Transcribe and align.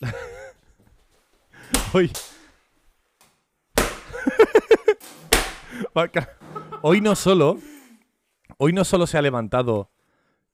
Hoy. 1.92 2.10
Hoy 6.82 7.00
no 7.00 7.14
solo. 7.14 7.58
Hoy 8.58 8.72
no 8.72 8.84
solo 8.84 9.06
se 9.06 9.18
ha 9.18 9.22
levantado 9.22 9.90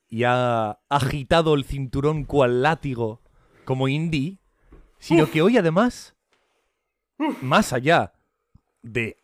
y 0.08 0.24
ha 0.24 0.78
agitado 0.88 1.54
el 1.54 1.64
cinturón 1.64 2.24
cual 2.24 2.62
látigo 2.62 3.22
como 3.64 3.88
Indy, 3.88 4.38
sino 4.98 5.30
que 5.30 5.40
hoy 5.40 5.56
además, 5.56 6.14
más 7.40 7.72
allá 7.72 8.12
de, 8.82 9.16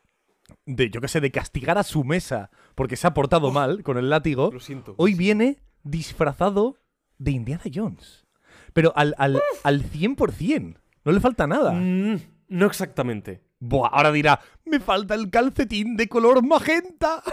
de 0.65 0.89
yo 0.91 1.01
qué 1.03 1.09
sé, 1.09 1.21
de 1.21 1.31
castigar 1.31 1.77
a 1.77 1.83
su 1.83 2.05
mesa 2.05 2.51
porque 2.75 2.97
se 2.97 3.07
ha 3.07 3.13
portado 3.15 3.51
mal 3.53 3.83
con 3.83 3.99
el 3.99 4.09
látigo, 4.09 4.51
Lo 4.51 4.61
siento. 4.61 4.95
hoy 4.97 5.15
viene 5.15 5.59
disfrazado 5.83 6.77
de 7.19 7.33
Indiana 7.33 7.65
Jones. 7.73 8.27
Pero 8.73 8.93
al, 8.97 9.15
al, 9.19 9.41
al 9.63 9.83
100%. 9.83 10.79
No 11.05 11.13
le 11.13 11.21
falta 11.21 11.47
nada. 11.47 11.73
Mm, 11.73 12.17
no 12.49 12.67
exactamente. 12.67 13.43
Buah, 13.59 13.89
ahora 13.89 14.13
dirá, 14.13 14.41
me 14.65 14.81
falta 14.81 15.15
el 15.15 15.31
calcetín 15.31 15.97
de 15.97 16.09
color 16.09 16.45
magenta. 16.45 17.23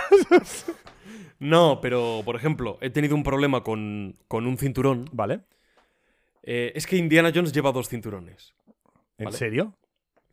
No, 1.40 1.80
pero 1.82 2.24
por 2.26 2.36
ejemplo, 2.36 2.80
he 2.82 2.90
tenido 2.90 3.14
un 3.16 3.22
problema 3.22 3.64
con, 3.64 4.16
con 4.28 4.48
un 4.48 4.58
cinturón. 4.58 5.08
vale. 5.12 5.42
Eh, 6.42 6.72
es 6.76 6.88
que 6.88 6.98
Indiana 6.98 7.32
Jones 7.34 7.52
lleva 7.52 7.72
dos 7.72 7.90
cinturones. 7.90 8.56
¿En 9.18 9.32
serio? 9.32 9.76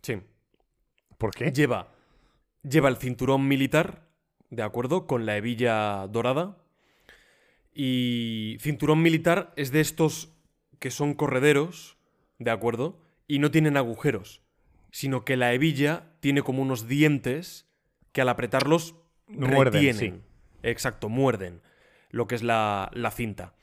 Sí. 0.00 0.20
¿Por 1.18 1.32
qué? 1.32 1.50
Lleva, 1.50 1.88
lleva 2.62 2.88
el 2.88 2.96
cinturón 2.96 3.46
militar, 3.48 4.08
¿de 4.50 4.62
acuerdo? 4.62 5.06
Con 5.06 5.26
la 5.26 5.36
hebilla 5.36 6.06
dorada. 6.06 6.56
Y 7.74 8.56
cinturón 8.60 9.02
militar 9.02 9.52
es 9.56 9.72
de 9.72 9.80
estos 9.80 10.33
que 10.84 10.90
son 10.90 11.14
correderos, 11.14 11.96
¿de 12.38 12.50
acuerdo? 12.50 13.00
Y 13.26 13.38
no 13.38 13.50
tienen 13.50 13.78
agujeros, 13.78 14.42
sino 14.90 15.24
que 15.24 15.38
la 15.38 15.54
hebilla 15.54 16.12
tiene 16.20 16.42
como 16.42 16.60
unos 16.60 16.86
dientes 16.86 17.66
que 18.12 18.20
al 18.20 18.28
apretarlos 18.28 18.94
Muerden, 19.26 19.72
retienen. 19.72 20.22
Exacto, 20.62 21.08
muerden 21.08 21.62
lo 22.10 22.26
que 22.26 22.34
es 22.34 22.42
la, 22.42 22.90
la 22.92 23.10
cinta. 23.10 23.54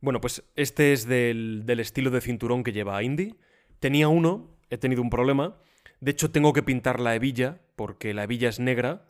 Bueno, 0.00 0.20
pues 0.20 0.42
este 0.56 0.92
es 0.92 1.06
del, 1.06 1.62
del 1.64 1.78
estilo 1.78 2.10
de 2.10 2.20
cinturón 2.20 2.64
que 2.64 2.72
lleva 2.72 3.00
Indy. 3.04 3.36
Tenía 3.78 4.08
uno, 4.08 4.50
he 4.68 4.76
tenido 4.76 5.00
un 5.00 5.10
problema. 5.10 5.56
De 6.00 6.10
hecho, 6.10 6.32
tengo 6.32 6.52
que 6.52 6.64
pintar 6.64 6.98
la 6.98 7.14
hebilla, 7.14 7.60
porque 7.76 8.14
la 8.14 8.24
hebilla 8.24 8.48
es 8.48 8.58
negra 8.58 9.06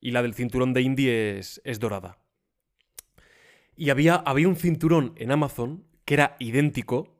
y 0.00 0.12
la 0.12 0.22
del 0.22 0.34
cinturón 0.34 0.72
de 0.72 0.82
Indy 0.82 1.08
es, 1.08 1.60
es 1.64 1.80
dorada. 1.80 2.18
Y 3.76 3.90
había, 3.90 4.14
había 4.14 4.46
un 4.46 4.54
cinturón 4.54 5.14
en 5.16 5.32
Amazon 5.32 5.87
que 6.08 6.14
era 6.14 6.36
idéntico, 6.38 7.18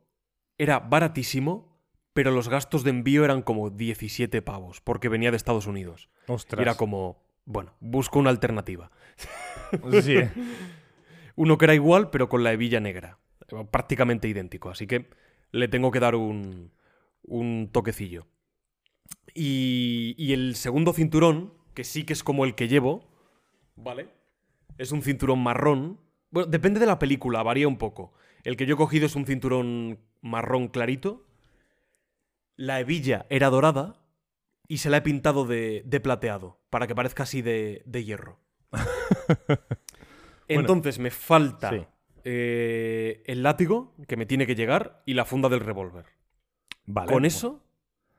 era 0.57 0.79
baratísimo, 0.79 1.79
pero 2.13 2.31
los 2.31 2.49
gastos 2.49 2.83
de 2.83 2.89
envío 2.89 3.23
eran 3.23 3.43
como 3.43 3.69
17 3.69 4.41
pavos, 4.41 4.81
porque 4.81 5.09
venía 5.09 5.29
de 5.29 5.37
Estados 5.37 5.67
Unidos. 5.67 6.09
Y 6.27 6.31
Ostras. 6.31 6.59
era 6.59 6.73
como, 6.73 7.21
bueno, 7.45 7.75
busco 7.81 8.17
una 8.17 8.31
alternativa. 8.31 8.89
Sí. 10.01 10.15
Uno 11.35 11.59
que 11.59 11.65
era 11.65 11.75
igual, 11.75 12.09
pero 12.09 12.29
con 12.29 12.43
la 12.43 12.51
hebilla 12.51 12.79
negra. 12.79 13.19
Prácticamente 13.69 14.27
idéntico. 14.27 14.71
Así 14.71 14.87
que 14.87 15.07
le 15.51 15.67
tengo 15.67 15.91
que 15.91 15.99
dar 15.99 16.15
un, 16.15 16.71
un 17.21 17.69
toquecillo. 17.71 18.25
Y, 19.35 20.15
y 20.17 20.33
el 20.33 20.55
segundo 20.55 20.93
cinturón, 20.93 21.53
que 21.75 21.83
sí 21.83 22.05
que 22.05 22.13
es 22.13 22.23
como 22.23 22.43
el 22.43 22.55
que 22.55 22.67
llevo, 22.67 23.07
¿vale? 23.75 24.09
Es 24.79 24.91
un 24.91 25.03
cinturón 25.03 25.43
marrón. 25.43 25.99
Bueno, 26.31 26.49
depende 26.49 26.79
de 26.79 26.87
la 26.87 26.97
película, 26.97 27.43
varía 27.43 27.67
un 27.67 27.77
poco. 27.77 28.13
El 28.43 28.57
que 28.57 28.65
yo 28.65 28.75
he 28.75 28.77
cogido 28.77 29.05
es 29.05 29.15
un 29.15 29.25
cinturón 29.25 29.99
marrón 30.21 30.67
clarito. 30.67 31.25
La 32.55 32.79
hebilla 32.79 33.25
era 33.29 33.49
dorada 33.49 34.01
y 34.67 34.77
se 34.79 34.89
la 34.89 34.97
he 34.97 35.01
pintado 35.01 35.45
de, 35.45 35.81
de 35.85 35.99
plateado, 35.99 36.59
para 36.69 36.87
que 36.87 36.95
parezca 36.95 37.23
así 37.23 37.41
de, 37.41 37.81
de 37.85 38.03
hierro. 38.03 38.39
Entonces 40.47 40.99
me 40.99 41.11
falta 41.11 41.69
Sí. 41.71 41.85
eh, 42.23 43.23
el 43.25 43.43
látigo 43.43 43.93
que 44.07 44.17
me 44.17 44.25
tiene 44.25 44.45
que 44.47 44.55
llegar 44.55 45.01
y 45.05 45.13
la 45.13 45.25
funda 45.25 45.49
del 45.49 45.59
revólver. 45.59 46.05
Vale. 46.85 47.11
Con 47.11 47.25
eso 47.25 47.63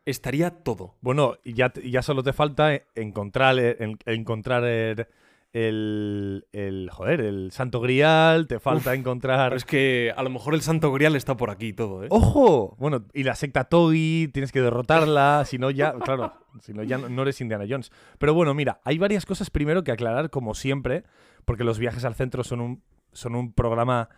estaría 0.04 0.50
todo. 0.62 0.96
Bueno, 1.00 1.36
y 1.44 1.54
ya, 1.54 1.72
ya 1.84 2.02
solo 2.02 2.22
te 2.22 2.32
falta 2.32 2.72
encontrar, 2.94 3.58
en- 3.58 3.98
encontrar 4.06 4.64
el, 4.64 5.06
el, 5.52 6.46
el- 6.52 6.88
Joder, 6.90 7.20
el 7.20 7.50
Santo 7.52 7.80
Grial, 7.80 8.46
te 8.46 8.60
falta 8.60 8.94
encontrar... 8.94 9.54
Es 9.54 9.64
que 9.64 10.12
a 10.16 10.22
lo 10.22 10.30
mejor 10.30 10.54
el 10.54 10.62
Santo 10.62 10.92
Grial 10.92 11.16
está 11.16 11.36
por 11.36 11.50
aquí 11.50 11.68
y 11.68 11.72
todo, 11.72 12.04
¿eh? 12.04 12.08
¡Ojo! 12.10 12.76
Bueno, 12.78 13.06
y 13.12 13.24
la 13.24 13.34
secta 13.34 13.64
Toy, 13.64 14.30
tienes 14.32 14.52
que 14.52 14.60
derrotarla, 14.60 15.44
si 15.46 15.58
no 15.58 15.70
ya, 15.70 15.92
claro, 15.94 16.32
si 16.60 16.72
no 16.72 16.82
ya 16.82 16.98
no 16.98 17.08
no 17.08 17.22
eres 17.22 17.40
Indiana 17.40 17.64
Jones. 17.68 17.90
Pero 18.18 18.34
bueno, 18.34 18.54
mira, 18.54 18.80
hay 18.84 18.98
varias 18.98 19.26
cosas 19.26 19.50
primero 19.50 19.82
que 19.82 19.92
aclarar, 19.92 20.30
como 20.30 20.54
siempre, 20.54 21.04
porque 21.44 21.64
los 21.64 21.78
viajes 21.78 22.04
al 22.04 22.14
centro 22.14 22.44
son 22.44 22.60
un, 22.60 22.82
son 23.12 23.34
un 23.34 23.52
programa 23.52 24.08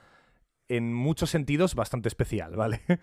en 0.69 0.93
muchos 0.95 1.31
sentidos 1.31 1.75
bastante 1.75 2.09
especial, 2.09 2.57
¿vale? 2.57 2.81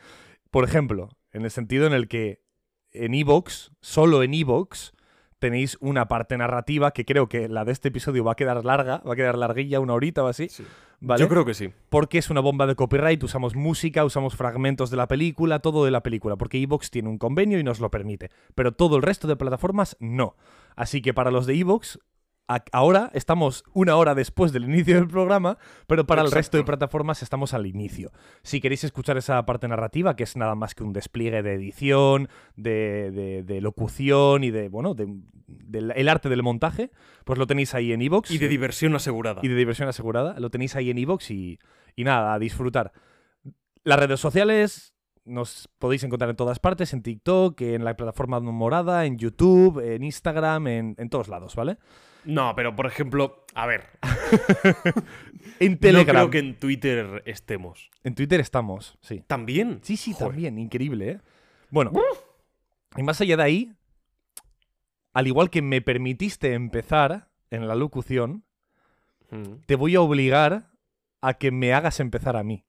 Por 0.52 0.64
ejemplo, 0.64 1.10
en 1.32 1.44
el 1.46 1.52
sentido 1.52 1.86
en 1.88 1.94
el 1.94 2.08
que 2.08 2.44
en 2.92 3.14
Evox, 3.14 3.72
solo 3.82 4.24
en 4.24 4.34
Evox, 4.34 4.94
tenéis 5.39 5.77
una 5.80 6.07
parte 6.07 6.38
narrativa 6.38 6.91
que 6.91 7.06
creo 7.06 7.27
que 7.27 7.47
la 7.50 7.65
de 7.65 7.71
este 7.71 7.88
episodio 7.88 8.24
va 8.24 8.33
a 8.33 8.36
quedar 8.36 8.63
larga, 8.65 9.01
va 9.07 9.13
a 9.13 9.15
quedar 9.15 9.38
larguilla, 9.38 9.80
una 9.80 9.94
horita 9.94 10.24
o 10.24 10.27
así, 10.27 10.50
Sí. 10.50 10.65
¿vale? 11.00 11.21
Yo 11.21 11.30
creo 11.30 11.45
que 11.45 11.53
sí. 11.53 11.71
porque 11.89 12.18
es 12.18 12.30
una 12.30 12.41
bomba 12.41 12.68
de 12.68 12.75
copyright, 12.75 13.24
usamos 13.24 13.56
música, 13.56 14.03
usamos 14.06 14.36
fragmentos 14.36 14.89
de 14.91 14.97
la 14.97 15.07
película, 15.07 15.59
todo 15.59 15.86
de 15.86 15.91
la 15.91 16.03
película, 16.03 16.36
porque 16.36 16.62
Evox 16.62 16.91
tiene 16.91 17.09
un 17.09 17.18
convenio 17.18 17.57
y 17.59 17.63
nos 17.63 17.80
lo 17.80 17.89
permite, 17.89 18.30
pero 18.56 18.74
todo 18.74 18.97
el 18.97 19.01
resto 19.01 19.27
de 19.27 19.36
plataformas 19.36 19.95
no. 20.00 20.36
Así 20.75 21.01
que 21.01 21.13
para 21.13 21.31
los 21.31 21.45
de 21.45 21.56
Evox, 21.56 22.00
ahora 22.72 23.12
estamos 23.13 23.63
una 23.74 23.96
hora 23.96 24.16
después 24.16 24.51
del 24.51 24.63
inicio 24.66 24.96
del 24.96 25.07
programa, 25.07 25.57
pero 25.88 26.06
para 26.07 26.22
el 26.24 26.31
resto 26.31 26.57
de 26.57 26.63
plataformas 26.63 27.22
estamos 27.22 27.54
al 27.54 27.66
inicio. 27.68 28.12
Si 28.44 28.60
queréis 28.60 28.84
escuchar 28.84 29.18
esa 29.18 29.46
parte 29.46 29.68
narrativa, 29.68 30.16
que 30.16 30.24
es 30.24 30.36
nada 30.36 30.56
más 30.56 30.74
que 30.75 30.84
un 30.84 30.94
despliegue 30.94 31.44
de 31.44 31.54
edición, 31.54 32.28
de, 32.56 33.12
de- 33.12 33.44
de 33.44 33.62
locución 33.62 34.44
y 34.44 34.51
de, 34.51 34.69
bueno, 34.69 34.94
de, 34.96 35.07
el 35.96 36.10
arte 36.10 36.30
del 36.30 36.44
montaje, 36.44 36.92
pues 37.25 37.38
lo 37.38 37.46
tenéis 37.48 37.74
ahí 37.75 37.92
en 37.94 38.01
Evox 38.01 38.31
Y 38.31 38.38
de 38.38 38.48
diversión 38.48 38.96
asegurada. 38.96 39.40
y 39.44 39.48
de 39.48 39.56
diversión 39.56 39.88
asegurada. 39.88 40.40
Lo 40.40 40.50
tenéis 40.50 40.75
ahí 40.75 40.90
en 40.90 40.98
iVoox 40.98 41.31
y, 41.31 41.60
y 41.96 42.04
nada, 42.04 42.34
a 42.34 42.40
disfrutar. 42.40 42.92
Las 43.84 44.00
redes 44.00 44.19
sociales 44.19 44.94
nos 45.25 45.69
podéis 45.78 46.04
encontrar 46.04 46.30
en 46.31 46.36
todas 46.36 46.60
partes, 46.60 46.94
en 46.94 47.04
TikTok, 47.04 47.62
en 47.62 47.84
la 47.86 47.96
plataforma 47.96 48.40
morada, 48.40 49.06
en 49.06 49.18
YouTube, 49.18 49.80
en 49.80 50.04
Instagram, 50.04 50.68
en, 50.68 50.96
en 50.98 51.10
todos 51.10 51.28
lados, 51.28 51.56
¿vale? 51.56 51.78
No, 52.25 52.54
pero 52.56 52.75
por 52.75 52.86
ejemplo, 52.86 53.45
a 53.56 53.66
ver, 53.66 53.86
En 55.60 55.74
no 55.74 55.77
Telegram. 55.80 56.16
creo 56.16 56.30
que 56.30 56.39
en 56.39 56.57
Twitter 56.57 57.24
estemos. 57.25 57.89
En 58.04 58.16
Twitter 58.16 58.39
estamos, 58.39 58.98
sí. 59.01 59.24
¿También? 59.27 59.80
Sí, 59.83 59.98
sí, 59.98 60.13
Joder. 60.13 60.30
también, 60.30 60.57
increíble, 60.60 61.10
¿eh? 61.12 61.19
Bueno, 61.69 61.92
y 62.98 63.04
más 63.04 63.19
allá 63.21 63.38
de 63.38 63.44
ahí, 63.44 63.74
al 65.13 65.27
igual 65.27 65.50
que 65.50 65.62
me 65.62 65.81
permitiste 65.81 66.54
empezar 66.54 67.30
en 67.51 67.68
la 67.68 67.75
locución, 67.75 68.44
Mm. 69.31 69.62
te 69.68 69.75
voy 69.75 69.94
a 69.95 70.01
obligar 70.01 70.72
a 71.22 71.36
que 71.36 71.51
me 71.51 71.72
hagas 71.74 72.00
empezar 72.00 72.36
a 72.36 72.42
mí. 72.44 72.65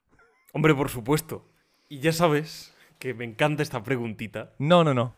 Hombre, 0.53 0.75
por 0.75 0.89
supuesto. 0.89 1.49
Y 1.89 1.99
ya 2.01 2.13
sabes 2.13 2.75
que 2.99 3.15
me 3.15 3.25
encanta 3.25 3.63
esta 3.63 3.81
preguntita. 3.81 4.53
No, 4.59 4.83
no, 4.83 4.93
no. 4.93 5.15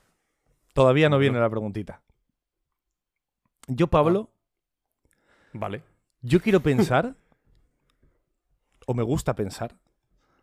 Todavía 0.73 1.09
no 1.09 1.17
viene 1.19 1.39
la 1.41 1.49
preguntita. 1.49 2.01
Yo, 3.67 3.87
Pablo, 3.87 4.29
Vale. 5.53 5.81
yo 6.21 6.41
quiero 6.41 6.61
pensar, 6.61 7.15
o 8.85 8.93
me 8.93 9.03
gusta 9.03 9.35
pensar, 9.35 9.75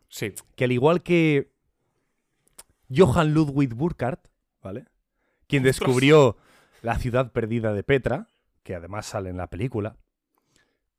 Sí. 0.09 0.33
que 0.55 0.65
al 0.65 0.71
igual 0.71 1.03
que 1.03 1.51
Johann 2.93 3.33
Ludwig 3.33 3.73
Burkhardt, 3.73 4.27
¿vale? 4.61 4.85
Quien 5.47 5.65
Ostras. 5.65 5.79
descubrió 5.87 6.37
la 6.81 6.97
ciudad 6.97 7.31
perdida 7.31 7.73
de 7.73 7.83
Petra, 7.83 8.27
que 8.63 8.75
además 8.75 9.05
sale 9.05 9.29
en 9.29 9.37
la 9.37 9.47
película, 9.47 9.95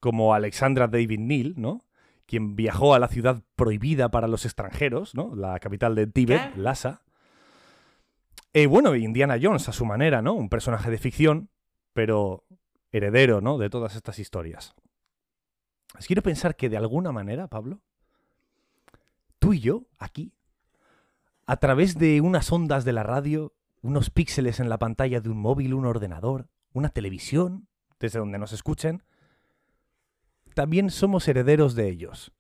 como 0.01 0.35
Alexandra 0.35 0.89
David 0.89 1.19
Neal, 1.21 1.55
¿no? 1.57 1.85
Quien 2.27 2.57
viajó 2.57 2.95
a 2.95 2.99
la 2.99 3.09
ciudad 3.09 3.43
prohibida 3.57 4.11
para 4.11 4.29
los 4.29 4.45
extranjeros, 4.47 5.15
¿no? 5.15 5.35
La 5.35 5.59
capital 5.61 5.95
de 5.95 6.07
Tíbet, 6.07 6.55
¿Qué? 6.55 6.61
Lhasa. 6.61 7.03
Eh, 8.55 8.67
bueno, 8.67 8.95
Indiana 8.95 9.39
Jones 9.41 9.69
a 9.69 9.73
su 9.73 9.85
manera, 9.85 10.23
¿no? 10.23 10.33
Un 10.35 10.49
personaje 10.49 10.91
de 10.91 10.99
ficción, 10.99 11.51
pero 11.93 12.45
heredero, 12.91 13.41
¿no? 13.41 13.59
De 13.59 13.71
todas 13.71 13.97
estas 13.97 14.19
historias. 14.19 14.75
Os 15.99 16.07
quiero 16.07 16.23
pensar 16.23 16.57
que 16.57 16.69
de 16.69 16.77
alguna 16.77 17.13
manera, 17.13 17.49
Pablo, 17.49 17.81
tú 19.39 19.53
y 19.53 19.61
yo, 19.61 19.85
aquí, 19.99 20.33
a 21.47 21.57
través 21.57 21.99
de 21.99 22.21
unas 22.21 22.51
ondas 22.53 22.85
de 22.85 22.93
la 22.93 23.03
radio, 23.03 23.53
unos 23.83 24.11
píxeles 24.11 24.61
en 24.61 24.69
la 24.69 24.79
pantalla 24.79 25.21
de 25.21 25.29
un 25.29 25.39
móvil, 25.39 25.75
un 25.75 25.87
ordenador, 25.87 26.49
una 26.73 26.89
televisión, 26.89 27.69
desde 27.99 28.19
donde 28.19 28.39
nos 28.39 28.53
escuchen, 28.53 29.03
también 30.55 30.91
somos 30.91 31.27
herederos 31.29 31.75
de 31.75 31.89
ellos. 31.89 32.33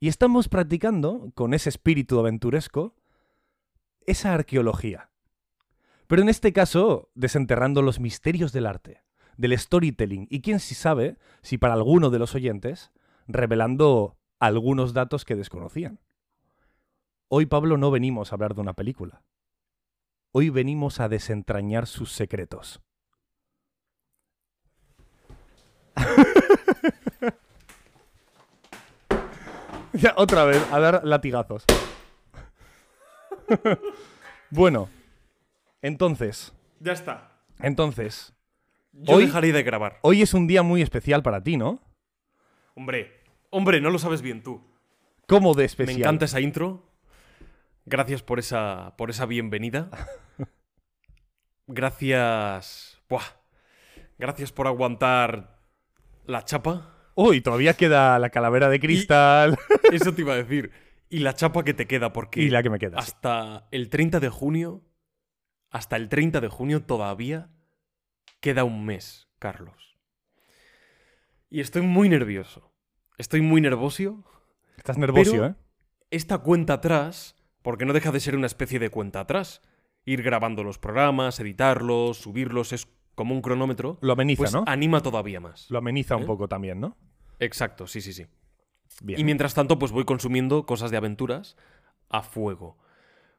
Y 0.00 0.08
estamos 0.08 0.48
practicando, 0.48 1.30
con 1.34 1.54
ese 1.54 1.68
espíritu 1.68 2.18
aventuresco, 2.18 2.94
esa 4.06 4.34
arqueología. 4.34 5.10
Pero 6.06 6.22
en 6.22 6.28
este 6.28 6.52
caso, 6.52 7.10
desenterrando 7.14 7.82
los 7.82 7.98
misterios 8.00 8.52
del 8.52 8.66
arte, 8.66 9.02
del 9.36 9.58
storytelling, 9.58 10.28
y 10.30 10.40
quién 10.40 10.60
si 10.60 10.74
sabe, 10.74 11.18
si 11.42 11.58
para 11.58 11.74
alguno 11.74 12.10
de 12.10 12.18
los 12.18 12.34
oyentes, 12.34 12.92
revelando 13.26 14.16
algunos 14.38 14.92
datos 14.92 15.24
que 15.24 15.34
desconocían. 15.34 15.98
Hoy, 17.28 17.46
Pablo, 17.46 17.76
no 17.76 17.90
venimos 17.90 18.30
a 18.30 18.36
hablar 18.36 18.54
de 18.54 18.60
una 18.60 18.74
película. 18.74 19.24
Hoy 20.32 20.50
venimos 20.50 21.00
a 21.00 21.08
desentrañar 21.08 21.88
sus 21.88 22.12
secretos. 22.12 22.80
ya, 29.94 30.14
otra 30.16 30.44
vez, 30.44 30.64
a 30.70 30.78
dar 30.78 31.04
latigazos. 31.04 31.64
bueno, 34.50 34.88
entonces, 35.82 36.54
Ya 36.80 36.92
está. 36.92 37.32
entonces, 37.60 38.32
Yo 38.92 39.16
Hoy- 39.16 39.26
dejaré 39.26 39.52
de 39.52 39.62
grabar. 39.62 39.98
hoy 40.02 40.22
es 40.22 40.32
un 40.34 40.46
día 40.46 40.62
muy 40.62 40.80
especial 40.82 41.22
para 41.22 41.42
ti, 41.42 41.56
¿no? 41.58 41.80
Hombre, 42.74 43.20
hombre, 43.50 43.80
no 43.80 43.90
lo 43.90 43.98
sabes 43.98 44.22
bien 44.22 44.42
tú. 44.42 44.62
¿Cómo 45.28 45.52
de 45.54 45.62
Me 45.62 45.66
especial? 45.66 45.98
encanta 46.00 46.24
esa 46.24 46.40
intro. 46.40 46.82
Gracias 47.84 48.22
por 48.22 48.38
esa, 48.38 48.94
por 48.96 49.10
esa 49.10 49.26
bienvenida. 49.26 49.90
Gracias. 51.66 53.00
Buah. 53.08 53.22
Gracias 54.18 54.52
por 54.52 54.66
aguantar 54.66 55.58
la 56.26 56.44
chapa. 56.44 57.10
Uy, 57.14 57.40
todavía 57.40 57.74
queda 57.74 58.18
la 58.18 58.30
calavera 58.30 58.68
de 58.68 58.80
cristal. 58.80 59.58
Eso 59.92 60.14
te 60.14 60.22
iba 60.22 60.32
a 60.34 60.36
decir. 60.36 60.70
Y 61.08 61.20
la 61.20 61.34
chapa 61.34 61.64
que 61.64 61.74
te 61.74 61.86
queda, 61.86 62.12
porque 62.12 62.40
y 62.42 62.50
la 62.50 62.62
que 62.62 62.70
me 62.70 62.78
queda. 62.78 62.98
hasta 62.98 63.68
el 63.70 63.88
30 63.88 64.20
de 64.20 64.28
junio, 64.28 64.82
hasta 65.76 65.96
el 65.96 66.08
30 66.08 66.40
de 66.40 66.48
junio 66.48 66.84
todavía 66.84 67.50
queda 68.40 68.64
un 68.64 68.86
mes, 68.86 69.28
Carlos. 69.38 69.98
Y 71.50 71.60
estoy 71.60 71.82
muy 71.82 72.08
nervioso. 72.08 72.72
Estoy 73.18 73.42
muy 73.42 73.60
nervioso. 73.60 74.24
Estás 74.78 74.96
nervioso, 74.96 75.44
¿eh? 75.44 75.54
esta 76.10 76.38
cuenta 76.38 76.74
atrás, 76.74 77.36
porque 77.60 77.84
no 77.84 77.92
deja 77.92 78.10
de 78.10 78.20
ser 78.20 78.36
una 78.36 78.46
especie 78.46 78.78
de 78.78 78.88
cuenta 78.88 79.20
atrás. 79.20 79.60
Ir 80.06 80.22
grabando 80.22 80.64
los 80.64 80.78
programas, 80.78 81.40
editarlos, 81.40 82.16
subirlos, 82.16 82.72
es 82.72 82.88
como 83.14 83.34
un 83.34 83.42
cronómetro. 83.42 83.98
Lo 84.00 84.14
ameniza, 84.14 84.38
Pues 84.38 84.54
¿no? 84.54 84.64
anima 84.66 85.02
todavía 85.02 85.40
más. 85.40 85.70
Lo 85.70 85.76
ameniza 85.76 86.16
un 86.16 86.22
¿Eh? 86.22 86.26
poco 86.26 86.48
también, 86.48 86.80
¿no? 86.80 86.96
Exacto, 87.38 87.86
sí, 87.86 88.00
sí, 88.00 88.14
sí. 88.14 88.26
Bien. 89.02 89.20
Y 89.20 89.24
mientras 89.24 89.52
tanto, 89.52 89.78
pues 89.78 89.92
voy 89.92 90.06
consumiendo 90.06 90.64
cosas 90.64 90.90
de 90.90 90.96
aventuras 90.96 91.54
a 92.08 92.22
fuego. 92.22 92.78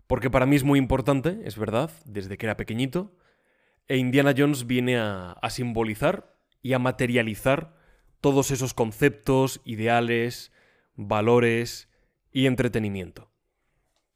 Porque 0.07 0.29
para 0.29 0.45
mí 0.45 0.55
es 0.55 0.63
muy 0.63 0.79
importante, 0.79 1.41
es 1.43 1.57
verdad, 1.57 1.91
desde 2.05 2.37
que 2.37 2.45
era 2.45 2.57
pequeñito. 2.57 3.15
E 3.87 3.97
Indiana 3.97 4.33
Jones 4.37 4.65
viene 4.67 4.97
a, 4.97 5.31
a 5.33 5.49
simbolizar 5.49 6.33
y 6.61 6.73
a 6.73 6.79
materializar 6.79 7.75
todos 8.21 8.51
esos 8.51 8.73
conceptos, 8.73 9.61
ideales, 9.65 10.51
valores 10.95 11.89
y 12.31 12.45
entretenimiento. 12.47 13.29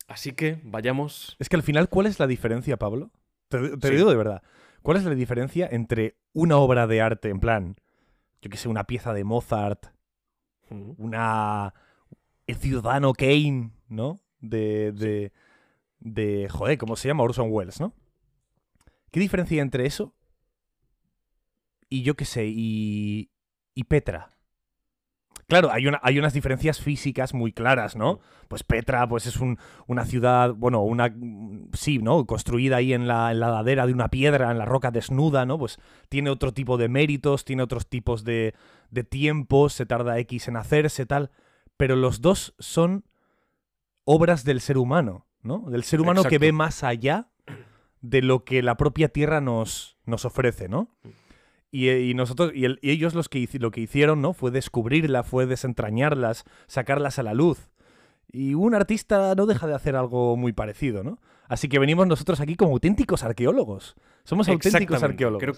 Así 0.07 0.33
que 0.33 0.59
vayamos. 0.63 1.35
Es 1.39 1.47
que 1.49 1.55
al 1.55 1.63
final, 1.63 1.87
¿cuál 1.89 2.07
es 2.07 2.19
la 2.19 2.27
diferencia, 2.27 2.77
Pablo? 2.77 3.11
Te, 3.49 3.77
te 3.77 3.87
Sí. 3.89 3.95
digo 3.95 4.09
de 4.09 4.17
verdad. 4.17 4.41
¿Cuál 4.81 4.97
es 4.97 5.03
la 5.03 5.13
diferencia 5.13 5.67
entre 5.71 6.17
una 6.33 6.57
obra 6.57 6.87
de 6.87 7.01
arte, 7.01 7.29
en 7.29 7.39
plan, 7.39 7.75
yo 8.41 8.49
que 8.49 8.57
sé, 8.57 8.67
una 8.67 8.85
pieza 8.85 9.13
de 9.13 9.23
Mozart, 9.23 9.87
una. 10.69 11.73
El 12.47 12.55
Ciudadano 12.55 13.13
Kane, 13.13 13.71
¿no? 13.87 14.19
De. 14.39 14.91
de. 14.91 15.31
De. 16.01 16.49
Joder, 16.49 16.77
¿cómo 16.77 16.97
se 16.97 17.07
llama? 17.07 17.23
Orson 17.23 17.47
Welles, 17.49 17.79
¿no? 17.79 17.93
¿Qué 19.11 19.19
diferencia 19.19 19.55
hay 19.55 19.61
entre 19.61 19.85
eso? 19.85 20.13
Y 21.89 22.03
yo 22.03 22.15
qué 22.15 22.25
sé, 22.25 22.47
y. 22.47 23.31
y 23.73 23.85
Petra. 23.85 24.29
Claro, 25.47 25.69
hay, 25.69 25.85
una, 25.85 25.99
hay 26.01 26.17
unas 26.17 26.31
diferencias 26.31 26.79
físicas 26.79 27.33
muy 27.33 27.51
claras, 27.51 27.97
¿no? 27.97 28.21
Pues 28.47 28.63
Petra, 28.63 29.05
pues 29.09 29.25
es 29.25 29.35
un, 29.35 29.59
una 29.85 30.05
ciudad, 30.05 30.53
bueno, 30.53 30.81
una. 30.81 31.13
Sí, 31.73 31.97
¿no? 31.97 32.25
Construida 32.25 32.77
ahí 32.77 32.93
en 32.93 33.05
la, 33.05 33.31
en 33.31 33.41
la 33.41 33.49
ladera 33.49 33.85
de 33.85 33.93
una 33.93 34.09
piedra, 34.09 34.49
en 34.51 34.57
la 34.57 34.65
roca 34.65 34.91
desnuda, 34.91 35.45
¿no? 35.45 35.57
Pues 35.57 35.77
tiene 36.07 36.29
otro 36.29 36.53
tipo 36.53 36.77
de 36.77 36.87
méritos, 36.87 37.43
tiene 37.43 37.63
otros 37.63 37.87
tipos 37.87 38.23
de, 38.23 38.53
de 38.91 39.03
tiempos, 39.03 39.73
se 39.73 39.85
tarda 39.85 40.17
X 40.19 40.47
en 40.47 40.55
hacerse, 40.55 41.05
tal. 41.05 41.31
Pero 41.75 41.97
los 41.97 42.21
dos 42.21 42.55
son 42.57 43.03
obras 44.05 44.45
del 44.45 44.61
ser 44.61 44.77
humano, 44.77 45.27
¿no? 45.43 45.59
Del 45.69 45.83
ser 45.83 46.01
humano 46.01 46.23
que 46.23 46.37
ve 46.37 46.51
más 46.51 46.83
allá 46.83 47.27
de 48.01 48.21
lo 48.21 48.43
que 48.43 48.61
la 48.63 48.77
propia 48.77 49.09
tierra 49.09 49.41
nos, 49.41 49.97
nos 50.05 50.25
ofrece, 50.25 50.67
¿no? 50.69 50.89
Y, 51.71 51.87
eh, 51.89 52.01
y 52.01 52.13
nosotros, 52.13 52.51
y, 52.53 52.65
el- 52.65 52.79
y 52.81 52.91
ellos 52.91 53.13
los 53.13 53.29
que, 53.29 53.47
lo 53.59 53.71
que 53.71 53.81
hicieron, 53.81 54.21
¿no? 54.21 54.33
Fue 54.33 54.51
descubrirla, 54.51 55.23
fue 55.23 55.45
desentrañarlas, 55.45 56.43
sacarlas 56.67 57.17
a 57.19 57.23
la 57.23 57.33
luz. 57.33 57.69
Y 58.31 58.53
un 58.55 58.75
artista 58.75 59.33
no 59.35 59.45
deja 59.45 59.67
de 59.67 59.75
hacer 59.75 59.95
algo 59.95 60.35
muy 60.37 60.53
parecido, 60.53 61.03
¿no? 61.03 61.19
Así 61.47 61.67
que 61.69 61.79
venimos 61.79 62.07
nosotros 62.07 62.39
aquí 62.39 62.55
como 62.55 62.71
auténticos 62.73 63.23
arqueólogos. 63.23 63.95
Somos 64.23 64.47
auténticos 64.47 65.03
arqueólogos. 65.03 65.41
Creo, 65.41 65.55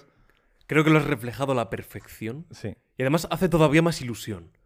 creo 0.68 0.84
que 0.84 0.90
lo 0.90 0.98
has 1.00 1.06
reflejado 1.06 1.52
a 1.52 1.56
la 1.56 1.70
perfección. 1.70 2.46
Sí. 2.52 2.76
Y 2.98 3.04
además 3.04 3.28
hace 3.30 3.48
todavía 3.50 3.82
más 3.84 4.02
ilusión. 4.02 4.58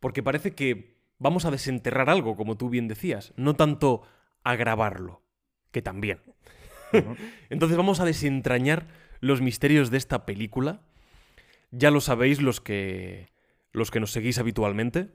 Porque 0.00 0.22
parece 0.22 0.54
que 0.54 0.96
vamos 1.18 1.44
a 1.44 1.50
desenterrar 1.50 2.08
algo, 2.08 2.36
como 2.36 2.56
tú 2.56 2.68
bien 2.68 2.86
decías. 2.88 3.32
No 3.36 3.54
tanto 3.54 4.02
a 4.46 4.54
grabarlo, 4.54 5.22
que 5.72 5.82
también. 5.82 6.20
Entonces 7.50 7.76
vamos 7.76 7.98
a 7.98 8.04
desentrañar 8.04 8.86
los 9.20 9.40
misterios 9.42 9.90
de 9.90 9.98
esta 9.98 10.24
película. 10.24 10.82
Ya 11.72 11.90
lo 11.90 12.00
sabéis 12.00 12.40
los 12.40 12.60
que, 12.60 13.32
los 13.72 13.90
que 13.90 13.98
nos 13.98 14.12
seguís 14.12 14.38
habitualmente. 14.38 15.10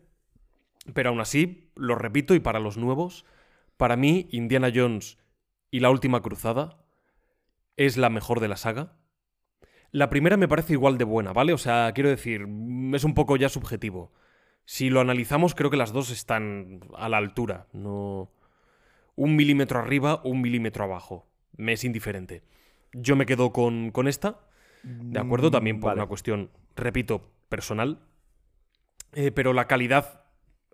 Pero 0.93 1.09
aún 1.09 1.21
así, 1.21 1.71
lo 1.75 1.95
repito 1.95 2.35
y 2.35 2.41
para 2.41 2.59
los 2.59 2.77
nuevos, 2.77 3.25
para 3.77 3.95
mí 3.95 4.27
Indiana 4.31 4.69
Jones 4.73 5.17
y 5.69 5.79
la 5.79 5.91
Última 5.91 6.21
Cruzada 6.21 6.83
es 7.77 7.95
la 7.95 8.09
mejor 8.09 8.41
de 8.41 8.49
la 8.49 8.57
saga. 8.57 8.97
La 9.91 10.09
primera 10.09 10.35
me 10.35 10.49
parece 10.49 10.73
igual 10.73 10.97
de 10.97 11.05
buena, 11.05 11.31
¿vale? 11.31 11.53
O 11.53 11.57
sea, 11.57 11.91
quiero 11.93 12.09
decir, 12.09 12.47
mm, 12.47 12.95
es 12.95 13.05
un 13.05 13.13
poco 13.13 13.37
ya 13.37 13.47
subjetivo. 13.47 14.11
Si 14.65 14.89
lo 14.89 14.99
analizamos, 14.99 15.55
creo 15.55 15.69
que 15.69 15.77
las 15.77 15.93
dos 15.93 16.09
están 16.09 16.81
a 16.95 17.07
la 17.07 17.17
altura. 17.17 17.67
No. 17.71 18.31
Un 19.21 19.35
milímetro 19.35 19.77
arriba, 19.79 20.19
un 20.23 20.41
milímetro 20.41 20.83
abajo. 20.83 21.27
Me 21.55 21.73
es 21.73 21.83
indiferente. 21.83 22.41
Yo 22.93 23.15
me 23.15 23.25
quedo 23.27 23.51
con, 23.51 23.91
con 23.91 24.07
esta, 24.07 24.39
¿de 24.83 25.19
acuerdo? 25.19 25.51
También 25.51 25.79
por 25.79 25.89
Mm, 25.89 25.91
Vale. 25.91 25.99
una 26.01 26.07
cuestión, 26.07 26.49
repito, 26.75 27.31
personal. 27.47 27.99
Eh, 29.13 29.31
pero 29.31 29.53
la 29.53 29.67
calidad 29.67 30.23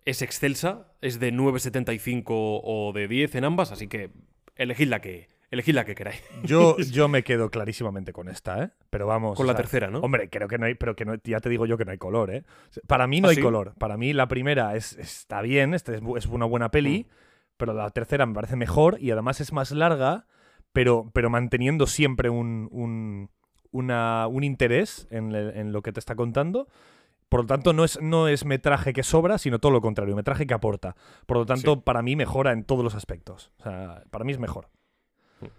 es 0.06 0.22
excelsa, 0.22 0.94
es 1.02 1.20
de 1.20 1.34
9,75 1.34 2.24
o 2.30 2.92
de 2.94 3.08
10 3.10 3.36
en 3.36 3.44
ambas, 3.44 3.72
así 3.74 3.88
que 3.88 4.12
elegid 4.56 4.88
la 4.88 5.02
que, 5.02 5.28
elegid 5.52 5.74
la 5.74 5.84
que 5.84 5.96
queráis. 5.96 6.24
Yo, 6.44 6.78
yo 6.92 7.08
me 7.10 7.24
quedo 7.24 7.50
clarísimamente 7.50 8.14
con 8.14 8.30
esta, 8.30 8.64
¿eh? 8.64 8.70
Pero 8.90 9.08
vamos. 9.08 9.36
Con 9.36 9.46
o 9.46 9.48
la 9.48 9.54
sea, 9.54 9.58
tercera, 9.64 9.90
¿no? 9.90 10.00
Hombre, 10.00 10.30
creo 10.30 10.48
que 10.48 10.58
no 10.58 10.68
hay, 10.68 10.76
pero 10.76 10.96
que 10.96 11.04
no, 11.04 11.16
ya 11.24 11.40
te 11.42 11.50
digo 11.50 11.66
yo 11.66 11.78
que 11.78 11.84
no 11.86 11.92
hay 11.92 11.98
color, 11.98 12.34
¿eh? 12.34 12.44
Para 12.88 13.08
mí 13.08 13.20
no 13.20 13.28
¿Ah, 13.28 13.32
hay 13.32 13.36
sí? 13.36 13.42
color. 13.42 13.74
Para 13.78 13.98
mí 13.98 14.14
la 14.14 14.28
primera 14.30 14.76
es, 14.78 14.94
está 14.98 15.42
bien, 15.42 15.74
esta 15.74 15.94
es, 15.94 16.02
es 16.18 16.26
una 16.28 16.46
buena 16.46 16.72
peli, 16.72 17.06
Mm. 17.10 17.27
Pero 17.58 17.74
la 17.74 17.90
tercera 17.92 18.26
me 18.26 18.34
parece 18.34 18.56
mejor 18.56 18.98
y 19.02 19.12
además 19.12 19.42
es 19.42 19.52
más 19.54 19.72
larga, 19.72 20.26
pero, 20.74 21.10
pero 21.14 21.30
manteniendo 21.30 21.88
siempre 21.88 22.30
un, 22.30 22.68
un, 22.72 23.30
una- 23.72 24.28
un 24.28 24.44
interés 24.44 25.08
en, 25.12 25.32
le- 25.32 25.60
en 25.60 25.72
lo 25.72 25.82
que 25.82 25.92
te 25.92 26.00
está 26.00 26.16
contando. 26.16 26.68
Por 27.30 27.42
lo 27.42 27.46
tanto, 27.48 27.74
no 27.74 27.84
es, 27.84 28.00
no 28.02 28.30
es 28.30 28.46
metraje 28.46 28.94
que 28.94 29.04
sobra, 29.04 29.38
sino 29.38 29.60
todo 29.60 29.72
lo 29.74 29.82
contrario, 29.82 30.16
metraje 30.16 30.48
que 30.48 30.54
aporta. 30.54 30.96
Por 31.26 31.36
lo 31.38 31.46
tanto, 31.46 31.74
Sí. 31.76 31.82
para 31.84 32.02
mí 32.02 32.16
mejora 32.16 32.54
en 32.54 32.64
todos 32.64 32.84
los 32.86 32.96
aspectos. 32.96 33.52
O 33.60 33.64
sea, 33.64 34.04
para 34.12 34.24
mí 34.24 34.32
es 34.32 34.40
mejor. 34.40 34.70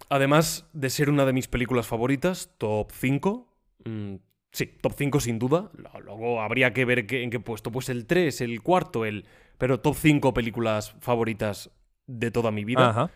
Además 0.08 0.68
de 0.72 0.90
ser 0.90 1.10
una 1.10 1.24
de 1.24 1.32
mis 1.32 1.46
películas 1.48 1.86
favoritas, 1.86 2.50
top 2.58 2.90
5. 2.92 3.46
mm, 3.84 4.14
sí, 4.50 4.66
top 4.80 4.92
5 4.96 5.20
sin 5.20 5.38
duda. 5.38 5.70
Luego 6.04 6.40
habría 6.42 6.72
que 6.72 6.84
ver 6.84 7.06
qué- 7.06 7.22
en 7.22 7.30
qué 7.30 7.38
puesto. 7.38 7.70
Pues 7.70 7.88
el 7.90 8.06
3, 8.06 8.40
el 8.40 8.62
cuarto, 8.62 9.04
el. 9.04 9.24
Pero 9.58 9.80
top 9.80 9.94
5 9.94 10.32
películas 10.34 10.96
favoritas 11.00 11.70
de 12.08 12.32
toda 12.32 12.50
mi 12.50 12.64
vida. 12.64 12.90
Ajá. 12.90 13.10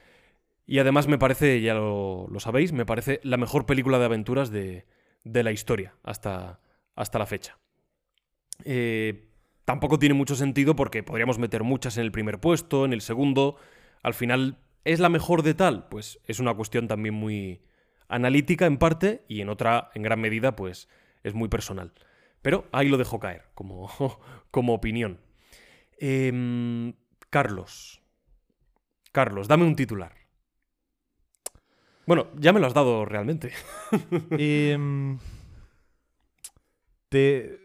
Y 0.65 0.79
además 0.79 1.09
me 1.09 1.19
parece, 1.19 1.61
ya 1.61 1.75
lo, 1.75 2.29
lo 2.31 2.39
sabéis, 2.39 2.73
me 2.73 2.87
parece 2.87 3.19
la 3.25 3.37
mejor 3.37 3.67
película 3.67 3.99
de 3.99 4.05
aventuras 4.05 4.51
de, 4.51 4.87
de 5.25 5.43
la 5.43 5.51
historia 5.51 5.97
hasta, 6.05 6.61
hasta 6.95 7.19
la 7.19 7.27
fecha. 7.27 7.59
Eh, 8.65 9.29
tampoco 9.65 9.99
tiene 9.99 10.15
mucho 10.15 10.37
sentido 10.37 10.77
porque 10.77 11.03
podríamos 11.03 11.39
meter 11.39 11.65
muchas 11.65 11.97
en 11.97 12.05
el 12.05 12.13
primer 12.13 12.39
puesto, 12.39 12.85
en 12.85 12.93
el 12.93 13.01
segundo. 13.01 13.57
Al 14.03 14.15
final, 14.15 14.59
¿es 14.85 15.01
la 15.01 15.09
mejor 15.09 15.43
de 15.43 15.55
tal? 15.55 15.89
Pues 15.89 16.21
es 16.27 16.39
una 16.39 16.55
cuestión 16.55 16.87
también 16.87 17.15
muy 17.15 17.63
analítica 18.09 18.67
en 18.67 18.79
parte 18.79 19.25
y 19.29 19.41
en 19.41 19.49
otra, 19.49 19.91
en 19.95 20.03
gran 20.03 20.21
medida, 20.21 20.55
pues 20.55 20.89
es 21.23 21.35
muy 21.35 21.49
personal. 21.49 21.93
Pero 22.43 22.69
ahí 22.73 22.89
lo 22.89 22.99
dejo 22.99 23.19
caer 23.19 23.45
como, 23.55 23.91
como 24.51 24.75
opinión. 24.75 25.21
Em, 25.99 26.95
Carlos. 27.31 28.02
Carlos, 29.13 29.47
dame 29.49 29.65
un 29.65 29.77
titular. 29.77 30.15
Bueno, 32.07 32.29
ya 32.37 32.53
me 32.53 32.61
lo 32.61 32.67
has 32.67 32.75
dado 32.75 33.05
realmente. 33.05 33.53
Em, 34.31 35.19
te. 37.09 37.59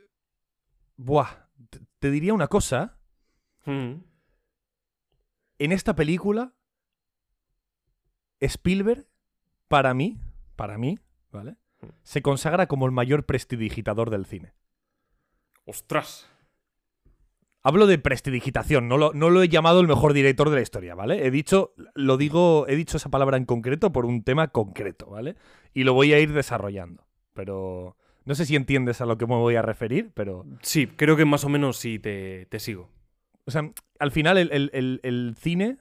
Buah. 0.98 1.48
te- 1.70 1.80
Te 2.00 2.12
diría 2.12 2.34
una 2.34 2.48
cosa. 2.48 3.00
Mm. 3.66 3.94
En 5.60 5.72
esta 5.72 5.96
película, 5.96 6.54
Spielberg, 8.40 9.08
para 9.68 9.94
mí, 9.96 10.20
para 10.56 10.78
mí, 10.78 11.00
¿vale? 11.32 11.56
Se 12.04 12.22
consagra 12.22 12.68
como 12.68 12.86
el 12.86 12.92
mayor 12.92 13.26
prestidigitador 13.26 14.10
del 14.12 14.26
cine. 14.26 14.54
Ostras. 15.66 16.30
Hablo 17.68 17.86
de 17.86 17.98
prestidigitación, 17.98 18.88
no 18.88 18.98
lo, 18.98 19.12
no 19.14 19.30
lo 19.30 19.44
he 19.44 19.50
llamado 19.50 19.82
el 19.82 19.88
mejor 19.88 20.14
director 20.14 20.50
de 20.50 20.56
la 20.56 20.62
historia, 20.62 20.96
¿vale? 20.96 21.26
He 21.28 21.32
dicho, 21.32 21.74
lo 21.96 22.16
digo, 22.16 22.66
he 22.70 22.78
dicho 22.78 22.96
esa 22.96 23.10
palabra 23.10 23.36
en 23.36 23.44
concreto 23.46 23.92
por 23.92 24.06
un 24.06 24.24
tema 24.24 24.48
concreto, 24.48 25.08
¿vale? 25.08 25.36
Y 25.74 25.84
lo 25.84 25.94
voy 25.94 26.14
a 26.14 26.20
ir 26.20 26.32
desarrollando. 26.32 27.06
Pero 27.34 27.98
no 28.24 28.36
sé 28.36 28.46
si 28.46 28.56
entiendes 28.56 29.02
a 29.02 29.06
lo 29.06 29.18
que 29.18 29.28
me 29.28 29.36
voy 29.36 29.56
a 29.56 29.62
referir, 29.62 30.12
pero. 30.14 30.46
Sí, 30.62 30.88
creo 30.88 31.18
que 31.18 31.26
más 31.26 31.44
o 31.44 31.50
menos 31.50 31.76
sí 31.76 32.00
te, 32.00 32.46
te 32.46 32.60
sigo. 32.62 32.90
O 33.44 33.52
sea, 33.52 33.70
al 34.00 34.12
final 34.12 34.38
el, 34.38 34.50
el- 34.54 34.70
el- 34.74 35.00
el 35.04 35.36
cine. 35.38 35.76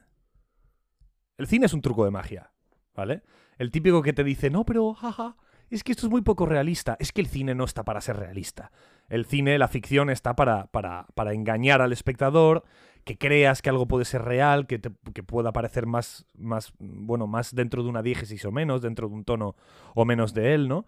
El 1.39 1.47
cine 1.47 1.67
es 1.67 1.73
un 1.73 1.83
truco 1.83 2.05
de 2.05 2.11
magia, 2.11 2.51
¿vale? 2.97 3.23
El 3.59 3.71
típico 3.71 4.03
que 4.03 4.13
te 4.13 4.25
dice, 4.25 4.51
no, 4.51 4.65
pero 4.65 4.93
jaja, 4.95 5.37
es 5.71 5.85
que 5.85 5.93
esto 5.93 6.07
es 6.07 6.11
muy 6.11 6.23
poco 6.23 6.47
realista. 6.47 6.97
Es 7.01 7.13
que 7.13 7.21
el 7.21 7.27
cine 7.27 7.55
no 7.55 7.65
está 7.65 7.85
para 7.85 8.01
ser 8.01 8.17
realista. 8.17 8.71
El 9.09 9.25
cine, 9.25 9.59
la 9.59 9.69
ficción, 9.69 10.11
está 10.11 10.37
para, 10.37 10.67
para, 10.67 11.07
para 11.15 11.33
engañar 11.33 11.83
al 11.83 11.93
espectador, 11.93 12.65
que 13.05 13.19
creas 13.19 13.63
que 13.63 13.71
algo 13.71 13.87
puede 13.87 14.05
ser 14.05 14.23
real, 14.23 14.67
que, 14.67 14.81
que 14.81 15.23
pueda 15.23 15.53
parecer 15.53 15.87
más, 15.87 16.27
más, 16.37 16.73
bueno, 16.79 17.27
más 17.27 17.55
dentro 17.55 17.83
de 17.83 17.89
una 17.89 18.03
diégesis 18.03 18.45
o 18.45 18.53
menos, 18.53 18.83
dentro 18.83 19.09
de 19.09 19.15
un 19.15 19.25
tono 19.25 19.55
o 19.95 20.05
menos 20.05 20.35
de 20.35 20.55
él, 20.55 20.69
¿no? 20.69 20.87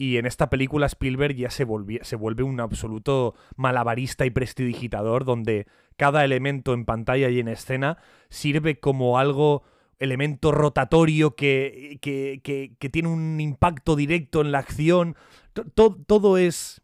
Y 0.00 0.16
en 0.16 0.24
esta 0.24 0.48
película 0.48 0.86
Spielberg 0.86 1.36
ya 1.36 1.50
se, 1.50 1.66
se 2.00 2.16
vuelve 2.16 2.42
un 2.42 2.58
absoluto 2.58 3.34
malabarista 3.56 4.24
y 4.24 4.30
prestidigitador 4.30 5.26
donde 5.26 5.66
cada 5.98 6.24
elemento 6.24 6.72
en 6.72 6.86
pantalla 6.86 7.28
y 7.28 7.38
en 7.38 7.48
escena 7.48 7.98
sirve 8.30 8.80
como 8.80 9.18
algo, 9.18 9.62
elemento 10.00 10.50
rotatorio 10.50 11.36
que, 11.36 11.98
que, 12.02 12.40
que- 12.42 12.88
tiene 12.90 13.08
un 13.08 13.40
impacto 13.40 13.94
directo 13.96 14.40
en 14.40 14.50
la 14.50 14.58
acción. 14.58 15.14
To- 15.52 15.64
to- 15.64 15.96
todo 16.06 16.36
es, 16.38 16.82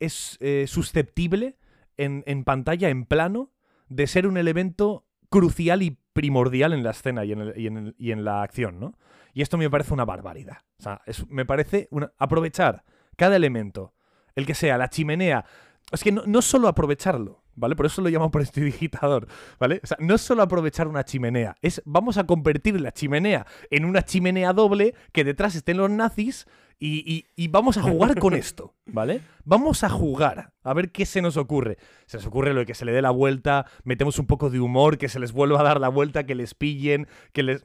es 0.00 0.36
eh, 0.40 0.64
susceptible 0.66 1.56
en, 1.96 2.24
en 2.26 2.44
pantalla, 2.44 2.88
en 2.88 3.04
plano, 3.04 3.52
de 3.88 4.06
ser 4.08 4.26
un 4.26 4.36
elemento 4.36 5.06
crucial 5.30 5.82
y 5.82 5.98
primordial 6.12 6.72
en 6.72 6.82
la 6.82 6.90
escena 6.90 7.24
y 7.24 7.32
en, 7.32 7.40
el- 7.40 7.94
y 7.98 8.10
en 8.10 8.24
la 8.24 8.42
acción, 8.42 8.80
¿no? 8.80 8.98
Y 9.34 9.42
esto 9.42 9.58
me 9.58 9.68
parece 9.68 9.92
una 9.92 10.06
barbaridad. 10.06 10.58
O 10.78 10.82
sea, 10.82 11.02
me 11.28 11.44
parece 11.44 11.88
aprovechar 12.16 12.84
cada 13.16 13.36
elemento, 13.36 13.92
el 14.34 14.46
que 14.46 14.54
sea, 14.54 14.78
la 14.78 14.88
chimenea. 14.88 15.44
Es 15.92 16.02
que 16.02 16.10
no, 16.10 16.22
no 16.26 16.40
solo 16.40 16.68
aprovecharlo, 16.68 17.42
¿vale? 17.56 17.74
Por 17.74 17.86
eso 17.86 18.00
lo 18.02 18.08
llamo 18.08 18.30
prestidigitador, 18.30 19.26
¿vale? 19.58 19.80
O 19.82 19.86
sea, 19.86 19.96
no 20.00 20.14
es 20.14 20.20
solo 20.20 20.42
aprovechar 20.42 20.86
una 20.88 21.04
chimenea, 21.04 21.56
es 21.62 21.82
vamos 21.84 22.16
a 22.18 22.24
convertir 22.24 22.80
la 22.80 22.92
chimenea 22.92 23.46
en 23.70 23.84
una 23.84 24.02
chimenea 24.02 24.52
doble 24.52 24.94
que 25.12 25.24
detrás 25.24 25.54
estén 25.56 25.78
los 25.78 25.90
nazis 25.90 26.46
y, 26.78 27.02
y- 27.10 27.24
y 27.34 27.48
vamos 27.48 27.78
a 27.78 27.82
jugar 27.82 28.18
con 28.18 28.34
esto, 28.34 28.74
¿vale? 28.86 29.22
Vamos 29.44 29.82
a 29.82 29.88
jugar, 29.88 30.52
a 30.62 30.74
ver 30.74 30.92
qué 30.92 31.06
se 31.06 31.22
nos 31.22 31.36
ocurre. 31.38 31.78
Se 32.06 32.18
nos 32.18 32.26
ocurre 32.26 32.52
lo 32.52 32.60
de 32.60 32.66
que 32.66 32.74
se 32.74 32.84
le 32.84 32.92
dé 32.92 33.00
la 33.02 33.10
vuelta, 33.10 33.66
metemos 33.84 34.18
un 34.18 34.26
poco 34.26 34.50
de 34.50 34.60
humor, 34.60 34.98
que 34.98 35.08
se 35.08 35.18
les 35.18 35.32
vuelva 35.32 35.60
a 35.60 35.64
dar 35.64 35.80
la 35.80 35.88
vuelta, 35.88 36.24
que 36.26 36.34
les 36.34 36.54
pillen, 36.54 37.08
que 37.32 37.42
les... 37.42 37.64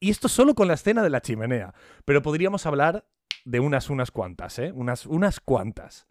Y 0.00 0.10
esto 0.10 0.28
solo 0.28 0.54
con 0.54 0.68
la 0.68 0.74
escena 0.74 1.02
de 1.02 1.10
la 1.10 1.20
chimenea. 1.20 1.74
Pero 2.04 2.22
podríamos 2.22 2.64
hablar 2.66 3.06
de 3.44 3.60
unas, 3.60 3.88
unas 3.90 4.10
cuantas, 4.10 4.58
¿eh? 4.58 4.72
Unas, 4.74 5.06
unas 5.06 5.40
cuantas. 5.40 6.06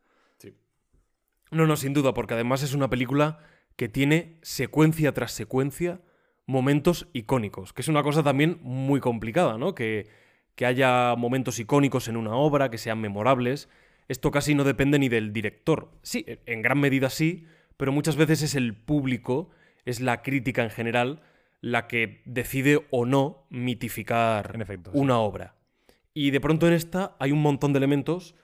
No, 1.51 1.67
no, 1.67 1.75
sin 1.77 1.93
duda, 1.93 2.13
porque 2.13 2.33
además 2.33 2.63
es 2.63 2.73
una 2.73 2.89
película 2.89 3.39
que 3.75 3.89
tiene 3.89 4.39
secuencia 4.41 5.13
tras 5.13 5.31
secuencia 5.31 6.01
momentos 6.47 7.07
icónicos, 7.13 7.73
que 7.73 7.81
es 7.81 7.87
una 7.87 8.03
cosa 8.03 8.23
también 8.23 8.59
muy 8.61 8.99
complicada, 8.99 9.57
¿no? 9.57 9.75
Que, 9.75 10.07
que 10.55 10.65
haya 10.65 11.15
momentos 11.15 11.59
icónicos 11.59 12.07
en 12.07 12.17
una 12.17 12.35
obra, 12.35 12.69
que 12.69 12.77
sean 12.77 12.99
memorables. 13.01 13.69
Esto 14.07 14.31
casi 14.31 14.55
no 14.55 14.63
depende 14.63 14.99
ni 14.99 15.09
del 15.09 15.33
director. 15.33 15.91
Sí, 16.01 16.25
en 16.45 16.61
gran 16.61 16.79
medida 16.79 17.09
sí, 17.09 17.45
pero 17.77 17.91
muchas 17.91 18.15
veces 18.15 18.41
es 18.43 18.55
el 18.55 18.75
público, 18.75 19.49
es 19.85 19.99
la 19.99 20.21
crítica 20.21 20.63
en 20.63 20.69
general, 20.69 21.21
la 21.61 21.87
que 21.87 22.21
decide 22.25 22.85
o 22.91 23.05
no 23.05 23.47
mitificar 23.49 24.51
En 24.53 24.61
efecto, 24.61 24.91
sí. 24.91 24.97
una 24.99 25.17
obra. 25.19 25.55
Y 26.13 26.31
de 26.31 26.39
pronto 26.39 26.67
en 26.67 26.73
esta 26.73 27.15
hay 27.19 27.31
un 27.31 27.41
montón 27.41 27.73
de 27.73 27.77
elementos 27.77 28.35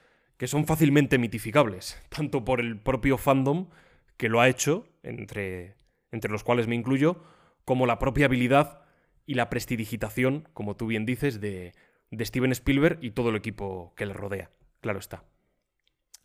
que 0.42 0.48
son 0.48 0.66
fácilmente 0.66 1.18
mitificables, 1.18 2.02
tanto 2.08 2.44
por 2.44 2.58
el 2.58 2.76
propio 2.76 3.16
fandom 3.16 3.68
que 4.16 4.28
lo 4.28 4.40
ha 4.40 4.48
hecho, 4.48 4.88
entre, 5.04 5.76
entre 6.10 6.32
los 6.32 6.42
cuales 6.42 6.66
me 6.66 6.74
incluyo, 6.74 7.22
como 7.64 7.86
la 7.86 8.00
propia 8.00 8.26
habilidad 8.26 8.82
y 9.24 9.34
la 9.34 9.48
prestidigitación, 9.48 10.48
como 10.52 10.74
tú 10.74 10.88
bien 10.88 11.06
dices, 11.06 11.40
de, 11.40 11.74
de 12.10 12.24
Steven 12.24 12.50
Spielberg 12.50 12.98
y 13.02 13.12
todo 13.12 13.28
el 13.28 13.36
equipo 13.36 13.94
que 13.94 14.04
le 14.04 14.14
rodea. 14.14 14.50
Claro 14.80 14.98
está. 14.98 15.22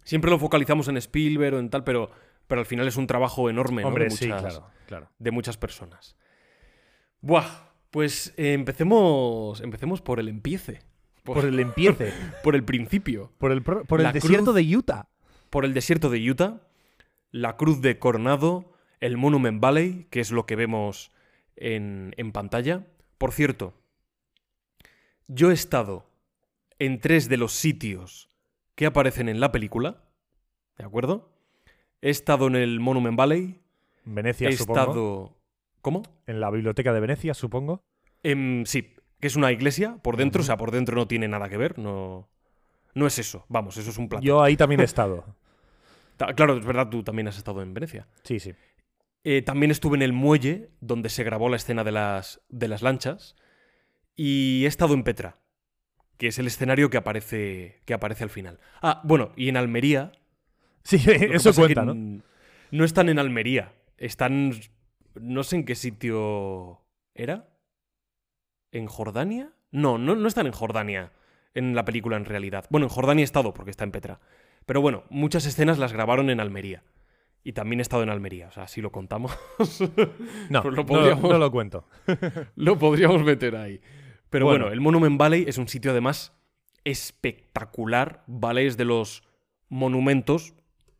Siempre 0.03 0.31
lo 0.31 0.39
focalizamos 0.39 0.87
en 0.87 0.97
Spielberg 0.97 1.53
o 1.53 1.59
en 1.59 1.69
tal, 1.69 1.83
pero, 1.83 2.09
pero 2.47 2.61
al 2.61 2.65
final 2.65 2.87
es 2.87 2.97
un 2.97 3.05
trabajo 3.05 3.51
enorme 3.51 3.83
¿no? 3.83 3.89
Hombre, 3.89 4.05
de, 4.05 4.09
sí, 4.09 4.25
muchas, 4.25 4.55
claro, 4.55 4.71
claro. 4.87 5.11
de 5.19 5.29
muchas 5.29 5.57
personas. 5.57 6.17
Buah, 7.21 7.69
pues 7.91 8.33
eh, 8.35 8.53
empecemos, 8.53 9.61
empecemos 9.61 10.01
por 10.01 10.19
el 10.19 10.27
empiece. 10.27 10.79
Por 11.35 11.45
el 11.45 11.59
empiece, 11.59 12.11
por 12.43 12.55
el 12.55 12.63
principio. 12.63 13.31
por 13.37 13.51
el, 13.51 13.61
por 13.63 14.01
el 14.01 14.11
desierto 14.13 14.51
cruz- 14.51 14.55
de 14.55 14.77
Utah. 14.77 15.07
Por 15.49 15.65
el 15.65 15.73
desierto 15.73 16.09
de 16.09 16.29
Utah, 16.31 16.61
la 17.31 17.55
cruz 17.57 17.81
de 17.81 17.99
Coronado, 17.99 18.73
el 18.99 19.17
Monument 19.17 19.59
Valley, 19.61 20.07
que 20.09 20.19
es 20.19 20.31
lo 20.31 20.45
que 20.45 20.55
vemos 20.55 21.11
en, 21.55 22.13
en 22.17 22.31
pantalla. 22.31 22.85
Por 23.17 23.31
cierto, 23.31 23.73
yo 25.27 25.51
he 25.51 25.53
estado 25.53 26.05
en 26.79 26.99
tres 26.99 27.29
de 27.29 27.37
los 27.37 27.53
sitios 27.53 28.29
que 28.75 28.85
aparecen 28.85 29.29
en 29.29 29.39
la 29.39 29.51
película, 29.51 30.03
¿de 30.77 30.85
acuerdo? 30.85 31.29
He 32.01 32.09
estado 32.09 32.47
en 32.47 32.55
el 32.55 32.79
Monument 32.79 33.17
Valley, 33.17 33.59
En 34.05 34.15
Venecia, 34.15 34.49
he 34.49 34.53
supongo. 34.53 34.79
estado... 34.79 35.37
¿Cómo? 35.81 36.03
En 36.27 36.39
la 36.39 36.51
biblioteca 36.51 36.91
de 36.93 36.99
Venecia, 36.99 37.33
supongo. 37.33 37.81
Em, 38.23 38.65
sí, 38.65 38.93
que 39.19 39.27
es 39.27 39.35
una 39.35 39.51
iglesia 39.51 39.97
por 40.01 40.17
dentro, 40.17 40.41
o 40.41 40.45
sea, 40.45 40.57
por 40.57 40.71
dentro 40.71 40.95
no 40.95 41.07
tiene 41.07 41.27
nada 41.27 41.49
que 41.49 41.57
ver, 41.57 41.77
no... 41.79 42.27
No 42.93 43.05
es 43.05 43.19
eso, 43.19 43.45
vamos, 43.47 43.77
eso 43.77 43.89
es 43.91 43.97
un 43.97 44.09
plato. 44.09 44.23
Yo 44.25 44.41
ahí 44.41 44.57
también 44.57 44.81
he 44.81 44.83
estado. 44.83 45.35
Ta- 46.17 46.33
Claro, 46.33 46.57
es 46.57 46.65
verdad, 46.65 46.89
tú 46.89 47.03
también 47.03 47.27
has 47.27 47.37
estado 47.37 47.61
en 47.61 47.73
Venecia. 47.73 48.07
Sí, 48.23 48.39
sí. 48.39 48.53
Eh, 49.23 49.43
también 49.43 49.69
estuve 49.71 49.97
en 49.97 50.01
el 50.01 50.13
muelle 50.13 50.71
donde 50.79 51.09
se 51.09 51.23
grabó 51.23 51.47
la 51.49 51.57
escena 51.57 51.83
de 51.83 51.91
las, 51.91 52.41
de 52.49 52.67
las 52.67 52.81
lanchas. 52.81 53.35
Y 54.15 54.63
he 54.65 54.67
estado 54.67 54.95
en 54.95 55.03
Petra, 55.03 55.37
que 56.17 56.27
es 56.27 56.39
el 56.39 56.47
escenario 56.47 56.89
que 56.89 56.97
aparece, 56.97 57.81
que 57.85 57.93
aparece 57.93 58.23
al 58.23 58.31
final. 58.31 58.59
Ah, 58.81 59.01
bueno, 59.03 59.31
y 59.35 59.49
en 59.49 59.57
Almería. 59.57 60.11
Sí, 60.83 60.95
eso 61.05 61.51
es 61.51 61.55
que 61.55 61.61
cuenta, 61.61 61.85
¿no? 61.85 62.23
No 62.71 62.83
están 62.83 63.09
en 63.09 63.19
Almería. 63.19 63.73
Están. 63.97 64.53
No 65.21 65.43
sé 65.43 65.57
en 65.57 65.65
qué 65.65 65.75
sitio. 65.75 66.81
¿Era? 67.13 67.47
¿En 68.71 68.87
Jordania? 68.87 69.51
No, 69.71 69.97
no, 69.97 70.15
no 70.15 70.27
están 70.27 70.45
en 70.47 70.51
Jordania. 70.53 71.11
En 71.53 71.73
la 71.75 71.85
película, 71.85 72.17
en 72.17 72.25
realidad. 72.25 72.65
Bueno, 72.69 72.85
en 72.85 72.89
Jordania 72.89 73.23
he 73.23 73.25
estado 73.25 73.53
porque 73.53 73.71
está 73.71 73.83
en 73.83 73.91
Petra. 73.91 74.19
Pero 74.65 74.81
bueno, 74.81 75.03
muchas 75.09 75.45
escenas 75.45 75.77
las 75.79 75.93
grabaron 75.93 76.29
en 76.29 76.39
Almería. 76.39 76.83
Y 77.43 77.53
también 77.53 77.79
he 77.79 77.81
estado 77.81 78.03
en 78.03 78.09
Almería. 78.09 78.47
O 78.47 78.51
sea, 78.51 78.67
si 78.67 78.81
lo 78.81 78.91
contamos. 78.91 79.31
No, 80.49 80.61
Pues 80.61 80.75
no, 80.75 80.81
lo 80.81 80.85
podríamos- 80.85 81.31
no 81.31 81.37
lo 81.37 81.51
cuento. 81.51 81.87
Lo 82.55 82.77
podríamos 82.77 83.23
meter 83.23 83.55
ahí. 83.55 83.81
Pero 84.29 84.45
bueno. 84.45 84.65
Bueno. 84.65 84.73
el 84.73 84.81
Monument 84.81 85.17
Valley 85.19 85.45
es 85.47 85.57
un 85.57 85.67
sitio 85.67 85.91
además 85.91 86.33
espectacular, 86.83 88.23
¿vale? 88.27 88.65
Es 88.67 88.77
de 88.77 88.85
los 88.85 89.23
monumentos, 89.69 90.53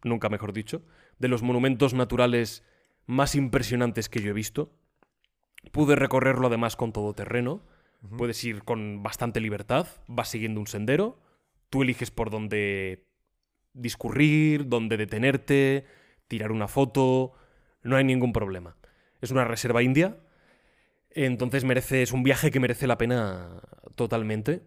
nunca 0.04 0.30
mejor 0.30 0.54
dicho, 0.54 0.82
de 1.20 1.28
los 1.28 1.44
monumentos 1.44 1.94
naturales 1.94 2.64
más 3.06 3.36
impresionantes 3.36 4.10
que 4.10 4.22
yo 4.22 4.30
he 4.30 4.34
visto. 4.34 4.72
Pude 5.72 5.96
recorrerlo 5.96 6.48
además 6.48 6.76
con 6.76 6.94
todo 6.94 7.14
terreno. 7.14 7.62
Puedes 8.18 8.44
ir 8.44 8.64
con 8.64 9.02
bastante 9.02 9.42
libertad, 9.42 9.88
vas 10.08 10.30
siguiendo 10.30 10.60
un 10.60 10.68
sendero, 10.68 11.20
tú 11.70 11.82
eliges 11.82 12.12
por 12.12 12.30
dónde 12.30 13.08
discurrir, 13.74 14.68
dónde 14.68 14.98
detenerte, 14.98 15.86
tirar 16.28 16.52
una 16.52 16.68
foto, 16.68 17.34
no 17.82 17.96
hay 17.96 18.04
ningún 18.04 18.34
problema. 18.34 18.78
Es 19.20 19.32
una 19.32 19.46
reserva 19.46 19.82
india, 19.82 20.18
entonces 21.10 21.64
merece, 21.64 22.04
es 22.04 22.12
un 22.12 22.24
viaje 22.24 22.52
que 22.52 22.60
merece 22.60 22.86
la 22.86 22.98
pena 22.98 23.62
totalmente. 23.96 24.62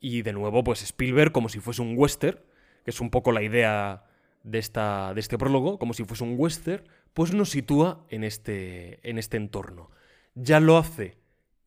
Y 0.00 0.20
de 0.22 0.34
nuevo, 0.34 0.62
pues 0.62 0.82
Spielberg, 0.82 1.32
como 1.32 1.48
si 1.48 1.60
fuese 1.60 1.80
un 1.80 1.94
western, 1.96 2.38
que 2.84 2.90
es 2.90 3.00
un 3.00 3.10
poco 3.10 3.32
la 3.32 3.42
idea 3.42 4.04
de, 4.42 4.58
esta, 4.58 5.14
de 5.14 5.20
este 5.20 5.38
prólogo, 5.38 5.78
como 5.78 5.94
si 5.94 6.04
fuese 6.04 6.24
un 6.24 6.34
western, 6.36 6.84
pues 7.14 7.32
nos 7.32 7.50
sitúa 7.50 8.04
en 8.10 8.24
este, 8.24 9.00
en 9.08 9.16
este 9.18 9.38
entorno. 9.38 9.90
Ya 10.34 10.60
lo 10.60 10.76
hace 10.76 11.18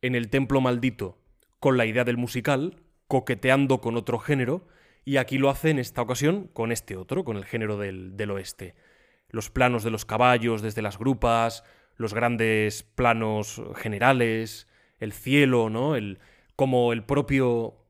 en 0.01 0.15
el 0.15 0.29
templo 0.29 0.62
maldito 0.62 1.17
con 1.59 1.77
la 1.77 1.86
idea 1.86 2.03
del 2.03 2.17
musical, 2.17 2.83
coqueteando 3.07 3.81
con 3.81 3.97
otro 3.97 4.19
género, 4.19 4.67
y 5.05 5.17
aquí 5.17 5.38
lo 5.38 5.50
hace 5.50 5.69
en 5.69 5.79
esta 5.79 6.01
ocasión 6.01 6.47
con 6.47 6.71
este 6.71 6.97
otro, 6.97 7.24
con 7.24 7.38
el 7.38 7.45
género 7.45 7.77
del, 7.77 8.17
del 8.17 8.31
oeste. 8.31 8.75
Los 9.29 9.50
planos 9.50 9.83
de 9.83 9.91
los 9.91 10.05
caballos 10.05 10.62
desde 10.62 10.81
las 10.81 10.97
grupas, 11.00 11.63
los 11.95 12.13
grandes 12.13 12.83
planos 12.83 13.62
generales, 13.75 14.67
el 15.00 15.13
cielo, 15.13 15.69
¿no? 15.69 15.95
El, 15.95 16.19
como 16.55 16.93
el 16.93 17.03
propio. 17.03 17.83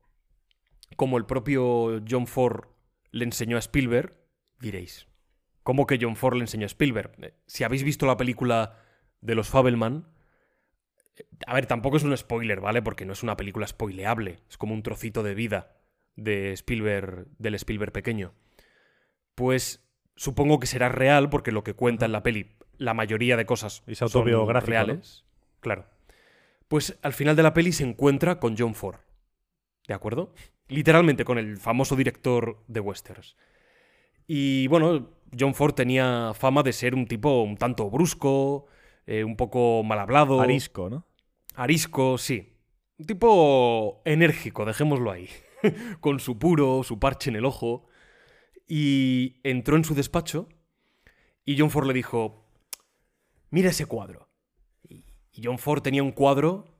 Como 0.96 1.18
el 1.18 1.26
propio 1.26 2.02
John 2.08 2.26
Ford 2.26 2.66
le 3.10 3.24
enseñó 3.24 3.56
a 3.56 3.60
Spielberg, 3.60 4.16
diréis. 4.58 5.06
¿Cómo 5.62 5.86
que 5.86 5.98
John 6.00 6.16
Ford 6.16 6.36
le 6.36 6.40
enseñó 6.42 6.64
a 6.64 6.66
Spielberg? 6.66 7.12
Eh, 7.22 7.34
Si 7.46 7.62
habéis 7.62 7.84
visto 7.84 8.06
la 8.06 8.16
película 8.16 8.82
de 9.20 9.34
los 9.34 9.48
Fabelman. 9.48 10.08
A 11.46 11.54
ver, 11.54 11.66
tampoco 11.66 11.96
es 11.96 12.04
un 12.04 12.16
spoiler, 12.16 12.60
¿vale? 12.60 12.82
Porque 12.82 13.04
no 13.04 13.12
es 13.12 13.22
una 13.22 13.36
película 13.36 13.66
spoileable. 13.66 14.40
Es 14.48 14.56
como 14.56 14.74
un 14.74 14.82
trocito 14.82 15.22
de 15.22 15.34
vida 15.34 15.76
de 16.16 16.52
Spielberg, 16.52 17.26
del 17.38 17.54
Spielberg 17.54 17.92
pequeño. 17.92 18.34
Pues 19.34 19.84
supongo 20.16 20.58
que 20.58 20.66
será 20.66 20.88
real, 20.88 21.30
porque 21.30 21.52
lo 21.52 21.62
que 21.62 21.74
cuenta 21.74 22.06
en 22.06 22.12
la 22.12 22.22
peli, 22.22 22.56
la 22.76 22.94
mayoría 22.94 23.36
de 23.36 23.46
cosas 23.46 23.82
Es 23.86 23.98
son 23.98 24.06
autobiográfico, 24.06 24.70
¿no? 24.70 24.84
reales. 24.84 25.24
Claro. 25.60 25.86
Pues 26.66 26.98
al 27.02 27.12
final 27.12 27.36
de 27.36 27.42
la 27.42 27.54
peli 27.54 27.72
se 27.72 27.84
encuentra 27.84 28.38
con 28.40 28.56
John 28.58 28.74
Ford. 28.74 28.98
¿De 29.86 29.94
acuerdo? 29.94 30.34
Literalmente 30.68 31.24
con 31.24 31.38
el 31.38 31.56
famoso 31.56 31.96
director 31.96 32.62
de 32.66 32.80
westerns. 32.80 33.36
Y 34.26 34.66
bueno, 34.66 35.08
John 35.38 35.54
Ford 35.54 35.72
tenía 35.72 36.32
fama 36.34 36.62
de 36.62 36.74
ser 36.74 36.94
un 36.94 37.06
tipo 37.06 37.42
un 37.42 37.56
tanto 37.56 37.88
brusco, 37.88 38.66
eh, 39.06 39.24
un 39.24 39.36
poco 39.36 39.82
mal 39.82 39.98
hablado. 39.98 40.40
Arisco, 40.40 40.90
¿no? 40.90 41.06
Arisco, 41.58 42.18
sí. 42.18 42.56
Un 42.98 43.06
tipo 43.06 44.00
enérgico, 44.04 44.64
dejémoslo 44.64 45.10
ahí. 45.10 45.28
Con 46.00 46.20
su 46.20 46.38
puro, 46.38 46.84
su 46.84 47.00
parche 47.00 47.30
en 47.30 47.36
el 47.36 47.44
ojo. 47.44 47.88
Y 48.68 49.40
entró 49.42 49.76
en 49.76 49.82
su 49.82 49.96
despacho 49.96 50.48
y 51.44 51.58
John 51.58 51.70
Ford 51.70 51.88
le 51.88 51.94
dijo, 51.94 52.44
mira 53.50 53.70
ese 53.70 53.86
cuadro. 53.86 54.28
Y 54.88 55.02
John 55.42 55.58
Ford 55.58 55.82
tenía 55.82 56.02
un 56.02 56.12
cuadro, 56.12 56.78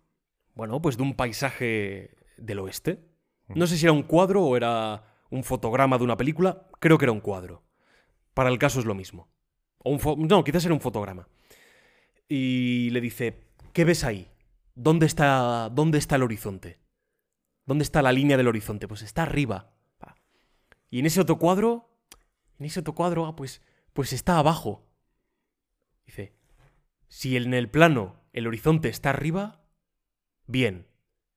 bueno, 0.54 0.80
pues 0.80 0.96
de 0.96 1.02
un 1.02 1.14
paisaje 1.16 2.16
del 2.36 2.60
oeste. 2.60 3.00
No 3.48 3.66
sé 3.66 3.78
si 3.78 3.86
era 3.86 3.92
un 3.92 4.04
cuadro 4.04 4.44
o 4.44 4.56
era 4.56 5.24
un 5.30 5.42
fotograma 5.42 5.98
de 5.98 6.04
una 6.04 6.16
película, 6.16 6.68
creo 6.78 6.98
que 6.98 7.06
era 7.06 7.12
un 7.12 7.20
cuadro. 7.20 7.64
Para 8.32 8.50
el 8.50 8.58
caso 8.58 8.78
es 8.78 8.86
lo 8.86 8.94
mismo. 8.94 9.28
O 9.78 9.90
un 9.90 10.28
no, 10.28 10.44
quizás 10.44 10.64
era 10.66 10.74
un 10.74 10.80
fotograma. 10.80 11.26
Y 12.28 12.90
le 12.90 13.00
dice, 13.00 13.40
¿qué 13.72 13.84
ves 13.84 14.04
ahí? 14.04 14.28
¿Dónde 14.80 15.06
está, 15.06 15.70
¿Dónde 15.72 15.98
está 15.98 16.14
el 16.14 16.22
horizonte? 16.22 16.78
¿Dónde 17.66 17.82
está 17.82 18.00
la 18.00 18.12
línea 18.12 18.36
del 18.36 18.46
horizonte? 18.46 18.86
Pues 18.86 19.02
está 19.02 19.24
arriba. 19.24 19.72
Y 20.88 21.00
en 21.00 21.06
ese 21.06 21.20
otro 21.20 21.36
cuadro, 21.36 21.90
en 22.60 22.66
ese 22.66 22.78
otro 22.78 22.94
cuadro, 22.94 23.26
ah, 23.26 23.34
pues, 23.34 23.60
pues 23.92 24.12
está 24.12 24.38
abajo. 24.38 24.86
Dice, 26.06 26.32
si 27.08 27.36
en 27.36 27.54
el 27.54 27.68
plano 27.68 28.22
el 28.32 28.46
horizonte 28.46 28.88
está 28.88 29.10
arriba, 29.10 29.64
bien. 30.46 30.86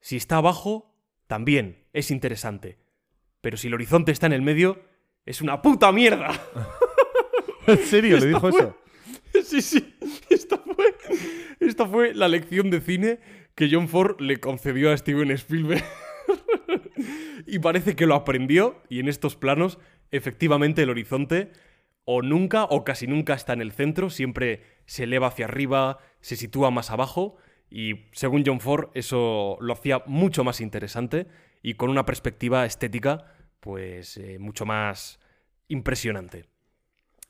Si 0.02 0.18
está 0.18 0.38
abajo, 0.38 0.94
también 1.26 1.88
es 1.94 2.12
interesante. 2.12 2.78
Pero 3.42 3.58
si 3.58 3.70
el 3.70 3.74
horizonte 3.74 4.12
está 4.12 4.28
en 4.28 4.34
el 4.34 4.44
medio, 4.44 4.86
es 5.26 5.42
una 5.42 5.64
puta 5.64 5.92
mierda. 5.92 6.30
¿En 7.66 7.80
serio? 7.80 8.20
¿Le 8.20 8.28
dijo 8.28 8.50
eso? 8.50 8.78
Sí, 9.44 9.62
sí. 9.62 9.96
Esta 10.30 10.58
fue, 10.58 10.96
esta 11.60 11.88
fue 11.88 12.14
la 12.14 12.28
lección 12.28 12.70
de 12.70 12.82
cine 12.82 13.20
que 13.56 13.70
John 13.72 13.88
Ford 13.88 14.20
le 14.20 14.40
concedió 14.40 14.92
a 14.92 14.98
Steven 14.98 15.32
Spielberg. 15.32 15.84
y 17.48 17.60
parece 17.60 17.96
que 17.96 18.06
lo 18.06 18.16
aprendió 18.16 18.82
y 18.90 19.00
en 19.00 19.08
estos 19.08 19.36
planos, 19.36 19.80
efectivamente, 20.12 20.84
el 20.84 20.90
horizonte 20.90 21.52
o 22.06 22.22
nunca 22.22 22.64
o 22.66 22.84
casi 22.84 23.08
nunca 23.08 23.34
está 23.34 23.54
en 23.54 23.62
el 23.62 23.72
centro, 23.72 24.10
siempre 24.10 24.64
se 24.86 25.04
eleva 25.04 25.28
hacia 25.28 25.46
arriba, 25.46 26.00
se 26.20 26.36
sitúa 26.36 26.72
más 26.72 26.92
abajo 26.92 27.38
y 27.70 28.06
según 28.12 28.44
John 28.46 28.60
Ford 28.60 28.90
eso 28.96 29.58
lo 29.62 29.74
hacía 29.74 30.04
mucho 30.06 30.44
más 30.44 30.62
interesante 30.62 31.28
y 31.62 31.76
con 31.76 31.90
una 31.90 32.06
perspectiva 32.06 32.66
estética 32.66 33.26
pues 33.60 34.18
eh, 34.18 34.40
mucho 34.40 34.66
más 34.66 35.20
impresionante. 35.68 36.51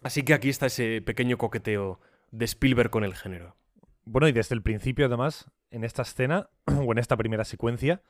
Así 0.02 0.24
que 0.24 0.34
aquí 0.34 0.50
está 0.50 0.66
ese 0.68 1.02
pequeño 1.02 1.38
coqueteo 1.38 2.00
de 2.32 2.46
Spielberg 2.46 2.90
con 2.90 3.04
el 3.04 3.16
género. 3.16 3.56
Bueno, 4.06 4.28
y 4.28 4.32
desde 4.32 4.56
el 4.56 4.62
principio, 4.64 5.06
además, 5.06 5.50
en 5.70 5.84
esta 5.84 6.02
escena, 6.02 6.50
o 6.66 6.92
en 6.92 6.98
esta 6.98 7.18
primera 7.18 7.46
secuencia, 7.46 8.02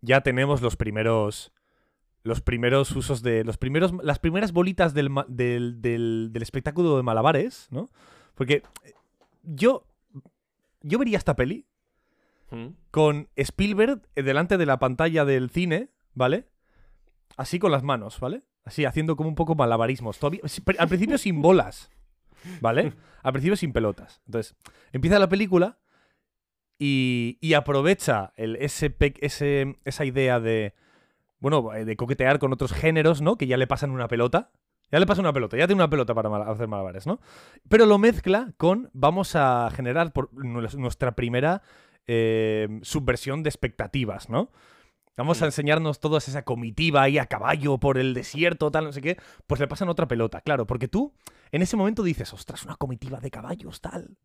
ya 0.00 0.20
tenemos 0.22 0.62
los 0.62 0.76
primeros. 0.76 1.52
Los 2.22 2.40
primeros 2.40 2.90
usos 2.96 3.22
de. 3.22 3.44
Los 3.44 3.56
primeros, 3.56 3.92
las 4.02 4.18
primeras 4.18 4.52
bolitas 4.52 4.94
del, 4.94 5.10
del, 5.28 5.80
del- 5.80 6.30
del 6.32 6.42
espectáculo 6.42 6.96
de 6.96 7.02
malabares, 7.02 7.68
¿no? 7.70 7.88
Porque 8.34 8.62
eh, 8.84 8.94
yo. 9.42 9.86
Yo 10.82 10.98
vería 10.98 11.18
esta 11.18 11.34
peli 11.36 11.66
con 12.92 13.28
Spielberg 13.36 14.02
eh, 14.14 14.22
delante 14.22 14.56
de 14.56 14.66
la 14.66 14.78
pantalla 14.78 15.24
del 15.24 15.50
cine, 15.50 15.90
¿vale? 16.14 16.46
Así 17.36 17.58
con 17.58 17.72
las 17.72 17.82
manos, 17.82 18.20
¿vale? 18.20 18.42
Así, 18.66 18.84
haciendo 18.84 19.16
como 19.16 19.30
un 19.30 19.34
poco 19.36 19.54
malabarismos. 19.54 20.18
Todavía, 20.18 20.42
al 20.78 20.88
principio 20.88 21.16
sin 21.16 21.40
bolas, 21.40 21.88
¿vale? 22.60 22.92
Al 23.22 23.32
principio 23.32 23.56
sin 23.56 23.72
pelotas. 23.72 24.20
Entonces, 24.26 24.54
empieza 24.92 25.18
la 25.18 25.28
película 25.28 25.78
y, 26.78 27.38
aprovecha 27.54 28.32
ese, 28.36 29.76
esa 29.84 30.04
idea 30.04 30.40
de, 30.40 30.74
bueno, 31.38 31.72
eh, 31.74 31.84
de 31.84 31.96
coquetear 31.96 32.38
con 32.38 32.52
otros 32.52 32.72
géneros, 32.72 33.22
¿no? 33.22 33.38
Que 33.38 33.46
ya 33.46 33.56
le 33.56 33.66
pasan 33.66 33.90
una 33.90 34.08
pelota. 34.08 34.50
Ya 34.92 35.00
le 35.00 35.06
pasa 35.06 35.20
una 35.20 35.32
pelota, 35.32 35.56
ya 35.56 35.66
tiene 35.66 35.82
una 35.82 35.90
pelota 35.90 36.14
para 36.14 36.48
hacer 36.48 36.68
malabares, 36.68 37.08
¿no? 37.08 37.18
Pero 37.68 37.86
lo 37.86 37.98
mezcla 37.98 38.52
con, 38.56 38.88
vamos 38.92 39.34
a 39.34 39.68
generar 39.74 40.12
por 40.12 40.30
nues- 40.32 40.76
nuestra 40.76 41.16
primera 41.16 41.62
eh, 42.06 42.68
subversión 42.82 43.42
de 43.42 43.48
expectativas, 43.48 44.28
¿no? 44.28 44.52
Vamos 45.16 45.40
a 45.40 45.46
enseñarnos 45.46 45.98
toda 45.98 46.18
esa 46.18 46.42
comitiva 46.42 47.02
ahí 47.02 47.18
a 47.18 47.26
caballo 47.26 47.78
por 47.78 47.96
el 47.96 48.12
desierto, 48.12 48.70
tal, 48.70 48.84
no 48.84 48.92
sé 48.92 49.00
qué. 49.00 49.16
Pues 49.46 49.60
le 49.60 49.66
pasan 49.66 49.88
otra 49.88 50.06
pelota, 50.06 50.42
claro, 50.42 50.66
porque 50.66 50.88
tú 50.88 51.14
en 51.52 51.62
ese 51.62 51.76
momento 51.76 52.02
dices, 52.02 52.32
ostras, 52.32 52.64
una 52.64 52.76
comitiva 52.76 53.18
de 53.20 53.30
caballos, 53.30 53.80
tal. 53.80 54.18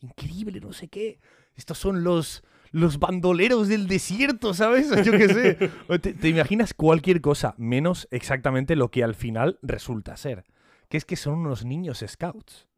Increíble, 0.00 0.60
no 0.60 0.72
sé 0.72 0.88
qué. 0.88 1.18
Estos 1.56 1.78
son 1.78 2.04
los, 2.04 2.44
los 2.70 2.98
bandoleros 2.98 3.66
del 3.66 3.88
desierto, 3.88 4.54
¿sabes? 4.54 4.88
Yo 5.04 5.12
qué 5.12 5.28
sé. 5.28 5.70
Te, 5.98 6.14
te 6.14 6.28
imaginas 6.28 6.74
cualquier 6.74 7.20
cosa, 7.20 7.54
menos 7.58 8.06
exactamente 8.12 8.76
lo 8.76 8.90
que 8.90 9.02
al 9.02 9.14
final 9.14 9.58
resulta 9.62 10.16
ser. 10.16 10.44
Que 10.88 10.96
es 10.96 11.04
que 11.04 11.16
son 11.16 11.40
unos 11.40 11.64
niños 11.64 12.04
scouts. 12.06 12.68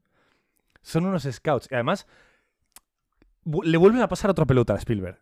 Son 0.80 1.04
unos 1.04 1.24
scouts. 1.24 1.68
Y 1.70 1.74
además, 1.74 2.06
le 3.44 3.76
vuelven 3.76 4.00
a 4.00 4.08
pasar 4.08 4.30
otra 4.30 4.46
pelota 4.46 4.72
a 4.72 4.78
Spielberg. 4.78 5.18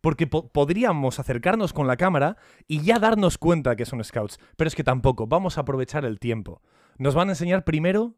Porque 0.00 0.26
po- 0.26 0.48
podríamos 0.48 1.18
acercarnos 1.18 1.72
con 1.72 1.86
la 1.86 1.96
cámara 1.96 2.36
y 2.66 2.80
ya 2.82 2.98
darnos 2.98 3.36
cuenta 3.38 3.76
que 3.76 3.84
son 3.86 4.02
scouts. 4.02 4.38
Pero 4.56 4.68
es 4.68 4.74
que 4.74 4.84
tampoco. 4.84 5.26
Vamos 5.26 5.58
a 5.58 5.62
aprovechar 5.62 6.04
el 6.04 6.18
tiempo. 6.18 6.62
Nos 6.98 7.14
van 7.14 7.28
a 7.28 7.32
enseñar 7.32 7.64
primero 7.64 8.16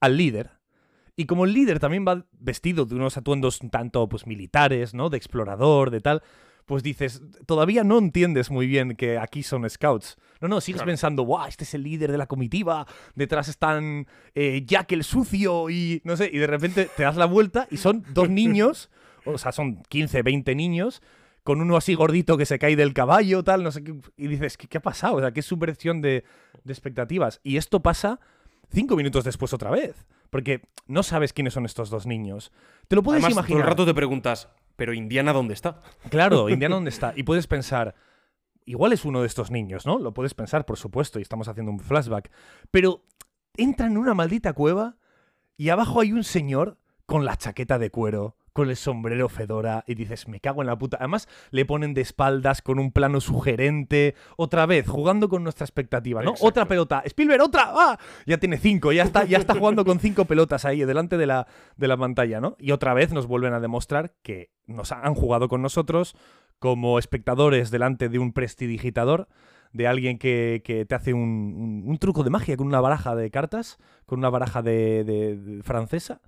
al 0.00 0.16
líder. 0.16 0.50
Y 1.16 1.26
como 1.26 1.44
el 1.44 1.52
líder 1.52 1.78
también 1.78 2.06
va 2.08 2.24
vestido 2.32 2.86
de 2.86 2.94
unos 2.94 3.16
atuendos 3.18 3.60
tanto 3.70 4.08
pues 4.08 4.26
militares, 4.26 4.94
¿no? 4.94 5.10
De 5.10 5.18
explorador, 5.18 5.90
de 5.90 6.00
tal, 6.00 6.22
pues 6.64 6.82
dices, 6.82 7.20
todavía 7.44 7.84
no 7.84 7.98
entiendes 7.98 8.50
muy 8.50 8.66
bien 8.66 8.96
que 8.96 9.18
aquí 9.18 9.42
son 9.42 9.68
scouts. 9.68 10.16
No, 10.40 10.48
no, 10.48 10.60
sigues 10.62 10.78
Claro. 10.80 10.90
pensando, 10.90 11.22
guau, 11.24 11.46
este 11.46 11.64
es 11.64 11.74
el 11.74 11.82
líder 11.82 12.10
de 12.12 12.16
la 12.18 12.26
comitiva, 12.26 12.86
detrás 13.14 13.48
están 13.48 14.06
eh, 14.34 14.62
Jack 14.64 14.92
el 14.92 15.04
sucio 15.04 15.68
y 15.68 16.00
no 16.04 16.16
sé, 16.16 16.30
y 16.32 16.38
de 16.38 16.46
repente 16.46 16.88
te 16.96 17.02
das 17.02 17.16
la 17.16 17.26
vuelta 17.26 17.68
y 17.70 17.76
son 17.76 18.04
dos 18.14 18.30
niños, 18.30 18.90
o 19.24 19.38
sea, 19.38 19.52
son 19.52 19.82
15, 19.88 20.22
20 20.22 20.54
niños, 20.54 21.02
con 21.42 21.60
uno 21.60 21.76
así 21.76 21.94
gordito 21.94 22.36
que 22.36 22.46
se 22.46 22.58
cae 22.58 22.76
del 22.76 22.94
caballo, 22.94 23.42
tal, 23.42 23.62
no 23.62 23.72
sé 23.72 23.82
qué, 23.82 23.94
y 24.16 24.28
dices, 24.28 24.56
¿qué, 24.56 24.68
qué 24.68 24.78
ha 24.78 24.82
pasado? 24.82 25.16
O 25.16 25.20
sea, 25.20 25.32
qué 25.32 25.42
subversión 25.42 26.00
de, 26.00 26.24
de 26.64 26.72
expectativas. 26.72 27.40
Y 27.42 27.56
esto 27.56 27.80
pasa 27.80 28.20
cinco 28.70 28.96
minutos 28.96 29.24
después 29.24 29.52
otra 29.52 29.70
vez, 29.70 30.06
porque 30.30 30.62
no 30.86 31.02
sabes 31.02 31.32
quiénes 31.32 31.54
son 31.54 31.66
estos 31.66 31.90
dos 31.90 32.06
niños. 32.06 32.52
Te 32.88 32.96
lo 32.96 33.02
puedes 33.02 33.22
Además, 33.22 33.34
todo 33.34 33.40
imaginar. 33.40 33.62
el 33.62 33.68
rato 33.68 33.86
te 33.86 33.94
preguntas, 33.94 34.48
¿pero 34.76 34.94
Indiana 34.94 35.32
dónde 35.32 35.54
está? 35.54 35.80
Claro, 36.10 36.48
Indiana 36.50 36.76
dónde 36.76 36.90
está. 36.90 37.12
Y 37.16 37.24
puedes 37.24 37.46
pensar, 37.46 37.94
igual 38.64 38.92
es 38.92 39.04
uno 39.04 39.20
de 39.20 39.26
estos 39.26 39.50
niños, 39.50 39.84
¿no? 39.86 39.98
Lo 39.98 40.14
puedes 40.14 40.34
pensar, 40.34 40.64
por 40.64 40.78
supuesto, 40.78 41.18
y 41.18 41.22
estamos 41.22 41.48
haciendo 41.48 41.72
un 41.72 41.80
flashback. 41.80 42.30
Pero 42.70 43.04
entra 43.56 43.86
en 43.86 43.98
una 43.98 44.14
maldita 44.14 44.52
cueva 44.52 44.96
y 45.56 45.68
abajo 45.68 46.00
hay 46.00 46.12
un 46.12 46.24
señor 46.24 46.78
con 47.06 47.24
la 47.24 47.36
chaqueta 47.36 47.78
de 47.78 47.90
cuero, 47.90 48.36
con 48.52 48.68
el 48.68 48.76
sombrero 48.76 49.28
fedora, 49.28 49.84
y 49.86 49.94
dices, 49.94 50.28
me 50.28 50.40
cago 50.40 50.60
en 50.62 50.66
la 50.66 50.76
puta. 50.76 50.98
Además, 50.98 51.28
le 51.50 51.64
ponen 51.64 51.94
de 51.94 52.00
espaldas 52.02 52.60
con 52.62 52.78
un 52.78 52.92
plano 52.92 53.20
sugerente, 53.20 54.14
otra 54.36 54.66
vez, 54.66 54.86
jugando 54.88 55.28
con 55.28 55.42
nuestra 55.42 55.64
expectativa, 55.64 56.22
¿no? 56.22 56.30
Exacto. 56.30 56.48
Otra 56.48 56.64
pelota, 56.68 57.02
Spielberg, 57.06 57.42
otra, 57.42 57.72
¡ah! 57.74 57.98
Ya 58.26 58.38
tiene 58.38 58.58
cinco, 58.58 58.92
ya 58.92 59.02
está, 59.04 59.24
ya 59.24 59.38
está 59.38 59.54
jugando 59.54 59.84
con 59.84 59.98
cinco 60.00 60.24
pelotas 60.26 60.64
ahí 60.64 60.84
delante 60.84 61.16
de 61.16 61.26
la, 61.26 61.46
de 61.76 61.88
la 61.88 61.96
pantalla, 61.96 62.40
¿no? 62.40 62.56
Y 62.58 62.72
otra 62.72 62.94
vez 62.94 63.12
nos 63.12 63.26
vuelven 63.26 63.52
a 63.54 63.60
demostrar 63.60 64.14
que 64.22 64.50
nos 64.66 64.92
han 64.92 65.14
jugado 65.14 65.48
con 65.48 65.62
nosotros, 65.62 66.14
como 66.58 66.98
espectadores 66.98 67.70
delante 67.70 68.08
de 68.08 68.18
un 68.18 68.32
prestidigitador, 68.32 69.28
de 69.72 69.86
alguien 69.86 70.18
que, 70.18 70.60
que 70.64 70.84
te 70.84 70.94
hace 70.94 71.14
un, 71.14 71.20
un- 71.22 71.82
un 71.86 71.98
truco 71.98 72.22
de 72.24 72.30
magia 72.30 72.56
con 72.58 72.66
una 72.66 72.80
baraja 72.80 73.14
de 73.16 73.30
cartas, 73.30 73.78
con 74.04 74.18
una 74.18 74.28
baraja 74.28 74.60
de, 74.62 75.02
de- 75.04 75.36
de 75.36 75.62
francesa, 75.62 76.20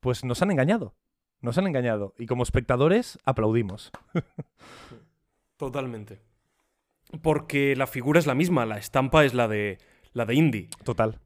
pues 0.00 0.22
nos 0.24 0.42
han 0.42 0.50
engañado. 0.50 0.94
Nos 1.40 1.56
han 1.58 1.66
engañado. 1.66 2.14
Y 2.18 2.26
como 2.26 2.42
espectadores, 2.42 3.18
aplaudimos. 3.24 3.90
Totalmente. 5.56 6.20
Porque 7.22 7.74
la 7.76 7.86
figura 7.86 8.18
es 8.18 8.26
la 8.26 8.34
misma, 8.34 8.66
la 8.66 8.78
estampa 8.78 9.24
es 9.24 9.34
la 9.34 9.48
de, 9.48 9.78
la 10.12 10.26
de 10.26 10.34
Indy. 10.34 10.68
Total. 10.84 11.20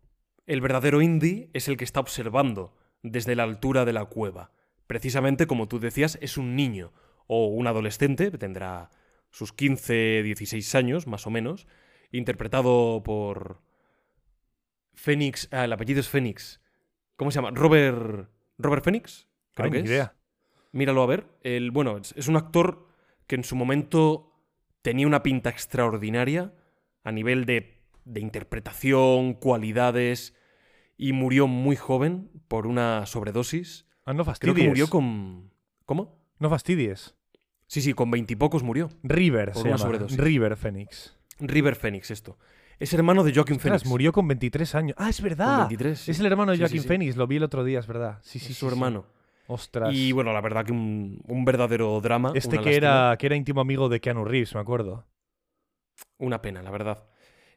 El 0.47 0.61
verdadero 0.61 1.03
Indy 1.03 1.51
es 1.53 1.69
el 1.69 1.77
que 1.77 1.85
está 1.85 2.01
observando 2.01 2.75
desde 3.03 3.37
la 3.37 3.43
altura 3.43 3.85
de 3.85 3.93
la 3.93 4.05
cueva. 4.07 4.53
Precisamente, 4.87 5.47
como 5.47 5.69
tú 5.69 5.79
decías, 5.81 6.19
es 6.21 6.37
un 6.37 6.57
niño 6.57 6.93
o 7.27 7.47
un 7.47 7.67
adolescente, 7.67 8.31
tendrá 8.31 8.91
sus 9.31 9.53
15, 9.53 10.23
16 10.23 10.75
años, 10.75 11.07
más 11.07 11.27
o 11.27 11.31
menos, 11.31 11.67
interpretado 12.13 13.03
por 13.03 13.61
Fénix, 14.95 15.49
ah, 15.51 15.65
el 15.65 15.73
apellido 15.73 16.01
es 16.01 16.09
Fénix. 16.09 16.61
¿Cómo 17.17 17.31
se 17.31 17.37
llama? 17.37 17.51
Robert 17.51 18.29
Robert 18.59 18.85
Fénix, 18.85 19.27
creo 19.55 19.67
Ay, 19.67 19.71
que 19.73 19.79
ni 19.79 19.85
es. 19.85 19.91
idea. 19.91 20.15
Míralo 20.73 21.03
a 21.03 21.07
ver. 21.07 21.27
El, 21.43 21.71
bueno, 21.71 21.97
es, 21.99 22.13
es 22.17 22.29
un 22.29 22.37
actor 22.37 22.87
que 23.27 23.37
en 23.37 23.45
su 23.45 23.57
momento 23.57 24.33
tenía 24.83 25.07
una 25.07 25.23
pinta 25.23 25.51
extraordinaria 25.51 26.53
a 27.05 27.13
nivel 27.13 27.45
de, 27.47 27.81
de 28.05 28.21
interpretación, 28.21 29.35
cualidades, 29.35 30.35
y 30.97 31.13
murió 31.13 31.47
muy 31.47 31.77
joven 31.77 32.31
por 32.49 32.67
una 32.67 33.07
sobredosis. 33.07 33.87
Ah, 34.05 34.13
no 34.13 34.25
Creo 34.25 34.25
fastidies. 34.27 34.57
que 34.57 34.69
murió 34.69 34.89
con... 34.89 35.51
¿Cómo? 35.87 36.19
No 36.39 36.51
fastidies. 36.51 37.15
Sí, 37.67 37.81
sí, 37.81 37.95
con 37.95 38.11
veintipocos 38.11 38.63
murió. 38.63 38.91
River 39.03 39.53
Por 39.53 39.63
se 39.63 39.69
una 39.69 39.77
llama. 39.77 39.79
sobredosis. 39.87 40.19
River 40.19 40.57
Phoenix. 40.57 41.17
River 41.41 41.77
Phoenix, 41.77 42.11
esto. 42.11 42.39
Es 42.79 42.93
hermano 42.93 43.25
de 43.25 43.33
Joaquin 43.35 43.59
Phoenix. 43.61 43.87
murió 43.87 44.13
con 44.13 44.29
23 44.29 44.75
años. 44.75 44.97
Ah, 44.99 45.09
es 45.09 45.17
con 45.17 45.25
verdad. 45.25 45.59
23. 45.61 45.99
sí. 45.99 46.11
Es 46.11 46.21
el 46.21 46.27
hermano 46.27 46.53
de 46.53 46.59
Joaquin 46.59 46.79
sí, 46.79 46.83
sí. 46.83 46.89
Phoenix. 46.89 47.17
Lo 47.17 47.27
vi 47.27 47.37
el 47.37 47.43
otro 47.45 47.65
día, 47.65 47.79
es 47.81 47.87
verdad. 47.87 48.19
Sí, 48.23 48.39
sí, 48.39 48.47
Es 48.47 48.49
sí, 48.49 48.55
su 48.55 48.69
hermano. 48.69 49.07
Ostras. 49.47 49.95
Y 49.95 50.13
bueno, 50.13 50.33
la 50.33 50.41
verdad 50.41 50.65
que 50.65 50.73
un, 50.73 51.21
un 51.27 51.45
verdadero 51.45 52.01
drama. 52.01 52.33
este 52.35 52.59
que 52.59 52.65
lástima. 52.65 52.77
era, 52.77 53.17
que 53.19 53.27
era 53.27 53.37
íntimo 53.37 53.61
amigo 53.61 53.89
de 53.89 54.01
Keanu 54.01 54.25
Reeves, 54.25 54.55
me 54.55 54.61
acuerdo. 54.61 55.07
Una 56.19 56.41
pena, 56.43 56.63
la 56.63 56.71
verdad. 56.71 57.05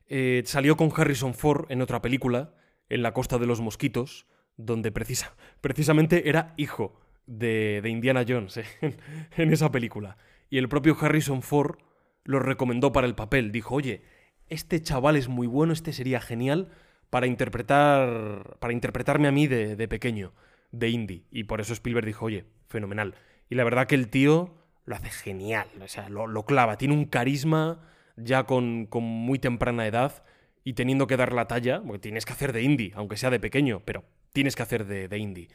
Eh, 0.07 0.43
salió 0.45 0.77
con 0.77 0.91
Harrison 0.95 1.33
Ford 1.33 1.65
en 1.69 1.81
otra 1.81 2.01
película, 2.01 2.53
En 2.89 3.03
la 3.03 3.13
costa 3.13 3.37
de 3.37 3.45
los 3.45 3.59
mosquitos, 3.61 4.27
donde 4.55 4.91
precisa, 4.91 5.35
precisamente 5.61 6.29
era 6.29 6.53
hijo 6.57 7.01
de, 7.25 7.81
de 7.81 7.89
Indiana 7.89 8.23
Jones 8.27 8.57
eh, 8.57 8.65
en, 8.81 8.97
en 9.35 9.53
esa 9.53 9.71
película. 9.71 10.17
Y 10.49 10.57
el 10.57 10.69
propio 10.69 10.95
Harrison 10.99 11.41
Ford 11.41 11.79
lo 12.23 12.39
recomendó 12.39 12.91
para 12.91 13.07
el 13.07 13.15
papel. 13.15 13.51
Dijo, 13.51 13.75
oye, 13.75 14.03
este 14.47 14.81
chaval 14.81 15.15
es 15.15 15.27
muy 15.27 15.47
bueno, 15.47 15.73
este 15.73 15.93
sería 15.93 16.21
genial 16.21 16.69
para 17.09 17.27
interpretar, 17.27 18.57
para 18.59 18.73
interpretarme 18.73 19.27
a 19.27 19.31
mí 19.31 19.47
de, 19.47 19.75
de 19.75 19.87
pequeño, 19.87 20.33
de 20.71 20.89
indie. 20.89 21.23
Y 21.31 21.45
por 21.45 21.61
eso 21.61 21.73
Spielberg 21.73 22.05
dijo, 22.05 22.25
oye, 22.25 22.45
fenomenal. 22.67 23.15
Y 23.49 23.55
la 23.55 23.63
verdad 23.63 23.87
que 23.87 23.95
el 23.95 24.09
tío 24.09 24.55
lo 24.85 24.95
hace 24.95 25.09
genial, 25.09 25.67
o 25.81 25.87
sea, 25.87 26.09
lo, 26.09 26.27
lo 26.27 26.45
clava, 26.45 26.77
tiene 26.77 26.93
un 26.93 27.05
carisma 27.05 27.81
ya 28.15 28.45
con, 28.45 28.85
con 28.85 29.03
muy 29.03 29.37
temprana 29.37 29.85
edad 29.85 30.23
y 30.63 30.73
teniendo 30.73 31.07
que 31.07 31.17
dar 31.17 31.33
la 31.33 31.47
talla, 31.47 31.81
porque 31.81 31.99
tienes 31.99 32.25
que 32.25 32.33
hacer 32.33 32.51
de 32.53 32.63
indie, 32.63 32.91
aunque 32.95 33.17
sea 33.17 33.29
de 33.29 33.39
pequeño, 33.39 33.81
pero 33.85 34.03
tienes 34.33 34.55
que 34.55 34.63
hacer 34.63 34.85
de, 34.85 35.07
de 35.07 35.17
indie. 35.17 35.49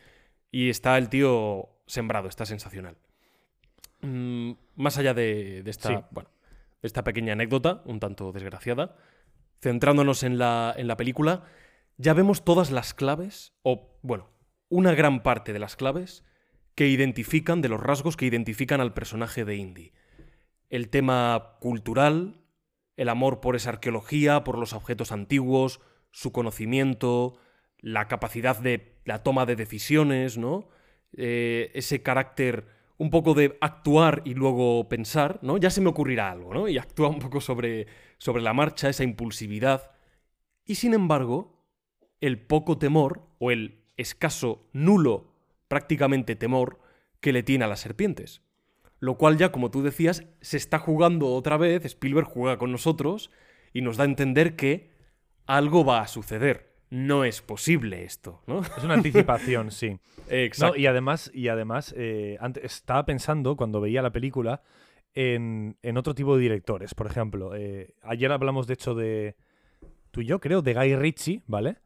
Y 0.51 0.69
está 0.71 0.97
el 0.99 1.09
tío 1.09 1.71
sembrado, 1.87 2.29
está 2.29 2.47
sensacional. 2.47 2.97
Mm, 4.01 4.53
más 4.77 4.99
allá 4.99 5.15
de, 5.15 5.63
de 5.63 5.71
esta, 5.71 5.89
Sí. 5.89 5.95
bueno, 6.11 6.31
de 6.83 6.87
esta 6.87 7.05
pequeña 7.05 7.33
anécdota, 7.35 7.83
un 7.85 8.01
tanto 8.01 8.33
desgraciada, 8.33 8.97
centrándonos 9.61 10.23
en 10.25 10.39
la, 10.39 10.75
en 10.77 10.89
la 10.89 10.97
película, 10.97 11.45
ya 11.97 12.15
vemos 12.15 12.45
todas 12.45 12.71
las 12.71 12.95
claves, 12.95 13.53
o 13.63 13.97
bueno, 14.03 14.29
una 14.73 14.95
gran 14.95 15.23
parte 15.23 15.53
de 15.53 15.59
las 15.59 15.77
claves 15.77 16.25
que 16.75 16.89
identifican, 16.89 17.61
de 17.61 17.69
los 17.69 17.79
rasgos 17.79 18.17
que 18.17 18.25
identifican 18.25 18.81
al 18.81 18.95
personaje 18.95 19.45
de 19.45 19.57
Indy. 19.57 19.93
El 20.71 20.89
tema 20.89 21.59
cultural, 21.61 22.41
el 22.97 23.11
amor 23.11 23.41
por 23.41 23.55
esa 23.55 23.69
arqueología, 23.69 24.45
por 24.45 24.57
los 24.57 24.73
objetos 24.73 25.13
antiguos, 25.13 25.83
su 26.11 26.33
conocimiento, 26.33 27.37
la 27.81 28.09
capacidad 28.09 28.59
de 28.59 28.99
la 29.05 29.23
toma 29.23 29.45
de 29.45 29.57
decisiones, 29.57 30.39
¿no? 30.39 30.71
Eh, 31.15 31.71
ese 31.75 32.03
carácter 32.03 32.67
un 32.97 33.11
poco 33.11 33.35
de 33.35 33.59
actuar 33.61 34.23
y 34.25 34.33
luego 34.33 34.89
pensar, 34.89 35.39
¿no? 35.43 35.59
Ya 35.59 35.69
se 35.69 35.83
me 35.83 35.91
ocurrirá 35.91 36.31
algo, 36.31 36.55
¿no? 36.55 36.67
Y 36.67 36.79
actúa 36.79 37.09
un 37.09 37.19
poco 37.19 37.43
sobre, 37.43 37.89
sobre 38.17 38.43
la 38.43 38.55
marcha, 38.55 38.89
esa 38.89 39.05
impulsividad. 39.05 39.91
Y 40.65 40.77
sin 40.77 40.95
embargo, 40.95 41.63
el 42.23 42.41
poco 42.41 42.79
temor, 42.79 43.29
o 43.39 43.51
el 43.51 43.82
escaso, 43.97 44.67
nulo, 44.73 45.33
prácticamente 45.69 46.37
temor, 46.37 46.79
que 47.21 47.33
le 47.33 47.43
tiene 47.43 47.65
a 47.65 47.69
las 47.69 47.81
serpientes. 47.81 48.43
Lo 48.99 49.17
cual 49.17 49.37
ya, 49.37 49.51
como 49.53 49.71
tú 49.71 49.83
decías, 49.83 50.25
se 50.41 50.57
está 50.57 50.79
jugando 50.79 51.29
otra 51.29 51.57
vez, 51.57 51.85
Spielberg 51.85 52.27
juega 52.27 52.59
con 52.59 52.71
nosotros 52.73 53.31
y 53.73 53.81
nos 53.81 53.97
da 53.97 54.05
a 54.05 54.07
entender 54.07 54.55
que 54.55 54.91
algo 55.47 55.85
va 55.85 56.01
a 56.01 56.09
suceder. 56.09 56.73
No 56.91 57.25
es 57.25 57.41
posible 57.41 58.05
esto, 58.05 58.43
¿no? 58.47 58.61
Es 58.61 58.85
una 58.85 58.95
anticipación, 58.95 59.71
sí. 59.71 59.99
Exacto. 60.29 60.75
No, 60.77 60.81
y 60.81 60.87
además, 60.87 61.31
y 61.35 61.49
además 61.49 61.95
eh, 61.97 62.37
ante- 62.41 62.65
estaba 62.67 63.05
pensando 63.07 63.57
cuando 63.57 63.81
veía 63.81 64.03
la 64.03 64.13
película 64.13 64.63
en, 65.15 65.77
en 65.83 65.97
otro 65.97 66.15
tipo 66.15 66.37
de 66.37 66.43
directores. 66.43 66.95
Por 66.95 67.07
ejemplo, 67.07 67.55
eh, 67.57 67.95
ayer 68.03 68.31
hablamos 68.31 68.67
de 68.67 68.75
hecho 68.75 68.95
de 68.95 69.37
tú 70.11 70.21
y 70.21 70.27
yo, 70.27 70.39
creo, 70.41 70.61
de 70.63 70.75
Guy 70.75 70.95
Ritchie, 70.97 71.43
¿vale? 71.47 71.79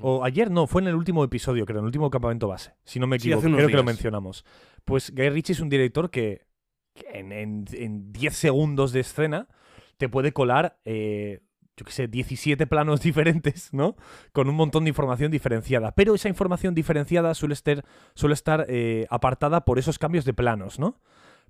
O 0.00 0.24
ayer 0.24 0.50
no, 0.50 0.66
fue 0.66 0.82
en 0.82 0.88
el 0.88 0.94
último 0.96 1.22
episodio, 1.22 1.64
creo, 1.64 1.78
en 1.78 1.84
el 1.84 1.86
último 1.86 2.10
campamento 2.10 2.48
base. 2.48 2.72
Si 2.84 2.98
no 2.98 3.06
me 3.06 3.16
equivoco, 3.16 3.42
creo 3.56 3.68
que 3.68 3.76
lo 3.76 3.84
mencionamos. 3.84 4.44
Pues 4.84 5.12
Guy 5.14 5.30
Ritchie 5.30 5.52
es 5.52 5.60
un 5.60 5.68
director 5.68 6.10
que, 6.10 6.46
que 6.94 7.06
en, 7.18 7.30
en- 7.32 7.64
en 7.72 8.12
10 8.12 8.34
segundos 8.36 8.92
de 8.92 9.00
escena 9.00 9.48
te 9.96 10.08
puede 10.08 10.32
colar, 10.32 10.78
eh, 10.84 11.40
yo 11.76 11.84
qué 11.84 11.92
sé, 11.92 12.08
17 12.08 12.66
planos 12.66 13.00
diferentes, 13.02 13.72
¿no? 13.72 13.96
Con 14.32 14.48
un 14.48 14.56
montón 14.56 14.84
de 14.84 14.88
información 14.90 15.30
diferenciada. 15.30 15.92
Pero 15.92 16.14
esa 16.14 16.28
información 16.28 16.74
diferenciada 16.74 17.32
suele 17.34 17.54
estar, 17.54 17.84
suele 18.14 18.32
estar 18.34 18.66
eh, 18.68 19.06
apartada 19.10 19.64
por 19.64 19.78
esos 19.78 19.98
cambios 19.98 20.24
de 20.24 20.34
planos, 20.34 20.78
¿no? 20.80 21.00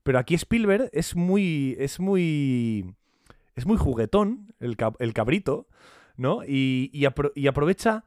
Pero 0.02 0.18
aquí 0.18 0.34
Spielberg 0.34 0.90
es 0.92 1.16
muy. 1.16 1.74
es 1.78 1.98
muy. 2.00 2.94
es 3.54 3.64
muy 3.66 3.76
juguetón, 3.78 4.52
el, 4.60 4.76
cab- 4.76 4.96
el 4.98 5.12
cabrito, 5.14 5.66
¿no? 6.16 6.42
Y, 6.44 6.90
y 6.92 7.02
apro- 7.04 7.32
y 7.34 7.46
aprovecha 7.46 8.04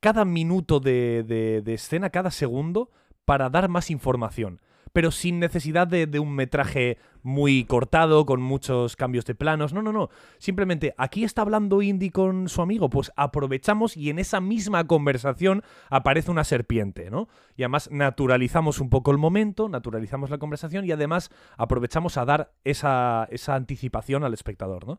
cada 0.00 0.24
minuto 0.24 0.80
de, 0.80 1.24
de- 1.24 1.74
escena, 1.74 2.10
cada 2.10 2.30
segundo, 2.30 2.90
para 3.24 3.50
dar 3.50 3.68
más 3.68 3.90
información. 3.90 4.60
Pero 4.92 5.10
sin 5.10 5.38
necesidad 5.38 5.86
de, 5.86 6.18
un 6.18 6.34
metraje 6.34 6.96
muy 7.22 7.64
cortado, 7.64 8.24
con 8.24 8.40
muchos 8.40 8.96
cambios 8.96 9.26
de 9.26 9.34
planos. 9.34 9.74
No, 9.74 9.82
no, 9.82 9.92
no. 9.92 10.08
Simplemente, 10.38 10.94
aquí 10.96 11.24
está 11.24 11.42
hablando 11.42 11.82
Indy 11.82 12.08
con 12.08 12.48
su 12.48 12.62
amigo, 12.62 12.88
pues 12.88 13.12
aprovechamos 13.14 13.98
y 13.98 14.08
en 14.08 14.18
esa 14.18 14.40
misma 14.40 14.86
conversación 14.86 15.62
aparece 15.90 16.30
una 16.30 16.42
serpiente, 16.42 17.10
¿no? 17.10 17.28
Y 17.54 17.64
además 17.64 17.90
naturalizamos 17.92 18.80
un 18.80 18.88
poco 18.88 19.10
el 19.10 19.18
momento, 19.18 19.68
naturalizamos 19.68 20.30
la 20.30 20.38
conversación 20.38 20.86
y 20.86 20.90
además 20.90 21.30
aprovechamos 21.58 22.16
a 22.16 22.24
dar 22.24 22.52
esa, 22.64 23.28
esa 23.30 23.56
anticipación 23.56 24.24
al 24.24 24.32
espectador, 24.32 24.86
¿no? 24.86 24.98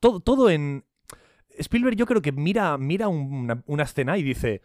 Todo, 0.00 0.18
todo 0.18 0.50
en... 0.50 0.84
Spielberg 1.58 1.96
yo 1.96 2.06
creo 2.06 2.22
que 2.22 2.32
mira, 2.32 2.76
mira 2.78 3.08
una, 3.08 3.82
escena 3.82 4.18
y 4.18 4.22
dice, 4.22 4.62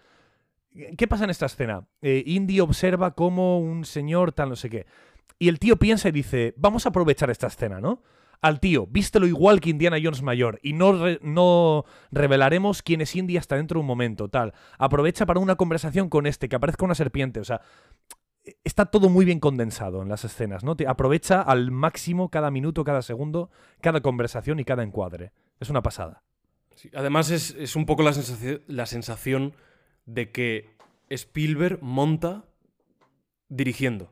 ¿qué 0.98 1.08
pasa 1.08 1.24
en 1.24 1.30
esta 1.30 1.46
escena? 1.46 1.88
Eh, 2.02 2.24
Indy 2.26 2.60
observa 2.60 3.16
cómo 3.16 3.60
un 3.60 3.86
señor 3.86 4.32
tal 4.32 4.50
no 4.50 4.56
sé 4.56 4.70
qué. 4.70 4.86
Y 5.40 5.50
el 5.50 5.60
tío 5.60 5.78
piensa 5.78 6.10
y 6.10 6.12
dice, 6.12 6.54
vamos 6.58 6.86
a 6.86 6.90
aprovechar 6.90 7.30
esta 7.30 7.48
escena, 7.48 7.80
¿no? 7.80 8.02
Al 8.42 8.60
tío, 8.60 8.86
vístelo 8.88 9.26
igual 9.26 9.60
que 9.60 9.72
Indiana 9.72 9.98
Jones 10.02 10.22
mayor 10.22 10.60
y 10.62 10.74
no, 10.74 10.94
no 11.22 11.86
revelaremos 12.12 12.84
quién 12.84 13.02
es 13.02 13.16
Indy 13.16 13.38
hasta 13.38 13.56
dentro 13.56 13.80
de 13.80 13.82
un 13.82 13.88
momento, 13.88 14.30
tal. 14.30 14.54
Aprovecha 14.78 15.26
para 15.26 15.40
una 15.40 15.56
conversación 15.56 16.10
con 16.10 16.28
este, 16.28 16.48
que 16.48 16.56
aparezca 16.56 16.86
una 16.86 16.94
serpiente, 16.94 17.40
o 17.40 17.44
sea, 17.44 17.62
está 18.64 18.86
todo 18.86 19.10
muy 19.10 19.26
bien 19.26 19.40
condensado 19.40 20.02
en 20.02 20.10
las 20.10 20.24
escenas, 20.24 20.64
¿no? 20.64 20.76
Te 20.76 20.88
aprovecha 20.88 21.42
al 21.42 21.72
máximo 21.72 22.30
cada 22.30 22.52
minuto, 22.52 22.84
cada 22.84 23.02
segundo, 23.02 23.50
cada 23.82 24.02
conversación 24.02 24.60
y 24.60 24.66
cada 24.66 24.84
encuadre. 24.84 25.32
Es 25.60 25.70
una 25.70 25.82
pasada. 25.82 26.24
Además, 26.94 27.32
es, 27.32 27.56
es 27.58 27.76
un 27.76 27.86
poco 27.86 28.04
la 28.04 28.14
sensación, 28.14 28.62
la 28.68 28.86
sensación 28.86 29.54
de 30.06 30.32
que 30.32 30.70
Spielberg 31.10 31.80
monta 31.82 32.46
dirigiendo. 33.50 34.12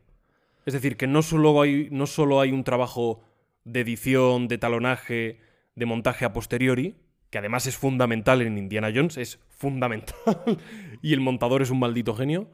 Es 0.66 0.74
decir, 0.74 0.98
que 0.98 1.08
no 1.08 1.22
solo 1.22 1.64
no 1.92 2.08
solo 2.08 2.42
hay 2.42 2.52
un 2.52 2.64
trabajo 2.64 3.22
de 3.64 3.82
edición, 3.82 4.48
de 4.48 4.58
talonaje, 4.58 5.40
de 5.76 5.86
montaje 5.86 6.26
a 6.26 6.34
posteriori, 6.34 6.96
que 7.30 7.38
además 7.38 7.68
es 7.68 7.78
fundamental 7.78 8.42
en 8.42 8.58
Indiana 8.58 8.92
Jones, 8.94 9.18
es 9.18 9.40
fundamental, 9.50 10.16
y 11.02 11.14
el 11.14 11.20
montador 11.20 11.62
es 11.62 11.70
un 11.70 11.80
maldito 11.80 12.16
genio, 12.16 12.50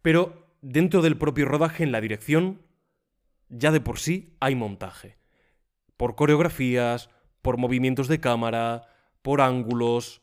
pero 0.00 0.46
dentro 0.60 1.02
del 1.02 1.16
propio 1.16 1.46
rodaje, 1.46 1.82
en 1.82 1.92
la 1.92 2.00
dirección, 2.00 2.62
ya 3.48 3.70
de 3.70 3.80
por 3.80 3.98
sí 3.98 4.36
hay 4.40 4.54
montaje. 4.54 5.18
Por 5.96 6.14
coreografías, 6.14 7.10
por 7.42 7.58
movimientos 7.58 8.08
de 8.08 8.20
cámara, 8.20 8.86
por 9.22 9.40
ángulos. 9.40 10.22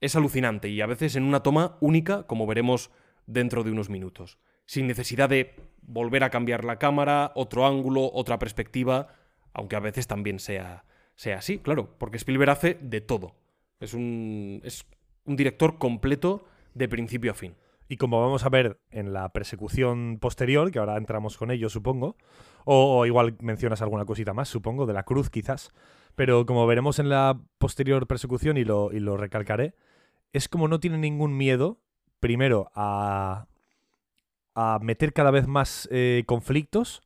Es 0.00 0.14
alucinante 0.14 0.68
y 0.68 0.80
a 0.80 0.86
veces 0.86 1.16
en 1.16 1.24
una 1.24 1.42
toma 1.42 1.76
única, 1.80 2.24
como 2.24 2.46
veremos 2.46 2.90
dentro 3.26 3.64
de 3.64 3.72
unos 3.72 3.90
minutos. 3.90 4.38
Sin 4.64 4.86
necesidad 4.86 5.28
de 5.28 5.56
volver 5.82 6.22
a 6.22 6.30
cambiar 6.30 6.64
la 6.64 6.78
cámara, 6.78 7.32
otro 7.34 7.66
ángulo, 7.66 8.10
otra 8.12 8.38
perspectiva, 8.38 9.08
aunque 9.52 9.76
a 9.76 9.80
veces 9.80 10.06
también 10.06 10.38
sea, 10.38 10.84
sea 11.16 11.38
así, 11.38 11.58
claro, 11.58 11.96
porque 11.98 12.18
Spielberg 12.18 12.50
hace 12.50 12.78
de 12.80 13.00
todo. 13.00 13.34
Es 13.80 13.94
un, 13.94 14.60
es 14.64 14.86
un 15.24 15.36
director 15.36 15.78
completo 15.78 16.44
de 16.74 16.88
principio 16.88 17.32
a 17.32 17.34
fin. 17.34 17.54
Y 17.88 17.96
como 17.96 18.20
vamos 18.20 18.44
a 18.44 18.50
ver 18.50 18.78
en 18.90 19.12
la 19.14 19.30
persecución 19.30 20.18
posterior, 20.20 20.70
que 20.70 20.78
ahora 20.78 20.98
entramos 20.98 21.38
con 21.38 21.50
ello, 21.50 21.70
supongo, 21.70 22.16
o, 22.64 22.98
o, 22.98 23.06
igual 23.06 23.36
mencionas 23.40 23.80
alguna 23.80 24.04
cosita 24.04 24.34
más, 24.34 24.48
supongo, 24.48 24.84
de 24.84 24.92
la 24.92 25.04
cruz 25.04 25.30
quizás, 25.30 25.72
pero 26.14 26.46
como 26.46 26.66
veremos 26.66 26.98
en 26.98 27.08
la 27.08 27.40
posterior 27.58 28.06
persecución, 28.06 28.56
y 28.56 28.64
lo, 28.64 28.90
y 28.92 29.00
lo 29.00 29.16
recalcaré, 29.16 29.74
es 30.32 30.48
como 30.48 30.68
no 30.68 30.80
tiene 30.80 30.98
ningún 30.98 31.36
miedo, 31.36 31.80
primero, 32.20 32.70
a, 32.74 33.46
a 34.54 34.78
meter 34.82 35.12
cada 35.12 35.30
vez 35.30 35.46
más 35.46 35.88
eh, 35.90 36.24
conflictos. 36.26 37.02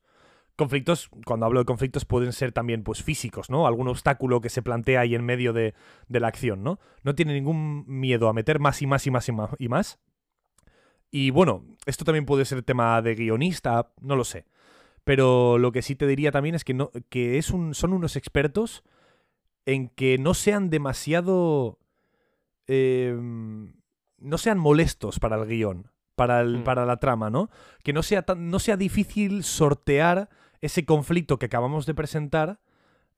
Conflictos, 0.57 1.09
cuando 1.25 1.47
hablo 1.47 1.61
de 1.61 1.65
conflictos, 1.65 2.05
pueden 2.05 2.33
ser 2.33 2.53
también 2.53 2.85
pues 2.85 3.03
físicos, 3.03 3.49
¿no? 3.49 3.67
Algún 3.67 3.89
obstáculo 3.89 4.41
que 4.41 4.51
se 4.51 4.63
plantea 4.63 5.01
ahí 5.01 5.15
en 5.15 5.25
medio 5.25 5.53
de, 5.53 5.75
de 6.09 6.21
la 6.21 6.29
acción, 6.29 6.63
¿no? 6.63 6.79
No 7.03 7.15
tiene 7.15 7.33
ningún 7.33 7.85
miedo 7.87 8.29
a 8.29 8.33
meter 8.33 8.59
más 8.59 8.83
y 8.83 8.87
más 8.87 9.07
y 9.07 9.11
más 9.11 9.29
y 9.29 9.33
más 9.33 9.51
y 9.59 9.69
más. 9.69 9.99
Y 11.11 11.31
bueno, 11.31 11.65
esto 11.87 12.05
también 12.05 12.27
puede 12.27 12.45
ser 12.45 12.63
tema 12.63 13.01
de 13.03 13.15
guionista, 13.15 13.93
no 14.01 14.17
lo 14.17 14.25
sé. 14.25 14.47
Pero 15.05 15.59
lo 15.59 15.73
que 15.73 15.83
sí 15.83 15.97
te 15.97 16.07
diría 16.07 16.33
también 16.33 16.55
es 16.55 16.65
que, 16.65 16.75
no, 16.75 16.91
que 17.09 17.39
es 17.39 17.51
un, 17.51 17.75
son 17.75 17.93
unos 17.93 18.17
expertos 18.17 18.85
en 19.67 19.89
que 19.89 20.19
no 20.19 20.35
sean 20.35 20.71
demasiado... 20.71 21.79
Eh, 22.67 23.15
no 24.19 24.39
sean 24.39 24.59
molestos 24.59 25.19
para 25.19 25.37
el 25.37 25.49
guion, 25.49 25.89
para, 26.15 26.41
el, 26.41 26.59
Mm. 26.59 26.65
para 26.65 26.87
la 26.87 26.99
trama, 26.99 27.29
¿no? 27.29 27.51
Que 27.83 27.93
no 27.93 28.03
sea, 28.05 28.23
tan, 28.23 28.51
no 28.51 28.59
sea 28.61 28.77
difícil 28.77 29.43
sortear 29.43 30.29
ese 30.61 30.85
conflicto 30.85 31.39
que 31.41 31.47
acabamos 31.47 31.87
de 31.87 31.95
presentar 31.95 32.61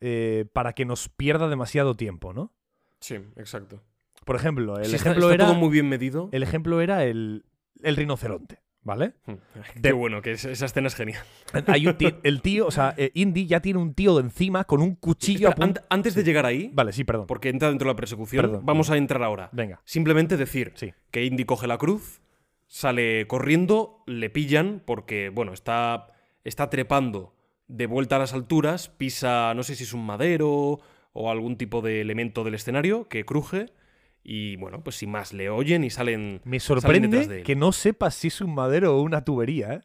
eh, 0.00 0.46
para 0.54 0.72
que 0.72 0.84
nos 0.86 1.08
pierda 1.10 1.48
demasiado 1.48 1.94
tiempo, 1.94 2.32
¿no? 2.32 2.52
Sí, 3.00 3.16
exacto. 3.36 3.82
Por 4.24 4.36
ejemplo, 4.36 4.78
el 4.78 4.86
Sí, 4.86 4.96
está- 4.96 5.10
ejemplo 5.10 5.30
está 5.30 5.34
era... 5.34 5.46
todo 5.46 5.54
muy 5.60 5.68
bien 5.70 5.88
medido. 5.90 6.30
El 6.32 6.42
ejemplo 6.42 6.80
era 6.80 7.04
el, 7.04 7.44
el 7.82 7.96
rinoceronte, 7.96 8.60
¿vale? 8.84 9.14
Hmm. 9.26 9.34
De- 9.74 9.80
Qué 9.82 9.92
bueno, 9.92 10.22
que 10.22 10.32
es- 10.32 10.44
esa 10.44 10.66
escena 10.66 10.86
es 10.88 10.94
genial. 10.94 11.22
Hay 11.66 11.86
un 11.86 11.96
ti- 11.98 12.14
el 12.22 12.40
tío, 12.42 12.66
o 12.66 12.70
sea, 12.70 12.94
eh, 12.96 13.10
Indy 13.14 13.46
ya 13.46 13.60
tiene 13.60 13.78
un 13.80 13.94
tío 13.94 14.14
de 14.16 14.20
encima 14.22 14.64
con 14.64 14.80
un 14.82 14.94
cuchillo 14.94 15.48
a 15.48 15.52
punto... 15.52 15.80
antes 15.88 16.14
de 16.14 16.22
llegar 16.22 16.46
ahí, 16.46 16.70
Vale, 16.72 16.92
sí, 16.92 17.02
perdón. 17.04 17.26
porque 17.26 17.48
entra 17.48 17.68
dentro 17.70 17.86
de 17.88 17.92
la 17.94 17.96
persecución, 17.96 18.42
Perdón, 18.42 18.60
vamos 18.64 18.90
a 18.90 18.96
entrar 18.96 19.22
ahora. 19.22 19.48
Venga, 19.52 19.80
Simplemente 19.84 20.36
decir 20.36 20.72
sí. 20.76 20.92
que 21.10 21.24
Indy 21.24 21.44
coge 21.44 21.66
la 21.66 21.78
cruz, 21.78 22.20
sale 22.66 23.26
corriendo, 23.26 24.02
le 24.06 24.30
pillan 24.30 24.82
porque, 24.84 25.28
bueno, 25.30 25.52
está, 25.52 26.08
está 26.44 26.70
trepando 26.70 27.34
de 27.68 27.86
vuelta 27.86 28.16
a 28.16 28.18
las 28.18 28.34
alturas, 28.34 28.88
pisa, 28.88 29.54
no 29.54 29.62
sé 29.62 29.74
si 29.74 29.84
es 29.84 29.92
un 29.94 30.04
madero 30.04 30.80
o 31.12 31.30
algún 31.30 31.56
tipo 31.56 31.80
de 31.80 32.00
elemento 32.00 32.44
del 32.44 32.54
escenario 32.54 33.08
que 33.08 33.24
cruje 33.24 33.66
y, 34.24 34.56
bueno, 34.56 34.82
pues 34.82 34.96
sin 34.96 35.10
más, 35.10 35.32
le 35.32 35.50
oyen 35.50 35.84
y 35.84 35.90
salen... 35.90 36.40
Me 36.44 36.58
salen 36.58 37.02
detrás 37.02 37.10
de 37.12 37.24
sorprende 37.24 37.42
que 37.44 37.54
no 37.56 37.70
sepas 37.72 38.14
si 38.14 38.28
es 38.28 38.40
un 38.40 38.54
madero 38.54 38.96
o 38.96 39.02
una 39.02 39.24
tubería, 39.24 39.74
¿eh? 39.74 39.80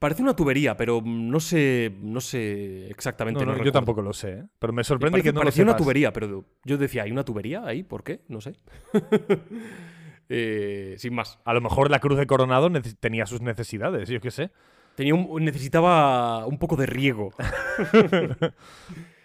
Parece 0.00 0.22
una 0.22 0.36
tubería, 0.36 0.76
pero 0.76 1.02
no 1.04 1.40
sé, 1.40 1.92
no 2.02 2.20
sé 2.20 2.88
exactamente. 2.90 3.40
No, 3.40 3.46
no, 3.46 3.52
no 3.52 3.58
yo 3.58 3.64
recuerdo. 3.64 3.72
tampoco 3.78 4.02
lo 4.02 4.12
sé, 4.12 4.30
¿eh? 4.30 4.44
Pero 4.60 4.72
me 4.72 4.84
sorprende 4.84 5.14
Parece- 5.18 5.28
que 5.28 5.32
no 5.32 5.40
lo 5.40 5.44
parecía 5.44 5.62
una 5.64 5.72
sepas. 5.72 5.82
tubería, 5.84 6.12
pero 6.12 6.44
yo 6.64 6.78
decía, 6.78 7.02
¿hay 7.04 7.10
una 7.10 7.24
tubería 7.24 7.64
ahí? 7.64 7.82
¿Por 7.82 8.04
qué? 8.04 8.20
No 8.28 8.40
sé. 8.40 8.54
Eh, 10.30 10.96
sin 10.98 11.14
más. 11.14 11.38
A 11.46 11.54
lo 11.54 11.62
mejor 11.62 11.90
la 11.90 12.00
cruz 12.00 12.18
de 12.18 12.26
Coronado 12.26 12.70
tenía 13.00 13.24
sus 13.24 13.40
necesidades, 13.40 14.10
yo 14.10 14.20
qué 14.20 14.30
sé. 14.30 14.50
Tenía 14.94 15.14
un- 15.14 15.42
necesitaba 15.42 16.44
un 16.46 16.58
poco 16.58 16.76
de 16.76 16.84
riego. 16.84 17.30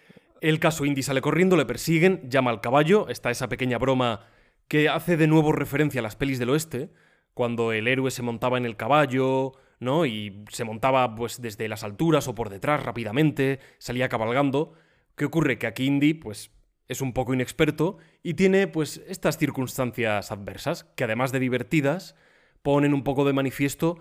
El 0.44 0.60
caso 0.60 0.84
Indy 0.84 1.02
sale 1.02 1.22
corriendo, 1.22 1.56
le 1.56 1.64
persiguen, 1.64 2.28
llama 2.28 2.50
al 2.50 2.60
caballo. 2.60 3.08
Está 3.08 3.30
esa 3.30 3.48
pequeña 3.48 3.78
broma 3.78 4.26
que 4.68 4.90
hace 4.90 5.16
de 5.16 5.26
nuevo 5.26 5.52
referencia 5.52 6.00
a 6.00 6.02
las 6.02 6.16
pelis 6.16 6.38
del 6.38 6.50
oeste, 6.50 6.90
cuando 7.32 7.72
el 7.72 7.88
héroe 7.88 8.10
se 8.10 8.20
montaba 8.20 8.58
en 8.58 8.66
el 8.66 8.76
caballo, 8.76 9.52
¿no? 9.80 10.04
Y 10.04 10.44
se 10.50 10.64
montaba 10.64 11.14
pues 11.14 11.40
desde 11.40 11.66
las 11.66 11.82
alturas 11.82 12.28
o 12.28 12.34
por 12.34 12.50
detrás 12.50 12.82
rápidamente, 12.82 13.58
salía 13.78 14.10
cabalgando. 14.10 14.74
¿Qué 15.16 15.24
ocurre? 15.24 15.56
Que 15.56 15.66
aquí 15.66 15.86
Indy, 15.86 16.12
pues, 16.12 16.50
es 16.88 17.00
un 17.00 17.14
poco 17.14 17.32
inexperto 17.32 17.96
y 18.22 18.34
tiene, 18.34 18.66
pues, 18.68 19.02
estas 19.08 19.38
circunstancias 19.38 20.30
adversas, 20.30 20.84
que 20.94 21.04
además 21.04 21.32
de 21.32 21.40
divertidas, 21.40 22.16
ponen 22.60 22.92
un 22.92 23.02
poco 23.02 23.24
de 23.24 23.32
manifiesto 23.32 23.98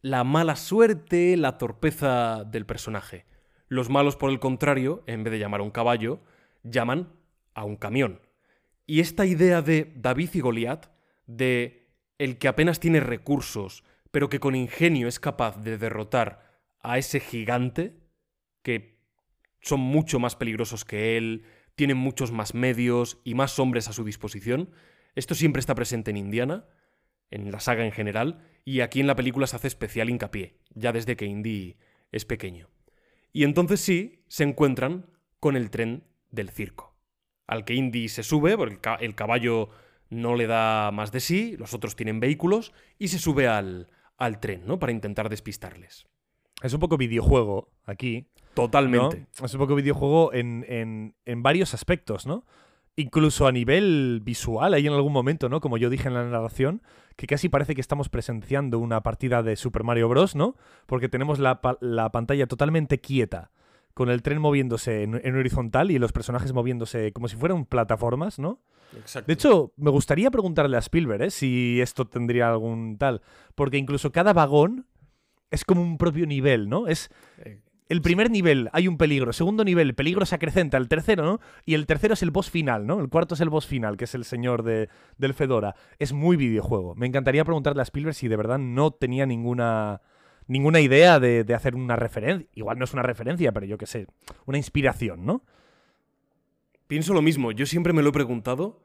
la 0.00 0.24
mala 0.24 0.56
suerte, 0.56 1.36
la 1.36 1.58
torpeza 1.58 2.44
del 2.44 2.64
personaje. 2.64 3.26
Los 3.74 3.90
malos, 3.90 4.14
por 4.14 4.30
el 4.30 4.38
contrario, 4.38 5.02
en 5.08 5.24
vez 5.24 5.32
de 5.32 5.40
llamar 5.40 5.58
a 5.58 5.64
un 5.64 5.72
caballo, 5.72 6.20
llaman 6.62 7.12
a 7.54 7.64
un 7.64 7.74
camión. 7.74 8.20
Y 8.86 9.00
esta 9.00 9.26
idea 9.26 9.62
de 9.62 9.92
David 9.96 10.30
y 10.34 10.40
Goliat, 10.40 10.86
de 11.26 11.88
el 12.18 12.38
que 12.38 12.46
apenas 12.46 12.78
tiene 12.78 13.00
recursos, 13.00 13.82
pero 14.12 14.28
que 14.28 14.38
con 14.38 14.54
ingenio 14.54 15.08
es 15.08 15.18
capaz 15.18 15.60
de 15.60 15.76
derrotar 15.76 16.60
a 16.82 16.98
ese 16.98 17.18
gigante, 17.18 17.96
que 18.62 19.00
son 19.60 19.80
mucho 19.80 20.20
más 20.20 20.36
peligrosos 20.36 20.84
que 20.84 21.16
él, 21.16 21.42
tienen 21.74 21.96
muchos 21.96 22.30
más 22.30 22.54
medios 22.54 23.18
y 23.24 23.34
más 23.34 23.58
hombres 23.58 23.88
a 23.88 23.92
su 23.92 24.04
disposición, 24.04 24.70
esto 25.16 25.34
siempre 25.34 25.58
está 25.58 25.74
presente 25.74 26.12
en 26.12 26.16
Indiana, 26.16 26.68
en 27.32 27.50
la 27.50 27.58
saga 27.58 27.84
en 27.84 27.90
general, 27.90 28.38
y 28.64 28.82
aquí 28.82 29.00
en 29.00 29.08
la 29.08 29.16
película 29.16 29.48
se 29.48 29.56
hace 29.56 29.66
especial 29.66 30.10
hincapié, 30.10 30.60
ya 30.76 30.92
desde 30.92 31.16
que 31.16 31.26
Indy 31.26 31.76
es 32.12 32.24
pequeño. 32.24 32.68
Y 33.34 33.44
entonces 33.44 33.80
sí, 33.80 34.22
se 34.28 34.44
encuentran 34.44 35.06
con 35.40 35.56
el 35.56 35.68
tren 35.68 36.04
del 36.30 36.48
circo, 36.50 36.96
al 37.46 37.64
que 37.66 37.74
Indy 37.74 38.08
se 38.08 38.22
sube, 38.22 38.56
porque 38.56 38.74
el 38.76 38.80
ca- 38.80 38.94
el 39.00 39.14
caballo 39.14 39.68
no 40.08 40.36
le 40.36 40.46
da 40.46 40.90
más 40.92 41.10
de 41.12 41.18
sí, 41.20 41.56
los 41.58 41.74
otros 41.74 41.96
tienen 41.96 42.20
vehículos, 42.20 42.72
y 42.98 43.08
se 43.08 43.18
sube 43.18 43.48
al, 43.48 43.88
al 44.16 44.38
tren, 44.40 44.62
¿no? 44.66 44.78
Para 44.78 44.92
intentar 44.92 45.28
despistarles. 45.28 46.06
Es 46.62 46.72
un 46.72 46.80
poco 46.80 46.96
videojuego 46.96 47.72
aquí. 47.84 48.28
¿no? 48.32 48.54
Totalmente. 48.54 49.26
Es 49.42 49.52
un 49.52 49.58
poco 49.58 49.74
videojuego 49.74 50.32
en, 50.32 50.64
en, 50.68 51.16
en 51.24 51.42
varios 51.42 51.74
aspectos, 51.74 52.26
¿no? 52.26 52.46
Incluso 52.96 53.46
a 53.48 53.52
nivel 53.52 54.20
visual, 54.22 54.72
hay 54.74 54.86
en 54.86 54.92
algún 54.92 55.12
momento, 55.12 55.48
¿no? 55.48 55.60
Como 55.60 55.78
yo 55.78 55.90
dije 55.90 56.06
en 56.08 56.14
la 56.14 56.24
narración, 56.24 56.80
que 57.16 57.26
casi 57.26 57.48
parece 57.48 57.74
que 57.74 57.80
estamos 57.80 58.08
presenciando 58.08 58.78
una 58.78 59.02
partida 59.02 59.42
de 59.42 59.56
Super 59.56 59.82
Mario 59.82 60.08
Bros., 60.08 60.36
¿no? 60.36 60.54
Porque 60.86 61.08
tenemos 61.08 61.38
la, 61.40 61.60
pa- 61.60 61.76
la 61.80 62.10
pantalla 62.12 62.46
totalmente 62.46 63.00
quieta, 63.00 63.50
con 63.94 64.10
el 64.10 64.22
tren 64.22 64.40
moviéndose 64.40 65.02
en, 65.02 65.20
en 65.24 65.36
horizontal 65.36 65.90
y 65.90 65.98
los 65.98 66.12
personajes 66.12 66.52
moviéndose 66.52 67.12
como 67.12 67.26
si 67.28 67.36
fueran 67.36 67.64
plataformas, 67.64 68.38
¿no? 68.38 68.60
Exacto. 68.96 69.26
De 69.26 69.32
hecho, 69.32 69.72
me 69.76 69.90
gustaría 69.90 70.30
preguntarle 70.30 70.76
a 70.76 70.80
Spielberg 70.80 71.22
¿eh? 71.22 71.30
si 71.30 71.80
esto 71.80 72.04
tendría 72.06 72.48
algún 72.48 72.96
tal. 72.96 73.22
Porque 73.56 73.76
incluso 73.76 74.12
cada 74.12 74.32
vagón 74.32 74.86
es 75.50 75.64
como 75.64 75.82
un 75.82 75.98
propio 75.98 76.26
nivel, 76.26 76.68
¿no? 76.68 76.86
Es 76.86 77.10
Eh, 77.38 77.60
el 77.88 78.00
primer 78.00 78.30
nivel, 78.30 78.70
hay 78.72 78.88
un 78.88 78.96
peligro. 78.96 79.32
Segundo 79.32 79.64
nivel, 79.64 79.88
el 79.88 79.94
peligro 79.94 80.24
se 80.24 80.34
acrecenta. 80.34 80.78
El 80.78 80.88
tercero, 80.88 81.24
¿no? 81.24 81.40
Y 81.66 81.74
el 81.74 81.86
tercero 81.86 82.14
es 82.14 82.22
el 82.22 82.30
boss 82.30 82.50
final, 82.50 82.86
¿no? 82.86 83.00
El 83.00 83.08
cuarto 83.08 83.34
es 83.34 83.40
el 83.40 83.50
boss 83.50 83.66
final, 83.66 83.96
que 83.96 84.04
es 84.04 84.14
el 84.14 84.24
señor 84.24 84.62
de, 84.62 84.88
del 85.18 85.34
Fedora. 85.34 85.74
Es 85.98 86.12
muy 86.12 86.36
videojuego. 86.36 86.94
Me 86.94 87.06
encantaría 87.06 87.44
preguntarle 87.44 87.82
a 87.82 87.84
Spielberg 87.84 88.14
si 88.14 88.28
de 88.28 88.36
verdad 88.36 88.58
no 88.58 88.90
tenía 88.90 89.26
ninguna 89.26 90.00
ninguna 90.46 90.80
idea 90.80 91.20
de, 91.20 91.44
de 91.44 91.54
hacer 91.54 91.74
una 91.74 91.96
referencia. 91.96 92.46
Igual 92.54 92.78
no 92.78 92.84
es 92.84 92.92
una 92.92 93.02
referencia, 93.02 93.52
pero 93.52 93.66
yo 93.66 93.78
qué 93.78 93.86
sé, 93.86 94.06
una 94.46 94.58
inspiración, 94.58 95.24
¿no? 95.24 95.42
Pienso 96.86 97.14
lo 97.14 97.22
mismo, 97.22 97.50
yo 97.52 97.64
siempre 97.64 97.94
me 97.94 98.02
lo 98.02 98.10
he 98.10 98.12
preguntado 98.12 98.82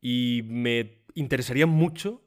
y 0.00 0.42
me 0.46 1.02
interesaría 1.14 1.66
mucho 1.66 2.22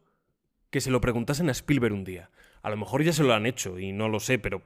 que 0.69 0.80
se 0.80 0.91
lo 0.91 1.01
preguntasen 1.01 1.49
a 1.49 1.53
Spielberg 1.53 1.93
un 1.93 2.03
día. 2.03 2.30
A 2.62 2.69
lo 2.69 2.77
mejor 2.77 3.03
ya 3.03 3.13
se 3.13 3.23
lo 3.23 3.34
han 3.34 3.45
hecho 3.45 3.80
y 3.80 3.93
no 3.93 4.10
lo 4.10 4.19
sé, 4.19 4.39
pero 4.39 4.62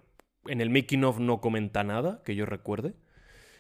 en 0.46 0.62
el 0.62 0.70
making 0.70 1.04
of 1.04 1.20
no 1.20 1.42
comenta 1.42 1.84
nada 1.84 2.22
que 2.26 2.36
yo 2.36 2.46
recuerde. 2.46 2.96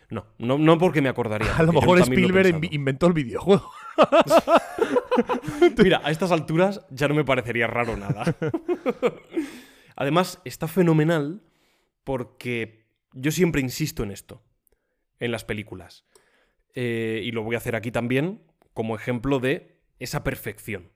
No, 0.09 0.25
no, 0.37 0.57
no 0.57 0.77
porque 0.77 1.01
me 1.01 1.07
acordaría. 1.07 1.55
A 1.55 1.63
lo 1.63 1.71
mejor 1.71 1.97
lo 1.97 2.03
Spielberg 2.03 2.67
inventó 2.73 3.07
el 3.07 3.13
videojuego. 3.13 3.71
Mira, 5.77 6.01
a 6.03 6.11
estas 6.11 6.31
alturas 6.31 6.85
ya 6.89 7.07
no 7.07 7.15
me 7.15 7.23
parecería 7.23 7.67
raro 7.67 7.95
nada. 7.95 8.35
Además, 9.95 10.41
está 10.43 10.67
fenomenal 10.67 11.41
porque 12.03 12.87
yo 13.13 13.31
siempre 13.31 13.61
insisto 13.61 14.03
en 14.03 14.11
esto, 14.11 14.43
en 15.19 15.31
las 15.31 15.45
películas. 15.45 16.05
Eh, 16.73 17.21
y 17.23 17.31
lo 17.31 17.43
voy 17.43 17.55
a 17.55 17.59
hacer 17.59 17.75
aquí 17.75 17.91
también 17.91 18.43
como 18.73 18.95
ejemplo 18.95 19.39
de 19.39 19.79
esa 19.99 20.25
perfección. 20.25 20.91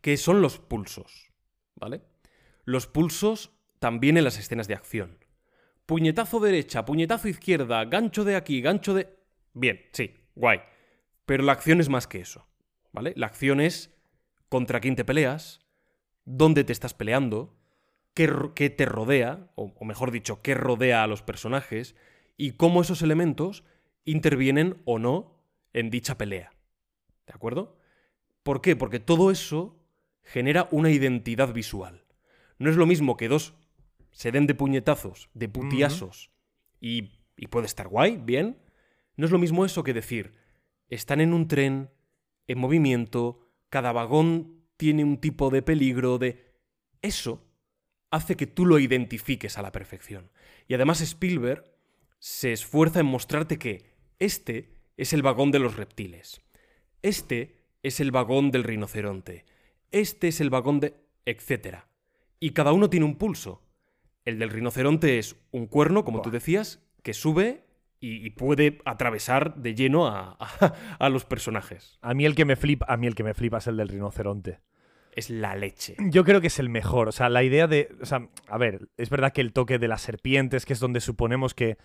Que 0.00 0.16
son 0.16 0.40
los 0.40 0.58
pulsos, 0.58 1.30
¿vale? 1.74 2.02
Los 2.64 2.86
pulsos 2.86 3.50
también 3.82 4.16
en 4.16 4.22
las 4.22 4.38
escenas 4.38 4.68
de 4.68 4.74
acción. 4.74 5.18
puñetazo 5.86 6.38
derecha, 6.38 6.84
puñetazo 6.84 7.26
izquierda, 7.26 7.84
gancho 7.84 8.22
de 8.22 8.36
aquí, 8.36 8.60
gancho 8.60 8.94
de... 8.94 9.08
Bien, 9.54 9.80
sí, 9.90 10.14
guay. 10.36 10.60
Pero 11.26 11.42
la 11.42 11.50
acción 11.50 11.80
es 11.80 11.88
más 11.88 12.06
que 12.06 12.20
eso, 12.20 12.46
¿vale? 12.92 13.12
La 13.16 13.26
acción 13.26 13.60
es 13.60 13.92
contra 14.48 14.78
quién 14.78 14.94
te 14.94 15.04
peleas, 15.04 15.66
dónde 16.24 16.62
te 16.62 16.72
estás 16.72 16.94
peleando, 16.94 17.58
qué, 18.14 18.32
qué 18.54 18.70
te 18.70 18.86
rodea, 18.86 19.50
o, 19.56 19.74
o 19.76 19.84
mejor 19.84 20.12
dicho, 20.12 20.42
qué 20.42 20.54
rodea 20.54 21.02
a 21.02 21.08
los 21.08 21.22
personajes, 21.22 21.96
y 22.36 22.52
cómo 22.52 22.82
esos 22.82 23.02
elementos 23.02 23.64
intervienen 24.04 24.80
o 24.84 25.00
no 25.00 25.42
en 25.72 25.90
dicha 25.90 26.16
pelea. 26.16 26.52
¿De 27.26 27.32
acuerdo? 27.34 27.76
¿Por 28.44 28.60
qué? 28.60 28.76
Porque 28.76 29.00
todo 29.00 29.32
eso 29.32 29.76
genera 30.22 30.68
una 30.70 30.90
identidad 30.90 31.52
visual. 31.52 32.04
No 32.58 32.70
es 32.70 32.76
lo 32.76 32.86
mismo 32.86 33.16
que 33.16 33.26
dos 33.26 33.54
se 34.12 34.30
den 34.30 34.46
de 34.46 34.54
puñetazos, 34.54 35.28
de 35.34 35.48
putiazos, 35.48 36.30
y, 36.80 37.18
y 37.36 37.48
puede 37.48 37.66
estar 37.66 37.88
guay, 37.88 38.16
bien. 38.16 38.58
No 39.16 39.26
es 39.26 39.32
lo 39.32 39.38
mismo 39.38 39.64
eso 39.64 39.82
que 39.82 39.92
decir, 39.92 40.32
están 40.88 41.20
en 41.20 41.32
un 41.32 41.48
tren, 41.48 41.90
en 42.46 42.58
movimiento, 42.58 43.48
cada 43.68 43.92
vagón 43.92 44.62
tiene 44.76 45.04
un 45.04 45.18
tipo 45.18 45.50
de 45.50 45.62
peligro, 45.62 46.18
de... 46.18 46.52
Eso 47.00 47.44
hace 48.10 48.36
que 48.36 48.46
tú 48.46 48.66
lo 48.66 48.78
identifiques 48.78 49.58
a 49.58 49.62
la 49.62 49.72
perfección. 49.72 50.30
Y 50.68 50.74
además 50.74 51.00
Spielberg 51.00 51.64
se 52.18 52.52
esfuerza 52.52 53.00
en 53.00 53.06
mostrarte 53.06 53.58
que 53.58 53.90
este 54.18 54.74
es 54.96 55.12
el 55.12 55.22
vagón 55.22 55.50
de 55.50 55.58
los 55.58 55.76
reptiles, 55.76 56.42
este 57.00 57.64
es 57.82 57.98
el 57.98 58.12
vagón 58.12 58.50
del 58.50 58.62
rinoceronte, 58.62 59.44
este 59.90 60.28
es 60.28 60.40
el 60.40 60.50
vagón 60.50 60.78
de... 60.80 60.94
etcétera. 61.24 61.88
Y 62.38 62.50
cada 62.50 62.72
uno 62.72 62.90
tiene 62.90 63.06
un 63.06 63.16
pulso. 63.16 63.62
El 64.24 64.38
del 64.38 64.50
rinoceronte 64.50 65.18
es 65.18 65.36
un 65.50 65.66
cuerno, 65.66 66.04
como 66.04 66.22
tú 66.22 66.30
decías, 66.30 66.82
que 67.02 67.12
sube 67.14 67.64
y, 68.00 68.24
y 68.26 68.30
puede 68.30 68.78
atravesar 68.84 69.56
de 69.56 69.74
lleno 69.74 70.06
a, 70.06 70.36
a- 70.38 70.74
a 70.98 71.08
los 71.08 71.24
personajes. 71.24 71.98
A 72.02 72.14
mí 72.14 72.24
el 72.24 72.34
que 72.34 72.44
me 72.44 72.56
flipa, 72.56 72.86
a 72.88 72.96
mí 72.96 73.06
el 73.06 73.14
que 73.14 73.24
me 73.24 73.34
flipa 73.34 73.58
es 73.58 73.66
el 73.66 73.76
del 73.76 73.88
rinoceronte. 73.88 74.60
Es 75.14 75.28
la 75.28 75.54
leche. 75.56 75.96
Yo 76.10 76.24
creo 76.24 76.40
que 76.40 76.46
es 76.46 76.58
el 76.58 76.68
mejor. 76.70 77.08
O 77.08 77.12
sea, 77.12 77.28
la 77.28 77.42
idea 77.42 77.66
de. 77.66 77.94
O 78.00 78.06
sea, 78.06 78.28
a 78.48 78.56
ver, 78.58 78.88
es 78.96 79.10
verdad 79.10 79.32
que 79.32 79.42
el 79.42 79.52
toque 79.52 79.78
de 79.78 79.86
las 79.88 80.00
serpientes, 80.00 80.64
que 80.64 80.72
es 80.72 80.80
donde 80.80 81.00
suponemos 81.00 81.52
que, 81.52 81.76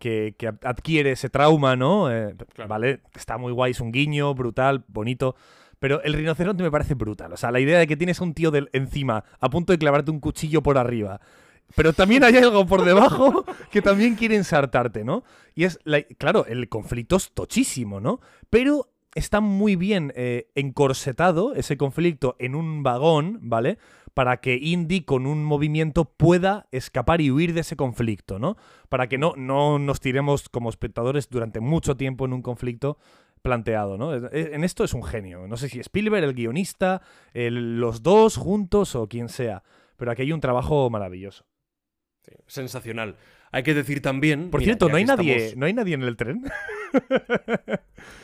que, 0.00 0.34
que 0.36 0.48
adquiere 0.48 1.12
ese 1.12 1.30
trauma, 1.30 1.76
¿no? 1.76 2.10
Eh, 2.10 2.34
Claro. 2.54 2.68
Vale, 2.68 3.00
está 3.14 3.38
muy 3.38 3.52
guay, 3.52 3.70
es 3.70 3.80
un 3.80 3.92
guiño, 3.92 4.34
brutal, 4.34 4.84
bonito. 4.88 5.36
Pero 5.78 6.02
el 6.02 6.12
rinoceronte 6.14 6.62
me 6.64 6.70
parece 6.72 6.94
brutal. 6.94 7.32
O 7.32 7.36
sea, 7.36 7.52
la 7.52 7.60
idea 7.60 7.78
de 7.78 7.86
que 7.86 7.96
tienes 7.96 8.20
un 8.20 8.34
tío 8.34 8.50
del, 8.50 8.68
encima 8.72 9.22
a 9.38 9.48
punto 9.48 9.72
de 9.72 9.78
clavarte 9.78 10.10
un 10.10 10.18
cuchillo 10.20 10.60
por 10.62 10.76
arriba. 10.76 11.20
Pero 11.74 11.92
también 11.92 12.24
hay 12.24 12.36
algo 12.36 12.66
por 12.66 12.84
debajo 12.84 13.44
que 13.70 13.82
también 13.82 14.14
quiere 14.14 14.36
ensartarte, 14.36 15.04
¿no? 15.04 15.24
Y 15.54 15.64
es, 15.64 15.78
la- 15.84 16.02
claro, 16.02 16.46
el 16.46 16.68
conflicto 16.68 17.16
es 17.16 17.32
tochísimo, 17.32 18.00
¿no? 18.00 18.20
Pero 18.50 18.88
está 19.14 19.40
muy 19.40 19.76
bien 19.76 20.12
eh, 20.16 20.48
encorsetado 20.54 21.54
ese 21.54 21.76
conflicto 21.76 22.36
en 22.38 22.54
un 22.54 22.82
vagón, 22.82 23.38
¿vale? 23.42 23.78
Para 24.14 24.38
que 24.38 24.56
Indy 24.56 25.02
con 25.02 25.26
un 25.26 25.42
movimiento 25.44 26.04
pueda 26.04 26.66
escapar 26.70 27.20
y 27.20 27.30
huir 27.30 27.54
de 27.54 27.60
ese 27.60 27.76
conflicto, 27.76 28.38
¿no? 28.38 28.56
Para 28.88 29.08
que 29.08 29.16
no, 29.18 29.34
no 29.36 29.78
nos 29.78 30.00
tiremos 30.00 30.48
como 30.48 30.68
espectadores 30.68 31.28
durante 31.30 31.60
mucho 31.60 31.96
tiempo 31.96 32.24
en 32.26 32.32
un 32.34 32.42
conflicto 32.42 32.98
planteado, 33.40 33.96
¿no? 33.98 34.14
En 34.14 34.64
esto 34.64 34.84
es 34.84 34.92
un 34.94 35.02
genio. 35.02 35.46
No 35.48 35.56
sé 35.56 35.68
si 35.68 35.80
Spielberg, 35.80 36.24
el 36.24 36.34
guionista, 36.34 37.00
los 37.34 38.02
dos 38.02 38.36
juntos 38.36 38.94
o 38.94 39.08
quien 39.08 39.28
sea. 39.28 39.62
Pero 39.96 40.10
aquí 40.10 40.22
hay 40.22 40.32
un 40.32 40.40
trabajo 40.40 40.88
maravilloso. 40.90 41.44
Sí, 42.24 42.32
sensacional. 42.46 43.16
Hay 43.50 43.62
que 43.64 43.74
decir 43.74 44.00
también. 44.00 44.50
Por 44.50 44.60
mira, 44.60 44.70
cierto, 44.70 44.88
no 44.88 44.96
hay 44.96 45.04
nadie, 45.04 45.36
estamos- 45.36 45.56
no 45.58 45.66
hay 45.66 45.72
nadie 45.74 45.94
en 45.94 46.02
el 46.02 46.16
tren. 46.16 46.42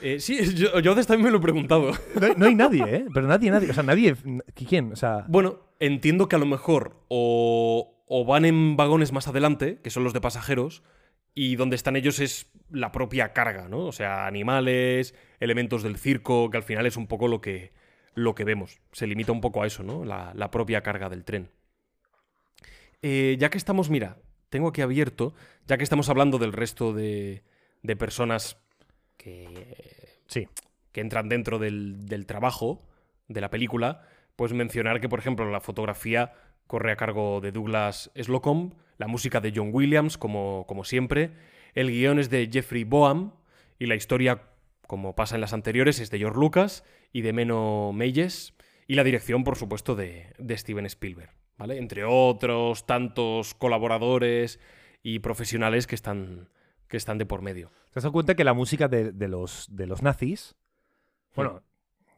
Eh, 0.03 0.21
sí, 0.21 0.55
yo, 0.55 0.79
yo 0.81 0.91
antes 0.93 1.07
también 1.07 1.25
me 1.27 1.31
lo 1.31 1.39
he 1.39 1.41
preguntado. 1.41 1.93
No 2.21 2.27
hay, 2.27 2.33
no 2.37 2.47
hay 2.47 2.55
nadie, 2.55 2.83
¿eh? 2.85 3.05
Pero 3.15 3.27
nadie, 3.27 3.51
nadie. 3.51 3.71
O 3.71 3.75
sea, 3.75 3.83
nadie. 3.83 4.15
¿Quién? 4.55 4.93
O 4.93 4.97
sea. 4.97 5.25
Bueno, 5.29 5.61
entiendo 5.81 6.29
que 6.29 6.37
a 6.37 6.39
lo 6.39 6.47
mejor 6.47 6.97
o, 7.09 8.03
o 8.07 8.25
van 8.25 8.45
en 8.45 8.77
vagones 8.77 9.13
más 9.13 9.29
adelante, 9.29 9.79
que 9.83 9.91
son 9.91 10.05
los 10.05 10.13
de 10.13 10.21
pasajeros, 10.21 10.83
y 11.35 11.57
donde 11.57 11.77
están 11.77 11.97
ellos 11.97 12.19
es 12.21 12.51
la 12.71 12.91
propia 12.93 13.33
carga, 13.33 13.69
¿no? 13.69 13.87
O 13.87 13.93
sea, 13.93 14.27
animales, 14.27 15.15
elementos 15.41 15.83
del 15.83 15.97
circo, 15.97 16.51
que 16.51 16.57
al 16.57 16.65
final 16.65 16.87
es 16.87 16.97
un 16.97 17.07
poco 17.07 17.29
lo 17.29 17.41
que, 17.41 17.73
lo 18.15 18.35
que 18.35 18.45
vemos. 18.45 18.81
Se 18.93 19.07
limita 19.07 19.33
un 19.33 19.41
poco 19.41 19.63
a 19.63 19.67
eso, 19.67 19.83
¿no? 19.83 20.05
La, 20.05 20.33
la 20.35 20.51
propia 20.51 20.83
carga 20.83 21.09
del 21.09 21.25
tren. 21.25 21.51
Eh, 23.03 23.37
ya 23.39 23.51
que 23.51 23.59
estamos, 23.59 23.91
mira, 23.91 24.19
tengo 24.51 24.69
aquí 24.69 24.81
abierto, 24.81 25.35
ya 25.67 25.77
que 25.77 25.85
estamos 25.85 26.09
hablando 26.09 26.39
del 26.39 26.53
resto 26.53 26.93
de, 26.93 27.45
personas 27.99 28.59
que, 29.17 30.21
Sí. 30.27 30.49
que 30.93 31.01
entran 31.01 31.29
dentro 31.29 31.59
del, 31.59 32.25
trabajo 32.27 32.87
de 33.29 33.41
la 33.41 33.51
película, 33.51 34.07
pues 34.37 34.53
mencionar 34.53 35.01
que, 35.01 35.09
por 35.09 35.19
ejemplo, 35.19 35.51
la 35.51 35.61
fotografía 35.61 36.33
corre 36.67 36.93
a 36.93 36.97
cargo 36.97 37.41
de 37.41 37.53
Douglas 37.53 38.11
Slocum, 38.15 38.73
la 38.99 39.07
música 39.07 39.41
de 39.41 39.53
John 39.55 39.71
Williams, 39.73 40.19
como, 40.19 40.65
siempre, 40.85 41.33
el 41.75 41.91
guion 41.91 42.19
es 42.19 42.31
de 42.31 42.49
Jeffrey 42.53 42.85
Boam 42.85 43.33
y 43.79 43.87
la 43.87 43.95
historia, 43.95 44.43
como 44.87 45.15
pasa 45.15 45.37
en 45.37 45.41
las 45.41 45.53
anteriores, 45.53 46.01
es 46.01 46.11
de 46.11 46.19
George 46.19 46.39
Lucas 46.39 46.85
y 47.13 47.23
de 47.23 47.33
Meno 47.33 47.93
Meyes 47.95 48.55
y 48.87 48.95
la 48.95 49.05
dirección, 49.05 49.45
por 49.45 49.57
supuesto, 49.57 49.95
de 49.95 50.35
Steven 50.57 50.87
Spielberg, 50.87 51.38
¿vale? 51.59 51.77
Entre 51.77 52.05
otros 52.05 52.87
tantos 52.87 53.55
colaboradores 53.55 54.61
y 55.03 55.19
profesionales 55.19 55.87
que 55.87 55.95
están, 55.95 56.49
que 56.87 56.97
están 56.97 57.19
de 57.19 57.27
por 57.27 57.43
medio. 57.43 57.71
¿Te 57.93 57.99
has 57.99 58.05
dado 58.05 58.13
cuenta 58.13 58.35
que 58.35 58.45
la 58.45 58.55
música 58.55 58.89
de, 58.89 59.13
de 59.13 59.29
los, 59.29 59.67
de 59.71 59.87
los 59.87 60.03
nazis, 60.03 60.57
bueno, 61.35 61.63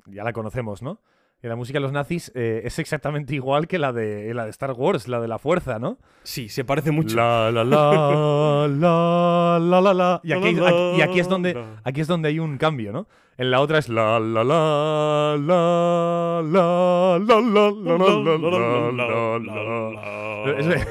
ya 0.07 0.23
la 0.23 0.33
conocemos, 0.33 0.83
¿no? 0.83 1.01
Y 1.43 1.49
la 1.49 1.57
música 1.57 1.79
de 1.79 1.81
los 1.81 1.93
nazis 1.93 2.31
eh, 2.35 2.61
es 2.65 2.79
exactamente 2.79 3.35
igual 3.35 3.67
que 3.67 3.79
la 3.79 3.93
de, 3.95 4.35
la 4.35 4.45
de 4.45 4.51
Star 4.51 4.73
Wars, 4.73 5.09
la 5.09 5.21
de 5.21 5.29
la 5.29 5.39
fuerza, 5.39 5.79
¿no? 5.79 5.97
Sí, 6.23 6.51
se 6.51 6.65
parece 6.65 6.91
mucho. 6.91 7.17
La, 7.17 7.51
la, 7.51 7.65
la, 7.65 8.69
la, 8.69 9.59
la, 9.59 9.81
la, 9.81 9.95
la. 9.95 10.21
Y 10.23 10.33
aquí, 10.33 10.49
aquí- 10.49 10.99
y 10.99 11.01
aquí 11.01 11.19
es 11.21 11.29
donde, 11.29 11.57
aquí 11.83 12.01
es 12.03 12.07
donde 12.09 12.29
hay 12.29 12.39
un 12.39 12.59
cambio, 12.59 12.93
¿no? 12.93 13.07
En 13.39 13.51
la 13.51 13.61
otra 13.63 13.79
es 13.79 13.89
la, 13.89 14.21
la, 14.21 14.45
la, 14.45 15.35
la, 15.39 16.43
la, 16.45 17.19
la, 17.23 17.41
la, 17.41 17.41
la, 17.41 17.71
la, 17.71 18.09
la, 18.11 18.91
la, 18.93 19.39
la, 19.39 19.91
la. 19.91 20.87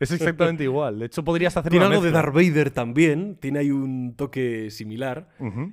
Es, 0.00 0.10
exactamente 0.10 0.64
igual. 0.64 0.98
De 0.98 1.06
hecho, 1.06 1.24
podrías 1.24 1.56
hacer 1.56 1.70
Tiene 1.70 1.86
algo 1.86 2.02
de. 2.02 2.10
Darth 2.10 2.34
Vader 2.34 2.70
también, 2.70 3.36
tiene 3.40 3.60
ahí 3.60 3.70
un 3.70 4.14
toque 4.16 4.70
similar. 4.70 5.28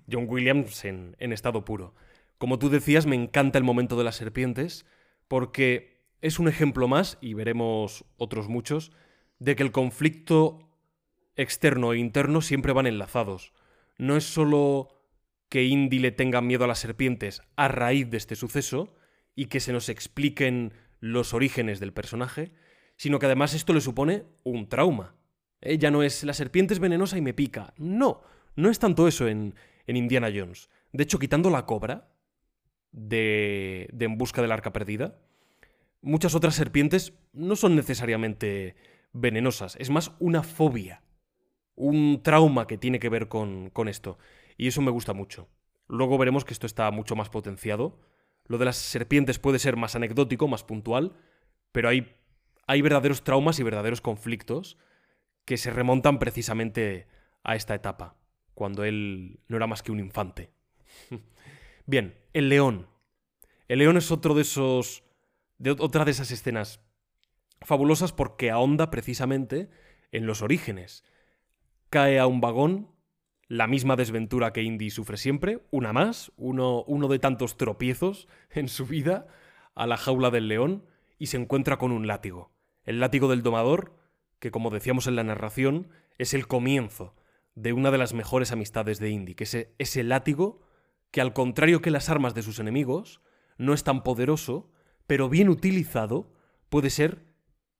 John 0.09 0.25
Williams 0.29 0.85
en 0.85 1.15
estado 1.33 1.65
puro. 1.65 1.93
Como 2.41 2.57
tú 2.57 2.71
decías, 2.71 3.05
me 3.05 3.15
encanta 3.15 3.59
el 3.59 3.63
momento 3.63 3.99
de 3.99 4.03
las 4.03 4.15
serpientes, 4.15 4.87
porque 5.27 6.01
es 6.21 6.39
un 6.39 6.47
ejemplo 6.47 6.87
más, 6.87 7.19
y 7.21 7.35
veremos 7.35 8.03
otros 8.17 8.49
muchos, 8.49 8.91
de 9.37 9.55
que 9.55 9.61
el 9.61 9.71
conflicto 9.71 10.67
externo 11.35 11.93
e 11.93 11.99
interno 11.99 12.41
siempre 12.41 12.73
van 12.73 12.87
enlazados. 12.87 13.53
No 13.99 14.17
es 14.17 14.23
solo 14.23 15.05
que 15.49 15.65
Indy 15.65 15.99
le 15.99 16.11
tenga 16.11 16.41
miedo 16.41 16.63
a 16.63 16.67
las 16.67 16.79
serpientes 16.79 17.43
a 17.57 17.67
raíz 17.67 18.09
de 18.09 18.17
este 18.17 18.35
suceso 18.35 18.95
y 19.35 19.45
que 19.45 19.59
se 19.59 19.71
nos 19.71 19.87
expliquen 19.87 20.73
los 20.99 21.35
orígenes 21.35 21.79
del 21.79 21.93
personaje, 21.93 22.53
sino 22.97 23.19
que 23.19 23.27
además 23.27 23.53
esto 23.53 23.71
le 23.71 23.81
supone 23.81 24.23
un 24.43 24.67
trauma. 24.67 25.13
¿Eh? 25.61 25.77
Ya 25.77 25.91
no 25.91 26.01
es 26.01 26.23
la 26.23 26.33
serpiente 26.33 26.73
es 26.73 26.79
venenosa 26.79 27.19
y 27.19 27.21
me 27.21 27.35
pica. 27.35 27.75
No, 27.77 28.23
no 28.55 28.71
es 28.71 28.79
tanto 28.79 29.07
eso 29.07 29.27
en, 29.27 29.53
en 29.85 29.95
Indiana 29.95 30.31
Jones. 30.35 30.71
De 30.91 31.03
hecho, 31.03 31.19
quitando 31.19 31.51
la 31.51 31.67
cobra 31.67 32.10
de, 32.91 33.89
de 33.93 34.05
En 34.05 34.17
Busca 34.17 34.41
del 34.41 34.51
Arca 34.51 34.73
Perdida, 34.73 35.17
muchas 36.01 36.35
otras 36.35 36.55
serpientes 36.55 37.13
no 37.33 37.55
son 37.55 37.75
necesariamente 37.75 38.75
venenosas, 39.13 39.75
es 39.79 39.89
más 39.89 40.13
una 40.19 40.43
fobia, 40.43 41.03
un 41.75 42.21
trauma 42.23 42.67
que 42.67 42.77
tiene 42.77 42.99
que 42.99 43.09
ver 43.09 43.27
con, 43.27 43.69
con 43.69 43.87
esto. 43.87 44.17
Y 44.57 44.67
eso 44.67 44.81
me 44.81 44.91
gusta 44.91 45.13
mucho. 45.13 45.49
Luego 45.87 46.17
veremos 46.17 46.45
que 46.45 46.53
esto 46.53 46.67
está 46.67 46.89
mucho 46.91 47.15
más 47.15 47.29
potenciado. 47.29 47.99
Lo 48.45 48.57
de 48.57 48.65
las 48.65 48.77
serpientes 48.77 49.39
puede 49.39 49.59
ser 49.59 49.75
más 49.75 49.95
anecdótico, 49.95 50.47
más 50.47 50.63
puntual, 50.63 51.13
pero 51.71 51.89
hay, 51.89 52.15
hay 52.67 52.81
verdaderos 52.81 53.23
traumas 53.23 53.59
y 53.59 53.63
verdaderos 53.63 54.01
conflictos 54.01 54.77
que 55.45 55.57
se 55.57 55.71
remontan 55.71 56.19
precisamente 56.19 57.07
a 57.43 57.55
esta 57.55 57.73
etapa, 57.73 58.15
cuando 58.53 58.83
él 58.83 59.39
no 59.47 59.57
era 59.57 59.67
más 59.67 59.81
que 59.83 59.91
un 59.91 59.99
infante. 59.99 60.51
Bien, 61.85 62.17
el 62.33 62.49
león. 62.49 62.87
El 63.67 63.79
león 63.79 63.97
es 63.97 64.11
otro 64.11 64.33
de 64.33 64.41
esos. 64.41 65.03
De 65.57 65.71
otra 65.71 66.05
de 66.05 66.11
esas 66.11 66.31
escenas 66.31 66.81
fabulosas 67.61 68.11
porque 68.13 68.49
ahonda 68.49 68.89
precisamente 68.89 69.69
en 70.11 70.25
los 70.25 70.41
orígenes. 70.41 71.03
Cae 71.91 72.17
a 72.19 72.25
un 72.25 72.41
vagón, 72.41 72.89
la 73.47 73.67
misma 73.67 73.95
desventura 73.95 74.53
que 74.53 74.63
Indy 74.63 74.89
sufre 74.89 75.17
siempre, 75.17 75.63
una 75.69 75.93
más, 75.93 76.31
uno, 76.37 76.83
uno 76.87 77.07
de 77.07 77.19
tantos 77.19 77.57
tropiezos 77.57 78.27
en 78.49 78.69
su 78.69 78.87
vida, 78.87 79.27
a 79.75 79.85
la 79.85 79.97
jaula 79.97 80.31
del 80.31 80.47
león 80.47 80.85
y 81.19 81.27
se 81.27 81.37
encuentra 81.37 81.77
con 81.77 81.91
un 81.91 82.07
látigo. 82.07 82.51
El 82.83 82.99
látigo 82.99 83.29
del 83.29 83.43
domador 83.43 84.01
que 84.41 84.51
como 84.51 84.71
decíamos 84.71 85.07
en 85.07 85.15
la 85.15 85.23
narración, 85.23 85.87
es 86.17 86.33
el 86.33 86.47
comienzo 86.47 87.15
de 87.53 87.73
una 87.73 87.91
de 87.91 87.99
las 87.99 88.13
mejores 88.13 88.51
amistades 88.51 88.99
de 88.99 89.11
Indy, 89.11 89.35
que 89.35 89.43
es 89.45 89.53
e, 89.53 89.73
ese 89.77 90.03
látigo 90.03 90.63
que 91.11 91.21
al 91.21 91.33
contrario 91.33 91.81
que 91.81 91.91
las 91.91 92.09
armas 92.09 92.33
de 92.33 92.41
sus 92.41 92.59
enemigos, 92.59 93.21
no 93.57 93.73
es 93.73 93.83
tan 93.83 94.03
poderoso, 94.03 94.71
pero 95.07 95.29
bien 95.29 95.49
utilizado 95.49 96.31
puede 96.69 96.89
ser 96.89 97.25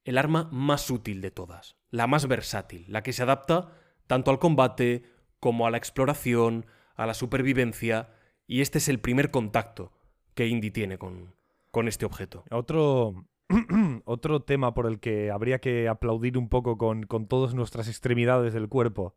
el 0.03 0.17
arma 0.17 0.49
más 0.51 0.89
útil 0.89 1.21
de 1.21 1.31
todas, 1.31 1.77
la 1.89 2.07
más 2.07 2.27
versátil, 2.27 2.85
la 2.87 3.03
que 3.03 3.13
se 3.13 3.23
adapta 3.23 3.71
tanto 4.07 4.31
al 4.31 4.39
combate 4.39 5.03
como 5.39 5.65
a 5.65 5.71
la 5.71 5.77
exploración, 5.77 6.65
a 6.95 7.05
la 7.05 7.13
supervivencia, 7.13 8.09
y 8.47 8.61
este 8.61 8.79
es 8.79 8.89
el 8.89 8.99
primer 8.99 9.31
contacto 9.31 9.93
que 10.33 10.47
Indy 10.47 10.71
tiene 10.71 10.97
con, 10.97 11.33
con 11.71 11.87
este 11.87 12.05
objeto. 12.05 12.43
Otro, 12.51 13.25
otro 14.05 14.41
tema 14.41 14.73
por 14.73 14.87
el 14.87 14.99
que 14.99 15.31
habría 15.31 15.59
que 15.59 15.87
aplaudir 15.87 16.37
un 16.37 16.49
poco 16.49 16.77
con, 16.77 17.03
con 17.03 17.27
todas 17.27 17.53
nuestras 17.53 17.87
extremidades 17.87 18.53
del 18.53 18.67
cuerpo 18.67 19.15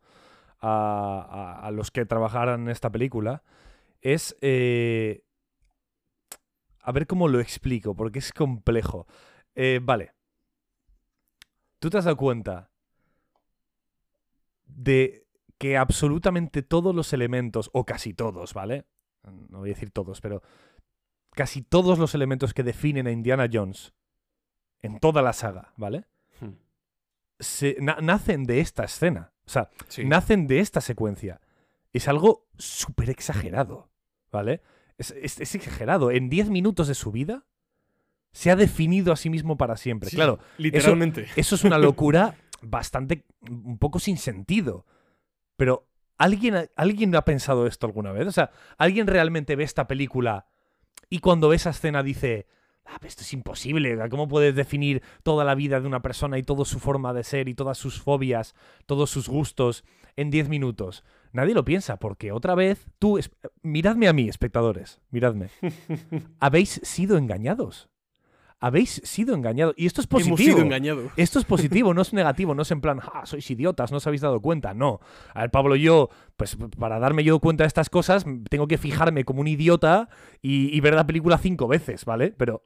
a, 0.60 1.60
a, 1.62 1.70
los 1.72 1.90
que 1.90 2.06
trabajaran 2.06 2.62
en 2.62 2.68
esta 2.68 2.90
película 2.90 3.42
es... 4.04 4.36
Eh, 4.40 5.24
a 6.80 6.92
ver 6.92 7.06
cómo 7.08 7.26
lo 7.28 7.40
explico, 7.40 7.96
porque 7.96 8.18
es 8.20 8.32
complejo. 8.32 9.06
Eh, 9.54 9.80
vale. 9.82 10.12
¿Tú 11.78 11.88
te 11.90 11.98
has 11.98 12.04
dado 12.04 12.16
cuenta 12.16 12.70
de 14.66 15.26
que 15.58 15.76
absolutamente 15.76 16.62
todos 16.62 16.94
los 16.94 17.12
elementos, 17.12 17.70
o 17.72 17.84
casi 17.84 18.12
todos, 18.12 18.54
¿vale? 18.54 18.84
No 19.48 19.60
voy 19.60 19.70
a 19.70 19.74
decir 19.74 19.90
todos, 19.90 20.20
pero 20.20 20.42
casi 21.30 21.62
todos 21.62 21.98
los 21.98 22.14
elementos 22.14 22.52
que 22.52 22.62
definen 22.62 23.06
a 23.06 23.12
Indiana 23.12 23.48
Jones 23.50 23.94
en 24.82 25.00
toda 25.00 25.22
la 25.22 25.32
saga, 25.32 25.72
¿vale? 25.76 26.04
Hmm. 26.40 26.52
Se, 27.38 27.76
na- 27.80 27.98
nacen 28.02 28.44
de 28.44 28.60
esta 28.60 28.84
escena. 28.84 29.32
O 29.46 29.48
sea, 29.50 29.70
Sí. 29.88 30.04
nacen 30.04 30.46
de 30.46 30.60
esta 30.60 30.80
secuencia. 30.82 31.40
Es 31.92 32.08
algo 32.08 32.46
súper 32.58 33.08
exagerado, 33.10 33.88
¿vale? 34.34 34.60
Es, 34.98 35.10
es- 35.12 35.40
es 35.40 35.54
exagerado. 35.54 36.10
En 36.10 36.28
10 36.28 36.50
minutos 36.50 36.86
de 36.88 36.94
su 36.94 37.10
vida 37.10 37.44
se 38.32 38.50
ha 38.50 38.56
definido 38.56 39.12
a 39.12 39.16
sí 39.16 39.30
mismo 39.30 39.56
para 39.56 39.76
siempre. 39.76 40.10
Sí, 40.10 40.16
Claro, 40.16 40.38
literalmente. 40.58 41.26
eso 41.36 41.54
es 41.54 41.64
una 41.64 41.78
locura 41.78 42.34
bastante, 42.60 43.24
un 43.48 43.78
poco 43.78 43.98
sin 43.98 44.16
sentido. 44.18 44.84
Pero, 45.56 45.86
¿alguien, 46.18 46.56
ha- 46.56 46.66
¿alguien 46.76 47.14
ha 47.16 47.24
pensado 47.24 47.66
esto 47.66 47.86
alguna 47.86 48.12
vez? 48.12 48.26
O 48.26 48.32
sea, 48.32 48.50
¿alguien 48.76 49.06
realmente 49.06 49.56
ve 49.56 49.64
esta 49.64 49.86
película 49.86 50.46
y 51.08 51.20
cuando 51.20 51.48
ve 51.48 51.56
esa 51.56 51.70
escena 51.70 52.02
dice, 52.02 52.46
ah, 52.86 52.98
esto 53.02 53.22
es 53.22 53.32
imposible, 53.32 53.96
¿cómo 54.10 54.26
puedes 54.26 54.54
definir 54.56 55.02
toda 55.22 55.44
la 55.44 55.54
vida 55.54 55.80
de 55.80 55.86
una 55.86 56.02
persona 56.02 56.38
y 56.38 56.42
toda 56.42 56.64
su 56.64 56.80
forma 56.80 57.12
de 57.12 57.22
ser 57.22 57.48
y 57.48 57.54
todas 57.54 57.78
sus 57.78 58.00
fobias, 58.02 58.54
todos 58.86 59.10
sus 59.10 59.28
gustos 59.28 59.84
en 60.16 60.30
10 60.30 60.48
minutos? 60.48 61.04
Nadie 61.34 61.52
lo 61.52 61.64
piensa, 61.64 61.96
porque 61.96 62.30
otra 62.30 62.54
vez, 62.54 62.86
tú, 63.00 63.18
miradme 63.60 64.06
a 64.06 64.12
mí, 64.12 64.28
espectadores, 64.28 65.00
miradme. 65.10 65.48
Habéis 66.40 66.80
sido 66.84 67.18
engañados. 67.18 67.90
Habéis 68.60 69.02
sido 69.02 69.34
engañados. 69.34 69.74
Y 69.76 69.86
esto 69.86 70.00
es 70.00 70.06
positivo. 70.06 70.36
Hemos 70.36 70.46
sido 70.46 70.64
engañados. 70.64 71.10
Esto 71.16 71.40
es 71.40 71.44
positivo, 71.44 71.92
no 71.92 72.02
es 72.02 72.12
negativo, 72.12 72.54
no 72.54 72.62
es 72.62 72.70
en 72.70 72.80
plan, 72.80 73.00
ah, 73.12 73.26
sois 73.26 73.50
idiotas, 73.50 73.90
no 73.90 73.96
os 73.96 74.06
habéis 74.06 74.22
dado 74.22 74.40
cuenta. 74.40 74.74
No. 74.74 75.00
A 75.34 75.40
ver, 75.40 75.50
Pablo, 75.50 75.74
yo, 75.74 76.08
pues 76.36 76.56
para 76.78 77.00
darme 77.00 77.24
yo 77.24 77.40
cuenta 77.40 77.64
de 77.64 77.68
estas 77.68 77.90
cosas, 77.90 78.24
tengo 78.48 78.68
que 78.68 78.78
fijarme 78.78 79.24
como 79.24 79.40
un 79.40 79.48
idiota 79.48 80.08
y, 80.40 80.74
y 80.74 80.80
ver 80.80 80.94
la 80.94 81.04
película 81.04 81.36
cinco 81.38 81.66
veces, 81.66 82.04
¿vale? 82.04 82.32
Pero, 82.38 82.62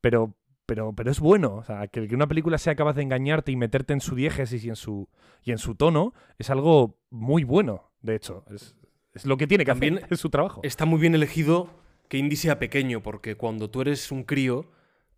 pero, 0.00 0.36
pero, 0.66 0.92
pero 0.92 1.10
es 1.10 1.18
bueno. 1.18 1.56
O 1.56 1.64
sea, 1.64 1.88
que, 1.88 2.06
que 2.06 2.14
una 2.14 2.28
película 2.28 2.58
sea 2.58 2.76
capaz 2.76 2.94
de 2.94 3.02
engañarte 3.02 3.50
y 3.50 3.56
meterte 3.56 3.92
en 3.92 4.00
su 4.00 4.14
diégesis 4.14 4.64
y 4.64 4.68
en 4.68 4.76
su, 4.76 5.08
y 5.42 5.50
en 5.50 5.58
su 5.58 5.74
tono 5.74 6.14
es 6.38 6.48
algo 6.48 7.00
muy 7.10 7.42
bueno, 7.42 7.90
de 8.04 8.14
hecho. 8.16 8.44
Es, 8.50 8.76
es 9.14 9.26
lo 9.26 9.36
que 9.36 9.46
tiene 9.46 9.64
que 9.64 9.70
También 9.72 9.98
hacer, 9.98 10.08
es 10.12 10.20
su 10.20 10.30
trabajo. 10.30 10.60
Está 10.62 10.84
muy 10.84 11.00
bien 11.00 11.14
elegido 11.14 11.70
que 12.08 12.18
Indy 12.18 12.36
sea 12.36 12.58
pequeño, 12.58 13.02
porque 13.02 13.36
cuando 13.36 13.70
tú 13.70 13.80
eres 13.80 14.12
un 14.12 14.24
crío, 14.24 14.70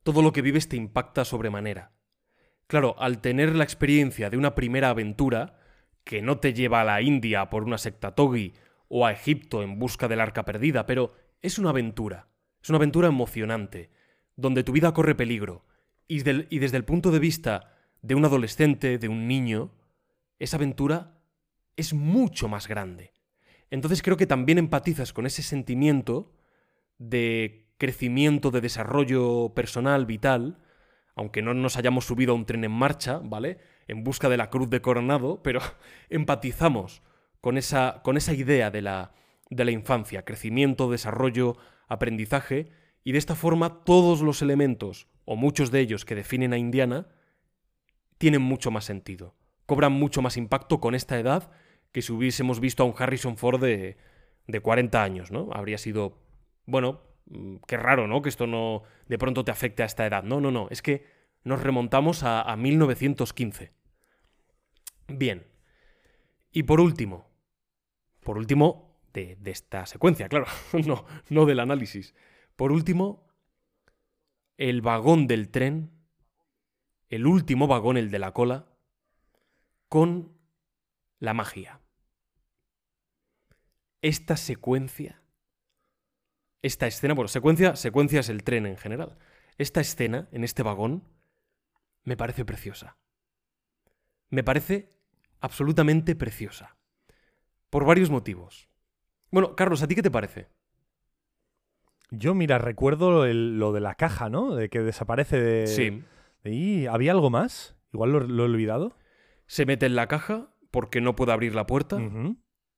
todo 0.03 0.23
lo 0.23 0.33
que 0.33 0.43
vives 0.43 0.69
te 0.69 0.77
impacta 0.77 1.25
sobremanera. 1.25 1.93
Claro, 2.69 2.95
al 2.99 3.21
tener 3.21 3.55
la 3.55 3.65
experiencia 3.65 4.31
de 4.31 4.37
una 4.37 4.55
primera 4.55 4.91
aventura, 4.91 5.59
que 6.05 6.23
no 6.23 6.39
te 6.39 6.55
lleva 6.55 6.81
a 6.81 6.85
la 6.85 7.03
India 7.03 7.51
por 7.51 7.65
una 7.65 7.79
secta 7.79 8.15
Togi 8.15 8.55
o 8.89 9.05
a 9.07 9.13
Egipto 9.13 9.63
en 9.63 9.79
busca 9.79 10.07
del 10.09 10.21
arca 10.21 10.45
perdida, 10.45 10.87
pero 10.87 11.15
es 11.43 11.59
una 11.59 11.71
aventura. 11.71 12.29
Es 12.63 12.69
una 12.71 12.77
aventura 12.79 13.09
emocionante, 13.09 13.91
donde 14.37 14.63
tu 14.65 14.73
vida 14.73 14.93
corre 14.95 15.15
peligro. 15.17 15.65
Y, 16.09 16.21
del- 16.23 16.47
y 16.51 16.61
desde 16.61 16.77
el 16.77 16.85
punto 16.85 17.11
de 17.11 17.19
vista 17.19 17.73
de 18.03 18.15
un 18.15 18.25
adolescente, 18.25 18.99
de 18.99 19.09
un 19.09 19.27
niño, 19.27 19.73
esa 20.39 20.57
aventura 20.57 21.16
es 21.77 21.95
mucho 21.95 22.49
más 22.49 22.69
grande. 22.69 23.13
Entonces 23.71 24.03
creo 24.03 24.17
que 24.17 24.27
también 24.27 24.59
empatizas 24.59 25.13
con 25.13 25.27
ese 25.27 25.43
sentimiento 25.43 26.33
de 26.99 27.69
crecimiento, 27.79 28.51
de 28.51 28.61
desarrollo 28.61 29.53
personal, 29.55 30.07
vital, 30.07 30.59
aunque 31.15 31.43
no 31.43 31.55
nos 31.55 31.77
hayamos 31.77 32.05
subido 32.05 32.33
a 32.33 32.37
un 32.37 32.47
tren 32.47 32.65
en 32.65 32.73
marcha, 32.73 33.21
¿vale? 33.23 33.59
En 33.89 34.05
busca 34.05 34.29
de 34.29 34.37
la 34.37 34.51
cruz 34.51 34.71
de 34.71 34.81
coronado, 34.81 35.43
pero 35.43 35.61
empatizamos 36.11 37.03
con 37.41 37.59
esa, 37.59 38.01
con 38.03 38.17
esa 38.17 38.35
idea 38.35 38.71
de 38.71 38.83
la, 38.83 39.13
de 39.51 39.65
la 39.65 39.71
infancia, 39.71 40.25
crecimiento, 40.25 40.91
desarrollo, 40.91 41.57
aprendizaje, 41.89 42.71
y 43.03 43.13
de 43.13 43.19
esta 43.19 43.35
forma 43.35 43.85
todos 43.85 44.21
los 44.21 44.43
elementos, 44.43 45.09
o 45.25 45.37
muchos 45.37 45.71
de 45.71 45.81
ellos 45.81 46.05
que 46.05 46.15
definen 46.15 46.53
a 46.53 46.59
Indiana, 46.59 47.09
tienen 48.19 48.43
mucho 48.43 48.71
más 48.71 48.85
sentido, 48.85 49.35
cobran 49.67 49.93
mucho 49.93 50.23
más 50.23 50.37
impacto 50.37 50.81
con 50.81 50.95
esta 50.95 51.19
edad 51.19 51.51
que 51.93 52.03
si 52.03 52.13
hubiésemos 52.13 52.61
visto 52.61 52.83
a 52.83 52.87
un 52.87 52.95
Harrison 52.97 53.37
Ford 53.37 53.61
de, 53.61 53.97
de 54.47 54.61
40 54.61 55.03
años, 55.03 55.31
¿no? 55.31 55.49
Habría 55.53 55.79
sido, 55.79 56.19
bueno, 56.67 57.01
mm, 57.27 57.57
qué 57.67 57.77
raro, 57.77 58.07
¿no? 58.07 58.23
Que 58.23 58.29
esto 58.29 58.47
no 58.47 58.83
de 59.09 59.19
pronto 59.19 59.45
te 59.45 59.51
afecte 59.51 59.83
a 59.83 59.87
esta 59.87 60.07
edad. 60.07 60.23
No, 60.23 60.41
no, 60.41 60.51
no, 60.51 60.69
es 60.71 60.83
que 60.83 61.07
nos 61.45 61.63
remontamos 61.63 62.23
a, 62.23 62.43
a 62.43 62.57
1915. 62.57 63.73
Bien. 65.09 65.47
Y 66.53 66.65
por 66.65 66.81
último, 66.81 67.29
por 68.23 68.39
último 68.39 68.99
de, 69.13 69.37
de 69.37 69.51
esta 69.51 69.87
secuencia, 69.87 70.29
claro, 70.29 70.47
no, 70.87 71.05
no 71.29 71.47
del 71.47 71.61
análisis. 71.61 72.15
Por 72.57 72.73
último, 72.73 73.27
el 74.57 74.81
vagón 74.81 75.27
del 75.27 75.51
tren, 75.51 75.91
el 77.09 77.27
último 77.27 77.67
vagón, 77.67 77.97
el 77.97 78.11
de 78.11 78.19
la 78.19 78.33
cola, 78.33 78.67
con 79.89 80.36
la 81.19 81.35
magia. 81.35 81.81
Esta 84.03 84.37
secuencia, 84.37 85.23
esta 86.63 86.87
escena, 86.87 87.15
bueno, 87.15 87.29
secuencia, 87.29 87.77
secuencia 87.77 88.21
es 88.21 88.29
el 88.29 88.45
tren 88.45 88.67
en 88.67 88.77
general. 88.77 89.19
Esta 89.59 89.81
escena 89.81 90.29
en 90.33 90.45
este 90.45 90.63
vagón 90.63 91.05
me 92.05 92.17
parece 92.17 92.45
preciosa. 92.45 92.99
Me 94.29 94.45
parece 94.45 94.91
absolutamente 95.41 96.15
preciosa. 96.15 96.77
Por 97.71 97.85
varios 97.85 98.11
motivos. 98.11 98.69
Bueno, 99.31 99.57
Carlos, 99.57 99.83
¿a 99.83 99.89
ti 99.89 99.95
qué 99.95 100.03
te 100.03 100.11
parece? 100.11 100.49
Yo, 102.11 102.35
mira, 102.35 102.59
recuerdo 102.59 103.25
el- 103.27 103.59
lo 103.59 103.73
de 103.73 103.81
la 103.81 103.95
caja, 103.97 104.29
¿no? 104.29 104.55
De 104.55 104.69
que 104.69 104.81
desaparece 104.81 105.41
de... 105.41 105.67
Sí. 105.67 106.03
de 106.45 106.51
ahí. 106.51 106.87
¿Había 106.87 107.13
algo 107.13 107.31
más? 107.31 107.77
Igual 107.93 108.13
lo, 108.13 108.21
lo 108.21 108.43
he 108.45 108.47
olvidado. 108.47 108.97
Se 109.47 109.67
mete 109.67 109.87
en 109.87 109.97
la 109.97 110.07
caja 110.07 110.49
porque 110.77 111.01
no 111.01 111.17
puede 111.17 111.33
abrir 111.33 111.55
la 111.55 111.67
puerta. 111.67 111.99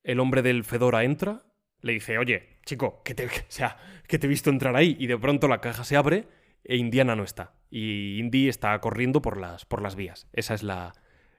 El 0.05 0.21
hombre 0.21 0.43
del 0.43 0.63
Fedora 0.63 1.03
entra, 1.03 1.43
le 1.81 1.95
dice, 1.95 2.17
oye, 2.17 2.61
chico, 2.65 3.03
que 3.05 3.13
te, 3.13 3.27
o 3.27 3.31
sea, 3.49 3.77
que 4.07 4.21
te 4.21 4.29
he 4.29 4.31
visto 4.31 4.51
entrar 4.51 4.77
ahí. 4.77 4.97
Y 5.01 5.09
de 5.09 5.19
pronto 5.19 5.49
la 5.49 5.61
caja 5.61 5.83
se 5.83 5.97
abre 5.97 6.29
e 6.63 6.77
Indiana 6.77 7.17
no 7.17 7.25
está. 7.25 7.55
Y 7.73 8.21
Indy 8.21 8.49
está 8.49 8.81
corriendo 8.81 9.21
por 9.21 9.37
las, 9.37 9.65
por 9.65 9.83
las 9.83 9.97
vías. 9.97 10.29
Esa 10.33 10.55
es 10.55 10.63
la, 10.63 10.93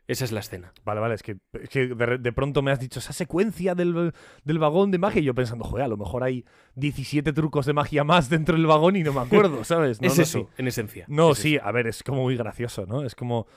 esa 0.10 0.26
es 0.26 0.34
la 0.34 0.42
escena. 0.42 0.74
Vale, 0.84 1.00
vale, 1.00 1.16
es 1.16 1.24
que, 1.24 1.38
es 1.54 1.70
que 1.70 1.88
de, 1.88 2.18
de 2.18 2.32
pronto 2.34 2.62
me 2.62 2.72
has 2.72 2.80
dicho 2.82 3.00
esa 3.00 3.14
secuencia 3.14 3.74
del, 3.74 4.12
del 4.44 4.60
vagón 4.60 4.92
de 4.92 4.98
magia 4.98 5.22
y 5.22 5.24
yo 5.24 5.34
pensando, 5.34 5.64
joder, 5.64 5.86
a 5.86 5.88
lo 5.88 5.96
mejor 5.96 6.24
hay 6.24 6.44
17 6.76 7.32
trucos 7.32 7.68
de 7.68 7.72
magia 7.72 8.04
más 8.04 8.30
dentro 8.30 8.58
del 8.58 8.66
vagón 8.66 8.98
y 8.98 9.04
no 9.04 9.14
me 9.14 9.22
acuerdo, 9.22 9.64
¿sabes? 9.64 10.02
No, 10.02 10.08
es 10.08 10.18
no, 10.18 10.24
eso, 10.24 10.40
sí. 10.40 10.48
en 10.58 10.68
esencia. 10.68 11.06
No, 11.08 11.32
Es 11.32 11.38
sí, 11.38 11.56
eso. 11.56 11.66
a 11.66 11.72
ver, 11.72 11.88
es 11.88 12.04
como 12.04 12.24
muy 12.24 12.36
gracioso, 12.36 12.86
¿no? 12.86 13.06
Es 13.06 13.16
como... 13.16 13.48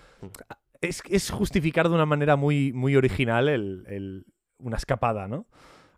Es, 0.83 1.03
es 1.09 1.31
justificar 1.31 1.89
de 1.89 1.95
una 1.95 2.05
manera 2.07 2.37
muy, 2.37 2.73
muy 2.75 2.95
original 2.97 3.49
el, 3.49 3.85
el- 3.89 4.27
una 4.59 4.77
escapada, 4.77 5.27
¿no? 5.29 5.47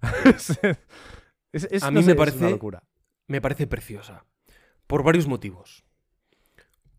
es, 1.53 1.82
A 1.82 1.91
no 1.91 1.99
mí 2.01 2.05
sé, 2.05 2.11
me 2.11 2.14
parece- 2.14 2.39
una 2.39 2.51
locura. 2.51 2.82
Me 3.26 3.41
parece 3.41 3.66
preciosa. 3.66 4.24
Por 4.87 5.03
varios 5.03 5.26
motivos. 5.26 5.85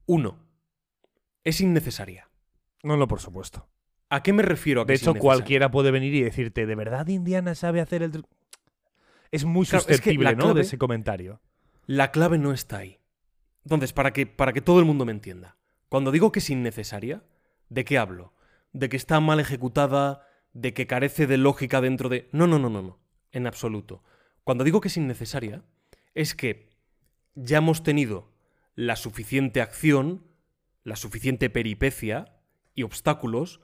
Uno, 0.07 0.39
es 1.43 1.61
innecesaria. 1.61 2.29
No, 2.83 2.97
no, 2.97 3.07
por 3.07 3.19
supuesto. 3.19 3.67
¿A 4.09 4.21
qué 4.23 4.33
me 4.33 4.43
refiero 4.43 4.81
a 4.81 4.85
que 4.85 4.93
De 4.93 4.97
hecho, 4.97 5.13
cualquiera 5.15 5.71
puede 5.71 5.91
venir 5.91 6.13
y 6.13 6.21
decirte, 6.23 6.65
¿de 6.65 6.75
verdad 6.75 7.07
Indiana 7.07 7.55
sabe 7.55 7.81
hacer 7.81 8.03
el 8.03 8.11
truco? 8.11 8.29
Es 9.31 9.45
muy 9.45 9.65
Claro, 9.65 9.79
es 9.81 9.85
que 9.87 9.93
susceptible, 9.95 10.35
¿no? 10.35 10.53
De 10.53 10.61
ese 10.61 10.77
comentario. 10.77 11.41
La 11.87 12.11
clave 12.11 12.37
no 12.37 12.51
está 12.53 12.77
ahí. 12.77 12.99
Entonces, 13.63 13.93
para 13.93 14.13
que, 14.13 14.25
para 14.27 14.53
que 14.53 14.61
todo 14.61 14.79
el 14.79 14.85
mundo 14.85 15.05
me 15.05 15.11
entienda, 15.11 15.57
cuando 15.89 16.11
digo 16.11 16.31
que 16.31 16.39
es 16.39 16.49
innecesaria, 16.49 17.23
¿De 17.69 17.85
qué 17.85 17.97
hablo? 17.97 18.33
¿De 18.73 18.89
que 18.89 18.97
está 18.97 19.19
mal 19.19 19.39
ejecutada? 19.39 20.27
¿De 20.53 20.73
que 20.73 20.87
carece 20.87 21.27
de 21.27 21.37
lógica 21.37 21.81
dentro 21.81 22.09
de... 22.09 22.29
No, 22.31 22.47
no, 22.47 22.59
no, 22.59 22.69
no, 22.69 22.81
no. 22.81 22.99
En 23.31 23.47
absoluto. 23.47 24.03
Cuando 24.43 24.63
digo 24.63 24.81
que 24.81 24.87
es 24.89 24.97
innecesaria, 24.97 25.63
es 26.13 26.35
que 26.35 26.69
ya 27.35 27.57
hemos 27.57 27.83
tenido 27.83 28.31
la 28.75 28.95
suficiente 28.95 29.61
acción, 29.61 30.27
la 30.83 30.95
suficiente 30.95 31.49
peripecia 31.49 32.37
y 32.73 32.83
obstáculos 32.83 33.61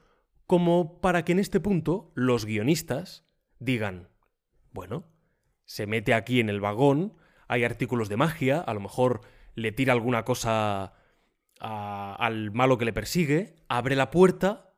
como 0.48 1.00
para 1.00 1.24
que 1.24 1.32
en 1.32 1.40
este 1.40 1.60
punto 1.60 2.12
los 2.16 2.46
guionistas 2.46 3.26
digan, 3.60 4.10
bueno, 4.74 5.06
se 5.66 5.88
mete 5.88 6.14
aquí 6.14 6.40
en 6.40 6.50
el 6.50 6.60
vagón, 6.60 7.14
hay 7.48 7.64
artículos 7.64 8.10
de 8.10 8.18
magia, 8.18 8.60
a 8.60 8.74
lo 8.74 8.82
mejor 8.82 9.22
le 9.56 9.72
tira 9.72 9.94
alguna 9.94 10.26
cosa 10.26 10.94
al 11.62 12.52
malo 12.52 12.78
que 12.78 12.86
le 12.86 12.94
persigue, 12.94 13.56
abre 13.68 13.96
la 13.96 14.10
puerta, 14.10 14.74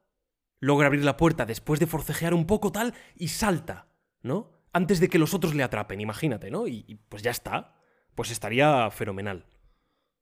logra 0.59 0.87
abrir 0.87 1.03
la 1.03 1.17
puerta 1.17 1.45
después 1.45 1.79
de 1.79 1.87
forcejear 1.87 2.33
un 2.33 2.45
poco 2.45 2.71
tal 2.71 2.93
y 3.15 3.29
salta, 3.29 3.87
¿no? 4.21 4.51
Antes 4.73 4.99
de 4.99 5.07
que 5.07 5.19
los 5.19 5.33
otros 5.33 5.55
le 5.55 5.63
atrapen, 5.63 6.01
imagínate, 6.01 6.51
¿no? 6.51 6.67
Y, 6.67 6.99
pues 7.09 7.23
ya 7.23 7.31
está, 7.31 7.75
pues 8.15 8.31
estaría 8.31 8.89
fenomenal. 8.91 9.45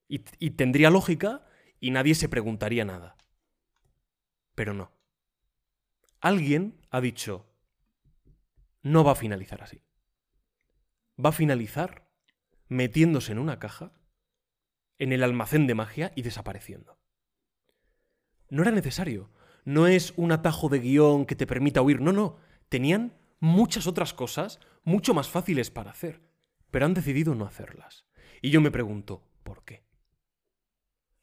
y 0.07 0.51
tendría 0.51 0.89
lógica 0.89 1.45
y 1.79 1.91
nadie 1.91 2.15
se 2.15 2.29
preguntaría 2.29 2.85
nada. 2.85 3.17
Pero 4.55 4.73
no. 4.73 4.91
Alguien 6.19 6.79
ha 6.91 7.01
dicho, 7.01 7.49
no 8.83 9.03
va 9.03 9.13
a 9.13 9.15
finalizar 9.15 9.63
así. 9.63 9.81
Va 11.23 11.29
a 11.29 11.33
finalizar 11.33 12.07
metiéndose 12.67 13.31
en 13.31 13.39
una 13.39 13.57
caja 13.57 13.93
en 15.01 15.11
el 15.13 15.23
almacén 15.23 15.65
de 15.65 15.73
magia 15.73 16.11
y 16.15 16.21
desapareciendo. 16.21 16.99
No 18.49 18.61
era 18.61 18.69
necesario. 18.69 19.31
No 19.65 19.87
es 19.87 20.13
un 20.15 20.31
atajo 20.31 20.69
de 20.69 20.77
guion 20.77 21.25
que 21.25 21.35
te 21.35 21.47
permita 21.47 21.81
huir. 21.81 22.01
No, 22.01 22.11
no. 22.11 22.37
Tenían 22.69 23.17
muchas 23.39 23.87
otras 23.87 24.13
cosas 24.13 24.59
mucho 24.83 25.15
más 25.15 25.27
fáciles 25.27 25.71
para 25.71 25.89
hacer. 25.89 26.21
Pero 26.69 26.85
han 26.85 26.93
decidido 26.93 27.33
no 27.33 27.45
hacerlas. 27.45 28.05
Y 28.43 28.51
yo 28.51 28.61
me 28.61 28.69
pregunto, 28.69 29.27
¿por 29.43 29.65
qué? 29.65 29.83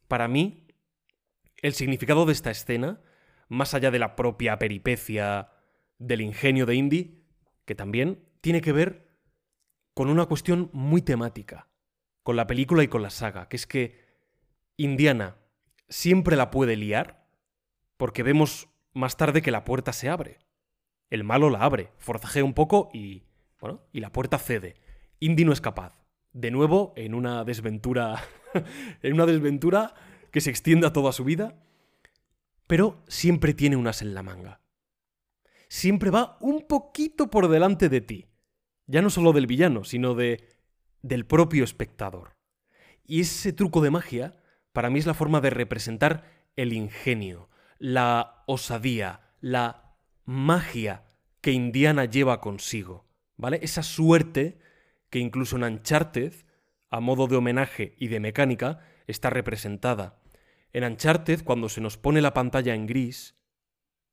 Para 0.09 0.27
mí, 0.27 0.67
el 1.63 1.73
significado 1.73 2.27
de 2.27 2.33
esta 2.33 2.51
escena, 2.51 3.01
más 3.49 3.75
allá 3.75 3.93
de 3.93 4.01
la 4.01 4.17
propia 4.17 4.59
peripecia 4.59 5.53
del 5.99 6.21
ingenio 6.21 6.67
de 6.67 6.75
Indy, 6.75 7.25
que 7.65 7.77
también 7.77 8.29
tiene 8.41 8.61
que 8.61 8.73
ver 8.73 9.09
con 9.95 10.11
una 10.11 10.27
cuestión 10.27 10.69
muy 10.73 11.01
temática 11.01 11.69
con 12.29 12.37
la 12.37 12.47
película 12.47 12.83
y 12.83 12.89
con 12.89 13.01
la 13.01 13.09
saga, 13.09 13.49
que 13.49 13.57
es 13.57 13.67
que 13.67 14.05
Indiana 14.77 15.39
siempre 15.89 16.37
la 16.37 16.51
puede 16.51 16.77
liar, 16.77 17.27
porque 17.97 18.23
vemos 18.23 18.69
más 18.93 19.17
tarde 19.17 19.41
que 19.41 19.51
la 19.51 19.65
puerta 19.65 19.95
se 19.95 20.11
abre. 20.11 20.37
El 21.09 21.25
malo 21.25 21.49
la 21.49 21.61
abre, 21.61 21.91
forcejea 21.97 22.45
un 22.45 22.53
poco 22.53 22.91
y. 22.93 23.23
bueno, 23.59 23.81
y 23.95 24.01
la 24.01 24.13
puerta 24.13 24.39
cede. 24.39 24.77
Indy 25.21 25.47
no 25.47 25.55
es 25.55 25.63
capaz. 25.63 26.05
De 26.35 26.51
nuevo, 26.51 26.93
en 26.97 27.15
una 27.15 27.45
desventura. 27.45 28.23
en 29.03 29.15
una 29.15 29.25
desventura 29.25 29.95
que 30.31 30.43
se 30.43 30.51
extiende 30.51 30.87
a 30.87 30.93
toda 30.93 31.13
su 31.13 31.25
vida. 31.25 31.57
Pero 32.67 33.03
siempre 33.09 33.55
tiene 33.55 33.77
unas 33.77 34.03
en 34.03 34.13
la 34.13 34.23
manga. 34.23 34.61
Siempre 35.69 36.11
va 36.11 36.37
un 36.43 36.67
poquito 36.67 37.31
por 37.31 37.49
delante 37.49 37.89
de 37.89 38.03
ti. 38.03 38.27
Ya 38.87 39.01
no 39.01 39.09
solo 39.09 39.33
del 39.33 39.47
villano, 39.47 39.85
sino 39.85 40.15
de 40.15 40.58
del 41.03 41.27
propio 41.27 41.65
espectador. 41.65 42.37
Y 43.07 43.21
ese 43.21 43.53
truco 43.53 43.81
de 43.81 43.91
magia, 43.91 44.43
para 44.73 44.91
mí 44.91 44.99
es 44.99 45.07
la 45.07 45.15
forma 45.15 45.41
de 45.41 45.51
representar 45.51 46.25
el 46.57 46.73
ingenio, 46.73 47.49
la 47.79 48.43
osadía, 48.47 49.21
la 49.41 49.95
magia 50.25 51.05
que 51.41 51.53
Indiana 51.53 52.05
lleva 52.05 52.41
consigo, 52.41 53.07
¿vale? 53.37 53.61
Esa 53.63 53.83
suerte 53.83 54.59
que 55.11 55.19
incluso 55.19 55.57
en 55.57 55.65
Uncharted, 55.65 56.35
a 56.91 57.01
modo 57.01 57.27
de 57.27 57.37
homenaje 57.37 57.95
y 57.99 58.09
de 58.09 58.21
mecánica, 58.21 58.81
está 59.07 59.31
representada. 59.31 60.21
En 60.73 60.85
Uncharted, 60.85 61.45
cuando 61.45 61.69
se 61.69 61.81
nos 61.81 61.97
pone 61.97 62.21
la 62.21 62.35
pantalla 62.35 62.75
en 62.75 62.87
gris 62.87 63.37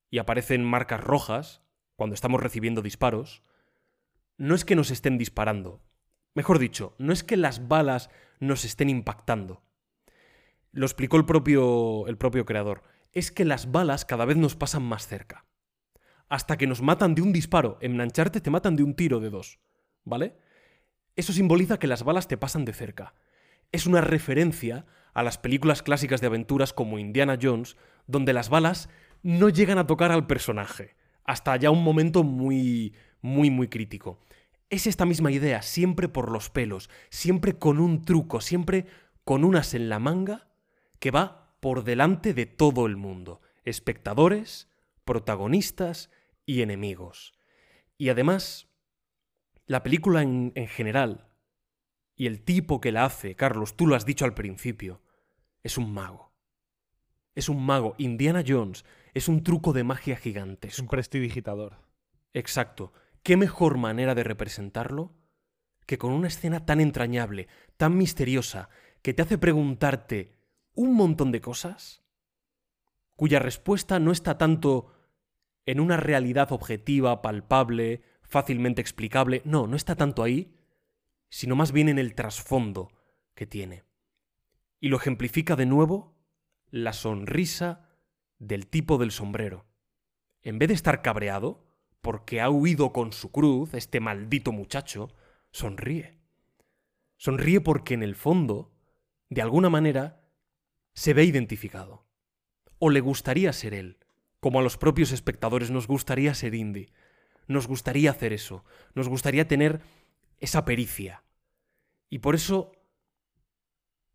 y 0.10 0.20
aparecen 0.20 0.64
marcas 0.64 1.04
rojas, 1.04 1.62
cuando 1.96 2.14
estamos 2.14 2.42
recibiendo 2.42 2.82
disparos, 2.82 3.44
no 4.38 4.56
es 4.56 4.66
que 4.66 4.76
nos 4.76 4.92
estén 4.92 5.18
disparando, 5.18 5.82
Mejor 6.36 6.60
dicho, 6.60 6.94
no 6.98 7.14
es 7.14 7.24
que 7.24 7.38
las 7.38 7.68
balas 7.70 8.10
nos 8.42 8.66
estén 8.66 8.90
impactando. 8.90 9.64
Lo 10.74 10.86
explicó 10.86 11.16
el 11.16 11.26
propio, 11.26 12.06
el 12.08 12.18
propio 12.18 12.46
creador. 12.46 12.84
Es 13.14 13.32
que 13.32 13.46
las 13.46 13.72
balas 13.72 14.04
cada 14.04 14.26
vez 14.26 14.36
nos 14.36 14.58
pasan 14.58 14.84
más 14.84 15.08
cerca. 15.08 15.46
Hasta 16.28 16.58
que 16.58 16.68
nos 16.68 16.82
matan 16.82 17.16
de 17.16 17.22
un 17.22 17.32
disparo. 17.32 17.78
En 17.80 17.96
Nancharte 17.96 18.42
te 18.42 18.52
matan 18.52 18.76
de 18.76 18.84
un 18.84 18.96
tiro 18.96 19.22
de 19.22 19.30
dos. 19.30 19.60
¿Vale? 20.04 20.36
Eso 21.16 21.32
simboliza 21.32 21.80
que 21.80 21.88
las 21.88 22.04
balas 22.04 22.28
te 22.28 22.36
pasan 22.38 22.66
de 22.66 22.74
cerca. 22.74 23.16
Es 23.72 23.86
una 23.86 24.02
referencia 24.02 24.86
a 25.14 25.24
las 25.24 25.38
películas 25.38 25.82
clásicas 25.82 26.20
de 26.20 26.28
aventuras 26.28 26.74
como 26.74 27.00
Indiana 27.00 27.40
Jones, 27.42 27.78
donde 28.08 28.34
las 28.34 28.50
balas 28.50 28.90
no 29.24 29.48
llegan 29.48 29.78
a 29.78 29.88
tocar 29.88 30.12
al 30.12 30.28
personaje. 30.28 30.98
Hasta 31.24 31.56
ya 31.56 31.72
un 31.72 31.84
momento 31.84 32.24
muy, 32.24 32.94
muy, 33.22 33.50
muy 33.50 33.70
crítico. 33.70 34.20
Es 34.70 34.88
esta 34.88 35.06
misma 35.06 35.32
idea, 35.32 35.62
siempre 35.62 36.10
por 36.10 36.32
los 36.32 36.50
pelos, 36.50 36.90
siempre 37.10 37.58
con 37.58 37.80
un 37.80 38.04
truco, 38.04 38.42
siempre 38.42 38.88
con 39.24 39.44
unas 39.44 39.74
en 39.74 39.90
la 39.90 40.00
manga 40.00 40.50
que 41.00 41.12
va 41.12 41.56
por 41.60 41.84
delante 41.84 42.34
de 42.34 42.46
todo 42.46 42.86
el 42.86 42.96
mundo, 42.96 43.42
espectadores, 43.64 44.70
protagonistas 45.04 46.10
y 46.46 46.62
enemigos. 46.62 47.34
Y 47.98 48.10
además, 48.10 48.68
la 49.66 49.84
película 49.84 50.22
en, 50.22 50.52
en 50.56 50.68
general, 50.68 51.28
y 52.16 52.28
el 52.28 52.42
tipo 52.42 52.82
que 52.82 52.92
la 52.92 53.06
hace, 53.06 53.36
Carlos, 53.36 53.76
tú 53.76 53.88
lo 53.88 53.96
has 53.96 54.06
dicho 54.06 54.26
al 54.26 54.34
principio, 54.34 55.02
es 55.64 55.78
un 55.78 55.94
mago. 55.94 56.32
Es 57.34 57.50
un 57.50 57.66
mago. 57.66 57.96
Indiana 57.98 58.44
Jones 58.48 58.86
es 59.14 59.28
un 59.28 59.44
truco 59.44 59.74
de 59.74 59.84
magia 59.84 60.16
gigante. 60.16 60.70
Es 60.70 60.80
un 60.80 60.88
prestidigitador. 60.88 61.82
Exacto. 62.34 62.94
¿Qué 63.26 63.38
mejor 63.38 63.80
manera 63.80 64.14
de 64.14 64.24
representarlo 64.24 65.16
que 65.88 65.98
con 65.98 66.12
una 66.12 66.28
escena 66.28 66.64
tan 66.68 66.80
entrañable, 66.80 67.48
tan 67.76 67.98
misteriosa, 67.98 68.70
que 69.02 69.16
te 69.16 69.24
hace 69.24 69.40
preguntarte 69.40 70.38
un 70.76 70.94
montón 70.94 71.32
de 71.32 71.42
cosas, 71.42 72.04
cuya 73.16 73.40
respuesta 73.40 73.98
no 73.98 74.12
está 74.12 74.38
tanto 74.38 74.94
en 75.66 75.80
una 75.80 75.98
realidad 75.98 76.52
objetiva, 76.52 77.24
palpable, 77.24 78.04
fácilmente 78.22 78.82
explicable, 78.82 79.42
no, 79.44 79.66
no 79.66 79.76
está 79.76 79.96
tanto 79.96 80.22
ahí, 80.22 80.56
sino 81.28 81.56
más 81.56 81.72
bien 81.72 81.90
en 81.90 81.98
el 81.98 82.14
trasfondo 82.14 82.92
que 83.34 83.48
tiene. 83.48 83.86
Y 84.80 84.90
lo 84.90 84.98
ejemplifica 84.98 85.56
de 85.56 85.66
nuevo 85.66 86.16
la 86.70 86.94
sonrisa 86.94 87.90
del 88.38 88.68
tipo 88.68 89.00
del 89.00 89.10
sombrero. 89.10 89.66
En 90.44 90.60
vez 90.60 90.68
de 90.68 90.76
estar 90.76 91.02
cabreado, 91.02 91.65
porque 92.06 92.40
ha 92.40 92.52
huido 92.52 92.94
con 92.94 93.14
su 93.14 93.32
cruz, 93.32 93.74
este 93.74 94.00
maldito 94.00 94.52
muchacho, 94.52 95.10
sonríe. 95.50 96.20
Sonríe 97.18 97.62
porque 97.62 97.96
en 97.96 98.04
el 98.04 98.14
fondo, 98.14 98.72
de 99.32 99.42
alguna 99.42 99.72
manera, 99.72 100.22
se 100.94 101.16
ve 101.16 101.24
identificado. 101.24 102.06
O 102.78 102.92
le 102.92 103.00
gustaría 103.00 103.52
ser 103.54 103.74
él, 103.74 103.98
como 104.40 104.60
a 104.60 104.62
los 104.62 104.78
propios 104.78 105.12
espectadores 105.12 105.72
nos 105.72 105.88
gustaría 105.88 106.36
ser 106.36 106.54
Indy. 106.54 106.92
Nos 107.48 107.66
gustaría 107.66 108.12
hacer 108.12 108.34
eso, 108.34 108.64
nos 108.94 109.10
gustaría 109.10 109.48
tener 109.48 109.82
esa 110.38 110.64
pericia. 110.64 111.24
Y 112.08 112.20
por 112.20 112.36
eso, 112.36 112.72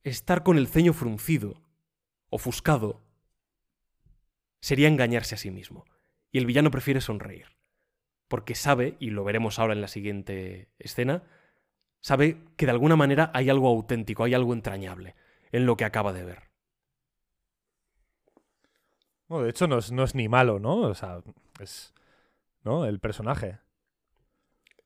estar 0.05 0.45
con 0.45 0.59
el 0.59 0.69
ceño 0.69 0.93
fruncido, 0.93 1.61
ofuscado, 2.29 3.03
sería 4.61 4.87
engañarse 4.87 5.35
a 5.35 5.39
sí 5.39 5.51
mismo. 5.51 5.87
Y 6.31 6.39
el 6.39 6.47
villano 6.47 6.71
prefiere 6.71 7.01
sonreír 7.01 7.59
porque 8.31 8.55
sabe, 8.55 8.97
y 9.01 9.11
lo 9.11 9.25
veremos 9.25 9.59
ahora 9.59 9.75
en 9.75 9.81
la 9.81 9.89
siguiente 9.89 10.69
escena, 10.79 11.25
sabe 12.01 12.39
que 12.57 12.65
de 12.65 12.71
alguna 12.71 12.95
manera 12.95 13.33
hay 13.35 13.51
algo 13.51 13.67
auténtico, 13.67 14.23
hay 14.23 14.35
algo 14.35 14.53
entrañable 14.53 15.17
en 15.51 15.67
lo 15.67 15.77
que 15.77 15.85
acaba 15.85 16.13
de 16.13 16.25
ver. 16.25 16.51
Bueno, 19.27 19.43
de 19.45 19.51
hecho, 19.51 19.67
no 19.67 19.79
es, 19.79 20.15
ni 20.15 20.29
malo, 20.29 20.61
¿no? 20.61 20.77
O 20.77 20.95
sea, 20.95 21.23
es. 21.59 21.93
¿No? 22.63 22.87
El 22.87 23.01
personaje. 23.01 23.59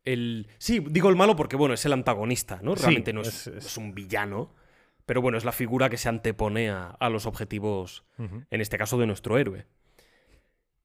El. 0.05 0.49
Sí, 0.57 0.81
digo 0.81 1.11
el 1.11 1.17
malo 1.17 1.37
porque, 1.37 1.57
bueno, 1.57 1.75
es 1.75 1.85
el 1.85 1.93
antagonista, 1.93 2.61
¿no? 2.63 2.75
Realmente 2.75 3.13
no 3.13 3.21
es, 3.21 3.77
un 3.77 3.95
villano. 3.95 4.55
Pero 5.05 5.21
bueno, 5.21 5.37
es 5.37 5.45
la 5.45 5.53
figura 5.53 5.91
que 5.91 5.99
se 5.99 6.09
antepone 6.09 6.71
a, 6.71 6.97
los 7.11 7.27
objetivos, 7.27 8.07
en 8.17 8.61
este 8.63 8.79
caso, 8.79 8.97
de 8.97 9.07
nuestro 9.07 9.37
héroe. 9.37 9.67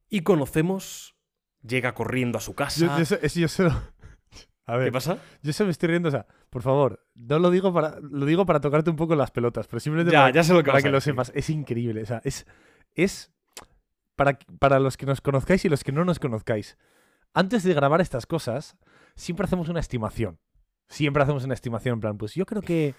Y 0.09 0.23
conocemos 0.23 1.18
llega 1.61 1.93
corriendo 1.93 2.37
a 2.37 2.41
su 2.41 2.53
casa. 2.53 2.97
Yo, 2.97 3.17
yo, 3.27 3.67
A 4.65 4.77
ver, 4.77 4.87
¿Qué 4.87 4.91
pasa? 4.91 5.17
Yo 5.41 5.51
se 5.51 5.63
me 5.63 5.71
estoy 5.71 5.89
riendo, 5.89 6.09
o 6.09 6.11
sea, 6.11 6.27
por 6.51 6.61
favor, 6.61 7.03
no 7.15 7.39
lo 7.39 7.49
digo 7.49 7.73
para, 7.73 7.99
lo 8.01 8.27
digo 8.27 8.45
para 8.45 8.59
tocarte 8.59 8.91
un 8.91 8.97
poco 8.97 9.15
las 9.15 9.31
pelotas, 9.31 9.67
pero 9.67 9.79
simplemente 9.79 10.11
ya, 10.11 10.19
para, 10.19 10.33
ya 10.33 10.43
sé 10.43 10.53
lo 10.53 10.63
que, 10.63 10.69
para 10.69 10.83
que 10.83 10.91
lo 10.91 11.01
sepas. 11.01 11.31
Es 11.33 11.49
increíble, 11.49 12.03
o 12.03 12.05
sea, 12.05 12.21
es, 12.23 12.45
es 12.93 13.31
para, 14.15 14.37
para 14.59 14.79
los 14.79 14.95
que 14.95 15.07
nos 15.07 15.21
conozcáis 15.21 15.65
y 15.65 15.69
los 15.69 15.83
que 15.83 15.91
no 15.91 16.05
nos 16.05 16.19
conozcáis, 16.19 16.77
antes 17.33 17.63
de 17.63 17.73
grabar 17.73 17.99
estas 17.99 18.27
cosas, 18.27 18.77
siempre 19.15 19.45
hacemos 19.45 19.69
una 19.69 19.79
estimación. 19.79 20.39
Siempre 20.87 21.23
hacemos 21.23 21.43
una 21.45 21.53
estimación, 21.53 21.95
en 21.95 21.99
plan, 21.99 22.17
pues 22.17 22.35
yo 22.35 22.45
creo 22.45 22.61
que 22.61 22.93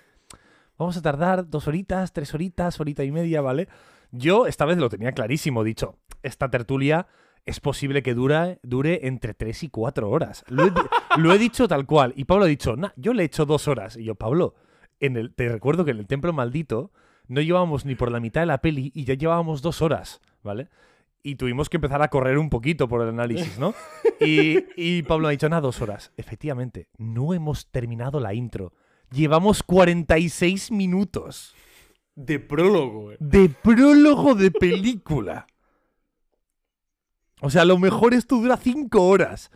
vamos 0.77 0.97
a 0.97 1.03
tardar 1.03 1.49
dos 1.49 1.69
horitas, 1.69 2.13
tres 2.13 2.35
horitas, 2.35 2.81
horita 2.81 3.05
y 3.05 3.13
media, 3.13 3.41
¿vale? 3.43 3.69
Yo 4.11 4.47
esta 4.47 4.65
vez 4.65 4.79
lo 4.79 4.89
tenía 4.89 5.13
clarísimo, 5.13 5.63
dicho, 5.63 5.99
esta 6.23 6.51
tertulia 6.51 7.07
es 7.47 7.61
posible 7.61 8.03
que 8.03 8.15
dura, 8.15 8.59
dure 8.63 9.07
entre 9.07 9.35
tres 9.35 9.63
y 9.63 9.69
cuatro 9.69 10.11
horas. 10.11 10.45
Lo 10.49 10.67
he, 10.67 10.71
di- 10.71 10.81
lo 11.19 11.33
he 11.33 11.39
dicho 11.39 11.67
tal 11.69 11.87
cual. 11.87 12.13
Y 12.17 12.25
Pablo 12.25 12.45
ha 12.45 12.49
dicho, 12.49 12.77
nah, 12.77 12.91
yo 12.97 13.13
le 13.15 13.23
he 13.23 13.27
hecho 13.27 13.47
dos 13.47 13.67
horas. 13.69 13.97
Y 13.97 14.05
yo, 14.05 14.15
Pablo, 14.15 14.55
en 15.01 15.17
el, 15.17 15.35
te 15.35 15.49
recuerdo 15.49 15.85
que 15.85 15.91
en 15.93 15.99
el 15.99 16.07
Templo 16.07 16.33
Maldito 16.33 16.93
no 17.29 17.41
llevábamos 17.41 17.85
ni 17.85 17.95
por 17.95 18.11
la 18.11 18.21
mitad 18.21 18.41
de 18.43 18.47
la 18.47 18.61
peli 18.61 18.91
y 18.95 19.05
ya 19.05 19.15
llevábamos 19.15 19.63
dos 19.63 19.83
horas, 19.83 20.21
¿vale? 20.43 20.69
Y 21.23 21.37
tuvimos 21.37 21.69
que 21.69 21.77
empezar 21.77 22.03
a 22.03 22.09
correr 22.09 22.39
un 22.39 22.49
poquito 22.51 22.89
por 22.89 23.03
el 23.03 23.09
análisis, 23.09 23.59
¿no? 23.59 23.75
Y, 24.21 24.59
y 24.77 25.03
Pablo 25.05 25.29
ha 25.29 25.31
dicho, 25.31 25.49
nada, 25.49 25.63
dos 25.63 25.81
horas. 25.81 26.13
Efectivamente, 26.19 26.89
no 26.99 27.33
hemos 27.35 27.67
terminado 27.71 28.21
la 28.21 28.35
intro. 28.35 28.75
Llevamos 29.11 29.63
46 29.63 30.71
minutos 30.73 31.55
De 32.15 32.39
prólogo, 32.39 33.13
eh. 33.13 33.17
de 33.19 33.49
prólogo 33.49 34.35
de 34.35 34.51
película. 34.51 35.47
O 37.41 37.51
sea, 37.51 37.65
lo 37.65 37.79
mejor 37.79 38.15
esto 38.15 38.37
dura 38.37 38.57
cinco 38.57 39.07
horas. 39.07 39.51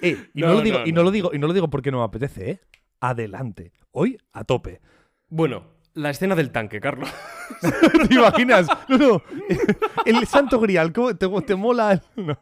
Eh, 0.00 0.28
y 0.34 0.40
no, 0.42 0.48
No, 0.48 0.54
lo 0.54 0.60
digo, 0.62 0.78
no, 0.80 0.86
y 0.86 0.92
no 0.92 1.02
lo 1.02 1.10
digo, 1.10 1.30
y 1.34 1.38
no 1.38 1.46
lo 1.46 1.52
digo 1.52 1.68
porque 1.70 1.90
no 1.90 1.98
me 1.98 2.04
apetece, 2.04 2.50
¿eh? 2.50 2.60
Adelante. 3.00 3.72
Hoy 3.92 4.18
a 4.32 4.44
tope. 4.44 4.80
Bueno, 5.28 5.64
la 5.94 6.10
escena 6.10 6.34
del 6.34 6.50
tanque, 6.50 6.80
Carlos. 6.80 7.08
¿Te 8.08 8.14
imaginas? 8.14 8.66
No, 8.88 8.98
no. 8.98 9.22
El 10.04 10.26
Santo 10.26 10.60
Grial, 10.60 10.92
¿cómo 10.92 11.14
te, 11.16 11.28
te 11.42 11.54
mola? 11.56 11.92
el- 11.92 12.02
No. 12.26 12.38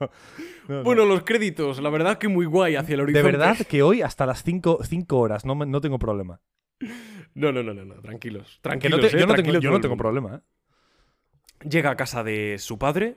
No, 0.68 0.74
no. 0.78 0.82
Bueno, 0.82 1.04
los 1.04 1.22
créditos, 1.22 1.80
la 1.80 1.90
verdad 1.90 2.18
que 2.18 2.26
muy 2.28 2.44
guay 2.44 2.74
hacia 2.76 2.94
el 2.94 2.98
de 2.98 3.02
horizonte. 3.04 3.30
verdad 3.30 3.56
que 3.68 3.82
hoy 3.82 4.02
hasta 4.02 4.26
las 4.26 4.42
cinco, 4.42 4.80
cinco 4.82 5.18
horas, 5.18 5.44
no, 5.44 5.54
no 5.54 5.80
tengo 5.80 5.98
problema. 5.98 6.40
No, 7.34 7.52
no, 7.52 7.62
no, 7.62 7.72
no, 7.72 7.84
no, 7.84 7.94
tranquilos. 8.02 8.58
Tranquilos, 8.62 9.00
te- 9.00 9.16
eh, 9.16 9.20
yo 9.20 9.26
no 9.26 9.34
tengo, 9.34 9.52
yo 9.58 9.70
no 9.70 9.80
tengo 9.80 9.96
problema. 9.96 10.36
¿eh? 10.42 11.68
Llega 11.68 11.90
a 11.90 11.96
casa 11.96 12.24
de 12.24 12.56
su 12.58 12.78
padre. 12.78 13.16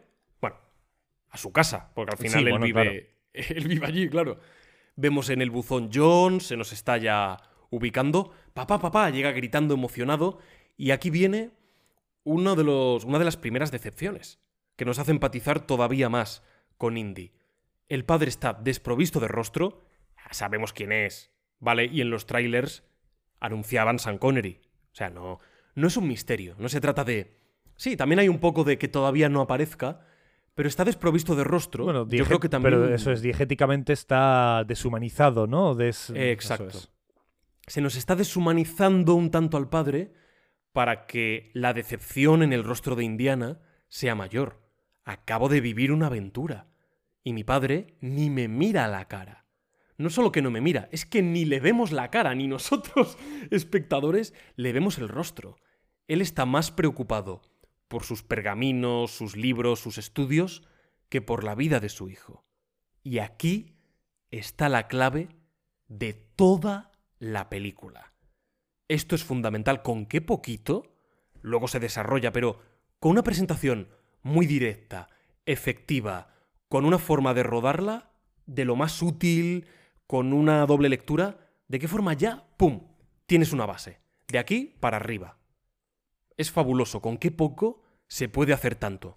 A 1.29 1.37
su 1.37 1.51
casa, 1.51 1.91
porque 1.93 2.11
al 2.11 2.17
final 2.17 2.39
Sí, 2.39 2.45
él, 2.45 2.49
bueno, 2.51 2.65
vive, 2.65 2.81
claro. 3.33 3.47
él 3.57 3.67
vive 3.67 3.85
allí, 3.85 4.09
claro. 4.09 4.39
Vemos 4.95 5.29
en 5.29 5.41
el 5.41 5.51
buzón 5.51 5.89
John, 5.93 6.41
se 6.41 6.57
nos 6.57 6.73
está 6.73 6.97
ya 6.97 7.37
ubicando. 7.69 8.33
Papá, 8.53 8.79
papá, 8.79 9.09
llega 9.09 9.31
gritando 9.31 9.73
emocionado. 9.73 10.39
Y 10.75 10.91
aquí 10.91 11.09
viene 11.09 11.51
uno 12.23 12.55
de 12.55 12.63
los, 12.63 13.05
una 13.05 13.19
de 13.19 13.25
las 13.25 13.37
primeras 13.37 13.71
decepciones, 13.71 14.39
que 14.75 14.85
nos 14.85 14.99
hace 14.99 15.11
empatizar 15.11 15.65
todavía 15.65 16.09
más 16.09 16.43
con 16.77 16.97
Indy. 16.97 17.31
El 17.87 18.05
padre 18.05 18.29
está 18.29 18.53
desprovisto 18.53 19.19
de 19.19 19.27
rostro, 19.27 19.83
sabemos 20.31 20.73
quién 20.73 20.91
es, 20.91 21.31
¿vale? 21.59 21.85
Y 21.85 22.01
en 22.01 22.09
los 22.09 22.25
trailers 22.25 22.83
anunciaban 23.39 23.99
San 23.99 24.17
Connery. 24.17 24.61
O 24.91 24.95
sea, 24.95 25.09
no, 25.09 25.39
no 25.75 25.87
es 25.87 25.97
un 25.97 26.07
misterio, 26.07 26.55
no 26.59 26.69
se 26.69 26.81
trata 26.81 27.03
de... 27.03 27.37
Sí, 27.75 27.95
también 27.95 28.19
hay 28.19 28.27
un 28.27 28.39
poco 28.39 28.63
de 28.63 28.77
que 28.77 28.87
todavía 28.87 29.29
no 29.29 29.41
aparezca, 29.41 30.05
pero 30.59 30.67
está 30.67 30.83
desprovisto 30.83 31.35
de 31.37 31.45
rostro. 31.45 31.85
Bueno, 31.85 32.05
Yo 32.09 32.25
creo 32.25 32.41
que 32.41 32.49
también... 32.49 32.73
pero 32.73 32.93
eso 32.93 33.13
es, 33.13 33.21
diegéticamente 33.21 33.93
está 33.93 34.65
deshumanizado, 34.67 35.47
¿no? 35.47 35.73
Des- 35.73 36.09
Eh, 36.09 36.33
exacto. 36.33 36.67
es. 36.67 36.89
Se 37.65 37.79
nos 37.79 37.95
está 37.95 38.17
deshumanizando 38.17 39.15
un 39.15 39.31
tanto 39.31 39.55
al 39.55 39.69
padre 39.69 40.11
para 40.73 41.05
que 41.05 41.49
la 41.53 41.71
decepción 41.73 42.43
en 42.43 42.51
el 42.51 42.65
rostro 42.65 42.97
de 42.97 43.05
Indiana 43.05 43.61
sea 43.87 44.15
mayor. 44.15 44.59
Acabo 45.05 45.47
de 45.47 45.61
vivir 45.61 45.93
una 45.93 46.07
aventura. 46.07 46.67
Y 47.23 47.31
mi 47.31 47.45
padre 47.45 47.95
ni 48.01 48.29
me 48.29 48.49
mira 48.49 48.83
a 48.83 48.89
la 48.89 49.07
cara. 49.07 49.45
No 49.97 50.09
solo 50.09 50.33
que 50.33 50.41
no 50.41 50.51
me 50.51 50.59
mira, 50.59 50.89
es 50.91 51.05
que 51.05 51.21
ni 51.21 51.45
le 51.45 51.61
vemos 51.61 51.93
la 51.93 52.11
cara, 52.11 52.35
ni 52.35 52.47
nosotros, 52.49 53.17
espectadores, 53.49 54.33
le 54.57 54.73
vemos 54.73 54.97
el 54.97 55.07
rostro. 55.07 55.55
Él 56.09 56.19
está 56.19 56.45
más 56.45 56.69
preocupado 56.69 57.43
por 57.89 58.03
sus 58.03 58.23
pergaminos, 58.23 59.11
sus 59.11 59.35
libros, 59.35 59.81
sus 59.81 59.97
estudios, 59.97 60.63
que 61.09 61.21
por 61.21 61.43
la 61.43 61.55
vida 61.55 61.81
de 61.81 61.89
su 61.89 62.07
hijo. 62.07 62.45
Y 63.03 63.17
aquí 63.19 63.75
está 64.31 64.69
la 64.69 64.87
clave 64.87 65.27
de 65.87 66.13
toda 66.13 66.91
la 67.17 67.49
película. 67.49 68.13
Esto 68.87 69.15
es 69.15 69.23
fundamental. 69.23 69.81
¿Con 69.81 70.05
qué 70.05 70.21
poquito? 70.21 70.95
Luego 71.41 71.67
se 71.67 71.79
desarrolla, 71.79 72.31
pero 72.31 72.59
con 72.99 73.11
una 73.11 73.23
presentación 73.23 73.89
muy 74.21 74.45
directa, 74.45 75.09
efectiva, 75.45 76.33
con 76.67 76.85
una 76.85 76.99
forma 76.99 77.33
de 77.33 77.43
rodarla 77.43 78.11
de 78.45 78.65
lo 78.65 78.75
más 78.75 79.01
útil, 79.01 79.67
con 80.05 80.33
una 80.33 80.65
doble 80.65 80.89
lectura, 80.89 81.37
¿de 81.67 81.79
qué 81.79 81.87
forma 81.87 82.13
ya? 82.13 82.47
¡Pum! 82.57 82.87
Tienes 83.25 83.51
una 83.53 83.65
base. 83.65 83.99
De 84.27 84.37
aquí 84.37 84.75
para 84.79 84.97
arriba. 84.97 85.38
Es 86.39 86.51
fabuloso. 86.51 87.01
¿Con 87.01 87.17
qué 87.17 87.31
poco 87.31 87.81
se 88.07 88.29
puede 88.29 88.53
hacer 88.53 88.75
tanto? 88.75 89.13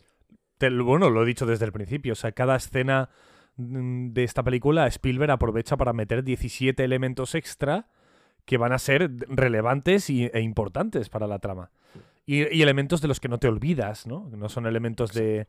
Bueno, 0.61 1.09
lo 1.11 1.23
he 1.23 1.27
dicho 1.27 1.47
desde 1.47 1.65
el 1.65 1.73
principio. 1.73 2.13
O 2.13 2.17
sea, 2.17 2.33
cada 2.33 2.57
escena 2.57 3.09
mm, 3.57 4.09
de 4.13 4.25
esta 4.25 4.43
película, 4.43 4.87
Spielberg 4.89 5.31
aprovecha 5.31 5.77
para 5.77 5.93
meter 5.93 6.23
17 6.25 6.83
elementos 6.85 7.35
extra 7.35 7.89
que 8.45 8.59
van 8.59 8.73
a 8.73 8.79
ser 8.79 9.11
relevantes 9.29 10.11
y- 10.11 10.25
e 10.33 10.41
importantes 10.41 11.09
para 11.09 11.27
la 11.27 11.39
trama. 11.39 11.71
Y, 12.27 12.43
y 12.57 12.63
elementos 12.63 13.01
de 13.01 13.09
los 13.09 13.21
que 13.21 13.29
no 13.29 13.39
te 13.39 13.49
olvidas, 13.49 14.07
¿no? 14.07 14.29
No 14.37 14.49
son 14.49 14.67
elementos 14.67 15.13
de, 15.13 15.47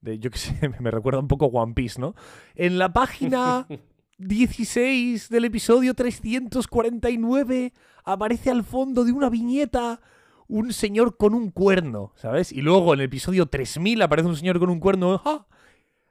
de. 0.00 0.18
Yo 0.18 0.30
qué 0.30 0.38
sé, 0.38 0.70
me 0.80 0.90
recuerda 0.90 1.20
un 1.20 1.28
poco 1.28 1.46
One 1.46 1.74
Piece, 1.74 2.00
¿no? 2.00 2.14
En 2.56 2.78
la 2.78 2.92
página 2.92 3.66
16 4.18 5.28
del 5.28 5.44
episodio 5.44 5.94
349 5.94 7.72
aparece 8.04 8.50
al 8.50 8.64
fondo 8.64 9.04
de 9.04 9.12
una 9.12 9.28
viñeta 9.30 10.00
un 10.48 10.72
señor 10.72 11.16
con 11.16 11.34
un 11.34 11.50
cuerno, 11.50 12.12
¿sabes? 12.16 12.52
Y 12.52 12.62
luego 12.62 12.94
en 12.94 13.00
el 13.00 13.06
episodio 13.06 13.46
3000 13.46 14.02
aparece 14.02 14.28
un 14.28 14.36
señor 14.36 14.58
con 14.58 14.70
un 14.70 14.80
cuerno. 14.80 15.20
¡Ah! 15.24 15.46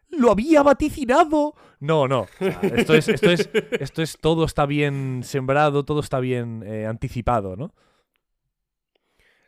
¡Lo 0.09 0.31
había 0.31 0.61
vaticinado! 0.63 1.55
No, 1.79 2.07
no. 2.07 2.21
o 2.21 2.27
sea, 2.39 2.59
esto, 2.75 2.93
es, 2.93 3.07
esto, 3.09 3.31
es, 3.31 3.49
esto 3.79 4.01
es. 4.01 4.17
Todo 4.19 4.45
está 4.45 4.65
bien 4.65 5.21
sembrado, 5.23 5.83
todo 5.85 5.99
está 5.99 6.19
bien 6.19 6.63
eh, 6.65 6.85
anticipado, 6.85 7.55
¿no? 7.55 7.73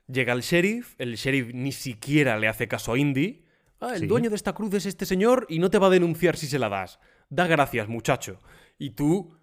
Llega 0.08 0.34
el 0.34 0.42
sheriff, 0.42 0.96
el 1.00 1.16
sheriff 1.16 1.54
ni 1.54 1.72
siquiera 1.72 2.38
le 2.38 2.48
hace 2.48 2.68
caso 2.68 2.94
a 2.94 2.98
Indy. 2.98 3.44
Ah, 3.80 3.92
el 3.94 4.02
Sí. 4.02 4.08
dueño 4.08 4.30
de 4.30 4.36
esta 4.36 4.54
cruz 4.54 4.74
es 4.74 4.86
este 4.86 5.06
señor 5.06 5.46
y 5.50 5.60
no 5.60 5.70
te 5.70 5.78
va 5.80 5.88
a 5.88 5.92
denunciar 5.92 6.38
si 6.38 6.48
se 6.48 6.60
la 6.60 6.70
das. 6.70 7.00
Da 7.30 7.46
gracias, 7.48 7.88
muchacho. 7.90 8.40
Y 8.80 8.92
tú 8.92 9.37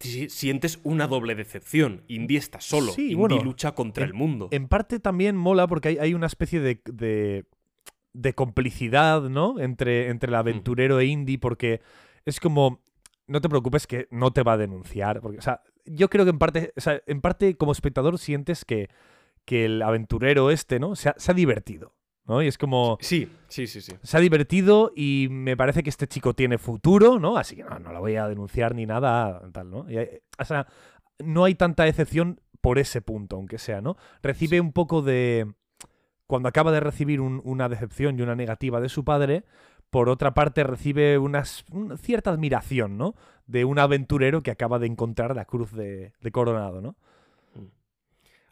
sientes 0.00 0.80
una 0.82 1.06
doble 1.06 1.34
decepción. 1.34 2.02
Indy 2.08 2.36
está 2.36 2.60
solo. 2.60 2.92
Sí, 2.92 3.02
Indy 3.04 3.14
bueno, 3.14 3.42
lucha 3.42 3.74
contra 3.74 4.04
en- 4.04 4.10
el 4.10 4.14
mundo. 4.14 4.48
En 4.50 4.68
parte 4.68 5.00
también 5.00 5.36
mola 5.36 5.66
porque 5.66 5.88
hay, 5.88 5.98
hay 5.98 6.14
una 6.14 6.26
especie 6.26 6.60
de, 6.60 6.80
de, 6.86 7.44
de 8.12 8.32
complicidad, 8.34 9.22
¿no? 9.22 9.58
Entre, 9.60 10.08
entre 10.08 10.28
el 10.28 10.34
aventurero 10.34 11.00
e 11.00 11.06
Indy, 11.06 11.36
porque 11.38 11.80
es 12.24 12.40
como. 12.40 12.80
No 13.26 13.40
te 13.40 13.48
preocupes 13.48 13.86
que 13.86 14.06
no 14.10 14.32
te 14.32 14.42
va 14.42 14.52
a 14.52 14.56
denunciar. 14.58 15.22
Porque, 15.22 15.38
o 15.38 15.42
sea, 15.42 15.62
yo 15.86 16.10
creo 16.10 16.24
que 16.26 16.30
en 16.30 16.38
parte. 16.38 16.72
O 16.76 16.80
sea, 16.80 17.00
en 17.06 17.20
parte, 17.22 17.56
como 17.56 17.72
espectador, 17.72 18.18
sientes 18.18 18.66
que, 18.66 18.90
que 19.46 19.64
el 19.64 19.80
aventurero 19.80 20.50
este, 20.50 20.78
¿no? 20.78 20.94
Se 20.94 21.08
ha, 21.08 21.14
se 21.16 21.30
ha 21.30 21.34
divertido. 21.34 21.94
¿No? 22.26 22.42
Y 22.42 22.46
es 22.46 22.56
como. 22.56 22.96
Sí, 23.00 23.30
sí, 23.48 23.66
sí, 23.66 23.80
sí. 23.82 23.92
Se 24.02 24.16
ha 24.16 24.20
divertido 24.20 24.92
y 24.96 25.28
me 25.30 25.56
parece 25.56 25.82
que 25.82 25.90
este 25.90 26.06
chico 26.08 26.32
tiene 26.34 26.56
futuro, 26.58 27.18
¿no? 27.18 27.36
Así 27.36 27.54
que 27.56 27.64
no, 27.64 27.78
no 27.78 27.92
lo 27.92 28.00
voy 28.00 28.16
a 28.16 28.28
denunciar 28.28 28.74
ni 28.74 28.86
nada, 28.86 29.42
tal, 29.52 29.70
¿no? 29.70 29.90
Y 29.90 29.98
o 29.98 30.44
sea, 30.44 30.66
no 31.18 31.44
hay 31.44 31.54
tanta 31.54 31.84
decepción 31.84 32.40
por 32.62 32.78
ese 32.78 33.02
punto, 33.02 33.36
aunque 33.36 33.58
sea, 33.58 33.82
¿no? 33.82 33.96
Recibe 34.22 34.58
un 34.60 34.72
poco 34.72 35.02
de... 35.02 35.52
Cuando 36.26 36.48
acaba 36.48 36.72
de 36.72 36.80
recibir 36.80 37.20
un- 37.20 37.42
una 37.44 37.68
decepción 37.68 38.18
y 38.18 38.22
una 38.22 38.34
negativa 38.34 38.80
de 38.80 38.88
su 38.88 39.04
padre, 39.04 39.44
por 39.90 40.08
otra 40.08 40.32
parte 40.32 40.64
recibe 40.64 41.18
unas, 41.18 41.66
una 41.70 41.98
cierta 41.98 42.30
admiración, 42.30 42.96
¿no? 42.96 43.14
De 43.46 43.66
un 43.66 43.78
aventurero 43.78 44.42
que 44.42 44.50
acaba 44.50 44.78
de 44.78 44.86
encontrar 44.86 45.36
la 45.36 45.44
cruz 45.44 45.72
de, 45.72 46.14
de 46.22 46.32
Coronado, 46.32 46.80
¿no? 46.80 46.96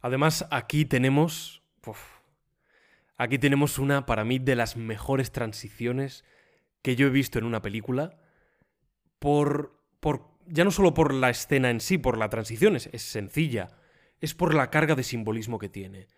Además, 0.02 0.46
aquí 0.50 0.84
tenemos. 0.84 1.62
uf, 1.86 1.98
aquí 3.22 3.38
tenemos 3.38 3.78
una, 3.78 4.06
para 4.06 4.24
mí, 4.24 4.38
de 4.38 4.56
las 4.56 4.76
mejores 4.76 5.30
transiciones 5.30 6.24
que 6.82 6.96
yo 6.96 7.06
he 7.06 7.10
visto 7.10 7.38
en 7.38 7.44
una 7.44 7.62
película. 7.62 8.18
Por. 9.18 9.80
por 10.00 10.32
ya 10.46 10.64
no 10.64 10.72
solo 10.72 10.92
por 10.92 11.14
la 11.14 11.30
escena 11.30 11.70
en 11.70 11.80
sí, 11.80 11.98
por 11.98 12.18
la 12.18 12.28
transición, 12.28 12.74
es, 12.76 12.90
sencilla. 12.96 13.70
Es 14.20 14.34
por 14.34 14.54
la 14.54 14.70
carga 14.70 14.94
de 14.94 15.04
simbolismo 15.04 15.58
que 15.58 15.68
tiene. 15.68 16.08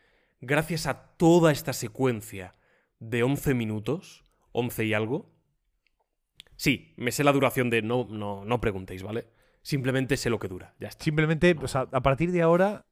Gracias 0.41 0.87
a 0.87 1.17
toda 1.17 1.53
esta 1.53 1.73
secuencia 1.73 2.55
de 2.99 3.23
11 3.23 3.55
minutos, 3.55 4.25
11 4.53 4.85
y 4.87 4.95
algo. 4.95 5.31
Sí, 6.57 6.95
me 6.97 7.13
sé 7.13 7.25
la 7.25 7.33
duración 7.33 7.69
de. 7.71 7.83
No, 7.83 8.07
no, 8.09 8.45
no 8.45 8.61
preguntéis, 8.61 9.03
¿vale? 9.03 9.27
Simplemente 9.63 10.17
sé 10.17 10.31
lo 10.31 10.39
que 10.39 10.49
dura. 10.49 10.75
Ya. 10.81 10.91
Simplemente, 10.91 11.57
a 11.75 12.03
partir 12.03 12.33
de 12.33 12.43
ahora, 12.43 12.87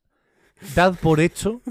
dad 0.74 0.98
por 1.00 1.20
hecho 1.20 1.62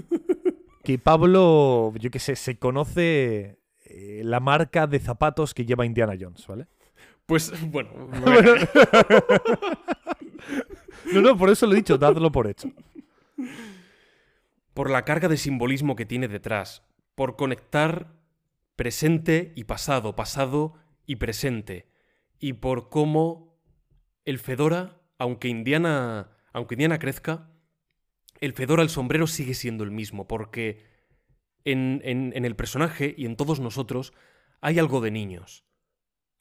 que 0.84 0.99
Pablo, 0.99 1.93
yo 1.95 2.11
qué 2.11 2.19
sé, 2.19 2.36
se 2.36 2.57
conoce 2.57 3.59
eh, 3.86 4.21
la 4.23 4.39
marca 4.39 4.88
de 4.88 4.99
zapatos 4.99 5.53
que 5.53 5.65
lleva 5.65 5.86
Indiana 5.86 6.13
Jones, 6.19 6.45
¿vale? 6.47 6.67
Pues, 7.25 7.51
bueno, 7.71 7.89
No, 11.13 11.21
no, 11.21 11.38
por 11.38 11.49
eso 11.49 11.65
lo 11.65 11.73
he 11.73 11.77
dicho, 11.77 11.97
dadlo 11.97 12.32
por 12.32 12.47
hecho. 12.47 12.71
por 14.73 14.89
la 14.89 15.03
carga 15.03 15.27
de 15.27 15.38
simbolismo 15.38 15.95
que 15.95 16.05
tiene 16.05 16.27
detrás, 16.27 16.84
por 17.15 17.36
conectar 17.36 18.13
presente 18.75 19.51
y 19.55 19.65
pasado, 19.65 20.15
pasado 20.15 20.73
y 21.05 21.17
presente, 21.17 21.88
y 22.39 22.53
por 22.53 22.89
cómo 22.89 23.59
el 24.25 24.39
Fedora, 24.39 25.01
aunque 25.17 25.49
Indiana, 25.49 26.32
aunque 26.53 26.75
Indiana 26.75 26.99
crezca, 26.99 27.51
el 28.42 28.54
Fedora, 28.54 28.84
el 28.84 28.89
sombrero 28.89 29.28
sigue 29.28 29.54
siendo 29.54 29.84
el 29.84 29.92
mismo, 29.92 30.28
porque 30.28 30.84
en, 31.64 32.02
en- 32.04 32.34
en 32.36 32.44
el 32.46 32.56
personaje 32.56 33.14
y 33.18 33.26
en 33.26 33.36
todos 33.38 33.60
nosotros 33.60 34.14
hay 34.60 34.80
algo 34.80 35.00
de 35.02 35.12
niños. 35.12 35.64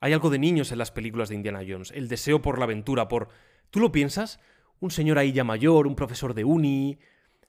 Hay 0.01 0.13
algo 0.15 0.31
de 0.31 0.39
niños 0.39 0.73
en 0.73 0.79
las 0.79 0.91
películas 0.91 1.29
de 1.29 1.35
Indiana 1.35 1.61
Jones, 1.67 1.93
el 1.95 2.09
deseo 2.09 2.41
por 2.43 2.59
la 2.59 2.65
aventura, 2.65 3.07
por... 3.09 3.29
¿Tú 3.71 3.81
lo 3.81 3.93
piensas? 3.93 4.41
Un 4.81 4.91
señor 4.91 5.19
ahí 5.19 5.33
ya 5.33 5.45
mayor, 5.45 5.87
un 5.87 5.95
profesor 5.95 6.33
de 6.35 6.45
uni, 6.45 6.99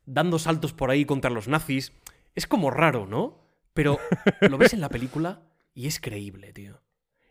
dando 0.06 0.38
saltos 0.38 0.74
por 0.74 0.91
ahí 0.91 1.06
contra 1.06 1.32
los 1.32 1.47
nazis. 1.47 1.93
Es 2.36 2.45
como 2.45 2.70
raro, 2.70 3.08
¿no? 3.08 3.39
Pero 3.74 3.99
lo 4.41 4.58
ves 4.58 4.74
en 4.74 4.82
la 4.82 4.89
película 4.89 5.43
y 5.74 5.88
es 5.88 6.02
creíble, 6.02 6.52
tío. 6.52 6.82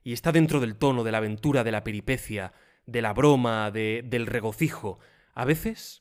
Y 0.02 0.14
está 0.14 0.32
dentro 0.32 0.58
del 0.58 0.76
tono, 0.76 1.04
de 1.04 1.12
la 1.12 1.18
aventura, 1.18 1.64
de 1.64 1.72
la 1.72 1.84
peripecia, 1.84 2.54
de 2.86 3.02
la 3.02 3.12
broma, 3.12 3.70
de- 3.70 4.02
del 4.06 4.26
regocijo. 4.26 4.98
A 5.34 5.44
veces 5.44 5.99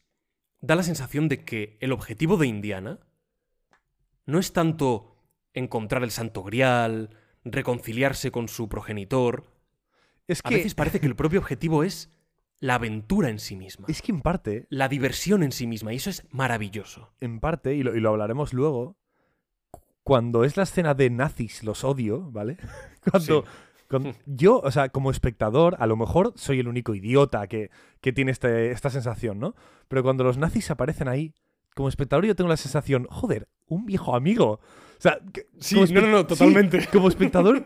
da 0.62 0.76
la 0.76 0.84
sensación 0.84 1.30
de 1.30 1.44
que 1.46 1.78
el 1.82 1.92
objetivo 1.92 2.38
de 2.38 2.48
Indiana 2.48 3.00
no 4.26 4.40
es 4.40 4.54
tanto 4.54 5.16
encontrar 5.54 6.04
el 6.04 6.12
santo 6.12 6.44
grial, 6.44 7.16
reconciliarse 7.44 8.32
con 8.32 8.48
su 8.48 8.70
progenitor. 8.70 9.52
Es 10.28 10.42
A 10.44 10.50
que, 10.50 10.56
veces 10.56 10.76
parece 10.76 11.00
que 11.00 11.08
el 11.08 11.16
propio 11.16 11.40
objetivo 11.40 11.84
es 11.84 12.12
la 12.60 12.76
aventura 12.76 13.30
en 13.30 13.40
sí 13.40 13.56
misma, 13.56 13.86
es 13.88 14.02
que 14.02 14.12
en 14.12 14.22
parte, 14.22 14.68
la 14.70 14.90
diversión 14.90 15.44
en 15.44 15.52
sí 15.52 15.66
misma, 15.66 15.94
y 15.94 15.96
eso 15.96 16.10
es 16.10 16.26
maravilloso. 16.30 17.14
en 17.22 17.40
parte, 17.40 17.74
y 17.74 17.84
lo, 17.84 17.96
y 17.96 18.02
lo 18.02 18.10
hablaremos 18.10 18.54
luego, 18.54 18.98
cuando 20.04 20.44
es 20.44 20.58
la 20.58 20.64
escena 20.64 20.94
de 20.94 21.10
nazis, 21.10 21.64
los 21.64 21.84
odio, 21.84 22.32
¿vale? 22.32 22.58
Cuando, 23.10 23.46
yo, 24.26 24.60
o 24.60 24.72
sea, 24.72 24.90
como 24.90 25.12
espectador, 25.12 25.76
a 25.80 25.88
lo 25.88 25.96
mejor 25.98 26.34
soy 26.36 26.60
el 26.60 26.68
único 26.68 26.96
idiota 26.96 27.48
que, 27.48 27.70
que 28.02 28.14
tiene 28.14 28.32
este- 28.32 28.72
esta 28.72 28.90
sensación, 28.90 29.40
¿no? 29.40 29.56
Pero 29.88 30.04
cuando 30.04 30.24
los 30.24 30.38
nazis 30.38 30.70
aparecen 30.72 31.08
ahí, 31.08 31.34
como 31.76 31.90
espectador 31.90 32.26
yo 32.26 32.36
tengo 32.36 32.50
la 32.50 32.58
sensación, 32.58 33.08
joder, 33.10 33.48
un 33.68 33.86
viejo 33.86 34.16
amigo. 34.16 34.54
O 34.54 35.02
sea, 35.02 35.20
que- 35.34 35.48
Sí, 35.60 35.76
como 35.76 35.88
no, 35.94 36.02
no, 36.02 36.08
no, 36.10 36.20
sí, 36.20 36.26
totalmente. 36.26 36.88
como 36.92 37.08
espectador 37.08 37.66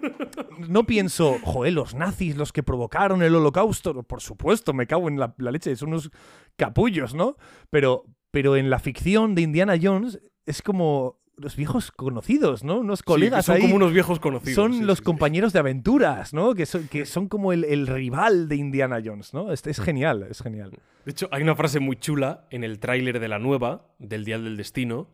no 0.70 0.84
pienso, 0.86 1.38
joder, 1.44 1.74
los 1.74 1.96
nazis, 1.96 2.36
los 2.36 2.52
que 2.54 2.64
provocaron 2.64 3.24
el 3.24 3.34
holocausto, 3.36 4.04
por 4.04 4.22
supuesto, 4.22 4.74
me 4.74 4.86
cago 4.88 5.08
en 5.10 5.20
la, 5.20 5.34
la 5.38 5.52
leche, 5.52 5.76
son 5.76 5.90
unos 5.90 6.12
capullos, 6.56 7.16
¿no? 7.16 7.38
Pero, 7.70 8.06
pero 8.32 8.56
en 8.56 8.70
la 8.70 8.80
ficción 8.80 9.34
de 9.36 9.42
Indiana 9.42 9.76
Jones 9.82 10.20
es 10.46 10.62
como 10.62 11.20
los 11.38 11.56
viejos 11.56 11.92
conocidos, 11.92 12.64
¿no? 12.64 12.80
Unos 12.80 13.02
colegas 13.04 13.46
Sí, 13.46 13.48
son 13.48 13.56
ahí. 13.56 13.62
como 13.64 13.76
unos 13.76 13.92
viejos 13.94 14.20
conocidos. 14.20 14.56
son 14.56 14.74
sí, 14.74 14.82
los 14.82 15.00
sí, 15.00 15.04
compañeros 15.04 15.52
de 15.54 15.60
aventuras, 15.60 16.34
¿no? 16.34 16.54
Que 16.54 16.66
son, 16.66 16.88
que 16.88 17.06
son 17.06 17.28
como 17.28 17.52
el, 17.54 17.64
el 17.64 17.88
rival 17.88 18.48
de 18.48 18.56
Indiana 18.56 19.00
Jones, 19.04 19.34
¿no? 19.34 19.52
Es, 19.52 19.66
es 19.68 19.80
genial, 19.80 20.28
es 20.30 20.42
genial. 20.42 20.72
De 21.06 21.12
hecho, 21.12 21.28
hay 21.32 21.42
una 21.44 21.56
frase 21.56 21.80
muy 21.80 21.96
chula 21.98 22.48
en 22.52 22.64
el 22.64 22.80
tráiler 22.80 23.20
de 23.20 23.28
la 23.28 23.40
nueva, 23.40 23.88
del 24.00 24.26
Dial 24.26 24.44
del 24.44 24.58
Destino, 24.58 25.10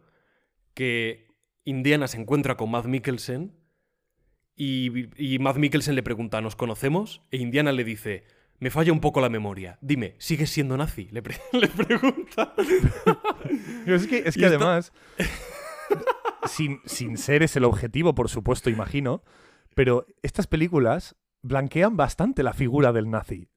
que 0.74 1.28
Indiana 1.66 2.08
se 2.08 2.20
encuentra 2.20 2.58
con 2.58 2.70
Matt 2.72 2.86
Mikkelsen 2.86 3.54
y, 4.56 5.08
y 5.36 5.40
Matt 5.40 5.58
Mikkelsen 5.58 5.96
le 5.96 6.04
pregunta, 6.04 6.42
¿nos 6.42 6.56
conocemos? 6.56 7.22
E 7.32 7.38
Indiana 7.38 7.72
le 7.72 7.84
dice, 7.84 8.26
me 8.60 8.70
falla 8.70 8.92
un 8.92 9.00
poco 9.00 9.22
la 9.22 9.30
memoria. 9.30 9.78
Dime, 9.82 10.16
¿sigues 10.20 10.50
siendo 10.50 10.76
nazi? 10.78 11.08
Le, 11.12 11.22
pre- 11.22 11.38
le 11.54 11.68
pregunta. 11.70 12.54
Es 13.86 14.06
que, 14.06 14.24
es 14.26 14.36
que 14.38 14.46
además, 14.46 14.92
sin, 16.46 16.80
sin 16.86 17.18
ser 17.18 17.44
ese 17.44 17.60
el 17.60 17.66
objetivo, 17.66 18.16
por 18.16 18.30
supuesto, 18.30 18.70
imagino, 18.70 19.24
pero 19.76 20.06
estas 20.22 20.48
películas 20.48 21.16
blanquean 21.42 21.96
bastante 21.98 22.44
la 22.44 22.54
figura 22.54 22.92
del 22.92 23.10
nazi. 23.10 23.50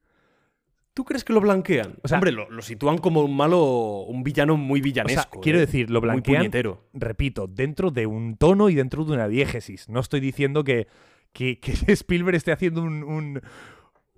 ¿Tú 0.93 1.05
crees 1.05 1.23
que 1.23 1.33
lo 1.33 1.41
blanquean? 1.41 1.95
O 2.03 2.07
sea- 2.07 2.17
Hombre, 2.19 2.31
lo, 2.31 2.49
lo 2.51 2.61
sitúan 2.61 2.99
como 2.99 3.23
un 3.23 3.35
malo, 3.35 4.01
un 4.03 4.23
villano 4.23 4.57
muy 4.57 4.79
O 4.79 4.83
sea, 4.83 4.91
villanesco. 4.91 5.41
quiero 5.41 5.57
¿eh? 5.57 5.61
decir, 5.61 5.89
lo 5.89 6.01
blanquean, 6.01 6.51
repito, 6.93 7.47
dentro 7.47 7.89
de 7.89 8.05
un 8.05 8.37
tono 8.37 8.69
y 8.69 8.75
dentro 8.75 9.03
de 9.03 9.13
una 9.13 9.27
diégesis. 9.27 9.89
No 9.89 9.99
estoy 9.99 10.19
diciendo 10.19 10.63
que, 10.63 10.87
que, 11.31 11.59
que 11.59 11.71
Spielberg 11.93 12.35
esté 12.35 12.51
haciendo 12.51 12.83
un, 12.83 13.03
un, 13.03 13.41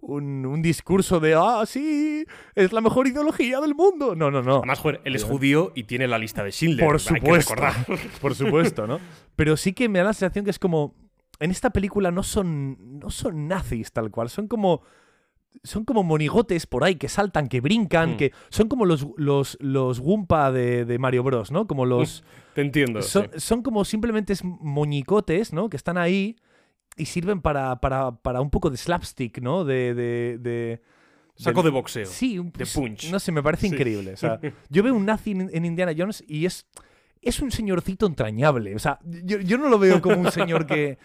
un- 0.07 0.45
un 0.45 0.61
discurso 0.61 1.19
de, 1.19 1.33
ah, 1.35 1.63
sí, 1.65 2.25
es 2.53 2.71
la 2.73 2.81
mejor 2.81 3.07
ideología 3.07 3.59
del 3.59 3.73
mundo. 3.75 4.15
No, 4.15 4.29
no, 4.31 4.41
no. 4.41 4.57
Además, 4.57 4.79
joder, 4.79 5.01
él 5.03 5.15
es 5.15 5.23
judío 5.23 5.71
y 5.75 5.83
tiene 5.83 6.07
la 6.07 6.17
lista 6.19 6.43
de 6.43 6.51
Schindler. 6.51 6.85
Por 6.85 6.95
hay 6.95 7.01
que 7.01 7.19
supuesto. 7.19 7.55
Por 8.21 8.35
supuesto, 8.35 8.87
¿no? 8.87 8.99
Pero 9.35 9.57
sí 9.57 9.73
que 9.73 9.89
me 9.89 9.99
da 9.99 10.05
la 10.05 10.13
sensación 10.13 10.45
que 10.45 10.51
es 10.51 10.59
como. 10.59 10.93
En 11.39 11.51
esta 11.51 11.69
película 11.71 12.11
no 12.11 12.23
son. 12.23 12.99
no 12.99 13.09
son 13.09 13.47
nazis 13.47 13.91
tal 13.91 14.11
cual. 14.11 14.29
Son 14.29 14.47
como. 14.47 14.81
Son 15.63 15.85
como 15.85 16.03
monigotes 16.03 16.67
por 16.67 16.83
ahí 16.83 16.95
que 16.95 17.07
saltan, 17.07 17.47
que 17.47 17.61
brincan, 17.61 18.11
Hmm. 18.13 18.17
que. 18.17 18.31
Son 18.49 18.67
como 18.67 18.85
los, 18.85 19.07
los, 19.17 19.57
los 19.61 19.99
Wumpa 19.99 20.51
de, 20.51 20.85
de 20.85 20.99
Mario 20.99 21.23
Bros, 21.23 21.49
¿no? 21.51 21.65
Como 21.65 21.85
los. 21.85 22.23
Te 22.53 22.61
entiendo. 22.61 23.01
son, 23.01 23.29
sí. 23.33 23.39
son 23.39 23.61
como 23.63 23.83
simplemente 23.85 24.33
es 24.33 24.43
moñicotes, 24.43 25.51
¿no? 25.53 25.69
Que 25.69 25.77
están 25.77 25.97
ahí 25.97 26.35
y 26.97 27.05
sirven 27.05 27.41
para, 27.41 27.79
para, 27.81 28.11
para 28.11 28.41
un 28.41 28.49
poco 28.49 28.69
de 28.69 28.77
slapstick, 28.77 29.39
¿no? 29.41 29.65
De. 29.65 29.93
de, 29.93 30.37
de- 30.39 30.81
Saco 31.37 31.61
del- 31.61 31.71
de 31.71 31.75
boxeo. 31.75 32.05
Sí, 32.05 32.39
un- 32.39 32.51
de 32.53 32.65
punch. 32.65 33.11
No 33.11 33.19
sé, 33.19 33.31
me 33.33 33.43
parece 33.43 33.67
Sí. 33.67 33.73
increíble. 33.73 34.13
O 34.13 34.17
sea, 34.17 34.39
yo 34.69 34.83
veo 34.83 34.93
un 34.95 35.05
nazi 35.05 35.31
en, 35.31 35.49
en 35.53 35.65
Indiana 35.65 35.91
Jones 35.97 36.23
y 36.27 36.45
es, 36.45 36.65
es 37.21 37.41
un 37.41 37.51
señorcito 37.51 38.05
entrañable. 38.05 38.73
O 38.75 38.79
sea, 38.79 38.99
yo, 39.03 39.39
yo 39.39 39.57
no 39.57 39.67
lo 39.67 39.77
veo 39.77 40.01
como 40.01 40.15
un 40.17 40.31
señor 40.31 40.65
que. 40.65 40.97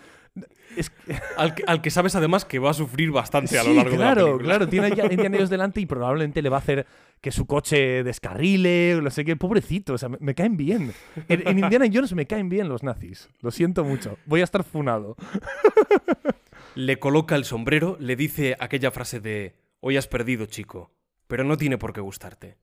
Es, 0.77 0.93
Al 1.37 1.55
que, 1.55 1.65
al 1.67 1.83
que 1.83 1.91
sabes 1.91 2.15
además 2.15 2.45
que 2.45 2.59
va 2.59 2.71
a 2.71 2.75
sufrir 2.75 3.11
bastante 3.11 3.59
a 3.59 3.65
lo 3.65 3.71
sí, 3.71 3.77
largo 3.77 3.91
de 3.91 3.99
la 3.99 4.05
claro, 4.05 4.25
película. 4.27 4.45
claro. 4.45 4.69
Tiene 4.69 4.87
a 4.87 4.91
Indiana 4.91 5.37
Jones 5.37 5.51
delante 5.51 5.81
y 5.81 5.87
probablemente 5.87 6.43
le 6.43 6.49
va 6.49 6.59
a 6.59 6.61
hacer 6.61 6.87
que 7.21 7.33
su 7.33 7.47
coche 7.47 8.05
descarrile, 8.05 8.99
no 9.03 9.11
sé 9.11 9.25
qué. 9.25 9.37
Pobrecito, 9.37 9.95
o 9.95 9.99
sea, 9.99 10.09
me, 10.09 10.19
me 10.21 10.35
caen 10.35 10.57
bien. 10.57 10.93
En, 11.29 11.47
en 11.49 11.59
Indiana 11.59 11.87
Jones 11.93 12.15
me 12.15 12.27
caen 12.27 12.49
bien 12.49 12.69
los 12.69 12.83
nazis. 12.83 13.29
Lo 13.41 13.51
siento 13.51 13.85
mucho. 13.85 14.17
Voy 14.27 14.41
a 14.43 14.45
estar 14.45 14.63
funado. 14.65 15.17
Le 16.75 16.99
coloca 16.99 17.35
el 17.35 17.45
sombrero, 17.45 17.97
le 17.99 18.15
dice 18.15 18.57
aquella 18.61 18.93
frase 18.93 19.19
de 19.21 19.57
hoy 19.81 19.97
has 19.97 20.07
perdido, 20.07 20.47
chico, 20.47 20.93
pero 21.27 21.43
no 21.43 21.57
tiene 21.57 21.79
por 21.79 21.93
qué 21.93 22.01
gustarte. 22.01 22.59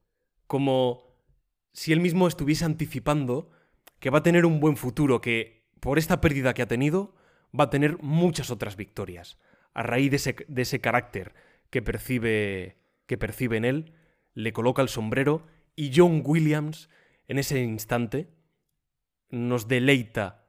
Como 0.48 1.04
si 1.74 1.92
él 1.92 2.00
mismo 2.00 2.28
estuviese 2.28 2.64
anticipando 2.64 3.50
que 4.00 4.10
va 4.10 4.20
a 4.20 4.24
tener 4.24 4.46
un 4.46 4.60
buen 4.62 4.78
futuro, 4.78 5.20
que 5.20 5.68
por 5.82 6.00
esta 6.00 6.22
pérdida 6.22 6.54
que 6.54 6.62
ha 6.62 6.68
tenido 6.68 7.16
va 7.58 7.66
a 7.66 7.70
tener 7.70 8.02
muchas 8.02 8.52
otras 8.52 8.76
victorias. 8.76 9.38
A 9.74 9.84
raíz 9.84 10.10
de 10.12 10.18
ese, 10.18 10.36
de 10.48 10.62
ese 10.62 10.82
carácter 10.82 11.34
que 11.70 11.82
percibe, 11.82 12.78
que 13.06 13.18
percibe 13.18 13.58
en 13.58 13.66
él, 13.66 13.94
le 14.34 14.54
coloca 14.54 14.82
el 14.82 14.90
sombrero 14.90 15.46
y 15.76 15.92
John 15.96 16.22
Williams, 16.26 16.90
en 17.28 17.38
ese 17.40 17.60
instante, 17.60 18.30
nos 19.30 19.68
deleita 19.68 20.46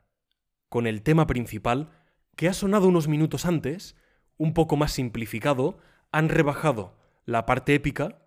con 0.69 0.87
el 0.87 1.03
tema 1.03 1.27
principal 1.27 1.91
que 2.37 2.49
ha 2.49 2.53
sonado 2.53 2.89
unos 2.89 3.09
minutos 3.09 3.47
antes, 3.47 3.97
un 4.37 4.55
poco 4.55 4.77
más 4.77 4.93
simplificado, 4.93 5.79
han 6.13 6.29
rebajado 6.29 6.97
la 7.25 7.47
parte 7.47 7.75
épica 7.75 8.23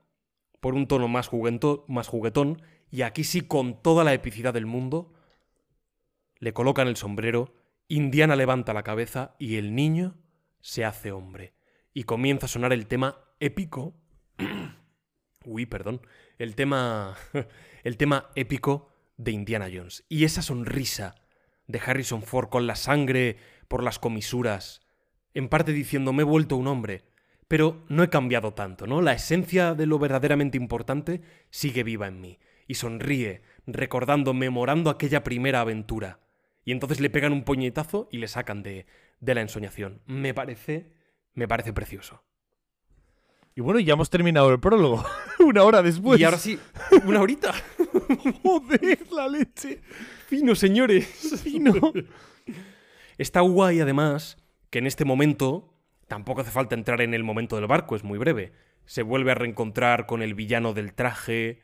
por 0.60 0.76
un 0.76 0.88
tono 0.88 1.08
más, 1.08 1.32
más 1.88 2.08
juguetón 2.08 2.62
y 2.92 3.04
aquí 3.04 3.24
sí 3.24 3.42
con 3.42 3.82
toda 3.82 4.04
la 4.04 4.14
epicidad 4.14 4.54
del 4.54 4.66
mundo 4.66 5.14
le 6.38 6.54
colocan 6.54 6.88
el 6.88 6.98
sombrero, 6.98 7.54
Indiana 7.96 8.38
levanta 8.38 8.74
la 8.74 8.84
cabeza 8.84 9.36
y 9.38 9.58
el 9.58 9.76
niño 9.76 10.16
se 10.62 10.86
hace 10.86 11.12
hombre 11.12 11.54
y 11.94 12.04
comienza 12.04 12.46
a 12.46 12.50
sonar 12.50 12.72
el 12.72 12.88
tema 12.88 13.18
épico 13.40 13.96
Uy, 15.46 15.66
perdón. 15.66 16.02
El 16.38 16.56
tema. 16.56 17.16
El 17.84 17.98
tema 17.98 18.30
épico 18.36 18.90
de 19.18 19.32
Indiana 19.32 19.68
Jones. 19.74 20.06
Y 20.08 20.24
esa 20.24 20.44
sonrisa 20.44 21.16
de 21.66 21.82
Harrison 21.84 22.22
Ford 22.22 22.50
con 22.50 22.68
la 22.68 22.76
sangre 22.76 23.38
por 23.68 23.84
las 23.84 23.98
comisuras. 23.98 24.82
En 25.34 25.50
parte 25.50 25.74
diciendo, 25.74 26.14
me 26.14 26.22
he 26.22 26.26
vuelto 26.26 26.58
un 26.58 26.68
hombre. 26.68 27.04
Pero 27.48 27.84
no 27.90 28.04
he 28.04 28.10
cambiado 28.10 28.54
tanto, 28.54 28.86
¿no? 28.86 29.02
La 29.02 29.14
esencia 29.14 29.74
de 29.74 29.88
lo 29.88 29.98
verdaderamente 30.00 30.58
importante 30.58 31.22
sigue 31.50 31.84
viva 31.84 32.08
en 32.08 32.22
mí. 32.22 32.40
Y 32.68 32.76
sonríe, 32.76 33.42
recordando, 33.66 34.34
memorando 34.34 34.90
aquella 34.90 35.24
primera 35.24 35.62
aventura. 35.62 36.20
Y 36.64 36.72
entonces 36.72 37.00
le 37.00 37.10
pegan 37.10 37.34
un 37.34 37.44
puñetazo 37.44 38.08
y 38.12 38.18
le 38.18 38.28
sacan 38.28 38.64
de, 38.64 38.86
de 39.20 39.36
la 39.36 39.42
ensoñación. 39.42 40.02
Me 40.06 40.34
parece. 40.34 40.92
Me 41.34 41.48
parece 41.48 41.74
precioso. 41.74 42.24
Y 43.56 43.62
bueno, 43.62 43.80
ya 43.80 43.94
hemos 43.94 44.10
terminado 44.10 44.52
el 44.52 44.60
prólogo. 44.60 45.04
Una 45.40 45.64
hora 45.64 45.82
después. 45.82 46.20
y 46.20 46.24
ahora 46.24 46.38
sí, 46.38 46.58
una 47.06 47.20
horita. 47.20 47.54
Joder, 48.44 49.00
la 49.12 49.28
leche. 49.28 49.82
Fino, 50.28 50.56
señores. 50.56 51.42
Fino. 51.44 51.74
Está 53.18 53.42
guay, 53.42 53.82
además, 53.82 54.38
que 54.70 54.80
en 54.80 54.88
este 54.88 55.04
momento 55.04 55.74
tampoco 56.08 56.42
hace 56.42 56.52
falta 56.52 56.76
entrar 56.76 57.02
en 57.02 57.14
el 57.14 57.24
momento 57.24 57.56
del 57.56 57.68
barco, 57.68 57.96
es 57.96 58.04
muy 58.04 58.18
breve. 58.20 58.54
Se 58.86 59.02
vuelve 59.02 59.32
a 59.32 59.36
reencontrar 59.36 60.06
con 60.06 60.22
el 60.22 60.34
villano 60.34 60.74
del 60.74 60.94
traje, 60.94 61.62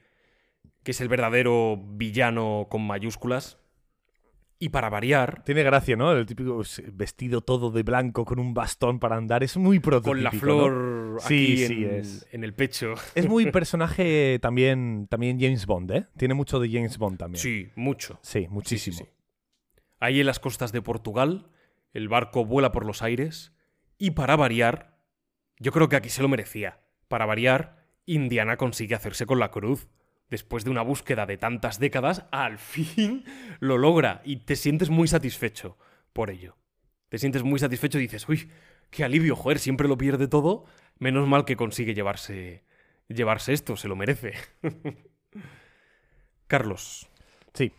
que 0.83 0.91
es 0.91 1.01
el 1.01 1.07
verdadero 1.07 1.77
villano 1.77 2.67
con 2.69 2.85
mayúsculas. 2.85 3.59
Y 4.59 4.69
para 4.69 4.89
variar, 4.89 5.43
Tiene 5.43 5.61
gracia, 5.61 5.95
¿no? 5.95 6.11
El 6.13 6.25
típico 6.25 6.63
vestido 6.93 7.41
todo 7.41 7.69
de 7.69 7.83
blanco 7.83 8.25
con 8.25 8.39
un 8.39 8.55
bastón 8.55 8.99
para 8.99 9.15
andar. 9.15 9.43
Es 9.43 9.55
muy 9.55 9.79
prototípico, 9.79 10.09
con 10.15 10.23
la 10.23 10.31
¿no? 10.31 10.39
flor 10.39 11.17
Sí, 11.21 11.53
aquí 11.63 11.67
sí, 11.67 11.85
en, 11.85 11.93
es. 11.93 12.27
en 12.31 12.43
el 12.43 12.53
pecho. 12.55 12.95
Es 13.13 13.27
muy 13.29 13.51
personaje 13.51 14.39
también, 14.41 15.07
también 15.09 15.39
James 15.39 15.65
Bond, 15.67 15.91
¿eh? 15.91 16.05
Tiene 16.17 16.33
mucho 16.33 16.59
de 16.59 16.71
James 16.71 16.97
Bond 16.97 17.19
también. 17.19 17.41
Sí, 17.41 17.69
mucho. 17.75 18.17
Sí, 18.23 18.39
Sí, 18.39 18.45
sí, 18.45 18.47
muchísimo. 18.49 18.97
sí. 18.97 19.05
Ahí 19.99 20.19
en 20.19 20.25
las 20.25 20.39
costas 20.39 20.71
de 20.71 20.81
Portugal, 20.81 21.51
el 21.93 22.07
barco 22.07 22.43
vuela 22.45 22.71
por 22.71 22.83
los 22.85 23.03
aires 23.03 23.53
y 23.99 24.11
para 24.11 24.35
variar, 24.35 24.97
yo 25.59 25.71
creo 25.71 25.87
que 25.89 25.95
aquí 25.97 26.09
se 26.09 26.21
lo 26.23 26.27
merecía. 26.29 26.79
Para 27.07 27.25
variar, 27.27 27.85
Indiana 28.05 28.57
consigue 28.57 28.95
hacerse 28.95 29.25
con 29.27 29.37
la 29.39 29.49
cruz. 29.51 29.87
Después 30.29 30.63
de 30.65 30.71
una 30.71 30.81
búsqueda 30.81 31.25
de 31.25 31.37
tantas 31.37 31.79
décadas, 31.79 32.25
al 32.31 32.57
fin 32.57 33.23
lo 33.59 33.77
logra 33.77 34.21
y 34.25 34.37
te 34.37 34.55
sientes 34.55 34.89
muy 34.89 35.07
satisfecho 35.07 35.77
por 36.13 36.29
ello. 36.29 36.57
Te 37.09 37.17
sientes 37.17 37.43
muy 37.43 37.59
satisfecho 37.59 37.97
y 37.97 38.01
dices, 38.03 38.27
uy, 38.27 38.49
qué 38.89 39.03
alivio, 39.05 39.35
joder, 39.35 39.59
siempre 39.59 39.87
lo 39.87 39.97
pierde 39.97 40.27
todo. 40.27 40.65
Menos 40.99 41.27
mal 41.27 41.45
que 41.45 41.55
consigue 41.55 41.93
llevarse, 41.93 42.63
llevarse 43.07 43.53
esto, 43.53 43.77
se 43.77 43.87
lo 43.87 43.95
merece. 43.95 44.33
Carlos, 46.47 47.07
Sí. 47.53 47.71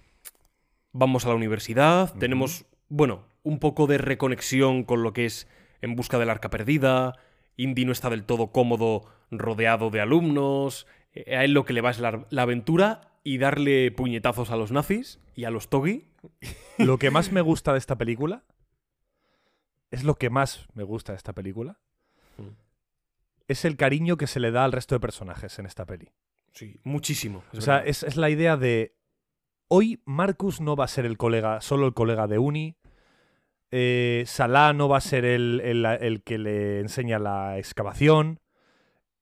vamos 0.92 1.24
a 1.24 1.28
la 1.28 1.34
universidad, 1.34 2.12
tenemos, 2.14 2.66
bueno, 2.88 3.24
un 3.42 3.59
poco 3.61 3.86
de 3.86 3.99
reconexión 3.99 4.84
con 4.84 5.03
lo 5.03 5.12
que 5.12 5.24
es 5.26 5.46
En 5.80 5.94
busca 5.94 6.18
del 6.18 6.28
arca 6.30 6.51
perdida, 6.51 7.14
Indy 7.57 7.84
no 7.84 7.92
está 7.92 8.11
del 8.11 8.24
todo 8.24 8.51
cómodo 8.53 9.05
rodeado 9.30 9.90
de 9.90 10.01
alumnos, 10.01 10.86
a 11.26 11.44
él 11.44 11.52
lo 11.52 11.64
que 11.64 11.72
le 11.72 11.80
va 11.80 11.90
es 11.90 11.98
la, 12.00 12.26
la 12.30 12.42
aventura 12.42 13.12
y 13.24 13.38
darle 13.38 13.90
puñetazos 13.90 14.50
a 14.50 14.56
los 14.56 14.72
nazis 14.72 15.20
y 15.34 15.44
a 15.44 15.50
los 15.50 15.68
Togi. 15.68 16.06
Lo 16.78 16.98
que 16.98 17.10
más 17.10 17.30
me 17.32 17.40
gusta 17.40 17.72
de 17.72 17.78
esta 17.78 17.96
película 17.96 18.44
es 19.90 20.04
lo 20.04 20.16
que 20.16 20.30
más 20.30 20.66
me 20.74 20.82
gusta 20.82 21.12
de 21.12 21.16
esta 21.16 21.32
película. 21.32 21.78
Mm. 22.36 22.48
Es 23.48 23.64
el 23.64 23.76
cariño 23.76 24.16
que 24.16 24.26
se 24.26 24.38
le 24.40 24.50
da 24.50 24.64
al 24.64 24.72
resto 24.72 24.94
de 24.94 25.00
personajes 25.00 25.58
en 25.58 25.66
esta 25.66 25.86
peli. 25.86 26.10
Sí, 26.52 26.80
muchísimo. 26.84 27.42
es 27.52 27.58
o 27.58 27.62
sea, 27.62 27.78
es, 27.78 28.02
es 28.02 28.16
la 28.16 28.30
idea 28.30 28.56
de. 28.56 28.96
Hoy 29.68 30.02
Marcus 30.06 30.60
no 30.60 30.76
va 30.76 30.84
a 30.84 30.88
ser 30.88 31.04
el 31.06 31.16
colega, 31.18 31.60
solo 31.60 31.86
el 31.86 31.94
colega 31.94 32.26
de 32.26 32.38
Uni. 32.38 32.76
Eh, 33.70 34.24
Salah 34.26 34.72
no 34.72 34.88
va 34.88 34.96
a 34.98 35.02
ser 35.02 35.24
el, 35.24 35.60
el- 35.62 35.84
el 35.84 36.22
que 36.22 36.38
le 36.38 36.80
enseña 36.80 37.18
la 37.18 37.58
excavación. 37.58 38.40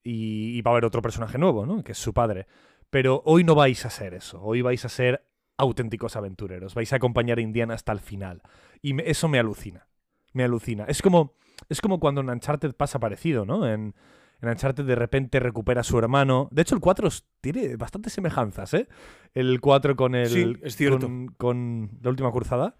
Y, 0.06 0.56
y 0.56 0.62
va 0.62 0.70
a 0.70 0.74
haber 0.74 0.84
otro 0.84 1.02
personaje 1.02 1.36
nuevo, 1.38 1.66
¿no? 1.66 1.82
Que 1.82 1.92
es 1.92 1.98
su 1.98 2.12
padre. 2.14 2.46
Pero 2.90 3.22
hoy 3.24 3.42
no 3.44 3.54
vais 3.54 3.84
a 3.84 3.90
ser 3.90 4.14
eso. 4.14 4.40
Hoy 4.42 4.62
vais 4.62 4.84
a 4.84 4.88
ser 4.88 5.26
auténticos 5.58 6.14
aventureros. 6.16 6.74
Vais 6.74 6.92
a 6.92 6.96
acompañar 6.96 7.38
a 7.38 7.40
Indiana 7.40 7.74
hasta 7.74 7.90
el 7.92 8.00
final. 8.00 8.42
Y 8.82 8.94
me- 8.94 9.02
eso 9.10 9.26
me 9.28 9.38
alucina. 9.38 9.88
Me 10.32 10.44
alucina. 10.44 10.84
Es 10.86 11.02
como, 11.02 11.34
es 11.68 11.80
como 11.80 11.98
cuando 11.98 12.20
en 12.20 12.30
Uncharted 12.30 12.74
pasa 12.74 13.00
parecido, 13.00 13.44
¿no? 13.44 13.66
En, 13.66 13.94
en 14.42 14.48
Uncharted 14.48 14.84
de 14.84 14.94
repente 14.94 15.40
recupera 15.40 15.80
a 15.80 15.84
su 15.84 15.98
hermano. 15.98 16.48
De 16.52 16.62
hecho, 16.62 16.74
el 16.76 16.80
4 16.80 17.08
es- 17.08 17.24
tiene 17.40 17.74
bastantes 17.76 18.12
semejanzas, 18.12 18.74
¿eh? 18.74 18.86
El 19.34 19.60
4 19.60 19.96
con 19.96 20.14
el. 20.14 20.28
Sí, 20.28 20.52
es 20.62 20.76
cierto. 20.76 21.00
Con, 21.06 21.26
con 21.38 21.90
la 22.02 22.10
última 22.10 22.30
cruzada. 22.30 22.76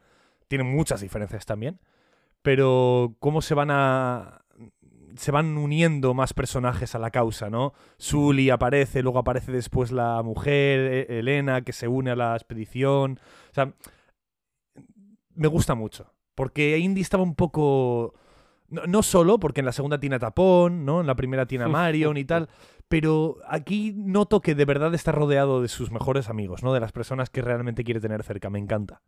Tiene 0.49 0.63
muchas 0.65 1.01
diferencias 1.01 1.45
también. 1.47 1.81
Pero 2.43 3.17
cómo 3.19 3.43
se 3.43 3.55
van 3.55 3.71
a. 3.73 4.43
Se 5.17 5.31
van 5.33 5.57
uniendo 5.59 6.15
más 6.15 6.33
personajes 6.35 6.95
a 6.95 6.99
la 6.99 7.11
causa, 7.11 7.51
¿no? 7.51 7.73
Sully 7.99 8.51
aparece, 8.51 9.03
luego 9.03 9.19
aparece 9.19 9.53
después 9.53 9.93
la 9.93 10.23
mujer, 10.23 10.81
E- 11.11 11.19
Elena, 11.19 11.63
que 11.63 11.73
se 11.73 11.89
une 11.89 12.11
a 12.11 12.17
la 12.17 12.35
expedición. 12.35 13.19
O 13.51 13.55
sea, 13.55 13.73
me 15.35 15.49
gusta 15.49 15.75
mucho. 15.75 16.13
Porque 16.35 16.79
Indy 16.79 17.01
estaba 17.01 17.23
un 17.23 17.35
poco. 17.35 18.15
No, 18.69 18.83
no 18.87 19.03
solo, 19.03 19.39
porque 19.39 19.61
en 19.61 19.67
la 19.67 19.73
segunda 19.73 20.01
tiene 20.01 20.17
a 20.17 20.19
Tapón, 20.19 20.85
¿no? 20.85 21.01
En 21.01 21.07
la 21.07 21.15
primera 21.15 21.47
tiene 21.47 21.65
a 21.65 21.69
Marion 21.69 22.17
y 22.17 22.25
tal. 22.25 22.49
Pero 22.89 23.39
aquí 23.49 23.93
noto 23.97 24.41
que 24.41 24.55
de 24.55 24.65
verdad 24.65 24.95
está 24.95 25.13
rodeado 25.13 25.61
de 25.63 25.69
sus 25.69 25.91
mejores 25.91 26.29
amigos, 26.29 26.63
¿no? 26.63 26.73
De 26.73 26.81
las 26.81 26.93
personas 26.93 27.31
que 27.31 27.43
realmente 27.43 27.85
quiere 27.85 28.01
tener 28.01 28.23
cerca. 28.23 28.51
Me 28.51 28.59
encanta. 28.59 29.03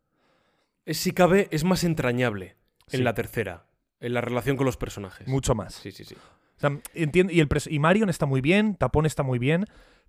Es, 0.85 0.97
si 0.97 1.11
cabe, 1.11 1.47
es 1.51 1.63
más 1.63 1.83
entrañable 1.83 2.55
Sí. 2.87 2.97
en 2.97 3.03
la 3.03 3.13
tercera, 3.13 3.67
en 3.99 4.13
la 4.13 4.21
relación 4.21 4.57
con 4.57 4.65
los 4.65 4.77
personajes. 4.77 5.27
Mucho 5.27 5.55
más. 5.55 5.73
Sí, 5.75 5.91
sí, 5.91 6.03
sí. 6.03 6.15
O 6.15 6.59
sea, 6.59 6.77
entiendo, 6.93 7.31
y, 7.31 7.39
el 7.39 7.47
pres- 7.47 7.71
y 7.71 7.79
Marion 7.79 8.09
está 8.09 8.25
muy 8.25 8.41
bien, 8.41 8.75
Tapón 8.75 9.05
está 9.05 9.23
muy 9.23 9.39
bien, 9.39 9.65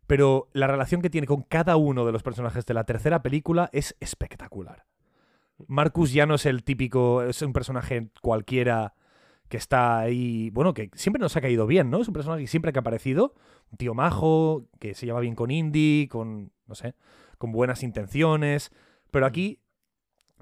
pero 0.06 0.48
la 0.52 0.66
relación 0.66 1.02
que 1.02 1.10
tiene 1.10 1.26
con 1.26 1.42
cada 1.42 1.76
uno 1.76 2.04
de 2.04 2.12
los 2.12 2.22
personajes 2.22 2.66
de 2.66 2.74
la 2.74 2.84
tercera 2.84 3.22
película 3.22 3.70
es 3.72 3.96
espectacular. 4.00 4.84
Marcus 5.68 6.12
ya 6.12 6.26
no 6.26 6.34
es 6.34 6.46
el 6.46 6.64
típico, 6.64 7.22
es 7.22 7.42
un 7.42 7.52
personaje 7.52 8.10
cualquiera 8.22 8.94
que 9.48 9.56
está 9.56 9.98
ahí, 9.98 10.50
bueno, 10.50 10.74
que 10.74 10.90
siempre 10.94 11.20
nos 11.20 11.36
ha 11.36 11.40
caído 11.40 11.66
bien, 11.66 11.90
¿no? 11.90 12.00
Es 12.00 12.08
un 12.08 12.14
personaje 12.14 12.42
que 12.42 12.46
siempre 12.48 12.72
que 12.72 12.78
ha 12.78 12.80
aparecido, 12.80 13.34
un 13.70 13.78
tío 13.78 13.94
majo, 13.94 14.66
que 14.78 14.94
se 14.94 15.06
lleva 15.06 15.20
bien 15.20 15.34
con 15.34 15.50
Indy, 15.50 16.08
con, 16.08 16.52
no 16.66 16.74
sé, 16.74 16.94
con 17.36 17.52
buenas 17.52 17.82
intenciones, 17.82 18.70
pero 19.10 19.26
aquí 19.26 19.59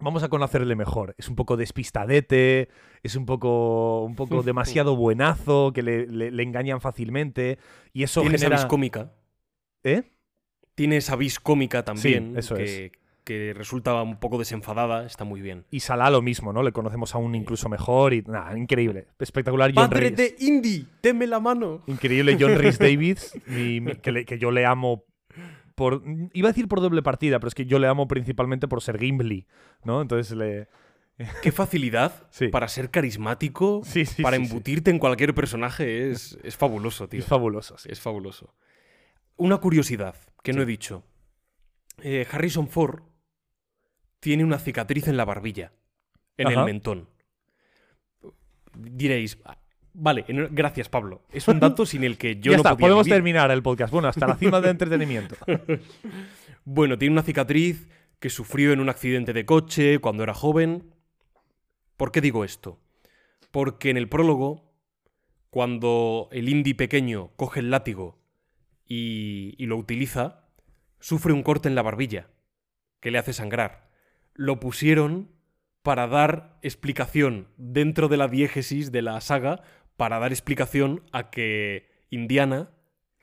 vamos 0.01 0.23
a 0.23 0.29
conocerle 0.29 0.75
mejor. 0.77 1.15
Es 1.19 1.29
un 1.29 1.37
poco 1.37 1.57
despistadete, 1.57 2.69
es 3.03 3.17
un 3.17 3.27
poco, 3.27 4.05
un 4.05 4.15
poco 4.15 4.43
demasiado 4.45 4.97
buenazo, 4.97 5.73
que 5.73 5.83
le, 5.83 6.07
le- 6.07 6.31
le 6.31 6.43
engañan 6.43 6.81
fácilmente, 6.81 7.59
y 7.93 8.03
eso 8.03 8.21
Tiene 8.21 8.37
esa 8.37 8.49
vis 8.49 8.65
cómica. 8.67 9.13
¿Eh? 9.85 10.03
Tiene 10.75 10.97
esa 10.99 11.17
vis 11.17 11.41
cómica 11.41 11.85
también. 11.85 12.37
eso 12.37 12.55
que, 12.55 12.93
que 13.25 13.53
resulta 13.55 14.01
un 14.03 14.19
poco 14.21 14.39
desenfadada. 14.39 15.05
Está 15.07 15.25
muy 15.25 15.41
bien. 15.41 15.65
Y 15.71 15.81
Salah 15.81 16.09
lo 16.11 16.23
mismo, 16.23 16.53
¿no? 16.53 16.63
Le 16.63 16.73
conocemos 16.73 17.15
aún 17.15 17.35
incluso 17.35 17.69
mejor 17.69 18.15
y 18.15 18.23
nada, 18.23 18.57
increíble. 18.57 19.09
Espectacular 19.19 19.73
John 19.75 19.89
¡Padre 19.91 20.09
Rhys. 20.11 20.17
de 20.17 20.35
Indy! 20.39 20.87
¡Teme 21.01 21.27
la 21.27 21.41
mano! 21.41 21.83
Increíble 21.87 22.37
John 22.39 22.55
Rhys 22.57 22.79
Davids, 22.79 23.37
mi- 23.47 23.81
mi- 23.81 23.97
que, 23.97 24.13
le- 24.13 24.25
que 24.25 24.39
yo 24.39 24.51
le 24.51 24.65
amo 24.67 25.05
por... 25.79 26.03
Iba 26.35 26.49
a 26.49 26.53
decir 26.53 26.69
por 26.69 26.83
doble 26.83 27.03
partida, 27.03 27.39
pero 27.39 27.49
es 27.49 27.55
que 27.55 27.65
yo 27.65 27.79
le 27.79 27.87
amo 27.87 28.07
principalmente 28.07 28.69
por 28.69 28.83
ser 28.83 28.99
Gimli, 28.99 29.47
¿no? 29.85 30.03
Entonces 30.03 30.37
le... 30.37 30.69
¡Qué 31.43 31.51
facilidad 31.53 32.27
Sí. 32.31 32.49
para 32.49 32.69
ser 32.69 32.91
carismático! 32.91 33.81
Sí, 33.85 34.05
sí, 34.05 34.23
para 34.23 34.37
embutirte 34.37 34.91
en 34.91 34.99
cualquier 34.99 35.35
personaje 35.35 36.11
es, 36.11 36.39
es 36.43 36.57
fabuloso, 36.57 37.09
tío. 37.09 37.21
Es 37.21 37.27
fabuloso, 37.27 37.79
sí. 37.79 37.89
Es 37.91 38.01
fabuloso. 38.01 38.55
Una 39.37 39.57
curiosidad 39.59 40.15
que 40.43 40.53
no 40.53 40.63
he 40.63 40.67
dicho. 40.67 41.05
Eh, 42.03 42.27
Harrison 42.31 42.69
Ford 42.69 43.03
tiene 44.21 44.45
una 44.45 44.59
cicatriz 44.59 45.09
en 45.09 45.17
la 45.17 45.25
barbilla, 45.25 45.73
en 46.37 46.49
Ajá. 46.49 46.61
el 46.61 46.67
mentón. 46.67 47.09
Diréis, 48.77 49.39
"Ah, 49.45 49.58
vale, 49.99 50.25
gracias 50.51 50.89
Pablo. 50.89 51.23
Es 51.33 51.47
un 51.49 51.61
dato 51.61 51.85
sin 51.87 52.05
el 52.05 52.17
que 52.17 52.37
yo 52.41 52.53
ya 52.53 52.57
no 52.59 52.63
está, 52.63 52.71
podía 52.71 52.87
podemos 52.87 53.05
vivir. 53.05 53.17
terminar 53.17 53.51
el 53.51 53.63
podcast. 53.63 53.93
Bueno, 53.93 54.09
hasta 54.09 54.27
la 54.27 54.37
cima 54.37 54.61
del 54.61 54.71
entretenimiento. 54.73 55.37
Bueno, 56.65 56.99
tiene 56.99 57.13
una 57.13 57.23
cicatriz 57.23 57.89
que 58.19 58.31
sufrió 58.31 58.73
en 58.73 58.81
un 58.81 58.89
accidente 58.89 59.33
de 59.33 59.45
coche 59.45 59.99
cuando 60.01 60.23
era 60.23 60.35
joven. 60.35 60.95
¿Por 61.97 62.13
qué 62.13 62.21
digo 62.21 62.45
esto? 62.45 62.81
Porque 63.51 63.91
en 63.91 63.97
el 63.97 64.09
prólogo, 64.09 64.73
cuando 65.51 66.29
el 66.33 66.49
indie 66.49 66.75
pequeño 66.75 67.31
coge 67.37 67.61
el 67.61 67.71
látigo 67.71 68.19
y, 68.85 69.55
y 69.59 69.67
lo 69.67 69.77
utiliza, 69.77 70.49
sufre 71.01 71.33
un 71.33 71.43
corte 71.43 71.69
en 71.69 71.75
la 71.75 71.83
barbilla 71.83 72.29
que 73.01 73.11
le 73.11 73.19
hace 73.19 73.33
sangrar. 73.33 73.89
Lo 74.35 74.61
pusieron 74.61 75.31
para 75.83 76.07
dar 76.07 76.59
explicación 76.63 77.49
dentro 77.57 78.09
de 78.09 78.17
la 78.17 78.29
diégesis 78.29 78.93
de 78.93 79.03
la 79.03 79.21
saga, 79.21 79.63
para 79.99 80.21
dar 80.21 80.31
explicación 80.31 81.03
a 81.13 81.29
que 81.29 81.91
Indiana, 82.09 82.71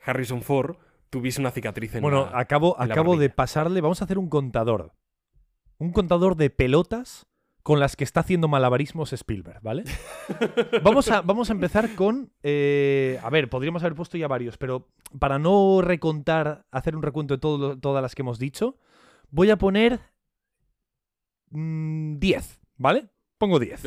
Harrison 0.04 0.42
Ford, 0.42 0.76
tuviese 1.10 1.40
una 1.40 1.50
cicatriz 1.50 1.94
en 1.94 2.02
Bueno, 2.02 2.28
la, 2.30 2.38
acabo, 2.38 2.76
en 2.78 2.88
la 2.88 2.94
acabo 2.94 3.16
de 3.16 3.30
pasarle. 3.30 3.80
Vamos 3.80 4.02
a 4.02 4.04
hacer 4.04 4.18
un 4.18 4.28
contador. 4.28 4.92
Un 5.78 5.92
contador 5.92 6.36
de 6.36 6.50
pelotas 6.50 7.26
con 7.62 7.80
las 7.80 7.96
que 7.96 8.04
está 8.04 8.20
haciendo 8.20 8.46
malabarismos 8.46 9.14
Spielberg, 9.14 9.60
¿vale? 9.62 9.84
vamos, 10.84 11.10
a, 11.10 11.22
vamos 11.22 11.48
a 11.48 11.54
empezar 11.54 11.94
con. 11.94 12.30
eh, 12.42 13.18
a 13.22 13.30
ver, 13.30 13.48
podríamos 13.48 13.82
haber 13.82 13.94
puesto 13.94 14.18
ya 14.18 14.28
varios, 14.28 14.58
pero 14.58 14.90
para 15.18 15.38
no 15.38 15.80
recontar, 15.80 16.66
hacer 16.70 16.94
un 16.94 17.02
recuento 17.02 17.34
de 17.34 17.40
todo 17.40 17.78
todas 17.78 18.02
las 18.02 18.14
que 18.14 18.20
hemos 18.20 18.38
dicho, 18.38 18.76
voy 19.30 19.48
a 19.48 19.56
poner. 19.56 19.98
mm, 21.48 22.18
10, 22.18 22.60
¿vale? 22.76 23.08
Pongo 23.38 23.58
10. 23.58 23.82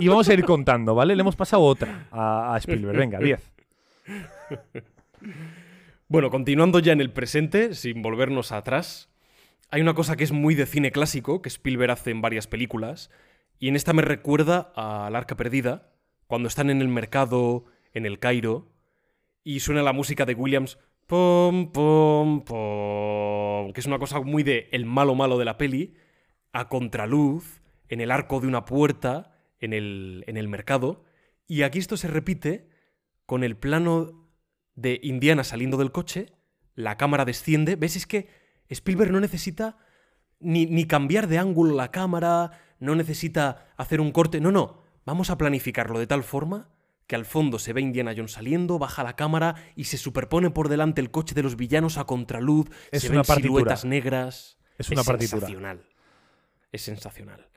Y 0.00 0.08
vamos 0.08 0.28
a 0.28 0.34
ir 0.34 0.44
contando, 0.44 0.94
¿vale? 0.94 1.14
Le 1.16 1.20
hemos 1.20 1.36
pasado 1.36 1.62
otra 1.62 2.06
a, 2.10 2.54
a 2.54 2.58
Spielberg. 2.58 2.96
Venga, 2.96 3.18
10. 3.18 3.52
Bueno, 6.08 6.30
continuando 6.30 6.78
ya 6.78 6.92
en 6.92 7.00
el 7.00 7.12
presente, 7.12 7.74
sin 7.74 8.00
volvernos 8.00 8.52
atrás, 8.52 9.10
hay 9.70 9.82
una 9.82 9.94
cosa 9.94 10.16
que 10.16 10.24
es 10.24 10.32
muy 10.32 10.54
de 10.54 10.64
cine 10.66 10.90
clásico, 10.90 11.42
que 11.42 11.48
Spielberg 11.48 11.90
hace 11.90 12.10
en 12.10 12.22
varias 12.22 12.46
películas, 12.46 13.10
Y 13.58 13.68
en 13.68 13.76
esta 13.76 13.92
me 13.92 14.02
recuerda 14.02 14.72
al 14.76 15.16
Arca 15.16 15.36
Perdida, 15.36 15.90
cuando 16.26 16.48
están 16.48 16.70
en 16.70 16.80
el 16.80 16.88
mercado 16.88 17.64
en 17.92 18.06
el 18.06 18.18
Cairo 18.20 18.70
y 19.42 19.60
suena 19.60 19.82
la 19.82 19.92
música 19.92 20.24
de 20.26 20.34
Williams, 20.34 20.78
pom, 21.06 21.72
pom, 21.72 22.44
pom, 22.44 23.72
que 23.72 23.80
es 23.80 23.86
una 23.86 23.98
cosa 23.98 24.20
muy 24.20 24.42
de 24.42 24.68
el 24.72 24.84
malo 24.84 25.14
malo 25.14 25.38
de 25.38 25.44
la 25.44 25.58
peli, 25.58 25.94
a 26.52 26.68
contraluz, 26.68 27.60
en 27.88 28.00
el 28.00 28.10
arco 28.10 28.40
de 28.40 28.46
una 28.46 28.64
puerta, 28.64 29.37
en 29.60 29.72
el, 29.72 30.24
en 30.26 30.36
el 30.36 30.48
mercado. 30.48 31.04
Y 31.46 31.62
aquí 31.62 31.78
esto 31.78 31.96
se 31.96 32.08
repite 32.08 32.68
con 33.26 33.44
el 33.44 33.56
plano 33.56 34.28
de 34.74 35.00
Indiana 35.02 35.44
saliendo 35.44 35.76
del 35.76 35.92
coche, 35.92 36.32
la 36.74 36.96
cámara 36.96 37.24
desciende. 37.24 37.76
¿Ves? 37.76 37.96
Es 37.96 38.06
que 38.06 38.28
Spielberg 38.68 39.10
no 39.10 39.20
necesita 39.20 39.78
ni, 40.40 40.66
ni 40.66 40.86
cambiar 40.86 41.26
de 41.26 41.38
ángulo 41.38 41.74
la 41.74 41.90
cámara, 41.90 42.52
no 42.78 42.94
necesita 42.94 43.72
hacer 43.76 44.00
un 44.00 44.12
corte. 44.12 44.40
No, 44.40 44.52
no. 44.52 44.82
Vamos 45.04 45.30
a 45.30 45.38
planificarlo 45.38 45.98
de 45.98 46.06
tal 46.06 46.22
forma 46.22 46.70
que 47.06 47.16
al 47.16 47.24
fondo 47.24 47.58
se 47.58 47.72
ve 47.72 47.80
Indiana 47.80 48.12
Jones 48.14 48.32
saliendo, 48.32 48.78
baja 48.78 49.02
la 49.02 49.16
cámara 49.16 49.54
y 49.74 49.84
se 49.84 49.96
superpone 49.96 50.50
por 50.50 50.68
delante 50.68 51.00
el 51.00 51.10
coche 51.10 51.34
de 51.34 51.42
los 51.42 51.56
villanos 51.56 51.96
a 51.96 52.04
contraluz, 52.04 52.68
Es 52.92 53.02
se 53.02 53.08
una 53.08 53.20
ven 53.20 53.26
partitura. 53.26 53.48
siluetas 53.60 53.84
negras. 53.86 54.58
Es 54.76 54.90
una 54.90 55.02
partitura. 55.02 55.40
sensacional. 55.40 55.86
Es 56.70 56.82
sensacional. 56.82 57.48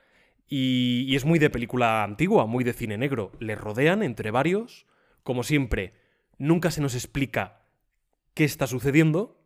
Y, 0.54 1.06
y 1.08 1.16
es 1.16 1.24
muy 1.24 1.38
de 1.38 1.48
película 1.48 2.04
antigua, 2.04 2.44
muy 2.44 2.62
de 2.62 2.74
cine 2.74 2.98
negro. 2.98 3.32
Le 3.40 3.54
rodean 3.54 4.02
entre 4.02 4.30
varios. 4.30 4.86
Como 5.22 5.44
siempre, 5.44 5.94
nunca 6.36 6.70
se 6.70 6.82
nos 6.82 6.94
explica 6.94 7.62
qué 8.34 8.44
está 8.44 8.66
sucediendo 8.66 9.38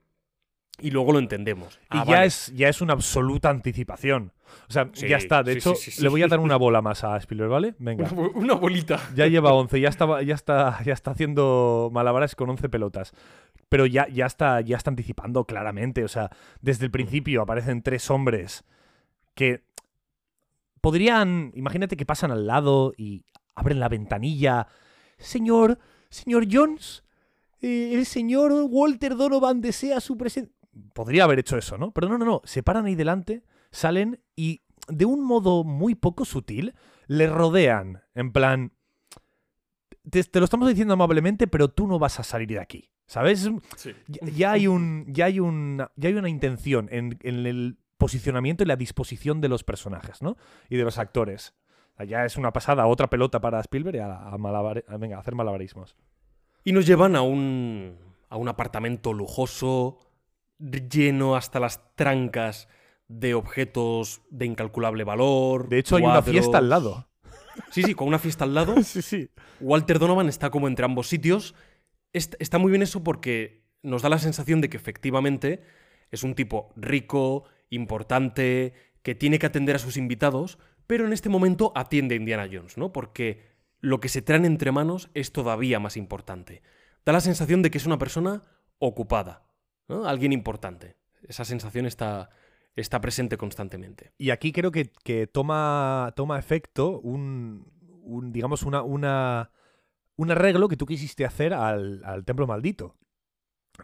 y 0.80 0.90
luego 0.90 1.12
lo 1.12 1.20
entendemos. 1.20 1.76
Y 1.92 1.98
Ah, 1.98 2.04
ya, 2.04 2.12
vale. 2.16 2.26
es, 2.26 2.52
ya 2.56 2.68
es 2.68 2.80
una 2.80 2.94
absoluta 2.94 3.50
anticipación. 3.50 4.32
O 4.68 4.72
sea, 4.72 4.90
Sí, 4.94 5.06
ya 5.06 5.16
está. 5.16 5.44
De 5.44 5.52
sí, 5.52 5.58
hecho, 5.58 5.74
sí. 5.76 6.02
le 6.02 6.08
voy 6.08 6.22
a 6.24 6.26
dar 6.26 6.40
una 6.40 6.56
bola 6.66 6.82
más 6.82 7.04
a 7.04 7.16
Spielberg, 7.18 7.50
¿vale? 7.50 7.74
Venga. 7.78 8.10
Una, 8.12 8.28
una 8.34 8.54
bolita. 8.54 8.98
Ya 9.14 9.28
lleva 9.28 9.52
11, 9.54 9.80
ya 9.80 9.88
está, 9.88 10.22
ya 10.22 10.34
está, 10.34 10.82
ya 10.82 10.92
está 10.92 11.12
haciendo 11.12 11.88
malabares 11.92 12.34
con 12.34 12.50
11 12.50 12.68
pelotas. 12.68 13.12
Pero 13.68 13.86
ya, 13.86 14.08
ya, 14.08 14.26
está, 14.26 14.60
ya 14.60 14.76
está 14.76 14.90
anticipando 14.90 15.44
claramente. 15.44 16.02
O 16.02 16.08
sea, 16.08 16.30
desde 16.62 16.84
el 16.86 16.90
principio 16.90 17.42
aparecen 17.42 17.82
tres 17.82 18.10
hombres 18.10 18.64
que 19.34 19.65
podrían. 20.86 21.50
Imagínate 21.56 21.96
que 21.96 22.06
pasan 22.06 22.30
al 22.30 22.46
lado 22.46 22.92
y 22.96 23.24
abren 23.56 23.80
la 23.80 23.88
ventanilla. 23.88 24.68
Señor, 25.18 25.80
señor 26.10 26.46
Jones, 26.48 27.02
eh, 27.60 27.90
el 27.94 28.06
señor 28.06 28.52
Walter 28.70 29.16
Donovan 29.16 29.60
desea 29.60 30.00
su 30.00 30.16
presencia. 30.16 30.54
Podría 30.92 31.24
haber 31.24 31.40
hecho 31.40 31.58
eso, 31.58 31.76
¿no? 31.76 31.90
Pero 31.90 32.08
no, 32.08 32.18
no, 32.18 32.24
no. 32.24 32.40
Se 32.44 32.62
paran 32.62 32.86
ahí 32.86 32.94
delante, 32.94 33.42
salen 33.72 34.20
y 34.36 34.60
de 34.86 35.06
un 35.06 35.24
modo 35.24 35.64
muy 35.64 35.96
poco 35.96 36.24
sutil 36.24 36.72
le 37.08 37.26
rodean. 37.26 38.02
En 38.14 38.30
plan, 38.30 38.70
te, 40.08 40.22
te 40.22 40.38
lo 40.38 40.44
estamos 40.44 40.68
diciendo 40.68 40.94
amablemente, 40.94 41.48
pero 41.48 41.66
tú 41.66 41.88
no 41.88 41.98
vas 41.98 42.20
a 42.20 42.22
salir 42.22 42.46
de 42.46 42.60
aquí. 42.60 42.92
¿Sabes? 43.08 43.50
Ya, 44.06 44.28
ya 44.32 44.52
hay 44.52 44.68
un. 44.68 45.04
Ya 45.08 45.24
hay 45.24 45.40
un. 45.40 45.84
Ya 45.96 46.10
hay 46.10 46.14
una 46.14 46.28
intención 46.28 46.88
en, 46.92 47.18
en 47.22 47.44
el 47.44 47.76
posicionamiento 47.98 48.62
y 48.64 48.66
la 48.66 48.76
disposición 48.76 49.40
de 49.40 49.48
los 49.48 49.64
personajes, 49.64 50.22
¿no? 50.22 50.36
Y 50.68 50.76
de 50.76 50.84
los 50.84 50.98
actores. 50.98 51.54
Ya 52.06 52.24
es 52.26 52.36
una 52.36 52.52
pasada, 52.52 52.86
otra 52.86 53.08
pelota 53.08 53.40
para 53.40 53.58
Spielberg 53.60 53.96
y 53.96 54.00
a, 54.00 54.28
a 54.28 54.36
malabar- 54.36 54.84
a- 54.86 54.96
venga, 54.98 55.16
a 55.16 55.20
hacer 55.20 55.34
malabarismos. 55.34 55.96
Y 56.62 56.72
nos 56.72 56.86
llevan 56.86 57.16
a 57.16 57.22
un, 57.22 57.96
a 58.28 58.36
un 58.36 58.48
apartamento 58.48 59.12
lujoso, 59.14 59.98
lleno 60.58 61.36
hasta 61.36 61.60
las 61.60 61.94
trancas 61.94 62.68
de 63.08 63.34
objetos 63.34 64.20
de 64.30 64.46
incalculable 64.46 65.04
valor. 65.04 65.68
De 65.68 65.78
hecho, 65.78 65.96
hay 65.96 66.02
una 66.02 66.22
fiesta 66.22 66.58
al 66.58 66.68
lado. 66.68 67.06
Sí, 67.70 67.82
sí, 67.82 67.94
con 67.94 68.08
una 68.08 68.18
fiesta 68.18 68.44
al 68.44 68.52
lado. 68.54 68.74
sí, 68.82 69.00
sí. 69.00 69.30
Walter 69.60 69.98
Donovan 69.98 70.28
está 70.28 70.50
como 70.50 70.68
entre 70.68 70.84
ambos 70.84 71.06
sitios. 71.08 71.54
Est- 72.12 72.34
está 72.40 72.58
muy 72.58 72.70
bien 72.70 72.82
eso 72.82 73.02
porque 73.02 73.64
nos 73.82 74.02
da 74.02 74.08
la 74.10 74.18
sensación 74.18 74.60
de 74.60 74.68
que 74.68 74.76
efectivamente 74.76 75.62
es 76.10 76.24
un 76.24 76.34
tipo 76.34 76.72
rico, 76.76 77.44
importante, 77.70 78.74
que 79.02 79.14
tiene 79.14 79.38
que 79.38 79.46
atender 79.46 79.76
a 79.76 79.80
sus 79.80 79.96
invitados, 79.96 80.58
pero 80.86 81.06
en 81.06 81.12
este 81.12 81.28
momento 81.28 81.72
atiende 81.74 82.14
Indiana 82.14 82.48
Jones, 82.50 82.78
¿no? 82.78 82.92
Porque 82.92 83.56
lo 83.80 84.00
que 84.00 84.08
se 84.08 84.22
traen 84.22 84.44
entre 84.44 84.72
manos 84.72 85.10
es 85.14 85.32
todavía 85.32 85.78
más 85.78 85.96
importante. 85.96 86.62
Da 87.04 87.12
la 87.12 87.20
sensación 87.20 87.62
de 87.62 87.70
que 87.70 87.78
es 87.78 87.86
una 87.86 87.98
persona 87.98 88.42
ocupada, 88.78 89.46
¿no? 89.88 90.06
Alguien 90.06 90.32
importante. 90.32 90.96
Esa 91.22 91.44
sensación 91.44 91.86
está, 91.86 92.30
está 92.74 93.00
presente 93.00 93.36
constantemente. 93.36 94.12
Y 94.18 94.30
aquí 94.30 94.52
creo 94.52 94.70
que, 94.70 94.90
que 95.04 95.26
toma, 95.26 96.12
toma 96.16 96.38
efecto 96.38 97.00
un, 97.00 97.72
un, 98.02 98.32
digamos, 98.32 98.62
una, 98.62 98.82
una, 98.82 99.50
un 100.16 100.30
arreglo 100.30 100.68
que 100.68 100.76
tú 100.76 100.86
quisiste 100.86 101.24
hacer 101.24 101.54
al, 101.54 102.02
al 102.04 102.24
templo 102.24 102.46
maldito. 102.46 102.96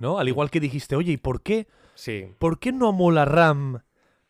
¿No? 0.01 0.19
Al 0.19 0.29
igual 0.29 0.51
que 0.51 0.61
dijiste, 0.61 0.97
oye, 0.97 1.13
¿y 1.13 1.17
por 1.17 1.43
qué, 1.43 1.67
Sí. 1.95 2.27
por 2.39 2.59
qué 2.59 2.73
no 2.73 2.89
a 2.89 2.93
Mola 2.93 3.25
Ram 3.25 3.81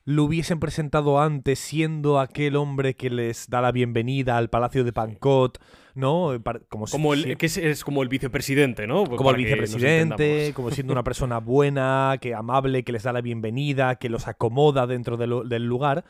lo 0.04 0.24
hubiesen 0.24 0.58
presentado 0.58 1.20
antes 1.20 1.60
siendo 1.60 2.18
aquel 2.18 2.56
hombre 2.56 2.94
que 2.96 3.08
les 3.08 3.48
da 3.48 3.60
la 3.60 3.70
bienvenida 3.70 4.36
al 4.36 4.50
palacio 4.50 4.82
de 4.84 4.92
Pancot? 4.92 5.58
¿No? 5.94 6.30
Como, 6.68 6.86
si- 6.86 6.92
Como 6.92 7.14
el, 7.14 7.22
si- 7.22 7.36
que 7.36 7.46
es, 7.46 7.56
es 7.58 7.84
como 7.84 8.02
el 8.02 8.08
vicepresidente, 8.08 8.86
¿no? 8.86 9.04
como 9.04 9.12
el 9.14 9.24
Para 9.24 9.36
vicepresidente, 9.36 10.52
como 10.54 10.70
siendo 10.70 10.92
una 10.92 11.04
persona 11.04 11.38
buena, 11.38 12.16
que 12.20 12.34
amable, 12.34 12.82
que 12.82 12.92
les 12.92 13.02
da 13.04 13.12
la 13.12 13.20
bienvenida, 13.20 13.96
que 13.96 14.08
los 14.08 14.26
acomoda 14.26 14.86
dentro 14.86 15.16
de 15.16 15.26
lo- 15.28 15.44
del 15.44 15.64
lugar. 15.66 16.04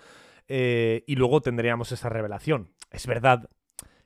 eh, 0.48 1.04
y 1.06 1.14
luego 1.16 1.40
tendríamos 1.40 1.92
esa 1.92 2.08
revelación. 2.08 2.70
Es 2.90 3.06
verdad 3.06 3.48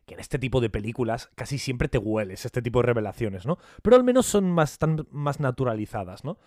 que 0.06 0.14
en 0.14 0.20
este 0.20 0.38
tipo 0.38 0.60
de 0.60 0.70
películas 0.70 1.30
casi 1.34 1.58
siempre 1.58 1.88
te 1.88 1.98
hueles 1.98 2.44
este 2.44 2.62
tipo 2.62 2.80
de 2.80 2.86
revelaciones, 2.86 3.44
¿no? 3.44 3.58
Pero 3.82 3.96
al 3.96 4.04
menos 4.04 4.26
son 4.26 4.50
más, 4.50 4.72
están 4.72 5.06
más 5.10 5.40
naturalizadas, 5.40 6.24
¿no? 6.24 6.38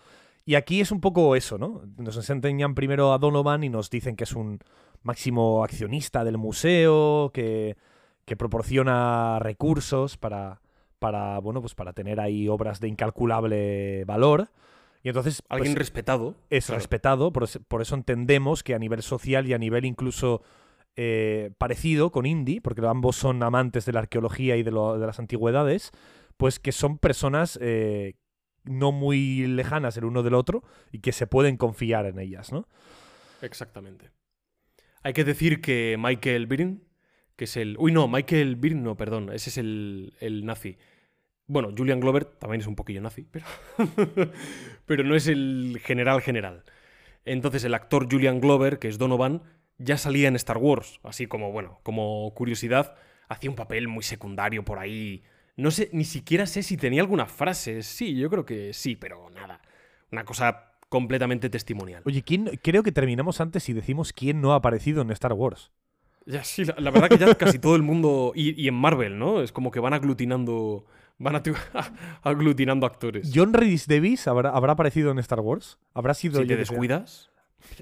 Y 0.46 0.54
aquí 0.54 0.80
es 0.80 0.90
un 0.90 1.00
poco 1.00 1.36
eso, 1.36 1.58
¿no? 1.58 1.82
Nos 1.98 2.16
enseñan 2.16 2.74
primero 2.74 3.12
a 3.12 3.18
Donovan 3.18 3.62
y 3.62 3.68
nos 3.68 3.90
dicen 3.90 4.16
que 4.16 4.24
es 4.24 4.32
un 4.32 4.60
máximo 5.02 5.62
accionista 5.62 6.24
del 6.24 6.38
museo, 6.38 7.30
que, 7.32 7.76
que 8.24 8.36
proporciona 8.36 9.38
recursos 9.38 10.16
para, 10.16 10.62
para, 10.98 11.38
bueno, 11.40 11.60
pues 11.60 11.74
para 11.74 11.92
tener 11.92 12.18
ahí 12.18 12.48
obras 12.48 12.80
de 12.80 12.88
incalculable 12.88 14.04
valor. 14.06 14.48
Y 15.02 15.08
entonces 15.08 15.42
pues, 15.42 15.58
Alguien 15.58 15.76
respetado. 15.76 16.34
es 16.48 16.66
claro. 16.66 16.78
respetado, 16.78 17.32
por, 17.32 17.46
por 17.68 17.82
eso 17.82 17.94
entendemos 17.94 18.62
que 18.62 18.74
a 18.74 18.78
nivel 18.78 19.02
social 19.02 19.46
y 19.46 19.52
a 19.52 19.58
nivel 19.58 19.84
incluso 19.84 20.42
eh, 20.96 21.52
parecido 21.58 22.10
con 22.12 22.26
Indy, 22.26 22.60
porque 22.60 22.86
ambos 22.86 23.16
son 23.16 23.42
amantes 23.42 23.84
de 23.86 23.92
la 23.92 24.00
arqueología 24.00 24.56
y 24.56 24.62
de, 24.62 24.70
lo- 24.70 24.98
de 24.98 25.06
las 25.06 25.18
antigüedades, 25.18 25.92
pues 26.36 26.58
que 26.58 26.72
son 26.72 26.98
personas 26.98 27.58
eh, 27.62 28.14
no 28.64 28.92
muy 28.92 29.46
lejanas 29.46 29.96
el 29.96 30.04
uno 30.04 30.22
del 30.22 30.34
otro 30.34 30.62
y 30.92 31.00
que 31.00 31.12
se 31.12 31.26
pueden 31.26 31.56
confiar 31.56 32.06
en 32.06 32.18
ellas, 32.18 32.52
¿no? 32.52 32.66
Exactamente. 33.42 34.10
Hay 35.02 35.12
que 35.12 35.24
decir 35.24 35.60
que 35.60 35.96
Michael 35.98 36.46
Byrne, 36.46 36.78
que 37.36 37.44
es 37.44 37.56
el. 37.56 37.76
Uy, 37.78 37.92
no, 37.92 38.08
Michael 38.08 38.56
Byrne, 38.56 38.82
no, 38.82 38.96
perdón, 38.96 39.30
ese 39.32 39.50
es 39.50 39.58
el, 39.58 40.14
el 40.20 40.44
nazi. 40.44 40.78
Bueno, 41.46 41.72
Julian 41.76 42.00
Glover 42.00 42.24
también 42.26 42.60
es 42.62 42.66
un 42.66 42.76
poquillo 42.76 43.00
nazi, 43.02 43.26
pero, 43.30 43.46
pero 44.86 45.04
no 45.04 45.16
es 45.16 45.28
el 45.28 45.80
general 45.84 46.22
general. 46.22 46.64
Entonces, 47.24 47.64
el 47.64 47.74
actor 47.74 48.08
Julian 48.10 48.40
Glover, 48.40 48.78
que 48.78 48.88
es 48.88 48.98
Donovan, 48.98 49.42
ya 49.80 49.96
salía 49.96 50.28
en 50.28 50.36
Star 50.36 50.58
Wars, 50.58 51.00
así 51.02 51.26
como, 51.26 51.52
bueno, 51.52 51.80
como 51.82 52.32
curiosidad, 52.34 52.94
hacía 53.28 53.50
un 53.50 53.56
papel 53.56 53.88
muy 53.88 54.02
secundario 54.02 54.64
por 54.64 54.78
ahí. 54.78 55.24
No 55.56 55.70
sé, 55.70 55.88
ni 55.92 56.04
siquiera 56.04 56.46
sé 56.46 56.62
si 56.62 56.76
tenía 56.76 57.00
alguna 57.00 57.26
frase. 57.26 57.82
Sí, 57.82 58.14
yo 58.14 58.30
creo 58.30 58.44
que 58.44 58.72
sí, 58.72 58.96
pero 58.96 59.30
nada. 59.30 59.62
Una 60.12 60.24
cosa 60.24 60.74
completamente 60.88 61.48
testimonial. 61.48 62.02
Oye, 62.04 62.22
¿quién, 62.22 62.58
creo 62.62 62.82
que 62.82 62.92
terminamos 62.92 63.40
antes 63.40 63.68
y 63.68 63.72
decimos 63.72 64.12
quién 64.12 64.40
no 64.40 64.52
ha 64.52 64.56
aparecido 64.56 65.02
en 65.02 65.10
Star 65.10 65.32
Wars. 65.32 65.70
Ya, 66.26 66.44
sí, 66.44 66.64
la, 66.64 66.74
la 66.78 66.90
verdad 66.90 67.08
que 67.08 67.18
ya 67.18 67.34
casi 67.36 67.58
todo 67.58 67.76
el 67.76 67.82
mundo. 67.82 68.32
Y, 68.34 68.60
y 68.62 68.68
en 68.68 68.74
Marvel, 68.74 69.18
¿no? 69.18 69.40
Es 69.40 69.52
como 69.52 69.70
que 69.70 69.80
van 69.80 69.94
aglutinando. 69.94 70.84
Van 71.18 71.42
aglutinando 72.22 72.86
actores. 72.86 73.30
¿John 73.34 73.52
Rhys 73.54 73.86
Davis 73.86 74.26
habrá, 74.26 74.50
habrá 74.50 74.72
aparecido 74.72 75.10
en 75.10 75.18
Star 75.18 75.40
Wars? 75.40 75.78
¿Habrá 75.94 76.14
sido 76.14 76.40
si 76.40 76.46
te 76.46 76.56
descuidas, 76.56 77.30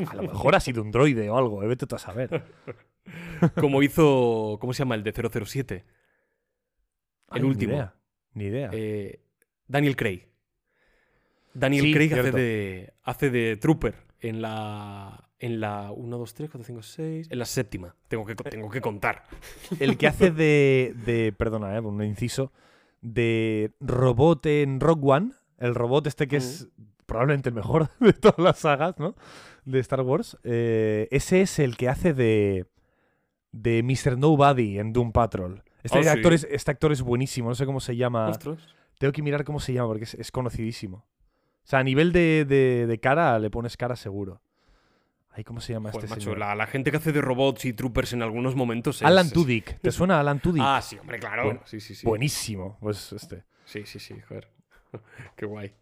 A 0.09 0.15
lo 0.15 0.23
mejor 0.23 0.55
ha 0.55 0.61
sido 0.61 0.83
un 0.83 0.91
droide 0.91 1.29
o 1.31 1.37
algo, 1.37 1.63
eh, 1.63 1.67
vete 1.67 1.87
tú 1.87 1.97
a 1.97 1.99
saber. 1.99 2.45
como 3.61 3.83
hizo. 3.83 4.59
¿Cómo 4.61 4.73
se 4.73 4.81
llama? 4.81 4.95
El 4.95 5.05
de 5.05 5.13
007. 5.13 5.85
Ay, 7.29 7.41
El 7.41 7.45
último. 7.45 7.73
Ni 7.73 7.77
idea. 7.77 7.95
Ni 8.35 8.45
idea. 8.45 8.71
Eh, 8.73 9.21
Daniel 9.67 9.97
Craig. 9.97 10.29
Daniel 11.55 11.85
Sí, 11.85 11.93
Craig 11.93 12.13
hace 12.15 12.33
de, 12.33 12.93
hace 13.03 13.31
de 13.31 13.57
Trooper 13.57 13.95
en 14.21 14.43
la. 14.43 15.25
En 15.41 15.61
la 15.61 15.93
1, 15.93 16.19
2, 16.19 16.35
3, 16.35 16.51
4, 16.51 16.65
5, 16.67 16.83
6. 16.83 17.29
En 17.31 17.39
la 17.39 17.45
séptima. 17.45 17.95
Tengo 18.09 18.27
que, 18.27 18.35
tengo 18.35 18.69
que 18.71 18.81
contar. 18.81 19.23
El 19.79 19.97
que 19.97 20.09
hace 20.09 20.33
de, 20.33 20.95
de 21.07 21.33
perdona, 21.33 21.77
eh, 21.77 21.81
un 21.81 22.03
inciso, 22.03 22.53
de 23.03 23.71
robot 23.79 24.45
en 24.47 24.81
Rock 24.81 25.05
One, 25.05 25.31
el 25.59 25.77
robot 25.77 26.09
este 26.09 26.27
que 26.27 26.39
es 26.39 26.69
probablemente 27.07 27.49
el 27.51 27.55
mejor 27.55 27.91
de 28.01 28.13
todas 28.13 28.39
las 28.39 28.59
sagas, 28.59 28.99
¿no? 28.99 29.15
De 29.71 29.81
Star 29.81 30.01
Wars. 30.03 30.37
eh, 30.45 31.09
ese 31.11 31.43
es 31.43 31.59
el 31.59 31.77
que 31.77 31.89
hace 31.89 32.15
de, 32.15 32.67
de 33.53 33.83
Mr. 33.83 34.17
Nobody 34.19 34.79
en 34.79 34.93
Doom 34.93 35.13
Patrol. 35.13 35.63
Este, 35.83 35.99
Ah, 35.99 36.03
sí. 36.03 36.09
actor, 36.09 36.33
es, 36.33 36.47
este 36.51 36.71
actor 36.71 36.93
es 36.93 37.03
buenísimo, 37.03 37.49
no 37.49 37.55
sé 37.55 37.67
cómo 37.67 37.81
se 37.81 37.97
llama. 37.97 38.29
Ostras. 38.29 38.59
Tengo 38.99 39.13
que 39.13 39.23
mirar 39.23 39.45
cómo 39.45 39.61
se 39.61 39.73
llama 39.73 39.89
porque 39.89 40.05
es, 40.05 40.15
es 40.15 40.31
conocidísimo. 40.33 40.99
O 40.99 41.71
sea, 41.71 41.79
a 41.81 41.85
nivel 41.85 42.13
de, 42.13 42.45
de- 42.47 42.87
de 42.87 42.99
cara, 43.01 43.39
le 43.39 43.51
pones 43.51 43.77
cara 43.77 43.95
seguro. 43.95 44.41
Ay, 45.31 45.45
¿cómo 45.45 45.61
se 45.61 45.73
llama 45.75 45.91
Joder, 45.93 46.05
este 46.07 46.15
macho, 46.17 46.23
señor? 46.25 46.39
la, 46.39 46.55
la 46.57 46.67
gente 46.67 46.91
que 46.91 46.97
hace 46.97 47.13
de 47.13 47.21
robots 47.21 47.65
y 47.67 47.73
troopers 47.75 48.13
en 48.15 48.23
algunos 48.23 48.57
momentos 48.57 48.97
es- 48.97 49.03
Alan 49.07 49.27
es- 49.27 49.33
Tudyk. 49.33 49.81
¿Te 49.81 49.93
suena 49.93 50.19
Alan 50.19 50.41
Tudyk? 50.41 50.63
Ah, 50.65 50.81
sí, 50.83 50.97
hombre, 50.99 51.19
claro. 51.21 51.45
Bueno, 51.45 51.61
sí, 51.65 51.79
sí, 51.81 51.95
sí. 51.95 52.07
Buenísimo. 52.07 52.77
Pues 52.81 53.13
este. 53.13 53.45
Sí, 53.67 53.83
sí, 53.85 53.99
sí, 54.01 54.15
joder. 54.27 54.49
Qué 55.37 55.47
guay. 55.47 55.73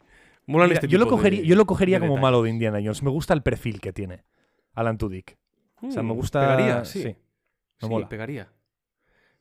Molan 0.46 0.68
Mira, 0.68 0.78
este 0.80 0.88
yo, 0.88 0.98
lo 0.98 1.04
de- 1.06 1.10
cogería, 1.10 1.42
yo 1.42 1.56
lo 1.56 1.66
cogería 1.66 1.98
como 2.00 2.16
malo 2.16 2.42
de. 2.42 2.50
Indiana 2.50 2.78
Jones. 2.80 3.02
Me 3.02 3.10
gusta 3.10 3.34
el 3.34 3.42
perfil 3.42 3.80
que 3.80 3.92
tiene 3.92 4.24
Alan 4.74 4.96
Tudyk. 4.98 5.36
O 5.82 5.90
sea, 5.90 6.02
me 6.02 6.12
Mm, 6.12 6.16
gusta. 6.16 6.40
Pegaría, 6.40 6.84
sí. 6.84 7.02
sí. 7.02 7.08
Sí, 7.78 7.86
me 7.86 7.88
mola. 7.88 8.08
pegaría. 8.08 8.48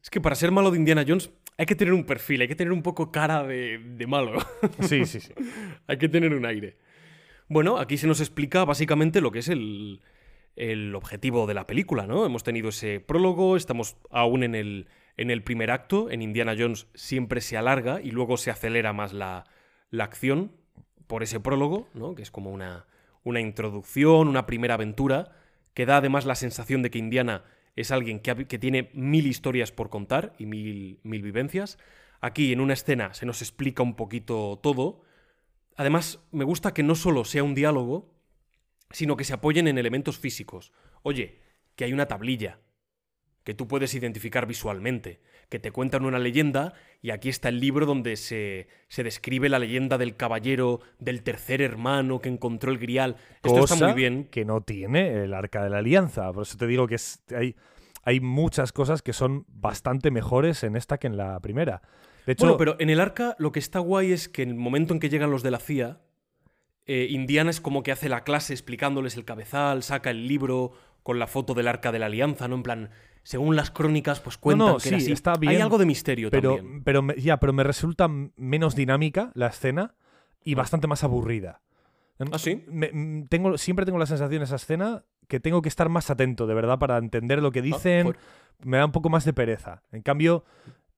Es 0.01 0.09
que 0.09 0.19
para 0.21 0.35
ser 0.35 0.51
malo 0.51 0.71
de 0.71 0.77
Indiana 0.77 1.03
Jones 1.07 1.31
hay 1.57 1.65
que 1.65 1.75
tener 1.75 1.93
un 1.93 2.03
perfil, 2.05 2.41
hay 2.41 2.47
que 2.47 2.55
tener 2.55 2.73
un 2.73 2.81
poco 2.83 3.11
cara 3.11 3.43
de, 3.43 3.77
de 3.79 4.07
malo. 4.07 4.33
Sí, 4.81 5.05
sí, 5.05 5.19
sí. 5.19 5.33
hay 5.87 5.97
que 5.97 6.09
tener 6.09 6.33
un 6.33 6.45
aire. 6.45 6.77
Bueno, 7.47 7.77
aquí 7.77 7.97
se 7.97 8.07
nos 8.07 8.19
explica 8.19 8.65
básicamente 8.65 9.21
lo 9.21 9.31
que 9.31 9.39
es 9.39 9.47
el, 9.49 10.01
el 10.55 10.95
objetivo 10.95 11.45
de 11.47 11.53
la 11.53 11.65
película, 11.67 12.07
¿no? 12.07 12.25
Hemos 12.25 12.43
tenido 12.43 12.69
ese 12.69 12.99
prólogo, 12.99 13.55
estamos 13.55 13.95
aún 14.09 14.43
en 14.43 14.55
el, 14.55 14.87
en 15.17 15.29
el 15.31 15.43
primer 15.43 15.69
acto. 15.71 16.09
En 16.09 16.21
Indiana 16.23 16.55
Jones 16.57 16.87
siempre 16.95 17.41
se 17.41 17.55
alarga 17.57 18.01
y 18.01 18.09
luego 18.11 18.37
se 18.37 18.49
acelera 18.51 18.91
más 18.93 19.13
la, 19.13 19.45
la 19.91 20.03
acción 20.05 20.51
por 21.07 21.23
ese 21.23 21.39
prólogo, 21.39 21.89
¿no? 21.93 22.15
Que 22.15 22.21
es 22.21 22.31
como 22.31 22.51
una, 22.51 22.85
una 23.23 23.41
introducción, 23.41 24.27
una 24.27 24.45
primera 24.45 24.75
aventura, 24.75 25.31
que 25.73 25.85
da 25.85 25.97
además 25.97 26.25
la 26.25 26.35
sensación 26.35 26.81
de 26.81 26.91
que 26.91 26.99
Indiana 26.99 27.43
es 27.75 27.91
alguien 27.91 28.19
que, 28.19 28.57
tiene 28.57 28.89
mil 28.93 29.27
historias 29.27 29.71
por 29.71 29.89
contar 29.89 30.33
y 30.37 30.45
mil, 30.45 30.99
mil 31.03 31.21
vivencias. 31.21 31.77
Aquí 32.21 32.53
en 32.53 32.61
una 32.61 32.73
escena 32.73 33.13
se 33.13 33.25
nos 33.25 33.41
explica 33.41 33.83
un 33.83 33.95
poquito 33.95 34.59
todo. 34.63 35.01
Además, 35.75 36.25
me 36.31 36.45
gusta 36.45 36.73
que 36.73 36.83
no 36.83 36.95
solo 36.95 37.25
sea 37.25 37.43
un 37.43 37.53
diálogo, 37.53 38.15
sino 38.91 39.17
que 39.17 39.25
se 39.25 39.33
apoyen 39.33 39.67
en 39.67 39.77
elementos 39.77 40.17
físicos. 40.17 40.71
Oye, 41.03 41.41
que 41.75 41.83
hay 41.83 41.91
una 41.91 42.07
tablilla, 42.07 42.59
que 43.43 43.53
tú 43.53 43.67
puedes 43.67 43.93
identificar 43.93 44.47
visualmente, 44.47 45.21
que 45.49 45.59
te 45.59 45.71
cuentan 45.71 46.05
una 46.05 46.19
leyenda 46.19 46.73
y 47.01 47.11
aquí 47.11 47.29
está 47.29 47.49
el 47.49 47.59
libro 47.59 47.85
donde 47.85 48.15
se, 48.15 48.67
se 48.87 49.03
describe 49.03 49.47
la 49.49 49.59
leyenda 49.59 49.97
del 49.97 50.15
caballero, 50.15 50.79
del 50.99 51.21
tercer 51.23 51.61
hermano 51.61 52.19
que 52.19 52.29
encontró 52.29 52.71
el 52.71 52.79
grial. 52.79 53.15
Esto 53.43 53.49
Cosa 53.59 53.73
está 53.75 53.85
muy 53.87 53.95
bien. 53.95 54.25
que 54.31 54.43
no 54.45 54.61
tiene 54.61 55.23
el 55.23 55.33
Arca 55.33 55.63
de 55.63 55.69
la 55.69 55.77
Alianza. 55.79 56.31
Por 56.33 56.43
eso 56.43 56.57
te 56.57 56.65
digo 56.67 56.87
que 56.87 56.95
es- 56.95 57.21
hay, 57.35 57.55
hay 58.03 58.19
muchas 58.19 58.71
cosas 58.71 59.01
que 59.01 59.13
son 59.13 59.45
bastante 59.47 60.09
mejores 60.11 60.63
en 60.63 60.75
esta 60.75 60.97
que 60.97 61.07
en 61.07 61.17
la 61.17 61.39
primera. 61.39 61.81
De 62.25 62.33
hecho, 62.33 62.45
Bueno, 62.45 62.57
pero 62.57 62.75
en 62.79 62.89
el 62.89 62.99
arca 62.99 63.35
lo 63.37 63.51
que 63.51 63.59
está 63.59 63.77
guay 63.79 64.11
es 64.11 64.27
que 64.27 64.41
en 64.41 64.49
el 64.49 64.55
momento 64.55 64.93
en 64.95 64.99
que 64.99 65.09
llegan 65.09 65.29
los 65.29 65.43
de 65.43 65.51
la 65.51 65.59
CIA, 65.59 65.99
eh, 66.87 67.07
Indiana 67.09 67.49
es 67.49 67.61
como 67.61 67.83
que 67.83 67.91
hace 67.91 68.09
la 68.09 68.23
clase 68.23 68.53
explicándoles 68.53 69.15
el 69.15 69.25
cabezal, 69.25 69.83
saca 69.83 70.09
el 70.11 70.27
libro 70.27 70.71
con 71.05 71.19
la 71.19 71.27
foto 71.27 71.53
del 71.53 71.67
arca 71.67 71.91
de 71.91 71.99
la 71.99 72.07
alianza, 72.07 72.47
¿no? 72.47 72.55
En 72.55 72.63
plan, 72.63 72.89
según 73.21 73.55
las 73.55 73.69
crónicas, 73.69 74.19
pues 74.21 74.39
cuentan 74.39 74.67
no, 74.67 74.77
que 74.79 74.87
era 74.89 74.97
sí, 74.97 75.03
así. 75.03 75.11
está 75.11 75.33
Hay 75.33 75.37
bien, 75.49 75.61
algo 75.61 75.77
de 75.77 75.85
misterio 75.85 76.31
pero, 76.31 76.55
también. 76.55 76.83
pero 76.83 77.03
me- 77.03 77.13
ya, 77.15 77.37
pero 77.37 77.53
me 77.53 77.63
resulta 77.63 78.07
menos 78.07 78.75
dinámica 78.75 79.29
la 79.35 79.45
escena 79.45 79.93
y 80.43 80.55
bastante 80.55 80.87
más 80.87 81.03
aburrida. 81.03 81.61
Em, 82.17 82.29
¿Ah, 82.31 82.39
sí? 82.39 82.63
me- 82.67 82.89
mm, 82.91 83.27
tengo, 83.27 83.55
siempre 83.59 83.85
tengo 83.85 83.99
la 83.99 84.07
sensación 84.07 84.37
en 84.37 84.43
esa 84.45 84.55
escena 84.55 85.03
que 85.27 85.39
tengo 85.39 85.61
que 85.61 85.69
estar 85.69 85.89
más 85.89 86.09
atento, 86.09 86.47
de 86.47 86.55
verdad, 86.55 86.79
para 86.79 86.97
entender 86.97 87.39
lo 87.43 87.51
que 87.51 87.59
Ah, 87.59 87.63
dicen. 87.63 88.15
me 88.63 88.77
da 88.77 88.85
un 88.85 88.91
poco 88.91 89.09
más 89.09 89.25
de 89.25 89.33
pereza. 89.33 89.83
En 89.91 90.01
cambio, 90.01 90.43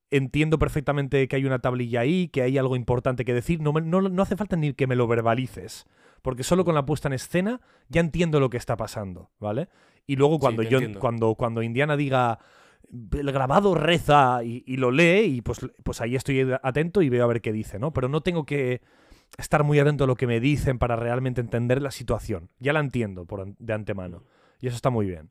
entiendo 0.09 0.57
perfectamente 0.57 1.27
que 1.27 1.35
hay 1.35 1.43
una 1.43 1.59
tablilla 1.59 1.99
ahí, 1.99 2.29
que 2.29 2.43
hay 2.43 2.57
algo 2.57 2.77
importante 2.77 3.25
que 3.25 3.33
decir. 3.33 3.59
No, 3.61 3.73
me- 3.73 3.81
no, 3.81 4.01
no 4.01 4.21
hace 4.23 4.37
falta 4.37 4.55
ni 4.55 4.73
que 4.73 4.87
me 4.87 4.95
lo 4.95 5.05
verbalices. 5.07 5.85
Porque 6.21 6.43
solo 6.43 6.65
con 6.65 6.75
la 6.75 6.85
puesta 6.85 7.07
en 7.09 7.13
escena 7.13 7.61
ya 7.89 8.01
entiendo 8.01 8.39
lo 8.39 8.49
que 8.49 8.57
está 8.57 8.75
pasando, 8.77 9.31
¿vale? 9.39 9.69
Y 10.07 10.15
luego 10.15 10.39
cuando 10.39 10.63
yo 10.63 10.79
cuando, 10.99 11.35
cuando 11.35 11.61
Indiana 11.61 11.95
diga 11.95 12.39
el 13.11 13.31
grabado 13.31 13.75
reza 13.75 14.43
y, 14.43 14.63
y 14.65 14.77
lo 14.77 14.89
lee, 14.89 15.25
y 15.25 15.41
pues, 15.41 15.59
pues 15.83 16.01
ahí 16.01 16.15
estoy 16.15 16.49
atento 16.63 17.01
y 17.01 17.09
veo 17.09 17.23
a 17.23 17.27
ver 17.27 17.41
qué 17.41 17.51
dice, 17.51 17.77
¿no? 17.77 17.91
Pero 17.91 18.07
no 18.07 18.21
tengo 18.21 18.45
que 18.45 18.81
estar 19.37 19.63
muy 19.63 19.77
atento 19.79 20.05
a 20.05 20.07
lo 20.07 20.15
que 20.15 20.25
me 20.25 20.39
dicen 20.39 20.79
para 20.79 20.95
realmente 20.95 21.41
entender 21.41 21.81
la 21.81 21.91
situación. 21.91 22.49
Ya 22.59 22.71
la 22.73 22.79
entiendo 22.79 23.25
por, 23.25 23.55
de 23.57 23.73
antemano. 23.73 24.23
Y 24.61 24.67
eso 24.67 24.75
está 24.77 24.89
muy 24.89 25.05
bien. 25.05 25.29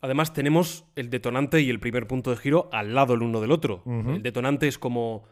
Además, 0.00 0.32
tenemos 0.32 0.86
el 0.96 1.10
detonante 1.10 1.60
y 1.60 1.70
el 1.70 1.80
primer 1.80 2.06
punto 2.06 2.30
de 2.30 2.36
giro 2.36 2.68
al 2.72 2.94
lado 2.94 3.14
el 3.14 3.22
uno 3.22 3.40
del 3.40 3.52
otro. 3.52 3.82
El 3.86 4.22
detonante 4.22 4.68
es 4.68 4.78
como, 4.78 5.24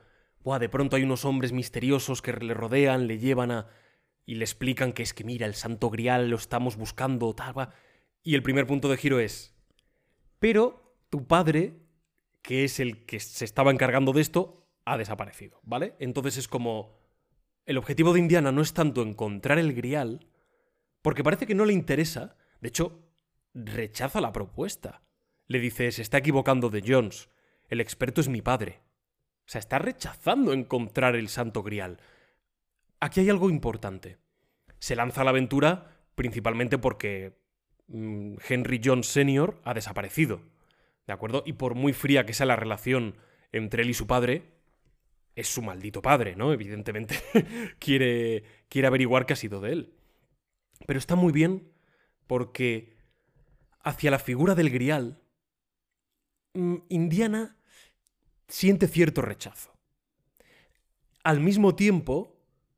Buah, 0.44 0.58
de 0.58 0.68
pronto 0.68 0.96
hay 0.96 1.02
unos 1.02 1.24
hombres 1.24 1.52
misteriosos 1.52 2.22
que 2.22 2.32
le 2.32 2.54
rodean, 2.54 3.06
le 3.06 3.18
llevan 3.18 3.50
a... 3.50 3.66
y 4.24 4.36
le 4.36 4.44
explican 4.44 4.92
que 4.92 5.02
es 5.02 5.12
que, 5.12 5.24
mira, 5.24 5.46
el 5.46 5.54
santo 5.54 5.90
grial 5.90 6.30
lo 6.30 6.36
estamos 6.36 6.76
buscando, 6.76 7.34
tal, 7.34 7.58
va. 7.58 7.70
Y 8.22 8.34
el 8.34 8.42
primer 8.42 8.66
punto 8.66 8.88
de 8.88 8.96
giro 8.96 9.18
es, 9.18 9.54
pero 10.38 10.96
tu 11.10 11.26
padre, 11.26 11.74
que 12.40 12.64
es 12.64 12.80
el 12.80 13.04
que 13.04 13.20
se 13.20 13.44
estaba 13.44 13.70
encargando 13.70 14.12
de 14.12 14.20
esto, 14.20 14.66
ha 14.84 14.96
desaparecido, 14.96 15.60
¿vale? 15.62 15.94
Entonces 15.98 16.36
es 16.36 16.48
como, 16.48 16.98
el 17.66 17.78
objetivo 17.78 18.12
de 18.12 18.20
Indiana 18.20 18.52
no 18.52 18.62
es 18.62 18.74
tanto 18.74 19.02
encontrar 19.02 19.58
el 19.58 19.72
grial, 19.74 20.28
porque 21.02 21.24
parece 21.24 21.46
que 21.46 21.54
no 21.54 21.64
le 21.64 21.72
interesa, 21.72 22.36
de 22.60 22.68
hecho, 22.68 23.08
rechaza 23.54 24.20
la 24.20 24.32
propuesta. 24.32 25.02
Le 25.46 25.58
dice, 25.58 25.90
se 25.92 26.02
está 26.02 26.18
equivocando 26.18 26.70
de 26.70 26.82
Jones, 26.86 27.28
el 27.68 27.80
experto 27.80 28.20
es 28.20 28.28
mi 28.28 28.42
padre. 28.42 28.80
O 29.46 29.50
sea, 29.52 29.58
está 29.58 29.78
rechazando 29.78 30.52
encontrar 30.52 31.16
el 31.16 31.28
santo 31.28 31.62
grial. 31.62 31.98
Aquí 33.00 33.20
hay 33.20 33.30
algo 33.30 33.50
importante. 33.50 34.18
Se 34.78 34.94
lanza 34.94 35.22
a 35.22 35.24
la 35.24 35.30
aventura 35.30 35.98
principalmente 36.14 36.78
porque 36.78 37.41
Henry 37.92 38.80
Jones 38.82 39.06
Sr. 39.06 39.60
ha 39.64 39.74
desaparecido. 39.74 40.40
¿De 41.06 41.12
acuerdo? 41.12 41.42
Y 41.44 41.54
por 41.54 41.74
muy 41.74 41.92
fría 41.92 42.24
que 42.24 42.32
sea 42.32 42.46
la 42.46 42.56
relación 42.56 43.16
entre 43.52 43.82
él 43.82 43.90
y 43.90 43.94
su 43.94 44.06
padre, 44.06 44.52
es 45.34 45.48
su 45.48 45.62
maldito 45.62 46.02
padre, 46.02 46.36
¿no? 46.36 46.52
Evidentemente 46.52 47.16
quiere, 47.78 48.44
quiere 48.68 48.88
averiguar 48.88 49.26
qué 49.26 49.32
ha 49.32 49.36
sido 49.36 49.60
de 49.60 49.72
él. 49.72 49.94
Pero 50.86 50.98
está 50.98 51.16
muy 51.16 51.32
bien 51.32 51.70
porque 52.26 52.96
hacia 53.82 54.10
la 54.10 54.18
figura 54.18 54.54
del 54.54 54.70
grial, 54.70 55.20
mm, 56.54 56.76
Indiana 56.88 57.56
siente 58.48 58.86
cierto 58.86 59.22
rechazo. 59.22 59.72
Al 61.24 61.40
mismo 61.40 61.74
tiempo 61.74 62.36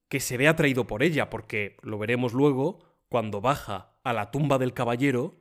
que 0.09 0.21
se 0.21 0.37
ve 0.37 0.49
atraído 0.49 0.87
por 0.87 1.03
ella, 1.03 1.31
porque 1.31 1.77
lo 1.83 1.99
veremos 1.99 2.33
luego, 2.33 2.79
cuando 3.09 3.41
baja 3.41 3.94
a 4.05 4.13
la 4.13 4.31
tumba 4.31 4.59
del 4.59 4.75
caballero, 4.75 5.41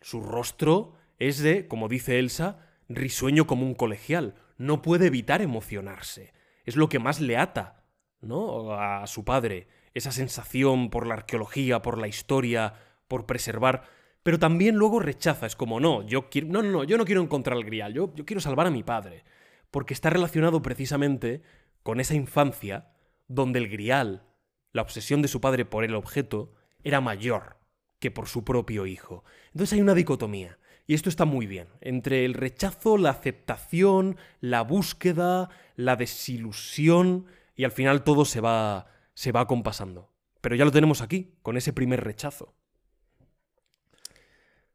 su 0.00 0.22
rostro 0.22 0.94
es 1.18 1.38
de, 1.38 1.68
como 1.68 1.88
dice 1.88 2.18
Elsa, 2.18 2.66
risueño 2.88 3.46
como 3.46 3.66
un 3.66 3.74
colegial. 3.74 4.34
No 4.56 4.82
puede 4.82 5.06
evitar 5.06 5.42
emocionarse. 5.42 6.32
Es 6.64 6.76
lo 6.76 6.88
que 6.88 6.98
más 6.98 7.20
le 7.20 7.36
ata, 7.36 7.84
¿no? 8.20 8.72
A 8.72 9.06
su 9.06 9.24
padre. 9.24 9.68
Esa 9.92 10.10
sensación 10.12 10.90
por 10.90 11.06
la 11.06 11.14
arqueología, 11.14 11.82
por 11.82 11.98
la 11.98 12.08
historia, 12.08 12.74
por 13.08 13.26
preservar. 13.26 13.84
Pero 14.22 14.38
también 14.38 14.76
luego 14.76 15.00
rechaza. 15.00 15.46
Es 15.46 15.56
como, 15.56 15.80
no, 15.80 16.06
yo 16.06 16.30
quiero. 16.30 16.48
No, 16.48 16.62
no, 16.62 16.70
no, 16.70 16.84
yo 16.84 16.96
no 16.96 17.04
quiero 17.04 17.22
encontrar 17.22 17.58
el 17.58 17.64
grial. 17.64 17.92
Yo, 17.92 18.12
yo 18.14 18.24
quiero 18.24 18.40
salvar 18.40 18.66
a 18.66 18.70
mi 18.70 18.82
padre. 18.82 19.24
Porque 19.70 19.94
está 19.94 20.10
relacionado 20.10 20.62
precisamente 20.62 21.42
con 21.82 22.00
esa 22.00 22.14
infancia 22.14 22.92
donde 23.28 23.58
el 23.58 23.68
grial, 23.68 24.24
la 24.72 24.82
obsesión 24.82 25.22
de 25.22 25.28
su 25.28 25.40
padre 25.40 25.64
por 25.64 25.84
el 25.84 25.94
objeto, 25.94 26.54
era 26.84 27.00
mayor 27.00 27.56
que 27.98 28.10
por 28.10 28.28
su 28.28 28.44
propio 28.44 28.86
hijo. 28.86 29.24
Entonces 29.48 29.74
hay 29.74 29.80
una 29.80 29.94
dicotomía. 29.94 30.58
Y 30.86 30.94
esto 30.94 31.08
está 31.08 31.24
muy 31.24 31.46
bien. 31.46 31.68
Entre 31.80 32.24
el 32.24 32.34
rechazo, 32.34 32.98
la 32.98 33.10
aceptación, 33.10 34.16
la 34.40 34.62
búsqueda, 34.62 35.48
la 35.76 35.94
desilusión. 35.96 37.26
Y 37.54 37.64
al 37.64 37.70
final 37.70 38.02
todo 38.02 38.24
se 38.24 38.40
va. 38.40 38.86
se 39.14 39.30
va 39.30 39.40
acompasando. 39.40 40.10
Pero 40.40 40.56
ya 40.56 40.64
lo 40.64 40.72
tenemos 40.72 41.02
aquí, 41.02 41.34
con 41.42 41.56
ese 41.56 41.72
primer 41.72 42.02
rechazo. 42.02 42.54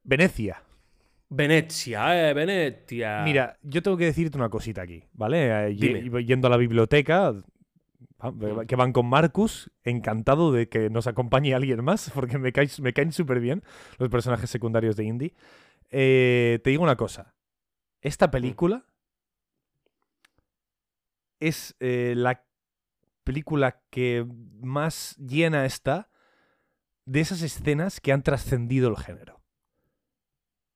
Venecia. 0.03 0.61
Venecia, 1.27 2.29
eh, 2.29 2.33
Venecia. 2.33 3.23
Mira, 3.23 3.57
yo 3.63 3.81
tengo 3.81 3.97
que 3.97 4.05
decirte 4.05 4.37
una 4.37 4.49
cosita 4.49 4.83
aquí, 4.83 5.03
¿vale? 5.13 5.69
Eh, 5.69 5.73
Dime. 5.73 6.23
Yendo 6.23 6.47
a 6.47 6.51
la 6.51 6.57
biblioteca, 6.57 7.33
que 8.67 8.75
van 8.75 8.93
con 8.93 9.07
Marcus, 9.07 9.71
encantado 9.83 10.51
de 10.51 10.69
que 10.69 10.89
nos 10.89 11.07
acompañe 11.07 11.53
alguien 11.53 11.83
más, 11.83 12.09
porque 12.15 12.37
me, 12.37 12.51
caes- 12.53 12.79
me 12.81 12.93
caen 12.93 13.11
súper 13.11 13.39
bien 13.39 13.63
los 13.97 14.09
personajes 14.09 14.49
secundarios 14.49 14.95
de 14.95 15.03
Indie. 15.05 15.33
Eh, 15.91 16.59
te 16.63 16.69
digo 16.71 16.83
una 16.83 16.95
cosa, 16.95 17.35
esta 18.01 18.31
película 18.31 18.85
es 21.39 21.75
eh, 21.79 22.13
la 22.15 22.43
película 23.23 23.81
que 23.89 24.25
más 24.61 25.15
llena 25.17 25.65
está 25.65 26.09
de 27.05 27.19
esas 27.21 27.41
escenas 27.41 27.99
que 27.99 28.11
han 28.11 28.23
trascendido 28.23 28.89
el 28.89 28.97
género. 28.97 29.41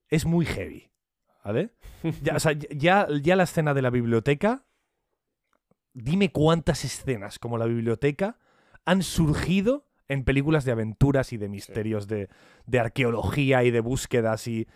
Es 0.09 0.25
muy 0.25 0.45
heavy. 0.45 0.91
¿vale? 1.43 1.73
Ya, 2.21 2.35
o 2.35 2.39
sea, 2.39 2.53
ya, 2.53 3.07
ya 3.21 3.35
la 3.35 3.43
escena 3.43 3.73
de 3.73 3.81
la 3.81 3.89
biblioteca, 3.89 4.65
dime 5.93 6.31
cuántas 6.31 6.85
escenas 6.85 7.39
como 7.39 7.57
la 7.57 7.65
biblioteca 7.65 8.37
han 8.85 9.03
surgido 9.03 9.85
en 10.07 10.23
películas 10.23 10.65
de 10.65 10.71
aventuras 10.71 11.33
y 11.33 11.37
de 11.37 11.49
misterios, 11.49 12.07
de, 12.07 12.29
de 12.65 12.79
arqueología 12.79 13.63
y 13.63 13.71
de 13.71 13.79
búsquedas 13.79 14.47
y 14.47 14.67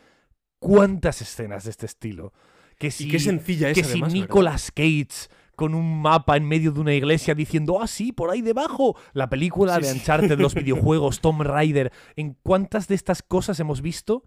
cuántas 0.60 1.22
escenas 1.22 1.64
de 1.64 1.72
este 1.72 1.86
estilo. 1.88 2.34
Que 2.78 2.92
si, 2.92 3.08
y 3.08 3.12
qué 3.12 3.20
sencilla 3.20 3.70
es 3.70 3.78
que 3.78 3.84
si. 3.84 4.02
Nicolas 4.02 4.72
Cage 4.72 5.30
con 5.56 5.76
un 5.76 6.02
mapa 6.02 6.36
en 6.38 6.48
medio 6.48 6.72
de 6.72 6.80
una 6.80 6.94
iglesia 6.94 7.36
diciendo, 7.36 7.80
ah, 7.82 7.88
sí, 7.88 8.12
por 8.12 8.30
ahí 8.30 8.42
debajo. 8.42 8.96
La 9.14 9.30
película 9.30 9.76
Sí, 9.76 9.82
de 9.82 9.88
sí. 9.88 10.00
Uncharted, 10.00 10.40
los 10.40 10.54
videojuegos, 10.56 11.20
Tomb 11.22 11.42
Raider. 11.42 11.92
¿En 12.16 12.36
cuántas 12.42 12.88
de 12.88 12.96
estas 12.96 13.22
cosas 13.22 13.60
hemos 13.60 13.82
visto 13.82 14.24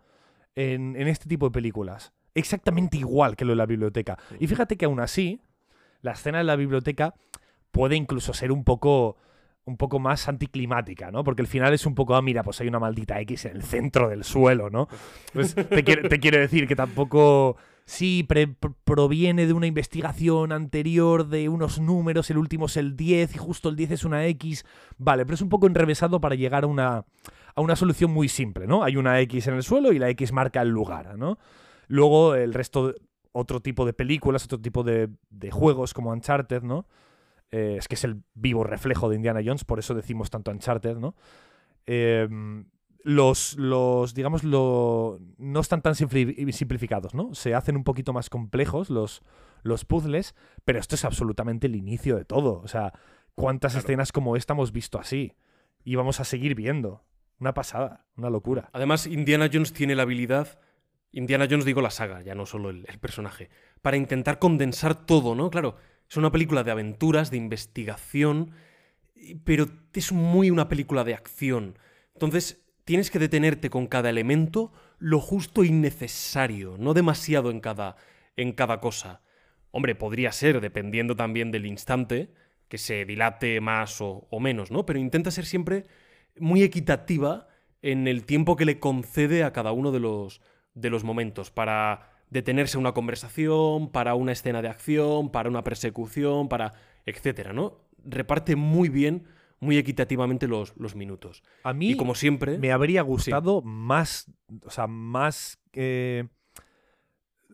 en, 0.54 0.94
en 0.96 1.08
este 1.08 1.28
tipo 1.28 1.46
de 1.46 1.52
películas? 1.52 2.12
Exactamente 2.34 2.98
igual 2.98 3.34
que 3.34 3.44
lo 3.44 3.52
de 3.52 3.56
la 3.56 3.66
biblioteca. 3.66 4.18
Y 4.38 4.46
fíjate 4.46 4.76
que 4.76 4.84
aún 4.84 5.00
así, 5.00 5.40
la 6.06 6.12
escena 6.12 6.38
de 6.38 6.44
la 6.44 6.56
biblioteca 6.56 7.14
puede 7.70 7.96
incluso 7.96 8.32
ser 8.32 8.52
un 8.52 8.64
poco 8.64 9.18
un 9.66 9.76
poco 9.76 9.98
más 9.98 10.28
anticlimática, 10.28 11.10
¿no? 11.10 11.24
Porque 11.24 11.42
el 11.42 11.48
final 11.48 11.74
es 11.74 11.86
un 11.86 11.96
poco, 11.96 12.14
ah, 12.14 12.22
mira, 12.22 12.44
pues 12.44 12.60
hay 12.60 12.68
una 12.68 12.78
maldita 12.78 13.20
X 13.20 13.46
en 13.46 13.56
el 13.56 13.62
centro 13.64 14.08
del 14.08 14.22
suelo, 14.22 14.70
¿no? 14.70 14.88
Pues 15.32 15.56
te, 15.56 15.82
quiero, 15.82 16.08
te 16.08 16.20
quiero 16.20 16.38
decir 16.38 16.66
que 16.66 16.76
tampoco... 16.76 17.56
Sí, 17.84 18.26
proviene 18.84 19.46
de 19.46 19.52
una 19.52 19.68
investigación 19.68 20.50
anterior 20.50 21.28
de 21.28 21.48
unos 21.48 21.78
números, 21.80 22.30
el 22.30 22.38
último 22.38 22.66
es 22.66 22.76
el 22.76 22.96
10 22.96 23.36
y 23.36 23.38
justo 23.38 23.68
el 23.68 23.76
10 23.76 23.92
es 23.92 24.04
una 24.04 24.26
X. 24.26 24.64
Vale, 24.98 25.24
pero 25.24 25.34
es 25.34 25.42
un 25.42 25.48
poco 25.48 25.68
enrevesado 25.68 26.20
para 26.20 26.34
llegar 26.34 26.64
a 26.64 26.66
una, 26.66 27.04
a 27.54 27.60
una 27.60 27.76
solución 27.76 28.10
muy 28.10 28.28
simple, 28.28 28.66
¿no? 28.66 28.82
Hay 28.82 28.96
una 28.96 29.20
X 29.20 29.46
en 29.46 29.54
el 29.54 29.62
suelo 29.62 29.92
y 29.92 30.00
la 30.00 30.10
X 30.10 30.32
marca 30.32 30.62
el 30.62 30.70
lugar, 30.70 31.16
¿no? 31.16 31.38
Luego 31.86 32.34
el 32.34 32.54
resto, 32.54 32.92
otro 33.36 33.60
tipo 33.60 33.84
de 33.84 33.92
películas, 33.92 34.44
otro 34.44 34.60
tipo 34.60 34.82
de, 34.82 35.08
de 35.30 35.50
juegos 35.50 35.94
como 35.94 36.10
Uncharted, 36.10 36.62
¿no? 36.62 36.86
Eh, 37.50 37.76
es 37.78 37.86
que 37.88 37.94
es 37.94 38.04
el 38.04 38.22
vivo 38.34 38.64
reflejo 38.64 39.08
de 39.08 39.16
Indiana 39.16 39.40
Jones, 39.44 39.64
por 39.64 39.78
eso 39.78 39.94
decimos 39.94 40.30
tanto 40.30 40.50
Uncharted, 40.50 40.96
¿no? 40.96 41.14
Eh, 41.86 42.28
los, 43.04 43.56
los, 43.56 44.14
digamos, 44.14 44.42
lo, 44.42 45.20
no 45.38 45.60
están 45.60 45.80
tan 45.80 45.94
simpli- 45.94 46.50
simplificados, 46.52 47.14
¿no? 47.14 47.34
Se 47.34 47.54
hacen 47.54 47.76
un 47.76 47.84
poquito 47.84 48.12
más 48.12 48.28
complejos 48.30 48.90
los, 48.90 49.22
los 49.62 49.84
puzzles, 49.84 50.34
pero 50.64 50.80
esto 50.80 50.96
es 50.96 51.04
absolutamente 51.04 51.68
el 51.68 51.76
inicio 51.76 52.16
de 52.16 52.24
todo. 52.24 52.60
O 52.64 52.68
sea, 52.68 52.92
¿cuántas 53.36 53.72
Claro. 53.74 53.84
escenas 53.84 54.10
como 54.10 54.34
esta 54.36 54.54
hemos 54.54 54.72
visto 54.72 54.98
así? 54.98 55.34
Y 55.84 55.94
vamos 55.94 56.18
a 56.18 56.24
seguir 56.24 56.56
viendo. 56.56 57.04
Una 57.38 57.54
pasada, 57.54 58.06
una 58.16 58.30
locura. 58.30 58.70
Además, 58.72 59.06
Indiana 59.06 59.48
Jones 59.52 59.72
tiene 59.72 59.94
la 59.94 60.02
habilidad, 60.02 60.58
Indiana 61.16 61.47
Jones 61.51 61.64
digo 61.64 61.80
la 61.80 61.90
saga, 61.90 62.20
ya 62.20 62.34
no 62.34 62.44
solo 62.44 62.68
el, 62.68 62.84
personaje, 63.01 63.48
para 63.80 63.97
intentar 63.97 64.38
condensar 64.38 65.06
todo, 65.06 65.34
¿no? 65.34 65.48
Claro, 65.48 65.76
es 66.06 66.18
una 66.18 66.30
película 66.30 66.62
de 66.62 66.70
aventuras, 66.70 67.30
de 67.30 67.38
investigación, 67.38 68.51
pero 69.43 69.66
es 69.94 70.12
muy 70.12 70.51
una 70.51 70.68
película 70.68 71.05
de 71.05 71.14
acción. 71.14 71.78
Entonces, 72.12 72.66
tienes 72.84 73.10
que 73.10 73.18
detenerte 73.18 73.70
con 73.70 73.86
cada 73.86 74.10
elemento 74.10 74.74
lo 74.98 75.18
justo 75.18 75.64
y 75.64 75.70
necesario, 75.70 76.76
no 76.78 76.93
demasiado 76.93 77.51
en 77.51 77.60
cada, 77.60 77.97
en 78.36 78.52
cada 78.52 78.80
cosa. 78.80 79.22
Hombre, 79.70 79.94
podría 79.94 80.32
ser, 80.32 80.60
dependiendo 80.60 81.16
también 81.16 81.51
del 81.51 81.64
instante, 81.64 82.34
que 82.68 82.76
se 82.76 83.06
dilate 83.06 83.62
más 83.62 84.02
o 84.02 84.38
menos, 84.38 84.70
¿no? 84.70 84.84
Pero 84.84 84.98
intenta 84.98 85.30
ser 85.30 85.47
siempre 85.47 85.86
muy 86.38 86.62
equitativa 86.62 87.48
en 87.80 88.06
el 88.06 88.26
tiempo 88.26 88.55
que 88.55 88.66
le 88.66 88.78
concede 88.78 89.44
a 89.44 89.55
cada 89.55 89.72
uno 89.72 89.93
de 89.93 90.01
los, 90.01 90.43
de 90.76 90.90
los 90.90 91.02
momentos 91.02 91.50
para 91.50 92.12
detenerse 92.30 92.76
a 92.76 92.80
una 92.80 92.92
conversación, 92.92 93.90
para 93.90 94.14
una 94.14 94.30
escena 94.32 94.62
de 94.62 94.68
acción, 94.68 95.30
para 95.30 95.48
una 95.48 95.64
persecución, 95.64 96.48
para 96.48 96.74
etcétera, 97.04 97.52
¿no? 97.52 97.80
Reparte 98.04 98.54
muy 98.56 98.88
bien, 98.88 99.24
muy 99.58 99.78
equitativamente 99.78 100.46
los, 100.46 100.76
los 100.76 100.94
minutos. 100.94 101.42
A 101.64 101.72
mí 101.72 101.90
Y 101.90 101.96
como 101.96 102.14
siempre, 102.14 102.58
me 102.58 102.72
habría 102.72 103.02
gustado 103.02 103.62
más, 103.62 104.30
o 104.64 104.70
sea, 104.70 104.86
más, 104.86 105.58
eh, 105.72 106.24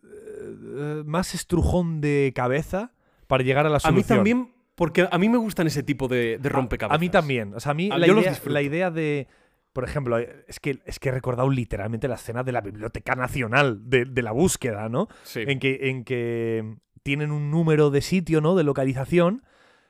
eh, 0.03 1.03
más 1.05 1.33
estrujón 1.33 2.01
de 2.01 2.33
cabeza 2.35 2.91
para 3.27 3.43
llegar 3.43 3.65
a 3.65 3.69
la 3.69 3.77
a 3.77 3.91
mí 3.91 4.01
solución. 4.03 4.17
también, 4.17 4.53
porque 4.75 5.07
a 5.09 5.17
mí 5.17 5.29
me 5.29 5.37
gustan 5.37 5.67
ese 5.67 5.83
tipo 5.83 6.07
de, 6.07 6.37
de 6.39 6.49
rompecabezas. 6.49 6.95
A 6.97 6.99
mí 6.99 7.09
también. 7.09 7.53
O 7.53 7.59
sea, 7.59 7.71
a 7.71 7.75
mí 7.75 7.89
Ah, 7.91 7.97
la, 7.97 8.07
idea, 8.07 8.39
la 8.45 8.61
idea 8.61 8.91
de. 8.91 9.27
Por 9.73 9.83
ejemplo, 9.83 10.19
eh, 10.19 10.45
es 10.47 10.59
que, 10.59 10.79
es 10.85 10.99
que 10.99 11.09
he 11.09 11.11
recordado 11.11 11.49
literalmente 11.49 12.07
la 12.07 12.15
escena 12.15 12.43
de 12.43 12.51
la 12.51 12.61
Biblioteca 12.61 13.15
Nacional, 13.15 13.81
de, 13.89 14.05
de 14.05 14.21
la 14.21 14.31
búsqueda, 14.31 14.87
¿no? 14.87 15.07
Sí. 15.23 15.41
En, 15.45 15.59
que, 15.59 15.89
en 15.89 16.03
que 16.03 16.75
tienen 17.01 17.31
un 17.31 17.51
número 17.51 17.89
de 17.89 18.01
sitio, 18.01 18.39
¿no? 18.39 18.55
De 18.55 18.63
localización. 18.63 19.43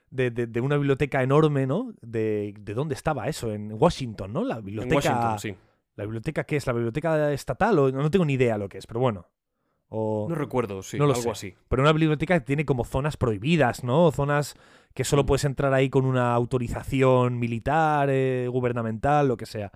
De, 0.10 0.30
de- 0.30 0.45
de 0.45 0.61
una 0.61 0.77
biblioteca 0.77 1.23
enorme, 1.23 1.65
¿no? 1.65 1.91
De, 2.03 2.53
¿De 2.60 2.73
dónde 2.76 2.93
estaba 2.93 3.27
eso? 3.27 3.51
En 3.51 3.73
Washington, 3.73 4.31
¿no? 4.31 4.43
La 4.43 4.57
En 4.57 4.65
biblioteca. 4.65 4.95
Washington, 4.95 5.39
sí. 5.39 5.55
¿La 5.95 6.03
biblioteca 6.03 6.43
qué 6.43 6.57
es? 6.57 6.68
¿La 6.68 6.73
biblioteca 6.73 7.31
estatal? 7.34 7.80
O, 7.80 7.91
no 7.91 8.11
tengo 8.11 8.23
ni 8.23 8.34
idea 8.34 8.57
lo 8.60 8.69
que 8.69 8.77
es, 8.77 8.85
pero 8.85 8.99
bueno. 8.99 9.26
O, 9.95 10.26
No 10.28 10.34
recuerdo, 10.36 10.82
sí, 10.82 10.98
No 10.98 11.06
lo 11.06 11.11
algo 11.14 11.24
sé. 11.24 11.30
así. 11.30 11.56
pero 11.70 11.84
una 11.84 11.91
biblioteca 11.91 12.40
tiene 12.44 12.65
como 12.65 12.84
zonas 12.84 13.15
prohibidas, 13.15 13.84
¿no? 13.84 14.11
Zonas 14.11 14.56
que 14.95 15.03
solo 15.03 15.22
Mm. 15.24 15.26
puedes 15.28 15.45
entrar 15.45 15.72
ahí 15.74 15.90
con 15.90 16.06
una 16.06 16.34
autorización 16.34 17.38
militar, 17.40 18.10
eh, 18.11 18.48
gubernamental, 18.52 19.28
lo 19.28 19.38
que 19.38 19.45
sea. 19.45 19.72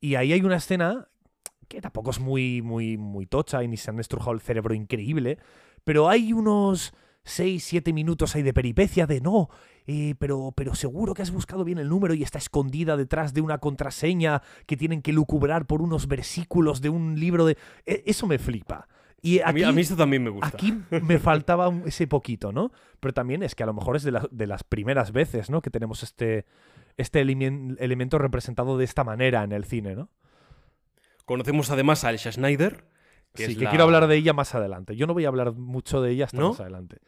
Y 0.00 0.16
ahí 0.16 0.32
hay 0.32 0.40
una 0.42 0.56
escena 0.56 1.06
que 1.68 1.80
tampoco 1.80 2.10
es 2.10 2.18
muy, 2.20 2.62
muy, 2.62 2.96
muy 2.96 3.26
tocha 3.26 3.62
y 3.62 3.68
ni 3.68 3.76
se 3.76 3.90
han 3.90 4.00
estrujado 4.00 4.32
el 4.32 4.40
cerebro 4.40 4.74
increíble, 4.74 5.38
pero 5.84 6.08
hay 6.08 6.32
unos 6.32 6.92
6, 7.24 7.62
7 7.64 7.92
minutos 7.92 8.34
ahí 8.36 8.42
de 8.42 8.52
peripecia 8.52 9.06
de 9.06 9.20
no, 9.20 9.48
eh, 9.86 10.14
pero, 10.18 10.52
pero 10.56 10.74
seguro 10.74 11.14
que 11.14 11.22
has 11.22 11.30
buscado 11.30 11.64
bien 11.64 11.78
el 11.78 11.88
número 11.88 12.12
y 12.14 12.22
está 12.22 12.38
escondida 12.38 12.96
detrás 12.96 13.32
de 13.34 13.40
una 13.40 13.58
contraseña 13.58 14.42
que 14.66 14.76
tienen 14.76 15.00
que 15.00 15.12
lucubrar 15.12 15.66
por 15.66 15.80
unos 15.80 16.06
versículos 16.06 16.80
de 16.80 16.90
un 16.90 17.18
libro 17.18 17.46
de... 17.46 17.56
e- 17.86 18.02
Eso 18.06 18.26
me 18.26 18.38
flipa. 18.38 18.88
Y 19.26 19.40
A 19.40 19.52
mí, 19.52 19.62
aquí, 19.62 19.70
a 19.70 19.72
mí 19.72 19.80
esto 19.80 19.96
también 19.96 20.22
me 20.22 20.28
gusta. 20.28 20.48
Aquí 20.48 20.74
me 20.90 21.18
faltaba 21.18 21.68
un- 21.68 21.84
ese 21.86 22.06
poquito, 22.06 22.52
¿no? 22.52 22.72
Pero 23.00 23.14
también 23.14 23.42
es 23.42 23.54
que 23.54 23.62
a 23.62 23.66
lo 23.66 23.72
mejor 23.72 23.96
es 23.96 24.02
de, 24.02 24.10
la- 24.12 24.28
de 24.30 24.46
las 24.46 24.64
primeras 24.64 25.12
veces, 25.12 25.48
¿no? 25.48 25.62
Que 25.62 25.70
tenemos 25.70 26.02
este, 26.02 26.44
este 26.98 27.20
elemento 27.22 28.18
representado 28.18 28.76
de 28.76 28.84
esta 28.84 29.02
manera 29.02 29.42
en 29.42 29.52
el 29.52 29.64
cine, 29.64 29.94
¿no? 29.94 30.10
Conocemos 31.24 31.70
además 31.70 32.04
a 32.04 32.10
Elsa 32.10 32.30
Schneider. 32.32 32.84
Que 33.34 33.46
sí, 33.46 33.52
es 33.52 33.58
que 33.58 33.64
la- 33.64 33.70
quiero 33.70 33.84
hablar 33.84 34.06
de 34.06 34.16
ella 34.16 34.32
más 34.32 34.54
adelante. 34.54 34.94
Yo 34.94 35.06
no 35.06 35.14
voy 35.14 35.24
a 35.24 35.28
hablar 35.28 35.52
mucho 35.54 36.02
de 36.02 36.10
ella 36.12 36.26
hasta 36.26 36.38
¿No? 36.38 36.50
más 36.50 36.60
adelante. 36.60 36.98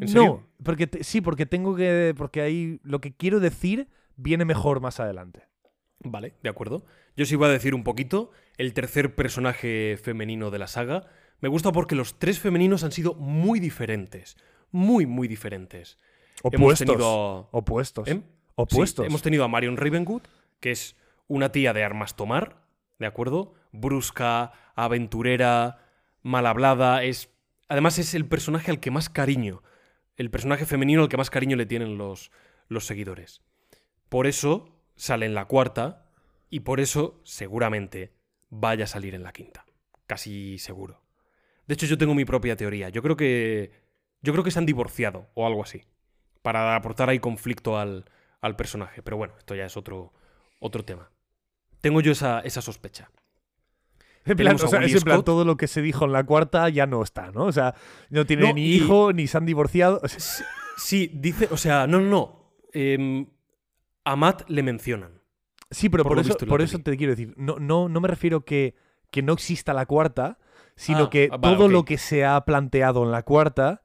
¿En 0.00 0.12
no, 0.12 0.46
porque 0.62 0.86
te- 0.86 1.04
sí, 1.04 1.20
porque 1.20 1.46
tengo 1.46 1.76
que. 1.76 2.14
Porque 2.16 2.40
ahí 2.40 2.80
lo 2.82 3.00
que 3.00 3.12
quiero 3.14 3.40
decir 3.40 3.88
viene 4.16 4.44
mejor 4.44 4.80
más 4.80 5.00
adelante. 5.00 5.44
Vale, 6.00 6.34
de 6.42 6.48
acuerdo. 6.48 6.84
Yo 7.16 7.26
sí 7.26 7.36
voy 7.36 7.48
a 7.48 7.52
decir 7.52 7.74
un 7.74 7.84
poquito. 7.84 8.30
El 8.56 8.72
tercer 8.74 9.14
personaje 9.14 9.98
femenino 10.02 10.50
de 10.50 10.58
la 10.58 10.66
saga. 10.66 11.06
Me 11.40 11.48
gusta 11.48 11.72
porque 11.72 11.94
los 11.94 12.18
tres 12.18 12.38
femeninos 12.40 12.84
han 12.84 12.92
sido 12.92 13.14
muy 13.14 13.60
diferentes. 13.60 14.36
Muy, 14.70 15.06
muy 15.06 15.28
diferentes. 15.28 15.98
Hemos 16.42 16.54
Opuestos. 16.54 16.86
tenido. 16.86 17.48
Opuestos. 17.52 18.08
¿Eh? 18.08 18.22
Opuestos. 18.54 19.04
Sí, 19.04 19.08
hemos 19.08 19.22
tenido 19.22 19.44
a 19.44 19.48
Marion 19.48 19.76
Ravenwood, 19.76 20.22
que 20.60 20.72
es 20.72 20.96
una 21.28 21.52
tía 21.52 21.72
de 21.72 21.84
armas 21.84 22.16
tomar, 22.16 22.62
¿de 22.98 23.06
acuerdo? 23.06 23.54
Brusca, 23.72 24.52
aventurera, 24.74 25.78
mal 26.22 26.46
hablada. 26.46 27.04
Es, 27.04 27.30
además, 27.68 27.98
es 27.98 28.14
el 28.14 28.26
personaje 28.26 28.70
al 28.70 28.80
que 28.80 28.90
más 28.90 29.08
cariño, 29.08 29.62
el 30.16 30.30
personaje 30.30 30.66
femenino 30.66 31.02
al 31.02 31.08
que 31.08 31.16
más 31.16 31.30
cariño 31.30 31.56
le 31.56 31.66
tienen 31.66 31.98
los, 31.98 32.30
los 32.68 32.86
seguidores. 32.86 33.42
Por 34.08 34.26
eso 34.26 34.80
sale 34.96 35.26
en 35.26 35.34
la 35.34 35.44
cuarta 35.44 36.10
y 36.50 36.60
por 36.60 36.80
eso 36.80 37.20
seguramente 37.24 38.12
vaya 38.50 38.84
a 38.84 38.88
salir 38.88 39.14
en 39.14 39.22
la 39.22 39.32
quinta. 39.32 39.66
Casi 40.06 40.58
seguro. 40.58 41.02
De 41.68 41.74
hecho, 41.74 41.86
yo 41.86 41.96
tengo 41.98 42.14
mi 42.14 42.24
propia 42.24 42.56
teoría. 42.56 42.88
Yo 42.88 43.02
creo 43.02 43.16
que. 43.16 43.70
Yo 44.22 44.32
creo 44.32 44.42
que 44.42 44.50
se 44.50 44.58
han 44.58 44.66
divorciado 44.66 45.28
o 45.34 45.46
algo 45.46 45.62
así. 45.62 45.82
Para 46.42 46.74
aportar 46.74 47.08
ahí 47.08 47.20
conflicto 47.20 47.78
al, 47.78 48.04
al 48.40 48.56
personaje. 48.56 49.02
Pero 49.02 49.16
bueno, 49.16 49.34
esto 49.38 49.54
ya 49.54 49.66
es 49.66 49.76
otro, 49.76 50.12
otro 50.60 50.84
tema. 50.84 51.10
Tengo 51.80 52.00
yo 52.00 52.10
esa, 52.12 52.40
esa 52.40 52.60
sospecha. 52.62 53.10
En 54.24 54.36
plan, 54.36 54.56
Tenemos 54.56 54.62
o 54.64 54.66
a 54.66 54.68
sea, 54.70 54.78
Willy 54.80 54.90
es 54.92 54.96
en 54.98 55.04
plan, 55.04 55.16
Scott. 55.18 55.26
todo 55.26 55.44
lo 55.44 55.56
que 55.56 55.68
se 55.68 55.80
dijo 55.80 56.04
en 56.04 56.12
la 56.12 56.24
cuarta 56.24 56.68
ya 56.68 56.86
no 56.86 57.02
está, 57.02 57.30
¿no? 57.30 57.44
O 57.44 57.52
sea, 57.52 57.74
no 58.10 58.26
tiene 58.26 58.48
No, 58.48 58.54
ni 58.54 58.66
y- 58.66 58.74
hijo, 58.76 59.12
ni 59.12 59.26
se 59.26 59.38
han 59.38 59.46
divorciado. 59.46 60.00
O 60.02 60.08
sea, 60.08 60.18
Sí, 60.20 60.44
sí, 60.76 61.10
dice. 61.14 61.48
O 61.50 61.56
sea, 61.56 61.86
no, 61.86 62.00
no, 62.00 62.08
no. 62.10 62.54
Em, 62.72 63.26
a 64.04 64.16
Matt 64.16 64.48
le 64.48 64.62
mencionan. 64.62 65.22
Sí, 65.70 65.88
pero 65.88 66.02
Por 66.02 66.16
por, 66.16 66.24
eso, 66.24 66.36
por 66.46 66.62
eso 66.62 66.78
te 66.78 66.96
quiero 66.96 67.12
decir, 67.12 67.34
no, 67.36 67.58
no, 67.58 67.88
no 67.90 68.00
me 68.00 68.08
refiero 68.08 68.44
que, 68.44 68.74
que 69.10 69.22
no 69.22 69.34
exista 69.34 69.74
la 69.74 69.84
cuarta, 69.86 70.38
sino 70.78 71.04
Ah, 71.04 71.10
que 71.10 71.28
ah, 71.30 71.36
vale, 71.36 71.56
todo 71.56 71.68
lo 71.68 71.84
que 71.84 71.98
se 71.98 72.24
ha 72.24 72.40
planteado 72.44 73.02
en 73.02 73.10
la 73.10 73.24
cuarta 73.24 73.82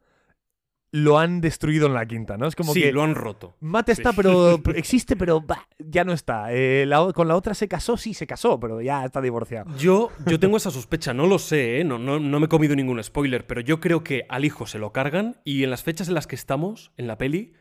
lo 0.92 1.18
han 1.18 1.42
destruido 1.42 1.88
en 1.88 1.96
la 1.96 2.06
quinta, 2.06 2.38
¿no? 2.38 2.46
Es 2.46 2.56
como 2.56 2.72
sí, 2.72 2.82
que 2.84 2.92
lo 2.92 3.02
han 3.02 3.16
roto. 3.16 3.58
Matt 3.62 3.90
está, 3.90 4.14
pero 4.14 4.62
pero 4.64 4.78
existe, 4.78 5.16
pero 5.16 5.42
bah, 5.42 5.68
ya 5.80 6.04
no 6.04 6.14
está. 6.14 6.54
Eh, 6.54 6.86
la 6.86 7.12
con 7.14 7.28
la 7.28 7.36
otra 7.36 7.56
se 7.56 7.68
casó, 7.68 7.98
sí, 7.98 8.14
se 8.14 8.28
casó, 8.28 8.60
pero 8.60 8.80
ya 8.80 9.04
está 9.04 9.20
divorciado. 9.20 9.76
Yo, 9.76 10.12
yo 10.28 10.40
tengo 10.40 10.56
esa 10.58 10.70
sospecha, 10.70 11.12
no 11.12 11.26
lo 11.26 11.40
sé, 11.40 11.80
¿eh? 11.80 11.84
no, 11.84 11.98
no, 11.98 12.20
no 12.20 12.40
me 12.40 12.46
he 12.46 12.50
comido 12.50 12.76
ningún 12.76 13.04
spoiler, 13.04 13.48
pero 13.48 13.60
yo 13.60 13.80
creo 13.80 14.04
que 14.04 14.28
al 14.30 14.46
hijo 14.46 14.68
se 14.68 14.78
lo 14.78 14.94
cargan 14.94 15.38
y 15.44 15.64
en 15.64 15.72
las 15.72 15.82
fechas 15.82 16.10
en 16.10 16.14
las 16.14 16.28
que 16.28 16.36
estamos, 16.36 16.92
en 16.96 17.08
la 17.08 17.18
peli, 17.18 17.54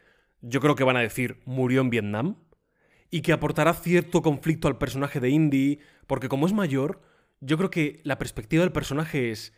yo 0.42 0.60
creo 0.60 0.74
que 0.74 0.84
van 0.84 0.98
a 0.98 1.00
decir 1.00 1.40
murió 1.46 1.80
en 1.80 1.88
Vietnam 1.88 2.36
y 3.10 3.22
que 3.22 3.32
aportará 3.32 3.72
cierto 3.72 4.20
conflicto 4.20 4.68
al 4.68 4.76
personaje 4.76 5.20
de 5.20 5.30
Indy, 5.30 5.78
porque 6.06 6.28
como 6.28 6.44
es 6.44 6.52
mayor, 6.52 7.00
yo 7.42 7.58
creo 7.58 7.70
que 7.70 8.00
la 8.04 8.18
perspectiva 8.18 8.62
del 8.62 8.72
personaje 8.72 9.30
es 9.30 9.52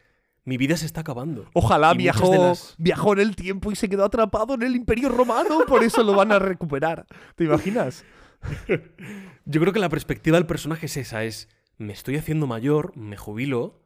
mi 0.44 0.56
vida 0.56 0.76
se 0.76 0.86
está 0.86 1.02
acabando. 1.02 1.48
Ojalá 1.54 1.94
viajó, 1.94 2.34
las- 2.34 2.74
viajó 2.78 3.12
en 3.12 3.20
el 3.20 3.36
tiempo 3.36 3.70
y 3.70 3.76
se 3.76 3.88
quedó 3.88 4.04
atrapado 4.04 4.54
en 4.54 4.62
el 4.62 4.74
Imperio 4.74 5.08
Romano, 5.10 5.60
por 5.66 5.82
eso 5.84 6.02
lo 6.02 6.14
van 6.14 6.32
a 6.32 6.38
recuperar. 6.38 7.06
¿Te 7.36 7.44
imaginas? 7.44 8.04
Yo 9.44 9.60
creo 9.60 9.72
que 9.72 9.78
la 9.78 9.88
perspectiva 9.88 10.36
del 10.36 10.46
personaje 10.46 10.86
es 10.86 10.96
esa, 10.96 11.24
es 11.24 11.48
me 11.78 11.92
estoy 11.92 12.16
haciendo 12.16 12.46
mayor, 12.46 12.96
me 12.96 13.16
jubilo 13.16 13.82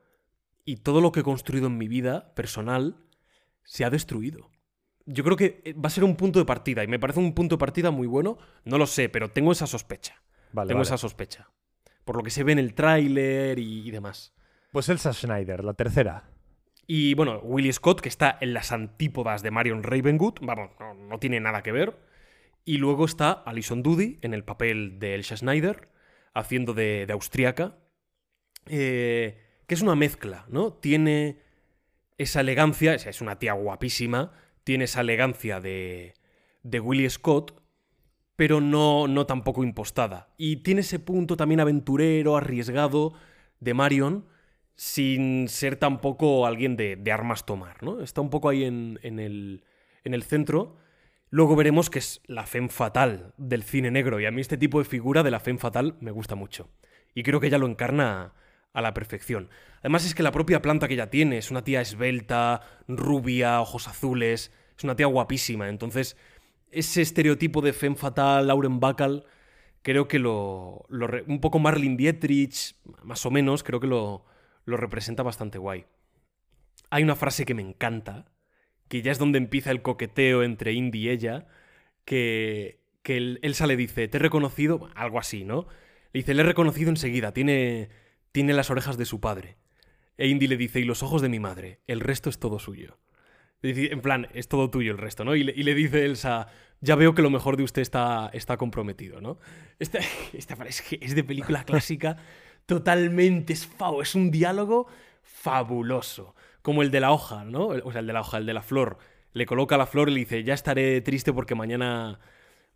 y 0.65 0.77
todo 0.77 1.01
lo 1.01 1.13
que 1.13 1.21
he 1.21 1.25
construido 1.25 1.67
en 1.67 1.79
mi 1.79 1.89
vida 1.89 2.35
personal 2.35 2.97
se 3.65 3.85
ha 3.85 3.91
destruido. 3.91 4.51
Yo 5.07 5.25
creo 5.25 5.37
que 5.37 5.63
eh, 5.65 5.73
va 5.75 5.87
a 5.87 5.91
ser 5.91 6.05
un 6.05 6.17
punto 6.17 6.39
de 6.39 6.45
partida 6.45 6.85
y 6.85 6.87
me 6.87 6.99
parece 6.99 7.19
un 7.21 7.35
punto 7.35 7.57
de 7.57 7.61
partida 7.61 7.91
muy 7.91 8.07
bueno, 8.07 8.39
no 8.65 8.79
lo 8.79 8.87
sé, 8.87 9.09
pero 9.09 9.31
tengo 9.31 9.53
esa 9.53 9.67
sospecha. 9.67 10.23
Vale, 10.53 10.69
tengo 10.69 10.81
vale. 10.81 10.87
esa 10.87 10.99
sospecha. 10.99 11.49
Por 12.09 12.17
lo 12.17 12.23
que 12.23 12.31
se 12.31 12.43
ve 12.43 12.53
en 12.53 12.59
el 12.59 12.73
tráiler 12.73 13.59
y, 13.59 13.87
y 13.87 13.91
demás. 13.91 14.33
Pues 14.73 14.89
Elsa 14.89 15.13
Schneider, 15.13 15.63
la 15.63 15.75
tercera. 15.75 16.31
Y 16.87 17.13
bueno, 17.13 17.39
Willie 17.41 17.71
Scott, 17.71 18.01
que 18.01 18.09
está 18.09 18.39
en 18.41 18.55
las 18.55 18.73
antípodas 18.73 19.43
de 19.43 19.51
Marion 19.51 19.83
Ravenwood, 19.83 20.37
vamos, 20.41 20.71
no, 20.81 20.95
no 20.95 21.19
tiene 21.19 21.39
nada 21.39 21.63
que 21.63 21.71
ver. 21.71 21.99
Y 22.65 22.79
luego 22.79 23.05
está 23.05 23.31
Alison 23.33 23.83
Doody 23.83 24.21
en 24.23 24.33
el 24.33 24.43
papel 24.43 24.99
de 24.99 25.17
Elsa 25.17 25.37
Schneider, 25.37 25.91
haciendo 26.33 26.73
de, 26.73 27.05
de 27.07 27.13
austríaca, 27.13 27.77
eh, 28.67 29.43
que 29.67 29.75
es 29.75 29.83
una 29.83 29.95
mezcla, 29.95 30.47
¿no? 30.49 30.73
Tiene 30.73 31.43
esa 32.17 32.41
elegancia, 32.41 32.95
es- 32.95 33.07
es 33.07 33.21
una 33.21 33.39
tía 33.39 33.53
guapísima, 33.53 34.33
tiene 34.65 34.85
esa 34.85 35.03
elegancia 35.03 35.61
de, 35.61 36.15
de 36.63 36.81
Willie 36.81 37.11
Scott, 37.11 37.61
pero 38.39 38.61
no, 38.61 39.09
no 39.09 39.27
tampoco 39.27 39.65
impostada. 39.65 40.29
Y 40.37 40.59
tiene 40.59 40.83
ese 40.83 41.01
punto 41.01 41.37
también 41.37 41.59
aventurero, 41.59 42.37
arriesgado 42.37 43.15
de 43.59 43.75
Marion, 43.75 44.27
sin 44.77 45.49
ser 45.49 45.75
tampoco 45.75 46.47
alguien 46.47 46.77
de, 46.77 47.03
armas 47.13 47.47
tomar, 47.47 47.83
¿no? 47.83 48.01
Está 48.01 48.21
un 48.21 48.31
poco 48.31 48.49
ahí 48.49 48.63
en, 48.63 49.01
en 49.03 49.19
el, 49.19 49.65
en 50.05 50.15
el 50.15 50.23
centro. 50.23 50.77
Luego 51.31 51.57
veremos 51.57 51.91
que 51.91 51.99
es 51.99 52.23
la 52.29 52.47
femme 52.47 52.69
fatal 52.69 53.35
del 53.39 53.65
cine 53.65 53.91
negro, 53.91 54.21
y 54.21 54.27
a 54.27 54.31
mí 54.31 54.41
este 54.41 54.57
tipo 54.57 54.79
de 54.79 54.85
figura 54.85 55.25
de 55.25 55.33
la 55.33 55.41
femme 55.41 55.59
fatal 55.59 55.97
me 55.99 56.13
gusta 56.13 56.37
mucho. 56.37 56.71
Y 57.15 57.25
creo 57.25 57.41
que 57.41 57.49
ella 57.49 57.59
lo 57.59 57.67
encarna 57.67 58.35
a 58.73 58.81
la 58.81 58.95
perfección. 58.95 59.51
Además 59.81 60.07
es 60.07 60.15
que 60.15 60.23
la 60.23 60.31
propia 60.31 60.63
planta 60.63 60.87
que 60.87 60.95
ella 60.95 61.11
tiene 61.11 61.39
es 61.39 61.51
una 61.51 61.65
tía 61.65 61.81
esbelta, 61.81 62.61
rubia, 62.87 63.61
ojos 63.61 63.89
azules, 63.89 64.53
es 64.77 64.85
una 64.85 64.95
tía 64.95 65.07
guapísima, 65.07 65.69
entonces 65.69 66.17
ese 66.71 67.03
estereotipo 67.03 67.61
de 67.61 67.73
femme 67.73 67.97
fatal, 67.97 68.47
Lauren 68.49 68.81
Bacall, 68.81 69.25
creo 69.83 70.09
que 70.09 70.19
lo, 70.19 70.87
un 71.27 71.41
poco 71.41 71.59
Marlene 71.59 71.97
Dietrich, 71.97 72.77
más 73.03 73.25
o 73.27 73.31
menos, 73.31 73.63
creo 73.63 73.81
que 73.81 73.87
lo, 73.87 74.25
lo 74.65 74.77
representa 74.77 75.23
bastante 75.23 75.59
guay. 75.59 75.87
Hay 76.91 77.03
una 77.03 77.17
frase 77.17 77.45
que 77.45 77.55
me 77.55 77.63
encanta, 77.63 78.27
que 78.89 79.03
ya 79.03 79.13
es 79.13 79.19
donde 79.19 79.39
empieza 79.39 79.71
el 79.71 79.83
coqueteo 79.83 80.43
entre 80.43 80.73
Indy 80.73 80.99
y 81.01 81.11
ella, 81.11 81.47
que, 82.05 82.81
que 83.03 83.17
el- 83.17 83.39
Elsa 83.43 83.67
le 83.67 83.77
dice, 83.77 84.09
te 84.09 84.17
he 84.17 84.21
reconocido, 84.21 84.89
algo 84.95 85.19
así, 85.19 85.45
¿no? 85.45 85.67
Le 86.13 86.21
dice, 86.21 86.35
le 86.35 86.43
he 86.43 86.47
reconocido 86.47 86.91
enseguida, 86.91 87.33
tiene, 87.33 87.91
tiene 88.33 88.55
las 88.55 88.71
orejas 88.71 88.97
de 88.97 89.05
su 89.05 89.21
padre. 89.21 89.57
E 90.17 90.27
Indy 90.29 90.47
le 90.47 90.57
dice, 90.57 90.81
y 90.81 90.85
los 90.85 91.03
ojos 91.03 91.23
de 91.23 91.29
mi 91.29 91.39
madre, 91.39 91.81
el 91.87 92.01
resto 92.01 92.31
es 92.31 92.39
todo 92.39 92.59
suyo. 92.59 92.99
En 93.63 94.01
plan, 94.01 94.29
es 94.35 94.49
todo 94.49 94.71
tuyo 94.71 94.93
el 94.93 94.99
resto, 94.99 95.25
¿no? 95.25 95.35
Y 95.35 95.43
le, 95.43 95.75
dice 95.75 96.05
Elsa, 96.05 96.47
ya 96.81 96.95
veo 96.95 97.15
que 97.15 97.23
lo 97.23 97.31
mejor 97.31 97.57
de 97.57 97.65
usted 97.65 97.83
está, 97.83 98.31
está 98.33 98.57
comprometido, 98.57 99.21
¿no? 99.21 99.39
Esta, 99.79 99.99
esta 100.33 100.55
es 100.65 100.85
es 101.01 101.15
de 101.15 101.25
película 101.25 101.65
clásica, 101.65 102.17
totalmente 102.67 103.53
es 103.53 103.67
fao, 103.67 104.03
es 104.03 104.15
un 104.15 104.31
diálogo 104.31 104.87
fabuloso. 105.23 106.35
Como 106.63 106.83
el 106.83 106.91
de 106.91 107.01
la 107.01 107.13
hoja, 107.13 107.45
¿no? 107.45 107.69
O 107.69 107.93
sea, 107.93 108.01
el 108.01 108.07
de 108.07 108.13
la 108.13 108.21
hoja, 108.21 108.39
el 108.39 108.47
de 108.47 108.55
la 108.55 108.63
flor. 108.63 108.99
Le 109.33 109.47
coloca 109.47 109.77
la 109.77 109.87
flor 109.87 110.09
y 110.09 110.13
le 110.13 110.21
dice, 110.21 110.45
ya 110.45 110.55
estaré 110.55 111.01
triste 111.01 111.33
porque 111.33 111.55
mañana, 111.55 112.19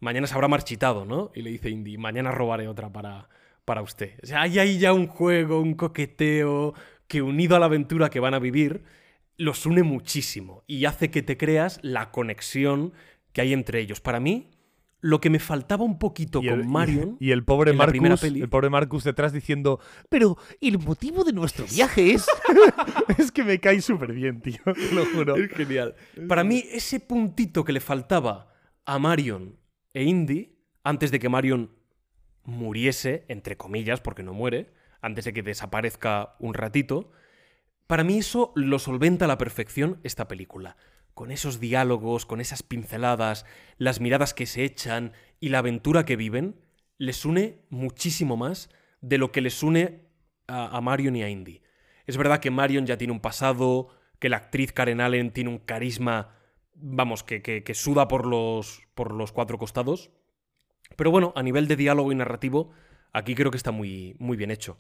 mañana 0.00 0.26
se 0.26 0.34
habrá 0.34 0.48
marchitado, 0.48 1.04
¿no? 1.04 1.30
Y 1.34 1.42
le 1.42 1.50
dice 1.50 1.70
Indy, 1.70 1.98
mañana 1.98 2.30
robaré 2.32 2.68
otra 2.68 2.90
para, 2.90 3.28
para 3.64 3.82
usted. 3.82 4.18
O 4.22 4.26
sea, 4.26 4.42
hay 4.42 4.78
ya 4.78 4.92
un 4.92 5.06
juego, 5.06 5.60
un 5.60 5.74
coqueteo, 5.74 6.74
que 7.12 7.22
unido 7.22 7.56
a 7.56 7.58
la 7.58 7.66
aventura 7.66 8.08
que 8.08 8.20
van 8.20 8.34
a 8.34 8.38
vivir, 8.38 8.82
los 9.36 9.66
une 9.66 9.82
muchísimo 9.82 10.64
y 10.66 10.84
hace 10.84 11.10
que 11.10 11.22
te 11.22 11.36
creas 11.36 11.78
la 11.82 12.10
conexión 12.10 12.92
que 13.32 13.40
hay 13.40 13.52
entre 13.52 13.80
ellos. 13.80 14.00
Para 14.00 14.20
mí, 14.20 14.50
lo 15.00 15.20
que 15.20 15.30
me 15.30 15.40
faltaba 15.40 15.84
un 15.84 15.98
poquito 15.98 16.40
el, 16.40 16.48
con 16.48 16.68
Marion... 16.68 17.16
y 17.20 17.32
el 17.32 17.44
pobre 17.44 17.72
Marcus, 17.72 18.20
peli. 18.20 18.40
el 18.40 18.48
pobre 18.48 18.70
Marcus 18.70 19.04
detrás 19.04 19.32
diciendo, 19.32 19.80
pero 20.08 20.38
el 20.60 20.78
motivo 20.78 21.24
de 21.24 21.32
nuestro 21.32 21.66
viaje 21.66 22.12
es... 22.12 22.26
es 23.18 23.32
que 23.32 23.42
me 23.42 23.58
cae 23.58 23.80
súper 23.80 24.12
bien, 24.12 24.40
tío, 24.40 24.60
te 24.64 24.94
lo 24.94 25.04
juro. 25.06 25.36
Es 25.36 25.50
genial. 25.50 25.94
Para 26.28 26.44
mí, 26.44 26.64
ese 26.70 27.00
puntito 27.00 27.64
que 27.64 27.72
le 27.72 27.80
faltaba 27.80 28.52
a 28.84 28.98
Marion 28.98 29.58
e 29.92 30.04
Indy, 30.04 30.56
antes 30.84 31.10
de 31.10 31.18
que 31.18 31.28
Marion 31.28 31.70
muriese, 32.44 33.24
entre 33.28 33.56
comillas, 33.56 34.00
porque 34.00 34.22
no 34.22 34.32
muere, 34.34 34.72
antes 35.00 35.24
de 35.24 35.32
que 35.32 35.42
desaparezca 35.42 36.36
un 36.38 36.54
ratito, 36.54 37.10
para 37.92 38.04
mí 38.04 38.16
eso 38.16 38.52
lo 38.54 38.78
solventa 38.78 39.26
a 39.26 39.28
la 39.28 39.36
perfección 39.36 40.00
esta 40.02 40.26
película. 40.26 40.78
Con 41.12 41.30
esos 41.30 41.60
diálogos, 41.60 42.24
con 42.24 42.40
esas 42.40 42.62
pinceladas, 42.62 43.44
las 43.76 44.00
miradas 44.00 44.32
que 44.32 44.46
se 44.46 44.64
echan 44.64 45.12
y 45.40 45.50
la 45.50 45.58
aventura 45.58 46.06
que 46.06 46.16
viven, 46.16 46.58
les 46.96 47.26
une 47.26 47.58
muchísimo 47.68 48.38
más 48.38 48.70
de 49.02 49.18
lo 49.18 49.30
que 49.30 49.42
les 49.42 49.62
une 49.62 50.06
a, 50.46 50.80
Marion 50.80 51.16
y 51.16 51.22
a 51.22 51.28
Indy. 51.28 51.60
Es 52.06 52.16
verdad 52.16 52.40
que 52.40 52.50
Marion 52.50 52.86
ya 52.86 52.96
tiene 52.96 53.12
un 53.12 53.20
pasado, 53.20 53.88
que 54.18 54.30
la 54.30 54.38
actriz 54.38 54.72
Karen 54.72 55.02
Allen 55.02 55.30
tiene 55.30 55.50
un 55.50 55.58
carisma, 55.58 56.34
vamos, 56.72 57.22
que, 57.22 57.42
que- 57.42 57.62
que 57.62 57.74
suda 57.74 58.08
por 58.08 58.24
los, 58.24 58.80
por 58.94 59.12
los 59.12 59.32
cuatro 59.32 59.58
costados. 59.58 60.10
Pero 60.96 61.10
bueno, 61.10 61.34
a 61.36 61.42
nivel 61.42 61.68
de 61.68 61.76
diálogo 61.76 62.10
y 62.10 62.14
narrativo, 62.14 62.70
aquí 63.12 63.34
creo 63.34 63.50
que 63.50 63.58
está 63.58 63.70
muy, 63.70 64.16
muy 64.18 64.38
bien 64.38 64.50
hecho. 64.50 64.78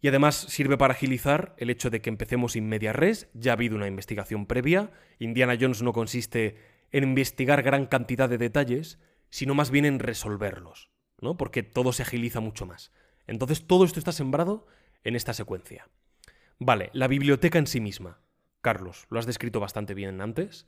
Y 0.00 0.08
además 0.08 0.34
sirve 0.34 0.78
para 0.78 0.94
agilizar 0.94 1.54
el 1.58 1.70
hecho 1.70 1.90
de 1.90 2.00
que 2.00 2.10
empecemos 2.10 2.56
in 2.56 2.68
media 2.68 2.92
res, 2.92 3.28
ya 3.34 3.52
ha 3.52 3.54
habido 3.54 3.76
una 3.76 3.86
investigación 3.86 4.46
previa, 4.46 4.90
Indiana 5.18 5.56
Jones 5.60 5.82
no 5.82 5.92
consiste 5.92 6.56
en 6.90 7.04
investigar 7.04 7.62
gran 7.62 7.86
cantidad 7.86 8.28
de 8.28 8.38
detalles, 8.38 8.98
sino 9.28 9.54
más 9.54 9.70
bien 9.70 9.84
en 9.84 9.98
resolverlos, 9.98 10.90
¿no? 11.20 11.36
Porque 11.36 11.62
todo 11.62 11.92
se 11.92 12.02
agiliza 12.02 12.40
mucho 12.40 12.66
más. 12.66 12.92
Entonces 13.26 13.66
todo 13.66 13.84
esto 13.84 13.98
está 13.98 14.12
sembrado 14.12 14.66
en 15.04 15.16
esta 15.16 15.34
secuencia. 15.34 15.88
Vale, 16.58 16.90
la 16.92 17.08
biblioteca 17.08 17.58
en 17.58 17.66
sí 17.66 17.80
misma. 17.80 18.20
Carlos, 18.60 19.06
lo 19.08 19.18
has 19.18 19.26
descrito 19.26 19.60
bastante 19.60 19.94
bien 19.94 20.20
antes. 20.20 20.66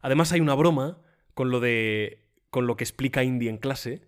Además 0.00 0.32
hay 0.32 0.40
una 0.40 0.54
broma 0.54 1.02
con 1.34 1.50
lo 1.50 1.60
de 1.60 2.24
con 2.50 2.66
lo 2.66 2.76
que 2.76 2.84
explica 2.84 3.24
Indy 3.24 3.48
en 3.48 3.58
clase. 3.58 4.07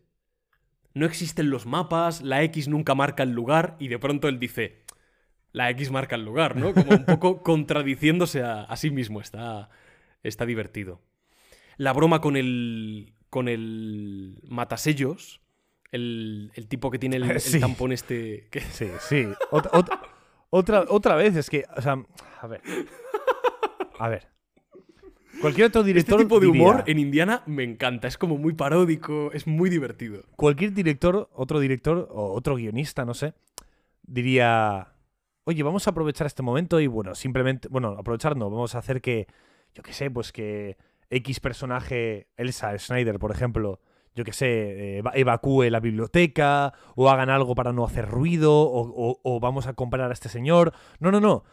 No 0.95 1.07
existen 1.07 1.51
los 1.51 1.67
mapas, 1.67 2.21
la 2.23 2.43
X 2.43 2.69
nunca 2.69 2.95
marca 2.95 3.23
el 3.23 3.31
lugar 3.31 3.77
y 3.79 3.89
de 3.89 3.99
pronto 3.99 4.29
él 4.29 4.39
dice, 4.39 4.83
la 5.53 5.71
X 5.71 5.91
marca 5.91 6.17
el 6.17 6.25
lugar, 6.25 6.57
¿no? 6.57 6.75
Como 6.75 6.91
un 6.93 7.05
poco 7.05 7.43
contradiciéndose 7.45 8.43
a, 8.43 8.63
a 8.63 8.77
sí 8.77 8.91
mismo. 8.91 9.21
Está, 9.21 9.71
está 10.23 10.47
divertido. 10.47 11.01
La 11.77 11.93
broma 11.93 12.21
con 12.21 12.37
el, 12.37 13.15
con 13.31 13.49
el 13.49 14.41
matasellos, 14.49 15.41
el, 15.93 16.51
el 16.55 16.67
tipo 16.69 16.91
que 16.91 16.99
tiene 16.99 17.17
el, 17.17 17.31
el 17.31 17.41
Sí. 17.41 17.61
tampón 17.61 17.93
este... 17.93 18.49
que- 18.51 18.61
Sí, 18.73 18.89
sí. 19.09 19.25
Ot- 19.51 19.71
ot- 19.71 20.01
otra, 20.51 20.85
otra 20.89 21.15
vez, 21.15 21.37
es 21.37 21.49
que, 21.49 21.65
o 21.77 21.81
sea, 21.83 22.03
a 22.41 22.47
ver. 22.47 22.61
A 23.99 24.09
ver. 24.09 24.29
Cualquier 25.41 25.69
otro 25.69 25.81
Este 25.81 25.93
director. 25.93 26.21
tipo 26.21 26.41
de 26.41 26.47
diría- 26.47 26.63
humor 26.63 26.85
en 26.87 26.99
Indiana 26.99 27.43
me 27.47 27.65
encanta, 27.65 28.09
es 28.09 28.19
como 28.19 28.37
muy 28.37 28.53
paródico, 28.55 29.31
es 29.33 29.47
muy 29.47 29.71
divertido. 29.71 30.23
Cualquier 30.37 30.73
director, 30.73 31.29
otro 31.35 31.61
director 31.61 32.09
o 32.13 32.33
otro 32.35 32.57
guionista, 32.57 33.05
no 33.05 33.15
sé, 33.15 33.35
diría. 34.03 34.89
Oye, 35.45 35.63
vamos 35.63 35.87
a 35.87 35.91
aprovechar 35.91 36.27
este 36.27 36.43
momento 36.43 36.81
y 36.81 36.87
bueno, 36.87 37.15
simplemente. 37.15 37.69
Bueno, 37.69 37.97
aprovechar 37.99 38.37
no, 38.37 38.51
vamos 38.51 38.75
a 38.75 38.79
hacer 38.79 39.01
que. 39.01 39.27
Yo 39.75 39.83
qué 39.83 39.93
sé, 39.93 40.11
pues 40.11 40.33
que 40.33 40.77
X 41.11 41.41
personaje, 41.41 42.29
Elsa 42.37 42.77
Schneider, 42.79 43.19
por 43.19 43.31
ejemplo, 43.33 43.81
yo 44.15 44.25
qué 44.25 44.33
sé, 44.33 44.47
eh, 44.49 44.99
eva- 44.99 45.13
evacúe 45.15 45.71
la 45.71 45.81
biblioteca 45.81 46.73
o 46.97 47.09
hagan 47.09 47.31
algo 47.31 47.55
para 47.55 47.73
no 47.73 47.85
hacer 47.85 48.09
ruido 48.09 48.53
o, 48.63 48.81
o- 48.89 49.21
o 49.23 49.41
vamos 49.41 49.67
a 49.67 49.73
comprar 49.75 50.11
a 50.11 50.13
este 50.13 50.29
señor. 50.29 50.73
No, 50.99 51.11
no, 51.11 51.21
no. 51.21 51.45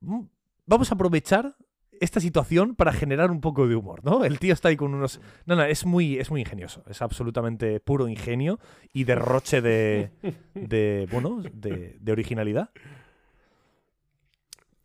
Mm, 0.00 0.20
Vamos 0.66 0.90
a 0.90 0.94
aprovechar 0.94 1.54
esta 2.04 2.20
situación 2.20 2.76
para 2.76 2.92
generar 2.92 3.30
un 3.30 3.40
poco 3.40 3.66
de 3.66 3.74
humor, 3.74 4.04
¿no? 4.04 4.24
El 4.24 4.38
tío 4.38 4.52
está 4.52 4.68
ahí 4.68 4.76
con 4.76 4.94
unos... 4.94 5.20
No, 5.46 5.56
no, 5.56 5.64
es 5.64 5.84
muy, 5.84 6.18
es 6.18 6.30
muy 6.30 6.40
ingenioso. 6.42 6.84
Es 6.88 7.02
absolutamente 7.02 7.80
puro 7.80 8.06
ingenio 8.06 8.60
y 8.92 9.04
derroche 9.04 9.60
de... 9.60 10.10
de 10.54 11.08
bueno, 11.10 11.42
de, 11.52 11.96
de 11.98 12.12
originalidad. 12.12 12.70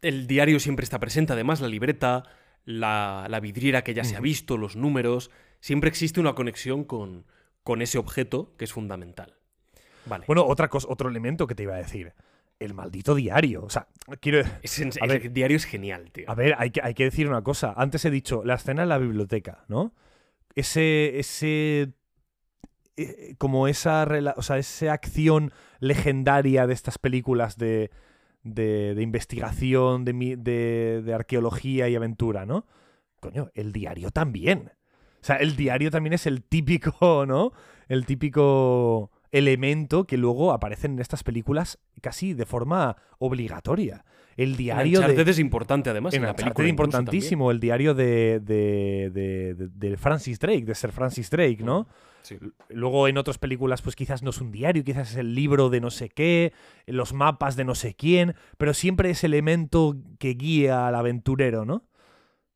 El 0.02 0.28
diario 0.28 0.60
siempre 0.60 0.84
está 0.84 0.98
presente, 0.98 1.34
además, 1.34 1.62
la 1.62 1.68
libreta, 1.68 2.24
la, 2.66 3.28
la 3.30 3.40
vidriera 3.40 3.84
que 3.84 3.94
ya 3.94 4.04
se 4.04 4.16
ha 4.16 4.22
visto, 4.22 4.58
los 4.58 4.76
números. 4.76 5.30
Siempre 5.60 5.90
existe 5.90 6.20
una 6.22 6.34
conexión 6.34 6.86
con, 6.86 7.26
con 7.64 7.82
ese 7.82 7.98
objeto 7.98 8.56
que 8.58 8.64
es 8.66 8.72
fundamental. 8.72 9.36
Vale. 10.06 10.24
Bueno, 10.26 10.46
otra 10.46 10.70
cosa, 10.70 10.88
otro 10.90 11.10
elemento 11.10 11.48
que 11.48 11.56
te 11.56 11.64
iba 11.64 11.76
a 11.76 11.80
decir. 11.80 12.14
El 12.60 12.74
maldito 12.74 13.16
diario. 13.16 13.64
O 13.64 13.70
sea, 13.70 13.88
quiero... 14.20 14.42
Es 14.62 14.80
el 14.80 15.34
diario 15.34 15.58
es 15.58 15.66
genial, 15.66 16.12
tío. 16.12 16.26
A 16.30 16.36
ver, 16.36 16.56
hay 16.58 16.72
que, 16.72 16.82
hay 16.84 16.94
que 16.94 17.06
decir 17.06 17.28
una 17.28 17.42
cosa. 17.42 17.74
Antes 17.76 18.04
he 18.06 18.12
dicho, 18.12 18.44
la 18.44 18.56
escena 18.56 18.84
en 18.84 18.90
la 18.90 18.98
biblioteca, 18.98 19.64
¿no? 19.68 19.94
Ese. 20.56 21.18
ese 21.20 21.94
eh, 22.98 23.36
como 23.38 23.70
esa, 23.70 24.06
o 24.36 24.42
sea, 24.42 24.58
esa 24.58 24.92
acción 24.92 25.54
legendaria 25.80 26.68
de 26.68 26.74
estas 26.74 26.98
películas 26.98 27.58
de, 27.58 27.92
de, 28.44 28.94
de 28.94 29.02
investigación, 29.02 30.04
de, 30.04 30.36
de, 30.38 31.02
de 31.02 31.14
arqueología 31.14 31.88
y 31.88 31.96
aventura, 31.96 32.46
¿no? 32.46 32.66
Coño, 33.22 33.52
el 33.54 33.72
diario 33.72 34.12
también. 34.12 34.74
O 35.22 35.26
sea, 35.26 35.38
el 35.38 35.56
diario 35.56 35.92
también 35.92 36.14
es 36.14 36.26
el 36.26 36.44
típico, 36.44 37.26
¿no? 37.28 37.54
El 37.88 38.06
típico 38.06 39.12
elemento 39.32 40.06
que 40.06 40.18
luego 40.18 40.52
aparece 40.52 40.88
en 40.88 41.00
estas 41.00 41.24
películas 41.24 41.80
casi 42.02 42.34
de 42.34 42.46
forma 42.46 42.98
obligatoria. 43.20 44.06
El 44.38 44.56
diario 44.56 45.00
de... 45.00 45.06
Uncharted 45.06 45.28
es 45.28 45.40
importante, 45.40 45.90
además, 45.90 46.14
en, 46.14 46.22
En 46.22 46.28
la 46.28 46.34
película. 46.36 46.68
incluso 46.68 46.70
importantísimo, 46.70 47.52
el 47.52 47.60
diario 47.60 47.94
de, 47.94 48.40
de, 48.40 49.10
de- 49.14 49.54
de- 49.56 49.68
de 49.90 49.98
Francis 49.98 50.40
Drake, 50.40 50.64
de 50.66 50.76
Sir 50.76 50.92
Francis 50.92 51.30
Drake, 51.30 51.58
¿no? 51.62 51.88
Sí. 52.22 52.38
Luego 52.70 53.08
en 53.08 53.18
otras 53.18 53.38
películas, 53.38 53.82
pues 53.82 53.96
quizás 53.96 54.24
no 54.24 54.30
es 54.30 54.40
un 54.42 54.52
diario, 54.52 54.84
quizás 54.84 55.12
es 55.12 55.18
el 55.18 55.36
libro 55.36 55.70
de 55.70 55.82
no 55.82 55.90
sé 55.90 56.10
qué, 56.10 56.54
los 56.86 57.14
mapas 57.14 57.56
de 57.56 57.66
no 57.66 57.76
sé 57.76 57.96
quién, 57.96 58.36
pero 58.58 58.74
siempre 58.74 59.10
es 59.10 59.24
elemento 59.24 59.96
que 60.20 60.34
guía 60.36 60.88
al 60.88 60.96
aventurero, 60.96 61.66
¿no? 61.66 61.84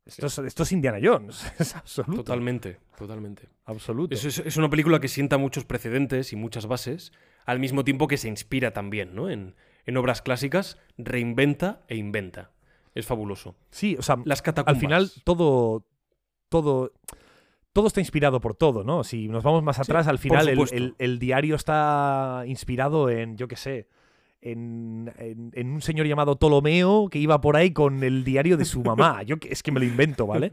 Esto, 0.05 0.25
es, 0.27 0.37
esto 0.39 0.63
es 0.63 0.71
Indiana 0.73 0.99
Jones, 1.01 1.45
es 1.59 1.75
absoluto. 1.75 2.23
Totalmente, 2.23 2.77
totalmente. 2.97 3.47
Absoluto. 3.65 4.13
Es, 4.13 4.25
es- 4.25 4.39
es 4.39 4.57
una 4.57 4.69
película 4.69 4.99
que 4.99 5.07
sienta 5.07 5.37
muchos 5.37 5.63
precedentes 5.65 6.33
y 6.33 6.35
muchas 6.35 6.65
bases, 6.67 7.13
al 7.45 7.59
mismo 7.59 7.83
tiempo 7.83 8.07
que 8.07 8.17
se 8.17 8.27
inspira 8.27 8.71
también, 8.73 9.15
¿no? 9.15 9.29
En, 9.29 9.55
en 9.85 9.97
obras 9.97 10.21
clásicas, 10.21 10.77
reinventa 10.97 11.83
e 11.87 11.95
inventa. 11.95 12.51
Es 12.95 13.05
fabuloso. 13.05 13.55
Sí, 13.71 13.95
o 13.97 14.01
sea, 14.01 14.17
Las 14.25 14.41
catacumbas. 14.41 14.75
al 14.75 14.79
final 14.81 15.11
todo, 15.23 15.85
todo, 16.49 16.91
todo 17.71 17.87
está 17.87 17.99
inspirado 18.01 18.39
por 18.41 18.55
todo, 18.55 18.83
¿no? 18.83 19.03
Si 19.03 19.27
nos 19.29 19.43
vamos 19.43 19.63
más 19.63 19.79
atrás, 19.79 20.07
al 20.07 20.19
final 20.19 20.47
el- 20.49 20.95
el 20.99 21.17
diario 21.19 21.55
está 21.55 22.43
inspirado 22.45 23.09
en, 23.09 23.35
yo 23.37 23.47
qué 23.47 23.55
sé, 23.55 23.87
en, 24.43 25.11
en- 25.17 25.51
en 25.53 25.71
un 25.71 25.81
señor 25.81 26.05
llamado 26.07 26.37
Ptolomeo 26.37 27.07
que 27.09 27.19
iba 27.19 27.39
por 27.41 27.55
ahí 27.55 27.71
con 27.71 28.03
el 28.03 28.23
diario 28.23 28.57
de 28.57 28.65
su 28.65 28.81
mamá. 28.83 29.23
Yo 29.25 29.35
es 29.49 29.63
que 29.63 29.71
me 29.71 29.79
lo 29.79 29.85
invento, 29.85 30.27
¿vale? 30.27 30.51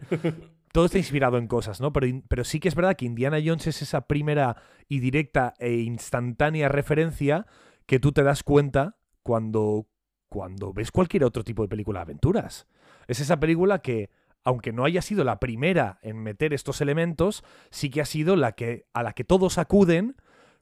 Todo 0.72 0.84
está 0.86 0.98
inspirado 0.98 1.36
en 1.38 1.48
cosas, 1.48 1.80
¿no? 1.80 1.92
Pero, 1.92 2.06
pero 2.28 2.44
sí 2.44 2.60
que 2.60 2.68
es 2.68 2.74
verdad 2.76 2.96
que 2.96 3.04
Indiana 3.04 3.38
Jones 3.44 3.66
es 3.66 3.82
esa 3.82 4.02
primera 4.06 4.56
y 4.88 5.00
directa 5.00 5.54
e 5.58 5.74
instantánea 5.78 6.68
referencia 6.68 7.46
que 7.86 7.98
tú 7.98 8.12
te 8.12 8.22
das 8.22 8.42
cuenta 8.44 8.96
cuando, 9.24 9.88
cuando 10.28 10.72
ves 10.72 10.92
cualquier 10.92 11.24
otro 11.24 11.42
tipo 11.42 11.62
de 11.62 11.68
película 11.68 11.98
de 11.98 12.02
aventuras. 12.02 12.68
Es 13.08 13.18
esa 13.18 13.40
película 13.40 13.80
que, 13.80 14.10
aunque 14.44 14.72
no 14.72 14.84
haya 14.84 15.02
sido 15.02 15.24
la 15.24 15.40
primera 15.40 15.98
en 16.02 16.22
meter 16.22 16.54
estos 16.54 16.80
elementos, 16.80 17.42
sí 17.70 17.90
que 17.90 18.00
ha 18.00 18.04
sido 18.06 18.36
la 18.36 18.52
que, 18.52 18.86
a 18.94 19.02
la 19.02 19.12
que 19.12 19.24
todos 19.24 19.58
acuden 19.58 20.14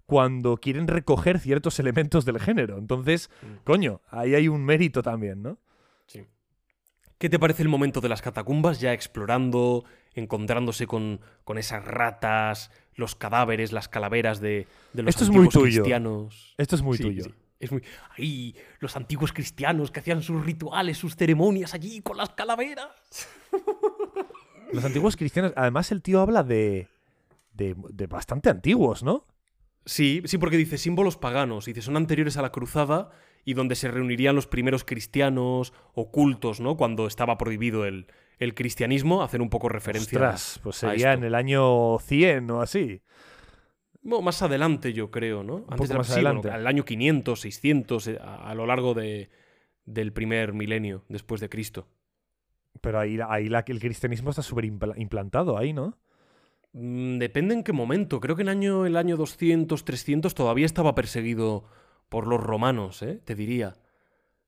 cuando 0.09 0.57
quieren 0.57 0.89
recoger 0.89 1.39
ciertos 1.39 1.79
elementos 1.79 2.25
del 2.25 2.41
género. 2.41 2.79
Entonces, 2.79 3.29
Mm. 3.43 3.47
coño, 3.65 4.01
ahí 4.09 4.35
hay 4.35 4.49
un 4.49 4.65
mérito 4.65 5.03
también, 5.03 5.43
¿no? 5.43 5.59
Sí. 6.07 6.25
¿Qué 7.19 7.29
te 7.29 7.39
parece 7.39 7.63
el 7.63 7.69
momento 7.69 8.01
de 8.01 8.09
las 8.09 8.23
catacumbas 8.23 8.81
ya 8.81 8.95
explorando, 8.95 9.85
encontrándose 10.15 10.87
con, 10.87 11.21
con 11.45 11.59
esas 11.59 11.85
ratas, 11.85 12.71
los 12.95 13.17
cadáveres, 13.17 13.71
las 13.73 13.89
calaveras 13.89 14.41
de, 14.41 14.67
de 14.95 15.03
los 15.03 15.11
Esto 15.15 15.25
es 15.25 15.31
muy 15.31 15.45
antiguos 15.45 15.65
tuyo. 15.65 15.83
cristianos? 15.83 16.55
Esto 16.57 16.77
es 16.77 16.81
muy 16.83 16.97
Sí, 16.97 17.03
tuyo. 17.03 17.25
sí. 17.25 17.35
Es 17.61 17.71
muy. 17.71 17.83
¡Ay! 18.17 18.57
Los 18.81 18.97
antiguos 18.97 19.35
cristianos 19.35 19.91
que 19.91 20.01
hacían 20.01 20.23
sus 20.23 20.43
rituales, 20.43 20.97
sus 20.97 21.17
ceremonias 21.17 21.75
allí 21.75 22.01
con 22.01 22.17
las 22.17 22.31
calaveras. 22.31 22.89
Los 24.73 24.85
antiguos 24.87 25.17
cristianos, 25.17 25.53
además 25.55 25.93
el 25.93 26.01
tío 26.01 26.21
habla 26.23 26.43
de, 26.45 26.89
de, 27.53 27.75
de 27.91 28.07
bastante 28.07 28.49
antiguos, 28.49 29.03
¿no? 29.03 29.27
Sí, 29.89 30.21
sí, 30.27 30.37
porque 30.37 30.59
dice 30.59 30.77
símbolos 30.77 31.17
paganos. 31.17 31.65
Dice, 31.65 31.81
son 31.81 31.97
anteriores 31.97 32.37
a 32.37 32.43
la 32.43 32.53
cruzada 32.53 33.11
y 33.45 33.55
donde 33.55 33.75
se 33.75 33.91
reunirían 33.91 34.35
los 34.37 34.47
primeros 34.47 34.85
cristianos 34.85 35.73
ocultos, 35.95 36.61
¿no? 36.61 36.77
Cuando 36.77 37.07
estaba 37.07 37.39
prohibido 37.39 37.87
el, 37.87 38.07
el 38.39 38.55
cristianismo, 38.55 39.23
hacer 39.23 39.41
un 39.41 39.49
poco 39.49 39.71
referencia. 39.71 40.19
Ostras, 40.19 40.61
pues 40.63 40.77
sería 40.77 41.15
en 41.15 41.25
el 41.25 41.35
año 41.35 41.99
100 42.01 42.51
o 42.51 42.61
así. 42.61 43.01
Bueno, 44.03 44.23
más 44.23 44.43
adelante, 44.43 44.93
yo 44.93 45.11
creo, 45.11 45.43
¿no? 45.43 45.65
poco 45.65 45.89
de 45.89 45.95
la- 45.95 45.99
más 45.99 46.07
sí, 46.09 46.13
bueno, 46.15 46.29
adelante. 46.29 46.51
al 46.51 46.67
año 46.67 46.85
500, 46.85 47.41
600, 47.41 48.07
eh, 48.09 48.19
a, 48.21 48.51
a 48.51 48.55
lo 48.55 48.67
largo 48.67 48.93
de, 48.95 49.31
del 49.87 50.13
primer 50.13 50.53
milenio 50.53 51.05
después 51.09 51.41
de 51.41 51.49
Cristo. 51.49 51.89
Pero 52.83 53.01
ahí, 53.01 53.19
ahí 53.29 53.49
la- 53.49 53.65
el 53.67 53.81
cristianismo 53.81 54.31
está 54.31 54.43
súper 54.43 54.67
impla- 54.67 54.95
implantado 54.99 55.57
ahí, 55.57 55.73
¿no? 55.73 55.97
Mm, 56.81 57.19
depende 57.19 57.55
en 57.55 57.65
qué 57.65 57.73
momento. 57.73 58.21
Creo 58.21 58.37
que 58.37 58.43
en 58.43 58.49
año, 58.49 58.87
el 58.87 58.97
año 58.97 59.17
200, 59.17 59.85
300 59.85 60.35
todavía 60.35 60.67
estaba 60.67 60.95
perseguido 60.95 61.65
por 62.09 62.27
los 62.27 62.41
romanos, 62.41 63.03
¿eh? 63.03 63.21
Te 63.25 63.35
diría. 63.35 63.77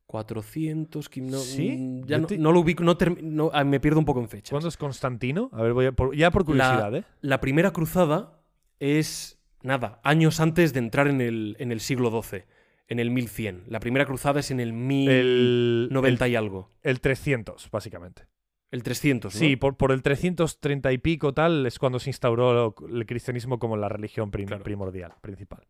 400, 0.07 1.09
que 1.09 1.21
no, 1.21 1.39
¿Sí? 1.39 1.71
mm, 1.71 2.05
ya 2.07 2.19
no, 2.19 2.27
te- 2.27 2.37
no 2.39 2.51
lo 2.51 2.61
ubico, 2.61 2.83
no 2.83 2.99
termi- 2.99 3.23
no, 3.23 3.51
ah, 3.55 3.63
me 3.63 3.79
pierdo 3.79 4.01
un 4.01 4.05
poco 4.05 4.21
en 4.21 4.29
fechas. 4.29 4.51
¿Cuándo 4.51 4.69
es 4.69 4.77
Constantino? 4.77 5.51
A 5.53 5.63
ver, 5.63 5.73
voy 5.73 5.87
a, 5.87 5.93
por- 5.93 6.17
ya 6.17 6.33
por 6.33 6.45
curiosidad, 6.45 6.93
¿eh? 6.97 7.05
La 7.21 7.41
primera 7.41 7.71
cruzada 7.73 8.41
es, 8.81 9.39
nada, 9.63 10.01
años 10.03 10.41
antes 10.41 10.73
de 10.73 10.81
entrar 10.81 11.07
en 11.07 11.21
el, 11.21 11.55
en 11.61 11.71
el 11.71 11.79
siglo 11.79 12.11
XII, 12.11 12.43
en 12.89 12.99
el 12.99 13.11
1100. 13.13 13.63
La 13.69 13.79
primera 13.79 14.05
cruzada 14.05 14.41
es 14.41 14.51
en 14.51 14.59
el 14.59 14.73
1090 14.73 16.25
El, 16.27 16.33
y 16.33 16.35
algo. 16.35 16.73
el, 16.83 16.91
el 16.91 17.01
300, 17.01 17.71
básicamente. 17.71 18.25
El 18.71 18.83
300, 18.85 19.35
¿no? 19.35 19.39
Sí, 19.39 19.57
por, 19.57 19.77
por 19.77 19.91
el 19.93 20.03
330 20.03 20.93
y 20.93 20.99
pico 20.99 21.35
tal 21.35 21.67
es 21.67 21.79
cuando 21.79 21.99
se 21.99 22.11
instauró 22.11 22.75
el 22.89 23.05
cristianismo 23.07 23.59
como 23.59 23.77
la 23.77 23.89
religión 23.89 24.31
prim- 24.31 24.47
Claro. 24.47 24.63
primordial, 24.63 25.13
principal. 25.21 25.67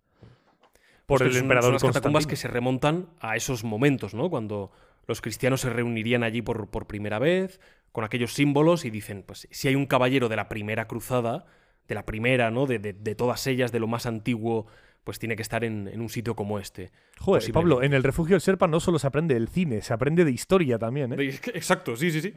Por 1.06 1.22
el 1.22 1.36
emperador 1.36 1.80
son 1.80 1.88
las 1.88 1.94
catacumbas 1.96 2.26
que 2.26 2.36
se 2.36 2.46
remontan 2.48 3.08
a 3.20 3.34
esos 3.36 3.64
momentos, 3.64 4.14
¿no? 4.14 4.30
Cuando 4.30 4.70
los 5.06 5.20
cristianos 5.20 5.60
se 5.62 5.70
reunirían 5.70 6.22
allí 6.22 6.40
por, 6.42 6.68
por 6.68 6.86
primera 6.86 7.18
vez, 7.18 7.58
con 7.90 8.04
aquellos 8.04 8.32
símbolos, 8.34 8.84
y 8.84 8.90
dicen, 8.90 9.24
pues 9.26 9.48
si 9.50 9.66
hay 9.66 9.74
un 9.74 9.86
caballero 9.86 10.28
de 10.28 10.36
la 10.36 10.48
primera 10.48 10.86
cruzada, 10.86 11.46
de 11.88 11.94
la 11.96 12.06
primera, 12.06 12.52
¿no? 12.52 12.66
De, 12.66 12.78
de- 12.78 12.92
de 12.92 13.14
todas 13.16 13.44
ellas, 13.48 13.72
de 13.72 13.80
lo 13.80 13.88
más 13.88 14.06
antiguo, 14.06 14.66
pues 15.04 15.18
tiene 15.18 15.36
que 15.36 15.42
estar 15.42 15.64
en, 15.64 15.88
en 15.88 16.00
un 16.00 16.08
sitio 16.08 16.34
como 16.34 16.58
este. 16.58 16.92
Joder, 17.18 17.40
Posiblemente. 17.40 17.52
Pablo, 17.52 17.82
en 17.82 17.94
el 17.94 18.02
refugio 18.02 18.34
del 18.34 18.40
Serpa 18.40 18.66
no 18.66 18.80
solo 18.80 18.98
se 18.98 19.06
aprende 19.06 19.34
del 19.34 19.48
cine, 19.48 19.82
se 19.82 19.92
aprende 19.92 20.24
de 20.24 20.30
historia 20.30 20.78
también, 20.78 21.12
¿eh? 21.12 21.40
Exacto, 21.54 21.96
sí, 21.96 22.10
sí, 22.10 22.20
sí. 22.20 22.34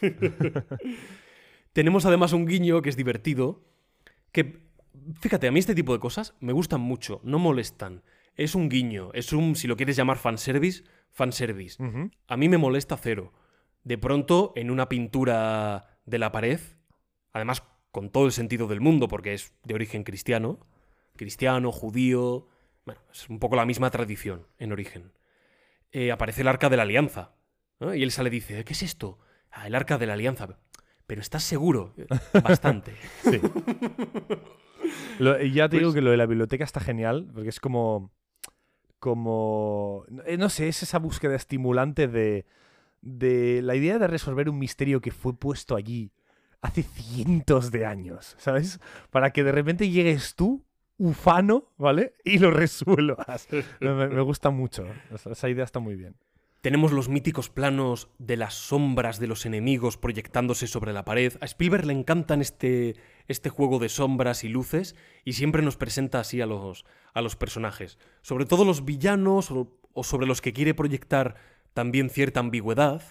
Tenemos 1.72 2.04
además 2.04 2.32
un 2.32 2.46
guiño 2.46 2.82
que 2.82 2.88
es 2.88 2.96
divertido, 2.96 3.62
que, 4.32 4.60
fíjate, 5.20 5.46
a 5.46 5.52
mí 5.52 5.60
este 5.60 5.74
tipo 5.74 5.92
de 5.92 6.00
cosas 6.00 6.34
me 6.40 6.52
gustan 6.52 6.80
mucho, 6.80 7.20
no 7.22 7.38
molestan. 7.38 8.02
Es 8.34 8.54
un 8.54 8.68
guiño, 8.68 9.10
es 9.12 9.32
un, 9.32 9.54
si 9.54 9.68
lo 9.68 9.76
quieres 9.76 9.96
llamar 9.96 10.16
fanservice, 10.16 10.84
fanservice. 11.10 11.82
A 12.26 12.36
mí 12.36 12.48
me 12.48 12.58
molesta 12.58 12.96
cero. 12.96 13.32
De 13.84 13.98
pronto, 13.98 14.52
en 14.56 14.70
una 14.70 14.88
pintura 14.88 15.98
de 16.06 16.18
la 16.18 16.32
pared, 16.32 16.60
además 17.32 17.62
con 17.92 18.10
todo 18.10 18.26
el 18.26 18.32
sentido 18.32 18.66
del 18.66 18.80
mundo, 18.80 19.08
porque 19.08 19.34
es 19.34 19.52
de 19.64 19.74
origen 19.74 20.04
cristiano, 20.04 20.58
cristiano, 21.24 21.70
judío, 21.70 22.46
bueno, 22.86 23.00
es 23.12 23.28
un 23.28 23.38
poco 23.38 23.54
la 23.56 23.66
misma 23.66 23.90
tradición 23.90 24.46
en 24.58 24.72
origen. 24.72 25.12
Eh, 25.92 26.10
aparece 26.12 26.40
el 26.40 26.48
arca 26.48 26.68
de 26.70 26.76
la 26.78 26.84
alianza. 26.84 27.34
¿no? 27.78 27.94
Y 27.94 28.02
Elsa 28.02 28.22
le 28.22 28.30
dice, 28.30 28.64
¿qué 28.64 28.72
es 28.72 28.82
esto? 28.82 29.18
Ah, 29.50 29.66
el 29.66 29.74
arca 29.74 29.98
de 29.98 30.06
la 30.06 30.14
alianza. 30.14 30.48
Pero 31.06 31.20
¿estás 31.20 31.42
seguro? 31.42 31.92
"Eh, 31.98 32.06
Bastante. 32.42 32.94
Sí. 33.22 33.40
Lo- 35.18 35.42
y 35.42 35.52
ya 35.52 35.64
te 35.68 35.76
Pues- 35.76 35.80
digo 35.80 35.92
que 35.92 36.00
lo 36.00 36.10
de 36.10 36.16
la 36.16 36.26
biblioteca 36.26 36.64
está 36.64 36.80
genial, 36.80 37.28
porque 37.34 37.48
es 37.50 37.60
como. 37.60 38.12
Como. 38.98 40.04
eh, 40.26 40.36
No 40.36 40.48
sé, 40.48 40.68
es 40.68 40.82
esa 40.82 40.98
búsqueda 40.98 41.34
estimulante 41.36 42.08
de. 42.08 42.46
De 43.02 43.62
la 43.62 43.74
idea 43.76 43.98
de 43.98 44.06
resolver 44.06 44.48
un 44.50 44.58
misterio 44.58 45.00
que 45.00 45.10
fue 45.10 45.34
puesto 45.34 45.74
allí 45.74 46.12
hace 46.60 46.82
cientos 46.82 47.70
de 47.70 47.86
años, 47.86 48.34
¿sabes? 48.38 48.78
Para 49.10 49.30
que 49.32 49.42
de 49.42 49.52
repente 49.52 49.88
llegues 49.88 50.34
tú, 50.34 50.66
ufano, 51.00 51.64
¿vale? 51.78 52.12
Y 52.24 52.38
lo 52.38 52.50
resuelvas. 52.50 53.48
me, 53.80 54.08
me 54.08 54.20
gusta 54.20 54.50
mucho. 54.50 54.86
Esa, 55.12 55.48
idea 55.48 55.64
está 55.64 55.80
muy 55.80 55.96
bien. 55.96 56.14
Tenemos 56.60 56.92
los 56.92 57.08
míticos 57.08 57.48
planos 57.48 58.10
de 58.18 58.36
las 58.36 58.52
sombras 58.52 59.18
de 59.18 59.26
los 59.26 59.46
enemigos 59.46 59.96
proyectándose 59.96 60.66
sobre 60.66 60.92
la 60.92 61.06
pared. 61.06 61.32
A 61.40 61.46
Spielberg 61.46 61.86
le 61.86 61.94
encantan 61.94 62.42
este, 62.42 62.96
este 63.28 63.48
juego 63.48 63.78
de 63.78 63.88
sombras 63.88 64.44
y 64.44 64.48
luces 64.50 64.94
y 65.24 65.32
siempre 65.32 65.62
nos 65.62 65.78
presenta 65.78 66.20
así 66.20 66.42
a 66.42 66.46
los, 66.46 66.84
a 67.14 67.22
los 67.22 67.34
personajes. 67.34 67.98
Sobre 68.20 68.44
todo 68.44 68.66
los 68.66 68.84
villanos 68.84 69.50
o, 69.50 69.72
o 69.94 70.04
sobre 70.04 70.26
los 70.26 70.42
que 70.42 70.52
quiere 70.52 70.74
proyectar 70.74 71.36
también 71.72 72.10
cierta 72.10 72.40
ambigüedad, 72.40 73.02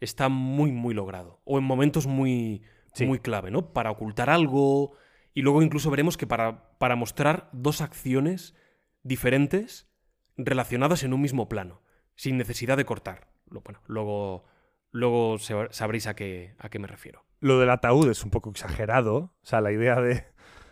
está 0.00 0.28
muy, 0.28 0.70
muy 0.70 0.92
logrado. 0.92 1.40
O 1.44 1.56
en 1.56 1.64
momentos 1.64 2.06
muy, 2.06 2.62
Sí. 2.92 3.06
muy 3.06 3.20
clave, 3.20 3.50
¿no? 3.50 3.72
Para 3.72 3.90
ocultar 3.90 4.28
algo. 4.28 4.92
Y 5.38 5.42
luego 5.42 5.62
incluso 5.62 5.88
veremos 5.88 6.16
que 6.16 6.26
para, 6.26 6.76
para 6.78 6.96
mostrar 6.96 7.48
dos 7.52 7.80
acciones 7.80 8.56
diferentes 9.04 9.88
relacionadas 10.36 11.04
en 11.04 11.12
un 11.12 11.20
mismo 11.20 11.48
plano, 11.48 11.80
sin 12.16 12.36
necesidad 12.38 12.76
de 12.76 12.84
cortar. 12.84 13.28
Bueno, 13.46 13.80
luego, 13.86 14.44
luego 14.90 15.36
sabréis 15.70 16.08
a 16.08 16.16
qué, 16.16 16.56
a 16.58 16.68
qué 16.70 16.80
me 16.80 16.88
refiero. 16.88 17.24
Lo 17.38 17.60
del 17.60 17.70
ataúd 17.70 18.10
es 18.10 18.24
un 18.24 18.30
poco 18.30 18.50
exagerado. 18.50 19.16
O 19.40 19.46
sea, 19.46 19.60
la 19.60 19.70
idea 19.70 20.00
de. 20.00 20.24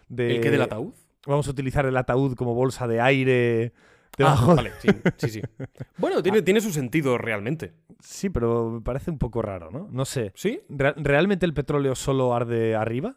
de 0.08 0.34
¿El 0.36 0.40
qué 0.40 0.50
del 0.50 0.62
ataúd? 0.62 0.94
Vamos 1.28 1.46
a 1.46 1.52
utilizar 1.52 1.86
el 1.86 1.96
ataúd 1.96 2.34
como 2.34 2.54
bolsa 2.54 2.88
de 2.88 3.00
aire. 3.00 3.72
Ah, 3.74 4.12
Debajo 4.18 4.50
de- 4.50 4.56
vale, 4.56 4.72
sí, 4.80 4.88
sí, 5.18 5.28
sí. 5.28 5.42
Bueno, 5.98 6.24
tiene, 6.24 6.42
tiene 6.42 6.60
su 6.60 6.72
sentido 6.72 7.18
realmente. 7.18 7.72
Sí, 8.00 8.30
pero 8.30 8.70
me 8.70 8.80
parece 8.80 9.12
un 9.12 9.18
poco 9.18 9.42
raro, 9.42 9.70
¿no? 9.70 9.86
No 9.92 10.04
sé. 10.04 10.32
¿Sí? 10.34 10.60
¿Re- 10.68 10.94
¿Realmente 10.96 11.46
el 11.46 11.54
petróleo 11.54 11.94
solo 11.94 12.34
arde 12.34 12.74
arriba? 12.74 13.16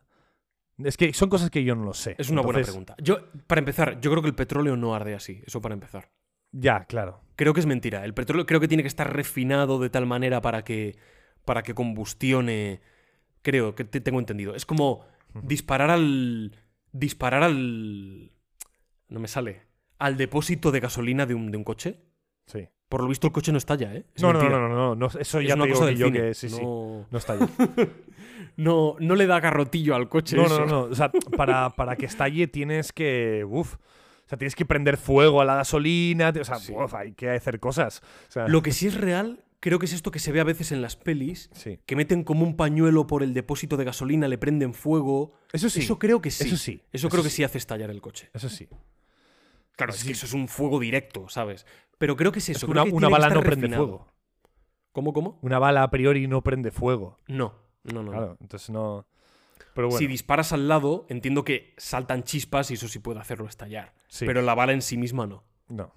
Es 0.84 0.98
que 0.98 1.14
son 1.14 1.30
cosas 1.30 1.50
que 1.50 1.64
yo 1.64 1.76
no 1.76 1.84
lo 1.84 1.94
sé. 1.94 2.16
Es 2.18 2.30
una 2.30 2.42
buena 2.42 2.62
pregunta. 2.62 2.96
Yo, 3.02 3.32
para 3.48 3.60
empezar, 3.60 4.00
yo 4.00 4.12
creo 4.12 4.22
que 4.22 4.30
el 4.30 4.36
petróleo 4.36 4.78
no 4.78 4.96
arde 4.96 5.16
así. 5.16 5.42
Eso 5.46 5.62
para 5.62 5.74
empezar. 5.74 6.12
Ya, 6.52 6.86
claro. 6.86 7.22
Creo 7.36 7.54
que 7.54 7.60
es 7.60 7.66
mentira. 7.66 8.06
El 8.06 8.14
petróleo 8.14 8.46
creo 8.46 8.60
que 8.60 8.68
tiene 8.68 8.84
que 8.84 8.88
estar 8.88 9.14
refinado 9.14 9.80
de 9.80 9.90
tal 9.90 10.06
manera 10.06 10.42
para 10.42 10.64
que, 10.64 10.98
para 11.46 11.64
que 11.64 11.74
combustione. 11.74 12.82
Creo 13.42 13.76
que 13.76 13.84
te 13.84 14.02
tengo 14.02 14.20
entendido. 14.20 14.56
Es 14.56 14.66
como 14.66 15.06
disparar 15.44 15.90
al. 15.90 16.56
Disparar 16.92 17.44
al. 17.44 18.32
No 19.10 19.20
me 19.20 19.28
sale. 19.28 19.64
Al 19.98 20.18
depósito 20.18 20.72
de 20.72 20.80
gasolina 20.80 21.26
de 21.26 21.34
un, 21.34 21.52
de 21.52 21.58
un 21.58 21.64
coche. 21.64 22.00
Sí. 22.46 22.70
Por 22.90 23.02
lo 23.04 23.08
visto, 23.08 23.28
el 23.28 23.34
coche 23.34 23.52
no 23.52 23.60
estalla, 23.60 23.94
¿eh? 23.94 24.04
Es 24.16 24.22
No, 24.24 24.34
no, 24.34 24.50
no, 24.50 24.68
no, 24.68 24.96
no, 24.96 25.08
Eso 25.08 25.40
Es 25.40 25.48
ya 25.48 25.54
una 25.56 25.66
te 25.66 25.70
digo 25.72 25.86
que 25.86 25.96
yo 25.96 26.06
cine. 26.08 26.20
que 26.20 26.34
sí, 26.34 26.50
sí. 26.50 26.60
no, 26.62 27.06
No 27.12 27.20
ahí. 27.28 27.88
no, 28.58 28.96
no 29.00 29.16
le 29.16 29.28
da 29.28 29.40
garrotillo 29.40 29.96
al 29.96 30.10
coche. 30.10 30.36
No, 30.36 30.46
eso. 30.46 30.60
no, 30.62 30.66
no. 30.66 30.82
O 30.84 30.96
sea, 30.96 31.12
para, 31.38 31.70
para 31.72 31.96
que 31.96 32.06
estalle 32.06 32.48
tienes 32.48 32.92
que. 32.92 33.46
Uf. 33.48 33.76
O 33.76 34.30
sea, 34.30 34.38
tienes 34.38 34.56
que 34.56 34.66
prender 34.66 34.98
fuego 34.98 35.42
a 35.42 35.46
la 35.46 35.56
gasolina. 35.56 36.34
O 36.40 36.44
sea, 36.44 36.56
Sí. 36.56 36.74
uf, 36.74 36.94
hay 36.94 37.14
que 37.14 37.30
hacer 37.30 37.60
cosas. 37.60 38.02
O 38.28 38.32
sea, 38.32 38.48
Lo 38.48 38.62
que 38.62 38.72
sí 38.72 38.88
es 38.88 38.96
real, 38.96 39.44
creo 39.60 39.80
que 39.80 39.86
es 39.86 39.94
esto 39.94 40.12
que 40.12 40.20
se 40.20 40.32
ve 40.32 40.40
a 40.40 40.44
veces 40.44 40.72
en 40.72 40.82
las 40.82 40.96
pelis. 40.96 41.50
Sí. 41.54 41.80
que 41.86 41.96
meten 41.96 42.24
como 42.24 42.44
un 42.44 42.56
pañuelo 42.56 43.08
por 43.08 43.24
el 43.24 43.34
depósito 43.34 43.78
de 43.78 43.86
gasolina, 43.86 44.28
le 44.28 44.38
prenden 44.38 44.74
fuego. 44.74 45.34
Eso 45.54 45.70
sí. 45.70 45.82
Eso 45.82 46.00
creo 46.00 46.22
que 46.22 46.32
sí. 46.32 46.48
Eso 46.48 46.58
sí. 46.58 46.82
Eso 46.92 47.08
Eso 47.08 47.10
creo 47.10 47.24
que 47.24 47.30
sí. 47.30 47.38
sí 47.38 47.44
hace 47.44 47.58
estallar 47.60 47.90
el 47.92 48.02
coche. 48.02 48.30
Eso 48.34 48.50
sí. 48.50 48.68
Claro, 49.76 49.92
Eso 49.92 49.98
es 49.98 50.02
sí. 50.02 50.08
que 50.08 50.14
eso 50.14 50.26
es 50.26 50.34
un 50.34 50.48
fuego 50.50 50.80
directo, 50.80 51.30
¿sabes? 51.30 51.66
Pero 52.00 52.16
creo 52.16 52.32
que 52.32 52.40
es 52.40 52.50
Es 52.50 52.58
eso. 52.58 52.66
que 52.66 52.72
creo 52.72 52.84
una, 52.84 52.90
que 52.92 52.96
una 52.98 53.10
bala 53.10 53.30
no 53.30 53.42
prende 53.42 53.68
fuego. 53.70 54.08
¿Cómo, 54.92 55.14
cómo? 55.14 55.38
Una 55.44 55.60
bala 55.60 55.84
a 55.84 55.92
priori 55.92 56.28
no 56.28 56.42
prende 56.42 56.72
fuego. 56.72 57.18
No, 57.28 57.54
no, 57.84 58.02
no. 58.02 58.04
no. 58.04 58.12
Claro, 58.12 58.38
entonces 58.42 58.72
no. 58.72 59.06
Pero 59.76 59.88
bueno. 59.90 60.00
Si 60.00 60.08
disparas 60.08 60.52
al 60.52 60.68
lado, 60.68 61.06
entiendo 61.10 61.44
que 61.46 61.76
saltan 61.78 62.24
chispas 62.24 62.72
y 62.72 62.74
eso 62.74 62.88
sí 62.88 62.98
puede 63.00 63.20
hacerlo 63.20 63.46
estallar. 63.48 63.94
sí. 64.08 64.26
Pero 64.26 64.42
la 64.42 64.56
bala 64.56 64.74
en 64.74 64.82
sí 64.82 64.98
misma 64.98 65.28
no. 65.28 65.44
No. 65.68 65.94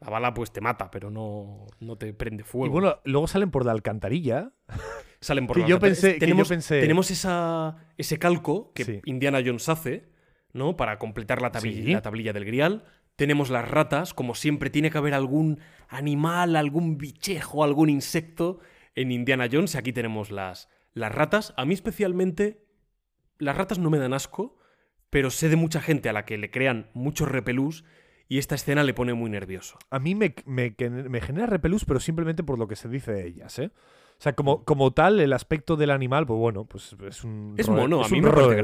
La 0.00 0.08
bala 0.10 0.32
pues 0.34 0.50
te 0.52 0.60
mata, 0.60 0.90
pero 0.90 1.10
no, 1.10 1.66
no 1.78 1.96
te 1.96 2.12
prende 2.14 2.42
fuego. 2.44 2.66
Y 2.66 2.68
bueno, 2.70 3.00
luego 3.04 3.26
salen 3.26 3.50
por 3.50 3.64
la 3.64 3.72
alcantarilla. 3.72 4.52
Salen 5.22 5.46
por 5.46 5.56
que 5.56 5.62
la 5.62 5.68
yo 5.68 5.74
alcantarilla. 5.76 6.00
pensé- 6.00 6.14
que 6.14 6.20
yo 6.20 6.20
tenemos, 6.20 6.50
pensé- 6.50 6.80
tenemos 6.80 7.10
esa, 7.10 7.76
ese 7.98 8.18
calco 8.18 8.72
que 8.72 8.84
Sí. 8.86 9.00
Indiana 9.04 9.40
Jones 9.44 9.68
hace, 9.68 10.08
¿no? 10.54 10.78
Para 10.78 10.98
completar 10.98 11.42
la, 11.42 11.52
Sí. 11.60 11.82
la 11.92 12.00
tablilla 12.00 12.32
del 12.32 12.46
grial. 12.46 12.84
Tenemos 13.20 13.50
las 13.50 13.68
ratas, 13.68 14.14
como 14.14 14.34
siempre 14.34 14.70
tiene 14.70 14.90
que 14.90 14.96
haber 14.96 15.12
algún 15.12 15.58
animal, 15.90 16.56
algún 16.56 16.96
bichejo, 16.96 17.62
algún 17.64 17.90
insecto 17.90 18.60
en 18.94 19.12
Indiana 19.12 19.46
Jones. 19.52 19.76
Aquí 19.76 19.92
tenemos 19.92 20.30
las, 20.30 20.70
las 20.94 21.12
ratas. 21.14 21.52
A 21.58 21.66
mí 21.66 21.74
especialmente, 21.74 22.64
las 23.36 23.58
ratas 23.58 23.78
no 23.78 23.90
me 23.90 23.98
dan 23.98 24.14
asco, 24.14 24.56
pero 25.10 25.28
sé 25.28 25.50
de 25.50 25.56
mucha 25.56 25.82
gente 25.82 26.08
a 26.08 26.14
la 26.14 26.24
que 26.24 26.38
le 26.38 26.50
crean 26.50 26.88
muchos 26.94 27.28
repelús 27.28 27.84
y 28.26 28.38
esta 28.38 28.54
escena 28.54 28.84
le 28.84 28.94
pone 28.94 29.12
muy 29.12 29.28
nervioso. 29.28 29.76
A 29.90 29.98
mí 29.98 30.14
me, 30.14 30.34
me- 30.46 30.74
me 30.88 31.20
genera 31.20 31.44
repelús, 31.44 31.84
pero 31.84 32.00
simplemente 32.00 32.42
por 32.42 32.58
lo 32.58 32.68
que 32.68 32.76
se 32.76 32.88
dice 32.88 33.12
de 33.12 33.26
ellas, 33.26 33.58
¿eh? 33.58 33.70
O 34.18 34.22
sea, 34.22 34.32
como, 34.32 34.64
como 34.64 34.92
tal, 34.94 35.20
el 35.20 35.34
aspecto 35.34 35.76
del 35.76 35.90
animal, 35.90 36.24
pues 36.24 36.38
bueno, 36.38 36.64
pues 36.64 36.96
es 37.06 37.22
un. 37.22 37.54
Es 37.58 37.68
mono, 37.82 38.02
a 38.02 38.08
mí 38.08 38.22
me 38.22 38.28
parece. 38.30 38.62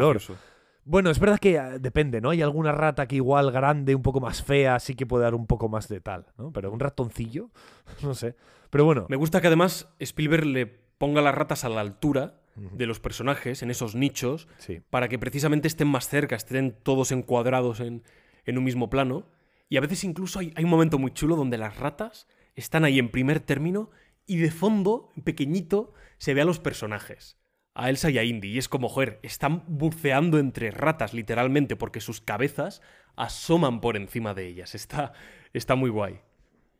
Bueno, 0.89 1.11
es 1.11 1.19
verdad 1.19 1.39
que 1.41 1.59
ah, 1.59 1.79
depende, 1.81 2.21
¿no? 2.21 2.31
Hay 2.31 2.43
alguna 2.43 2.71
rata 2.71 3.07
que 3.09 3.17
igual 3.17 3.51
grande, 3.51 3.95
un 3.97 4.03
poco 4.03 4.21
más 4.21 4.43
fea, 4.43 4.79
sí 4.79 4.95
que 4.95 5.05
puede 5.05 5.25
dar 5.25 5.35
un 5.35 5.47
poco 5.49 5.69
más 5.69 5.89
de 5.89 6.01
tal, 6.01 6.27
¿no? 6.39 6.53
Pero 6.53 6.71
un 6.71 6.79
ratoncillo, 6.79 7.51
no 8.03 8.15
sé. 8.15 8.37
Pero 8.71 8.85
bueno. 8.85 9.07
Me 9.09 9.17
gusta 9.17 9.41
que 9.41 9.49
además 9.49 9.89
Spielberg 9.99 10.47
le 10.47 10.67
ponga 10.67 11.21
las 11.23 11.35
ratas 11.35 11.65
a 11.65 11.69
la 11.69 11.81
altura 11.81 12.41
de 12.55 12.87
los 12.87 13.01
personajes, 13.01 13.63
en 13.63 13.71
esos 13.71 13.95
nichos, 13.95 14.49
Sí. 14.59 14.81
para 14.89 15.09
que 15.09 15.19
precisamente 15.19 15.69
estén 15.69 15.89
más 15.89 16.09
cerca, 16.09 16.37
estén 16.37 16.73
todos 16.83 17.13
encuadrados 17.13 17.81
en, 17.81 18.03
en 18.47 18.57
un 18.57 18.65
mismo 18.65 18.89
plano. 18.89 19.27
Y 19.69 19.77
a 19.77 19.81
veces 19.83 20.05
incluso 20.05 20.39
hay, 20.39 20.53
hay 20.57 20.65
un 20.65 20.71
momento 20.71 20.99
muy 20.99 21.11
chulo 21.11 21.37
donde 21.37 21.59
las 21.59 21.77
ratas 21.79 22.29
están 22.55 22.85
ahí 22.85 22.99
en 22.99 23.11
primer 23.11 23.41
término 23.41 23.91
y 24.25 24.39
de 24.39 24.51
fondo, 24.51 25.11
pequeñito, 25.25 25.93
se 26.17 26.33
ve 26.33 26.41
a 26.41 26.45
los 26.47 26.59
personajes. 26.59 27.37
A 27.79 27.91
Elsa 27.91 28.09
y 28.09 28.17
a 28.17 28.25
Indy. 28.25 28.49
Y 28.49 28.59
es 28.59 28.69
como, 28.69 28.89
joder, 28.89 29.21
están 29.23 29.63
buceando 29.67 30.39
entre 30.39 30.71
ratas, 30.71 31.13
literalmente, 31.13 31.77
porque 31.77 32.01
sus 32.01 32.23
cabezas 32.23 32.81
asoman 33.17 33.83
por 33.83 33.97
encima 33.97 34.33
de 34.33 34.47
ellas. 34.47 34.75
Está, 34.75 35.13
está 35.53 35.75
muy 35.75 35.91
guay. 35.91 36.21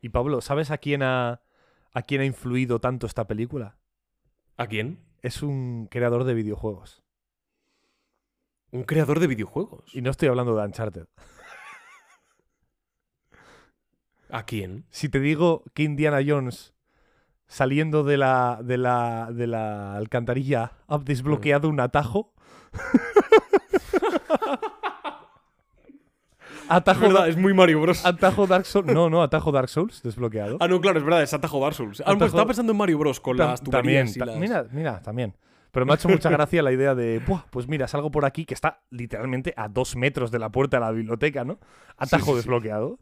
Y 0.01 0.09
Pablo, 0.09 0.41
¿sabes 0.41 0.71
a 0.71 0.79
quién 0.79 1.03
ha, 1.03 1.41
a 1.93 2.01
quién 2.01 2.21
ha 2.21 2.25
influido 2.25 2.81
tanto 2.81 3.05
esta 3.05 3.27
película? 3.27 3.77
¿A 4.57 4.65
quién? 4.65 5.05
Es 5.21 5.43
un 5.43 5.87
creador 5.89 6.23
de 6.23 6.33
videojuegos. 6.33 7.03
Un 8.71 8.83
creador 8.83 9.19
de 9.19 9.27
videojuegos. 9.27 9.93
Y 9.93 10.01
no 10.01 10.09
estoy 10.09 10.29
hablando 10.29 10.55
de 10.55 10.65
Uncharted. 10.65 11.05
¿A 14.29 14.45
quién? 14.45 14.87
Si 14.89 15.09
te 15.09 15.19
digo 15.19 15.63
que 15.75 15.83
Indiana 15.83 16.21
Jones 16.25 16.73
saliendo 17.47 18.03
de 18.03 18.17
la, 18.17 18.59
de 18.63 18.77
la, 18.77 19.29
de 19.31 19.47
la 19.47 19.95
alcantarilla 19.95 20.71
ha 20.87 20.97
desbloqueado 20.97 21.69
un 21.69 21.79
atajo. 21.79 22.33
atajo, 26.69 27.05
Es 27.05 27.07
verdad, 27.13 27.29
es 27.29 27.37
muy 27.37 27.53
Mario 27.53 27.81
Bros. 27.81 28.05
atajo 28.05 28.47
Dark 28.47 28.65
Souls. 28.65 28.91
No, 28.91 29.09
no, 29.09 29.23
atajo 29.23 29.51
Dark 29.51 29.69
Souls 29.69 30.01
desbloqueado. 30.03 30.57
Ah, 30.59 30.67
no, 30.67 30.81
claro, 30.81 30.99
es 30.99 31.05
verdad, 31.05 31.23
es 31.23 31.33
Atajo 31.33 31.59
Dark 31.59 31.75
Souls. 31.75 32.01
Ah, 32.01 32.11
Atajo- 32.11 32.25
estaba 32.25 32.45
pensando 32.45 32.71
en 32.71 32.77
Mario 32.77 32.97
Bros. 32.97 33.19
con 33.19 33.37
Tam- 33.37 33.47
las 33.51 33.61
también, 33.63 34.07
y 34.13 34.19
las... 34.19 34.37
Mira, 34.37 34.65
mira, 34.71 35.01
también. 35.01 35.35
Pero 35.71 35.85
me 35.85 35.91
ha 35.91 35.95
hecho 35.95 36.09
mucha 36.09 36.29
gracia 36.29 36.63
la 36.63 36.71
idea 36.71 36.95
de, 36.95 37.19
Buah, 37.19 37.45
pues 37.49 37.67
mira, 37.67 37.87
salgo 37.87 38.09
por 38.09 38.25
aquí, 38.25 38.45
que 38.45 38.53
está 38.53 38.81
literalmente 38.89 39.53
a 39.57 39.67
dos 39.67 39.95
metros 39.95 40.31
de 40.31 40.39
la 40.39 40.49
puerta 40.49 40.77
de 40.77 40.81
la 40.81 40.91
biblioteca, 40.91 41.43
¿no? 41.43 41.59
Atajo 41.97 42.25
sí, 42.25 42.31
sí. 42.31 42.35
desbloqueado. 42.37 42.99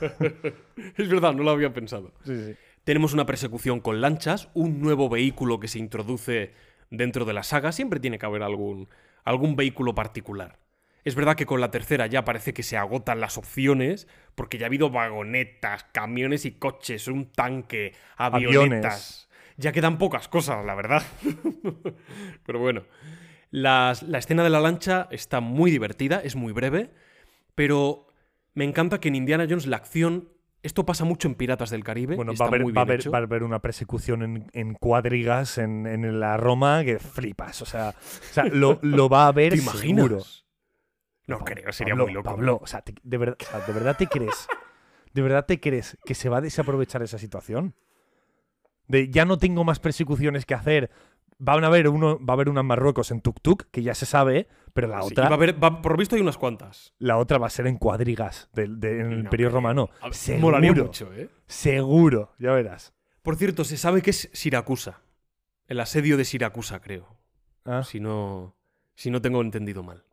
Es 0.96 1.08
verdad, 1.08 1.34
no 1.34 1.42
lo 1.42 1.50
había 1.50 1.72
pensado. 1.72 2.12
Sí, 2.24 2.34
sí. 2.36 2.54
Tenemos 2.84 3.14
una 3.14 3.26
persecución 3.26 3.80
con 3.80 4.00
lanchas, 4.00 4.48
un 4.54 4.80
nuevo 4.80 5.08
vehículo 5.08 5.58
que 5.60 5.68
se 5.68 5.78
introduce 5.78 6.52
dentro 6.90 7.24
de 7.24 7.32
la 7.32 7.42
saga. 7.42 7.72
Siempre 7.72 7.98
tiene 8.00 8.18
que 8.18 8.26
haber 8.26 8.42
algún, 8.42 8.88
algún 9.24 9.56
vehículo 9.56 9.94
particular. 9.94 10.58
Es 11.04 11.14
verdad 11.14 11.36
que 11.36 11.46
con 11.46 11.60
la 11.60 11.70
tercera 11.70 12.06
ya 12.06 12.24
parece 12.24 12.54
que 12.54 12.62
se 12.62 12.76
agotan 12.78 13.20
las 13.20 13.36
opciones, 13.36 14.06
porque 14.34 14.56
ya 14.58 14.66
ha 14.66 14.68
habido 14.68 14.90
vagonetas, 14.90 15.84
camiones 15.92 16.44
y 16.46 16.52
coches, 16.52 17.08
un 17.08 17.30
tanque, 17.32 17.92
avionetas. 18.16 18.54
Aviones. 18.94 19.28
Ya 19.56 19.72
quedan 19.72 19.98
pocas 19.98 20.28
cosas, 20.28 20.64
la 20.64 20.74
verdad. 20.74 21.02
Pero 22.46 22.58
bueno. 22.58 22.84
Las- 23.50 24.02
la 24.02 24.18
escena 24.18 24.42
de 24.42 24.50
la 24.50 24.60
lancha 24.60 25.06
está 25.10 25.40
muy 25.40 25.70
divertida, 25.70 26.20
es 26.24 26.34
muy 26.34 26.52
breve, 26.52 26.90
pero 27.54 28.08
me 28.54 28.64
encanta 28.64 28.98
que 28.98 29.06
en 29.08 29.14
Indiana 29.14 29.46
Jones 29.48 29.66
la 29.66 29.76
acción. 29.76 30.28
Esto 30.64 30.84
pasa 30.86 31.04
mucho 31.04 31.28
en 31.28 31.34
Piratas 31.34 31.70
del 31.70 31.84
Caribe. 31.84 32.16
Bueno, 32.16 32.32
está 32.32 32.44
va 32.44 32.48
a, 32.48 32.50
haber, 32.50 32.62
muy 32.62 32.72
va, 32.72 32.80
a 32.80 32.84
haber, 32.84 33.00
hecho. 33.00 33.10
va 33.10 33.18
a 33.18 33.22
haber 33.22 33.42
una 33.42 33.60
persecución 33.60 34.22
en, 34.22 34.50
en 34.52 34.74
cuadrigas 34.74 35.58
en, 35.58 35.86
en 35.86 36.18
la 36.18 36.36
Roma 36.36 36.82
que 36.84 36.98
flipas. 36.98 37.60
O 37.62 37.66
sea, 37.66 37.90
o 37.90 38.32
sea, 38.34 38.44
lo, 38.46 38.78
lo 38.82 39.08
va 39.08 39.24
a 39.24 39.28
haber 39.28 39.52
¿Te 39.54 39.58
imaginas? 39.58 39.80
seguro. 40.04 40.22
No 41.26 41.38
creo, 41.40 41.72
sería 41.72 41.92
Pablo, 41.94 42.04
muy 42.04 42.12
loco. 42.14 42.30
Pablo, 42.30 42.58
o 42.62 42.66
sea, 42.66 42.80
te- 42.82 42.94
de, 43.02 43.18
ver- 43.18 43.36
o 43.40 43.44
sea, 43.44 43.60
¿de 43.60 43.72
verdad 43.72 43.96
te 43.96 44.06
crees? 44.08 44.46
¿De 45.12 45.22
verdad 45.22 45.46
te 45.46 45.60
crees 45.60 45.96
que 46.04 46.14
se 46.14 46.28
va 46.28 46.38
a 46.38 46.40
desaprovechar 46.40 47.02
esa 47.02 47.18
situación? 47.18 47.74
De 48.88 49.08
ya 49.10 49.24
no 49.24 49.38
tengo 49.38 49.64
más 49.64 49.78
persecuciones 49.80 50.44
que 50.44 50.54
hacer. 50.54 50.90
Van 51.38 51.64
a 51.64 51.66
haber 51.68 51.88
uno, 51.88 52.18
va 52.24 52.32
a 52.32 52.36
haber 52.36 52.48
una 52.48 52.60
en 52.60 52.66
Marruecos 52.66 53.10
en 53.10 53.22
tuk-tuk, 53.22 53.66
que 53.70 53.82
ya 53.82 53.94
se 53.94 54.06
sabe, 54.06 54.48
Pero 54.74 54.88
la 54.88 55.00
Sí, 55.02 55.12
otra, 55.12 55.24
va 55.24 55.30
a 55.30 55.34
haber, 55.34 55.62
va- 55.62 55.80
por 55.80 55.92
lo 55.92 55.98
visto 55.98 56.16
hay 56.16 56.20
unas 56.20 56.36
cuantas. 56.36 56.92
la 56.98 57.16
otra 57.16 57.38
va 57.38 57.46
a 57.46 57.50
ser 57.50 57.66
en 57.68 57.78
cuadrigas 57.78 58.50
del 58.52 58.78
de, 58.80 59.00
en 59.00 59.06
el 59.06 59.10
No 59.18 59.20
Imperio. 59.24 59.48
Romano. 59.48 59.88
Ver, 60.02 60.12
Seguro. 60.14 60.60
Mucho, 60.60 61.12
¿eh? 61.14 61.30
Seguro, 61.46 62.32
ya 62.38 62.52
verás. 62.52 62.92
Por 63.22 63.36
cierto, 63.36 63.64
se 63.64 63.76
sabe 63.78 64.02
que 64.02 64.10
es 64.10 64.28
Siracusa. 64.34 65.00
El 65.68 65.80
asedio 65.80 66.16
de 66.16 66.24
Siracusa, 66.26 66.80
creo. 66.80 67.16
Ah, 67.64 67.82
Si 67.84 68.00
no, 68.00 68.54
si 68.94 69.10
no 69.10 69.22
tengo 69.22 69.40
entendido 69.40 69.82
mal. 69.82 70.04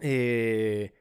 Eh, 0.00 0.94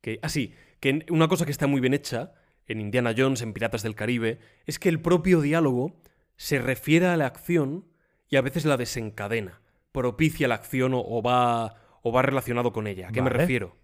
que, 0.00 0.18
ah, 0.22 0.28
sí, 0.28 0.54
que 0.80 1.06
una 1.10 1.28
cosa 1.28 1.44
que 1.44 1.50
está 1.50 1.66
muy 1.66 1.80
bien 1.80 1.94
hecha 1.94 2.34
en 2.66 2.80
Indiana 2.80 3.14
Jones, 3.16 3.42
en 3.42 3.52
Piratas 3.52 3.82
del 3.82 3.94
Caribe, 3.94 4.38
es 4.66 4.78
que 4.78 4.88
el 4.88 5.00
propio 5.00 5.40
diálogo 5.40 6.00
se 6.36 6.58
refiere 6.58 7.06
a 7.06 7.16
la 7.16 7.26
acción 7.26 7.86
y 8.28 8.36
a 8.36 8.42
veces 8.42 8.64
la 8.64 8.76
desencadena, 8.76 9.60
propicia 9.94 10.48
la 10.48 10.56
acción 10.56 10.92
o, 10.92 11.00
o 11.00 11.22
va, 11.22 11.76
o 12.02 12.10
va 12.10 12.22
relacionado 12.22 12.72
con 12.72 12.88
ella. 12.88 13.08
¿A 13.08 13.12
qué 13.12 13.22
me 13.22 13.30
refiero? 13.30 13.76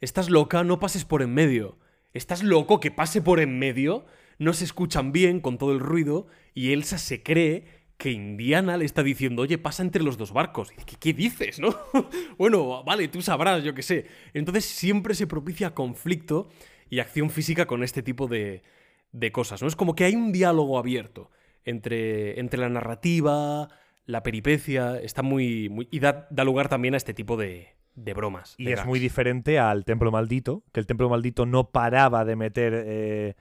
Estás 0.00 0.30
loca, 0.30 0.62
no 0.62 0.78
pases 0.78 1.04
por 1.04 1.20
en 1.20 1.34
medio. 1.34 1.78
Estás 2.14 2.44
loco 2.44 2.78
que 2.78 2.92
pase 2.92 3.20
por 3.20 3.40
en 3.40 3.58
medio, 3.58 4.06
no 4.38 4.52
se 4.52 4.64
escuchan 4.64 5.10
bien 5.10 5.40
con 5.40 5.58
todo 5.58 5.72
el 5.72 5.80
ruido 5.80 6.28
y 6.54 6.72
Elsa 6.72 6.96
se 6.96 7.24
cree 7.24 7.64
que 7.96 8.12
Indiana 8.12 8.76
le 8.76 8.84
está 8.84 9.02
diciendo, 9.02 9.42
oye, 9.42 9.58
pasa 9.58 9.82
entre 9.82 10.04
los 10.04 10.16
dos 10.16 10.32
barcos. 10.32 10.70
¿Qué, 10.86 10.96
qué 10.96 11.12
dices, 11.12 11.58
no? 11.58 11.76
bueno, 12.38 12.84
vale, 12.84 13.08
tú 13.08 13.20
sabrás, 13.20 13.64
yo 13.64 13.74
qué 13.74 13.82
sé. 13.82 14.06
Entonces 14.34 14.64
siempre 14.64 15.14
se 15.16 15.26
propicia 15.26 15.74
conflicto 15.74 16.50
y 16.88 17.00
acción 17.00 17.30
física 17.30 17.66
con 17.66 17.82
este 17.82 18.02
tipo 18.04 18.28
de, 18.28 18.62
de 19.10 19.32
cosas, 19.32 19.60
¿no? 19.60 19.66
Es 19.66 19.74
como 19.74 19.96
que 19.96 20.04
hay 20.04 20.14
un 20.14 20.30
diálogo 20.30 20.78
abierto 20.78 21.30
entre, 21.64 22.38
entre 22.38 22.60
la 22.60 22.68
narrativa, 22.68 23.68
la 24.04 24.22
peripecia, 24.22 24.98
está 25.00 25.22
muy... 25.22 25.68
muy 25.68 25.88
y 25.90 26.00
da, 26.00 26.26
da 26.30 26.44
lugar 26.44 26.68
también 26.68 26.94
a 26.94 26.96
este 26.96 27.14
tipo 27.14 27.36
de, 27.36 27.68
de 27.94 28.14
bromas. 28.14 28.54
Y 28.58 28.64
de 28.64 28.72
es 28.72 28.76
gags. 28.78 28.88
muy 28.88 28.98
diferente 28.98 29.58
al 29.58 29.84
Templo 29.84 30.10
Maldito, 30.10 30.64
que 30.72 30.80
el 30.80 30.86
Templo 30.86 31.08
Maldito 31.08 31.46
no 31.46 31.70
paraba 31.70 32.24
de 32.24 32.36
meter 32.36 32.72
eh, 32.74 33.34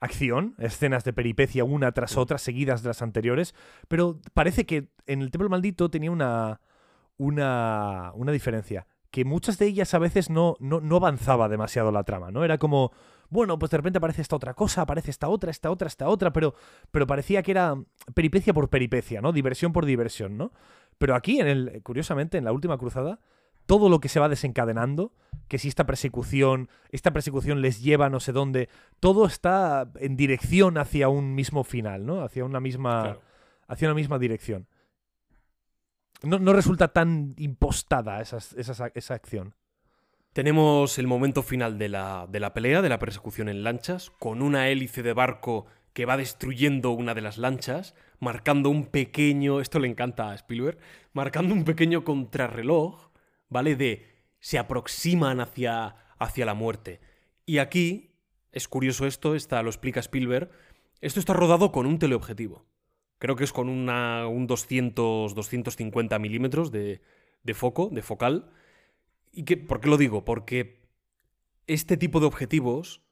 acción, 0.00 0.54
escenas 0.58 1.04
de 1.04 1.12
peripecia 1.12 1.64
una 1.64 1.92
tras 1.92 2.16
otra, 2.16 2.38
seguidas 2.38 2.82
de 2.82 2.88
las 2.90 3.02
anteriores, 3.02 3.54
pero 3.88 4.20
parece 4.34 4.66
que 4.66 4.88
en 5.06 5.22
el 5.22 5.30
Templo 5.30 5.48
Maldito 5.48 5.90
tenía 5.90 6.10
una, 6.10 6.60
una, 7.16 8.12
una 8.14 8.32
diferencia, 8.32 8.86
que 9.10 9.24
muchas 9.24 9.58
de 9.58 9.66
ellas 9.66 9.94
a 9.94 9.98
veces 9.98 10.28
no, 10.28 10.56
no, 10.60 10.80
no 10.80 10.96
avanzaba 10.96 11.48
demasiado 11.48 11.90
la 11.90 12.04
trama, 12.04 12.30
¿no? 12.30 12.44
Era 12.44 12.58
como, 12.58 12.92
bueno, 13.30 13.58
pues 13.58 13.70
de 13.70 13.76
repente 13.78 13.98
aparece 13.98 14.22
esta 14.22 14.36
otra 14.36 14.54
cosa, 14.54 14.82
aparece 14.82 15.10
esta 15.10 15.28
otra, 15.28 15.50
esta 15.50 15.70
otra, 15.70 15.88
esta 15.88 16.08
otra, 16.08 16.32
pero, 16.32 16.54
pero 16.90 17.06
parecía 17.06 17.42
que 17.42 17.50
era 17.52 17.74
peripecia 18.14 18.54
por 18.54 18.68
peripecia, 18.70 19.20
¿no? 19.20 19.32
Diversión 19.32 19.72
por 19.72 19.84
diversión, 19.86 20.36
¿no? 20.36 20.52
Pero 20.98 21.14
aquí, 21.14 21.40
en 21.40 21.46
el, 21.48 21.82
curiosamente, 21.82 22.38
en 22.38 22.44
la 22.44 22.52
última 22.52 22.78
cruzada, 22.78 23.18
todo 23.66 23.88
lo 23.88 23.98
que 24.00 24.08
se 24.08 24.20
va 24.20 24.28
desencadenando, 24.28 25.12
que 25.48 25.58
si 25.58 25.68
esta 25.68 25.84
persecución, 25.86 26.68
esta 26.90 27.12
persecución 27.12 27.60
les 27.62 27.82
lleva 27.82 28.06
a 28.06 28.10
no 28.10 28.20
sé 28.20 28.32
dónde, 28.32 28.68
todo 29.00 29.26
está 29.26 29.90
en 29.96 30.16
dirección 30.16 30.78
hacia 30.78 31.08
un 31.08 31.34
mismo 31.34 31.64
final, 31.64 32.06
¿no? 32.06 32.22
Hacia 32.22 32.44
una 32.44 32.60
misma, 32.60 33.02
Claro. 33.02 33.20
hacia 33.66 33.88
una 33.88 33.94
misma 33.94 34.18
dirección. 34.20 34.68
No, 36.22 36.38
no 36.38 36.52
resulta 36.52 36.88
tan 36.88 37.34
impostada 37.38 38.20
esas- 38.20 38.54
esas- 38.54 38.90
esa 38.94 39.14
acción. 39.14 39.54
Tenemos 40.36 40.98
el 40.98 41.06
momento 41.06 41.42
final 41.42 41.78
de 41.78 41.88
la, 41.88 42.26
de 42.28 42.40
la 42.40 42.52
pelea, 42.52 42.82
de 42.82 42.90
la 42.90 42.98
persecución 42.98 43.48
en 43.48 43.64
lanchas, 43.64 44.10
con 44.10 44.42
una 44.42 44.68
hélice 44.68 45.02
de 45.02 45.14
barco 45.14 45.64
que 45.94 46.04
va 46.04 46.18
destruyendo 46.18 46.90
una 46.90 47.14
de 47.14 47.22
las 47.22 47.38
lanchas, 47.38 47.94
marcando 48.20 48.68
un 48.68 48.84
pequeño, 48.84 49.62
esto 49.62 49.78
le 49.78 49.88
encanta 49.88 50.30
a 50.30 50.34
Spielberg, 50.34 50.76
marcando 51.14 51.54
un 51.54 51.64
pequeño 51.64 52.04
contrarreloj, 52.04 53.12
¿vale? 53.48 53.76
De 53.76 54.04
se 54.38 54.58
aproximan 54.58 55.40
hacia, 55.40 55.96
hacia 56.18 56.44
la 56.44 56.52
muerte. 56.52 57.00
Y 57.46 57.56
aquí, 57.56 58.10
es 58.52 58.68
curioso 58.68 59.06
esto, 59.06 59.36
está, 59.36 59.62
lo 59.62 59.70
explica 59.70 60.00
Spielberg, 60.00 60.50
esto 61.00 61.18
está 61.18 61.32
rodado 61.32 61.72
con 61.72 61.86
un 61.86 61.98
teleobjetivo. 61.98 62.66
Creo 63.16 63.36
que 63.36 63.44
es 63.44 63.54
con 63.54 63.70
una, 63.70 64.26
un 64.26 64.46
200, 64.46 65.34
250 65.34 66.18
milímetros 66.18 66.70
de, 66.70 67.00
de 67.42 67.54
foco, 67.54 67.88
de 67.90 68.02
focal. 68.02 68.50
¿Y 69.36 69.44
qué, 69.44 69.58
por 69.58 69.80
qué 69.80 69.88
lo 69.88 69.98
digo? 69.98 70.24
Porque 70.24 70.80
este 71.66 71.98
tipo 71.98 72.20
de 72.20 72.26
objetivos 72.26 73.02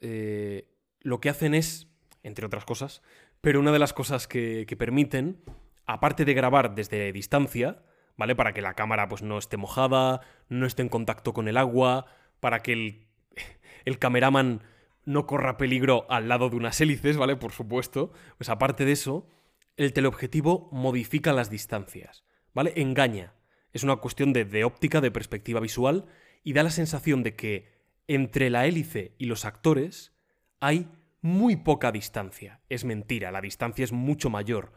eh, 0.00 0.74
lo 1.00 1.20
que 1.20 1.28
hacen 1.28 1.54
es, 1.54 1.88
entre 2.22 2.46
otras 2.46 2.64
cosas, 2.64 3.02
pero 3.42 3.60
una 3.60 3.70
de 3.70 3.78
las 3.78 3.92
cosas 3.92 4.26
que, 4.26 4.64
que 4.66 4.76
permiten, 4.78 5.42
aparte 5.84 6.24
de 6.24 6.32
grabar 6.32 6.74
desde 6.74 7.12
distancia, 7.12 7.82
¿vale? 8.16 8.34
Para 8.34 8.54
que 8.54 8.62
la 8.62 8.72
cámara 8.72 9.08
pues, 9.08 9.20
no 9.20 9.36
esté 9.36 9.58
mojada, 9.58 10.22
no 10.48 10.64
esté 10.64 10.80
en 10.80 10.88
contacto 10.88 11.34
con 11.34 11.48
el 11.48 11.58
agua, 11.58 12.06
para 12.40 12.60
que 12.60 13.06
el 13.84 13.98
cameraman 13.98 14.62
no 15.04 15.26
corra 15.26 15.58
peligro 15.58 16.06
al 16.08 16.28
lado 16.28 16.48
de 16.48 16.56
unas 16.56 16.80
hélices, 16.80 17.18
¿vale? 17.18 17.36
Por 17.36 17.52
supuesto. 17.52 18.10
Pues 18.38 18.48
aparte 18.48 18.86
de 18.86 18.92
eso, 18.92 19.28
el 19.76 19.92
teleobjetivo 19.92 20.70
modifica 20.72 21.34
las 21.34 21.50
distancias, 21.50 22.24
¿vale? 22.54 22.72
Engaña. 22.76 23.34
Es 23.78 23.84
una 23.84 23.94
cuestión 23.94 24.32
de, 24.32 24.44
de 24.44 24.64
óptica, 24.64 25.00
de 25.00 25.12
perspectiva 25.12 25.60
visual, 25.60 26.06
y 26.42 26.52
da 26.52 26.64
la 26.64 26.70
sensación 26.70 27.22
de 27.22 27.36
que 27.36 27.68
entre 28.08 28.50
la 28.50 28.66
hélice 28.66 29.14
y 29.18 29.26
los 29.26 29.44
actores 29.44 30.16
hay 30.58 30.88
muy 31.20 31.54
poca 31.54 31.92
distancia. 31.92 32.60
Es 32.68 32.84
mentira, 32.84 33.30
la 33.30 33.40
distancia 33.40 33.84
es 33.84 33.92
mucho 33.92 34.30
mayor, 34.30 34.72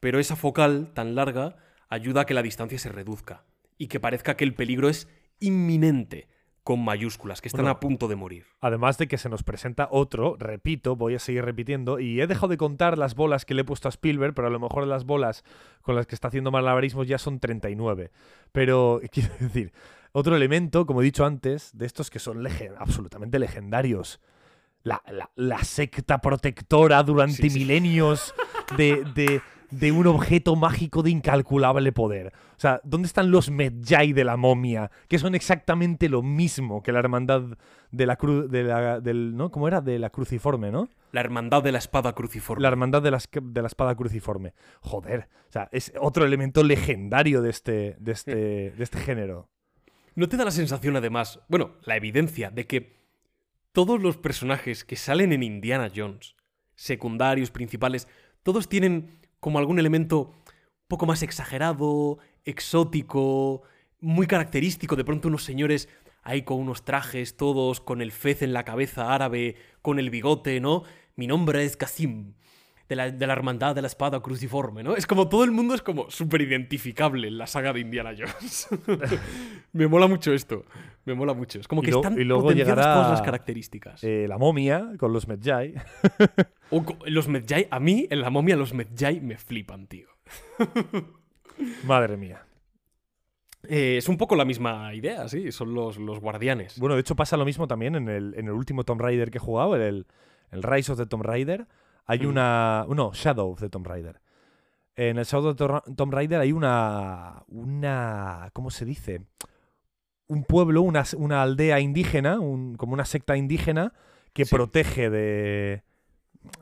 pero 0.00 0.18
esa 0.18 0.34
focal 0.34 0.94
tan 0.94 1.14
larga 1.14 1.58
ayuda 1.90 2.22
a 2.22 2.24
que 2.24 2.32
la 2.32 2.40
distancia 2.40 2.78
se 2.78 2.88
reduzca 2.88 3.44
y 3.76 3.88
que 3.88 4.00
parezca 4.00 4.34
que 4.34 4.44
el 4.44 4.54
peligro 4.54 4.88
es 4.88 5.08
inminente, 5.40 6.30
con 6.68 6.84
mayúsculas, 6.84 7.40
que 7.40 7.48
están 7.48 7.66
a 7.66 7.80
punto 7.80 8.08
de 8.08 8.14
morir. 8.16 8.44
Además 8.60 8.98
de 8.98 9.08
que 9.08 9.16
se 9.16 9.30
nos 9.30 9.42
presenta 9.42 9.88
otro, 9.90 10.36
repito, 10.38 10.96
voy 10.96 11.14
a 11.14 11.18
seguir 11.18 11.42
repitiendo, 11.42 11.98
y 11.98 12.20
he 12.20 12.26
dejado 12.26 12.48
de 12.48 12.58
contar 12.58 12.98
las 12.98 13.14
bolas 13.14 13.46
que 13.46 13.54
le 13.54 13.62
he 13.62 13.64
puesto 13.64 13.88
a 13.88 13.90
Spielberg, 13.90 14.34
pero 14.34 14.48
a 14.48 14.50
lo 14.50 14.60
mejor 14.60 14.86
las 14.86 15.06
bolas 15.06 15.44
con 15.80 15.96
las 15.96 16.06
que 16.06 16.14
está 16.14 16.28
haciendo 16.28 16.50
malabarismos 16.50 17.08
ya 17.08 17.16
son 17.16 17.40
39. 17.40 18.10
Pero, 18.52 19.00
quiero 19.10 19.32
decir, 19.40 19.72
otro 20.12 20.36
elemento, 20.36 20.84
como 20.84 21.00
he 21.00 21.04
dicho 21.04 21.24
antes, 21.24 21.70
de 21.72 21.86
estos 21.86 22.10
que 22.10 22.18
son 22.18 22.42
lege- 22.44 22.70
absolutamente 22.78 23.38
legendarios. 23.38 24.20
La, 24.82 25.02
la- 25.10 25.30
la 25.36 25.64
secta 25.64 26.18
protectora 26.20 27.02
durante 27.02 27.44
Sí, 27.44 27.48
sí. 27.48 27.58
milenios 27.60 28.34
de, 28.76 29.04
de- 29.14 29.40
de 29.70 29.92
un 29.92 30.06
objeto 30.06 30.56
mágico 30.56 31.02
de 31.02 31.10
incalculable 31.10 31.92
poder. 31.92 32.32
O 32.56 32.60
sea, 32.60 32.80
¿dónde 32.84 33.06
están 33.06 33.30
los 33.30 33.50
Medjay 33.50 34.12
de 34.12 34.24
la 34.24 34.36
momia? 34.36 34.90
Que 35.08 35.18
son 35.18 35.34
exactamente 35.34 36.08
lo 36.08 36.22
mismo 36.22 36.82
que 36.82 36.92
la 36.92 36.98
hermandad 36.98 37.42
de 37.90 38.06
la 38.06 38.16
cruz, 38.16 38.50
de 38.50 38.64
la, 38.64 39.00
del, 39.00 39.36
¿no? 39.36 39.50
¿Cómo 39.50 39.68
era? 39.68 39.80
De 39.80 39.98
la 39.98 40.10
cruciforme, 40.10 40.70
¿no? 40.70 40.88
La 41.12 41.20
hermandad 41.20 41.62
de 41.62 41.72
la 41.72 41.78
espada 41.78 42.14
cruciforme. 42.14 42.62
La 42.62 42.68
hermandad 42.68 43.02
de 43.02 43.10
la, 43.10 43.20
de 43.42 43.62
la 43.62 43.68
espada 43.68 43.94
cruciforme. 43.94 44.54
Joder, 44.80 45.28
o 45.48 45.52
sea, 45.52 45.68
es 45.72 45.92
otro 46.00 46.24
elemento 46.24 46.62
legendario 46.62 47.42
de 47.42 47.50
este, 47.50 47.96
de 47.98 48.12
este, 48.12 48.34
de 48.70 48.84
este 48.84 48.98
género. 48.98 49.48
¿No 50.14 50.28
te 50.28 50.36
da 50.36 50.44
la 50.44 50.50
sensación, 50.50 50.96
además, 50.96 51.40
bueno, 51.48 51.76
la 51.82 51.96
evidencia 51.96 52.50
de 52.50 52.66
que 52.66 52.98
todos 53.72 54.02
los 54.02 54.16
personajes 54.16 54.84
que 54.84 54.96
salen 54.96 55.32
en 55.32 55.44
Indiana 55.44 55.92
Jones, 55.94 56.34
secundarios, 56.74 57.50
principales, 57.50 58.08
todos 58.42 58.68
tienen 58.68 59.20
como 59.40 59.58
algún 59.58 59.78
elemento 59.78 60.30
un 60.30 60.88
poco 60.88 61.06
más 61.06 61.22
exagerado, 61.22 62.18
exótico, 62.44 63.62
muy 64.00 64.26
característico, 64.26 64.96
de 64.96 65.04
pronto 65.04 65.28
unos 65.28 65.44
señores 65.44 65.88
ahí 66.22 66.42
con 66.42 66.58
unos 66.58 66.84
trajes 66.84 67.36
todos, 67.36 67.80
con 67.80 68.02
el 68.02 68.12
fez 68.12 68.42
en 68.42 68.52
la 68.52 68.64
cabeza 68.64 69.14
árabe, 69.14 69.56
con 69.82 69.98
el 69.98 70.10
bigote, 70.10 70.60
¿no? 70.60 70.84
Mi 71.16 71.26
nombre 71.26 71.64
es 71.64 71.76
Qasim, 71.76 72.34
de 72.88 72.96
la, 72.96 73.10
de 73.10 73.26
la 73.26 73.32
hermandad 73.34 73.74
de 73.74 73.82
la 73.82 73.86
espada 73.88 74.20
cruciforme, 74.20 74.82
¿no? 74.82 74.96
Es 74.96 75.06
como 75.06 75.28
todo 75.28 75.44
el 75.44 75.50
mundo 75.50 75.74
es 75.74 75.82
como 75.82 76.10
súper 76.10 76.40
identificable 76.40 77.28
en 77.28 77.36
la 77.38 77.46
saga 77.46 77.72
de 77.72 77.80
Indiana 77.80 78.12
Jones. 78.16 78.68
Me 79.72 79.86
mola 79.86 80.06
mucho 80.06 80.32
esto, 80.32 80.64
me 81.04 81.14
mola 81.14 81.34
mucho. 81.34 81.60
Es 81.60 81.68
como 81.68 81.82
Y 81.82 81.84
que 81.84 81.90
lo- 81.90 81.98
están 81.98 82.18
y 82.18 82.24
luego 82.24 82.44
potenciadas 82.44 82.76
llegará, 82.78 82.94
todas 82.94 83.10
las 83.12 83.22
características. 83.22 84.02
Eh, 84.02 84.24
la 84.26 84.38
momia 84.38 84.92
con 84.98 85.12
los 85.12 85.28
Medjay. 85.28 85.74
Los 87.06 87.28
Medjay, 87.28 87.68
a 87.70 87.78
mí 87.78 88.06
en 88.10 88.20
la 88.22 88.30
momia 88.30 88.56
los 88.56 88.72
Medjay 88.72 89.20
me 89.20 89.36
flipan, 89.36 89.86
tío. 89.86 90.08
Madre 91.84 92.16
mía. 92.16 92.44
Eh, 93.68 93.96
es 93.98 94.08
un 94.08 94.16
poco 94.16 94.36
la 94.36 94.44
misma 94.44 94.94
idea, 94.94 95.28
sí, 95.28 95.50
son 95.52 95.74
los, 95.74 95.98
los 95.98 96.20
guardianes. 96.20 96.78
Bueno, 96.78 96.94
de 96.94 97.00
hecho 97.02 97.16
pasa 97.16 97.36
lo 97.36 97.44
mismo 97.44 97.66
también 97.66 97.96
en 97.96 98.08
el, 98.08 98.34
en 98.36 98.46
el 98.46 98.52
último 98.52 98.84
Tomb 98.84 99.00
Raider 99.00 99.30
que 99.30 99.38
he 99.38 99.40
jugado, 99.40 99.74
el, 99.76 100.06
el 100.50 100.62
Rise 100.62 100.92
of 100.92 100.98
the 100.98 101.06
Tomb 101.06 101.24
Raider. 101.24 101.66
Hay 102.08 102.20
Mm. 102.20 102.26
una... 102.30 102.86
No, 102.88 103.12
Shadow 103.14 103.52
of 103.52 103.60
the 103.60 103.68
Tomb 103.70 103.86
Raider. 103.86 104.20
En 104.96 105.16
el 105.18 105.24
Shadow 105.24 105.50
of 105.50 105.56
the 105.56 105.64
Tor- 105.64 105.94
Tomb 105.94 106.12
Raider 106.12 106.40
hay 106.40 106.50
una... 106.52 107.44
una 107.48 108.50
¿Cómo 108.52 108.70
se 108.70 108.84
dice? 108.84 109.22
Un 110.26 110.42
pueblo, 110.44 110.82
una, 110.82 111.04
una 111.16 111.42
aldea 111.42 111.78
indígena, 111.80 112.40
un- 112.40 112.74
como 112.76 112.92
una 112.94 113.04
secta 113.04 113.36
indígena 113.36 113.92
que 114.32 114.44
Sí. 114.44 114.54
protege 114.54 115.08
de... 115.10 115.82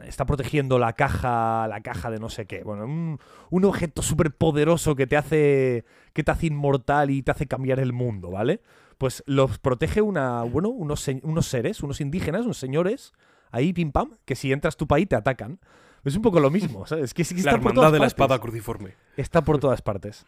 está 0.04 0.24
protegiendo 0.26 0.78
la 0.78 0.92
caja, 0.92 1.66
la 1.68 1.80
caja 1.80 2.10
de 2.10 2.18
no 2.18 2.28
sé 2.28 2.46
qué. 2.46 2.62
Bueno, 2.62 2.84
un, 2.84 3.18
un 3.50 3.64
objeto 3.64 4.02
súper 4.02 4.32
poderoso 4.36 4.94
que 4.94 5.06
te 5.06 5.16
hace 5.16 5.84
que 6.12 6.22
te 6.24 6.30
hace 6.30 6.46
inmortal 6.46 7.10
y 7.10 7.22
te 7.22 7.30
hace 7.32 7.46
cambiar 7.46 7.78
el 7.80 7.92
mundo, 7.92 8.30
¿vale? 8.30 8.60
Pues 8.98 9.22
los 9.26 9.58
protege 9.58 10.00
una, 10.00 10.42
bueno, 10.42 10.70
unos, 10.70 11.06
unos 11.22 11.46
seres, 11.46 11.82
unos 11.82 12.00
indígenas, 12.00 12.44
unos 12.46 12.56
señores, 12.56 13.12
ahí 13.50 13.72
pim 13.72 13.92
pam, 13.92 14.16
que 14.24 14.34
si 14.36 14.52
entras 14.52 14.76
tu 14.76 14.86
país 14.86 15.08
te 15.08 15.16
atacan. 15.16 15.60
Es 16.04 16.14
un 16.14 16.22
poco 16.22 16.38
lo 16.38 16.50
mismo, 16.50 16.84
que, 16.84 17.00
es 17.02 17.14
que 17.14 17.22
La 17.22 17.38
está 17.38 17.50
por 17.50 17.58
hermandad 17.58 17.74
todas 17.74 17.92
de 17.92 17.98
la 17.98 18.06
espada 18.06 18.38
cruciforme. 18.38 18.94
Está 19.16 19.42
por 19.42 19.58
todas 19.58 19.82
partes. 19.82 20.24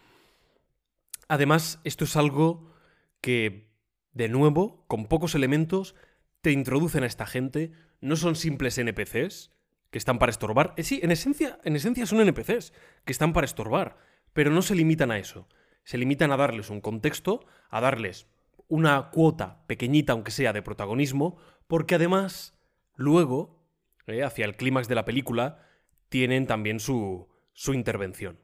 Además, 1.28 1.78
esto 1.84 2.04
es 2.04 2.16
algo 2.16 2.72
que, 3.20 3.70
de 4.12 4.28
nuevo, 4.28 4.84
con 4.88 5.06
pocos 5.06 5.36
elementos, 5.36 5.94
te 6.40 6.50
introducen 6.50 7.04
a 7.04 7.06
esta 7.06 7.26
gente. 7.26 7.70
No 8.00 8.16
son 8.16 8.34
simples 8.34 8.76
NPCs 8.76 9.52
que 9.90 9.98
están 9.98 10.18
para 10.18 10.30
estorbar. 10.30 10.74
Eh, 10.76 10.82
sí, 10.82 11.00
en 11.02 11.12
esencia, 11.12 11.58
en 11.64 11.76
esencia 11.76 12.06
son 12.06 12.20
NPCs 12.20 12.72
que 13.04 13.12
están 13.12 13.32
para 13.32 13.44
estorbar, 13.44 13.98
pero 14.32 14.50
no 14.50 14.62
se 14.62 14.74
limitan 14.74 15.10
a 15.10 15.18
eso. 15.18 15.48
Se 15.84 15.98
limitan 15.98 16.32
a 16.32 16.36
darles 16.36 16.70
un 16.70 16.80
contexto, 16.80 17.46
a 17.70 17.80
darles 17.80 18.26
una 18.68 19.10
cuota 19.10 19.62
pequeñita, 19.66 20.12
aunque 20.12 20.30
sea, 20.30 20.52
de 20.52 20.62
protagonismo, 20.62 21.38
porque 21.66 21.94
además, 21.94 22.57
luego, 22.98 23.64
eh, 24.06 24.22
hacia 24.22 24.44
el 24.44 24.56
clímax 24.56 24.88
de 24.88 24.94
la 24.94 25.06
película, 25.06 25.66
tienen 26.10 26.46
también 26.46 26.78
su, 26.78 27.28
su 27.54 27.72
intervención. 27.72 28.38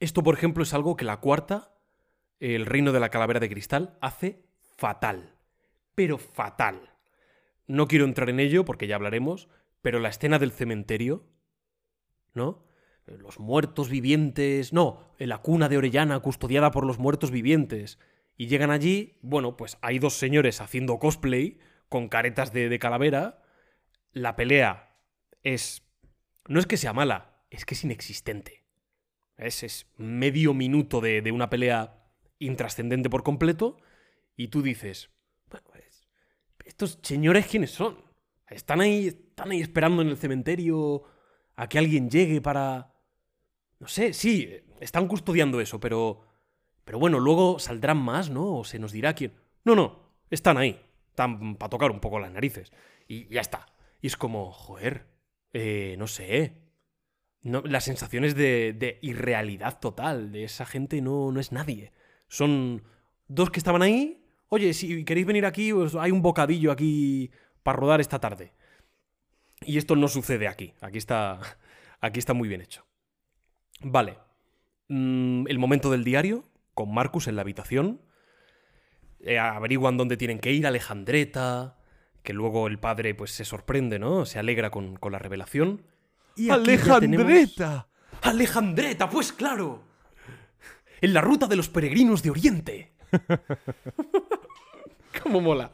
Esto, 0.00 0.24
por 0.24 0.34
ejemplo, 0.34 0.64
es 0.64 0.74
algo 0.74 0.96
que 0.96 1.04
la 1.04 1.18
cuarta 1.18 1.76
el 2.40 2.64
reino 2.66 2.92
de 2.92 3.00
la 3.00 3.10
calavera 3.10 3.38
de 3.38 3.50
cristal 3.50 3.96
hace 4.00 4.42
fatal. 4.76 5.36
Pero 5.94 6.18
fatal. 6.18 6.94
No 7.66 7.86
quiero 7.86 8.06
entrar 8.06 8.30
en 8.30 8.40
ello 8.40 8.64
porque 8.64 8.86
ya 8.86 8.96
hablaremos, 8.96 9.48
pero 9.82 10.00
la 10.00 10.08
escena 10.08 10.38
del 10.38 10.50
cementerio, 10.50 11.26
¿no? 12.32 12.64
Los 13.06 13.38
muertos 13.38 13.90
vivientes, 13.90 14.72
no, 14.72 15.14
la 15.18 15.38
cuna 15.38 15.68
de 15.68 15.76
Orellana 15.76 16.18
custodiada 16.20 16.70
por 16.70 16.86
los 16.86 16.98
muertos 16.98 17.30
vivientes. 17.30 17.98
Y 18.36 18.46
llegan 18.46 18.70
allí, 18.70 19.18
bueno, 19.20 19.56
pues 19.56 19.76
hay 19.82 19.98
dos 19.98 20.14
señores 20.14 20.60
haciendo 20.60 20.98
cosplay 20.98 21.58
con 21.88 22.08
caretas 22.08 22.52
de, 22.52 22.68
de 22.68 22.78
calavera. 22.78 23.42
La 24.12 24.36
pelea 24.36 24.96
es... 25.42 25.82
No 26.48 26.58
es 26.58 26.66
que 26.66 26.76
sea 26.76 26.92
mala, 26.92 27.44
es 27.50 27.64
que 27.64 27.74
es 27.74 27.84
inexistente. 27.84 28.64
Es, 29.36 29.62
es 29.62 29.86
medio 29.96 30.52
minuto 30.54 31.00
de, 31.00 31.22
de 31.22 31.32
una 31.32 31.48
pelea 31.48 32.08
intrascendente 32.38 33.08
por 33.10 33.22
completo, 33.22 33.76
y 34.36 34.48
tú 34.48 34.62
dices, 34.62 35.10
"Bueno, 35.50 35.66
¿estos 36.64 36.98
señores 37.02 37.46
quiénes 37.46 37.70
son? 37.70 38.02
¿Están 38.48 38.80
ahí, 38.80 39.08
están 39.08 39.50
ahí 39.50 39.60
esperando 39.60 40.02
en 40.02 40.08
el 40.08 40.16
cementerio 40.16 41.04
a 41.56 41.68
que 41.68 41.78
alguien 41.78 42.10
llegue 42.10 42.40
para... 42.40 42.94
No 43.78 43.86
sé, 43.86 44.12
sí, 44.12 44.50
están 44.80 45.06
custodiando 45.06 45.60
eso, 45.60 45.78
pero... 45.78 46.26
Pero 46.84 46.98
bueno, 46.98 47.20
luego 47.20 47.58
saldrán 47.58 47.98
más, 47.98 48.30
¿no? 48.30 48.56
O 48.58 48.64
se 48.64 48.78
nos 48.78 48.92
dirá 48.92 49.14
quién... 49.14 49.34
No, 49.64 49.76
no, 49.76 50.14
están 50.30 50.56
ahí. 50.56 50.80
Están 51.10 51.56
para 51.56 51.70
tocar 51.70 51.90
un 51.90 52.00
poco 52.00 52.18
las 52.18 52.32
narices. 52.32 52.72
Y 53.06 53.28
ya 53.28 53.42
está. 53.42 53.66
Y 54.00 54.06
es 54.06 54.16
como, 54.16 54.50
joder, 54.52 55.06
eh, 55.52 55.96
no 55.98 56.06
sé. 56.06 56.56
Las 57.42 57.84
sensaciones 57.84 58.34
de, 58.34 58.74
de 58.74 58.98
irrealidad 59.00 59.80
total 59.80 60.30
de 60.30 60.44
esa 60.44 60.66
gente 60.66 61.00
no, 61.00 61.32
no 61.32 61.40
es 61.40 61.52
nadie. 61.52 61.92
Son 62.28 62.82
dos 63.28 63.50
que 63.50 63.58
estaban 63.58 63.82
ahí. 63.82 64.22
Oye, 64.48 64.74
si 64.74 65.04
queréis 65.04 65.26
venir 65.26 65.46
aquí, 65.46 65.72
hay 65.98 66.10
un 66.10 66.22
bocadillo 66.22 66.72
aquí 66.72 67.30
para 67.62 67.78
rodar 67.78 68.00
esta 68.00 68.18
tarde. 68.18 68.52
Y 69.62 69.78
esto 69.78 69.96
no 69.96 70.08
sucede 70.08 70.48
aquí. 70.48 70.74
Aquí 70.80 70.98
está, 70.98 71.40
aquí 72.00 72.18
está 72.18 72.34
muy 72.34 72.48
bien 72.48 72.60
hecho. 72.60 72.84
Vale. 73.80 74.18
Mm, 74.88 75.46
el 75.48 75.58
momento 75.58 75.90
del 75.90 76.04
diario, 76.04 76.44
con 76.74 76.92
Marcus 76.92 77.28
en 77.28 77.36
la 77.36 77.42
habitación. 77.42 78.02
Eh, 79.20 79.38
averiguan 79.38 79.96
dónde 79.96 80.16
tienen 80.16 80.40
que 80.40 80.52
ir, 80.52 80.66
Alejandreta. 80.66 81.79
Que 82.22 82.32
luego 82.32 82.66
el 82.66 82.78
padre 82.78 83.14
pues 83.14 83.32
se 83.32 83.44
sorprende, 83.44 83.98
¿no? 83.98 84.26
Se 84.26 84.38
alegra 84.38 84.70
con, 84.70 84.96
con 84.96 85.12
la 85.12 85.18
revelación. 85.18 85.82
Y 86.36 86.48
tenemos- 86.48 86.68
¡Alejandreta! 86.68 87.88
¡Alejandreta! 88.22 89.08
Pues 89.10 89.32
claro. 89.32 89.82
En 91.00 91.14
la 91.14 91.20
ruta 91.22 91.46
de 91.46 91.56
los 91.56 91.68
peregrinos 91.68 92.22
de 92.22 92.30
Oriente. 92.30 92.92
¿Cómo 95.22 95.40
mola? 95.40 95.72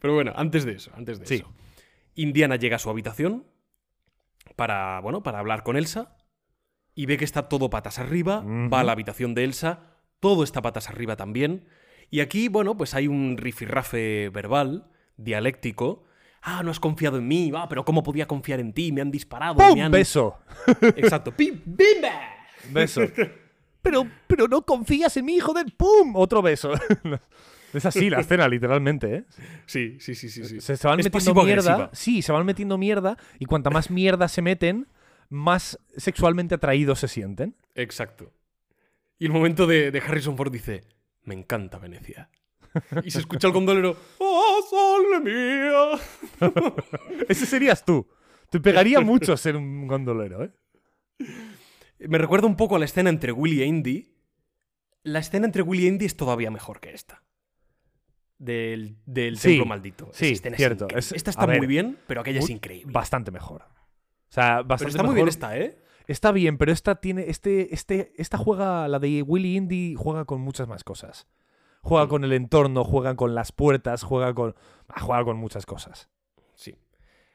Pero 0.00 0.14
bueno, 0.14 0.32
antes 0.36 0.64
de 0.64 0.72
eso, 0.72 0.90
antes 0.94 1.18
de 1.20 1.26
Sí. 1.26 1.34
eso. 1.36 1.52
Indiana 2.14 2.56
llega 2.56 2.76
a 2.76 2.78
su 2.78 2.90
habitación 2.90 3.46
para, 4.56 5.00
bueno, 5.00 5.22
para 5.22 5.38
hablar 5.38 5.62
con 5.62 5.76
Elsa 5.76 6.16
y 6.94 7.06
ve 7.06 7.16
que 7.16 7.24
está 7.24 7.48
todo 7.48 7.70
patas 7.70 7.98
arriba, 7.98 8.42
va 8.44 8.80
a 8.80 8.84
la 8.84 8.92
habitación 8.92 9.34
de 9.34 9.44
Elsa, 9.44 9.96
todo 10.18 10.44
está 10.44 10.60
patas 10.62 10.88
arriba 10.90 11.16
también. 11.16 11.66
Y 12.10 12.20
aquí, 12.20 12.48
bueno, 12.48 12.76
pues 12.76 12.94
hay 12.94 13.08
un 13.08 13.36
rifirrafe 13.38 14.28
verbal, 14.30 14.90
dialéctico. 15.24 16.04
Ah, 16.42 16.62
no 16.62 16.70
has 16.70 16.80
confiado 16.80 17.18
en 17.18 17.28
mí, 17.28 17.50
va, 17.50 17.68
pero 17.68 17.84
¿cómo 17.84 18.02
podía 18.02 18.26
confiar 18.26 18.60
en 18.60 18.72
ti? 18.72 18.92
Me 18.92 19.02
han 19.02 19.10
disparado, 19.10 19.56
¡Pum! 19.56 19.74
me 19.74 19.82
han... 19.82 19.92
Beso. 19.92 20.38
Exacto. 20.96 21.32
¡Pim, 21.36 21.60
bimba! 21.64 22.20
Beso. 22.70 23.02
pero, 23.82 24.06
pero 24.26 24.48
no 24.48 24.62
confías 24.62 25.16
en 25.18 25.26
mi 25.26 25.36
hijo 25.36 25.52
del 25.52 25.72
¡pum! 25.72 26.16
Otro 26.16 26.40
beso. 26.40 26.72
es 27.74 27.84
así 27.84 28.08
la 28.08 28.20
escena, 28.20 28.48
literalmente, 28.48 29.14
¿eh? 29.16 29.24
Sí, 29.66 29.98
sí, 30.00 30.14
sí, 30.14 30.30
sí. 30.30 30.44
sí. 30.44 30.60
Se, 30.60 30.76
se 30.76 30.88
van 30.88 31.00
Es 31.00 31.12
metiendo 31.12 31.42
mierda. 31.42 31.90
Sí, 31.92 32.22
se 32.22 32.32
van 32.32 32.46
metiendo 32.46 32.78
mierda. 32.78 33.18
Y 33.38 33.44
cuanta 33.44 33.68
más 33.68 33.90
mierda 33.90 34.26
se 34.28 34.40
meten, 34.40 34.88
más 35.28 35.78
sexualmente 35.96 36.54
atraídos 36.54 37.00
se 37.00 37.08
sienten. 37.08 37.54
Exacto. 37.74 38.32
Y 39.18 39.26
el 39.26 39.32
momento 39.32 39.66
de, 39.66 39.90
de 39.90 39.98
Harrison 40.00 40.38
Ford 40.38 40.50
dice, 40.50 40.84
me 41.24 41.34
encanta 41.34 41.78
Venecia. 41.78 42.30
Y 43.04 43.10
se 43.10 43.18
escucha 43.20 43.46
el 43.48 43.52
gondolero, 43.52 43.96
¡Oh, 44.18 44.60
sole 44.68 45.20
mía! 45.20 46.00
Ese 47.28 47.46
serías 47.46 47.84
tú. 47.84 48.06
Te 48.50 48.60
pegaría 48.60 49.00
mucho 49.00 49.36
ser 49.36 49.56
un 49.56 49.86
gondolero, 49.86 50.44
¿eh? 50.44 50.50
Me 52.00 52.18
recuerda 52.18 52.46
un 52.46 52.56
poco 52.56 52.76
a 52.76 52.78
la 52.78 52.84
escena 52.84 53.10
entre 53.10 53.32
Willy 53.32 53.62
e 53.62 53.66
Indy. 53.66 54.14
La 55.02 55.18
escena 55.20 55.46
entre 55.46 55.62
Willy 55.62 55.84
e 55.86 55.88
Indy 55.88 56.06
es 56.06 56.16
todavía 56.16 56.50
mejor 56.50 56.80
que 56.80 56.92
esta. 56.92 57.22
Del, 58.38 58.96
del 59.04 59.36
Sí, 59.38 59.48
templo 59.50 59.66
maldito. 59.66 60.08
Sí, 60.12 60.32
es 60.32 60.42
cierto. 60.56 60.88
Es- 60.88 61.12
esta 61.12 61.30
está 61.30 61.46
ver, 61.46 61.58
muy 61.58 61.66
bien, 61.66 61.98
pero 62.06 62.22
aquella 62.22 62.38
es 62.40 62.48
increíble. 62.50 62.92
Bastante 62.92 63.30
mejor. 63.30 63.62
O 63.62 64.32
sea, 64.32 64.62
bastante 64.62 64.78
Pero 64.84 64.88
está 64.90 65.02
muy 65.02 65.14
bien 65.14 65.28
esta, 65.28 65.58
¿eh? 65.58 65.78
Está 66.06 66.32
bien, 66.32 66.56
pero 66.56 66.72
esta 66.72 66.96
tiene. 67.00 67.26
Este, 67.28 67.74
este, 67.74 68.12
esta 68.16 68.38
juega. 68.38 68.88
La 68.88 68.98
de 68.98 69.22
Willy 69.22 69.56
Indy 69.56 69.94
juega 69.96 70.24
con 70.24 70.40
muchas 70.40 70.66
más 70.68 70.82
cosas. 70.84 71.28
Juega 71.82 72.06
Mm. 72.06 72.08
con 72.08 72.24
el 72.24 72.32
entorno, 72.32 72.84
juega 72.84 73.16
con 73.16 73.34
las 73.34 73.52
puertas, 73.52 74.02
juega 74.02 74.34
con. 74.34 74.54
ah, 74.88 75.00
Juega 75.00 75.24
con 75.24 75.36
muchas 75.36 75.66
cosas. 75.66 76.08
Sí. 76.54 76.76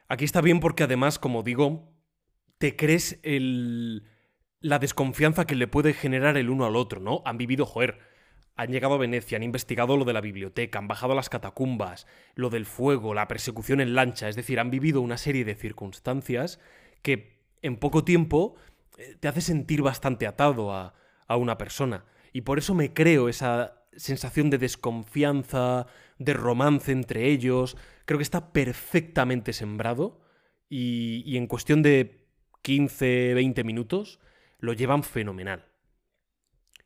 Aquí 0.07 0.25
está 0.25 0.41
bien 0.41 0.59
porque 0.59 0.83
además, 0.83 1.17
como 1.19 1.41
digo, 1.43 1.91
te 2.57 2.75
crees 2.75 3.19
el... 3.23 4.03
la 4.59 4.79
desconfianza 4.79 5.45
que 5.45 5.55
le 5.55 5.67
puede 5.67 5.93
generar 5.93 6.37
el 6.37 6.49
uno 6.49 6.65
al 6.65 6.75
otro, 6.75 6.99
¿no? 6.99 7.21
Han 7.25 7.37
vivido, 7.37 7.65
joder, 7.65 7.99
han 8.55 8.71
llegado 8.71 8.93
a 8.93 8.97
Venecia, 8.97 9.35
han 9.35 9.43
investigado 9.43 9.97
lo 9.97 10.05
de 10.05 10.13
la 10.13 10.21
biblioteca, 10.21 10.79
han 10.79 10.87
bajado 10.87 11.13
a 11.13 11.15
las 11.15 11.29
catacumbas, 11.29 12.07
lo 12.35 12.49
del 12.49 12.65
fuego, 12.65 13.13
la 13.13 13.27
persecución 13.27 13.81
en 13.81 13.95
lancha, 13.95 14.29
es 14.29 14.35
decir, 14.35 14.59
han 14.59 14.69
vivido 14.71 15.01
una 15.01 15.17
serie 15.17 15.43
de 15.43 15.55
circunstancias 15.55 16.59
que 17.01 17.41
en 17.61 17.77
poco 17.77 18.03
tiempo 18.05 18.55
eh, 18.97 19.17
te 19.19 19.27
hace 19.27 19.41
sentir 19.41 19.81
bastante 19.81 20.25
atado 20.27 20.71
a, 20.71 20.93
a 21.27 21.35
una 21.35 21.57
persona. 21.57 22.05
Y 22.31 22.41
por 22.41 22.57
eso 22.59 22.73
me 22.75 22.93
creo 22.93 23.27
esa 23.27 23.84
sensación 23.97 24.49
de 24.49 24.57
desconfianza, 24.57 25.87
de 26.17 26.33
romance 26.33 26.91
entre 26.91 27.27
ellos. 27.27 27.77
Creo 28.05 28.17
que 28.17 28.23
está 28.23 28.51
perfectamente 28.51 29.53
sembrado 29.53 30.21
y, 30.69 31.23
y 31.25 31.37
en 31.37 31.47
cuestión 31.47 31.81
de 31.81 32.27
15, 32.61 33.33
20 33.35 33.63
minutos 33.63 34.19
lo 34.59 34.73
llevan 34.73 35.03
fenomenal. 35.03 35.65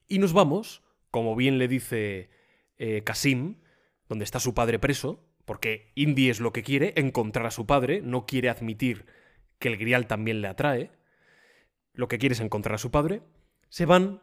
Y 0.08 0.20
nos 0.20 0.34
vamos, 0.34 0.84
como 1.12 1.36
bien 1.36 1.58
le 1.58 1.68
dice 1.68 2.30
eh, 2.78 3.04
Kasim, 3.04 3.62
donde 4.08 4.26
está 4.26 4.40
su 4.40 4.54
padre 4.54 4.80
preso, 4.80 5.24
porque 5.46 5.92
Indy 5.96 6.30
es 6.30 6.40
lo 6.40 6.52
que 6.52 6.64
quiere, 6.64 6.94
encontrar 6.96 7.46
a 7.46 7.52
su 7.52 7.66
padre, 7.66 8.02
no 8.02 8.26
quiere 8.26 8.50
admitir 8.50 9.06
que 9.60 9.68
el 9.68 9.78
grial 9.78 10.08
también 10.08 10.42
le 10.42 10.48
atrae, 10.48 10.92
lo 11.94 12.08
que 12.08 12.18
quiere 12.18 12.34
es 12.34 12.40
encontrar 12.40 12.76
a 12.76 12.80
su 12.80 12.92
padre, 12.92 13.22
se 13.70 13.86
van 13.86 14.22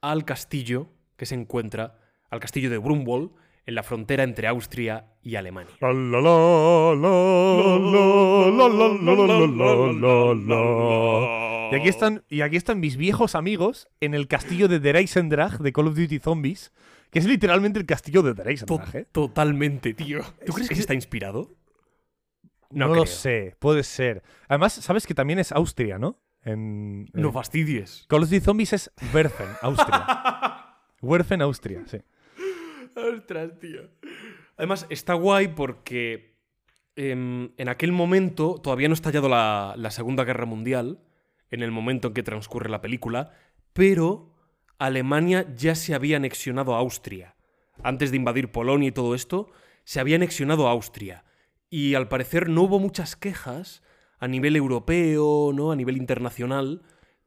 al 0.00 0.24
castillo 0.24 0.88
que 1.16 1.26
se 1.26 1.34
encuentra, 1.34 2.07
al 2.30 2.40
castillo 2.40 2.70
de 2.70 2.78
Brumwall, 2.78 3.30
en 3.66 3.74
la 3.74 3.82
frontera 3.82 4.24
entre 4.24 4.48
Austria 4.48 5.12
y 5.22 5.36
Alemania. 5.36 5.74
Y 11.70 11.74
aquí 11.74 11.88
están, 11.88 12.24
y 12.30 12.40
aquí 12.40 12.56
están 12.56 12.80
mis 12.80 12.96
viejos 12.96 13.34
amigos 13.34 13.88
en 14.00 14.14
el 14.14 14.26
castillo 14.26 14.68
de 14.68 14.80
Dreisendrag 14.80 15.58
de 15.58 15.72
Call 15.72 15.88
of 15.88 15.96
Duty 15.96 16.18
Zombies, 16.18 16.72
que 17.10 17.18
es 17.18 17.26
literalmente 17.26 17.78
el 17.78 17.84
castillo 17.84 18.22
de 18.22 18.32
Dreisendrag. 18.32 18.96
¿eh? 18.96 19.06
Totalmente, 19.12 19.92
tío. 19.92 20.22
¿Tú 20.46 20.54
crees 20.54 20.70
que 20.70 20.74
está 20.74 20.94
inspirado? 20.94 21.54
No, 22.70 22.94
lo 22.94 23.04
sé, 23.04 23.54
puede 23.58 23.82
ser. 23.82 24.22
Además, 24.48 24.72
sabes 24.72 25.06
que 25.06 25.14
también 25.14 25.38
es 25.38 25.52
Austria, 25.52 25.98
¿no? 25.98 26.18
En. 26.42 27.10
No 27.12 27.32
fastidies. 27.32 28.06
Call 28.08 28.22
of 28.22 28.30
Duty 28.30 28.40
Zombies 28.40 28.72
es 28.72 28.90
Werfen, 29.12 29.48
Austria. 29.60 30.06
Werfen, 31.02 31.42
Austria, 31.42 31.82
sí. 31.86 31.98
Ostras, 32.98 33.58
tío. 33.60 33.82
Además, 34.56 34.86
está 34.90 35.14
guay 35.14 35.48
porque 35.48 36.36
em, 36.96 37.50
en 37.56 37.68
aquel 37.68 37.92
momento 37.92 38.60
todavía 38.62 38.88
no 38.88 38.92
ha 38.92 38.94
estallado 38.94 39.28
la, 39.28 39.74
la 39.76 39.90
Segunda 39.90 40.24
Guerra 40.24 40.46
Mundial, 40.46 41.00
en 41.50 41.62
el 41.62 41.70
momento 41.70 42.08
en 42.08 42.14
que 42.14 42.22
transcurre 42.22 42.68
la 42.68 42.80
película, 42.80 43.32
pero 43.72 44.34
Alemania 44.78 45.46
ya 45.54 45.74
se 45.74 45.94
había 45.94 46.16
anexionado 46.16 46.74
a 46.74 46.78
Austria. 46.78 47.36
Antes 47.82 48.10
de 48.10 48.16
invadir 48.16 48.50
Polonia 48.50 48.88
y 48.88 48.92
todo 48.92 49.14
esto, 49.14 49.50
se 49.84 50.00
había 50.00 50.16
anexionado 50.16 50.66
a 50.66 50.72
Austria. 50.72 51.24
Y 51.70 51.94
al 51.94 52.08
parecer 52.08 52.48
no 52.48 52.62
hubo 52.62 52.78
muchas 52.78 53.14
quejas 53.14 53.82
a 54.18 54.26
nivel 54.26 54.56
europeo, 54.56 55.52
¿no? 55.54 55.70
A 55.70 55.76
nivel 55.76 55.96
internacional, 55.96 56.82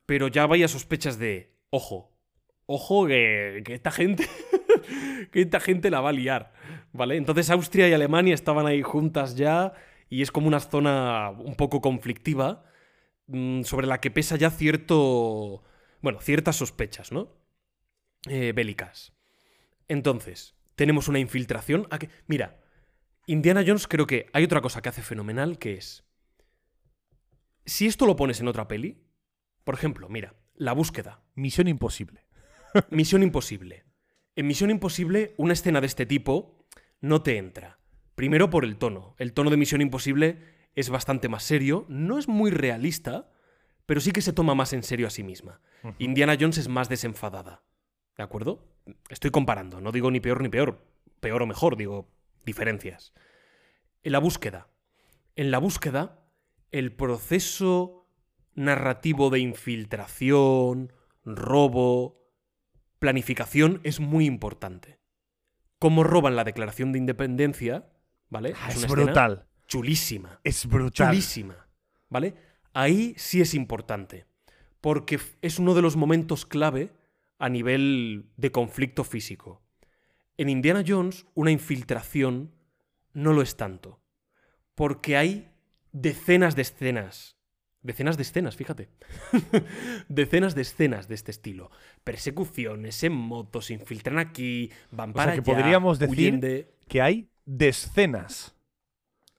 pero 0.05 0.27
ya 0.27 0.45
vaya 0.45 0.67
sospechas 0.67 1.17
de, 1.17 1.55
ojo, 1.69 2.11
ojo 2.65 3.07
que, 3.07 3.61
que 3.65 3.73
esta 3.73 3.91
gente 3.91 4.27
que 5.31 5.41
esta 5.41 5.59
gente 5.59 5.89
la 5.89 6.01
va 6.01 6.09
a 6.09 6.13
liar, 6.13 6.53
¿vale? 6.93 7.17
Entonces 7.17 7.49
Austria 7.49 7.87
y 7.89 7.93
Alemania 7.93 8.33
estaban 8.33 8.67
ahí 8.67 8.81
juntas 8.81 9.35
ya 9.35 9.73
y 10.09 10.21
es 10.21 10.31
como 10.31 10.47
una 10.47 10.59
zona 10.59 11.29
un 11.31 11.55
poco 11.55 11.81
conflictiva 11.81 12.65
mm, 13.27 13.63
sobre 13.63 13.87
la 13.87 13.99
que 14.01 14.11
pesa 14.11 14.35
ya 14.35 14.49
cierto, 14.49 15.63
bueno, 16.01 16.19
ciertas 16.21 16.55
sospechas, 16.57 17.11
¿no? 17.11 17.29
Eh, 18.29 18.51
bélicas. 18.55 19.13
Entonces, 19.87 20.55
tenemos 20.75 21.07
una 21.07 21.19
infiltración. 21.19 21.87
a 21.89 21.99
que- 21.99 22.09
Mira, 22.27 22.59
Indiana 23.27 23.63
Jones 23.65 23.87
creo 23.87 24.07
que 24.07 24.27
hay 24.33 24.43
otra 24.43 24.61
cosa 24.61 24.81
que 24.81 24.89
hace 24.89 25.01
fenomenal 25.01 25.57
que 25.59 25.75
es, 25.75 26.03
si 27.65 27.87
esto 27.87 28.05
lo 28.05 28.15
pones 28.15 28.39
en 28.41 28.47
otra 28.47 28.67
peli, 28.67 29.03
por 29.63 29.75
ejemplo, 29.75 30.09
mira, 30.09 30.35
la 30.55 30.73
búsqueda. 30.73 31.21
Misión 31.35 31.67
imposible. 31.67 32.25
Misión 32.89 33.23
Imposible. 33.23 33.83
En 34.35 34.47
Misión 34.47 34.69
Imposible, 34.69 35.33
una 35.37 35.53
escena 35.53 35.81
de 35.81 35.87
este 35.87 36.05
tipo 36.05 36.65
no 37.01 37.21
te 37.21 37.37
entra. 37.37 37.79
Primero 38.15 38.49
por 38.49 38.63
el 38.63 38.77
tono. 38.77 39.15
El 39.17 39.33
tono 39.33 39.49
de 39.49 39.57
Misión 39.57 39.81
Imposible 39.81 40.39
es 40.73 40.89
bastante 40.89 41.27
más 41.27 41.43
serio, 41.43 41.85
no 41.89 42.17
es 42.17 42.27
muy 42.27 42.49
realista, 42.49 43.29
pero 43.85 43.99
sí 43.99 44.11
que 44.11 44.21
se 44.21 44.31
toma 44.31 44.55
más 44.55 44.71
en 44.71 44.83
serio 44.83 45.07
a 45.07 45.09
sí 45.09 45.23
misma. 45.23 45.59
Indiana 45.99 46.37
Jones 46.39 46.59
es 46.59 46.69
más 46.69 46.87
desenfadada. 46.87 47.63
¿De 48.15 48.23
acuerdo? 48.23 48.67
Estoy 49.09 49.31
comparando, 49.31 49.81
no 49.81 49.91
digo 49.91 50.11
ni 50.11 50.19
peor 50.19 50.41
ni 50.41 50.49
peor. 50.49 50.85
Peor 51.19 51.41
o 51.41 51.47
mejor, 51.47 51.75
digo 51.75 52.09
diferencias. 52.45 53.13
En 54.03 54.13
la 54.13 54.19
búsqueda. 54.19 54.69
En 55.35 55.51
la 55.51 55.57
búsqueda, 55.57 56.23
el 56.71 56.93
proceso 56.93 58.07
narrativo 58.55 59.29
de 59.29 59.39
infiltración, 59.39 60.93
robo, 61.25 62.20
planificación 63.01 63.81
es 63.83 63.99
muy 63.99 64.27
importante. 64.27 64.99
Cómo 65.79 66.03
roban 66.03 66.35
la 66.35 66.43
declaración 66.43 66.91
de 66.91 66.99
independencia, 66.99 67.89
¿vale? 68.29 68.53
Ah, 68.55 68.69
es 68.69 68.77
una 68.77 68.85
escena 68.85 69.03
brutal. 69.03 69.47
Chulísima. 69.67 70.39
Es 70.43 70.67
brutal. 70.67 71.09
Chulísima. 71.09 71.67
¿Vale? 72.09 72.35
Ahí 72.73 73.15
sí 73.17 73.41
es 73.41 73.55
importante. 73.55 74.27
Porque 74.81 75.19
es 75.41 75.57
uno 75.57 75.73
de 75.73 75.81
los 75.81 75.95
momentos 75.95 76.45
clave 76.45 76.93
a 77.39 77.49
nivel 77.49 78.29
de 78.37 78.51
conflicto 78.51 79.03
físico. 79.03 79.63
En 80.37 80.49
Indiana 80.49 80.83
Jones, 80.87 81.25
una 81.33 81.49
infiltración 81.49 82.51
no 83.13 83.33
lo 83.33 83.41
es 83.41 83.57
tanto. 83.57 83.99
Porque 84.75 85.17
hay 85.17 85.51
decenas 85.91 86.55
de 86.55 86.61
escenas. 86.61 87.35
Decenas 87.83 88.15
de 88.17 88.23
escenas, 88.23 88.55
fíjate. 88.55 88.89
decenas 90.07 90.55
de 90.55 90.61
escenas 90.61 91.07
de 91.07 91.15
este 91.15 91.31
estilo. 91.31 91.71
Persecuciones 92.03 93.03
en 93.03 93.13
motos, 93.13 93.65
se 93.65 93.73
infiltran 93.73 94.19
aquí, 94.19 94.71
van 94.91 95.11
O 95.11 95.13
para 95.13 95.33
sea, 95.33 95.41
que 95.43 95.49
allá, 95.51 95.59
podríamos 95.59 95.99
decir 95.99 96.39
de- 96.39 96.71
que 96.87 97.01
hay 97.01 97.29
decenas. 97.45 98.55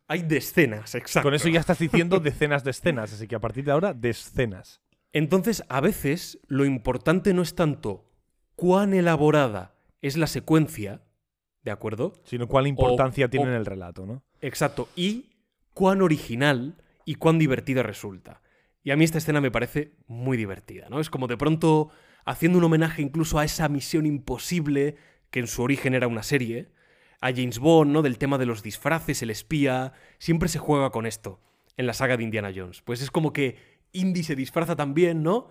Hay 0.08 0.22
decenas, 0.22 0.94
exacto. 0.94 1.26
Con 1.26 1.34
eso 1.34 1.48
ya 1.48 1.60
estás 1.60 1.78
diciendo 1.78 2.18
decenas 2.20 2.64
de 2.64 2.72
escenas, 2.72 3.12
así 3.12 3.26
que 3.28 3.36
a 3.36 3.40
partir 3.40 3.64
de 3.64 3.72
ahora, 3.72 3.94
decenas. 3.94 4.80
Entonces, 5.12 5.62
a 5.68 5.80
veces 5.80 6.38
lo 6.48 6.64
importante 6.64 7.32
no 7.34 7.42
es 7.42 7.54
tanto 7.54 8.04
cuán 8.56 8.92
elaborada 8.92 9.74
es 10.00 10.16
la 10.16 10.26
secuencia, 10.26 11.02
¿de 11.62 11.70
acuerdo? 11.70 12.14
Sino 12.24 12.48
cuál 12.48 12.66
importancia 12.66 13.26
o- 13.26 13.30
tiene 13.30 13.46
en 13.46 13.52
el 13.54 13.66
relato, 13.66 14.04
¿no? 14.04 14.22
Exacto, 14.40 14.88
y 14.96 15.30
cuán 15.74 16.02
original 16.02 16.74
y 17.04 17.16
cuán 17.16 17.38
divertida 17.38 17.82
resulta. 17.82 18.42
Y 18.84 18.90
a 18.90 18.96
mí 18.96 19.04
esta 19.04 19.18
escena 19.18 19.40
me 19.40 19.50
parece 19.50 19.92
muy 20.06 20.36
divertida, 20.36 20.88
¿no? 20.88 21.00
Es 21.00 21.10
como 21.10 21.28
de 21.28 21.36
pronto 21.36 21.90
haciendo 22.24 22.58
un 22.58 22.64
homenaje 22.64 23.02
incluso 23.02 23.38
a 23.38 23.44
esa 23.44 23.68
misión 23.68 24.06
imposible 24.06 24.96
que 25.30 25.40
en 25.40 25.46
su 25.46 25.62
origen 25.62 25.94
era 25.94 26.08
una 26.08 26.22
serie, 26.22 26.70
a 27.20 27.30
James 27.30 27.58
Bond, 27.58 27.92
¿no? 27.92 28.02
Del 28.02 28.18
tema 28.18 28.38
de 28.38 28.46
los 28.46 28.62
disfraces, 28.62 29.22
el 29.22 29.30
espía, 29.30 29.92
siempre 30.18 30.48
se 30.48 30.58
juega 30.58 30.90
con 30.90 31.06
esto 31.06 31.40
en 31.76 31.86
la 31.86 31.94
saga 31.94 32.16
de 32.16 32.24
Indiana 32.24 32.52
Jones. 32.54 32.82
Pues 32.82 33.00
es 33.00 33.10
como 33.10 33.32
que 33.32 33.56
Indy 33.92 34.24
se 34.24 34.34
disfraza 34.34 34.74
también, 34.74 35.22
¿no? 35.22 35.50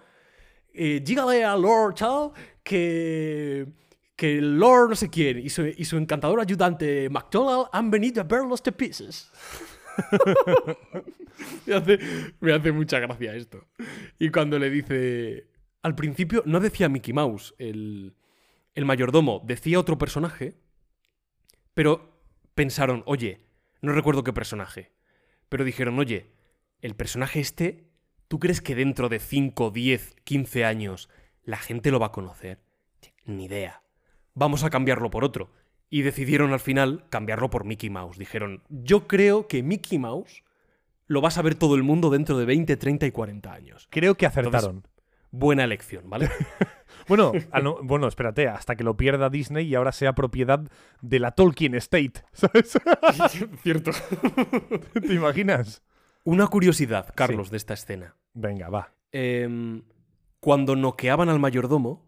Eh, 0.73 1.01
dígale 1.03 1.43
a 1.43 1.55
Lord 1.55 1.95
tal 1.95 2.31
que 2.63 3.67
que 4.21 4.39
Lord 4.39 4.89
no 4.89 4.95
sé 4.95 5.09
quién 5.09 5.39
y 5.39 5.49
su, 5.49 5.97
encantador 5.97 6.39
ayudante 6.39 7.09
McDonald 7.09 7.69
han 7.71 7.89
venido 7.89 8.21
a 8.21 8.23
ver 8.23 8.43
los 8.43 8.61
tepices. 8.61 9.31
me, 12.41 12.53
hace, 12.53 12.71
mucha 12.71 12.99
gracia 12.99 13.35
esto. 13.35 13.65
Y 14.19 14.29
cuando 14.29 14.59
le 14.59 14.69
dice... 14.69 15.47
Al 15.83 15.95
principio 15.95 16.43
no 16.45 16.59
decía 16.59 16.89
Mickey 16.89 17.11
Mouse, 17.11 17.55
el, 17.57 18.13
el 18.75 18.85
mayordomo, 18.85 19.41
decía 19.43 19.79
otro 19.79 19.97
personaje, 19.97 20.55
pero 21.73 22.21
pensaron, 22.53 23.01
oye, 23.07 23.47
no 23.81 23.91
recuerdo 23.91 24.23
qué 24.23 24.31
personaje, 24.31 24.91
pero 25.49 25.63
dijeron, 25.63 25.97
oye, 25.97 26.33
el 26.81 26.95
personaje 26.95 27.39
este, 27.39 27.89
¿tú 28.27 28.39
crees 28.39 28.61
que 28.61 28.75
dentro 28.75 29.09
de 29.09 29.17
5, 29.19 29.71
10, 29.71 30.15
15 30.23 30.65
años 30.65 31.09
la 31.43 31.57
gente 31.57 31.89
lo 31.89 31.99
va 31.99 32.07
a 32.07 32.11
conocer? 32.11 32.61
Ni 33.25 33.45
idea. 33.45 33.83
Vamos 34.33 34.63
a 34.63 34.69
cambiarlo 34.69 35.09
por 35.09 35.23
otro. 35.23 35.51
Y 35.91 36.01
decidieron 36.01 36.53
al 36.53 36.59
final 36.59 37.03
cambiarlo 37.09 37.49
por 37.51 37.65
Mickey 37.65 37.89
Mouse. 37.91 38.17
Dijeron, 38.17 38.63
yo 38.69 39.07
creo 39.07 39.47
que 39.47 39.61
Mickey 39.61 39.99
Mouse 39.99 40.41
lo 41.05 41.21
va 41.21 41.27
a 41.27 41.31
saber 41.31 41.53
todo 41.55 41.75
el 41.75 41.83
mundo 41.83 42.09
dentro 42.09 42.37
de 42.37 42.45
20, 42.45 42.77
30 42.77 43.05
y 43.05 43.11
40 43.11 43.53
años. 43.53 43.87
Creo 43.91 44.15
que 44.15 44.25
acertaron. 44.25 44.87
Buena 45.31 45.63
elección, 45.65 46.09
¿vale? 46.09 46.29
Bueno, 47.07 47.31
no- 47.63 47.79
bueno, 47.83 48.07
espérate, 48.07 48.47
hasta 48.47 48.75
que 48.75 48.83
lo 48.83 48.95
pierda 48.95 49.29
Disney 49.29 49.65
y 49.67 49.75
ahora 49.75 49.91
sea 49.91 50.13
propiedad 50.13 50.61
de 51.01 51.19
la 51.19 51.31
Tolkien 51.31 51.73
Estate. 51.73 52.13
¿Sabes? 52.31 52.77
Cierto. 53.63 53.91
¿Te 54.93 55.13
imaginas? 55.13 55.81
Una 56.23 56.47
curiosidad, 56.47 57.11
Carlos, 57.15 57.49
de 57.49 57.57
esta 57.57 57.73
escena. 57.73 58.15
Venga, 58.33 58.69
va. 58.69 58.93
Em, 59.11 59.81
cuando 60.39 60.75
noqueaban 60.75 61.27
al 61.29 61.39
mayordomo, 61.39 62.05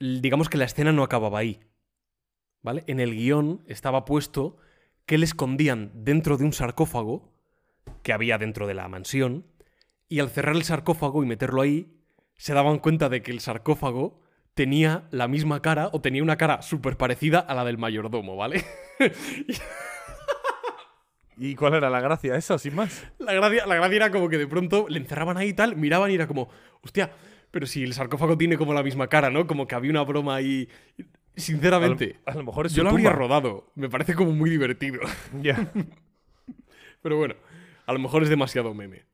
digamos 0.00 0.48
que 0.48 0.58
la 0.58 0.64
escena 0.64 0.92
no 0.92 1.02
acababa 1.02 1.38
ahí. 1.38 1.60
¿Vale? 2.62 2.84
En 2.86 3.00
el 3.00 3.14
guion 3.14 3.64
estaba 3.66 4.04
puesto 4.04 4.56
que 5.06 5.18
le 5.18 5.24
escondían 5.24 5.90
dentro 5.94 6.36
de 6.36 6.44
un 6.44 6.52
sarcófago 6.52 7.32
que 8.02 8.12
había 8.12 8.38
dentro 8.38 8.66
de 8.66 8.74
la 8.74 8.88
mansión, 8.88 9.46
y 10.08 10.20
al 10.20 10.30
cerrar 10.30 10.54
el 10.54 10.64
sarcófago 10.64 11.22
y 11.22 11.26
meterlo 11.26 11.62
ahí, 11.62 11.96
se 12.36 12.54
daban 12.54 12.78
cuenta 12.78 13.08
de 13.08 13.22
que 13.22 13.30
el 13.30 13.40
sarcófago 13.40 14.20
tenía 14.54 15.08
la 15.10 15.28
misma 15.28 15.62
cara 15.62 15.88
o 15.92 16.00
tenía 16.00 16.22
una 16.22 16.36
cara 16.36 16.62
súper 16.62 16.96
parecida 16.96 17.38
a 17.38 17.54
la 17.54 17.64
del 17.64 17.78
mayordomo, 17.78 18.36
¿vale? 18.36 18.64
¿Y 21.38 21.54
cuál 21.54 21.74
era 21.74 21.88
la 21.88 22.00
gracia? 22.00 22.36
Eso, 22.36 22.58
sin 22.58 22.74
más. 22.74 23.06
La 23.18 23.32
gracia, 23.32 23.66
la 23.66 23.76
gracia 23.76 23.96
era 23.96 24.10
como 24.10 24.28
que 24.28 24.38
de 24.38 24.46
pronto 24.46 24.86
le 24.88 24.98
encerraban 24.98 25.38
ahí 25.38 25.48
y 25.48 25.54
tal, 25.54 25.76
miraban 25.76 26.10
y 26.10 26.14
era 26.14 26.26
como, 26.26 26.48
hostia, 26.82 27.10
pero 27.50 27.66
si 27.66 27.82
el 27.82 27.94
sarcófago 27.94 28.36
tiene 28.36 28.58
como 28.58 28.74
la 28.74 28.82
misma 28.82 29.08
cara, 29.08 29.30
¿no? 29.30 29.46
Como 29.46 29.66
que 29.66 29.74
había 29.74 29.90
una 29.90 30.02
broma 30.02 30.36
ahí. 30.36 30.68
A 31.34 31.34
lo, 31.34 31.42
Sinceramente, 31.42 32.20
a 32.26 32.34
lo 32.34 32.44
mejor 32.44 32.66
es 32.66 32.74
yo 32.74 32.82
lo 32.84 32.90
habría 32.90 33.10
rodado. 33.12 33.72
Me 33.74 33.88
parece 33.88 34.14
como 34.14 34.32
muy 34.32 34.50
divertido. 34.50 35.00
Ya. 35.42 35.72
Pero 37.02 37.16
bueno, 37.16 37.34
a 37.86 37.92
lo 37.92 37.98
mejor 37.98 38.22
es 38.22 38.28
demasiado 38.28 38.74
meme. 38.74 39.06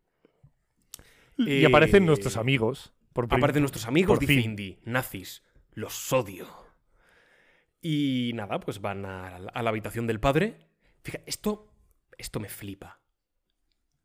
Y 1.37 1.65
aparecen 1.65 2.03
Eh, 2.03 2.07
nuestros 2.07 2.37
amigos. 2.37 2.93
Por 3.13 3.25
Aparecen 3.27 3.63
nuestros 3.63 3.87
amigos, 3.87 4.19
dice. 4.19 4.35
Indy, 4.35 4.79
nazis, 4.85 5.43
los 5.73 6.13
odio. 6.13 6.47
Y 7.81 8.33
nada, 8.35 8.61
pues 8.61 8.81
van 8.81 9.05
a, 9.07 9.39
la- 9.39 9.51
a 9.51 9.63
la 9.63 9.71
habitación 9.71 10.07
del 10.07 10.21
padre. 10.21 10.67
Fíjate, 11.03 11.25
esto, 11.27 11.73
esto 12.17 12.41
me 12.41 12.49
flipa. 12.49 13.01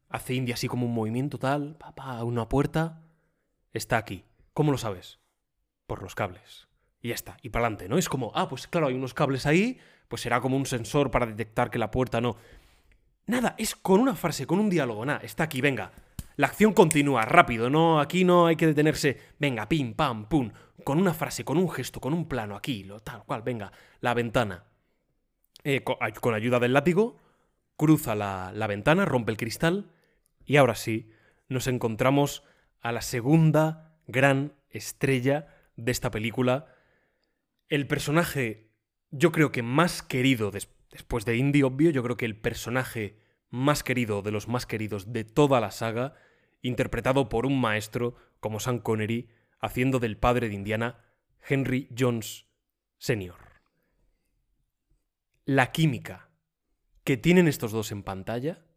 Hace 0.10 0.36
Indy 0.36 0.52
así 0.52 0.68
como 0.68 0.86
un 0.86 0.94
movimiento 0.94 1.40
tal, 1.40 1.76
pa, 1.78 1.94
pa, 1.96 2.18
a 2.20 2.24
una 2.24 2.48
puerta. 2.48 3.04
Está 3.74 3.98
aquí. 3.98 4.24
¿Cómo 4.54 4.72
lo 4.72 4.78
sabes? 4.78 5.20
Por 5.88 6.04
los 6.04 6.14
cables. 6.16 6.68
Y 7.04 7.10
ya 7.10 7.16
está. 7.16 7.38
Y 7.42 7.50
para 7.50 7.66
adelante, 7.66 7.90
¿no? 7.90 7.98
Es 7.98 8.08
como, 8.08 8.32
ah, 8.34 8.48
pues 8.48 8.66
claro, 8.66 8.88
hay 8.88 8.96
unos 8.96 9.14
cables 9.14 9.46
ahí, 9.46 9.78
pues 10.08 10.22
será 10.22 10.40
como 10.40 10.56
un 10.56 10.66
sensor 10.66 11.12
para 11.12 11.26
detectar 11.26 11.70
que 11.70 11.78
la 11.78 11.92
puerta 11.92 12.22
no. 12.22 12.38
Nada, 13.28 13.56
es 13.58 13.76
con 13.76 14.00
una 14.00 14.16
frase, 14.16 14.48
con 14.48 14.58
un 14.58 14.70
diálogo. 14.70 15.06
Nada, 15.06 15.20
está 15.22 15.44
aquí, 15.44 15.60
venga. 15.60 15.92
La 16.38 16.48
acción 16.48 16.74
continúa, 16.74 17.26
rápido, 17.26 17.70
no, 17.70 18.00
aquí 18.00 18.24
no 18.24 18.48
hay 18.48 18.56
que 18.56 18.68
detenerse. 18.68 19.20
Venga, 19.38 19.68
pim, 19.68 19.94
pam, 19.94 20.30
pum. 20.30 20.52
Con 20.86 20.98
una 20.98 21.14
frase, 21.14 21.44
con 21.44 21.58
un 21.58 21.70
gesto, 21.70 22.00
con 22.00 22.14
un 22.14 22.28
plano, 22.28 22.56
aquí, 22.56 22.86
lo 22.86 23.02
tal 23.02 23.26
cual, 23.26 23.42
venga. 23.42 23.74
La 24.00 24.14
ventana. 24.14 24.64
Eh, 25.66 25.84
con, 25.84 25.98
con 26.22 26.34
ayuda 26.34 26.60
del 26.60 26.72
látigo, 26.72 27.18
cruza 27.76 28.16
la, 28.16 28.54
la 28.56 28.68
ventana, 28.68 29.04
rompe 29.04 29.32
el 29.32 29.38
cristal. 29.38 29.92
Y 30.46 30.56
ahora 30.56 30.76
sí, 30.76 31.12
nos 31.50 31.68
encontramos 31.68 32.44
a 32.80 32.94
la 32.94 33.02
segunda 33.02 33.98
gran 34.08 34.54
estrella 34.70 35.48
de 35.76 35.92
esta 35.92 36.10
película. 36.10 36.68
El 37.74 37.88
personaje, 37.88 38.70
yo 39.10 39.32
creo 39.32 39.52
que 39.52 39.64
más 39.64 40.04
querido 40.04 40.52
des- 40.52 40.70
después 40.92 41.26
de 41.26 41.38
Indy, 41.38 41.64
obvio, 41.64 41.90
yo 41.90 42.04
creo 42.04 42.18
que 42.18 42.26
el 42.26 42.40
personaje 42.40 43.18
más 43.50 43.82
querido 43.82 44.22
de 44.22 44.30
los 44.30 44.48
más 44.48 44.68
queridos 44.68 45.12
de 45.12 45.24
toda 45.24 45.60
la 45.60 45.72
saga, 45.72 46.14
interpretado 46.62 47.30
por 47.30 47.48
un 47.48 47.60
maestro 47.60 48.16
como 48.40 48.60
Sean 48.60 48.78
Connery, 48.78 49.28
haciendo 49.60 49.98
del 49.98 50.18
padre 50.18 50.50
de 50.50 50.54
Indiana, 50.54 51.04
Henry 51.50 51.90
Jones 51.98 52.46
Sr. 53.00 53.34
La 55.46 55.72
química 55.72 56.30
que 57.04 57.18
tienen 57.18 57.48
estos 57.48 57.72
dos 57.72 57.92
en 57.92 58.04
pantalla 58.04 58.68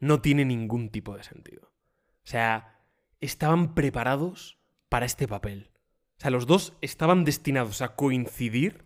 no 0.00 0.20
tiene 0.20 0.44
ningún 0.44 0.90
tipo 0.90 1.16
de 1.16 1.22
sentido. 1.22 1.68
O 2.24 2.26
sea, 2.26 2.80
estaban 3.20 3.76
preparados 3.76 4.58
para 4.88 5.06
este 5.06 5.28
papel. 5.28 5.70
O 6.18 6.20
sea, 6.20 6.30
los 6.30 6.46
dos 6.46 6.74
estaban 6.80 7.24
destinados 7.24 7.80
a 7.80 7.94
coincidir 7.94 8.84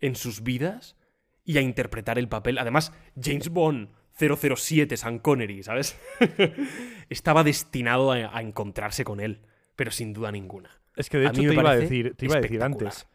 en 0.00 0.16
sus 0.16 0.42
vidas 0.42 0.96
y 1.44 1.58
a 1.58 1.60
interpretar 1.60 2.18
el 2.18 2.28
papel. 2.28 2.58
Además, 2.58 2.92
James 3.20 3.50
Bond 3.50 3.90
007, 4.18 4.96
Sean 4.96 5.18
Connery, 5.20 5.62
¿sabes? 5.62 5.96
Estaba 7.08 7.44
destinado 7.44 8.12
a, 8.12 8.36
a 8.36 8.42
encontrarse 8.42 9.04
con 9.04 9.20
él, 9.20 9.42
pero 9.76 9.90
sin 9.90 10.12
duda 10.12 10.32
ninguna. 10.32 10.82
Es 10.96 11.08
que 11.08 11.18
de 11.18 11.26
hecho 11.26 11.40
te 11.40 11.54
iba, 11.54 11.70
a 11.70 11.76
decir, 11.76 12.14
te 12.16 12.26
iba 12.26 12.36
a 12.36 12.40
decir 12.40 12.62
antes. 12.62 13.08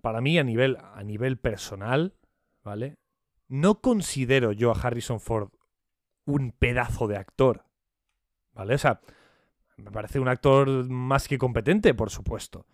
Para 0.00 0.20
mí, 0.20 0.38
a 0.38 0.44
nivel, 0.44 0.76
a 0.80 1.02
nivel 1.02 1.38
personal, 1.38 2.14
¿vale? 2.62 2.96
No 3.48 3.80
considero 3.80 4.52
yo 4.52 4.72
a 4.72 4.80
Harrison 4.80 5.20
Ford 5.20 5.50
un 6.24 6.52
pedazo 6.52 7.06
de 7.06 7.16
actor. 7.16 7.64
¿Vale? 8.52 8.74
O 8.74 8.78
sea, 8.78 9.00
me 9.76 9.90
parece 9.90 10.20
un 10.20 10.28
actor 10.28 10.68
más 10.88 11.28
que 11.28 11.38
competente, 11.38 11.94
por 11.94 12.10
supuesto. 12.10 12.66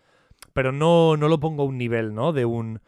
Pero 0.52 0.72
no, 0.72 1.16
no 1.16 1.28
lo 1.28 1.40
pongo 1.40 1.62
a 1.62 1.66
un 1.66 1.78
nivel, 1.78 2.14
¿no? 2.14 2.32
De 2.32 2.44
un. 2.44 2.80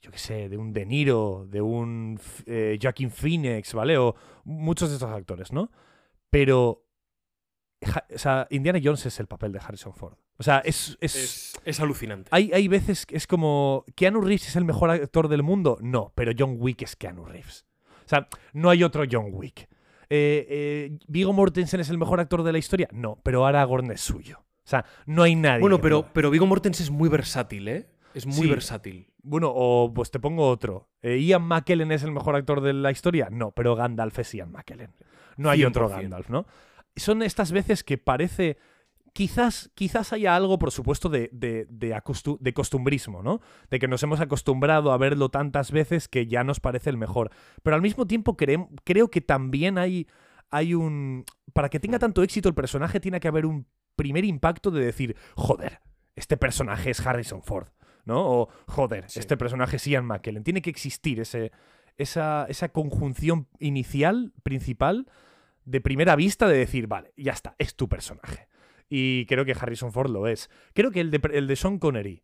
Yo 0.00 0.10
qué 0.10 0.18
sé, 0.18 0.48
de 0.48 0.56
un 0.56 0.72
De 0.72 0.86
Niro, 0.86 1.46
de 1.48 1.60
un 1.60 2.20
eh, 2.46 2.78
Joaquin 2.80 3.10
Phoenix, 3.10 3.74
¿vale? 3.74 3.96
O 3.98 4.14
muchos 4.44 4.88
de 4.88 4.96
estos 4.96 5.10
actores, 5.10 5.52
¿no? 5.52 5.70
Pero. 6.30 6.84
O 8.14 8.18
sea, 8.18 8.46
Indiana 8.50 8.80
Jones 8.82 9.04
es 9.06 9.20
el 9.20 9.26
papel 9.26 9.52
de 9.52 9.58
Harrison 9.58 9.92
Ford. 9.92 10.16
O 10.38 10.42
sea, 10.42 10.58
es. 10.60 10.96
es, 11.00 11.16
Es, 11.16 11.60
es 11.64 11.80
alucinante. 11.80 12.28
hay, 12.32 12.52
hay 12.52 12.68
veces 12.68 13.06
que 13.06 13.16
es 13.16 13.26
como. 13.26 13.84
¿Keanu 13.94 14.20
Reeves 14.20 14.48
es 14.48 14.56
el 14.56 14.64
mejor 14.64 14.90
actor 14.90 15.28
del 15.28 15.42
mundo? 15.42 15.78
No, 15.80 16.12
pero 16.14 16.32
John 16.36 16.56
Wick 16.58 16.82
es 16.82 16.96
Keanu 16.96 17.24
Reeves. 17.24 17.66
O 18.04 18.08
sea, 18.08 18.28
no 18.52 18.70
hay 18.70 18.84
otro 18.84 19.04
John 19.10 19.28
Wick. 19.32 19.68
Eh, 20.08 20.46
eh, 20.48 20.98
¿Vigo 21.08 21.32
Mortensen 21.32 21.80
es 21.80 21.90
el 21.90 21.98
mejor 21.98 22.20
actor 22.20 22.42
de 22.42 22.52
la 22.52 22.58
historia? 22.58 22.88
No, 22.92 23.18
pero 23.22 23.46
Aragorn 23.46 23.90
es 23.90 24.00
suyo. 24.00 24.38
O 24.40 24.68
sea, 24.68 24.84
no 25.06 25.22
hay 25.22 25.36
nadie. 25.36 25.60
Bueno, 25.60 25.80
pero, 25.80 26.06
pero 26.12 26.30
Viggo 26.30 26.46
Mortensen 26.46 26.84
es 26.84 26.90
muy 26.90 27.08
versátil, 27.08 27.68
¿eh? 27.68 27.88
Es 28.14 28.26
muy 28.26 28.34
Sí. 28.46 28.48
versátil. 28.48 29.12
Bueno, 29.22 29.52
o 29.54 29.92
pues 29.94 30.10
te 30.10 30.18
pongo 30.18 30.48
otro. 30.48 30.88
Eh, 31.02 31.18
¿Ian 31.18 31.42
McKellen 31.42 31.92
es 31.92 32.02
el 32.02 32.12
mejor 32.12 32.34
actor 32.36 32.60
de 32.60 32.72
la 32.72 32.90
historia? 32.90 33.28
No, 33.30 33.50
pero 33.52 33.74
Gandalf 33.76 34.18
es 34.20 34.32
Ian 34.34 34.50
McKellen. 34.52 34.92
No 35.36 35.50
hay 35.50 35.64
otro 35.64 35.88
100%. 35.88 36.00
Gandalf, 36.02 36.30
¿no? 36.30 36.46
Son 36.96 37.22
estas 37.22 37.52
veces 37.52 37.84
que 37.84 37.98
parece. 37.98 38.56
Quizás, 39.16 39.70
quizás 39.74 40.12
haya 40.12 40.36
algo, 40.36 40.58
por 40.58 40.70
supuesto, 40.70 41.08
de, 41.08 41.30
de, 41.32 41.66
de 41.70 42.52
costumbrismo, 42.52 43.22
¿no? 43.22 43.40
De 43.70 43.78
que 43.78 43.88
nos 43.88 44.02
hemos 44.02 44.20
acostumbrado 44.20 44.92
a 44.92 44.98
verlo 44.98 45.30
tantas 45.30 45.70
veces 45.72 46.06
que 46.06 46.26
ya 46.26 46.44
nos 46.44 46.60
parece 46.60 46.90
el 46.90 46.98
mejor. 46.98 47.30
Pero 47.62 47.76
al 47.76 47.80
mismo 47.80 48.06
tiempo 48.06 48.36
creo, 48.36 48.68
creo 48.84 49.08
que 49.08 49.22
también 49.22 49.78
hay, 49.78 50.06
hay 50.50 50.74
un... 50.74 51.24
Para 51.54 51.70
que 51.70 51.80
tenga 51.80 51.98
tanto 51.98 52.22
éxito 52.22 52.50
el 52.50 52.54
personaje 52.54 53.00
tiene 53.00 53.18
que 53.18 53.28
haber 53.28 53.46
un 53.46 53.66
primer 53.96 54.26
impacto 54.26 54.70
de 54.70 54.84
decir, 54.84 55.16
joder, 55.34 55.80
este 56.14 56.36
personaje 56.36 56.90
es 56.90 57.00
Harrison 57.00 57.42
Ford, 57.42 57.68
¿no? 58.04 58.20
O, 58.22 58.48
joder, 58.66 59.08
Sí. 59.08 59.20
este 59.20 59.38
personaje 59.38 59.76
es 59.76 59.86
Ian 59.86 60.04
McKellen. 60.04 60.44
Tiene 60.44 60.60
que 60.60 60.68
existir 60.68 61.20
ese, 61.20 61.52
esa, 61.96 62.44
esa 62.50 62.68
conjunción 62.68 63.48
inicial, 63.60 64.34
principal, 64.42 65.06
de 65.64 65.80
primera 65.80 66.16
vista 66.16 66.46
de 66.48 66.58
decir, 66.58 66.86
vale, 66.86 67.14
ya 67.16 67.32
está, 67.32 67.56
es 67.58 67.76
tu 67.76 67.88
personaje. 67.88 68.48
Y 68.88 69.26
creo 69.26 69.44
que 69.44 69.52
Harrison 69.52 69.92
Ford 69.92 70.10
lo 70.10 70.26
es. 70.26 70.48
Creo 70.74 70.90
que 70.90 71.00
el 71.00 71.10
de, 71.10 71.20
el 71.32 71.46
de 71.46 71.56
Sean 71.56 71.78
Connery 71.78 72.22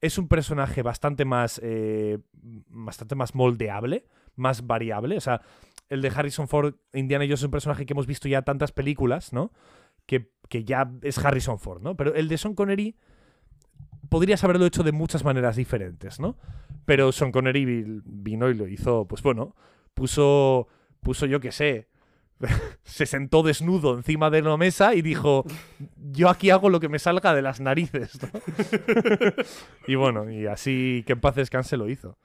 es 0.00 0.18
un 0.18 0.28
personaje 0.28 0.82
bastante 0.82 1.24
más, 1.24 1.60
eh, 1.62 2.18
bastante 2.68 3.14
más 3.14 3.34
moldeable, 3.34 4.06
más 4.36 4.66
variable. 4.66 5.16
O 5.16 5.20
sea, 5.20 5.40
el 5.88 6.02
de 6.02 6.08
Harrison 6.08 6.46
Ford, 6.46 6.74
Indiana 6.92 7.24
Jones 7.24 7.40
es 7.40 7.44
un 7.44 7.50
personaje 7.50 7.86
que 7.86 7.94
hemos 7.94 8.06
visto 8.06 8.28
ya 8.28 8.42
tantas 8.42 8.72
películas, 8.72 9.32
¿no? 9.32 9.52
Que, 10.06 10.30
que 10.48 10.64
ya 10.64 10.90
es 11.02 11.18
Harrison 11.18 11.58
Ford, 11.58 11.82
¿no? 11.82 11.96
Pero 11.96 12.14
el 12.14 12.28
de 12.28 12.38
Sean 12.38 12.54
Connery 12.54 12.96
podrías 14.08 14.44
haberlo 14.44 14.66
hecho 14.66 14.82
de 14.82 14.92
muchas 14.92 15.24
maneras 15.24 15.56
diferentes, 15.56 16.20
¿no? 16.20 16.36
Pero 16.84 17.10
Sean 17.12 17.32
Connery 17.32 17.64
vi- 17.64 18.02
vino 18.04 18.50
y 18.50 18.54
lo 18.54 18.68
hizo, 18.68 19.06
pues 19.08 19.22
bueno, 19.22 19.56
puso, 19.94 20.68
puso 21.00 21.26
yo 21.26 21.40
qué 21.40 21.50
sé, 21.50 21.88
se 22.84 23.06
sentó 23.06 23.42
desnudo 23.42 23.96
encima 23.96 24.30
de 24.30 24.42
la 24.42 24.56
mesa 24.56 24.94
y 24.94 25.02
dijo, 25.02 25.44
yo 26.12 26.28
aquí 26.28 26.50
hago 26.50 26.68
lo 26.68 26.80
que 26.80 26.88
me 26.88 26.98
salga 26.98 27.34
de 27.34 27.42
las 27.42 27.60
narices, 27.60 28.18
¿no? 28.22 28.28
y 29.86 29.94
bueno, 29.94 30.30
y 30.30 30.46
así 30.46 31.04
que 31.06 31.14
en 31.14 31.20
paz 31.20 31.36
descanse 31.36 31.76
lo 31.76 31.88
hizo. 31.88 32.18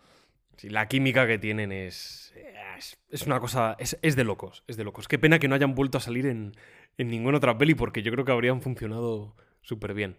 Sí, 0.58 0.70
la 0.70 0.88
química 0.88 1.26
que 1.26 1.38
tienen 1.38 1.72
es, 1.72 2.34
es, 2.78 2.98
es 3.10 3.26
una 3.26 3.40
cosa, 3.40 3.76
es, 3.80 3.98
es 4.02 4.16
de 4.16 4.26
locos, 4.26 4.64
es 4.68 4.76
de 4.76 4.84
locos. 4.84 5.08
Qué 5.08 5.18
pena 5.18 5.40
que 5.40 5.48
no 5.48 5.56
hayan 5.56 5.74
vuelto 5.74 5.98
a 5.98 6.02
salir 6.02 6.26
en, 6.26 6.54
en 7.00 7.08
ninguna 7.08 7.38
otra 7.38 7.58
peli 7.58 7.76
porque 7.76 8.04
yo 8.04 8.12
creo 8.12 8.26
que 8.26 8.34
habrían 8.34 8.62
funcionado 8.62 9.36
súper 9.62 9.94
bien. 9.94 10.18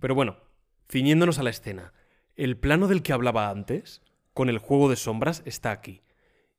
Pero 0.00 0.14
bueno, 0.14 0.36
ciñéndonos 0.90 1.38
a 1.38 1.42
la 1.42 1.50
escena, 1.50 1.92
el 2.36 2.56
plano 2.56 2.88
del 2.88 3.02
que 3.02 3.12
hablaba 3.12 3.50
antes, 3.50 4.02
con 4.32 4.48
el 4.48 4.58
juego 4.58 4.88
de 4.88 4.96
sombras, 4.96 5.42
está 5.46 5.70
aquí. 5.70 6.02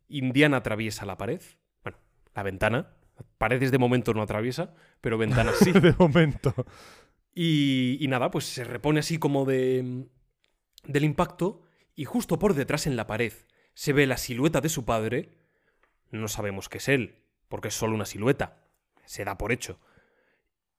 Indiana 0.07 0.57
atraviesa 0.57 1.05
la 1.05 1.17
pared, 1.17 1.41
la 2.37 2.43
ventana, 2.43 2.93
paredes 3.39 3.71
de 3.71 3.79
momento 3.79 4.13
no 4.13 4.21
atraviesa, 4.21 4.73
pero 5.01 5.17
ventanas 5.17 5.55
sí. 5.59 5.71
de 5.71 5.93
momento. 5.97 6.53
Y, 7.33 7.97
y 7.99 8.07
nada, 8.07 8.29
pues 8.29 8.45
se 8.45 8.63
repone 8.63 8.99
así 8.99 9.17
como 9.17 9.43
de, 9.43 10.05
del 10.85 11.03
impacto 11.03 11.63
y 11.95 12.05
justo 12.05 12.37
por 12.37 12.53
detrás 12.53 12.85
en 12.85 12.95
la 12.95 13.07
pared 13.07 13.33
se 13.73 13.91
ve 13.91 14.05
la 14.05 14.17
silueta 14.17 14.61
de 14.61 14.69
su 14.69 14.85
padre. 14.85 15.35
No 16.11 16.27
sabemos 16.27 16.69
qué 16.69 16.77
es 16.77 16.87
él, 16.89 17.23
porque 17.47 17.69
es 17.69 17.73
solo 17.73 17.95
una 17.95 18.05
silueta. 18.05 18.67
Se 19.05 19.25
da 19.25 19.37
por 19.37 19.51
hecho. 19.51 19.79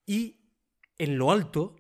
Y 0.07 0.41
en 0.97 1.19
lo 1.19 1.33
alto, 1.33 1.77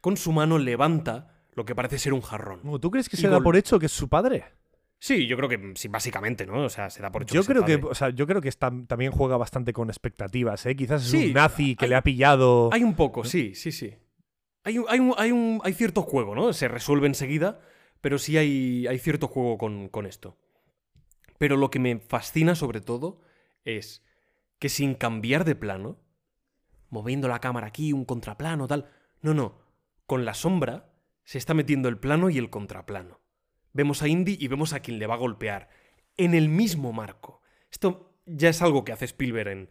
con 0.00 0.16
su 0.16 0.32
mano 0.32 0.58
levanta 0.58 1.44
lo 1.52 1.66
que 1.66 1.74
parece 1.74 1.98
ser 1.98 2.14
un 2.14 2.22
jarrón. 2.22 2.62
¿Tú 2.80 2.90
crees 2.90 3.10
que 3.10 3.16
Y 3.16 3.20
se 3.20 3.28
da 3.28 3.40
por 3.40 3.56
hecho 3.56 3.78
que 3.78 3.86
es 3.86 3.92
su 3.92 4.08
padre? 4.08 4.44
Sí, 5.02 5.26
yo 5.26 5.36
creo 5.38 5.48
que 5.48 5.72
sí, 5.76 5.88
básicamente, 5.88 6.44
¿no? 6.46 6.64
O 6.64 6.68
sea, 6.68 6.90
se 6.90 7.00
da 7.00 7.10
por 7.10 7.22
hecho 7.22 7.34
Yo 7.34 7.40
el 7.40 7.46
creo 7.46 7.64
que, 7.64 7.74
o 7.76 7.94
sea, 7.94 8.10
yo 8.10 8.26
creo 8.26 8.42
que 8.42 8.50
está- 8.50 8.70
también 8.86 9.10
juega 9.12 9.38
bastante 9.38 9.72
con 9.72 9.88
expectativas, 9.88 10.66
¿eh? 10.66 10.76
Quizás 10.76 11.02
es 11.02 11.10
Sí, 11.10 11.28
un 11.28 11.32
nazi 11.32 11.74
que 11.74 11.86
hay- 11.86 11.88
le 11.88 11.94
ha 11.96 12.02
pillado. 12.02 12.68
Hay 12.70 12.84
un 12.84 12.94
poco, 12.94 13.24
sí, 13.24 13.54
sí, 13.54 13.72
sí. 13.72 13.94
Hay, 14.62 14.76
un- 14.78 14.84
hay, 14.90 15.00
un- 15.00 15.14
hay, 15.16 15.32
un- 15.32 15.60
hay 15.64 15.72
cierto 15.72 16.02
juego, 16.02 16.34
¿no? 16.34 16.52
Se 16.52 16.68
resuelve 16.68 17.06
enseguida, 17.06 17.60
pero 18.02 18.18
sí 18.18 18.36
hay, 18.36 18.86
hay 18.86 18.98
cierto 18.98 19.26
juego 19.26 19.56
con, 19.56 19.88
con 19.88 20.04
esto. 20.04 20.36
Pero 21.38 21.56
lo 21.56 21.70
que 21.70 21.78
me 21.78 21.98
fascina 21.98 22.54
sobre 22.54 22.82
todo 22.82 23.22
es 23.64 24.04
que 24.58 24.68
sin 24.68 24.94
cambiar 24.94 25.46
de 25.46 25.54
plano, 25.54 25.98
moviendo 26.90 27.26
la 27.26 27.38
cámara 27.40 27.68
aquí, 27.68 27.94
un 27.94 28.04
contraplano, 28.04 28.68
tal. 28.68 28.90
No, 29.22 29.32
no. 29.32 29.62
Con 30.06 30.26
la 30.26 30.34
sombra 30.34 30.92
se 31.24 31.38
está 31.38 31.54
metiendo 31.54 31.88
el 31.88 31.96
plano 31.98 32.28
y 32.28 32.36
el 32.36 32.50
contraplano. 32.50 33.19
Vemos 33.72 34.02
a 34.02 34.08
Indy 34.08 34.36
y 34.40 34.48
vemos 34.48 34.72
a 34.72 34.80
quien 34.80 34.98
le 34.98 35.06
va 35.06 35.14
a 35.14 35.18
golpear. 35.18 35.68
En 36.16 36.34
el 36.34 36.48
mismo 36.48 36.92
marco. 36.92 37.40
Esto 37.70 38.12
ya 38.26 38.48
es 38.48 38.62
algo 38.62 38.84
que 38.84 38.92
hace 38.92 39.04
Spielberg 39.04 39.48
en, 39.48 39.68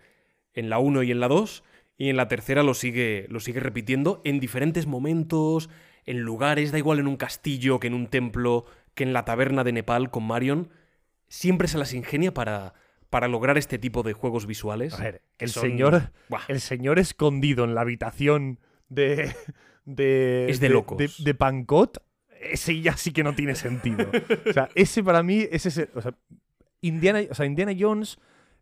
en 0.53 0.69
la 0.69 0.79
1 0.79 1.03
y 1.03 1.11
en 1.11 1.19
la 1.19 1.27
2. 1.27 1.63
Y 1.97 2.09
en 2.09 2.15
la 2.17 2.27
tercera 2.29 2.63
lo 2.63 2.73
sigue, 2.73 3.25
lo 3.29 3.39
sigue 3.41 3.59
repitiendo 3.59 4.21
en 4.23 4.39
diferentes 4.39 4.87
momentos, 4.87 5.69
en 6.05 6.21
lugares, 6.21 6.71
da 6.71 6.77
igual 6.77 6.99
en 6.99 7.07
un 7.07 7.17
castillo, 7.17 7.79
que 7.81 7.87
en 7.87 7.93
un 7.93 8.07
templo, 8.07 8.65
que 8.95 9.03
en 9.03 9.11
la 9.11 9.25
taberna 9.25 9.63
de 9.65 9.73
Nepal 9.73 10.09
con 10.09 10.25
Marion. 10.25 10.69
Siempre 11.27 11.67
se 11.67 11.77
las 11.77 11.93
ingenia 11.93 12.33
para, 12.33 12.73
para 13.09 13.27
lograr 13.27 13.57
este 13.57 13.77
tipo 13.77 14.01
de 14.01 14.13
juegos 14.13 14.45
visuales. 14.47 14.93
A 14.93 15.03
ver, 15.03 15.21
el 15.39 15.49
son- 15.49 15.63
señor, 15.63 16.11
Buah. 16.29 16.41
el 16.47 16.61
señor 16.61 16.99
escondido 16.99 17.65
en 17.65 17.75
la 17.75 17.81
habitación 17.81 18.59
de. 18.87 19.35
de 19.85 20.49
Es 20.49 20.59
de 20.61 20.69
locos. 20.69 20.97
De, 20.97 21.09
de 21.19 21.33
Pancot, 21.35 22.01
ese 22.41 22.79
ya 22.81 22.95
sí 22.97 23.11
que 23.11 23.23
no 23.23 23.33
tiene 23.35 23.55
sentido. 23.55 24.09
o 24.49 24.53
sea, 24.53 24.69
ese 24.75 25.03
para 25.03 25.23
mí, 25.23 25.45
ese 25.51 25.69
es. 25.69 25.87
o 25.95 26.01
sea, 26.01 26.13
Indiana, 26.81 27.21
o 27.29 27.35
sea, 27.35 27.45
Indiana 27.45 27.73
Jones 27.77 28.17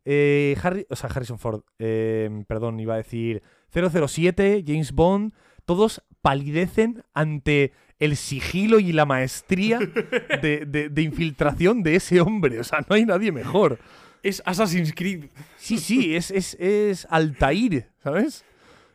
eh, 0.05 0.55
Harry, 0.63 0.85
o 0.89 0.95
sea, 0.95 1.09
Harrison 1.09 1.37
Ford, 1.37 1.61
eh, 1.79 2.29
perdón, 2.47 2.79
iba 2.79 2.93
a 2.93 2.97
decir 2.97 3.43
007, 3.73 4.63
James 4.65 4.93
Bond, 4.93 5.33
todos 5.65 6.01
palidecen 6.21 7.03
ante 7.13 7.73
el 7.99 8.15
sigilo 8.15 8.79
y 8.79 8.93
la 8.93 9.05
maestría 9.05 9.79
de, 9.79 10.65
de- 10.65 10.89
de 10.89 11.01
infiltración 11.01 11.83
de 11.83 11.95
ese 11.95 12.21
hombre. 12.21 12.59
O 12.59 12.63
sea, 12.63 12.85
no 12.87 12.95
hay 12.95 13.05
nadie 13.05 13.31
mejor. 13.31 13.79
Es 14.23 14.41
Assassin's 14.45 14.93
Creed. 14.95 15.25
Sí, 15.57 15.77
sí, 15.77 16.15
es, 16.15 16.31
es, 16.31 16.53
es 16.59 17.05
Altair, 17.09 17.89
¿sabes? 18.03 18.45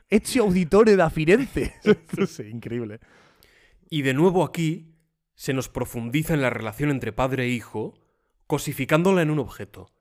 Ezio 0.09 0.45
Auditore 0.45 0.97
da 0.97 1.11
Firenze. 1.11 1.75
Sé, 2.27 2.49
increíble. 2.49 3.01
Y 3.93 4.01
de 4.01 4.15
nuevo 4.15 4.43
aquí 4.43 4.97
se 5.35 5.53
nos 5.53 5.69
profundiza 5.69 6.33
en 6.33 6.41
la 6.41 6.49
relación 6.49 6.89
entre 6.89 7.13
padre 7.13 7.45
e 7.45 7.49
hijo, 7.49 7.93
cosificándola 8.47 9.21
en 9.21 9.29
un 9.29 9.39
objeto, 9.39 9.93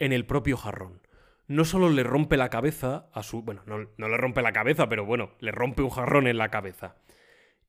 en 0.00 0.12
el 0.12 0.26
propio 0.26 0.56
jarrón. 0.56 1.00
No 1.46 1.64
solo 1.64 1.88
le 1.88 2.02
rompe 2.02 2.36
la 2.36 2.50
cabeza 2.50 3.08
a 3.12 3.22
su... 3.22 3.42
Bueno, 3.42 3.62
no, 3.64 3.88
no 3.96 4.08
le 4.08 4.16
rompe 4.16 4.42
la 4.42 4.52
cabeza, 4.52 4.88
pero 4.88 5.06
bueno, 5.06 5.30
le 5.38 5.52
rompe 5.52 5.82
un 5.82 5.90
jarrón 5.90 6.26
en 6.26 6.38
la 6.38 6.50
cabeza. 6.50 6.96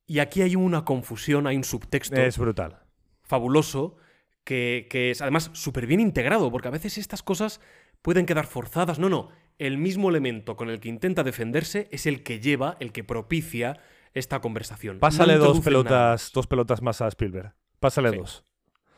Y 0.04 0.18
aquí 0.18 0.42
hay 0.42 0.56
una 0.56 0.84
confusión, 0.84 1.46
hay 1.46 1.56
un 1.56 1.62
subtexto 1.62 2.16
Es 2.16 2.38
brutal. 2.38 2.80
fabuloso 3.22 3.98
que, 4.42 4.88
que 4.90 5.12
es 5.12 5.22
además 5.22 5.48
súper 5.52 5.86
bien 5.86 6.00
integrado, 6.00 6.50
porque 6.50 6.66
a 6.66 6.72
veces 6.72 6.98
estas 6.98 7.22
cosas 7.22 7.60
pueden 8.02 8.26
quedar 8.26 8.46
forzadas. 8.48 8.98
No, 8.98 9.08
no, 9.08 9.28
el 9.58 9.78
mismo 9.78 10.10
elemento 10.10 10.56
con 10.56 10.70
el 10.70 10.80
que 10.80 10.88
intenta 10.88 11.22
defenderse 11.22 11.86
es 11.92 12.06
el 12.06 12.24
que 12.24 12.40
lleva, 12.40 12.76
el 12.80 12.90
que 12.90 13.04
propicia 13.04 13.78
esta 14.14 14.40
conversación. 14.40 14.98
Pásale 14.98 15.36
No 15.36 15.44
dos 15.46 15.60
pelotas, 15.60 16.30
dos 16.34 16.46
pelotas 16.46 16.82
más 16.82 17.00
a 17.00 17.08
Spielberg. 17.08 17.54
Pásale 17.80 18.10
Sí. 18.10 18.16
dos. 18.16 18.44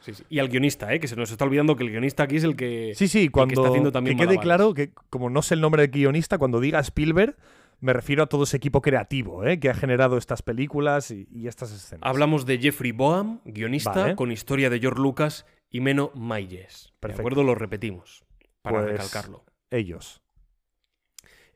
Sí, 0.01 0.15
sí. 0.15 0.25
Y 0.31 0.39
al 0.39 0.49
guionista, 0.49 0.95
¿eh? 0.95 0.99
que 1.01 1.09
se 1.09 1.17
nos 1.17 1.31
está 1.31 1.45
olvidando 1.45 1.77
que 1.77 1.83
el 1.83 1.91
guionista 1.91 2.23
aquí 2.23 2.37
es 2.37 2.45
el 2.45 2.57
que... 2.57 2.93
Sí, 2.95 3.07
sí, 3.07 3.21
está 3.25 3.33
cuando 3.33 3.67
haciendo 3.67 3.93
también 3.93 4.17
que 4.17 4.23
quede 4.25 4.37
malabares. 4.37 4.43
claro 4.47 4.75
que 4.75 4.95
como 5.11 5.29
no 5.29 5.43
sé 5.43 5.53
el 5.55 5.61
nombre 5.61 5.83
del 5.83 5.91
guionista, 5.91 6.39
cuando 6.39 6.59
diga 6.59 6.81
Spielberg, 6.81 7.37
me 7.81 7.93
refiero 7.93 8.23
a 8.23 8.27
todo 8.27 8.45
ese 8.45 8.57
equipo 8.57 8.81
creativo 8.81 9.45
¿eh? 9.45 9.61
que 9.61 9.69
ha 9.69 9.75
generado 9.75 10.17
estas 10.17 10.41
películas 10.41 11.11
y, 11.11 11.29
y 11.31 11.49
estas 11.49 11.71
escenas. 11.73 12.01
Hablamos 12.09 12.47
de 12.47 12.59
Jeffrey 12.59 12.93
Boam, 12.93 13.41
guionista, 13.45 13.91
Vale. 13.93 14.17
con 14.17 14.33
historia 14.33 14.71
de 14.71 14.81
George 14.81 15.01
Lucas 15.03 15.45
y 15.71 15.81
Meno 15.81 16.13
Mayes. 16.15 16.95
¿De 17.03 17.13
acuerdo? 17.13 17.43
Lo 17.43 17.55
repetimos, 17.55 18.25
para 18.63 18.79
Pues- 18.81 18.93
recalcarlo. 18.93 19.45
Ellos. 19.71 20.23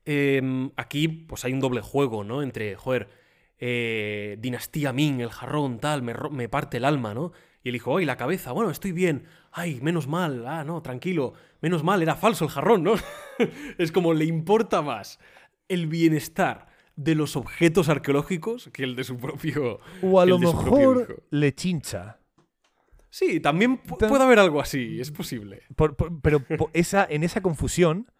Eh, 0.04 0.70
aquí 0.76 1.08
pues 1.08 1.44
hay 1.46 1.52
un 1.54 1.60
doble 1.60 1.80
juego, 1.80 2.24
¿no? 2.24 2.42
Entre, 2.42 2.76
joder, 2.76 3.08
eh, 3.58 4.36
Dinastía 4.40 4.92
Ming, 4.92 5.20
el 5.20 5.30
jarrón, 5.30 5.78
tal, 5.78 6.02
me, 6.02 6.14
me 6.30 6.48
parte 6.48 6.76
el 6.78 6.84
alma, 6.84 7.14
¿no? 7.14 7.32
Y 7.62 7.70
el 7.70 7.76
hijo, 7.76 7.96
¡ay, 7.96 8.04
la 8.04 8.16
cabeza! 8.16 8.52
Bueno, 8.52 8.70
estoy 8.70 8.92
bien. 8.92 9.24
¡Ay, 9.50 9.80
menos 9.80 10.06
mal! 10.06 10.46
Ah, 10.46 10.64
no, 10.64 10.82
tranquilo. 10.82 11.32
Menos 11.62 11.82
mal, 11.82 12.02
era 12.02 12.14
falso 12.14 12.44
el 12.44 12.50
jarrón, 12.50 12.82
¿no? 12.82 12.94
es 13.78 13.90
como 13.92 14.12
le 14.12 14.24
importa 14.26 14.82
más 14.82 15.18
el 15.68 15.86
bienestar 15.86 16.66
de 16.96 17.14
los 17.14 17.36
objetos 17.36 17.88
arqueológicos 17.88 18.68
que 18.72 18.84
el 18.84 18.96
de 18.96 19.04
su 19.04 19.16
propio. 19.16 19.80
O 20.02 20.20
a 20.20 20.26
lo 20.26 20.38
mejor 20.38 21.24
le 21.30 21.54
chincha. 21.54 22.18
Sí, 23.08 23.40
también 23.40 23.80
pu- 23.82 23.96
Ta- 23.96 24.08
puede 24.08 24.24
haber 24.24 24.40
algo 24.40 24.60
así, 24.60 25.00
es 25.00 25.10
posible. 25.10 25.62
Por- 25.76 25.96
por- 25.96 26.20
pero 26.20 26.44
esa, 26.72 27.06
en 27.08 27.22
esa 27.24 27.40
confusión 27.40 28.10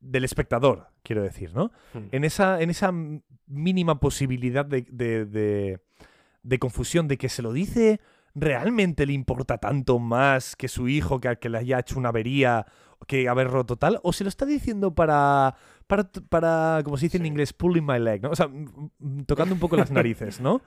del 0.00 0.24
espectador, 0.24 0.88
quiero 1.02 1.22
decir, 1.22 1.54
¿no? 1.54 1.72
Hmm. 1.94 2.08
En 2.12 2.24
esa, 2.24 2.60
en 2.60 2.70
esa 2.70 2.92
mínima 3.46 4.00
posibilidad 4.00 4.64
de, 4.64 4.82
de- 4.90 5.26
de- 5.26 5.80
de 6.42 6.58
confusión 6.58 7.06
de 7.06 7.18
que 7.18 7.28
se 7.28 7.42
lo 7.42 7.52
dice, 7.52 8.00
¿realmente 8.34 9.04
le 9.06 9.12
importa 9.12 9.58
tanto 9.58 9.98
más 9.98 10.56
que 10.56 10.68
su 10.68 10.88
hijo 10.88 11.20
que 11.20 11.28
al 11.28 11.38
que 11.38 11.50
le 11.50 11.58
haya 11.58 11.78
hecho 11.80 11.98
una 11.98 12.08
avería 12.08 12.64
que 13.06 13.28
haber 13.28 13.48
roto 13.48 13.76
tal? 13.76 14.00
¿O 14.02 14.12
se 14.14 14.24
lo 14.24 14.28
está 14.28 14.46
diciendo 14.46 14.94
para, 14.94 15.54
para, 15.86 16.08
para 16.30 16.80
como 16.84 16.96
se 16.96 17.06
dice 17.06 17.18
en 17.18 17.26
inglés, 17.26 17.52
pulling 17.52 17.84
my 17.84 17.98
leg, 17.98 18.22
¿no? 18.22 18.30
O 18.30 18.36
sea, 18.36 18.48
tocando 19.26 19.54
un 19.54 19.60
poco 19.60 19.76
las 19.76 19.90
narices, 19.90 20.40
¿no? 20.40 20.62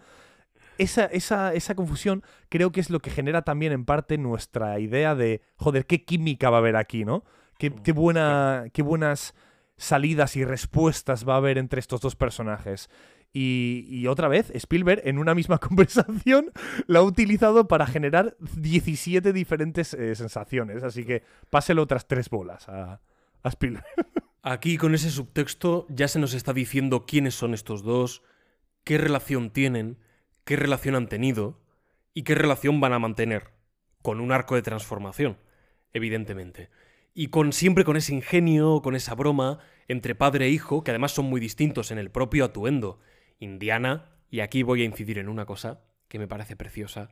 Esa, 0.77 1.05
esa, 1.05 1.53
esa 1.53 1.75
confusión 1.75 2.23
creo 2.49 2.71
que 2.71 2.79
es 2.79 2.89
lo 2.89 2.99
que 2.99 3.09
genera 3.11 3.43
también 3.43 3.71
en 3.73 3.85
parte 3.85 4.17
nuestra 4.17 4.79
idea 4.79 5.13
de, 5.15 5.41
joder, 5.55 5.85
qué 5.85 6.03
química 6.03 6.49
va 6.49 6.57
a 6.57 6.59
haber 6.59 6.75
aquí, 6.75 7.05
¿no? 7.05 7.23
Qué, 7.57 7.71
qué 7.71 7.91
buena, 7.91 8.65
qué 8.73 8.81
buenas 8.81 9.33
salidas 9.77 10.35
y 10.35 10.45
respuestas 10.45 11.27
va 11.27 11.35
a 11.35 11.37
haber 11.37 11.57
entre 11.57 11.79
estos 11.79 12.01
dos 12.01 12.15
personajes. 12.15 12.89
Y, 13.31 13.87
y 13.89 14.07
otra 14.07 14.27
vez, 14.27 14.51
Spielberg 14.53 15.01
en 15.05 15.17
una 15.17 15.33
misma 15.33 15.57
conversación 15.59 16.51
la 16.87 16.99
ha 16.99 17.03
utilizado 17.03 17.67
para 17.67 17.87
generar 17.87 18.37
17 18.39 19.33
diferentes 19.33 19.93
eh, 19.93 20.15
sensaciones. 20.15 20.83
Así 20.83 21.03
que 21.03 21.23
páselo 21.49 21.81
otras 21.81 22.07
tres 22.07 22.29
bolas 22.29 22.69
a, 22.69 23.01
a 23.41 23.49
Spielberg. 23.49 23.85
Aquí 24.43 24.77
con 24.77 24.93
ese 24.93 25.09
subtexto 25.09 25.87
ya 25.89 26.07
se 26.07 26.19
nos 26.19 26.33
está 26.33 26.53
diciendo 26.53 27.05
quiénes 27.05 27.33
son 27.33 27.53
estos 27.53 27.81
dos, 27.81 28.23
qué 28.83 28.97
relación 28.97 29.51
tienen, 29.51 29.99
qué 30.43 30.57
relación 30.57 30.95
han 30.95 31.07
tenido 31.07 31.61
y 32.13 32.23
qué 32.23 32.35
relación 32.35 32.81
van 32.81 32.91
a 32.91 32.99
mantener, 32.99 33.51
con 34.01 34.19
un 34.19 34.33
arco 34.33 34.55
de 34.55 34.61
transformación, 34.61 35.37
evidentemente. 35.93 36.69
Y 37.13 37.27
con 37.27 37.53
siempre 37.53 37.83
con 37.83 37.95
ese 37.95 38.13
ingenio, 38.13 38.81
con 38.81 38.95
esa 38.95 39.13
broma 39.15 39.59
entre 39.87 40.15
padre 40.15 40.45
e 40.45 40.49
hijo, 40.49 40.83
que 40.83 40.91
además 40.91 41.11
son 41.11 41.25
muy 41.25 41.39
distintos 41.39 41.91
en 41.91 41.97
el 41.97 42.09
propio 42.09 42.45
atuendo. 42.45 42.99
Indiana, 43.39 44.11
y 44.29 44.39
aquí 44.39 44.63
voy 44.63 44.81
a 44.81 44.85
incidir 44.85 45.19
en 45.19 45.29
una 45.29 45.45
cosa 45.45 45.81
que 46.07 46.19
me 46.19 46.27
parece 46.27 46.55
preciosa. 46.55 47.11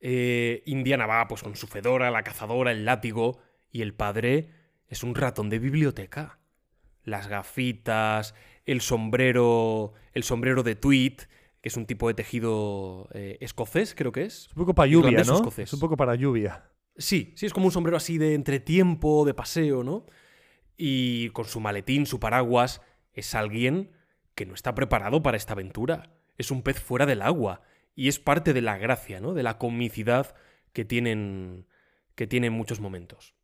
eh, 0.00 0.62
Indiana 0.66 1.06
va 1.06 1.26
pues 1.28 1.42
con 1.42 1.56
su 1.56 1.66
fedora, 1.66 2.10
la 2.10 2.22
cazadora, 2.22 2.70
el 2.72 2.84
látigo, 2.84 3.38
y 3.70 3.82
el 3.82 3.94
padre 3.94 4.50
es 4.88 5.02
un 5.02 5.14
ratón 5.14 5.50
de 5.50 5.58
biblioteca. 5.58 6.38
Las 7.04 7.28
gafitas, 7.28 8.34
el 8.64 8.80
sombrero, 8.80 9.92
el 10.12 10.24
sombrero 10.24 10.62
de 10.62 10.74
tweed, 10.74 11.18
que 11.60 11.68
es 11.68 11.76
un 11.76 11.86
tipo 11.86 12.08
de 12.08 12.14
tejido 12.14 13.08
eh, 13.12 13.38
escocés, 13.40 13.94
creo 13.94 14.12
que 14.12 14.24
es. 14.24 14.46
Es 14.46 14.48
un 14.48 14.62
poco 14.62 14.74
para 14.74 14.88
lluvia, 14.88 15.22
¿no? 15.24 15.34
escocés. 15.36 15.68
Es 15.68 15.72
un 15.72 15.80
poco 15.80 15.96
para 15.96 16.14
lluvia. 16.14 16.64
Sí, 16.98 17.32
sí, 17.36 17.46
es 17.46 17.52
como 17.52 17.66
un 17.66 17.72
sombrero 17.72 17.96
así 17.96 18.18
de 18.18 18.34
entretiempo, 18.34 19.24
de 19.24 19.34
paseo, 19.34 19.84
¿no? 19.84 20.06
Y 20.76 21.30
con 21.30 21.44
su 21.44 21.60
maletín, 21.60 22.06
su 22.06 22.20
paraguas, 22.20 22.80
es 23.12 23.34
alguien 23.34 23.92
que 24.34 24.46
no 24.46 24.54
está 24.54 24.74
preparado 24.74 25.22
para 25.22 25.36
esta 25.36 25.54
aventura. 25.54 26.14
Es 26.38 26.50
un 26.50 26.62
pez 26.62 26.80
fuera 26.80 27.06
del 27.06 27.22
agua. 27.22 27.62
Y 27.94 28.08
es 28.08 28.18
parte 28.18 28.52
de 28.52 28.60
la 28.60 28.76
gracia, 28.76 29.20
¿no? 29.20 29.32
De 29.32 29.42
la 29.42 29.56
comicidad 29.58 30.34
que 30.72 30.84
tienen, 30.84 31.66
que 32.14 32.26
tienen 32.26 32.52
muchos 32.52 32.80
momentos. 32.80 33.34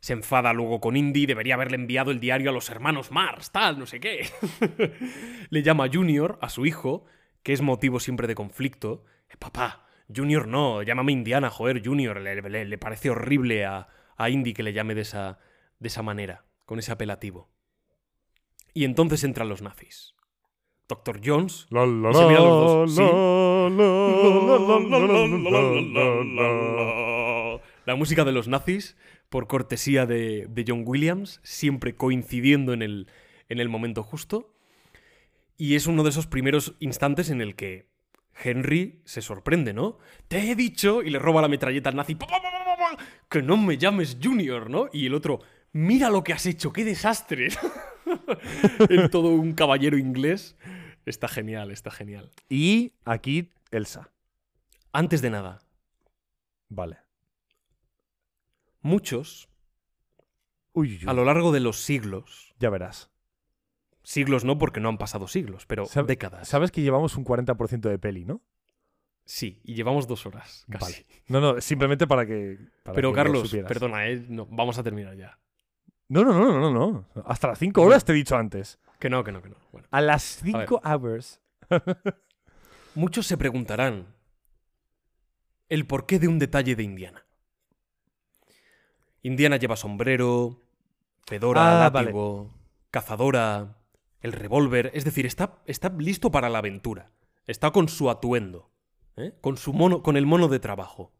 Se 0.00 0.12
enfada 0.12 0.52
luego 0.52 0.80
con 0.80 0.96
Indy, 0.96 1.26
debería 1.26 1.54
haberle 1.54 1.76
enviado 1.76 2.10
el 2.10 2.20
diario 2.20 2.50
a 2.50 2.52
los 2.52 2.68
hermanos 2.70 3.10
Mars, 3.10 3.50
tal, 3.50 3.78
no 3.78 3.86
sé 3.86 4.00
qué. 4.00 4.28
Le 5.50 5.62
llama 5.62 5.88
Junior 5.92 6.38
a 6.42 6.48
su 6.48 6.66
hijo, 6.66 7.04
que 7.42 7.52
es 7.52 7.62
motivo 7.62 7.98
siempre 8.00 8.26
de 8.26 8.34
conflicto. 8.34 9.04
"Eh, 9.30 9.36
papá, 9.38 9.85
Junior 10.14 10.46
no, 10.46 10.82
llámame 10.82 11.12
Indiana, 11.12 11.50
joder, 11.50 11.82
Junior. 11.84 12.20
Le, 12.20 12.40
le- 12.42 12.64
le 12.64 12.78
parece 12.78 13.10
horrible 13.10 13.64
a, 13.64 13.88
a 14.16 14.30
Indy 14.30 14.52
que 14.54 14.62
le 14.62 14.72
llame 14.72 14.94
de 14.94 15.00
esa, 15.02 15.38
de 15.80 15.88
esa 15.88 16.02
manera, 16.02 16.44
con 16.64 16.78
ese 16.78 16.92
apelativo. 16.92 17.48
Y 18.74 18.84
entonces 18.84 19.24
entran 19.24 19.48
los 19.48 19.62
nazis. 19.62 20.14
Dr. 20.88 21.20
Jones 21.24 21.66
La, 21.70 21.84
la, 21.84 22.10
Y 22.10 22.14
se 22.14 22.26
miran 22.26 22.44
los 22.44 22.60
dos, 22.60 22.94
sí. 22.94 23.02
la. 26.34 27.60
La 27.86 27.94
música 27.94 28.24
de 28.24 28.32
los 28.32 28.48
nazis, 28.48 28.96
por 29.28 29.46
cortesía 29.46 30.06
de, 30.06 30.46
de 30.48 30.64
John 30.66 30.82
Williams, 30.84 31.40
siempre 31.44 31.94
coincidiendo 31.94 32.72
en 32.72 32.82
el, 32.82 33.08
en 33.48 33.60
el 33.60 33.68
momento 33.68 34.02
justo. 34.02 34.52
Y 35.56 35.74
es 35.76 35.86
uno 35.86 36.02
de 36.02 36.10
esos 36.10 36.26
primeros 36.26 36.74
instantes 36.80 37.30
en 37.30 37.40
el 37.40 37.54
que 37.54 37.88
Henry 38.42 39.00
se 39.04 39.22
sorprende, 39.22 39.72
¿no? 39.72 39.98
Te 40.28 40.50
he 40.50 40.54
dicho, 40.54 41.02
y 41.02 41.10
le 41.10 41.18
roba 41.18 41.42
la 41.42 41.48
metralleta 41.48 41.88
al 41.90 41.96
nazi, 41.96 42.14
"Pa, 42.14 42.26
pa, 42.26 42.40
pa, 42.40 42.50
pa, 42.50 42.76
pa, 42.96 43.04
que 43.28 43.42
no 43.42 43.56
me 43.56 43.78
llames 43.78 44.18
Junior, 44.22 44.68
¿no? 44.70 44.88
Y 44.92 45.06
el 45.06 45.14
otro, 45.14 45.40
mira 45.72 46.10
lo 46.10 46.22
que 46.24 46.32
has 46.32 46.46
hecho, 46.46 46.72
qué 46.72 46.84
desastre. 46.84 47.48
en 48.90 49.10
todo 49.10 49.28
un 49.30 49.54
caballero 49.54 49.98
inglés. 49.98 50.56
Está 51.04 51.28
genial, 51.28 51.70
está 51.70 51.90
genial. 51.90 52.30
Y 52.48 52.92
aquí 53.04 53.52
Elsa. 53.70 54.10
Antes 54.92 55.22
de 55.22 55.30
nada, 55.30 55.60
Vale. 56.68 56.98
muchos, 58.80 59.48
Uy, 60.72 60.88
uy, 60.92 60.98
uy, 61.02 61.08
a 61.08 61.12
lo 61.12 61.24
largo 61.24 61.52
de 61.52 61.60
los 61.60 61.78
siglos, 61.80 62.54
ya 62.58 62.70
verás. 62.70 63.10
Siglos 64.08 64.44
no 64.44 64.56
porque 64.56 64.78
no 64.78 64.88
han 64.88 64.98
pasado 64.98 65.26
siglos, 65.26 65.66
pero 65.66 65.84
Sab- 65.86 66.06
décadas. 66.06 66.46
Sabes 66.48 66.70
que 66.70 66.80
llevamos 66.80 67.16
un 67.16 67.24
40% 67.24 67.88
de 67.88 67.98
peli, 67.98 68.24
¿no? 68.24 68.40
Sí, 69.24 69.60
y 69.64 69.74
llevamos 69.74 70.06
dos 70.06 70.24
horas, 70.26 70.64
casi. 70.70 70.92
Vale. 70.92 71.06
No, 71.26 71.40
no, 71.40 71.60
simplemente 71.60 72.06
para 72.06 72.24
que. 72.24 72.56
para 72.84 72.94
Pero 72.94 73.10
que 73.10 73.16
Carlos, 73.16 73.50
perdona, 73.66 74.06
¿eh? 74.06 74.24
No, 74.28 74.46
vamos 74.46 74.78
a 74.78 74.84
terminar 74.84 75.16
ya. 75.16 75.36
No, 76.08 76.22
no, 76.22 76.32
no, 76.32 76.52
no, 76.52 76.70
no, 76.70 77.04
no. 77.14 77.22
Hasta 77.24 77.48
las 77.48 77.58
5 77.58 77.82
horas 77.82 78.04
te 78.04 78.12
he 78.12 78.14
dicho 78.14 78.36
antes. 78.36 78.78
Que 79.00 79.10
no, 79.10 79.24
que 79.24 79.32
no, 79.32 79.42
que 79.42 79.48
no. 79.48 79.56
Bueno. 79.72 79.88
A 79.90 80.00
las 80.00 80.40
ver. 80.44 80.52
5 80.54 80.80
hours. 80.84 81.40
Muchos 82.94 83.26
se 83.26 83.36
preguntarán 83.36 84.06
el 85.68 85.84
porqué 85.84 86.20
de 86.20 86.28
un 86.28 86.38
detalle 86.38 86.76
de 86.76 86.84
Indiana. 86.84 87.24
Indiana 89.22 89.56
lleva 89.56 89.74
sombrero, 89.76 90.62
fedora, 91.26 91.86
Ah, 91.86 91.90
vale. 91.90 92.12
cazadora, 92.92 93.76
el 94.26 94.32
revólver. 94.32 94.90
Es 94.92 95.04
decir, 95.04 95.24
está, 95.24 95.62
está 95.64 95.88
listo 95.88 96.30
para 96.30 96.50
la 96.50 96.58
aventura. 96.58 97.10
Está 97.46 97.70
con 97.70 97.88
su 97.88 98.10
atuendo. 98.10 98.70
¿eh? 99.16 99.32
Con, 99.40 99.56
su 99.56 99.72
mono, 99.72 100.02
con 100.02 100.16
el 100.16 100.26
mono 100.26 100.48
de 100.48 100.58
trabajo. 100.58 101.12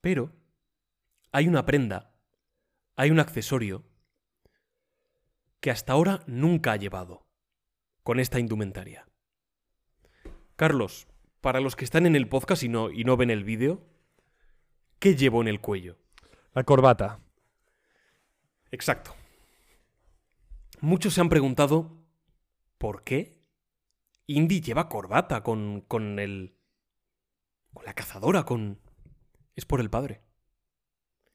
Pero 0.00 0.32
hay 1.32 1.48
una 1.48 1.64
prenda, 1.64 2.14
hay 2.96 3.10
un 3.10 3.20
accesorio 3.20 3.84
que 5.60 5.70
hasta 5.70 5.92
ahora 5.92 6.22
nunca 6.26 6.72
ha 6.72 6.76
llevado 6.76 7.26
con 8.02 8.20
esta 8.20 8.38
indumentaria. 8.38 9.08
Carlos, 10.56 11.08
para 11.40 11.60
los 11.60 11.76
que 11.76 11.84
están 11.84 12.06
en 12.06 12.16
el 12.16 12.28
podcast 12.28 12.62
y 12.62 12.68
no, 12.68 12.90
y 12.90 13.04
no 13.04 13.16
ven 13.16 13.30
el 13.30 13.44
vídeo, 13.44 13.84
¿qué 14.98 15.16
llevo 15.16 15.40
en 15.40 15.48
el 15.48 15.60
cuello? 15.60 15.98
La 16.52 16.64
corbata. 16.64 17.20
Exacto. 18.70 19.14
Muchos 20.80 21.14
se 21.14 21.20
han 21.20 21.28
preguntado 21.28 21.96
¿por 22.78 23.02
qué 23.02 23.42
Indy 24.26 24.60
lleva 24.60 24.88
corbata 24.88 25.42
con, 25.42 25.80
con 25.82 26.18
el... 26.18 26.54
con 27.72 27.84
la 27.84 27.94
cazadora, 27.94 28.44
con... 28.44 28.78
Es 29.56 29.64
por 29.64 29.80
el 29.80 29.90
padre. 29.90 30.20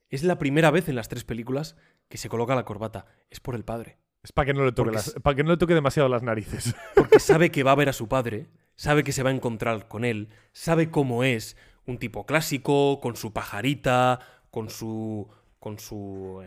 Es 0.09 0.23
la 0.23 0.37
primera 0.37 0.69
vez 0.71 0.87
en 0.89 0.95
las 0.95 1.09
tres 1.09 1.23
películas 1.23 1.75
que 2.07 2.17
se 2.17 2.29
coloca 2.29 2.55
la 2.55 2.65
corbata. 2.65 3.07
Es 3.29 3.39
por 3.39 3.55
el 3.55 3.65
padre. 3.65 3.97
Es 4.21 4.31
para 4.31 4.45
que 4.45 4.53
no 4.53 4.63
le 4.63 4.71
toque 4.71 4.91
las- 4.91 5.13
para 5.23 5.35
que 5.35 5.43
no 5.43 5.51
le 5.51 5.57
toque 5.57 5.73
demasiado 5.73 6.07
las 6.07 6.23
narices. 6.23 6.75
Porque 6.95 7.19
sabe 7.19 7.51
que 7.51 7.63
va 7.63 7.71
a 7.71 7.75
ver 7.75 7.89
a 7.89 7.93
su 7.93 8.07
padre, 8.07 8.47
sabe 8.75 9.03
que 9.03 9.11
se 9.11 9.23
va 9.23 9.31
a 9.31 9.33
encontrar 9.33 9.87
con 9.89 10.05
él, 10.05 10.29
sabe 10.53 10.91
cómo 10.91 11.23
es 11.23 11.57
un 11.85 11.97
tipo 11.97 12.25
clásico, 12.25 13.01
con 13.01 13.15
su 13.17 13.33
pajarita, 13.33 14.19
con 14.51 14.69
su. 14.69 15.27
con 15.59 15.79
su. 15.79 16.41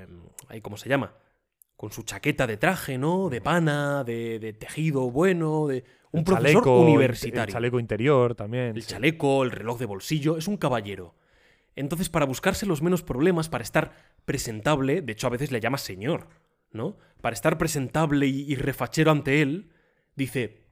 ay, 0.48 0.60
¿Cómo 0.62 0.76
se 0.78 0.88
llama? 0.88 1.14
Con 1.76 1.92
su 1.92 2.02
chaqueta 2.02 2.46
de 2.46 2.56
traje, 2.56 2.98
¿no? 2.98 3.28
De 3.28 3.40
pana, 3.40 4.02
de, 4.04 4.38
de 4.38 4.52
tejido 4.52 5.10
bueno, 5.10 5.66
de. 5.66 5.84
Un 6.12 6.20
El 6.20 6.24
profesor 6.24 6.52
chaleco, 6.62 6.80
universitario. 6.80 7.44
El 7.44 7.52
chaleco 7.52 7.80
interior 7.80 8.34
también. 8.34 8.74
El 8.74 8.82
sí. 8.82 8.88
chaleco, 8.88 9.42
el 9.44 9.50
reloj 9.50 9.78
de 9.78 9.86
bolsillo, 9.86 10.38
es 10.38 10.48
un 10.48 10.56
caballero. 10.56 11.14
Entonces, 11.74 12.08
para 12.08 12.24
buscarse 12.24 12.64
los 12.64 12.80
menos 12.80 13.02
problemas, 13.02 13.50
para 13.50 13.62
estar 13.62 13.92
presentable, 14.24 15.02
de 15.02 15.12
hecho 15.12 15.26
a 15.26 15.30
veces 15.30 15.52
le 15.52 15.60
llama 15.60 15.76
señor, 15.76 16.28
¿no? 16.72 16.96
Para 17.20 17.34
estar 17.34 17.58
presentable 17.58 18.26
y, 18.26 18.50
y 18.50 18.54
refachero 18.54 19.10
ante 19.10 19.42
él, 19.42 19.70
dice, 20.14 20.64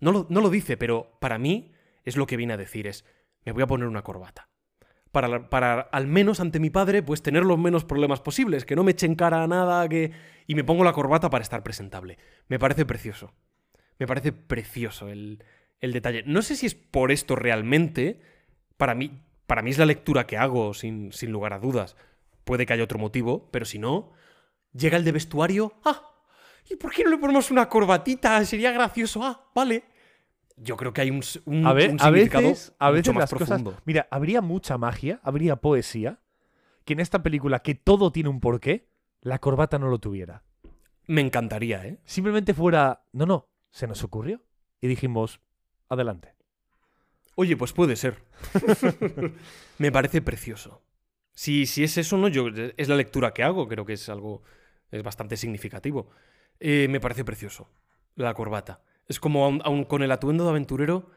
no 0.00 0.10
lo, 0.10 0.26
no 0.28 0.40
lo 0.40 0.50
dice, 0.50 0.76
pero 0.76 1.16
para 1.20 1.38
mí 1.38 1.72
es 2.04 2.16
lo 2.16 2.26
que 2.26 2.36
viene 2.36 2.54
a 2.54 2.56
decir, 2.56 2.88
es, 2.88 3.04
me 3.44 3.52
voy 3.52 3.62
a 3.62 3.68
poner 3.68 3.86
una 3.86 4.02
corbata. 4.02 4.48
Para, 5.12 5.50
para 5.50 5.80
al 5.80 6.06
menos 6.06 6.40
ante 6.40 6.58
mi 6.58 6.70
padre, 6.70 7.02
pues 7.02 7.22
tener 7.22 7.44
los 7.44 7.58
menos 7.58 7.84
problemas 7.84 8.20
posibles, 8.20 8.64
que 8.64 8.74
no 8.74 8.82
me 8.82 8.92
echen 8.92 9.14
cara 9.14 9.42
a 9.42 9.46
nada, 9.46 9.88
que... 9.88 10.10
Y 10.46 10.54
me 10.54 10.64
pongo 10.64 10.84
la 10.84 10.92
corbata 10.92 11.30
para 11.30 11.42
estar 11.42 11.62
presentable. 11.62 12.18
Me 12.48 12.58
parece 12.58 12.84
precioso. 12.84 13.32
Me 13.98 14.06
parece 14.06 14.32
precioso 14.32 15.08
el, 15.08 15.44
el 15.80 15.92
detalle. 15.92 16.24
No 16.26 16.42
sé 16.42 16.56
si 16.56 16.66
es 16.66 16.74
por 16.74 17.12
esto 17.12 17.36
realmente. 17.36 18.20
Para 18.76 18.94
mí, 18.94 19.22
para 19.46 19.62
mí 19.62 19.70
es 19.70 19.78
la 19.78 19.86
lectura 19.86 20.26
que 20.26 20.38
hago, 20.38 20.74
sin, 20.74 21.12
sin 21.12 21.30
lugar 21.30 21.52
a 21.52 21.58
dudas. 21.58 21.96
Puede 22.44 22.66
que 22.66 22.72
haya 22.72 22.84
otro 22.84 22.98
motivo, 22.98 23.50
pero 23.52 23.64
si 23.64 23.78
no, 23.78 24.12
llega 24.72 24.96
el 24.96 25.04
de 25.04 25.12
vestuario. 25.12 25.74
¡Ah! 25.84 26.02
¿Y 26.68 26.76
por 26.76 26.92
qué 26.92 27.04
no 27.04 27.10
le 27.10 27.18
ponemos 27.18 27.50
una 27.50 27.68
corbatita? 27.68 28.44
Sería 28.44 28.72
gracioso. 28.72 29.22
Ah, 29.22 29.50
vale. 29.54 29.84
Yo 30.56 30.76
creo 30.76 30.92
que 30.92 31.00
hay 31.00 31.10
un, 31.10 31.22
A, 31.66 31.72
ver, 31.72 31.90
un 31.90 32.00
a 32.00 32.04
significado 32.04 32.48
veces, 32.48 32.74
a 32.78 32.86
mucho 32.86 32.94
veces 32.94 33.14
más 33.14 33.20
las 33.22 33.30
profundo. 33.30 33.70
cosas. 33.72 33.86
Mira, 33.86 34.08
habría 34.10 34.40
mucha 34.40 34.78
magia, 34.78 35.20
habría 35.22 35.56
poesía. 35.56 36.20
Que 36.84 36.94
en 36.94 37.00
esta 37.00 37.22
película, 37.22 37.60
que 37.60 37.74
todo 37.74 38.10
tiene 38.10 38.28
un 38.28 38.40
porqué, 38.40 38.88
la 39.20 39.38
corbata 39.38 39.78
no 39.78 39.88
lo 39.88 39.98
tuviera. 39.98 40.42
Me 41.06 41.20
encantaría, 41.20 41.86
¿eh? 41.86 41.98
Simplemente 42.04 42.54
fuera. 42.54 43.04
No, 43.12 43.24
no, 43.26 43.48
se 43.70 43.86
nos 43.86 44.02
ocurrió. 44.02 44.42
Y 44.80 44.88
dijimos, 44.88 45.40
adelante. 45.88 46.34
Oye, 47.36 47.56
pues 47.56 47.72
puede 47.72 47.96
ser. 47.96 48.18
Me 49.78 49.92
parece 49.92 50.22
precioso. 50.22 50.82
Si, 51.34 51.66
si 51.66 51.84
es 51.84 51.96
eso, 51.96 52.18
no, 52.18 52.28
yo 52.28 52.48
es 52.76 52.88
la 52.88 52.96
lectura 52.96 53.32
que 53.32 53.42
hago, 53.42 53.68
creo 53.68 53.86
que 53.86 53.94
es 53.94 54.08
algo 54.08 54.42
es 54.92 55.02
bastante 55.02 55.36
significativo. 55.36 56.10
Eh, 56.60 56.86
me 56.88 57.00
parece 57.00 57.24
precioso 57.24 57.68
la 58.14 58.34
corbata. 58.34 58.82
Es 59.08 59.20
como 59.20 59.44
aun, 59.44 59.60
aun 59.64 59.84
con 59.84 60.02
el 60.02 60.12
atuendo 60.12 60.44
de 60.44 60.50
aventurero 60.50 61.10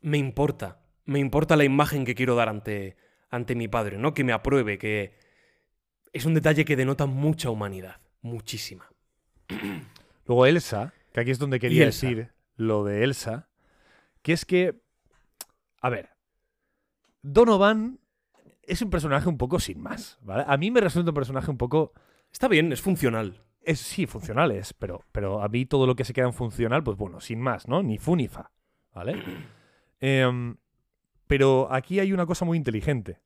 me 0.00 0.18
importa, 0.18 0.80
me 1.04 1.18
importa 1.18 1.56
la 1.56 1.64
imagen 1.64 2.04
que 2.04 2.14
quiero 2.14 2.34
dar 2.34 2.48
ante 2.48 2.96
ante 3.30 3.54
mi 3.54 3.68
padre, 3.68 3.98
¿no? 3.98 4.14
Que 4.14 4.24
me 4.24 4.32
apruebe, 4.32 4.78
que 4.78 5.14
es 6.12 6.24
un 6.24 6.34
detalle 6.34 6.64
que 6.64 6.76
denota 6.76 7.06
mucha 7.06 7.50
humanidad, 7.50 8.00
muchísima. 8.22 8.90
Luego 10.26 10.46
Elsa, 10.46 10.94
que 11.12 11.20
aquí 11.20 11.30
es 11.30 11.38
donde 11.38 11.60
quería 11.60 11.84
decir 11.84 12.32
lo 12.56 12.84
de 12.84 13.04
Elsa, 13.04 13.48
que 14.22 14.32
es 14.32 14.44
que, 14.44 14.80
a 15.80 15.90
ver, 15.90 16.10
Donovan 17.22 18.00
es 18.62 18.82
un 18.82 18.90
personaje 18.90 19.28
un 19.28 19.38
poco 19.38 19.60
sin 19.60 19.80
más, 19.80 20.18
¿vale? 20.22 20.44
A 20.46 20.56
mí 20.56 20.70
me 20.70 20.80
resulta 20.80 21.10
un 21.10 21.14
personaje 21.14 21.50
un 21.50 21.58
poco, 21.58 21.92
Está 22.32 22.48
bien, 22.48 22.72
es 22.72 22.82
funcional. 22.82 23.42
Es, 23.62 23.80
sí, 23.80 24.06
funcional 24.06 24.50
es, 24.52 24.72
pero, 24.72 25.04
pero 25.12 25.42
a 25.42 25.48
mí 25.48 25.66
todo 25.66 25.86
lo 25.86 25.94
que 25.94 26.04
se 26.04 26.12
queda 26.12 26.26
en 26.26 26.32
funcional, 26.32 26.82
pues 26.82 26.96
bueno, 26.96 27.20
sin 27.20 27.40
más, 27.40 27.68
¿no? 27.68 27.82
Ni 27.82 27.98
fu 27.98 28.16
ni 28.16 28.28
fa, 28.28 28.52
¿vale? 28.94 29.22
Em, 30.00 30.56
pero 31.26 31.66
aquí 31.72 31.98
hay 31.98 32.12
una 32.12 32.24
cosa 32.24 32.44
muy 32.44 32.56
inteligente, 32.56 33.20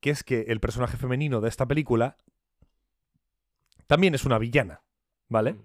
que 0.00 0.08
es 0.08 0.24
que 0.24 0.46
el 0.48 0.60
personaje 0.60 0.96
femenino 0.96 1.42
de 1.42 1.50
esta 1.50 1.66
película 1.66 2.16
también 3.86 4.14
es 4.14 4.24
una 4.24 4.38
villana, 4.38 4.82
¿vale? 5.28 5.56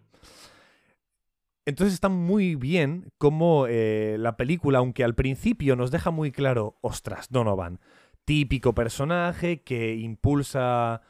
Entonces 1.66 1.94
está 1.94 2.10
muy 2.10 2.56
bien 2.56 3.12
como 3.18 3.66
eh, 3.68 4.18
la 4.20 4.36
película, 4.36 4.80
aunque 4.80 5.04
al 5.04 5.16
principio 5.16 5.76
nos 5.76 5.92
deja 5.92 6.12
muy 6.12 6.32
claro, 6.32 6.78
ostras, 6.82 7.30
Donovan, 7.30 7.80
típico 8.26 8.74
personaje 8.74 9.62
que 9.62 9.96
impulsa 9.96 11.02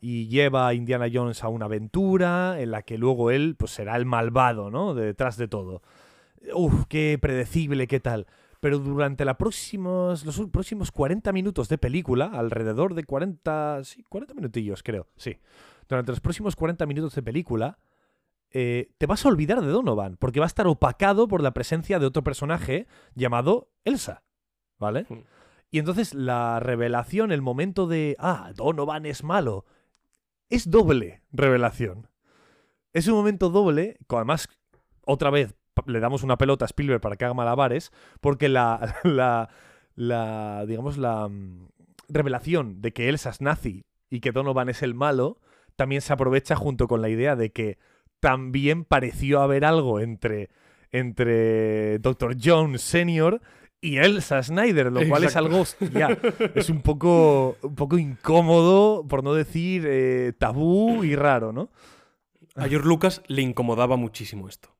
y 0.00 0.28
lleva 0.28 0.66
a 0.66 0.74
Indiana 0.74 1.06
Jones 1.12 1.44
a 1.44 1.48
una 1.48 1.66
aventura 1.66 2.60
en 2.60 2.70
la 2.70 2.82
que 2.82 2.96
luego 2.96 3.30
él 3.30 3.54
pues 3.58 3.72
será 3.72 3.96
el 3.96 4.06
malvado, 4.06 4.70
¿no? 4.70 4.94
De 4.94 5.04
detrás 5.04 5.36
de 5.36 5.46
todo. 5.46 5.82
Uf, 6.54 6.86
qué 6.88 7.18
predecible, 7.20 7.86
qué 7.86 8.00
tal. 8.00 8.26
Pero 8.60 8.78
durante 8.78 9.24
la 9.24 9.38
próximos, 9.38 10.24
los 10.24 10.40
próximos 10.50 10.90
40 10.92 11.32
minutos 11.32 11.68
de 11.68 11.78
película, 11.78 12.26
alrededor 12.26 12.94
de 12.94 13.04
40, 13.04 13.80
sí, 13.84 14.04
40 14.08 14.34
minutillos 14.34 14.82
creo, 14.82 15.06
sí. 15.16 15.38
Durante 15.88 16.12
los 16.12 16.20
próximos 16.20 16.56
40 16.56 16.86
minutos 16.86 17.14
de 17.14 17.22
película, 17.22 17.78
eh, 18.52 18.90
te 18.98 19.06
vas 19.06 19.24
a 19.24 19.28
olvidar 19.28 19.60
de 19.60 19.68
Donovan, 19.68 20.16
porque 20.16 20.40
va 20.40 20.46
a 20.46 20.48
estar 20.48 20.66
opacado 20.66 21.28
por 21.28 21.42
la 21.42 21.52
presencia 21.52 21.98
de 21.98 22.06
otro 22.06 22.22
personaje 22.22 22.86
llamado 23.14 23.70
Elsa, 23.84 24.22
¿vale? 24.78 25.06
Mm. 25.08 25.18
Y 25.70 25.78
entonces 25.78 26.14
la 26.14 26.60
revelación, 26.60 27.32
el 27.32 27.42
momento 27.42 27.86
de, 27.86 28.16
ah, 28.18 28.52
Donovan 28.56 29.06
es 29.06 29.22
malo, 29.22 29.64
es 30.50 30.70
doble 30.70 31.22
revelación. 31.32 32.08
Es 32.92 33.06
un 33.06 33.14
momento 33.14 33.50
doble, 33.50 33.96
además, 34.08 34.48
otra 35.06 35.30
vez, 35.30 35.54
le 35.86 36.00
damos 36.00 36.22
una 36.22 36.36
pelota 36.36 36.64
a 36.64 36.66
Spielberg 36.66 37.00
para 37.00 37.16
que 37.16 37.24
haga 37.24 37.34
malabares, 37.34 37.92
porque 38.20 38.48
la, 38.48 38.96
la, 39.04 39.48
la 39.94 40.66
digamos, 40.66 40.98
la 40.98 41.28
mm, 41.28 41.68
revelación 42.08 42.82
de 42.82 42.92
que 42.92 43.08
Elsa 43.08 43.30
es 43.30 43.40
nazi 43.40 43.84
y 44.10 44.20
que 44.20 44.32
Donovan 44.32 44.68
es 44.68 44.82
el 44.82 44.94
malo, 44.94 45.40
también 45.76 46.02
se 46.02 46.12
aprovecha 46.12 46.56
junto 46.56 46.88
con 46.88 47.00
la 47.00 47.08
idea 47.08 47.36
de 47.36 47.52
que 47.52 47.78
también 48.18 48.84
pareció 48.84 49.40
haber 49.40 49.64
algo 49.64 50.00
entre, 50.00 50.50
entre 50.90 51.98
Dr. 52.00 52.36
Jones 52.42 52.82
Sr. 52.82 53.40
y 53.80 53.96
Elsa 53.96 54.42
Snyder, 54.42 54.92
lo 54.92 55.06
cual 55.08 55.24
es 55.24 55.36
algo, 55.36 55.60
hostia, 55.60 56.18
es 56.54 56.68
un 56.68 56.82
poco, 56.82 57.56
un 57.62 57.74
poco 57.74 57.98
incómodo, 57.98 59.06
por 59.06 59.24
no 59.24 59.32
decir 59.34 59.84
eh, 59.86 60.32
tabú 60.38 61.02
y 61.04 61.16
raro, 61.16 61.52
¿no? 61.52 61.70
A 62.56 62.68
George 62.68 62.86
Lucas 62.86 63.22
le 63.26 63.42
incomodaba 63.42 63.96
muchísimo 63.96 64.48
esto. 64.48 64.74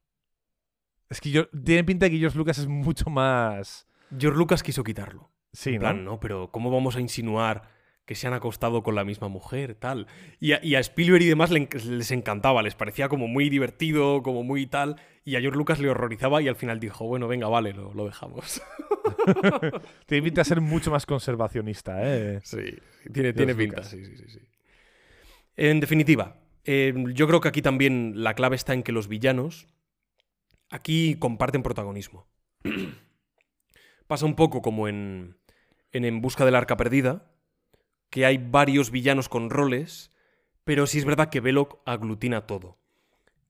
Es 1.09 1.21
que 1.21 1.31
yo, 1.31 1.49
tiene 1.49 1.85
pinta 1.85 2.07
de 2.07 2.11
que 2.11 2.19
George 2.19 2.37
Lucas 2.37 2.59
es 2.59 2.69
mucho 2.69 3.09
más... 3.11 3.87
George 4.17 4.39
Lucas 4.39 4.63
quiso 4.63 4.85
quitarlo. 4.85 5.31
Sí, 5.53 5.71
en 5.71 5.77
¿no? 5.77 5.81
plan, 5.81 6.05
no, 6.05 6.21
pero 6.21 6.51
¿cómo 6.51 6.71
vamos 6.71 6.97
a 6.97 7.01
insinuar 7.01 7.80
que 8.11 8.17
se 8.17 8.27
han 8.27 8.33
acostado 8.33 8.83
con 8.83 8.97
la 8.97 9.05
misma 9.05 9.29
mujer, 9.29 9.77
tal? 9.77 10.09
Y 10.41 10.51
a, 10.51 10.65
y 10.65 10.75
a 10.75 10.81
Spielberg 10.81 11.23
y 11.23 11.29
demás 11.29 11.53
les 11.53 12.11
encantaba, 12.11 12.61
les 12.61 12.75
parecía 12.75 13.09
como 13.09 13.29
muy 13.29 13.49
divertido, 13.49 14.25
como 14.25 14.43
muy 14.43 14.67
tal, 14.67 14.97
y 15.25 15.37
a 15.37 15.41
George 15.41 15.57
Lucas 15.57 15.79
le 15.79 15.89
horrorizaba 15.91 16.43
y 16.43 16.49
al 16.49 16.57
final 16.57 16.81
dijo, 16.81 17.07
bueno, 17.07 17.29
venga, 17.29 17.47
vale, 17.47 17.73
lo, 17.73 17.95
lo 17.95 18.07
dejamos. 18.07 18.63
Tiene 20.07 20.25
pinta 20.25 20.41
de 20.41 20.45
ser 20.45 20.61
mucho 20.61 20.91
más 20.91 21.07
conservacionista, 21.07 22.01
¿eh? 22.03 22.41
Sí, 22.43 22.79
tiene, 23.13 23.33
tiene 23.33 23.55
pinta, 23.55 23.85
sí, 23.85 24.05
sí, 24.05 24.17
sí, 24.17 24.25
sí. 24.29 24.41
En 25.55 25.79
definitiva, 25.79 26.41
eh, 26.65 26.93
yo 27.15 27.29
creo 27.29 27.41
que 27.41 27.47
aquí 27.47 27.63
también 27.63 28.25
la 28.25 28.35
clave 28.35 28.57
está 28.57 28.75
en 28.75 28.83
que 28.83 28.91
los 28.91 29.07
villanos 29.07 29.69
aquí 30.69 31.15
comparten 31.15 31.63
protagonismo. 31.63 32.27
Pasa 34.09 34.27
un 34.27 34.35
poco 34.35 34.63
como 34.63 34.89
en, 34.89 35.37
en 35.93 36.05
En 36.05 36.21
Busca 36.21 36.45
del 36.45 36.57
Arca 36.57 36.77
Perdida, 36.77 37.30
que 38.11 38.27
hay 38.27 38.39
varios 38.39 38.91
villanos 38.91 39.29
con 39.29 39.51
roles, 39.51 40.11
pero 40.65 40.87
sí 40.87 40.99
es 40.99 41.05
verdad 41.05 41.31
que 41.31 41.41
Belloc 41.41 41.79
aglutina 41.87 42.47
todo. 42.47 42.79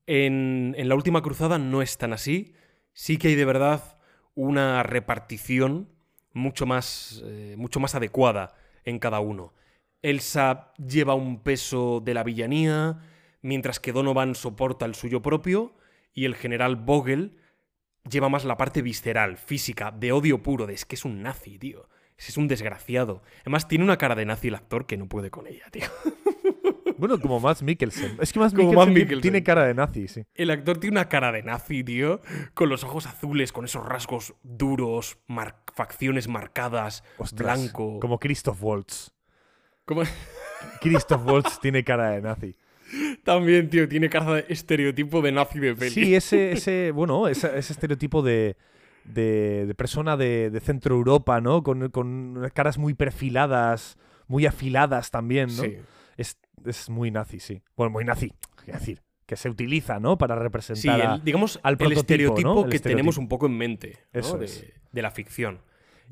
En, 0.07 0.75
en 0.77 0.89
la 0.89 0.95
última 0.95 1.21
cruzada 1.21 1.57
no 1.57 1.81
es 1.81 1.97
tan 1.97 2.13
así, 2.13 2.53
sí 2.93 3.17
que 3.17 3.29
hay 3.29 3.35
de 3.35 3.45
verdad 3.45 3.97
una 4.35 4.83
repartición 4.83 5.89
mucho 6.33 6.65
más, 6.65 7.21
eh, 7.25 7.55
mucho 7.57 7.79
más 7.79 7.95
adecuada 7.95 8.55
en 8.85 8.99
cada 8.99 9.19
uno. 9.19 9.53
Elsa 10.01 10.73
lleva 10.77 11.13
un 11.13 11.43
peso 11.43 12.01
de 12.03 12.13
la 12.13 12.23
villanía, 12.23 12.99
mientras 13.41 13.79
que 13.79 13.91
Donovan 13.91 14.35
soporta 14.35 14.85
el 14.85 14.95
suyo 14.95 15.21
propio, 15.21 15.73
y 16.13 16.25
el 16.25 16.35
general 16.35 16.75
Vogel 16.75 17.37
lleva 18.09 18.29
más 18.29 18.45
la 18.45 18.57
parte 18.57 18.81
visceral, 18.81 19.37
física, 19.37 19.91
de 19.91 20.11
odio 20.11 20.41
puro, 20.41 20.65
de 20.65 20.73
es 20.73 20.85
que 20.85 20.95
es 20.95 21.05
un 21.05 21.21
nazi, 21.21 21.59
tío. 21.59 21.87
Es 22.27 22.37
un 22.37 22.47
desgraciado. 22.47 23.21
Además, 23.41 23.67
tiene 23.67 23.83
una 23.83 23.97
cara 23.97 24.15
de 24.15 24.25
nazi 24.25 24.47
el 24.49 24.55
actor 24.55 24.85
que 24.85 24.95
no 24.97 25.07
puede 25.07 25.29
con 25.31 25.47
ella, 25.47 25.65
tío. 25.71 25.83
Bueno, 26.97 27.19
como 27.19 27.39
Mads 27.39 27.63
Mikkelsen. 27.63 28.17
Es 28.21 28.31
que 28.31 28.37
Como 28.39 28.51
Mikkelsen, 28.51 28.93
Mikkelsen. 28.93 29.21
tiene 29.21 29.43
cara 29.43 29.65
de 29.65 29.73
nazi, 29.73 30.07
sí. 30.07 30.23
El 30.35 30.51
actor 30.51 30.77
tiene 30.77 30.93
una 30.97 31.09
cara 31.09 31.31
de 31.31 31.41
nazi, 31.41 31.83
tío, 31.83 32.21
con 32.53 32.69
los 32.69 32.83
ojos 32.83 33.07
azules, 33.07 33.51
con 33.51 33.65
esos 33.65 33.83
rasgos 33.83 34.35
duros, 34.43 35.17
mar- 35.25 35.63
facciones 35.73 36.27
marcadas, 36.27 37.03
Ostras, 37.17 37.57
blanco. 37.59 37.99
Como 37.99 38.19
Christoph 38.19 38.61
Waltz. 38.61 39.13
¿Cómo? 39.85 40.03
Christoph 40.79 41.25
Waltz 41.25 41.59
tiene 41.59 41.83
cara 41.83 42.11
de 42.11 42.21
nazi. 42.21 42.55
También, 43.23 43.67
tío, 43.71 43.89
tiene 43.89 44.07
cara 44.07 44.33
de 44.35 44.45
estereotipo 44.49 45.23
de 45.23 45.31
nazi 45.31 45.57
de 45.57 45.73
peli. 45.73 45.89
Sí, 45.89 46.13
ese, 46.13 46.51
ese 46.51 46.91
bueno, 46.91 47.27
ese, 47.27 47.57
ese 47.57 47.73
estereotipo 47.73 48.21
de, 48.21 48.57
de, 49.05 49.65
de 49.65 49.75
persona 49.75 50.17
de, 50.17 50.49
de 50.49 50.59
Centro 50.59 50.95
Europa, 50.95 51.41
¿no? 51.41 51.63
Con, 51.63 51.89
con 51.89 52.49
caras 52.53 52.77
muy 52.77 52.93
perfiladas, 52.93 53.97
muy 54.27 54.45
afiladas 54.45 55.11
también, 55.11 55.47
¿no? 55.55 55.63
Sí. 55.63 55.77
Es, 56.17 56.37
es 56.65 56.89
muy 56.89 57.11
nazi, 57.11 57.39
sí. 57.39 57.61
Bueno, 57.75 57.91
muy 57.91 58.05
nazi, 58.05 58.33
quiero 58.63 58.79
decir, 58.79 59.01
que 59.25 59.35
se 59.35 59.49
utiliza, 59.49 59.99
¿no? 59.99 60.17
Para 60.17 60.35
Sí, 60.35 60.41
representar 60.41 61.01
a- 61.01 61.15
el- 61.15 61.23
digamos, 61.23 61.59
al 61.63 61.77
el 61.79 61.91
estereotipo 61.93 62.47
¿no? 62.47 62.63
El 62.63 62.69
que 62.69 62.75
estereotipo. 62.75 62.97
tenemos 62.97 63.17
un 63.17 63.27
poco 63.27 63.45
en 63.47 63.57
mente 63.57 63.97
¿no? 64.13 64.19
Eso 64.19 64.37
de, 64.37 64.45
es. 64.45 64.65
de 64.91 65.01
la 65.01 65.11
ficción. 65.11 65.59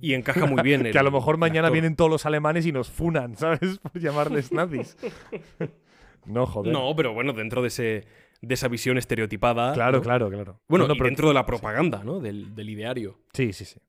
Y 0.01 0.13
encaja 0.13 0.45
muy 0.45 0.61
bien. 0.63 0.81
que 0.83 0.89
el- 0.91 0.97
a 0.97 1.03
lo 1.03 1.11
mejor 1.11 1.37
mañana 1.37 1.67
actor. 1.67 1.73
vienen 1.73 1.95
todos 1.97 2.09
los 2.09 2.25
alemanes 2.25 2.65
y 2.65 2.71
nos 2.71 2.89
funan, 2.89 3.35
¿sabes? 3.37 3.79
Por 3.79 3.99
llamarles 4.01 4.51
nazis. 4.51 4.97
no, 6.25 6.45
joder. 6.45 6.73
No, 6.73 6.95
pero 6.95 7.13
bueno, 7.13 7.33
dentro 7.33 7.61
de, 7.61 7.67
ese, 7.67 8.05
de 8.41 8.53
esa 8.53 8.67
visión 8.67 8.97
estereotipada. 8.97 9.73
Claro, 9.73 9.97
¿no? 9.97 10.03
claro, 10.03 10.29
claro. 10.29 10.59
Bueno, 10.67 10.87
No, 10.87 10.95
y 10.95 10.99
dentro 10.99 11.27
de 11.27 11.33
la 11.33 11.45
propaganda, 11.45 12.03
¿no? 12.03 12.19
Del, 12.19 12.55
del 12.55 12.69
ideario. 12.69 13.19
Sí, 13.33 13.53
sí, 13.53 13.65
sí. 13.65 13.79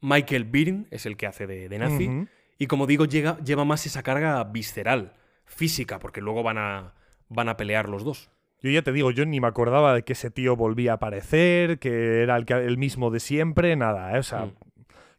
Michael 0.00 0.44
Byrne 0.44 0.86
es 0.90 1.06
el 1.06 1.16
que 1.16 1.26
hace 1.26 1.46
de, 1.46 1.68
de 1.68 1.78
nazi. 1.78 2.10
Y 2.58 2.66
como 2.66 2.86
digo, 2.86 3.04
llega, 3.04 3.38
lleva 3.38 3.64
más 3.64 3.86
esa 3.86 4.02
carga 4.02 4.42
visceral, 4.44 5.14
física, 5.44 5.98
porque 5.98 6.20
luego 6.20 6.42
van 6.42 6.58
a, 6.58 6.94
van 7.28 7.48
a 7.48 7.56
pelear 7.56 7.88
los 7.88 8.04
dos. 8.04 8.30
Yo 8.62 8.70
ya 8.70 8.82
te 8.82 8.92
digo, 8.92 9.10
yo 9.10 9.24
ni 9.24 9.40
me 9.40 9.46
acordaba 9.46 9.94
de 9.94 10.02
que 10.02 10.12
ese 10.12 10.30
tío 10.30 10.56
volvía 10.56 10.92
a 10.92 10.94
aparecer, 10.96 11.78
que 11.78 12.22
era 12.22 12.36
el, 12.36 12.44
que- 12.44 12.54
el 12.54 12.76
mismo 12.76 13.10
de 13.10 13.20
siempre, 13.20 13.74
nada, 13.76 14.14
¿eh? 14.14 14.18
O 14.18 14.22
sea, 14.22 14.46
Mm. 14.46 14.52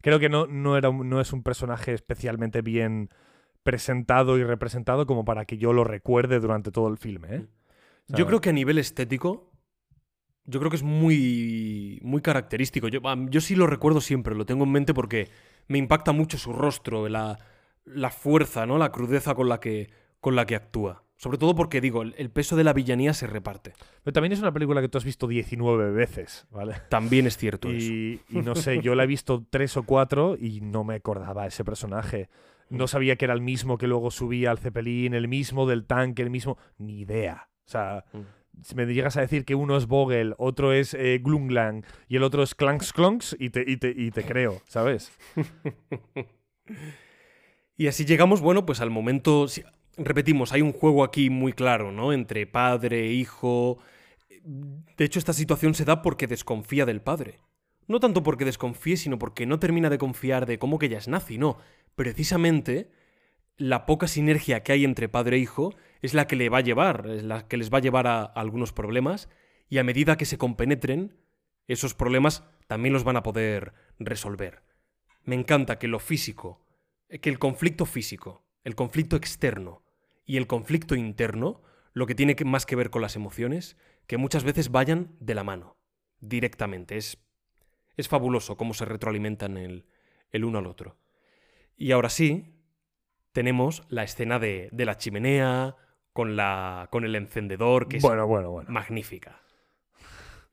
creo 0.00 0.18
que 0.20 0.28
no, 0.28 0.46
no, 0.46 0.76
era, 0.76 0.90
no 0.92 1.20
es 1.20 1.32
un 1.32 1.42
personaje 1.42 1.92
especialmente 1.94 2.60
bien 2.62 3.08
presentado 3.62 4.38
y 4.38 4.44
representado 4.44 5.06
como 5.06 5.24
para 5.24 5.44
que 5.44 5.58
yo 5.58 5.72
lo 5.72 5.84
recuerde 5.84 6.40
durante 6.40 6.70
todo 6.70 6.88
el 6.88 6.98
filme, 6.98 7.28
¿eh? 7.36 7.44
O 7.61 7.61
Yo 8.08 8.26
creo 8.26 8.40
que 8.40 8.50
a 8.50 8.52
nivel 8.52 8.78
estético, 8.78 9.52
yo 10.44 10.58
creo 10.60 10.70
que 10.70 10.76
es 10.76 10.82
muy, 10.82 11.98
muy 12.02 12.20
característico. 12.20 12.88
Yo, 12.88 13.00
yo 13.30 13.40
sí 13.40 13.54
lo 13.54 13.66
recuerdo 13.66 14.00
siempre, 14.00 14.34
lo 14.34 14.44
tengo 14.44 14.64
en 14.64 14.72
mente 14.72 14.92
porque 14.92 15.28
me 15.68 15.78
impacta 15.78 16.12
mucho 16.12 16.36
su 16.36 16.52
rostro, 16.52 17.08
la, 17.08 17.38
la 17.84 18.10
fuerza, 18.10 18.66
¿no? 18.66 18.78
La 18.78 18.92
crudeza 18.92 19.34
con 19.34 19.48
la 19.48 19.60
que, 19.60 19.90
con 20.20 20.36
la 20.36 20.46
que 20.46 20.56
actúa. 20.56 21.04
Sobre 21.22 21.38
todo 21.38 21.54
porque, 21.54 21.80
digo, 21.80 22.02
el, 22.02 22.30
peso 22.30 22.56
de 22.56 22.64
la 22.64 22.72
villanía 22.72 23.14
se 23.14 23.28
reparte. 23.28 23.74
Pero 24.02 24.12
también 24.12 24.32
es 24.32 24.40
una 24.40 24.52
película 24.52 24.80
que 24.80 24.88
tú 24.88 24.98
has 24.98 25.04
visto 25.04 25.28
19 25.28 25.92
veces, 25.92 26.48
¿vale? 26.50 26.74
También 26.88 27.28
es 27.28 27.36
cierto 27.36 27.70
eso. 27.70 27.92
Y, 27.92 28.20
no 28.28 28.56
sé, 28.56 28.82
yo 28.82 28.96
la 28.96 29.04
he 29.04 29.06
visto 29.06 29.46
tres 29.48 29.76
o 29.76 29.84
cuatro 29.84 30.36
y 30.36 30.60
no 30.62 30.82
me 30.82 30.96
acordaba 30.96 31.46
ese 31.46 31.64
personaje. 31.64 32.28
No 32.70 32.88
sabía 32.88 33.14
que 33.14 33.26
era 33.26 33.34
el 33.34 33.40
mismo 33.40 33.78
que 33.78 33.86
luego 33.86 34.10
subía 34.10 34.50
al 34.50 34.58
Zeppelin, 34.58 35.14
el 35.14 35.28
mismo 35.28 35.68
del 35.68 35.84
tanque, 35.84 36.22
el 36.22 36.30
mismo. 36.30 36.58
Ni 36.78 37.02
idea. 37.02 37.50
O 37.66 37.70
sea, 37.70 38.04
Mm. 38.12 38.20
si 38.62 38.74
me 38.74 38.86
llegas 38.86 39.16
a 39.16 39.20
decir 39.22 39.44
que 39.44 39.54
uno 39.54 39.76
es 39.76 39.86
Vogel, 39.86 40.34
otro 40.38 40.72
es 40.72 40.94
eh, 40.94 41.20
Glunglang 41.22 41.84
y 42.08 42.16
el 42.16 42.22
otro 42.22 42.42
es 42.42 42.54
Clanks 42.54 42.92
Clonks 42.92 43.36
y 43.38 43.50
te, 43.50 43.64
y, 43.66 43.76
te, 43.76 43.94
y 43.96 44.10
te 44.10 44.24
creo, 44.24 44.60
¿sabes? 44.66 45.12
Y 47.76 47.86
así 47.88 48.04
llegamos, 48.04 48.40
bueno, 48.40 48.64
pues 48.66 48.80
al 48.80 48.90
momento. 48.90 49.48
si- 49.48 49.64
Repetimos, 49.96 50.52
hay 50.52 50.62
un 50.62 50.72
juego 50.72 51.04
aquí 51.04 51.28
muy 51.30 51.52
claro, 51.52 51.92
¿no? 51.92 52.12
Entre 52.12 52.46
padre, 52.46 53.08
hijo. 53.08 53.78
De 54.44 55.04
hecho, 55.04 55.18
esta 55.18 55.32
situación 55.32 55.74
se 55.74 55.84
da 55.84 56.00
porque 56.02 56.26
desconfía 56.26 56.86
del 56.86 57.02
padre. 57.02 57.40
No 57.88 58.00
tanto 58.00 58.22
porque 58.22 58.44
desconfíe, 58.44 58.96
sino 58.96 59.18
porque 59.18 59.44
no 59.46 59.58
termina 59.58 59.90
de 59.90 59.98
confiar 59.98 60.46
de 60.46 60.58
cómo 60.58 60.78
que 60.78 60.86
ella 60.86 60.98
es 60.98 61.08
nazi, 61.08 61.36
no. 61.38 61.58
Precisamente, 61.94 62.90
la 63.62 63.86
poca 63.86 64.08
sinergia 64.08 64.64
que 64.64 64.72
hay 64.72 64.84
entre 64.84 65.08
padre 65.08 65.36
e 65.36 65.38
hijo 65.38 65.72
es 66.00 66.14
la 66.14 66.26
que 66.26 66.34
le 66.34 66.48
va 66.48 66.58
a 66.58 66.62
llevar, 66.62 67.06
es 67.06 67.22
la 67.22 67.46
que 67.46 67.56
les 67.56 67.72
va 67.72 67.78
a 67.78 67.80
llevar 67.80 68.08
a, 68.08 68.24
algunos 68.24 68.72
problemas, 68.72 69.28
y 69.68 69.78
a 69.78 69.84
medida 69.84 70.16
que 70.16 70.24
se 70.24 70.36
compenetren, 70.36 71.16
esos 71.68 71.94
problemas 71.94 72.42
también 72.66 72.92
los 72.92 73.04
van 73.04 73.16
a 73.16 73.22
poder 73.22 73.72
resolver. 74.00 74.64
Me 75.22 75.36
encanta 75.36 75.78
que 75.78 75.86
lo 75.86 76.00
físico, 76.00 76.66
que 77.20 77.30
el 77.30 77.38
conflicto 77.38 77.86
físico, 77.86 78.44
el 78.64 78.74
conflicto 78.74 79.14
externo 79.14 79.84
y 80.26 80.38
el 80.38 80.48
conflicto 80.48 80.96
interno, 80.96 81.62
lo 81.92 82.06
que 82.06 82.16
tiene 82.16 82.34
más 82.44 82.66
que 82.66 82.74
ver 82.74 82.90
con 82.90 83.00
las 83.00 83.14
emociones, 83.14 83.76
que 84.08 84.16
muchas 84.16 84.42
veces 84.42 84.72
vayan 84.72 85.14
de 85.20 85.36
la 85.36 85.44
mano, 85.44 85.76
directamente. 86.18 86.96
Es, 86.96 87.18
es 87.96 88.08
fabuloso 88.08 88.56
cómo 88.56 88.74
se 88.74 88.86
retroalimentan 88.86 89.56
el, 89.56 89.86
el 90.32 90.44
uno 90.44 90.58
al 90.58 90.66
otro. 90.66 90.96
Y 91.76 91.92
ahora 91.92 92.10
sí, 92.10 92.51
tenemos 93.32 93.84
la 93.88 94.02
escena 94.04 94.38
de, 94.38 94.68
de 94.72 94.84
la 94.84 94.96
chimenea, 94.96 95.76
con, 96.12 96.36
la, 96.36 96.88
con 96.90 97.04
el 97.04 97.14
encendedor, 97.14 97.88
que 97.88 97.96
es 97.98 98.02
Bueno, 98.02 98.26
bueno, 98.26 98.50
bueno. 98.50 98.70
magnífica. 98.70 99.40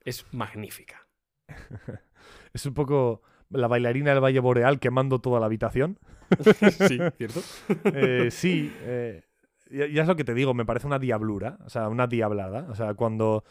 Es 0.03 0.25
magnífica. 0.33 1.07
Es 2.51 2.65
un 2.65 2.73
poco 2.73 3.21
la 3.51 3.67
bailarina 3.67 4.11
del 4.11 4.23
Valle 4.23 4.39
Boreal 4.39 4.79
quemando 4.79 5.19
toda 5.19 5.39
la 5.39 5.45
habitación. 5.45 5.99
sí, 6.87 6.99
¿cierto? 7.17 7.41
Eh, 7.93 8.29
sí, 8.31 8.73
eh, 8.81 9.23
ya, 9.69 9.85
ya 9.85 10.01
es 10.01 10.07
lo 10.07 10.15
que 10.15 10.23
te 10.23 10.33
digo, 10.33 10.55
me 10.55 10.65
parece 10.65 10.87
una 10.87 10.97
diablura, 10.97 11.59
o 11.63 11.69
sea, 11.69 11.89
una 11.89 12.07
diablada. 12.07 12.65
O 12.69 12.75
sea, 12.75 12.95
cuando. 12.95 13.43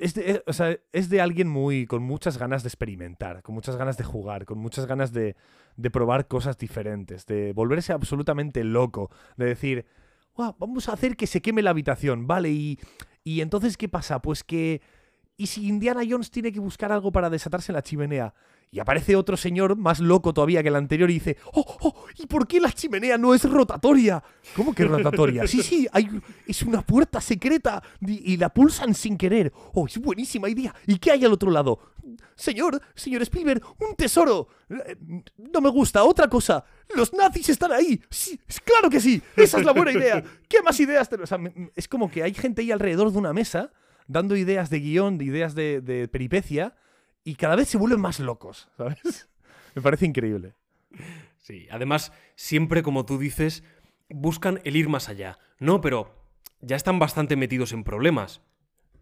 Es 0.00 0.14
de, 0.14 0.30
es- 0.30 0.42
o 0.46 0.52
sea, 0.52 0.76
es 0.92 1.08
de 1.10 1.20
alguien 1.20 1.48
muy. 1.48 1.86
con 1.86 2.02
muchas 2.02 2.38
ganas 2.38 2.62
de 2.62 2.68
experimentar, 2.68 3.42
con 3.42 3.54
muchas 3.54 3.76
ganas 3.76 3.96
de 3.96 4.04
jugar, 4.04 4.44
con 4.46 4.58
muchas 4.58 4.86
ganas 4.86 5.12
de, 5.12 5.36
de 5.76 5.90
probar 5.90 6.26
cosas 6.26 6.56
diferentes, 6.58 7.26
de 7.26 7.52
volverse 7.52 7.92
absolutamente 7.92 8.64
loco, 8.64 9.10
de 9.36 9.46
decir. 9.46 9.86
"Guau, 10.34 10.56
vamos 10.58 10.88
a 10.88 10.92
hacer 10.94 11.16
que 11.16 11.26
se 11.26 11.42
queme 11.42 11.60
la 11.62 11.70
habitación, 11.70 12.26
¿vale? 12.26 12.50
Y, 12.50 12.78
y 13.24 13.40
entonces, 13.42 13.76
¿qué 13.76 13.88
pasa? 13.88 14.20
Pues 14.22 14.42
que. 14.44 14.80
¿Y 15.36 15.46
si 15.48 15.66
Indiana 15.68 16.02
Jones 16.08 16.30
tiene 16.30 16.52
que 16.52 16.60
buscar 16.60 16.92
algo 16.92 17.12
para 17.12 17.30
desatarse 17.30 17.72
en 17.72 17.76
la 17.76 17.82
chimenea? 17.82 18.34
Y 18.72 18.78
aparece 18.78 19.16
otro 19.16 19.36
señor 19.36 19.76
más 19.76 19.98
loco 19.98 20.32
todavía 20.32 20.62
que 20.62 20.68
el 20.68 20.76
anterior 20.76 21.10
y 21.10 21.14
dice, 21.14 21.36
¡Oh, 21.52 21.64
oh! 21.80 22.06
¿Y 22.16 22.26
por 22.26 22.46
qué 22.46 22.60
la 22.60 22.70
chimenea 22.70 23.18
no 23.18 23.34
es 23.34 23.42
rotatoria? 23.42 24.22
¿Cómo 24.54 24.72
que 24.72 24.84
rotatoria? 24.84 25.44
Sí, 25.48 25.60
sí, 25.62 25.88
es 26.46 26.62
una 26.62 26.82
puerta 26.82 27.20
secreta 27.20 27.82
y, 28.00 28.36
la 28.36 28.48
pulsan 28.48 28.94
sin 28.94 29.18
querer. 29.18 29.52
¡Oh, 29.74 29.86
es 29.86 29.98
buenísima 29.98 30.48
idea! 30.48 30.72
¿Y 30.86 30.98
qué 30.98 31.10
hay 31.10 31.24
al 31.24 31.32
otro 31.32 31.50
lado? 31.50 31.80
Señor, 32.36 32.80
señor 32.94 33.22
Spielberg, 33.22 33.60
un 33.80 33.96
tesoro. 33.96 34.46
No 35.36 35.60
me 35.60 35.68
gusta, 35.68 36.04
otra 36.04 36.28
cosa. 36.28 36.64
Los 36.94 37.12
nazis 37.12 37.48
están 37.48 37.72
ahí. 37.72 38.00
Sí, 38.08 38.40
claro 38.64 38.88
que 38.88 39.00
sí. 39.00 39.20
Esa 39.34 39.58
es 39.58 39.66
la 39.66 39.72
buena 39.72 39.92
idea. 39.92 40.22
¿Qué 40.48 40.62
más 40.62 40.78
ideas 40.78 41.08
tenemos? 41.08 41.30
Es 41.74 41.88
como 41.88 42.08
que 42.08 42.22
hay 42.22 42.34
gente 42.34 42.62
ahí 42.62 42.70
alrededor 42.70 43.10
de 43.10 43.18
una 43.18 43.32
mesa 43.32 43.72
dando 44.06 44.36
ideas 44.36 44.70
de 44.70 44.78
guion, 44.78 45.18
de 45.18 45.24
ideas 45.24 45.54
de, 45.56 45.80
de 45.80 46.06
peripecia, 46.06 46.76
y 47.24 47.34
cada 47.34 47.56
vez 47.56 47.68
se 47.68 47.78
vuelven 47.78 48.00
más 48.00 48.20
locos, 48.20 48.68
¿sabes? 48.76 49.28
Me 49.74 49.82
parece 49.82 50.06
increíble. 50.06 50.54
Sí, 51.38 51.68
además, 51.70 52.12
siempre, 52.34 52.82
como 52.82 53.06
tú 53.06 53.18
dices, 53.18 53.62
buscan 54.08 54.60
el 54.64 54.76
ir 54.76 54.88
más 54.88 55.08
allá. 55.08 55.38
No, 55.58 55.80
pero 55.80 56.14
ya 56.60 56.76
están 56.76 56.98
bastante 56.98 57.36
metidos 57.36 57.72
en 57.72 57.84
problemas. 57.84 58.42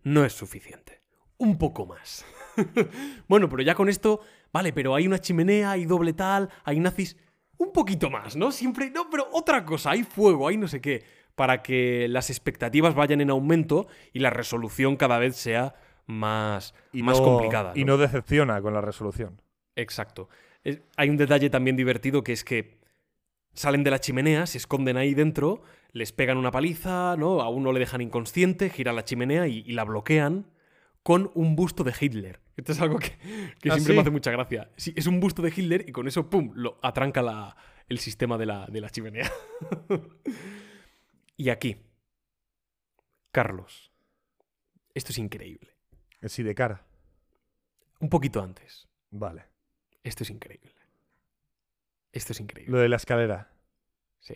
No 0.02 0.24
es 0.24 0.32
suficiente. 0.32 1.00
Un 1.38 1.58
poco 1.58 1.86
más. 1.86 2.24
bueno, 3.28 3.48
pero 3.48 3.62
ya 3.62 3.74
con 3.74 3.88
esto, 3.88 4.20
vale, 4.52 4.72
pero 4.72 4.94
hay 4.94 5.06
una 5.06 5.20
chimenea, 5.20 5.72
hay 5.72 5.84
doble 5.84 6.12
tal, 6.12 6.50
hay 6.64 6.80
nazis. 6.80 7.16
Un 7.56 7.72
poquito 7.72 8.10
más, 8.10 8.36
¿no? 8.36 8.52
Siempre, 8.52 8.90
no, 8.90 9.10
pero 9.10 9.28
otra 9.32 9.64
cosa, 9.64 9.90
hay 9.90 10.04
fuego, 10.04 10.48
hay 10.48 10.56
no 10.56 10.68
sé 10.68 10.80
qué. 10.80 11.04
Para 11.34 11.62
que 11.62 12.08
las 12.08 12.30
expectativas 12.30 12.94
vayan 12.94 13.20
en 13.20 13.30
aumento 13.30 13.86
y 14.12 14.20
la 14.20 14.30
resolución 14.30 14.96
cada 14.96 15.18
vez 15.18 15.36
sea 15.36 15.74
más, 16.08 16.74
Y 16.92 17.04
más 17.04 17.18
no- 17.20 17.24
complicada. 17.24 17.72
Y 17.76 17.84
no 17.84 17.96
decepciona 17.98 18.60
con 18.60 18.74
la 18.74 18.80
resolución. 18.80 19.40
Exacto. 19.76 20.28
Es- 20.64 20.80
hay 20.96 21.08
un 21.10 21.16
detalle 21.16 21.48
también 21.50 21.76
divertido 21.76 22.24
que 22.24 22.32
es 22.32 22.42
que 22.42 22.80
salen 23.52 23.84
de 23.84 23.90
la 23.92 24.00
chimenea, 24.00 24.46
se 24.46 24.58
esconden 24.58 24.96
ahí 24.96 25.14
dentro, 25.14 25.62
les 25.92 26.12
pegan 26.12 26.36
una 26.38 26.50
paliza, 26.50 27.14
¿no? 27.16 27.40
A 27.40 27.48
uno 27.48 27.72
le 27.72 27.78
dejan 27.80 28.00
inconsciente, 28.00 28.70
giran 28.70 28.96
la 28.96 29.04
chimenea 29.04 29.46
y, 29.46 29.58
y 29.66 29.72
la 29.72 29.84
bloquean 29.84 30.46
con 31.02 31.30
un 31.34 31.54
busto 31.56 31.84
de 31.84 31.94
Hitler. 31.98 32.40
Esto 32.56 32.72
es 32.72 32.80
algo 32.80 32.98
que, 32.98 33.10
que 33.60 33.70
¿Ah, 33.70 33.74
siempre 33.74 33.84
sí? 33.84 33.92
me 33.94 34.00
hace 34.00 34.10
mucha 34.10 34.30
gracia. 34.30 34.70
Sí, 34.76 34.92
es 34.96 35.06
un 35.06 35.20
busto 35.20 35.42
de 35.42 35.50
Hitler 35.54 35.84
y 35.88 35.92
con 35.92 36.08
eso, 36.08 36.28
¡pum!, 36.28 36.52
lo 36.54 36.78
atranca 36.82 37.22
la- 37.22 37.56
el 37.88 37.98
sistema 37.98 38.36
de 38.36 38.46
la, 38.46 38.66
de 38.66 38.80
la 38.80 38.90
chimenea. 38.90 39.30
y 41.36 41.48
aquí, 41.50 41.76
Carlos, 43.30 43.92
esto 44.94 45.12
es 45.12 45.18
increíble. 45.18 45.77
El 46.20 46.30
Sidecar. 46.30 46.84
Un 48.00 48.08
poquito 48.08 48.42
antes, 48.42 48.88
Vale. 49.10 49.44
esto 50.02 50.22
es 50.22 50.30
increíble. 50.30 50.72
Esto 52.12 52.32
es 52.32 52.40
increíble. 52.40 52.72
Lo 52.72 52.78
de 52.78 52.88
la 52.88 52.96
escalera. 52.96 53.52
Sí. 54.20 54.34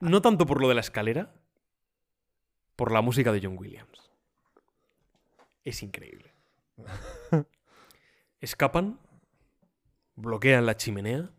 No 0.00 0.22
tanto 0.22 0.46
por 0.46 0.60
lo 0.60 0.68
de 0.68 0.74
la 0.74 0.80
escalera, 0.80 1.34
por 2.76 2.92
la 2.92 3.00
música 3.00 3.32
de 3.32 3.40
John 3.42 3.56
Williams. 3.58 4.10
Es 5.64 5.82
increíble. 5.82 6.32
Escapan, 8.40 8.98
bloquean 10.16 10.64
la 10.66 10.76
chimenea 10.76 11.30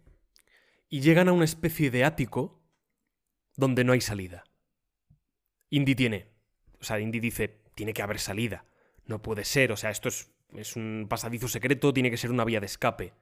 y 0.89 1.01
llegan 1.01 1.29
a 1.29 1.31
una 1.31 1.45
especie 1.45 1.89
de 1.89 2.03
ático 2.03 2.61
donde 3.55 3.83
no 3.83 3.93
hay 3.93 4.01
salida. 4.01 4.43
Indy 5.69 5.95
tiene, 5.95 6.27
o 6.79 6.83
sea, 6.83 6.99
Indy 6.99 7.19
dice, 7.19 7.61
tiene 7.75 7.93
que 7.93 8.01
haber 8.01 8.19
salida. 8.19 8.65
No 9.05 9.21
puede 9.21 9.43
ser, 9.45 9.71
o 9.71 9.77
sea, 9.77 9.89
esto 9.89 10.09
es, 10.09 10.31
es 10.53 10.75
un 10.75 11.07
pasadizo 11.09 11.47
secreto, 11.47 11.93
tiene 11.93 12.09
que 12.11 12.17
ser 12.17 12.31
una 12.31 12.45
vía 12.45 12.59
de 12.59 12.65
escape. 12.65 13.13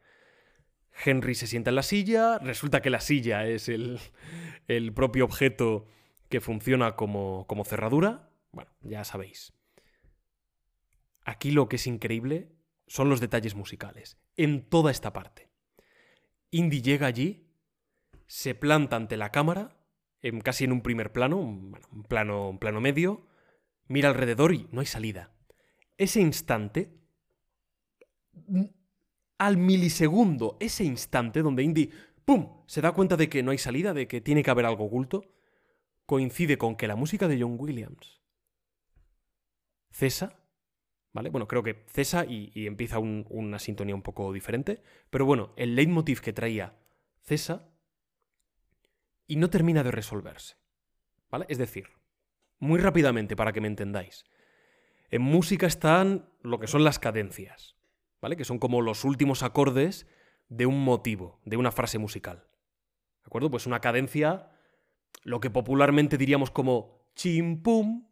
Henry 1.05 1.35
se 1.35 1.47
sienta 1.47 1.69
en 1.69 1.75
la 1.75 1.83
silla, 1.83 2.39
resulta 2.39 2.81
que 2.81 2.89
la 2.89 2.99
silla 2.99 3.45
es 3.47 3.69
el, 3.69 3.99
el 4.67 4.93
propio 4.93 5.23
objeto 5.25 5.87
que 6.27 6.41
funciona 6.41 6.95
como, 6.95 7.45
como 7.47 7.63
cerradura. 7.65 8.29
Bueno, 8.51 8.71
ya 8.81 9.03
sabéis. 9.03 9.53
Aquí 11.23 11.51
lo 11.51 11.69
que 11.69 11.77
es 11.77 11.87
increíble 11.87 12.51
son 12.87 13.09
los 13.09 13.19
detalles 13.21 13.55
musicales, 13.55 14.17
en 14.35 14.67
toda 14.67 14.91
esta 14.91 15.13
parte. 15.13 15.49
Indy 16.51 16.81
llega 16.81 17.05
allí, 17.07 17.47
se 18.25 18.55
planta 18.55 18.95
ante 18.95 19.15
la 19.15 19.31
cámara, 19.31 19.77
en- 20.21 20.41
casi 20.41 20.63
en 20.65 20.71
un 20.71 20.81
primer 20.81 21.11
plano, 21.11 21.37
bueno, 21.37 21.87
un 21.91 22.03
plano, 22.03 22.49
un 22.49 22.59
plano 22.59 22.81
medio, 22.81 23.27
mira 23.87 24.09
alrededor 24.09 24.53
y 24.53 24.67
no 24.71 24.79
hay 24.81 24.87
salida. 24.87 25.31
Ese 25.99 26.21
instante, 26.21 26.89
al 29.37 29.57
milisegundo, 29.57 30.55
ese 30.61 30.85
instante 30.85 31.41
donde 31.41 31.61
Indy, 31.61 31.91
¡pum!, 32.23 32.63
se 32.67 32.79
da 32.81 32.93
cuenta 32.93 33.17
de 33.17 33.27
que 33.27 33.43
no 33.43 33.51
hay 33.51 33.57
salida, 33.57 33.93
de 33.93 34.07
que 34.07 34.21
tiene 34.21 34.41
que 34.41 34.49
haber 34.49 34.65
algo 34.65 34.85
oculto, 34.85 35.25
coincide 36.05 36.57
con 36.57 36.77
que 36.77 36.87
la 36.87 36.95
música 36.95 37.27
de 37.27 37.39
John 37.41 37.57
Williams 37.59 38.21
cesa, 39.91 40.39
¿vale? 41.11 41.29
Bueno, 41.29 41.49
creo 41.49 41.63
que 41.63 41.83
cesa 41.87 42.23
y, 42.25 42.51
empieza 42.65 42.99
un- 42.99 43.25
una 43.29 43.59
sintonía 43.59 43.95
un 43.95 44.01
poco 44.01 44.31
diferente, 44.31 44.81
pero 45.09 45.25
bueno, 45.25 45.51
el 45.57 45.75
leitmotiv 45.75 46.21
que 46.21 46.31
traía 46.31 46.77
cesa 47.23 47.67
y 49.27 49.35
no 49.35 49.49
termina 49.49 49.83
de 49.83 49.91
resolverse, 49.91 50.55
¿vale? 51.29 51.45
Es 51.49 51.57
decir, 51.57 51.87
muy 52.59 52.79
rápidamente 52.79 53.35
para 53.35 53.51
que 53.51 53.59
me 53.61 53.67
entendáis, 53.67 54.23
en 55.11 55.21
música 55.21 55.67
están 55.67 56.29
lo 56.41 56.59
que 56.59 56.67
son 56.67 56.83
las 56.83 56.99
cadencias, 56.99 57.75
¿vale? 58.21 58.35
Que 58.37 58.45
son 58.45 58.59
como 58.59 58.81
los 58.81 59.03
últimos 59.05 59.43
acordes 59.43 60.07
de 60.49 60.65
un 60.65 60.83
motivo, 60.83 61.39
de 61.45 61.57
una 61.57 61.71
frase 61.71 61.97
musical. 61.99 62.37
¿De 63.23 63.27
acuerdo? 63.27 63.51
Pues 63.51 63.65
una 63.67 63.79
cadencia, 63.81 64.51
lo 65.23 65.39
que 65.39 65.49
popularmente 65.49 66.17
diríamos 66.17 66.51
como 66.51 67.09
chim 67.15 67.61
pum, 67.61 68.07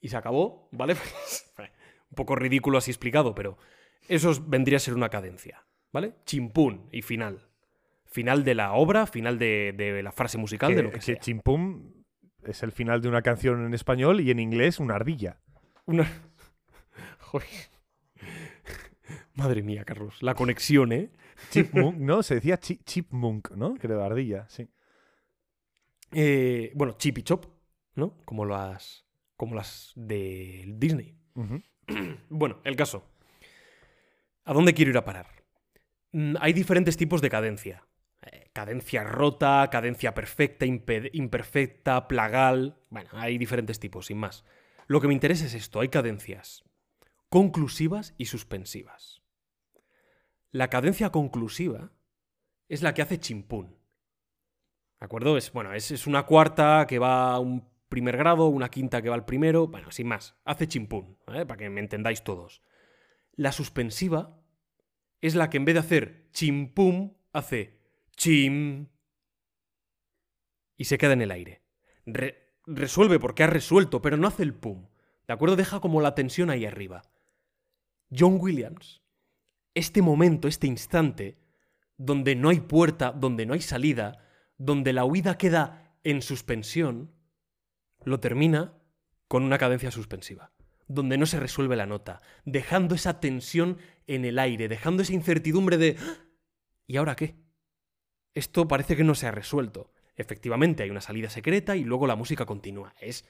y 0.00 0.08
se 0.08 0.16
acabó, 0.16 0.68
¿vale? 0.72 0.94
Pues, 1.56 1.70
un 2.10 2.16
poco 2.16 2.34
ridículo 2.34 2.78
así 2.78 2.90
explicado, 2.90 3.34
pero 3.36 3.56
eso 4.08 4.30
es- 4.32 4.48
vendría 4.48 4.76
a 4.78 4.80
ser 4.80 4.94
una 4.94 5.10
cadencia, 5.10 5.64
¿vale? 5.92 6.14
Chimpún 6.26 6.88
y 6.90 7.02
final. 7.02 7.46
Final 8.06 8.42
de 8.42 8.54
la 8.56 8.72
obra, 8.72 9.06
final 9.06 9.38
de, 9.38 9.72
de 9.76 10.02
la 10.02 10.10
frase 10.10 10.36
musical, 10.36 10.74
de 10.74 10.82
lo 10.82 10.88
que 10.90 10.96
que 10.96 11.02
sea. 11.02 11.20
Chimpum 11.20 11.92
es 12.42 12.64
el 12.64 12.72
final 12.72 13.00
de 13.00 13.08
una 13.08 13.22
canción 13.22 13.64
en 13.64 13.74
español 13.74 14.20
y 14.20 14.30
en 14.32 14.40
inglés 14.40 14.80
una 14.80 14.96
ardilla. 14.96 15.38
Una... 15.86 16.10
Joder. 17.30 17.48
Madre 19.34 19.62
mía, 19.62 19.84
Carlos. 19.84 20.22
La 20.22 20.34
conexión, 20.34 20.92
¿eh? 20.92 21.10
Chipmunk, 21.50 21.96
¿no? 21.96 22.22
Se 22.22 22.34
decía 22.34 22.58
chi- 22.58 22.80
chipmunk, 22.84 23.52
¿no? 23.52 23.74
Que 23.74 23.86
era 23.86 24.04
ardilla, 24.04 24.46
sí. 24.48 24.68
Eh, 26.12 26.72
bueno, 26.74 26.94
Chip 26.98 27.18
y 27.18 27.22
Chop, 27.22 27.46
¿no? 27.94 28.16
Como 28.24 28.44
las, 28.44 29.04
como 29.36 29.54
las 29.54 29.92
de 29.96 30.64
Disney. 30.76 31.16
Bueno, 32.28 32.60
el 32.64 32.76
caso. 32.76 33.04
¿A 34.44 34.52
dónde 34.52 34.74
quiero 34.74 34.92
ir 34.92 34.96
a 34.96 35.04
parar? 35.04 35.26
Mm, 36.12 36.36
Hay 36.40 36.52
diferentes 36.52 36.96
tipos 36.96 37.20
de 37.20 37.30
cadencia. 37.30 37.84
Eh, 38.22 38.48
cadencia 38.52 39.02
rota, 39.02 39.68
cadencia 39.72 40.14
perfecta, 40.14 40.66
impe- 40.66 41.10
imperfecta, 41.12 42.06
plagal. 42.06 42.76
Bueno, 42.90 43.10
hay 43.12 43.38
diferentes 43.38 43.80
tipos, 43.80 44.06
sin 44.06 44.18
más. 44.18 44.44
Lo 44.86 45.00
que 45.00 45.08
me 45.08 45.14
interesa 45.14 45.46
es 45.46 45.54
esto. 45.54 45.80
Hay 45.80 45.88
cadencias 45.88 46.62
conclusivas 47.30 48.14
y 48.18 48.26
suspensivas. 48.26 49.22
La 50.50 50.68
cadencia 50.68 51.10
conclusiva 51.10 51.92
es 52.68 52.82
la 52.82 52.92
que 52.92 53.02
hace 53.02 53.18
chimpún. 53.18 53.78
¿De 54.98 55.06
acuerdo? 55.06 55.36
Es, 55.38 55.52
bueno, 55.52 55.72
es, 55.72 55.90
es 55.92 56.06
una 56.06 56.26
cuarta 56.26 56.86
que 56.86 56.98
va 56.98 57.32
a 57.32 57.38
un 57.38 57.70
primer 57.88 58.16
grado, 58.16 58.48
una 58.48 58.68
quinta 58.68 59.00
que 59.00 59.08
va 59.08 59.14
al 59.14 59.24
primero. 59.24 59.68
Bueno, 59.68 59.90
sin 59.92 60.08
más. 60.08 60.36
Hace 60.44 60.68
chimpún, 60.68 61.18
¿vale? 61.26 61.46
Para 61.46 61.58
que 61.58 61.70
me 61.70 61.80
entendáis 61.80 62.22
todos. 62.22 62.62
La 63.32 63.52
suspensiva 63.52 64.42
es 65.20 65.36
la 65.36 65.48
que 65.50 65.56
en 65.56 65.64
vez 65.64 65.74
de 65.74 65.80
hacer 65.80 66.28
chimpum, 66.32 67.14
hace 67.32 67.80
chim. 68.16 68.88
Y 70.76 70.84
se 70.84 70.98
queda 70.98 71.12
en 71.12 71.22
el 71.22 71.30
aire. 71.30 71.62
Re- 72.06 72.54
resuelve 72.66 73.18
porque 73.20 73.44
ha 73.44 73.46
resuelto, 73.46 74.02
pero 74.02 74.16
no 74.16 74.26
hace 74.26 74.42
el 74.42 74.54
pum. 74.54 74.88
¿De 75.28 75.32
acuerdo? 75.32 75.54
Deja 75.54 75.80
como 75.80 76.00
la 76.00 76.14
tensión 76.14 76.50
ahí 76.50 76.66
arriba. 76.66 77.02
John 78.16 78.38
Williams, 78.40 79.02
este 79.74 80.02
momento, 80.02 80.48
este 80.48 80.66
instante, 80.66 81.38
donde 81.96 82.34
no 82.34 82.48
hay 82.48 82.60
puerta, 82.60 83.12
donde 83.12 83.46
no 83.46 83.54
hay 83.54 83.60
salida, 83.60 84.24
donde 84.56 84.92
la 84.92 85.04
huida 85.04 85.38
queda 85.38 85.96
en 86.02 86.22
suspensión, 86.22 87.12
lo 88.04 88.20
termina 88.20 88.74
con 89.28 89.44
una 89.44 89.58
cadencia 89.58 89.90
suspensiva, 89.90 90.52
donde 90.88 91.18
no 91.18 91.26
se 91.26 91.38
resuelve 91.38 91.76
la 91.76 91.86
nota, 91.86 92.20
dejando 92.44 92.94
esa 92.94 93.20
tensión 93.20 93.78
en 94.06 94.24
el 94.24 94.38
aire, 94.38 94.68
dejando 94.68 95.02
esa 95.02 95.12
incertidumbre 95.12 95.76
de 95.76 95.96
"¿Ah? 96.00 96.16
¿y 96.86 96.96
ahora 96.96 97.14
qué? 97.16 97.36
Esto 98.34 98.66
parece 98.66 98.96
que 98.96 99.04
no 99.04 99.14
se 99.14 99.26
ha 99.26 99.30
resuelto. 99.30 99.92
Efectivamente, 100.16 100.82
hay 100.82 100.90
una 100.90 101.00
salida 101.00 101.30
secreta 101.30 101.76
y 101.76 101.84
luego 101.84 102.06
la 102.06 102.16
música 102.16 102.44
continúa. 102.46 102.94
Es, 103.00 103.24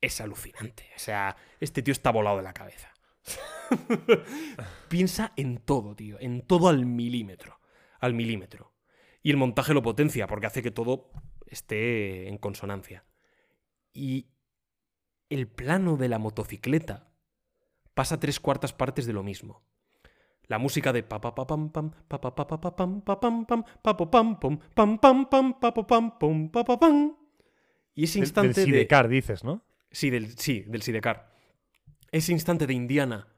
es 0.00 0.20
alucinante. 0.20 0.90
O 0.96 0.98
sea, 0.98 1.36
este 1.60 1.82
tío 1.82 1.92
está 1.92 2.10
volado 2.10 2.38
de 2.38 2.42
la 2.42 2.52
cabeza. 2.52 2.92
Piensa 4.88 5.32
en 5.36 5.58
todo, 5.58 5.94
tío. 5.94 6.16
En 6.20 6.42
todo 6.42 6.68
al 6.68 6.86
milímetro. 6.86 7.60
Al 8.00 8.14
milímetro. 8.14 8.72
Y 9.22 9.30
el 9.30 9.36
montaje 9.36 9.74
lo 9.74 9.82
potencia 9.82 10.26
porque 10.26 10.46
hace 10.46 10.62
que 10.62 10.70
todo 10.70 11.10
esté 11.46 12.28
en 12.28 12.38
consonancia. 12.38 13.04
Y 13.92 14.28
el 15.30 15.48
plano 15.48 15.96
de 15.96 16.08
la 16.08 16.18
motocicleta 16.18 17.10
pasa 17.94 18.20
tres 18.20 18.40
cuartas 18.40 18.72
partes 18.72 19.06
de 19.06 19.12
lo 19.12 19.22
mismo. 19.22 19.64
La 20.46 20.58
música 20.58 20.92
de 20.92 21.02
pa 21.02 21.20
pa 21.20 21.34
pa 21.34 21.46
pam 21.46 21.72
pam 21.72 21.90
pa 22.06 22.20
pa 22.20 22.30
pa 22.34 22.46
pa 22.46 22.60
pa 22.60 22.76
pam 22.76 23.00
pa 23.02 23.18
pam 23.18 23.46
pam 23.46 23.64
pa 23.82 23.96
pa 23.96 24.10
pam 24.10 24.38
pam 24.38 24.98
pam 24.98 25.26
pam 25.26 25.54
pa 25.58 25.74
pa 25.74 25.82
pam 25.86 26.18
pum 26.18 26.50
pa 26.50 26.62
pa 26.62 26.78
pam. 26.78 27.16
Y 27.94 28.04
ese 28.04 28.20
instante 28.20 28.60
del 28.60 28.70
de 28.70 28.78
Sidecar, 28.78 29.08
dices, 29.08 29.42
¿no? 29.42 29.64
Sí, 29.90 30.10
del, 30.10 30.36
sí, 30.38 30.60
del 30.68 30.82
Sidecar. 30.82 31.35
Ese 32.12 32.32
instante 32.32 32.66
de 32.66 32.74
Indiana 32.74 33.28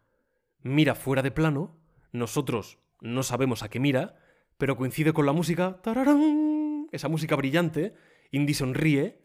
mira 0.63 0.95
fuera 0.95 1.23
de 1.23 1.31
plano, 1.31 1.81
nosotros 2.13 2.79
no 3.01 3.23
sabemos 3.23 3.63
a 3.63 3.69
qué 3.69 3.81
mira, 3.81 4.19
pero 4.57 4.77
coincide 4.77 5.13
con 5.13 5.27
la 5.27 5.33
música, 5.33 5.81
tararán, 5.83 6.89
esa 6.93 7.09
música 7.09 7.37
brillante, 7.37 7.95
Indy 8.31 8.55
sonríe 8.55 9.23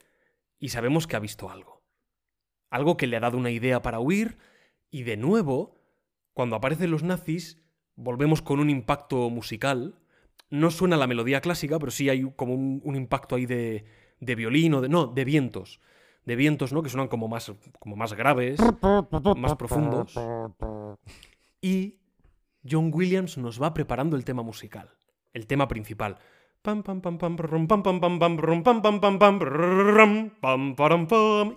y 0.60 0.70
sabemos 0.70 1.08
que 1.08 1.16
ha 1.16 1.20
visto 1.20 1.50
algo. 1.50 1.84
Algo 2.70 2.98
que 2.98 3.08
le 3.08 3.18
ha 3.18 3.22
dado 3.22 3.38
una 3.38 3.52
idea 3.52 3.82
para 3.82 4.00
huir 4.00 4.38
y 4.90 5.04
de 5.04 5.18
nuevo, 5.18 5.82
cuando 6.34 6.56
aparecen 6.56 6.92
los 6.92 7.04
nazis, 7.04 7.62
volvemos 7.96 8.42
con 8.42 8.60
un 8.60 8.70
impacto 8.70 9.30
musical. 9.30 10.00
No 10.50 10.72
suena 10.72 10.98
la 10.98 11.08
melodía 11.08 11.42
clásica, 11.42 11.80
pero 11.80 11.92
sí 11.92 12.10
hay 12.10 12.32
como 12.36 12.54
un, 12.54 12.82
un 12.84 12.96
impacto 12.96 13.36
ahí 13.36 13.46
de, 13.46 13.86
de 14.20 14.36
violín 14.36 14.76
o 14.76 14.82
de... 14.82 14.90
No, 14.90 15.08
de 15.08 15.26
vientos. 15.26 15.82
De 16.26 16.36
vientos, 16.36 16.72
¿no? 16.72 16.82
Que 16.84 16.90
suenan 16.90 17.08
como 17.08 17.28
más, 17.28 17.52
como 17.80 17.96
más 17.96 18.14
graves, 18.14 18.60
más 19.36 19.56
profundos. 19.56 20.18
Y 21.62 22.00
John 22.70 22.92
Williams 22.94 23.38
nos 23.38 23.62
va 23.62 23.74
preparando 23.74 24.16
el 24.16 24.24
tema 24.24 24.42
musical, 24.42 24.90
el 25.34 25.48
tema 25.48 25.68
principal. 25.68 26.18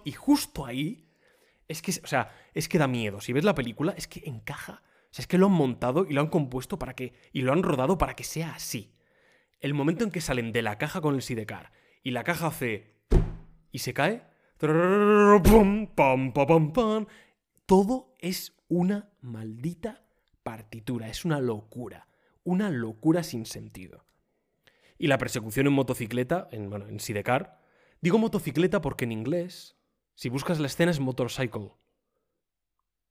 Y 0.05 0.13
justo 0.13 0.67
ahí, 0.67 1.07
es 1.69 1.81
que, 1.81 1.93
o 2.03 2.07
sea, 2.07 2.35
es 2.55 2.69
que 2.69 2.79
da 2.79 2.89
miedo. 2.89 3.21
Si 3.21 3.33
ves 3.33 3.45
la 3.45 3.55
película, 3.55 3.95
es 3.97 4.09
que 4.09 4.23
encaja. 4.25 4.83
O 4.83 5.15
sea, 5.17 5.23
es 5.23 5.27
que 5.29 5.39
lo 5.39 5.47
han 5.47 5.53
montado 5.53 6.07
y 6.09 6.13
lo 6.13 6.21
han 6.21 6.27
compuesto 6.27 6.79
para 6.79 6.95
que. 6.95 7.15
y 7.33 7.43
lo 7.43 7.53
han 7.53 7.63
rodado 7.63 7.99
para 7.99 8.15
que 8.15 8.25
sea 8.25 8.55
así. 8.55 8.93
El 9.61 9.75
momento 9.75 10.05
en 10.05 10.11
que 10.11 10.21
salen 10.21 10.53
de 10.53 10.63
la 10.63 10.77
caja 10.77 11.01
con 11.01 11.15
el 11.15 11.23
sidecar 11.23 11.73
y 12.03 12.11
la 12.11 12.25
caja 12.25 12.49
hace. 12.49 12.97
y 13.71 13.79
se 13.79 13.95
cae. 13.95 14.25
Todo 17.67 18.15
es 18.19 18.57
una 18.69 19.11
maldita 19.21 20.03
partitura. 20.43 21.09
Es 21.09 21.25
una 21.25 21.41
locura. 21.41 22.09
Una 22.45 22.71
locura 22.71 23.23
sin 23.23 23.45
sentido. 23.47 24.05
Y 24.99 25.09
la 25.09 25.19
persecución 25.19 25.67
en 25.67 25.73
motocicleta, 25.73 26.49
en, 26.53 26.71
bueno, 26.71 26.87
en 26.89 27.01
sidecar. 27.01 27.61
Digo 28.01 28.19
motocicleta 28.19 28.81
porque 28.81 29.05
en 29.05 29.13
inglés, 29.13 29.77
si 30.15 30.29
buscas 30.29 30.61
la 30.61 30.67
escena 30.69 30.91
es 30.91 31.01
motorcycle. 31.01 31.63
O 31.63 31.77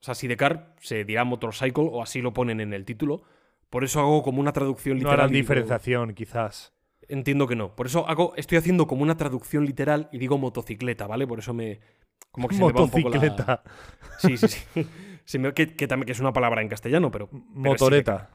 sea, 0.05 0.15
sidecar 0.15 0.75
se 0.79 1.03
dirá 1.03 1.23
motorcycle 1.25 1.89
o 1.91 2.01
así 2.01 2.21
lo 2.21 2.33
ponen 2.33 2.59
en 2.61 2.73
el 2.73 2.85
título. 2.85 3.23
Por 3.69 3.83
eso 3.83 3.99
hago 3.99 4.23
como 4.23 4.39
una 4.39 4.53
traducción 4.53 4.95
No 4.97 4.99
literal. 4.99 5.19
harán 5.19 5.29
y 5.31 5.33
digo- 5.33 5.43
diferenciación, 5.43 6.13
quizás. 6.13 6.73
Entiendo 7.09 7.47
que 7.47 7.55
no. 7.55 7.75
Por 7.75 7.87
eso 7.87 8.07
hago, 8.07 8.33
estoy 8.35 8.57
haciendo 8.57 8.87
como 8.87 9.03
una 9.03 9.17
traducción 9.17 9.65
literal 9.65 10.09
y 10.11 10.17
digo 10.17 10.37
motocicleta, 10.37 11.07
¿vale? 11.07 11.27
Por 11.27 11.39
eso 11.39 11.53
me. 11.53 11.79
Como 12.31 12.47
que 12.47 12.55
se 12.55 12.63
me 12.65 12.71
va 12.73 12.83
un 12.83 12.89
poco 12.89 13.09
la- 13.09 13.15
Motocicleta. 13.15 13.63
Sí, 14.19 14.37
sí, 14.37 14.47
sí. 14.47 14.87
Se 15.25 15.39
me- 15.39 15.53
que, 15.53 15.75
que 15.75 15.87
también 15.87 16.05
que 16.05 16.11
es 16.11 16.19
una 16.19 16.33
palabra 16.33 16.61
en 16.61 16.67
castellano, 16.69 17.09
pero. 17.11 17.29
Motoreta. 17.31 18.29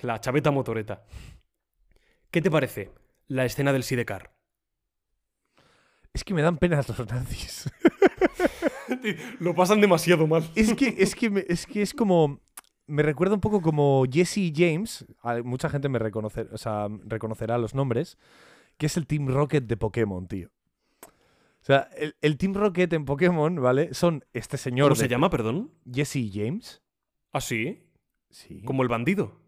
La 0.00 0.20
chaveta 0.20 0.50
motoreta. 0.50 1.04
¿Qué 2.30 2.40
te 2.42 2.50
parece 2.50 2.90
la 3.28 3.44
escena 3.44 3.72
del 3.72 3.82
sidecar? 3.84 4.32
Es 6.12 6.24
que 6.24 6.34
me 6.34 6.42
dan 6.42 6.58
penas 6.58 6.88
los 6.88 7.06
nazis. 7.08 7.70
Lo 9.38 9.54
pasan 9.54 9.80
demasiado 9.80 10.26
mal. 10.26 10.48
es 10.54 10.74
que 10.74 10.94
es 10.98 11.14
que 11.14 11.30
me- 11.30 11.44
es 11.48 11.66
que 11.66 11.82
es 11.82 11.94
como 11.94 12.40
me 12.90 13.02
recuerda 13.02 13.34
un 13.34 13.40
poco 13.40 13.62
como 13.62 14.04
Jesse 14.10 14.52
James, 14.54 15.06
mucha 15.44 15.68
gente 15.70 15.88
me 15.88 15.98
reconocer, 15.98 16.48
o 16.52 16.58
sea, 16.58 16.88
reconocerá 17.06 17.56
los 17.58 17.74
nombres, 17.74 18.18
que 18.76 18.86
es 18.86 18.96
el 18.96 19.06
Team 19.06 19.28
Rocket 19.28 19.64
de 19.64 19.76
Pokémon, 19.76 20.26
tío. 20.26 20.50
O 21.02 21.62
sea, 21.64 21.88
el, 21.96 22.16
el 22.22 22.38
Team 22.38 22.54
Rocket 22.54 22.92
en 22.94 23.04
Pokémon, 23.04 23.54
¿vale? 23.60 23.92
Son 23.94 24.24
este 24.32 24.56
señor 24.56 24.86
¿Cómo 24.88 24.96
se 24.96 25.08
llama, 25.08 25.28
perdón? 25.30 25.70
Jesse 25.92 26.30
James. 26.32 26.82
¿Ah, 27.32 27.40
sí? 27.40 27.82
Sí. 28.30 28.62
Como 28.62 28.82
el 28.82 28.88
bandido. 28.88 29.38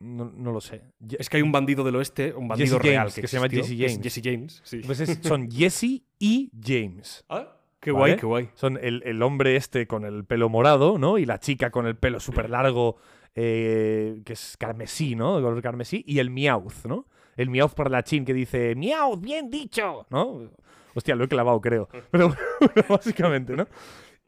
No, 0.00 0.24
no 0.26 0.52
lo 0.52 0.60
sé. 0.60 0.82
Es 1.18 1.28
que 1.28 1.38
hay 1.38 1.42
un 1.42 1.50
bandido 1.52 1.82
del 1.84 1.96
oeste, 1.96 2.32
un 2.32 2.46
bandido 2.46 2.76
Jesse 2.78 2.82
real 2.84 2.98
James, 3.08 3.14
que 3.16 3.26
se 3.28 3.36
llama 3.36 3.48
Jesse 3.48 3.66
que 3.68 3.84
es 3.84 3.92
James. 3.92 4.02
Jesse 4.02 4.20
James, 4.24 4.60
sí. 4.64 4.80
Pues 4.86 5.00
es- 5.00 5.18
son 5.22 5.50
Jesse 5.50 6.02
y 6.20 6.50
James. 6.62 7.24
Ah, 7.28 7.57
qué 7.80 7.92
¿Vale? 7.92 8.12
guay, 8.12 8.16
qué 8.16 8.26
guay. 8.26 8.50
Son 8.54 8.78
el, 8.80 9.02
el 9.04 9.22
hombre 9.22 9.56
este 9.56 9.86
con 9.86 10.04
el 10.04 10.24
pelo 10.24 10.48
morado, 10.48 10.98
¿no? 10.98 11.18
Y 11.18 11.26
la 11.26 11.38
chica 11.38 11.70
con 11.70 11.86
el 11.86 11.96
pelo 11.96 12.20
súper 12.20 12.50
largo, 12.50 12.96
eh, 13.34 14.22
que 14.24 14.32
es 14.32 14.56
carmesí, 14.58 15.14
¿no? 15.14 15.36
De 15.36 15.42
color 15.42 15.62
carmesí. 15.62 16.04
Y 16.06 16.18
el 16.18 16.30
Meowth, 16.30 16.86
¿no? 16.86 17.06
El 17.36 17.50
Meowth 17.50 17.74
para 17.74 17.90
la 17.90 18.02
chin 18.02 18.24
que 18.24 18.34
dice, 18.34 18.74
Meowth, 18.74 19.20
bien 19.20 19.50
dicho, 19.50 20.06
¿no? 20.10 20.50
Hostia, 20.94 21.14
lo 21.14 21.24
he 21.24 21.28
clavado, 21.28 21.60
creo. 21.60 21.88
Pero 22.10 22.34
bueno, 22.60 22.84
básicamente, 22.88 23.54
¿no? 23.56 23.66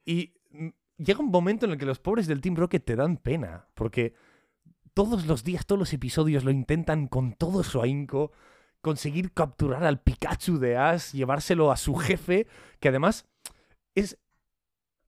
Y 0.05 0.35
llega 0.97 1.21
un 1.21 1.31
momento 1.31 1.67
en 1.67 1.73
el 1.73 1.79
que 1.79 1.87
los 1.87 1.99
pobres 1.99 2.27
del 2.27 2.41
Team 2.41 2.57
Rocket 2.57 2.85
te 2.85 2.97
dan 2.97 3.17
pena, 3.17 3.67
porque 3.75 4.15
todos 4.95 5.27
los 5.27 5.45
días, 5.45 5.67
todos 5.67 5.79
los 5.79 5.93
episodios 5.93 6.45
lo 6.45 6.51
intentan 6.51 7.09
con 7.09 7.33
todo 7.33 7.63
su 7.63 7.81
ahínco 7.81 8.33
conseguir 8.81 9.33
capturar 9.33 9.85
al 9.85 10.01
Pikachu 10.01 10.59
de 10.59 10.77
Ash, 10.77 11.13
llevárselo 11.13 11.71
a 11.71 11.77
su 11.77 11.95
jefe, 11.95 12.47
que 12.79 12.89
además 12.89 13.27
es... 13.95 14.19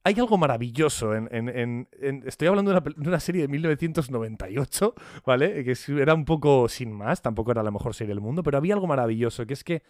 Hay 0.04 0.18
algo 0.18 0.36
maravilloso 0.36 1.14
en... 1.14 1.88
estoy 2.26 2.48
hablando 2.48 2.72
de 2.72 2.78
una, 2.78 2.94
de 2.96 3.08
una 3.08 3.20
serie 3.20 3.42
de 3.42 3.48
1998, 3.48 4.94
¿vale? 5.24 5.62
Que 5.62 5.76
era 6.00 6.14
un 6.14 6.24
poco 6.24 6.68
sin 6.68 6.90
más, 6.90 7.22
tampoco 7.22 7.52
era 7.52 7.62
la 7.62 7.70
mejor 7.70 7.94
serie 7.94 8.12
del 8.12 8.20
mundo, 8.20 8.42
pero 8.42 8.58
había 8.58 8.74
algo 8.74 8.88
maravilloso, 8.88 9.46
que 9.46 9.54
es 9.54 9.62
que 9.62 9.84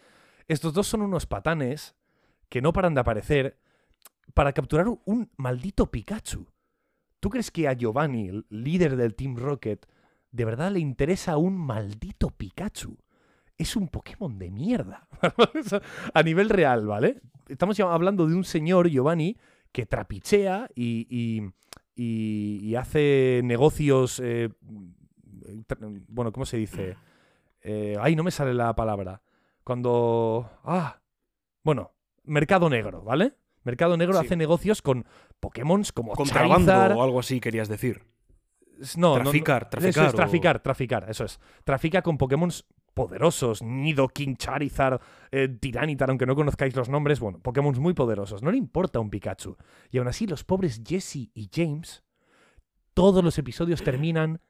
estos 0.49 0.75
dos 0.75 0.87
son 0.87 1.01
unos 1.01 1.25
patanes 1.25 1.95
que 2.51 2.61
no 2.61 2.75
paran 2.75 2.93
de 2.93 3.01
aparecer 3.01 3.59
para 4.35 4.53
capturar 4.53 4.87
un 5.07 5.31
maldito 5.37 5.91
Pikachu. 5.91 6.47
¿Tú 7.19 7.31
crees 7.31 7.51
que 7.51 7.69
a 7.69 7.73
Giovanni, 7.73 8.29
el 8.29 8.47
líder 8.51 8.97
del 8.97 9.15
Team 9.15 9.37
Rocket, 9.37 9.87
de 10.31 10.45
verdad 10.45 10.73
le 10.73 10.81
interesa 10.81 11.39
un 11.39 11.57
maldito 11.57 12.31
Pikachu? 12.31 12.99
Es 13.63 13.77
un 13.77 13.87
Pokémon 13.89 14.39
de 14.39 14.51
mierda. 14.51 15.07
a 16.15 16.23
nivel 16.23 16.49
real, 16.49 16.85
¿vale? 16.87 17.21
Estamos 17.49 17.79
hablando 17.79 18.27
de 18.27 18.35
un 18.35 18.43
señor, 18.45 18.89
Giovanni, 18.89 19.37
que 19.71 19.87
trapichea 19.87 20.69
y, 20.75 21.07
y- 21.09 21.49
y- 21.95 22.59
y 22.67 22.75
hace 22.75 23.41
negocios... 23.45 24.21
eh, 24.25 24.49
bueno, 26.09 26.33
¿cómo 26.33 26.47
se 26.47 26.57
dice? 26.57 26.97
Eh, 27.61 27.97
ay, 28.01 28.17
no 28.17 28.25
me 28.25 28.31
sale 28.31 28.55
la 28.55 28.75
palabra. 28.75 29.23
Cuando... 29.65 30.51
Ah, 30.65 31.01
bueno, 31.63 31.93
mercado 32.25 32.69
negro, 32.69 33.03
¿vale? 33.03 33.35
Mercado 33.65 33.97
negro 33.97 34.19
Sí. 34.19 34.27
hace 34.27 34.37
negocios 34.37 34.83
con 34.83 35.05
Pokémon 35.39 35.85
como 35.95 36.13
Contrabando 36.15 36.73
Charizard. 36.73 36.97
o 36.99 37.03
algo 37.03 37.21
así 37.21 37.41
querías 37.41 37.69
decir. 37.69 38.05
No, 38.97 39.11
no, 39.11 39.17
no, 39.19 39.23
Traficar, 39.31 39.63
Eso 39.63 39.71
traficar. 39.71 40.07
es 40.09 40.13
o- 40.13 40.17
traficar, 40.17 40.61
traficar, 40.63 41.07
eso 41.09 41.25
es. 41.25 41.39
Trafica 41.63 42.03
con 42.03 42.19
Pokémon 42.19 42.51
poderosos. 42.95 43.63
Nidoking, 43.63 44.37
Charizard, 44.37 45.01
eh, 45.31 45.49
Tiranitar, 45.49 46.11
aunque 46.11 46.27
no 46.27 46.35
conozcáis 46.35 46.75
los 46.77 46.89
nombres, 46.89 47.21
bueno, 47.21 47.39
Pokémon 47.39 47.75
muy 47.81 47.95
poderosos. 47.95 48.43
No 48.43 48.51
le 48.51 48.59
importa 48.59 49.01
un 49.01 49.11
Pikachu. 49.11 49.57
Y 49.91 49.99
aún 49.99 50.09
así, 50.09 50.27
los 50.27 50.45
pobres 50.45 50.83
Jesse 50.87 51.31
y 51.35 51.51
James, 51.53 52.03
todos 52.95 53.25
los 53.25 53.39
episodios 53.39 53.83
terminan 53.83 54.41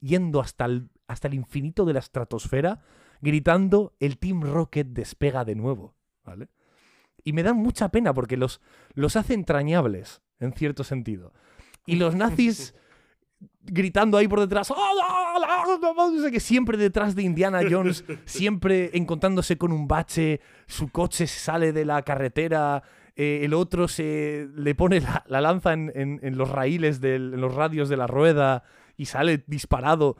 yendo 0.00 0.40
hasta 0.40 0.66
el, 0.66 0.90
hasta 1.06 1.28
el 1.28 1.34
infinito 1.34 1.84
de 1.84 1.94
la 1.94 2.00
estratosfera, 2.00 2.80
gritando: 3.20 3.94
el 4.00 4.18
Team 4.18 4.42
Rocket 4.42 4.88
despega 4.88 5.44
de 5.44 5.54
nuevo, 5.54 5.94
¿vale? 6.24 6.48
Y 7.24 7.32
me 7.32 7.42
dan 7.42 7.56
mucha 7.56 7.88
pena 7.88 8.14
porque 8.14 8.36
los, 8.36 8.60
los 8.94 9.16
hace 9.16 9.34
entrañables, 9.34 10.22
en 10.38 10.52
cierto 10.52 10.84
sentido. 10.84 11.32
Y 11.84 11.96
los 11.96 12.14
nazis 12.14 12.74
gritando 13.62 14.16
ahí 14.18 14.28
por 14.28 14.40
detrás, 14.40 14.70
"¡Ah, 14.70 14.74
ah, 14.78 15.34
ah, 15.36 15.64
ah!", 15.66 16.10
no 16.12 16.22
sé 16.22 16.30
qué, 16.30 16.40
siempre 16.40 16.76
detrás 16.76 17.14
de 17.14 17.22
Indiana 17.22 17.60
Jones, 17.68 18.04
siempre 18.24 18.90
encontrándose 18.94 19.58
con 19.58 19.72
un 19.72 19.86
bache, 19.88 20.40
su 20.66 20.88
coche 20.88 21.26
se 21.26 21.38
sale 21.40 21.72
de 21.72 21.84
la 21.84 22.02
carretera, 22.02 22.82
eh, 23.16 23.40
el 23.44 23.54
otro 23.54 23.88
se 23.88 24.48
le 24.54 24.74
pone 24.74 25.00
la, 25.00 25.24
la 25.28 25.40
lanza 25.40 25.72
en, 25.72 25.90
en- 25.94 26.20
en 26.22 26.36
los 26.38 26.50
raíles, 26.50 27.00
del- 27.00 27.34
en 27.34 27.40
los 27.40 27.54
radios 27.54 27.88
de 27.88 27.96
la 27.96 28.06
rueda 28.06 28.62
y 28.96 29.06
sale 29.06 29.42
disparado. 29.46 30.16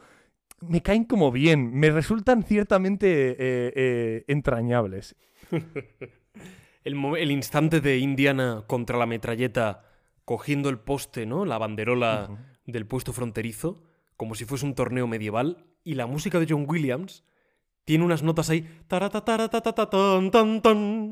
Me 0.60 0.80
caen 0.82 1.04
como 1.04 1.30
bien, 1.30 1.74
me 1.74 1.90
resultan 1.90 2.42
ciertamente 2.42 3.30
eh, 3.32 3.36
eh, 3.76 4.24
entrañables. 4.28 5.14
El, 6.84 6.94
el 7.18 7.30
instante 7.32 7.80
de 7.80 7.98
Indiana 7.98 8.62
contra 8.68 8.96
la 8.96 9.06
metralleta 9.06 9.82
cogiendo 10.24 10.68
el 10.68 10.78
poste, 10.78 11.26
¿no? 11.26 11.44
La 11.44 11.58
banderola. 11.58 12.28
Del 12.66 12.86
puesto 12.86 13.12
fronterizo, 13.12 13.82
como 14.16 14.34
si 14.34 14.44
fuese 14.44 14.64
un 14.66 14.74
torneo 14.74 15.06
medieval, 15.06 15.64
y 15.84 15.94
la 15.94 16.06
música 16.06 16.40
de 16.40 16.46
John 16.48 16.64
Williams 16.68 17.24
tiene 17.84 18.04
unas 18.04 18.22
notas 18.24 18.50
ahí 18.50 18.68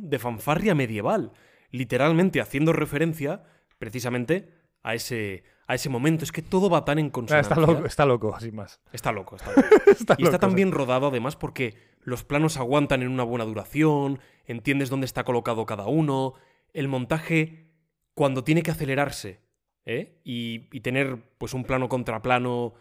de 0.02 0.18
fanfarria 0.18 0.74
medieval, 0.74 1.32
literalmente 1.70 2.40
haciendo 2.40 2.72
referencia 2.72 3.44
precisamente 3.78 4.50
a 4.82 4.94
ese, 4.94 5.44
a 5.66 5.74
ese 5.74 5.88
momento. 5.88 6.24
Es 6.24 6.32
que 6.32 6.42
todo 6.42 6.68
va 6.70 6.84
tan 6.84 6.98
en 6.98 7.06
Ah, 7.06 7.12
consonancia. 7.12 7.54
está 7.54 7.60
loco, 7.72 7.86
está 7.86 8.06
loco, 8.06 8.40
sin 8.40 8.54
más. 8.56 8.80
Está 8.92 9.12
loco, 9.12 9.36
está 9.36 9.50
loco. 9.56 9.68
Está 9.86 10.16
Y 10.18 10.24
está 10.24 10.38
tan 10.38 10.54
bien 10.54 10.72
rodado 10.72 11.08
además 11.08 11.36
porque 11.36 11.76
los 12.00 12.24
planos 12.24 12.56
aguantan 12.56 13.02
en 13.02 13.08
una 13.08 13.22
buena 13.22 13.44
duración, 13.44 14.18
entiendes 14.46 14.90
dónde 14.90 15.06
está 15.06 15.24
colocado 15.24 15.64
cada 15.66 15.86
uno, 15.86 16.34
el 16.72 16.88
montaje 16.88 17.68
cuando 18.14 18.44
tiene 18.44 18.62
que 18.62 18.70
acelerarse 18.70 19.40
¿eh? 19.86 20.20
y, 20.24 20.68
y 20.72 20.80
tener 20.80 21.18
pues 21.38 21.54
un 21.54 21.64
plano 21.64 21.88
contra 21.88 22.22
plano 22.22 22.74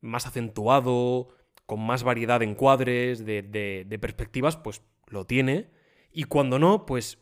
más 0.00 0.26
acentuado, 0.26 1.28
con 1.66 1.80
más 1.84 2.02
variedad 2.02 2.40
de 2.40 2.46
encuadres, 2.46 3.24
de, 3.24 3.42
de- 3.42 3.84
de 3.86 3.98
perspectivas, 3.98 4.56
pues 4.56 4.82
lo 5.06 5.26
tiene. 5.26 5.70
Y 6.12 6.24
cuando 6.24 6.58
no, 6.58 6.86
pues 6.86 7.18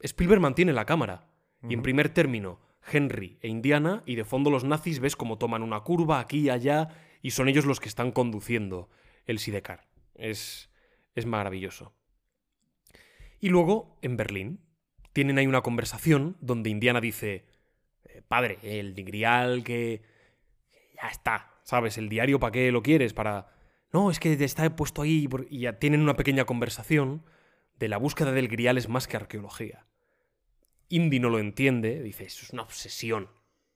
Spielberg 0.00 0.40
mantiene 0.40 0.72
la 0.72 0.84
cámara. 0.86 1.26
Y 1.68 1.74
en 1.74 1.82
primer 1.82 2.08
término, 2.08 2.58
Henry 2.90 3.38
e 3.42 3.48
Indiana, 3.48 4.02
y 4.06 4.14
de 4.14 4.24
fondo 4.24 4.50
los 4.50 4.64
nazis 4.64 4.98
ves 5.00 5.14
como 5.14 5.36
toman 5.36 5.62
una 5.62 5.80
curva 5.80 6.18
aquí 6.20 6.40
y 6.40 6.50
allá, 6.50 6.88
y 7.22 7.32
son 7.32 7.48
ellos 7.48 7.66
los 7.66 7.80
que 7.80 7.88
están 7.88 8.12
conduciendo 8.12 8.88
el 9.26 9.38
Sidecar. 9.38 9.86
Es, 10.14 10.70
es 11.14 11.26
maravilloso. 11.26 11.92
Y 13.40 13.48
luego, 13.50 13.98
en 14.02 14.16
Berlín, 14.16 14.60
tienen 15.12 15.38
ahí 15.38 15.46
una 15.46 15.60
conversación 15.62 16.36
donde 16.40 16.70
Indiana 16.70 17.00
dice, 17.00 17.34
"Eh, 17.34 17.44
padre, 18.22 18.58
el 18.62 18.94
grial 18.94 19.64
que... 19.64 20.02
Ya 20.94 21.08
está, 21.08 21.50
¿sabes? 21.62 21.96
El 21.98 22.08
diario, 22.08 22.38
¿para 22.40 22.52
qué 22.52 22.70
lo 22.72 22.82
quieres? 22.82 23.12
Para... 23.14 23.46
no, 23.92 24.10
es 24.10 24.20
que 24.20 24.32
está 24.32 24.74
puesto 24.76 25.02
ahí 25.02 25.28
y 25.48 25.60
ya 25.60 25.78
tienen 25.78 26.02
una 26.02 26.16
pequeña 26.16 26.44
conversación 26.44 27.24
de 27.78 27.88
la 27.88 27.96
búsqueda 27.96 28.32
del 28.32 28.48
grial 28.48 28.76
es 28.76 28.88
más 28.88 29.08
que 29.08 29.16
arqueología. 29.16 29.86
Indy 30.88 31.20
no 31.20 31.30
lo 31.30 31.38
entiende, 31.38 32.02
dice, 32.02 32.24
eso 32.24 32.44
es 32.44 32.50
una 32.50 32.62
obsesión. 32.62 33.30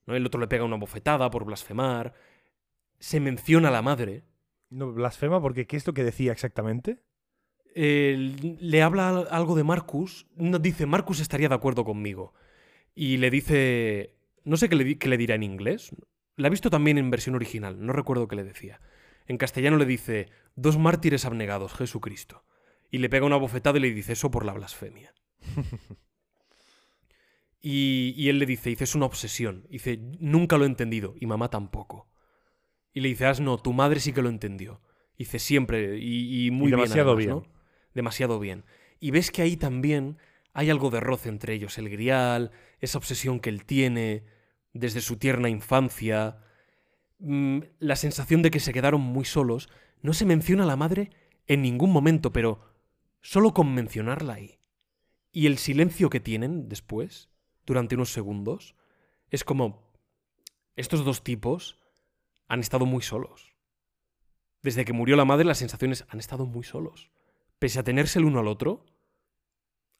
¿no? 0.06 0.14
El 0.16 0.26
otro 0.26 0.40
le 0.40 0.48
pega 0.48 0.64
una 0.64 0.76
bofetada 0.76 1.30
por 1.30 1.44
blasfemar. 1.44 2.12
Se 2.98 3.20
menciona 3.20 3.68
a 3.68 3.72
la 3.72 3.82
madre. 3.82 4.24
No, 4.68 4.92
blasfema 4.92 5.40
porque 5.40 5.66
¿qué 5.66 5.76
es 5.76 5.86
lo 5.86 5.94
que 5.94 6.04
decía 6.04 6.32
exactamente? 6.32 6.98
Eh, 7.74 8.16
le 8.60 8.82
habla 8.82 9.08
al- 9.08 9.28
algo 9.30 9.54
de 9.56 9.64
Marcus. 9.64 10.26
No, 10.36 10.58
dice, 10.58 10.86
Marcus 10.86 11.20
estaría 11.20 11.48
de 11.48 11.54
acuerdo 11.54 11.84
conmigo. 11.84 12.34
Y 12.94 13.16
le 13.18 13.30
dice, 13.30 14.13
no 14.44 14.56
sé 14.56 14.68
qué 14.68 14.76
le, 14.76 14.84
di- 14.84 14.96
qué 14.96 15.08
le 15.08 15.16
dirá 15.16 15.34
en 15.34 15.42
inglés. 15.42 15.90
La 16.36 16.48
he 16.48 16.50
visto 16.50 16.70
también 16.70 16.98
en 16.98 17.10
versión 17.10 17.34
original, 17.34 17.84
no 17.84 17.92
recuerdo 17.92 18.28
qué 18.28 18.36
le 18.36 18.44
decía. 18.44 18.80
En 19.26 19.38
castellano 19.38 19.76
le 19.76 19.86
dice, 19.86 20.28
dos 20.56 20.78
mártires 20.78 21.24
abnegados, 21.24 21.72
Jesucristo. 21.74 22.44
Y 22.90 22.98
le 22.98 23.08
pega 23.08 23.26
una 23.26 23.36
bofetada 23.36 23.78
y 23.78 23.80
le 23.82 23.92
dice, 23.92 24.12
eso 24.12 24.30
por 24.30 24.44
la 24.44 24.52
blasfemia. 24.52 25.14
y, 27.60 28.14
y 28.16 28.28
él 28.28 28.38
le 28.38 28.46
dice, 28.46 28.70
dice, 28.70 28.84
es 28.84 28.94
una 28.94 29.06
obsesión. 29.06 29.66
Dice, 29.70 29.98
nunca 30.20 30.58
lo 30.58 30.64
he 30.64 30.68
entendido, 30.68 31.14
y 31.18 31.26
mamá 31.26 31.48
tampoco. 31.48 32.08
Y 32.92 33.00
le 33.00 33.08
dice, 33.08 33.30
no, 33.40 33.58
tu 33.58 33.72
madre 33.72 34.00
sí 34.00 34.12
que 34.12 34.22
lo 34.22 34.28
entendió. 34.28 34.80
Dice, 35.16 35.38
siempre, 35.38 35.98
y, 35.98 36.46
y 36.46 36.50
muy 36.50 36.66
bien. 36.66 36.80
demasiado 36.80 37.12
además, 37.12 37.24
bien. 37.24 37.30
¿no? 37.36 37.46
Demasiado 37.94 38.38
bien. 38.40 38.64
Y 39.00 39.10
ves 39.12 39.30
que 39.30 39.42
ahí 39.42 39.56
también 39.56 40.18
hay 40.52 40.70
algo 40.70 40.90
de 40.90 41.00
roce 41.00 41.28
entre 41.28 41.54
ellos, 41.54 41.78
el 41.78 41.88
grial, 41.88 42.50
esa 42.80 42.98
obsesión 42.98 43.40
que 43.40 43.50
él 43.50 43.64
tiene 43.64 44.24
desde 44.74 45.00
su 45.00 45.16
tierna 45.16 45.48
infancia, 45.48 46.38
mm, 47.20 47.60
la 47.78 47.96
sensación 47.96 48.42
de 48.42 48.50
que 48.50 48.60
se 48.60 48.72
quedaron 48.72 49.00
muy 49.00 49.24
solos. 49.24 49.70
No 50.02 50.12
se 50.12 50.26
menciona 50.26 50.64
a 50.64 50.66
la 50.66 50.76
madre 50.76 51.10
en 51.46 51.62
ningún 51.62 51.90
momento, 51.90 52.32
pero 52.32 52.60
solo 53.22 53.54
con 53.54 53.72
mencionarla 53.72 54.34
ahí. 54.34 54.58
Y 55.32 55.46
el 55.46 55.58
silencio 55.58 56.10
que 56.10 56.20
tienen 56.20 56.68
después, 56.68 57.30
durante 57.64 57.94
unos 57.94 58.12
segundos, 58.12 58.74
es 59.30 59.44
como, 59.44 59.90
estos 60.76 61.04
dos 61.04 61.24
tipos 61.24 61.80
han 62.48 62.60
estado 62.60 62.84
muy 62.84 63.02
solos. 63.02 63.54
Desde 64.62 64.84
que 64.84 64.92
murió 64.92 65.16
la 65.16 65.24
madre, 65.24 65.44
las 65.44 65.58
sensaciones 65.58 66.04
han 66.08 66.18
estado 66.18 66.46
muy 66.46 66.64
solos. 66.64 67.10
Pese 67.58 67.78
a 67.78 67.84
tenerse 67.84 68.18
el 68.18 68.24
uno 68.24 68.40
al 68.40 68.48
otro, 68.48 68.84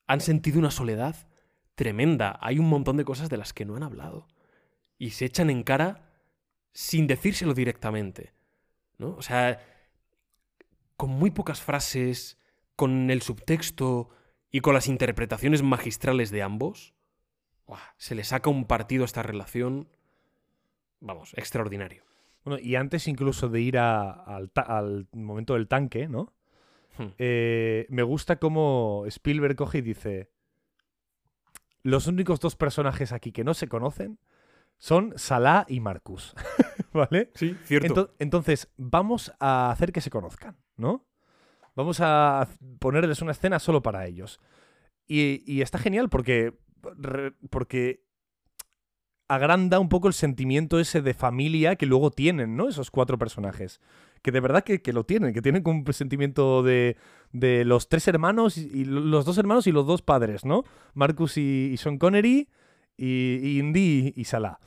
han 0.07 0.21
sentido 0.21 0.59
una 0.59 0.71
soledad 0.71 1.29
tremenda. 1.75 2.39
Hay 2.41 2.59
un 2.59 2.69
montón 2.69 2.97
de 2.97 3.05
cosas 3.05 3.29
de 3.29 3.37
las 3.37 3.53
que 3.53 3.65
no 3.65 3.77
han 3.77 3.83
hablado. 3.83 4.27
Y 4.99 5.11
se 5.11 5.25
echan 5.27 5.51
en 5.51 5.63
cara 5.63 6.11
sin 6.73 7.07
decírselo 7.07 7.55
directamente. 7.55 8.33
¿no? 8.99 9.15
O 9.17 9.23
sea, 9.23 9.61
con 10.97 11.11
muy 11.11 11.31
pocas 11.31 11.61
frases, 11.61 12.39
con 12.77 13.11
el 13.11 13.23
subtexto 13.23 14.09
y 14.51 14.61
con 14.61 14.75
las 14.75 14.87
interpretaciones 14.89 15.63
magistrales 15.63 16.31
de 16.31 16.43
ambos, 16.43 16.95
se 17.97 18.15
le 18.15 18.25
saca 18.25 18.51
un 18.51 18.67
partido 18.67 19.03
a 19.03 19.07
esta 19.07 19.23
relación, 19.23 19.89
vamos, 21.01 21.33
extraordinario. 21.35 22.05
Bueno, 22.45 22.61
y 22.63 22.77
antes 22.77 23.09
incluso 23.09 23.49
de 23.49 23.61
ir 23.63 23.79
a- 23.79 24.11
al, 24.13 24.51
ta- 24.51 24.63
al 24.63 25.09
momento 25.13 25.55
del 25.55 25.67
tanque, 25.67 26.09
¿no? 26.09 26.33
Hmm. 26.99 27.07
Eh, 27.19 27.87
me 27.89 28.03
gusta 28.03 28.37
cómo 28.37 29.05
Spielberg 29.07 29.57
coge 29.57 29.79
y 29.79 29.83
dice: 29.83 30.31
Los 31.83 32.07
únicos 32.07 32.39
dos 32.41 32.55
personajes 32.55 33.13
aquí 33.13 33.33
que 33.33 33.45
no 33.45 33.55
se 33.55 33.67
conocen 33.67 34.19
son 34.79 35.13
Salah 35.17 35.65
y 35.69 35.81
Marcus. 35.81 36.35
¿Vale? 36.93 37.31
Sí, 37.35 37.57
cierto. 37.65 37.89
Ento- 37.89 38.11
entonces, 38.19 38.69
vamos 38.77 39.33
a 39.41 39.71
hacer 39.71 39.93
que 39.93 40.01
se 40.01 40.11
conozcan, 40.11 40.57
¿no? 40.77 41.07
Vamos 41.75 41.99
a 42.01 42.49
ponerles 42.79 43.21
una 43.23 43.33
escena 43.33 43.59
solo 43.59 43.83
para 43.83 44.07
ellos. 44.07 44.41
Y, 45.07 45.43
y 45.53 45.61
está 45.63 45.79
genial 45.79 46.09
porque, 46.09 46.55
porque 47.51 48.05
agranda 49.27 49.79
un 49.81 49.89
poco 49.89 50.07
el 50.09 50.15
sentimiento 50.15 50.79
ese 50.79 51.01
de 51.03 51.15
familia 51.15 51.77
que 51.77 51.87
luego 51.87 52.11
tienen, 52.11 52.57
¿no? 52.57 52.69
Esos 52.69 52.91
cuatro 52.91 53.19
personajes. 53.19 53.81
Que 54.23 54.31
de 54.33 54.41
verdad 54.41 54.63
que, 54.65 54.83
que 54.83 54.93
lo 54.93 55.05
tienen, 55.05 55.35
que 55.35 55.43
tienen 55.43 55.63
como 55.63 55.81
un 55.85 55.93
sentimiento 55.93 56.63
de, 56.63 56.97
de 57.33 57.65
los 57.65 57.89
tres 57.89 58.07
hermanos, 58.07 58.57
y, 58.57 58.71
y 58.73 58.85
los 58.85 59.25
dos 59.25 59.39
hermanos 59.39 59.67
y 59.67 59.73
los 59.73 59.87
dos 59.87 60.03
padres, 60.03 60.45
¿no? 60.45 60.63
Marcus 60.95 61.39
y, 61.39 61.71
y 61.73 61.77
Sean 61.79 61.99
Connery, 61.99 62.49
y, 62.97 63.39
y 63.43 63.59
Indy 63.59 64.13
y 64.17 64.25
Salah. 64.25 64.59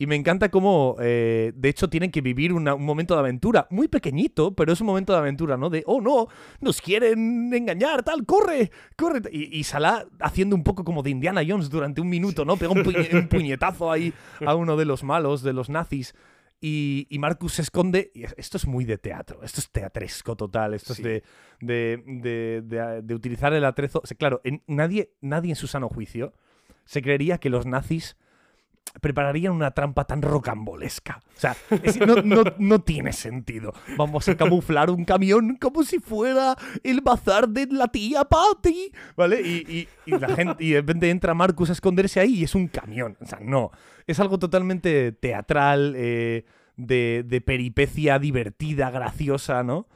Y 0.00 0.06
me 0.06 0.14
encanta 0.14 0.48
cómo, 0.48 0.94
eh, 1.00 1.50
de 1.56 1.68
hecho, 1.68 1.90
tienen 1.90 2.12
que 2.12 2.20
vivir 2.20 2.52
una- 2.52 2.74
un 2.74 2.84
momento 2.84 3.14
de 3.14 3.20
aventura, 3.20 3.66
muy 3.70 3.88
pequeñito, 3.88 4.54
pero 4.54 4.72
es 4.72 4.80
un 4.80 4.86
momento 4.86 5.12
de 5.12 5.18
aventura, 5.18 5.56
¿no? 5.56 5.70
De, 5.70 5.82
oh 5.86 6.00
no, 6.00 6.28
nos 6.60 6.80
quieren 6.80 7.52
engañar, 7.52 8.04
tal, 8.04 8.24
corre, 8.24 8.70
corre. 8.96 9.22
Y, 9.32 9.58
y 9.58 9.64
Salah 9.64 10.06
haciendo 10.20 10.54
un 10.54 10.62
poco 10.62 10.84
como 10.84 11.02
de 11.02 11.10
Indiana 11.10 11.42
Jones 11.44 11.68
durante 11.68 12.00
un 12.00 12.08
minuto, 12.08 12.44
¿no? 12.44 12.56
Pega 12.56 12.70
un, 12.70 12.84
puñe- 12.84 13.12
un 13.12 13.26
puñetazo 13.28 13.90
ahí 13.90 14.12
a 14.46 14.54
uno 14.54 14.76
de 14.76 14.84
los 14.84 15.02
malos, 15.02 15.42
de 15.42 15.52
los 15.52 15.68
nazis. 15.68 16.14
Y, 16.60 17.08
y 17.10 17.18
Marcus 17.18 17.54
se 17.54 17.62
esconde. 17.62 18.12
Y 18.14 18.22
es- 18.22 18.34
esto 18.38 18.56
es 18.56 18.66
muy 18.68 18.84
de 18.84 18.98
teatro, 18.98 19.42
esto 19.42 19.60
es 19.60 19.68
teatresco 19.70 20.36
total, 20.36 20.74
esto 20.74 20.94
Sí. 20.94 21.02
es 21.02 21.04
de, 21.08 21.22
de, 21.60 22.02
de- 22.06 22.62
de- 22.62 23.02
de 23.02 23.14
utilizar 23.16 23.52
el 23.52 23.64
atrezo. 23.64 24.00
O 24.04 24.06
sea, 24.06 24.16
claro, 24.16 24.40
en- 24.44 24.62
nadie, 24.68 25.10
nadie 25.20 25.50
en 25.50 25.56
su 25.56 25.66
sano 25.66 25.88
juicio 25.88 26.34
se 26.88 27.02
creería 27.02 27.36
que 27.36 27.50
los 27.50 27.66
nazis 27.66 28.16
prepararían 29.02 29.52
una 29.52 29.72
trampa 29.72 30.04
tan 30.06 30.22
rocambolesca. 30.22 31.20
O 31.36 31.40
sea, 31.40 31.54
no, 32.06 32.16
no- 32.22 32.42
no 32.58 32.78
tiene 32.80 33.12
sentido. 33.12 33.74
Vamos 33.98 34.26
a 34.28 34.36
camuflar 34.36 34.88
un 34.90 35.04
camión 35.04 35.56
como 35.56 35.82
si 35.84 35.98
fuera 35.98 36.56
el 36.82 37.02
bazar 37.02 37.50
de 37.50 37.66
la 37.70 37.88
tía 37.88 38.24
Patty, 38.24 38.90
¿vale? 39.14 39.42
Y, 39.42 39.56
y- 39.70 39.88
y 40.06 40.18
la 40.18 40.34
gente, 40.34 40.64
y 40.64 40.70
de 40.70 40.80
repente 40.80 41.10
entra 41.10 41.34
Marcus 41.34 41.68
a 41.68 41.74
esconderse 41.74 42.20
ahí 42.20 42.36
y 42.36 42.44
es 42.44 42.54
un 42.54 42.68
camión. 42.68 43.18
O 43.20 43.26
sea, 43.26 43.38
no. 43.42 43.70
Es 44.06 44.18
algo 44.20 44.38
totalmente 44.38 45.12
teatral, 45.12 45.92
eh, 45.94 46.46
de, 46.76 47.24
de 47.26 47.40
peripecia 47.42 48.18
divertida, 48.18 48.90
graciosa, 48.90 49.62
¿no? 49.62 49.86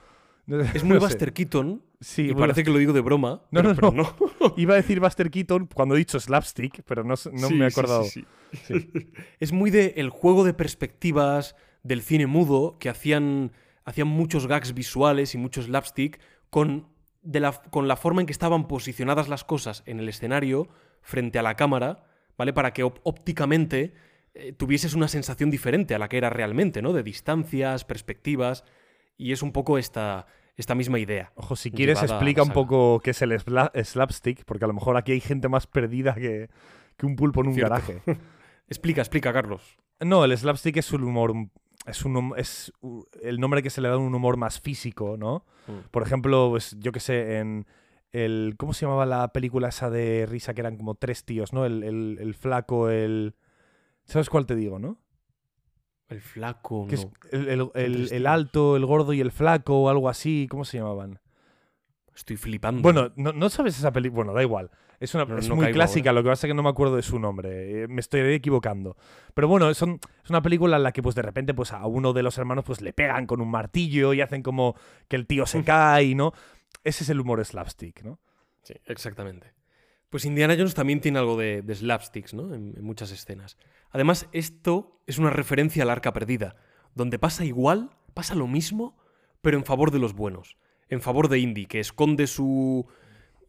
Es 0.46 0.82
muy 0.82 0.94
No 0.94 1.00
sé. 1.00 1.06
Buster 1.06 1.32
Keaton. 1.32 1.82
Sí, 2.00 2.30
y 2.30 2.34
parece 2.34 2.64
que 2.64 2.70
lo 2.70 2.78
digo 2.78 2.92
de 2.92 3.00
broma. 3.00 3.42
No, 3.52 3.62
pero- 3.62 3.92
no, 3.92 4.14
pero 4.18 4.32
no. 4.40 4.54
Iba 4.56 4.74
a 4.74 4.76
decir 4.76 4.98
Buster 5.00 5.30
Keaton 5.30 5.66
cuando 5.72 5.94
he 5.94 5.98
dicho 5.98 6.18
slapstick, 6.18 6.82
pero 6.82 7.04
no, 7.04 7.10
no 7.32 7.48
Sí, 7.48 7.54
me 7.54 7.64
he 7.64 7.68
acordado. 7.68 8.04
sí, 8.04 8.24
sí. 8.66 8.90
es 9.40 9.52
muy 9.52 9.70
de 9.70 9.94
el 9.96 10.10
juego 10.10 10.44
de 10.44 10.52
perspectivas 10.54 11.54
del 11.84 12.02
cine 12.02 12.26
mudo 12.26 12.76
que 12.80 12.88
hacían, 12.88 13.52
hacían 13.84 14.08
muchos 14.08 14.46
gags 14.48 14.74
visuales 14.74 15.34
y 15.34 15.38
muchos 15.38 15.66
slapstick 15.66 16.18
con, 16.50 16.88
de 17.22 17.38
la, 17.40 17.52
con 17.52 17.86
la 17.86 17.96
forma 17.96 18.20
en 18.20 18.26
que 18.26 18.32
estaban 18.32 18.66
posicionadas 18.66 19.28
las 19.28 19.44
cosas 19.44 19.82
en 19.86 20.00
el 20.00 20.08
escenario 20.08 20.68
frente 21.02 21.38
a 21.38 21.42
la 21.42 21.54
cámara, 21.56 22.04
¿vale? 22.36 22.52
Para 22.52 22.72
que 22.72 22.82
ópticamente 22.82 23.94
eh, 24.34 24.52
tuvieses 24.52 24.94
una 24.94 25.06
sensación 25.08 25.50
diferente 25.50 25.94
a 25.94 25.98
la 25.98 26.08
que 26.08 26.16
era 26.18 26.30
realmente, 26.30 26.82
¿no? 26.82 26.92
De 26.92 27.02
distancias, 27.04 27.84
perspectivas. 27.84 28.64
Y 29.16 29.32
es 29.32 29.42
un 29.42 29.52
poco 29.52 29.78
esta, 29.78 30.26
esta 30.56 30.74
misma 30.74 30.98
idea. 30.98 31.32
Ojo, 31.36 31.56
si 31.56 31.70
quieres 31.70 32.02
explica 32.02 32.42
un 32.42 32.50
poco 32.50 33.00
qué 33.00 33.10
es 33.10 33.22
el 33.22 33.32
sla- 33.32 33.70
slapstick, 33.84 34.44
porque 34.44 34.64
a 34.64 34.68
lo 34.68 34.74
mejor 34.74 34.96
aquí 34.96 35.12
hay 35.12 35.20
gente 35.20 35.48
más 35.48 35.66
perdida 35.66 36.14
que, 36.14 36.48
que 36.96 37.06
un 37.06 37.16
pulpo 37.16 37.40
en 37.42 37.48
un 37.48 37.54
Cierto. 37.54 37.70
garaje. 37.74 38.02
Explica, 38.68 39.02
explica, 39.02 39.32
Carlos. 39.32 39.76
No, 40.00 40.24
el 40.24 40.36
slapstick 40.36 40.78
es 40.78 40.92
un 40.92 41.04
humor. 41.04 41.34
Es 41.84 42.04
un 42.04 42.32
es 42.36 42.72
el 43.22 43.38
nombre 43.38 43.62
que 43.62 43.70
se 43.70 43.80
le 43.80 43.88
da 43.88 43.94
a 43.94 43.98
un 43.98 44.14
humor 44.14 44.36
más 44.38 44.60
físico, 44.60 45.16
¿no? 45.18 45.44
Mm. 45.66 45.88
Por 45.90 46.02
ejemplo, 46.04 46.48
pues, 46.50 46.76
yo 46.78 46.90
que 46.92 47.00
sé, 47.00 47.38
en 47.38 47.66
el. 48.12 48.54
¿Cómo 48.56 48.72
se 48.72 48.86
llamaba 48.86 49.04
la 49.04 49.28
película 49.32 49.68
esa 49.68 49.90
de 49.90 50.26
risa 50.26 50.54
que 50.54 50.60
eran 50.62 50.76
como 50.78 50.94
tres 50.94 51.24
tíos, 51.24 51.52
¿no? 51.52 51.66
El, 51.66 51.82
el- 51.82 52.18
el 52.20 52.34
flaco, 52.34 52.88
el. 52.88 53.34
¿Sabes 54.04 54.30
cuál 54.30 54.46
te 54.46 54.54
digo, 54.56 54.78
no? 54.78 54.96
El 56.08 56.20
flaco, 56.20 56.86
Que 56.88 56.96
es 56.96 57.06
no. 57.06 57.12
el, 57.30 57.70
el- 57.74 58.12
el- 58.12 58.26
alto, 58.26 58.76
el 58.76 58.84
gordo 58.84 59.12
y 59.12 59.20
el 59.20 59.32
flaco, 59.32 59.82
o 59.82 59.88
algo 59.88 60.08
así. 60.08 60.46
¿Cómo 60.50 60.64
se 60.64 60.78
llamaban? 60.78 61.20
Estoy 62.14 62.36
flipando. 62.36 62.82
Bueno, 62.82 63.12
no, 63.16 63.32
no 63.32 63.48
sabes 63.48 63.78
esa 63.78 63.92
película. 63.92 64.16
Bueno, 64.16 64.34
da 64.34 64.42
igual. 64.42 64.70
Es, 65.00 65.14
una, 65.14 65.24
No- 65.24 65.38
es 65.38 65.48
muy 65.48 65.72
clásica, 65.72 66.12
lo 66.12 66.22
que 66.22 66.28
pasa 66.28 66.46
es 66.46 66.50
que 66.50 66.54
no 66.54 66.62
me 66.62 66.68
acuerdo 66.68 66.94
de 66.96 67.02
su 67.02 67.18
nombre. 67.18 67.84
eh, 67.84 67.88
me 67.88 68.00
estoy 68.00 68.20
equivocando. 68.34 68.96
Pero 69.34 69.48
bueno, 69.48 69.72
son- 69.74 69.98
es 70.22 70.30
una 70.30 70.42
película 70.42 70.76
en 70.76 70.82
la 70.82 70.92
que 70.92 71.02
pues 71.02 71.14
de 71.14 71.22
repente 71.22 71.54
pues 71.54 71.72
a 71.72 71.86
uno 71.86 72.12
de 72.12 72.22
los 72.22 72.36
hermanos 72.38 72.64
pues 72.64 72.80
le 72.82 72.92
pegan 72.92 73.26
con 73.26 73.40
un 73.40 73.50
martillo 73.50 74.12
y 74.12 74.20
hacen 74.20 74.42
como 74.42 74.76
que 75.08 75.16
el 75.16 75.26
tío 75.26 75.46
se 75.46 75.64
cae, 75.64 76.14
¿no? 76.14 76.32
Ese 76.84 77.02
es 77.04 77.10
el 77.10 77.18
humor 77.20 77.44
slapstick, 77.44 78.02
¿no? 78.04 78.20
Sí, 78.62 78.74
exactamente. 78.86 79.54
Pues 80.10 80.24
Indiana 80.26 80.54
Jones 80.56 80.74
también 80.74 81.00
tiene 81.00 81.18
algo 81.18 81.36
de, 81.38 81.62
de 81.62 81.74
slapsticks, 81.74 82.34
¿no? 82.34 82.54
En, 82.54 82.74
en 82.76 82.84
muchas 82.84 83.10
escenas. 83.10 83.56
Además, 83.92 84.28
esto 84.32 85.00
es 85.06 85.18
una 85.18 85.30
referencia 85.30 85.82
al 85.82 85.90
arca 85.90 86.12
perdida, 86.12 86.56
donde 86.94 87.18
pasa 87.18 87.44
igual, 87.44 87.90
pasa 88.14 88.34
lo 88.34 88.46
mismo, 88.46 88.96
pero 89.40 89.56
en 89.56 89.64
favor 89.64 89.90
de 89.90 89.98
los 89.98 90.14
buenos. 90.14 90.56
En 90.88 91.00
favor 91.00 91.28
de 91.28 91.38
Indy, 91.38 91.66
que 91.66 91.80
esconde 91.80 92.26
su. 92.26 92.86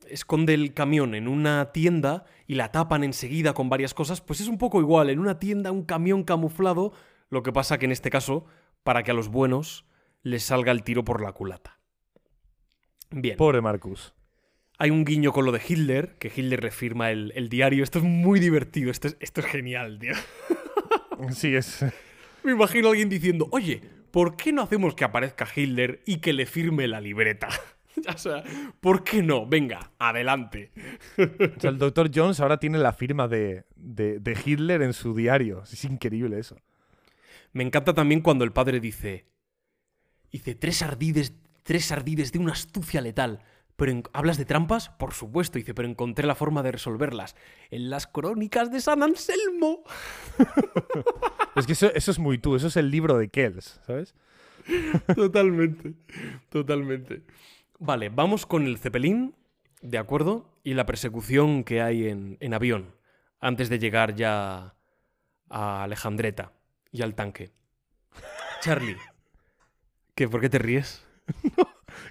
esconde 0.07 0.53
el 0.53 0.73
camión 0.73 1.15
en 1.15 1.27
una 1.27 1.71
tienda 1.71 2.25
y 2.47 2.55
la 2.55 2.71
tapan 2.71 3.03
enseguida 3.03 3.53
con 3.53 3.69
varias 3.69 3.93
cosas. 3.93 4.21
Pues 4.21 4.41
es 4.41 4.47
un 4.47 4.57
poco 4.57 4.79
igual. 4.79 5.09
En 5.09 5.19
una 5.19 5.39
tienda, 5.39 5.71
un 5.71 5.83
camión 5.83 6.23
camuflado. 6.23 6.93
Lo 7.29 7.43
que 7.43 7.51
pasa 7.51 7.77
que 7.77 7.85
en 7.85 7.91
este 7.91 8.09
caso, 8.09 8.45
para 8.83 9.03
que 9.03 9.11
a 9.11 9.13
los 9.13 9.29
buenos 9.29 9.85
le 10.21 10.39
salga 10.39 10.71
el 10.71 10.83
tiro 10.83 11.03
por 11.03 11.21
la 11.21 11.33
culata. 11.33 11.79
Bien. 13.11 13.37
Pobre 13.37 13.61
Marcus. 13.61 14.13
Hay 14.77 14.89
un 14.89 15.05
guiño 15.05 15.31
con 15.31 15.45
lo 15.45 15.51
de 15.51 15.61
Hitler, 15.65 16.15
que 16.19 16.31
Hitler 16.35 16.63
le 16.63 16.71
firma 16.71 17.11
el, 17.11 17.31
el 17.35 17.49
diario. 17.49 17.83
Esto 17.83 17.99
es 17.99 18.05
muy 18.05 18.39
divertido, 18.39 18.91
esto 18.91 19.07
es, 19.07 19.17
esto 19.19 19.41
es 19.41 19.47
genial, 19.47 19.99
tío. 19.99 20.13
Sí, 21.31 21.55
es. 21.55 21.85
Me 22.43 22.51
imagino 22.51 22.87
a 22.87 22.91
alguien 22.91 23.07
diciendo, 23.07 23.47
oye, 23.51 23.81
¿por 24.11 24.35
qué 24.35 24.51
no 24.51 24.63
hacemos 24.63 24.95
que 24.95 25.05
aparezca 25.05 25.47
Hitler 25.55 26.01
y 26.05 26.17
que 26.17 26.33
le 26.33 26.45
firme 26.45 26.87
la 26.87 26.99
libreta? 26.99 27.47
o 28.13 28.17
sea, 28.17 28.43
¿por 28.81 29.03
qué 29.03 29.23
no? 29.23 29.45
Venga, 29.45 29.91
adelante. 29.99 30.71
O 31.17 31.59
sea, 31.59 31.69
el 31.69 31.77
Dr. 31.77 32.11
Jones 32.13 32.39
ahora 32.39 32.57
tiene 32.57 32.77
la 32.77 32.93
firma 32.93 33.27
de, 33.27 33.65
de, 33.75 34.19
de 34.19 34.37
Hitler 34.43 34.81
en 34.81 34.93
su 34.93 35.15
diario. 35.15 35.63
Es 35.63 35.85
increíble 35.85 36.39
eso. 36.39 36.57
Me 37.53 37.63
encanta 37.63 37.93
también 37.93 38.21
cuando 38.21 38.43
el 38.43 38.51
padre 38.51 38.79
dice, 38.79 39.27
dice, 40.31 40.55
tres 40.55 40.81
ardides, 40.81 41.33
tres 41.61 41.91
ardides 41.91 42.31
de 42.31 42.39
una 42.39 42.53
astucia 42.53 42.99
letal. 42.99 43.39
Pero 43.75 43.91
en- 43.91 44.03
¿hablas 44.13 44.37
de 44.37 44.45
trampas? 44.45 44.89
Por 44.89 45.13
supuesto, 45.13 45.57
dice, 45.57 45.73
pero 45.73 45.87
encontré 45.87 46.27
la 46.27 46.35
forma 46.35 46.61
de 46.63 46.71
resolverlas. 46.71 47.35
En 47.71 47.89
las 47.89 48.07
crónicas 48.07 48.71
de 48.71 48.81
San 48.81 49.03
Anselmo. 49.03 49.83
Es 51.55 51.67
que 51.67 51.73
eso, 51.73 51.91
eso 51.93 52.09
es 52.11 52.17
muy 52.19 52.39
tú, 52.39 52.55
eso 52.55 52.67
es 52.67 52.77
el 52.77 52.89
libro 52.89 53.17
de 53.17 53.29
Kells, 53.29 53.79
¿sabes? 53.85 54.15
Totalmente, 55.15 55.93
totalmente. 56.49 57.21
Vale, 57.79 58.09
vamos 58.09 58.45
con 58.45 58.65
el 58.65 58.77
Zeppelin, 58.79 59.35
¿de 59.81 59.97
acuerdo? 59.99 60.49
Y 60.63 60.73
la 60.73 60.85
persecución 60.87 61.63
que 61.63 61.81
hay 61.81 62.07
en, 62.07 62.37
en 62.39 62.53
avión, 62.55 62.95
antes 63.39 63.69
de 63.69 63.77
llegar 63.77 64.15
ya 64.15 64.73
a 65.49 65.83
Alejandreta 65.83 66.53
y 66.91 67.01
al 67.03 67.13
tanque. 67.13 67.51
Charlie, 68.61 68.97
¿qué, 70.15 70.27
¿por 70.27 70.41
qué 70.41 70.49
te 70.49 70.59
ríes? 70.59 71.05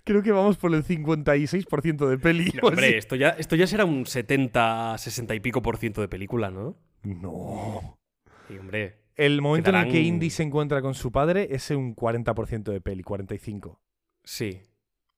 Creo 0.05 0.23
que 0.23 0.33
vamos 0.33 0.57
por 0.57 0.75
el 0.75 0.85
56% 0.85 2.09
de 2.09 2.19
peli. 2.19 2.53
No, 2.61 2.69
hombre, 2.69 2.99
esto 2.99 3.15
ya, 3.17 3.31
esto 3.31 3.55
ya 3.57 3.67
será 3.67 3.85
un 3.85 4.05
70, 4.07 4.99
60 4.99 5.35
y 5.35 5.41
pico 5.41 5.63
por 5.63 5.77
ciento 5.77 6.01
de 6.01 6.09
película, 6.09 6.51
¿no? 6.51 6.77
No. 7.05 7.99
Y 8.49 8.57
hombre, 8.59 8.99
El 9.17 9.41
momento 9.43 9.71
en 9.71 9.77
el 9.77 9.89
que 9.93 10.01
Indy 10.01 10.31
se 10.31 10.43
encuentra 10.43 10.83
con 10.83 10.95
su 10.95 11.13
padre 11.13 11.49
es 11.51 11.71
un 11.71 11.95
40% 11.95 12.73
de 12.73 12.81
peli, 12.81 13.03
45%. 13.03 13.79
sí. 14.25 14.61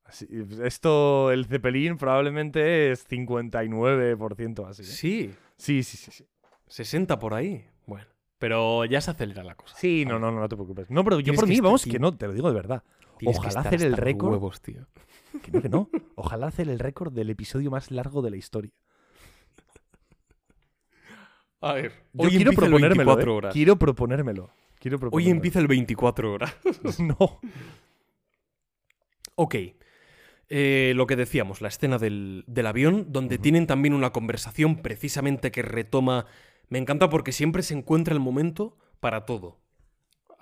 Así- 0.07 0.29
esto, 0.63 1.31
el 1.33 1.47
Zeppelin 1.47 1.97
probablemente 1.97 2.93
es 2.93 3.07
59% 3.09 4.67
así. 4.69 4.83
¿eh? 4.83 4.85
Sí, 4.85 5.35
Sí, 5.57 5.83
sí, 5.83 5.97
sí. 5.97 6.11
Sí, 6.11 6.25
60 6.69 7.19
por 7.19 7.33
ahí. 7.33 7.65
Bueno, 7.87 8.07
pero 8.39 8.85
ya 8.85 9.01
se 9.01 9.13
acelera 9.13 9.43
la 9.45 9.55
cosa. 9.55 9.75
Sí, 9.79 10.05
no, 10.07 10.19
no, 10.19 10.31
no, 10.31 10.41
no 10.41 10.49
te 10.49 10.57
preocupes. 10.57 10.91
No, 10.91 11.05
pero 11.05 11.21
yo 11.21 11.33
por 11.35 11.47
mí, 11.49 11.59
vamos, 11.61 11.85
que 11.85 11.99
no, 11.99 12.15
te 12.17 12.27
lo 12.27 12.35
digo 12.35 12.49
de 12.49 12.55
verdad. 12.55 12.83
Tienes 13.19 13.39
Ojalá 13.39 13.61
hacer 13.61 13.83
el 13.83 13.97
récord. 13.97 14.33
huevos, 14.33 14.61
tío. 14.61 14.87
Que 15.43 15.51
no, 15.51 15.63
que 15.63 15.69
no. 15.69 15.89
Ojalá 16.15 16.47
hacer 16.47 16.69
el 16.69 16.79
récord 16.79 17.13
del 17.13 17.31
episodio 17.31 17.71
más 17.71 17.91
largo 17.91 18.23
de 18.23 18.31
la 18.31 18.37
historia. 18.37 18.73
A 21.61 21.73
ver, 21.73 21.93
Yo 22.13 22.25
hoy 22.29 22.37
quiero 22.37 22.53
proponérmelo. 22.53 23.17
24 23.17 23.33
¿eh? 23.33 23.37
horas. 23.37 23.53
Quiero 23.55 23.79
proponérmelo. 23.79 24.51
Quiero 24.79 24.99
Hoy 25.13 25.31
empieza 25.31 25.61
el 25.61 25.67
24 25.67 26.33
horas. 26.33 26.55
No. 26.99 27.41
ok. 29.35 29.55
Eh, 30.51 30.93
lo 30.95 31.07
que 31.07 31.17
decíamos, 31.17 31.63
la 31.63 31.69
escena 31.69 31.97
del, 31.97 32.45
del 32.47 32.67
avión, 32.67 33.07
donde 33.09 33.39
tienen 33.39 33.67
también 33.67 33.95
una 33.95 34.11
conversación 34.11 34.77
precisamente 34.83 35.51
que 35.51 35.63
retoma... 35.63 36.27
Me 36.69 36.79
encanta 36.79 37.09
porque 37.09 37.33
siempre 37.33 37.63
se 37.63 37.75
encuentra 37.75 38.13
el 38.13 38.21
momento 38.21 38.77
para 39.01 39.25
todo. 39.25 39.59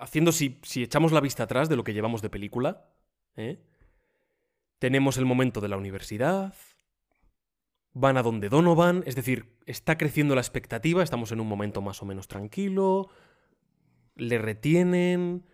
Haciendo, 0.03 0.33
si, 0.33 0.59
si 0.63 0.83
echamos 0.83 1.13
la 1.13 1.21
vista 1.21 1.43
atrás 1.43 1.69
de 1.69 1.77
lo 1.77 1.85
que 1.85 1.93
llevamos 1.93 2.21
de 2.21 2.29
película, 2.29 2.89
¿eh? 3.37 3.63
tenemos 4.77 5.17
el 5.17 5.25
momento 5.25 5.61
de 5.61 5.69
la 5.69 5.77
universidad, 5.77 6.53
van 7.93 8.17
a 8.17 8.21
donde 8.21 8.49
Donovan, 8.49 9.03
es 9.05 9.15
decir, 9.15 9.55
está 9.65 9.97
creciendo 9.97 10.35
la 10.35 10.41
expectativa, 10.41 11.03
estamos 11.03 11.31
en 11.31 11.39
un 11.39 11.47
momento 11.47 11.81
más 11.81 12.01
o 12.01 12.05
menos 12.05 12.27
tranquilo, 12.27 13.07
le 14.17 14.39
retienen, 14.39 15.45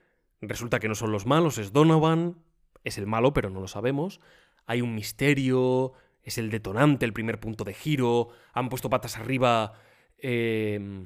resulta 0.42 0.80
que 0.80 0.88
no 0.88 0.96
son 0.96 1.12
los 1.12 1.28
malos, 1.28 1.60
es 1.60 1.72
Donovan, 1.72 2.42
es 2.84 2.98
el 2.98 3.06
malo, 3.06 3.34
pero 3.34 3.52
no 3.52 3.60
lo 3.60 3.68
sabemos, 3.68 4.20
hay 4.66 4.82
un 4.82 4.96
misterio, 4.96 5.94
es 6.24 6.40
el 6.40 6.50
detonante, 6.50 7.06
el 7.06 7.14
primer 7.14 7.40
punto 7.40 7.64
de 7.66 7.76
giro, 7.76 8.30
han 8.52 8.70
puesto 8.70 8.90
patas 8.90 9.18
arriba 9.18 9.74
eh, 10.18 11.06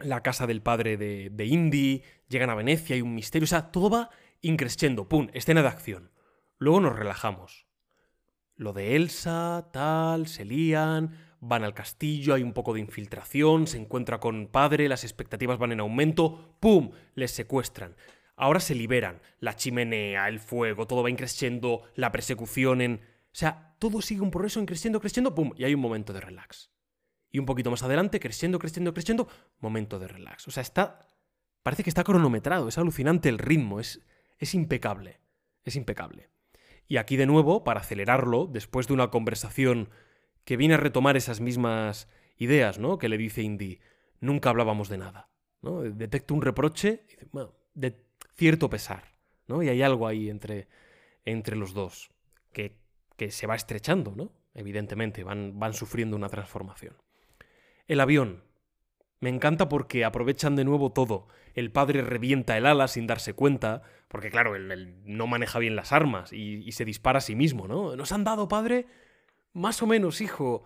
la 0.00 0.22
casa 0.22 0.46
del 0.46 0.62
padre 0.62 0.96
de, 0.96 1.30
de 1.30 1.46
Indy, 1.46 2.02
llegan 2.28 2.50
a 2.50 2.54
Venecia, 2.54 2.94
hay 2.94 3.02
un 3.02 3.14
misterio, 3.14 3.44
o 3.44 3.48
sea, 3.48 3.70
todo 3.70 3.90
va 3.90 4.10
increciendo, 4.40 5.08
pum, 5.08 5.28
escena 5.32 5.62
de 5.62 5.68
acción. 5.68 6.10
Luego 6.58 6.80
nos 6.80 6.96
relajamos. 6.96 7.66
Lo 8.56 8.72
de 8.72 8.96
Elsa, 8.96 9.68
tal, 9.72 10.28
se 10.28 10.44
lían, 10.44 11.16
van 11.40 11.64
al 11.64 11.74
castillo, 11.74 12.34
hay 12.34 12.42
un 12.42 12.52
poco 12.52 12.72
de 12.74 12.80
infiltración, 12.80 13.66
se 13.66 13.78
encuentra 13.78 14.20
con 14.20 14.46
padre, 14.48 14.88
las 14.88 15.04
expectativas 15.04 15.58
van 15.58 15.72
en 15.72 15.80
aumento, 15.80 16.56
¡pum! 16.60 16.92
Les 17.14 17.30
secuestran. 17.30 17.96
Ahora 18.36 18.60
se 18.60 18.74
liberan. 18.74 19.20
La 19.40 19.56
chimenea, 19.56 20.28
el 20.28 20.40
fuego, 20.40 20.86
todo 20.86 21.02
va 21.02 21.10
increciendo, 21.10 21.82
la 21.94 22.12
persecución 22.12 22.80
en... 22.80 23.00
O 23.02 23.36
sea, 23.36 23.74
todo 23.78 24.00
sigue 24.00 24.20
un 24.20 24.30
progreso 24.30 24.60
increciendo, 24.60 25.00
creciendo, 25.00 25.34
¡pum! 25.34 25.52
Y 25.56 25.64
hay 25.64 25.74
un 25.74 25.80
momento 25.80 26.12
de 26.12 26.20
relax. 26.20 26.70
Y 27.34 27.40
un 27.40 27.46
poquito 27.46 27.68
más 27.68 27.82
adelante, 27.82 28.20
creciendo, 28.20 28.60
creciendo, 28.60 28.94
creciendo, 28.94 29.26
momento 29.58 29.98
de 29.98 30.06
relax. 30.06 30.46
O 30.46 30.52
sea, 30.52 30.60
está... 30.60 31.00
Parece 31.64 31.82
que 31.82 31.90
está 31.90 32.04
cronometrado, 32.04 32.68
es 32.68 32.78
alucinante 32.78 33.28
el 33.28 33.38
ritmo, 33.38 33.80
es, 33.80 34.00
es 34.38 34.54
impecable. 34.54 35.18
Es 35.64 35.74
impecable. 35.74 36.30
Y 36.86 36.96
aquí 36.98 37.16
de 37.16 37.26
nuevo, 37.26 37.64
para 37.64 37.80
acelerarlo, 37.80 38.46
después 38.46 38.86
de 38.86 38.94
una 38.94 39.10
conversación 39.10 39.88
que 40.44 40.56
viene 40.56 40.74
a 40.74 40.76
retomar 40.76 41.16
esas 41.16 41.40
mismas 41.40 42.08
ideas, 42.36 42.78
¿no? 42.78 42.98
Que 42.98 43.08
le 43.08 43.18
dice 43.18 43.42
Indy, 43.42 43.80
nunca 44.20 44.50
hablábamos 44.50 44.88
de 44.88 44.98
nada, 44.98 45.28
¿no? 45.60 45.80
Detecta 45.82 46.34
un 46.34 46.42
reproche 46.42 47.04
bueno, 47.32 47.52
de 47.74 48.00
cierto 48.36 48.70
pesar, 48.70 49.10
¿no? 49.48 49.60
Y 49.60 49.70
hay 49.70 49.82
algo 49.82 50.06
ahí 50.06 50.30
entre, 50.30 50.68
entre 51.24 51.56
los 51.56 51.74
dos 51.74 52.10
que, 52.52 52.78
que 53.16 53.32
se 53.32 53.48
va 53.48 53.56
estrechando, 53.56 54.14
¿no? 54.14 54.30
Evidentemente, 54.54 55.24
van, 55.24 55.58
van 55.58 55.74
sufriendo 55.74 56.14
una 56.14 56.28
transformación. 56.28 56.94
El 57.86 58.00
avión. 58.00 58.42
Me 59.20 59.30
encanta 59.30 59.68
porque 59.68 60.04
aprovechan 60.04 60.56
de 60.56 60.64
nuevo 60.64 60.92
todo. 60.92 61.28
El 61.54 61.70
padre 61.70 62.02
revienta 62.02 62.58
el 62.58 62.66
ala 62.66 62.88
sin 62.88 63.06
darse 63.06 63.32
cuenta, 63.32 63.82
porque 64.08 64.30
claro, 64.30 64.56
él, 64.56 64.96
no 65.04 65.26
maneja 65.26 65.58
bien 65.58 65.76
las 65.76 65.92
armas 65.92 66.32
y, 66.32 66.70
se 66.72 66.84
dispara 66.84 67.18
a 67.18 67.22
sí 67.22 67.34
mismo, 67.34 67.68
¿no? 67.68 67.96
¿Nos 67.96 68.12
han 68.12 68.24
dado, 68.24 68.48
padre? 68.48 68.86
Más 69.52 69.82
o 69.82 69.86
menos, 69.86 70.20
hijo. 70.20 70.64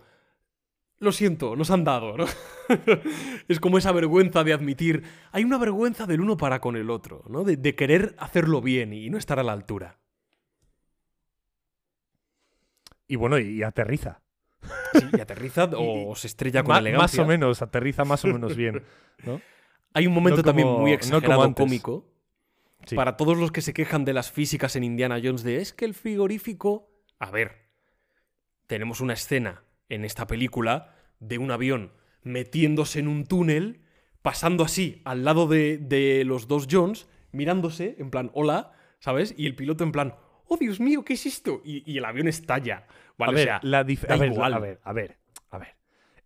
Lo 0.97 1.13
siento, 1.13 1.55
nos 1.55 1.71
han 1.71 1.85
dado, 1.85 2.17
¿no? 2.17 2.25
es 3.47 3.59
como 3.61 3.77
esa 3.77 3.93
vergüenza 3.93 4.43
de 4.43 4.51
admitir. 4.51 5.03
Hay 5.31 5.45
una 5.45 5.57
vergüenza 5.57 6.05
del 6.05 6.19
uno 6.19 6.35
para 6.35 6.59
con 6.59 6.75
el 6.75 6.89
otro, 6.89 7.23
¿no? 7.29 7.43
De, 7.45 7.75
querer 7.75 8.15
hacerlo 8.17 8.61
bien 8.61 8.91
y 8.91 9.09
no 9.09 9.17
estar 9.17 9.39
a 9.39 9.43
la 9.43 9.53
altura. 9.53 9.99
Y 13.07 13.15
bueno, 13.15 13.39
y 13.39 13.63
aterriza. 13.63 14.21
Sí, 14.93 15.05
y 15.17 15.21
aterriza 15.21 15.69
o 15.77 16.15
se 16.15 16.27
estrella 16.27 16.63
con 16.63 16.75
elegancia. 16.75 17.01
Más 17.01 17.19
o 17.19 17.25
menos, 17.29 17.61
aterriza 17.61 18.05
más 18.05 18.23
o 18.25 18.27
menos 18.27 18.55
bien. 18.55 18.83
¿no? 19.23 19.41
Hay 19.93 20.07
un 20.07 20.13
momento 20.13 20.37
No 20.37 20.43
también 20.43 20.67
muy 20.67 20.91
no 20.91 20.95
exagerado, 20.95 21.43
antes. 21.43 21.63
cómico, 21.63 22.05
Sí. 22.85 22.95
para 22.95 23.17
todos 23.17 23.37
los 23.37 23.51
que 23.51 23.61
se 23.61 23.73
quejan 23.73 24.05
de 24.05 24.13
las 24.13 24.31
físicas 24.31 24.75
en 24.75 24.83
Indiana 24.85 25.19
Jones 25.21 25.43
de 25.43 25.57
es 25.57 25.73
que 25.73 25.85
el 25.85 25.93
frigorífico... 25.93 26.89
A 27.19 27.29
ver, 27.29 27.69
tenemos 28.67 29.01
una 29.01 29.13
escena 29.13 29.63
en 29.89 30.05
esta 30.05 30.27
película 30.27 30.95
de 31.19 31.37
un 31.37 31.51
avión 31.51 31.91
metiéndose 32.23 32.99
en 32.99 33.07
un 33.07 33.25
túnel, 33.25 33.81
pasando 34.21 34.63
así 34.63 35.01
al 35.05 35.25
lado 35.25 35.47
de, 35.47 35.77
de 35.77 36.23
los 36.25 36.47
dos 36.47 36.67
Jones, 36.71 37.07
mirándose 37.31 37.95
en 37.99 38.09
plan, 38.11 38.31
hola, 38.33 38.71
¿sabes? 38.99 39.33
Y 39.37 39.45
el 39.45 39.55
piloto 39.55 39.83
en 39.83 39.91
plan, 39.91 40.15
oh 40.45 40.57
Dios 40.57 40.79
mío, 40.79 41.03
¿qué 41.03 41.13
es 41.13 41.25
esto? 41.25 41.61
Y, 41.65 41.83
y 41.91 41.97
el 41.97 42.05
avión 42.05 42.27
estalla. 42.27 42.87
¿Vale? 43.19 43.29
a 43.29 43.33
O 43.33 43.35
ver, 43.35 43.43
sea, 43.45 43.59
la 43.61 43.85
dif- 43.85 44.09
a, 44.11 44.15
ver, 44.17 44.31
igual. 44.31 44.53
a 44.55 44.59
ver, 44.59 44.79
a 44.83 44.93
ver, 44.93 45.17
a 45.51 45.57
ver. 45.59 45.75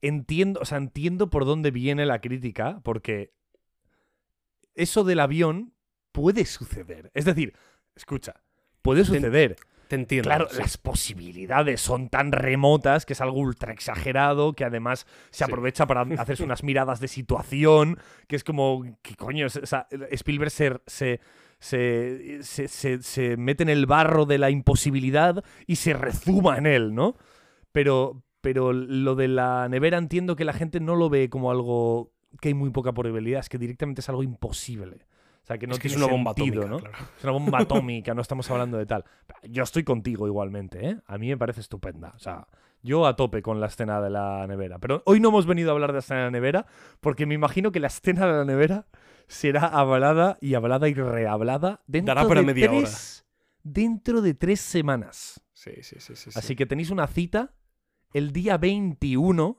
Entiendo, 0.01 0.59
o 0.61 0.65
sea, 0.65 0.77
entiendo 0.77 1.29
por 1.29 1.43
dónde 1.45 1.71
viene 1.71 2.05
la 2.05 2.21
crítica, 2.21 2.79
porque 2.83 3.33
eso 4.75 5.03
del 5.03 5.19
avión 5.19 5.73
puede 6.11 6.45
suceder. 6.45 7.11
Es 7.13 7.25
decir, 7.25 7.53
escucha, 7.95 8.35
puede 8.81 9.03
suceder. 9.05 9.55
te 9.87 9.95
entiendo. 9.95 10.27
Claro, 10.29 10.47
sí. 10.49 10.57
las 10.59 10.77
posibilidades 10.77 11.79
son 11.81 12.09
tan 12.09 12.31
remotas 12.31 13.05
que 13.05 13.13
es 13.13 13.21
algo 13.21 13.37
ultra 13.39 13.71
exagerado, 13.73 14.53
que 14.53 14.63
además 14.65 15.05
se 15.29 15.39
Sí. 15.39 15.43
aprovecha 15.43 15.85
para 15.85 16.01
hacerse 16.19 16.43
unas 16.43 16.63
miradas 16.63 16.99
de 16.99 17.07
situación, 17.07 17.99
que 18.27 18.35
es 18.35 18.43
como, 18.43 18.83
¿qué 19.03 19.15
coño? 19.15 19.45
O 19.45 19.49
sea, 19.49 19.87
Spielberg 20.11 20.49
se, 20.51 20.79
se, 20.87 21.19
se, 21.63 22.43
se- 22.43 22.67
se- 22.67 23.01
se 23.01 23.37
mete 23.37 23.63
en 23.63 23.69
el 23.69 23.85
barro 23.85 24.25
de 24.25 24.37
la 24.37 24.49
imposibilidad 24.49 25.43
y 25.65 25.77
se 25.77 25.93
rezuma 25.93 26.57
en 26.57 26.65
él, 26.65 26.93
¿no? 26.93 27.15
Pero, 27.71 28.21
pero 28.41 28.73
lo 28.73 29.15
de 29.15 29.29
la 29.29 29.69
nevera 29.69 29.97
entiendo 29.97 30.35
que 30.35 30.43
la 30.43 30.51
gente 30.51 30.81
no 30.81 30.95
lo 30.97 31.09
ve 31.09 31.29
como 31.29 31.51
algo 31.51 32.11
que 32.41 32.49
hay 32.49 32.53
muy 32.53 32.69
poca 32.71 32.91
probabilidad, 32.91 33.39
es 33.39 33.47
que 33.47 33.57
directamente 33.57 34.01
es 34.01 34.09
algo 34.09 34.23
imposible. 34.23 35.05
O 35.41 35.45
sea, 35.45 35.57
que 35.57 35.65
no 35.67 35.73
es 35.73 35.79
que 35.79 35.87
es 35.87 35.93
tiene 35.93 36.05
una 36.05 36.13
bomba 36.13 36.33
sentido, 36.33 36.63
atómica, 36.63 36.85
¿no? 36.87 36.91
claro. 36.91 37.05
Es 37.17 37.23
una 37.23 37.33
bomba 37.33 37.59
atómica, 37.59 38.13
no 38.13 38.21
estamos 38.21 38.49
hablando 38.51 38.77
de 38.77 38.85
tal. 38.85 39.05
Yo 39.43 39.63
estoy 39.63 39.83
contigo 39.83 40.27
igualmente, 40.27 40.85
¿eh? 40.89 40.97
A 41.07 41.17
mí 41.17 41.29
me 41.29 41.37
parece 41.37 41.61
estupenda. 41.61 42.11
O 42.15 42.19
sea, 42.19 42.45
yo 42.81 43.05
a 43.07 43.15
tope 43.15 43.41
con 43.41 43.61
la 43.61 43.67
escena 43.67 44.01
de 44.01 44.09
la 44.09 44.45
nevera. 44.47 44.79
Pero 44.79 45.01
hoy 45.05 45.19
no 45.21 45.29
hemos 45.29 45.45
venido 45.45 45.69
a 45.69 45.73
hablar 45.73 45.91
de 45.91 45.93
la 45.93 45.99
escena 45.99 46.19
de 46.21 46.25
la 46.25 46.31
nevera 46.31 46.65
porque 46.99 47.25
me 47.25 47.35
imagino 47.35 47.71
que 47.71 47.79
la 47.79 47.87
escena 47.87 48.25
de 48.25 48.33
la 48.33 48.45
nevera 48.45 48.85
será 49.27 49.67
hablada 49.67 50.37
y 50.41 50.53
hablada 50.55 50.87
y 50.89 50.93
rehablada 50.93 51.81
dentro 51.87 52.13
Dará 52.15 52.27
para 52.27 52.41
de 52.41 52.45
media 52.47 52.69
tres, 52.69 53.25
dentro 53.63 54.21
de 54.21 54.33
tres 54.33 54.59
semanas. 54.61 55.41
Sí, 55.53 55.71
sí, 55.81 55.95
sí, 55.99 56.15
sí. 56.15 56.29
Así 56.35 56.55
que 56.55 56.65
tenéis 56.65 56.89
una 56.89 57.07
cita 57.07 57.53
el 58.13 58.31
día 58.31 58.57
21, 58.57 59.57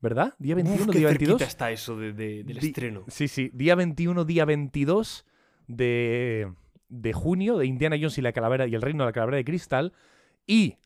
¿verdad? 0.00 0.34
Día 0.38 0.54
21, 0.56 0.82
Uf, 0.84 0.90
qué 0.90 0.98
día 0.98 1.08
cerquita 1.08 1.30
22. 1.32 1.48
está 1.48 1.70
eso 1.70 1.96
de- 1.96 2.12
de- 2.12 2.42
del 2.44 2.58
Di- 2.58 2.66
estreno. 2.68 3.04
Sí, 3.08 3.28
sí. 3.28 3.50
Día 3.54 3.74
21, 3.74 4.24
día 4.24 4.44
22 4.44 5.24
de, 5.66 6.52
de 6.88 7.12
junio 7.12 7.56
de 7.58 7.66
Indiana 7.66 7.96
Jones 7.96 8.18
y 8.18 8.22
la 8.22 8.32
calavera 8.32 8.66
y 8.66 8.74
el 8.74 8.82
reino 8.82 9.04
de 9.04 9.08
la 9.08 9.12
calavera 9.12 9.36
de 9.38 9.44
cristal. 9.44 9.92
Y 10.46 10.76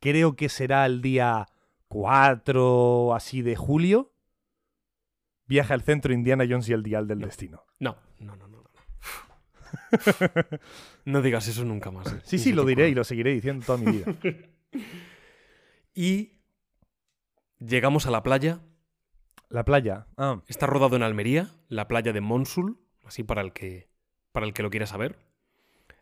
creo 0.00 0.36
que 0.36 0.48
será 0.48 0.86
el 0.86 1.00
día 1.02 1.46
4 1.88 3.14
así 3.14 3.42
de 3.42 3.56
julio. 3.56 4.12
Viaja 5.46 5.74
al 5.74 5.82
centro 5.82 6.12
Indiana 6.14 6.44
Jones 6.48 6.68
y 6.68 6.72
el 6.72 6.82
dial 6.82 7.06
del 7.06 7.18
No. 7.20 7.26
destino. 7.26 7.64
No, 7.78 7.96
no, 8.18 8.36
no, 8.36 8.48
no. 8.48 8.62
no. 8.62 8.70
No 11.04 11.22
digas 11.22 11.48
eso 11.48 11.64
nunca 11.64 11.90
más. 11.90 12.12
eh. 12.12 12.20
Sí, 12.24 12.38
sí, 12.38 12.52
lo 12.52 12.64
diré 12.64 12.88
y 12.88 12.94
lo 12.94 13.04
seguiré 13.04 13.32
diciendo 13.32 13.64
toda 13.66 13.78
mi 13.78 13.92
vida. 13.92 14.14
Y 15.94 16.40
llegamos 17.60 18.06
a 18.06 18.10
la 18.10 18.22
playa. 18.24 18.60
La 19.48 19.64
playa. 19.64 20.08
Ah, 20.16 20.42
Está 20.48 20.66
rodado 20.66 20.96
en 20.96 21.02
Almería, 21.04 21.50
la 21.68 21.86
playa 21.86 22.12
de 22.12 22.20
Monsul, 22.20 22.80
así 23.04 23.22
para 23.22 23.42
el 23.42 23.52
que 23.52 23.88
para 24.32 24.46
el 24.46 24.52
que 24.52 24.64
lo 24.64 24.70
quiera 24.70 24.86
saber. 24.86 25.16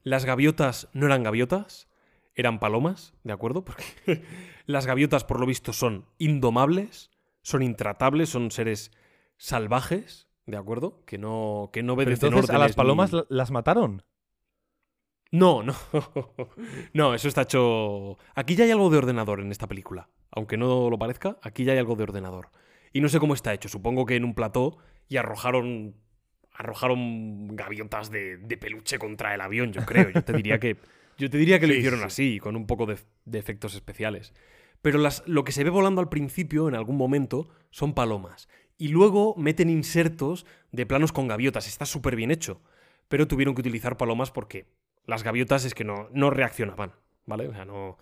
Las 0.02 0.24
gaviotas 0.24 0.88
no 0.94 1.04
eran 1.04 1.22
gaviotas, 1.22 1.88
eran 2.34 2.58
palomas, 2.58 3.12
¿de 3.24 3.34
acuerdo? 3.34 3.62
Porque 3.64 4.24
las 4.66 4.86
gaviotas, 4.86 5.24
por 5.24 5.38
lo 5.38 5.44
visto, 5.44 5.74
son 5.74 6.06
indomables, 6.16 7.10
son 7.42 7.62
intratables, 7.62 8.30
son 8.30 8.50
seres 8.50 8.90
salvajes, 9.42 10.28
¿de 10.46 10.56
acuerdo? 10.56 11.04
Que 11.04 11.18
no, 11.18 11.70
que 11.72 11.82
no 11.82 11.96
pero 11.96 12.06
obedecen 12.08 12.28
entonces 12.28 12.50
a 12.54 12.58
las 12.58 12.74
palomas 12.74 13.12
ni- 13.12 13.22
las 13.28 13.50
mataron. 13.50 14.04
No, 15.32 15.62
no. 15.62 15.74
No, 16.94 17.14
eso 17.14 17.26
está 17.26 17.42
hecho. 17.42 18.18
Aquí 18.34 18.54
ya 18.54 18.64
hay 18.64 18.70
algo 18.70 18.88
de 18.90 18.98
ordenador 18.98 19.40
en 19.40 19.50
esta 19.50 19.66
película. 19.66 20.08
Aunque 20.30 20.56
no 20.56 20.88
lo 20.90 20.98
parezca, 20.98 21.38
aquí 21.42 21.64
ya 21.64 21.72
hay 21.72 21.78
algo 21.78 21.96
de 21.96 22.04
ordenador. 22.04 22.50
Y 22.92 23.00
no 23.00 23.08
sé 23.08 23.18
cómo 23.18 23.34
está 23.34 23.52
hecho. 23.52 23.68
Supongo 23.68 24.06
que 24.06 24.14
en 24.16 24.24
un 24.24 24.34
plató 24.34 24.78
y 25.08 25.16
arrojaron. 25.16 25.96
Arrojaron 26.54 27.56
gaviotas 27.56 28.10
de, 28.10 28.36
de 28.36 28.56
peluche 28.58 28.98
contra 28.98 29.34
el 29.34 29.40
avión, 29.40 29.72
yo 29.72 29.84
creo. 29.86 30.10
Yo 30.10 30.22
te 30.22 30.32
diría 30.34 30.60
que. 30.60 30.76
Yo 31.18 31.28
te 31.28 31.36
diría 31.36 31.60
que 31.60 31.66
lo 31.66 31.74
hicieron 31.74 32.00
sí. 32.00 32.06
así, 32.06 32.40
con 32.40 32.56
un 32.56 32.66
poco 32.66 32.86
de, 32.86 32.96
de 33.26 33.38
efectos 33.38 33.74
especiales. 33.74 34.32
Pero 34.80 34.98
las, 34.98 35.22
lo 35.26 35.44
que 35.44 35.52
se 35.52 35.62
ve 35.62 35.68
volando 35.70 36.00
al 36.00 36.08
principio, 36.08 36.68
en 36.68 36.74
algún 36.74 36.96
momento, 36.96 37.48
son 37.70 37.92
palomas. 37.94 38.48
Y 38.82 38.88
luego 38.88 39.36
meten 39.36 39.70
insertos 39.70 40.44
de 40.72 40.86
planos 40.86 41.12
con 41.12 41.28
gaviotas. 41.28 41.68
Está 41.68 41.86
súper 41.86 42.16
bien 42.16 42.32
hecho. 42.32 42.60
Pero 43.06 43.28
tuvieron 43.28 43.54
que 43.54 43.60
utilizar 43.60 43.96
palomas 43.96 44.32
porque 44.32 44.66
las 45.06 45.22
gaviotas 45.22 45.64
es 45.64 45.72
que 45.72 45.84
no, 45.84 46.08
no 46.10 46.30
reaccionaban, 46.30 46.92
¿vale? 47.24 47.46
O 47.46 47.52
sea, 47.52 47.64
no. 47.64 47.96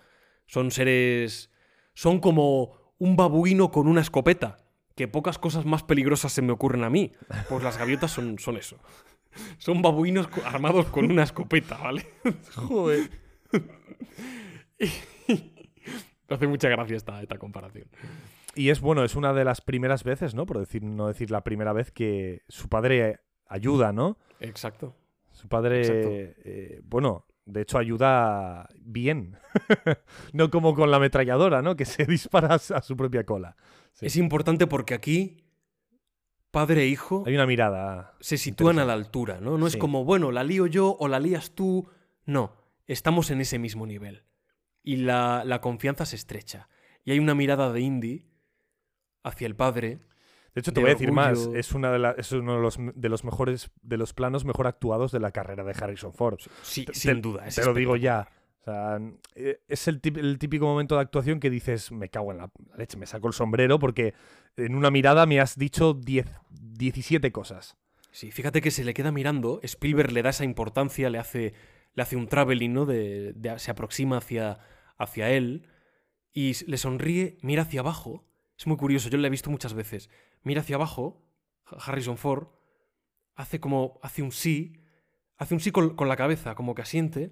Son 0.47 0.71
seres. 0.71 1.51
Son 1.93 2.19
como 2.19 2.95
un 2.97 3.15
babuino 3.15 3.69
con 3.69 3.87
una 3.87 4.01
escopeta. 4.01 4.57
Que 4.95 5.07
pocas 5.07 5.37
cosas 5.37 5.67
más 5.67 5.83
peligrosas 5.83 6.31
se 6.31 6.41
me 6.41 6.51
ocurren 6.51 6.83
a 6.83 6.89
mí. 6.89 7.11
Pues 7.47 7.63
las 7.63 7.77
gaviotas 7.77 8.09
son, 8.09 8.39
son 8.39 8.57
eso. 8.57 8.79
Son 9.59 9.83
babuinos 9.83 10.29
armados 10.45 10.87
con 10.87 11.11
una 11.11 11.21
escopeta, 11.21 11.77
¿vale? 11.77 12.07
Joder. 12.55 13.07
Me 15.29 16.35
hace 16.35 16.47
mucha 16.47 16.69
gracia 16.69 16.97
esta, 16.97 17.21
esta 17.21 17.37
comparación. 17.37 17.85
Y 18.55 18.69
es 18.69 18.81
bueno, 18.81 19.03
es 19.03 19.15
una 19.15 19.33
de 19.33 19.45
las 19.45 19.61
primeras 19.61 20.03
veces, 20.03 20.35
¿no? 20.35 20.45
Por 20.45 20.59
decir, 20.59 20.83
no 20.83 21.07
decir 21.07 21.31
la 21.31 21.43
primera 21.43 21.71
vez 21.73 21.91
que 21.91 22.41
su 22.49 22.67
padre 22.69 23.19
ayuda, 23.47 23.93
¿no? 23.93 24.17
Exacto. 24.39 24.95
Su 25.31 25.47
padre, 25.47 25.79
Exacto. 25.81 26.09
eh, 26.43 26.81
bueno, 26.83 27.25
de 27.45 27.61
hecho 27.61 27.77
ayuda 27.77 28.67
bien. 28.79 29.37
no 30.33 30.49
como 30.51 30.75
con 30.75 30.91
la 30.91 30.97
ametralladora, 30.97 31.61
¿no? 31.61 31.75
Que 31.75 31.85
se 31.85 32.05
dispara 32.07 32.55
a 32.55 32.81
su- 32.81 32.97
propia 32.97 33.25
cola. 33.25 33.55
Sí. 33.93 34.05
Es 34.07 34.15
importante 34.17 34.67
porque 34.67 34.93
aquí, 34.93 35.43
padre 36.51 36.83
e 36.83 36.87
hijo, 36.87 37.23
Hay 37.25 37.35
una 37.35 37.45
mirada. 37.45 38.13
se 38.19 38.37
sitúan 38.37 38.79
a 38.79 38.85
la 38.85 38.93
altura, 38.93 39.39
¿no? 39.41 39.57
No 39.57 39.67
es 39.67 39.77
como, 39.77 40.03
bueno, 40.05 40.31
la 40.31 40.43
lío 40.43 40.67
yo 40.67 40.95
o 40.99 41.07
la 41.07 41.19
lías 41.19 41.51
tú. 41.55 41.87
No, 42.25 42.53
estamos 42.87 43.31
en 43.31 43.41
ese 43.41 43.59
mismo 43.59 43.85
nivel. 43.87 44.23
Y 44.83 44.97
la, 44.97 45.43
la 45.45 45.61
confianza 45.61 46.05
se 46.05 46.15
estrecha. 46.15 46.67
Y 47.05 47.11
hay 47.11 47.19
una 47.19 47.35
mirada 47.35 47.71
de 47.71 47.81
Indy 47.81 48.25
hacia 49.23 49.47
el 49.47 49.55
padre. 49.55 49.99
De 50.53 50.59
hecho, 50.59 50.71
te 50.73 50.79
de 50.79 50.81
voy 50.81 50.91
a 50.91 50.93
decir 50.95 51.11
más. 51.11 51.49
Es, 51.55 51.71
una 51.71 51.91
de 51.91 51.99
la- 51.99 52.11
es 52.11 52.31
uno 52.33 52.55
de 52.55 52.61
los, 52.61 52.77
de 52.77 53.09
los 53.09 53.23
mejores, 53.23 53.71
de 53.81 53.97
los 53.97 54.13
planos 54.13 54.43
mejor 54.43 54.67
actuados 54.67 55.11
de 55.11 55.19
la 55.19 55.31
carrera 55.31 55.63
de 55.63 55.71
Harrison 55.71 56.13
Ford. 56.13 56.39
Sí, 56.61 56.85
Te- 56.85 56.93
sin 56.93 57.15
te- 57.15 57.21
duda. 57.21 57.47
es 57.47 57.55
Te 57.55 57.63
lo 57.65 57.73
digo 57.73 57.95
ya. 57.95 58.27
O 58.59 58.63
sea, 58.63 58.99
eh, 59.35 59.61
es 59.67 59.87
el, 59.87 60.01
típico 60.01 60.65
momento 60.65 60.95
de 60.95 61.01
actuación 61.01 61.39
que 61.39 61.49
dices, 61.49 61.91
me 61.91 62.09
cago 62.09 62.31
en 62.31 62.37
la 62.39 62.51
leche, 62.77 62.97
me 62.97 63.07
saco 63.07 63.27
el 63.27 63.33
sombrero 63.33 63.79
porque 63.79 64.13
en 64.57 64.75
una 64.75 64.91
mirada 64.91 65.25
me 65.25 65.39
has 65.39 65.57
dicho 65.57 65.93
10, 65.95 66.27
17 66.51 67.31
cosas. 67.31 67.77
Sí, 68.11 68.29
fíjate 68.29 68.61
que 68.61 68.69
se 68.71 68.83
le 68.83 68.93
queda 68.93 69.11
mirando, 69.11 69.61
Spielberg 69.63 70.11
le 70.11 70.21
da 70.21 70.29
esa 70.31 70.43
importancia, 70.43 71.09
le 71.09 71.17
hace, 71.17 71.53
le 71.93 72.03
hace 72.03 72.17
un 72.17 72.27
traveling, 72.27 72.73
¿no? 72.73 72.85
De, 72.85 73.33
de- 73.33 73.57
se 73.57 73.71
aproxima 73.71 74.17
hacia, 74.17 74.59
hacia 74.97 75.31
él 75.31 75.65
y 76.33 76.53
le 76.69 76.77
sonríe, 76.77 77.37
mira 77.41 77.63
hacia 77.63 77.79
abajo. 77.79 78.25
Es 78.61 78.67
muy 78.67 78.77
curioso, 78.77 79.09
yo 79.09 79.17
lo 79.17 79.25
he 79.25 79.29
visto 79.31 79.49
muchas 79.49 79.73
veces. 79.73 80.11
Mira 80.43 80.61
hacia 80.61 80.75
abajo, 80.75 81.25
Ha- 81.65 81.77
Harrison 81.83 82.15
Ford, 82.15 82.49
hace 83.33 83.59
como, 83.59 83.99
hace 84.03 84.21
un 84.21 84.31
sí, 84.31 84.83
hace 85.37 85.55
un 85.55 85.59
sí 85.59 85.71
con, 85.71 85.95
la 86.07 86.15
cabeza, 86.15 86.53
como 86.53 86.75
que 86.75 86.83
asiente 86.83 87.31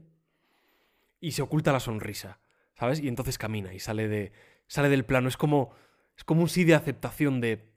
y 1.20 1.34
se 1.34 1.44
oculta 1.44 1.72
la 1.72 1.80
sonrisa, 1.80 2.40
¿sabes? 2.74 3.00
Y 3.00 3.08
entonces 3.08 3.38
camina 3.38 3.76
y 3.76 3.80
sale, 3.80 4.08
de, 4.08 4.32
sale 4.66 4.90
del 4.90 5.06
plano. 5.06 5.30
Es 5.30 5.38
como, 5.38 5.70
es 6.18 6.24
como 6.24 6.42
un 6.42 6.50
sí 6.50 6.64
de 6.64 6.74
aceptación 6.74 7.42
de... 7.42 7.76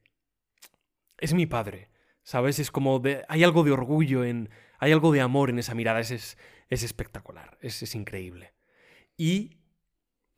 Es 1.18 1.34
mi 1.34 1.44
padre. 1.44 1.90
¿Sabes? 2.22 2.58
Es 2.58 2.70
como. 2.70 3.02
Hay 3.28 3.44
algo 3.44 3.64
de 3.64 3.72
orgullo 3.72 4.24
en. 4.24 4.48
Hay 4.78 4.92
algo 4.92 5.12
de 5.12 5.20
amor 5.20 5.50
en 5.50 5.58
esa 5.58 5.74
mirada. 5.74 6.00
Es, 6.00 6.10
es, 6.10 6.38
es 6.70 6.84
espectacular. 6.84 7.58
Es, 7.60 7.82
es 7.82 7.94
increíble. 7.94 8.54
Y 9.18 9.58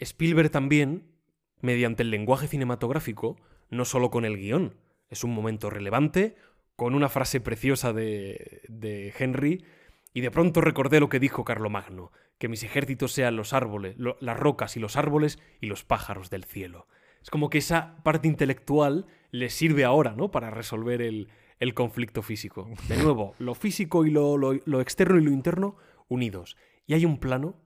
Spielberg 0.01 0.51
también, 0.51 1.14
mediante 1.61 2.03
el 2.03 2.11
lenguaje 2.11 2.49
cinematográfico, 2.49 3.37
no 3.71 3.85
solo 3.85 4.11
con 4.11 4.25
el 4.25 4.37
guion. 4.37 4.77
Es 5.09 5.25
un 5.25 5.33
momento 5.33 5.71
relevante, 5.71 6.37
con 6.77 6.95
una 6.95 7.09
frase 7.09 7.41
preciosa 7.41 7.93
de, 7.93 8.63
de 8.69 9.13
Henry. 9.19 9.65
Y 10.13 10.21
de 10.21 10.31
pronto 10.31 10.61
recordé 10.61 11.01
lo 11.01 11.09
que 11.09 11.21
dijo 11.21 11.45
Carlomagno: 11.45 12.13
que 12.39 12.49
mis 12.49 12.63
ejércitos 12.63 13.13
sean 13.13 13.37
los 13.37 13.53
árboles, 13.53 13.97
las 13.99 14.39
rocas 14.39 14.77
y 14.77 14.81
los 14.81 14.97
árboles 14.97 15.39
y 15.61 15.67
los 15.67 15.85
pájaros 15.85 16.31
del 16.31 16.45
cielo. 16.45 16.87
Es 17.23 17.31
como 17.31 17.49
que 17.49 17.59
esa 17.59 17.97
parte 18.05 18.29
intelectual 18.29 19.07
le 19.31 19.49
sirve 19.49 19.85
ahora, 19.85 20.15
¿no? 20.15 20.31
Para 20.31 20.51
resolver 20.51 21.01
el, 21.01 21.29
el 21.59 21.75
conflicto 21.75 22.23
físico. 22.23 22.69
De 22.89 22.97
nuevo, 22.97 23.35
lo 23.39 23.55
físico 23.55 24.05
y 24.05 24.11
lo, 24.11 24.37
lo- 24.37 24.61
lo 24.65 24.81
externo 24.81 25.19
y 25.19 25.25
lo 25.25 25.31
interno 25.31 25.77
unidos. 26.09 26.57
Y 26.87 26.95
hay 26.95 27.07
un 27.07 27.19
plano 27.19 27.57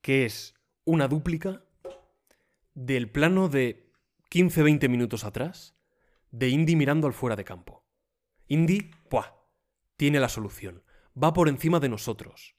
que 0.00 0.24
es 0.24 0.54
una 0.84 1.06
dúplica 1.06 1.64
del 2.74 3.10
plano 3.10 3.48
de 3.48 3.90
15-20 4.30 4.88
minutos 4.88 5.24
atrás 5.24 5.76
de 6.30 6.48
Indy 6.48 6.76
mirando 6.76 7.06
al 7.06 7.12
fuera 7.12 7.36
de 7.36 7.44
campo. 7.44 7.86
Indy, 8.48 8.90
¡puah! 9.08 9.34
Tiene 9.96 10.18
la 10.18 10.28
solución. 10.28 10.82
Va 11.20 11.32
por 11.32 11.48
encima 11.48 11.78
de 11.78 11.88
nosotros. 11.88 12.56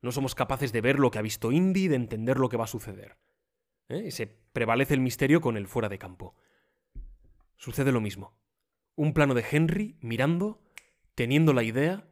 No 0.00 0.12
somos 0.12 0.36
capaces 0.36 0.72
de 0.72 0.80
ver 0.80 1.00
lo 1.00 1.10
que 1.10 1.18
ha 1.18 1.22
visto 1.22 1.50
Indy, 1.50 1.88
de 1.88 1.96
entender 1.96 2.38
lo 2.38 2.48
que 2.48 2.56
va 2.56 2.64
a 2.64 2.68
suceder. 2.68 3.18
¿eh? 3.88 4.04
Y 4.06 4.10
se 4.12 4.26
prevalece 4.28 4.94
el 4.94 5.00
misterio 5.00 5.40
con 5.40 5.56
el 5.56 5.66
fuera 5.66 5.88
de 5.88 5.98
campo. 5.98 6.36
Sucede 7.56 7.90
lo 7.90 8.00
mismo. 8.00 8.38
Un 8.94 9.12
plano 9.12 9.34
de 9.34 9.44
Henry 9.50 9.96
mirando, 10.00 10.62
teniendo 11.16 11.52
la 11.52 11.64
idea, 11.64 12.08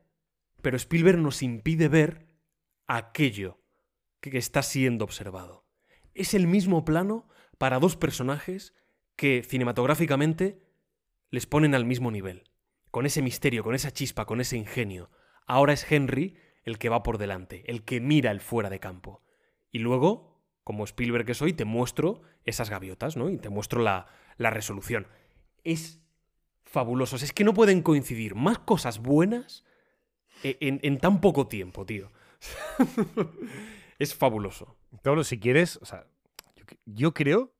pero 0.62 0.76
Spielberg 0.76 1.18
nos 1.18 1.42
impide 1.42 1.86
ver 1.88 2.26
aquello 2.88 3.60
que 4.20 4.36
está 4.36 4.62
siendo 4.62 5.04
observado. 5.04 5.64
Es 6.14 6.34
el 6.34 6.48
mismo 6.48 6.84
plano 6.84 7.28
para 7.58 7.78
dos 7.78 7.96
personajes 7.96 8.74
que 9.16 9.42
cinematográficamente 9.42 10.62
les 11.30 11.46
ponen 11.46 11.74
al 11.74 11.84
mismo 11.84 12.10
nivel, 12.10 12.44
con 12.90 13.06
ese 13.06 13.22
misterio, 13.22 13.64
con 13.64 13.74
esa 13.74 13.90
chispa, 13.90 14.26
con 14.26 14.40
ese 14.40 14.56
ingenio. 14.56 15.10
Ahora 15.46 15.72
es 15.72 15.90
Henry 15.90 16.36
el 16.64 16.78
que 16.78 16.88
va 16.88 17.02
por 17.02 17.18
delante, 17.18 17.64
el 17.70 17.84
que 17.84 18.00
mira 18.00 18.30
el 18.30 18.40
fuera 18.40 18.70
de 18.70 18.80
campo. 18.80 19.22
Y 19.70 19.78
luego, 19.78 20.42
como 20.64 20.84
Spielberg 20.84 21.24
que 21.24 21.34
soy, 21.34 21.52
te 21.52 21.64
muestro 21.64 22.22
esas 22.44 22.70
gaviotas, 22.70 23.16
¿no? 23.16 23.30
Y 23.30 23.38
te 23.38 23.48
muestro 23.48 23.80
la, 23.80 24.08
la 24.36 24.50
resolución. 24.50 25.06
Es 25.62 26.00
fabulosos. 26.64 27.22
Es 27.22 27.32
que 27.32 27.44
no 27.44 27.54
pueden 27.54 27.82
coincidir 27.82 28.34
más 28.34 28.58
cosas 28.58 28.98
buenas 28.98 29.64
e- 30.42 30.58
en, 30.60 30.80
en 30.82 30.98
tan 30.98 31.20
poco 31.20 31.46
tiempo, 31.46 31.86
tío. 31.86 32.10
es 33.98 34.14
fabuloso. 34.14 34.76
Pablo, 35.02 35.24
si 35.24 35.38
quieres, 35.38 35.76
o 35.80 35.84
sea, 35.84 36.06
yo, 36.66 36.76
cre- 36.76 36.78
yo 36.86 37.14
creo 37.14 37.54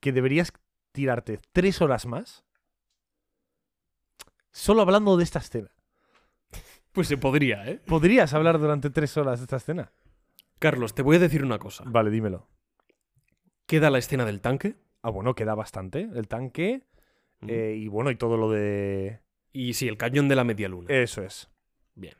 que 0.00 0.12
deberías 0.12 0.52
tirarte 0.92 1.38
tres 1.52 1.80
horas 1.80 2.06
más 2.06 2.44
solo 4.52 4.82
hablando 4.82 5.16
de 5.16 5.24
esta 5.24 5.38
escena. 5.38 5.70
Pues 6.92 7.06
se 7.06 7.16
podría, 7.16 7.66
¿eh? 7.68 7.80
¿Podrías 7.86 8.34
hablar 8.34 8.58
durante 8.58 8.90
tres 8.90 9.16
horas 9.16 9.38
de 9.38 9.44
esta 9.44 9.56
escena? 9.56 9.92
Carlos, 10.58 10.94
te 10.94 11.02
voy 11.02 11.16
a 11.16 11.20
decir 11.20 11.44
una 11.44 11.58
cosa. 11.58 11.84
Vale, 11.86 12.10
dímelo. 12.10 12.48
Queda 13.66 13.90
la 13.90 13.98
escena 13.98 14.24
del 14.24 14.40
tanque 14.40 14.74
Ah, 15.02 15.08
bueno, 15.10 15.34
queda 15.34 15.54
bastante. 15.54 16.08
El 16.14 16.28
tanque 16.28 16.82
Mm. 17.42 17.46
eh, 17.48 17.74
y 17.78 17.88
bueno, 17.88 18.10
y 18.10 18.16
todo 18.16 18.36
lo 18.36 18.50
de... 18.50 19.20
y 19.52 19.72
sí, 19.72 19.88
el 19.88 19.96
cañón 19.96 20.28
de 20.28 20.36
la 20.36 20.44
media 20.44 20.68
luna. 20.68 20.88
Eso 20.92 21.22
es. 21.22 21.48
Bien. 21.94 22.14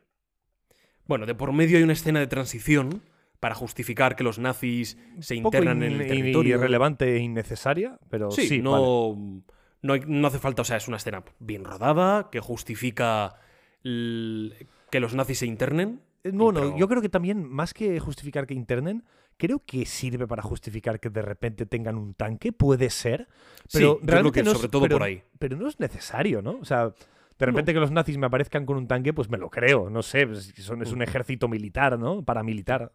Bueno, 1.05 1.27
de 1.27 1.35
por 1.35 1.53
medio 1.53 1.77
hay 1.77 1.83
una 1.83 1.93
escena 1.93 2.19
de 2.19 2.25
transición 2.25 3.03
para 3.41 3.55
justificar 3.55 4.15
que 4.15 4.23
los 4.23 4.39
nazis 4.39 4.97
se 5.19 5.35
internan 5.35 5.83
en 5.83 5.99
el 5.99 6.07
territorio. 6.07 6.55
irrelevante 6.57 7.15
e 7.17 7.19
innecesaria, 7.19 7.99
pero 8.09 8.31
sí, 8.31 8.43
Sí, 8.47 8.61
vale. 8.61 8.85
no, 8.85 9.41
no, 9.81 9.93
hay- 9.93 10.03
no 10.07 10.27
hace 10.27 10.39
falta, 10.39 10.61
o 10.61 10.65
sea, 10.65 10.77
es 10.77 10.87
una 10.87 10.97
escena 10.97 11.23
bien 11.39 11.65
rodada 11.65 12.29
que 12.31 12.39
justifica 12.39 13.35
que 13.83 14.99
los 14.99 15.15
nazis 15.15 15.39
se 15.39 15.45
internen. 15.47 16.01
Eh, 16.23 16.31
Bueno, 16.33 16.59
pero- 16.61 16.77
yo 16.77 16.87
creo 16.87 17.01
que 17.01 17.09
también, 17.09 17.43
más 17.49 17.73
que 17.73 17.99
justificar 17.99 18.45
que 18.45 18.53
internen, 18.53 19.03
creo 19.37 19.63
que 19.65 19.85
sirve 19.85 20.27
para 20.27 20.43
justificar 20.43 20.99
que 20.99 21.09
de 21.09 21.21
repente 21.23 21.65
tengan 21.65 21.97
un 21.97 22.13
tanque, 22.13 22.51
puede 22.53 22.89
ser. 22.91 23.27
Sí, 23.67 23.79
Pero 23.79 23.97
creo 23.97 24.07
realmente 24.11 24.39
que 24.39 24.43
no 24.43 24.51
es- 24.51 24.57
sobre 24.57 24.69
todo 24.69 24.81
pero- 24.83 24.95
por 24.97 25.03
ahí. 25.03 25.23
Pero 25.39 25.57
no 25.57 25.67
es 25.67 25.79
necesario, 25.79 26.41
¿no? 26.43 26.59
O 26.61 26.65
sea, 26.65 26.93
de 27.39 27.45
repente 27.47 27.73
que 27.73 27.79
los 27.79 27.89
nazis 27.89 28.19
me 28.19 28.27
aparezcan 28.27 28.67
con 28.67 28.77
un 28.77 28.87
tanque, 28.87 29.13
pues 29.13 29.29
me 29.31 29.39
lo 29.39 29.49
creo, 29.49 29.89
no 29.89 30.03
sé, 30.03 30.27
pues, 30.27 30.53
son, 30.57 30.83
es 30.83 30.91
un 30.91 30.99
Mm. 30.99 31.03
ejército 31.03 31.47
militar, 31.47 31.97
¿no? 31.97 32.23
Paramilitar. 32.23 32.91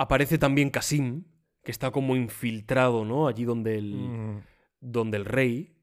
Aparece 0.00 0.38
también 0.38 0.70
Kasim, 0.70 1.24
que 1.64 1.70
está 1.72 1.90
como 1.90 2.14
infiltrado, 2.16 3.04
¿no? 3.04 3.26
Allí 3.26 3.44
donde 3.44 3.78
el, 3.78 3.94
Mm. 3.94 4.42
donde 4.80 5.16
el 5.16 5.24
rey, 5.24 5.76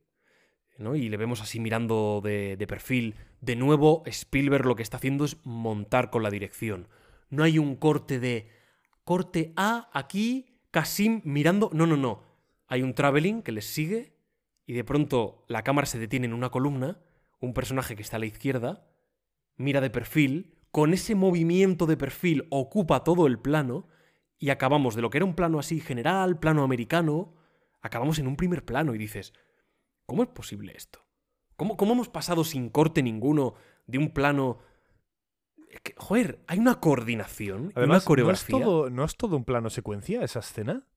¿no? 0.78 0.96
Y 0.96 1.10
le 1.10 1.18
vemos 1.18 1.42
así 1.42 1.60
mirando 1.60 2.22
de, 2.24 2.56
de 2.58 2.68
perfil. 2.68 3.16
De 3.42 3.56
nuevo, 3.56 4.04
Spielberg 4.06 4.66
lo 4.66 4.76
que 4.76 4.84
está 4.84 4.98
haciendo 4.98 5.26
es 5.26 5.38
montar 5.46 6.10
con 6.10 6.24
la 6.24 6.30
dirección. 6.30 6.88
No 7.30 7.44
hay 7.44 7.60
un 7.60 7.76
corte 7.76 8.20
de 8.20 8.50
corte 9.04 9.54
A 9.58 9.90
aquí, 9.94 10.60
Kasim 10.72 11.22
mirando. 11.26 11.70
No, 11.74 11.86
no, 11.86 11.98
no. 11.98 12.24
Hay 12.68 12.82
un 12.82 12.94
traveling 12.94 13.42
que 13.42 13.52
les 13.52 13.66
sigue 13.66 14.18
y 14.66 14.74
de 14.74 14.84
pronto 14.84 15.46
la 15.48 15.64
cámara 15.64 15.86
se 15.86 16.00
detiene 16.00 16.26
en 16.26 16.34
una 16.34 16.50
columna. 16.50 17.00
Un 17.40 17.54
personaje 17.54 17.96
que 17.96 18.02
está 18.02 18.16
a 18.18 18.20
la 18.20 18.26
izquierda 18.26 18.88
mira 19.58 19.82
de 19.82 19.90
perfil. 19.90 20.58
Con 20.72 20.94
ese 20.94 21.16
movimiento 21.16 21.86
de 21.86 21.96
perfil 21.98 22.48
ocupa 22.50 23.04
todo 23.04 23.28
el 23.28 23.40
plano 23.40 23.88
y 24.38 24.50
acabamos 24.50 24.96
de 24.96 25.02
lo 25.02 25.10
que 25.10 25.18
era 25.18 25.26
un 25.26 25.36
plano 25.36 25.60
así 25.60 25.80
general, 25.80 26.40
plano 26.40 26.64
americano, 26.64 27.34
acabamos 27.82 28.20
en 28.20 28.28
un 28.28 28.36
primer 28.36 28.66
plano 28.66 28.94
y 28.94 28.98
dices, 28.98 29.34
¿cómo 30.06 30.24
es 30.24 30.30
posible 30.30 30.74
esto? 30.76 31.06
¿Cómo, 31.56 31.78
cómo 31.78 31.94
hemos 31.94 32.10
pasado 32.10 32.44
sin 32.44 32.70
corte 32.70 33.02
ninguno 33.04 33.54
de 33.88 33.98
un 33.98 34.10
plano... 34.10 34.60
Es 35.70 35.80
que, 35.82 35.94
joder, 35.98 36.44
hay 36.48 36.60
una 36.60 36.80
coordinación, 36.80 37.72
Además, 37.76 37.76
una 37.76 37.88
¿no 37.88 37.98
es, 37.98 38.04
coreografía. 38.06 38.60
todo, 38.60 38.90
¿no 38.90 39.04
es 39.06 39.16
todo 39.18 39.36
un 39.38 39.46
plano 39.46 39.70
secuencia 39.70 40.24
esa 40.24 40.40
escena? 40.40 40.88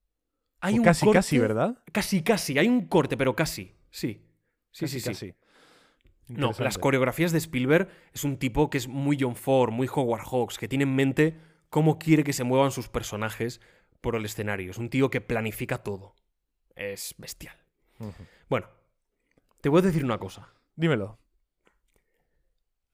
hay 0.61 0.75
O 0.75 0.79
un 0.79 0.85
casi, 0.85 1.05
corte- 1.07 1.19
casi, 1.19 1.39
¿verdad? 1.39 1.83
Casi, 1.93 2.23
casi. 2.23 2.59
Hay 2.59 2.69
un 2.69 2.87
corte, 2.87 3.17
pero 3.17 3.35
casi. 3.37 3.75
Sí. 3.91 4.25
Sí, 4.71 4.85
Casi, 4.85 5.01
sí, 5.01 5.15
sí. 5.15 5.35
No, 6.29 6.53
las 6.59 6.77
coreografías 6.79 7.33
de 7.33 7.39
Spielberg 7.39 7.89
es 8.13 8.23
un 8.25 8.37
tipo 8.37 8.69
que 8.69 8.79
es 8.79 8.87
muy 8.87 9.17
John 9.19 9.35
Ford, 9.35 9.73
muy 9.73 9.89
Howard 9.93 10.23
Hawks, 10.31 10.59
que 10.59 10.69
tiene 10.69 10.85
en 10.85 10.95
mente 10.95 11.41
cómo 11.71 11.99
quiere 11.99 12.25
que 12.25 12.33
se 12.33 12.45
muevan 12.45 12.71
sus 12.71 12.89
personajes 12.89 13.61
por 14.01 14.15
el 14.17 14.25
escenario. 14.25 14.71
Es 14.71 14.79
un 14.79 14.91
tío 14.91 15.11
que 15.11 15.21
planifica 15.21 15.79
todo. 15.79 16.15
Es 16.75 17.15
bestial. 17.19 17.57
Bueno, 18.49 18.69
te 19.61 19.69
voy 19.69 19.81
a 19.81 19.83
decir 19.83 20.05
una 20.05 20.19
cosa. 20.19 20.53
Dímelo. 20.77 21.19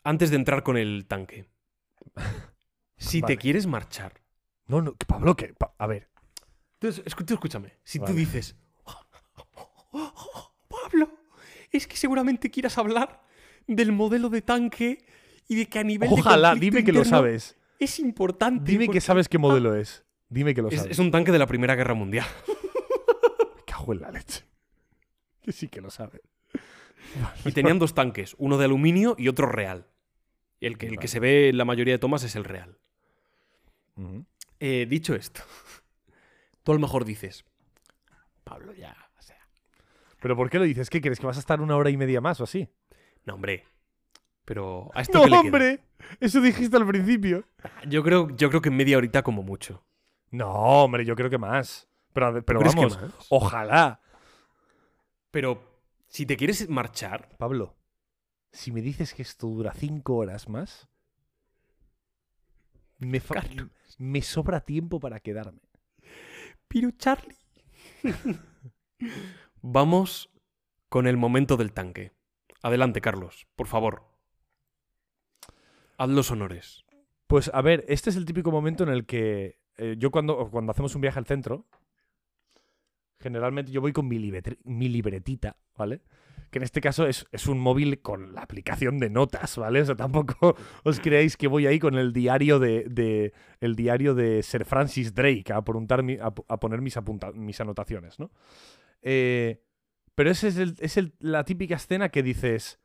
Antes 0.02 0.30
de 0.30 0.36
entrar 0.36 0.62
con 0.62 0.76
el 0.76 1.06
tanque. 1.06 1.48
Si 2.96 3.20
Vale. 3.20 3.34
te 3.34 3.40
quieres 3.42 3.66
marchar. 3.66 4.22
No, 4.66 4.80
no, 4.80 4.94
Pablo, 4.94 5.34
que. 5.34 5.52
pa- 5.52 5.74
a 5.78 5.86
ver. 5.88 6.08
Entonces, 6.74 7.02
escúchame. 7.04 7.76
Si 7.82 7.98
Vale. 7.98 8.12
tú 8.12 8.16
dices. 8.16 8.56
Pablo, 10.68 11.10
es 11.72 11.86
que 11.86 11.96
seguramente 11.96 12.50
quieras 12.52 12.78
hablar 12.78 13.22
del 13.66 13.90
modelo 13.92 14.28
de 14.30 14.42
tanque 14.42 15.04
y 15.48 15.56
de 15.56 15.66
que 15.66 15.80
a 15.80 15.82
nivel 15.84 16.08
de 16.08 16.14
Ojalá, 16.20 16.54
dime 16.54 16.84
que 16.84 16.92
lo 16.92 17.04
sabes. 17.04 17.56
Es 17.78 17.98
importante. 17.98 18.70
Dime 18.70 18.88
que 18.88 19.00
sabes 19.00 19.28
qué 19.28 19.38
modelo 19.38 19.74
es. 19.74 20.04
Dime 20.28 20.54
que 20.54 20.62
lo 20.62 20.68
Es, 20.68 20.76
sabes. 20.76 20.92
es 20.92 20.98
un 20.98 21.10
tanque 21.10 21.32
de 21.32 21.38
la 21.38 21.46
Primera 21.46 21.74
Guerra 21.74 21.94
Mundial. 21.94 22.26
Me 23.56 23.62
cago 23.66 23.92
en 23.92 24.00
la 24.00 24.10
leche. 24.10 24.44
Que 25.42 25.52
sí 25.52 25.68
que 25.68 25.80
lo 25.80 25.90
sabe. 25.90 26.22
Y 27.44 27.52
tenían 27.52 27.78
dos 27.78 27.94
tanques, 27.94 28.34
uno 28.38 28.56
de 28.58 28.64
aluminio 28.64 29.14
y 29.18 29.28
otro 29.28 29.46
real. 29.46 29.86
Y 30.60 30.66
el 30.66 30.78
que, 30.78 30.86
el 30.86 30.98
que 30.98 31.08
se 31.08 31.20
ve 31.20 31.50
en 31.50 31.58
la 31.58 31.64
mayoría 31.64 31.94
de 31.94 31.98
tomas 31.98 32.22
es 32.24 32.34
el 32.36 32.44
real. 32.44 32.78
Eh, 34.60 34.86
dicho 34.88 35.14
esto, 35.14 35.42
tú 36.62 36.72
a 36.72 36.74
lo 36.74 36.80
mejor 36.80 37.04
dices, 37.04 37.44
Pablo 38.42 38.72
ya, 38.72 38.96
o 39.18 39.22
sea, 39.22 39.36
¿Pero 40.20 40.34
por 40.36 40.48
qué 40.50 40.58
lo 40.58 40.64
dices? 40.64 40.88
¿Qué 40.90 41.00
crees? 41.00 41.20
¿Que 41.20 41.26
vas 41.26 41.36
a 41.36 41.40
estar 41.40 41.60
una 41.60 41.76
hora 41.76 41.90
y 41.90 41.96
media 41.96 42.20
más 42.20 42.40
o 42.40 42.44
así? 42.44 42.68
no 43.26 43.34
hombre, 43.34 43.64
pero 44.44 44.90
a 44.94 45.02
esto 45.02 45.18
¡No, 45.18 45.24
queda? 45.26 45.40
hombre! 45.40 45.80
Eso 46.20 46.40
dijiste 46.40 46.76
al 46.76 46.86
principio. 46.86 47.44
Yo 47.88 48.02
creo, 48.02 48.28
yo 48.36 48.48
creo 48.50 48.60
que 48.60 48.70
media 48.70 48.98
horita 48.98 49.22
como 49.22 49.42
mucho. 49.42 49.84
No, 50.30 50.50
hombre, 50.52 51.04
yo 51.04 51.16
creo 51.16 51.30
que 51.30 51.38
más. 51.38 51.88
Pero, 52.12 52.44
pero 52.44 52.60
¿Crees 52.60 52.74
que 52.74 52.80
vamos, 52.80 53.00
más? 53.00 53.26
ojalá. 53.30 54.00
Pero 55.30 55.62
si 56.08 56.26
te 56.26 56.36
quieres 56.36 56.68
marchar, 56.68 57.28
Pablo, 57.38 57.74
si 58.52 58.70
me 58.70 58.82
dices 58.82 59.14
que 59.14 59.22
esto 59.22 59.48
dura 59.48 59.72
cinco 59.74 60.16
horas 60.16 60.48
más, 60.48 60.88
me, 62.98 63.20
Carlos. 63.20 63.68
me 63.98 64.22
sobra 64.22 64.60
tiempo 64.60 65.00
para 65.00 65.20
quedarme. 65.20 65.60
pero 66.68 66.90
Charlie. 66.92 67.36
Vamos 69.62 70.30
con 70.88 71.06
el 71.06 71.16
momento 71.16 71.56
del 71.56 71.72
tanque. 71.72 72.12
Adelante, 72.62 73.00
Carlos, 73.00 73.46
por 73.56 73.66
favor. 73.66 74.04
Haz 75.98 76.08
los 76.08 76.30
honores. 76.30 76.84
Pues 77.26 77.50
a 77.54 77.62
ver, 77.62 77.84
este 77.88 78.10
es 78.10 78.16
el 78.16 78.24
típico 78.24 78.50
momento 78.50 78.82
en 78.84 78.90
el 78.90 79.06
que 79.06 79.58
eh, 79.76 79.96
yo 79.98 80.10
cuando, 80.10 80.50
cuando 80.50 80.72
hacemos 80.72 80.94
un 80.94 81.00
viaje 81.00 81.18
al 81.18 81.26
centro, 81.26 81.66
generalmente 83.20 83.72
yo 83.72 83.80
voy 83.80 83.92
con 83.92 84.06
mi, 84.06 84.18
mi 84.64 84.88
libretita, 84.88 85.56
¿vale? 85.76 86.02
Que 86.50 86.58
en 86.58 86.64
este 86.64 86.80
caso 86.80 87.06
es, 87.06 87.26
es 87.32 87.46
un 87.48 87.58
móvil 87.58 88.00
con 88.00 88.34
la 88.34 88.42
aplicación 88.42 88.98
de 89.00 89.10
notas, 89.10 89.56
¿vale? 89.56 89.80
O 89.80 89.84
sea, 89.86 89.96
tampoco 89.96 90.56
os 90.84 91.00
creáis 91.00 91.36
que 91.36 91.48
voy 91.48 91.66
ahí 91.66 91.78
con 91.78 91.94
el 91.96 92.12
diario 92.12 92.58
de, 92.58 92.84
de- 92.88 93.32
el 93.60 93.74
diario 93.74 94.14
de 94.14 94.42
Sir 94.42 94.64
Francis 94.64 95.14
Drake 95.14 95.52
a, 95.52 95.56
apuntar 95.56 96.04
a, 96.20 96.26
a 96.26 96.60
poner 96.60 96.80
mis, 96.82 96.96
apunta- 96.96 97.32
mis 97.32 97.60
anotaciones, 97.60 98.18
¿no? 98.20 98.30
Eh, 99.02 99.62
pero 100.14 100.30
esa 100.30 100.46
es, 100.48 100.56
el- 100.58 100.76
es 100.78 100.96
el- 100.96 101.14
la 101.18 101.44
típica 101.44 101.76
escena 101.76 102.10
que 102.10 102.22
dices... 102.22 102.78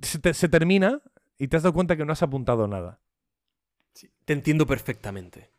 Se 0.00 0.48
termina 0.48 1.02
y 1.38 1.48
te 1.48 1.56
has 1.56 1.62
dado 1.62 1.72
cuenta 1.74 1.96
que 1.96 2.04
no 2.04 2.12
has 2.12 2.22
apuntado 2.22 2.66
nada. 2.68 3.00
Te 4.24 4.32
entiendo 4.32 4.66
perfectamente. 4.66 5.50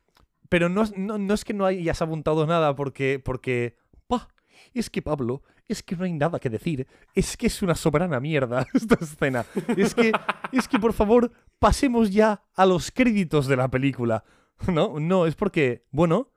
Pero 0.50 0.70
no, 0.70 0.84
es- 0.84 0.98
no, 0.98 1.18
no 1.18 1.34
es 1.34 1.44
que 1.46 1.54
no 1.54 1.66
hayas 1.66 2.02
apuntado 2.02 2.46
nada 2.46 2.76
porque, 2.76 3.20
porque, 3.24 3.76
pa, 4.08 4.28
es 4.74 4.90
que 4.90 5.02
Pablo, 5.02 5.42
es 5.68 5.82
que 5.84 5.96
no 5.96 6.04
hay 6.06 6.14
nada 6.14 6.40
que 6.40 6.50
decir. 6.50 6.88
Es 7.16 7.38
que 7.38 7.48
es 7.48 7.62
una 7.62 7.76
soberana 7.76 8.20
mierda 8.20 8.66
esta 8.74 8.96
escena. 8.96 9.46
Es 9.78 9.94
que, 9.96 10.12
es 10.52 10.68
que 10.68 10.80
por 10.80 10.94
favor, 10.94 11.32
pasemos 11.60 12.12
ya 12.12 12.44
a 12.56 12.66
los 12.66 12.92
créditos 12.92 13.48
de 13.48 13.56
la 13.58 13.68
película. 13.70 14.24
No, 14.72 14.98
no, 15.00 15.26
es 15.26 15.36
porque, 15.36 15.84
bueno, 15.92 16.30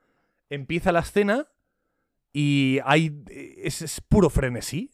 empieza 0.51 0.91
la 0.91 1.01
escena 1.01 1.47
y 2.33 2.79
hay, 2.85 3.23
es, 3.59 3.83
es 3.83 4.01
puro 4.01 4.31
frenesí 4.31 4.91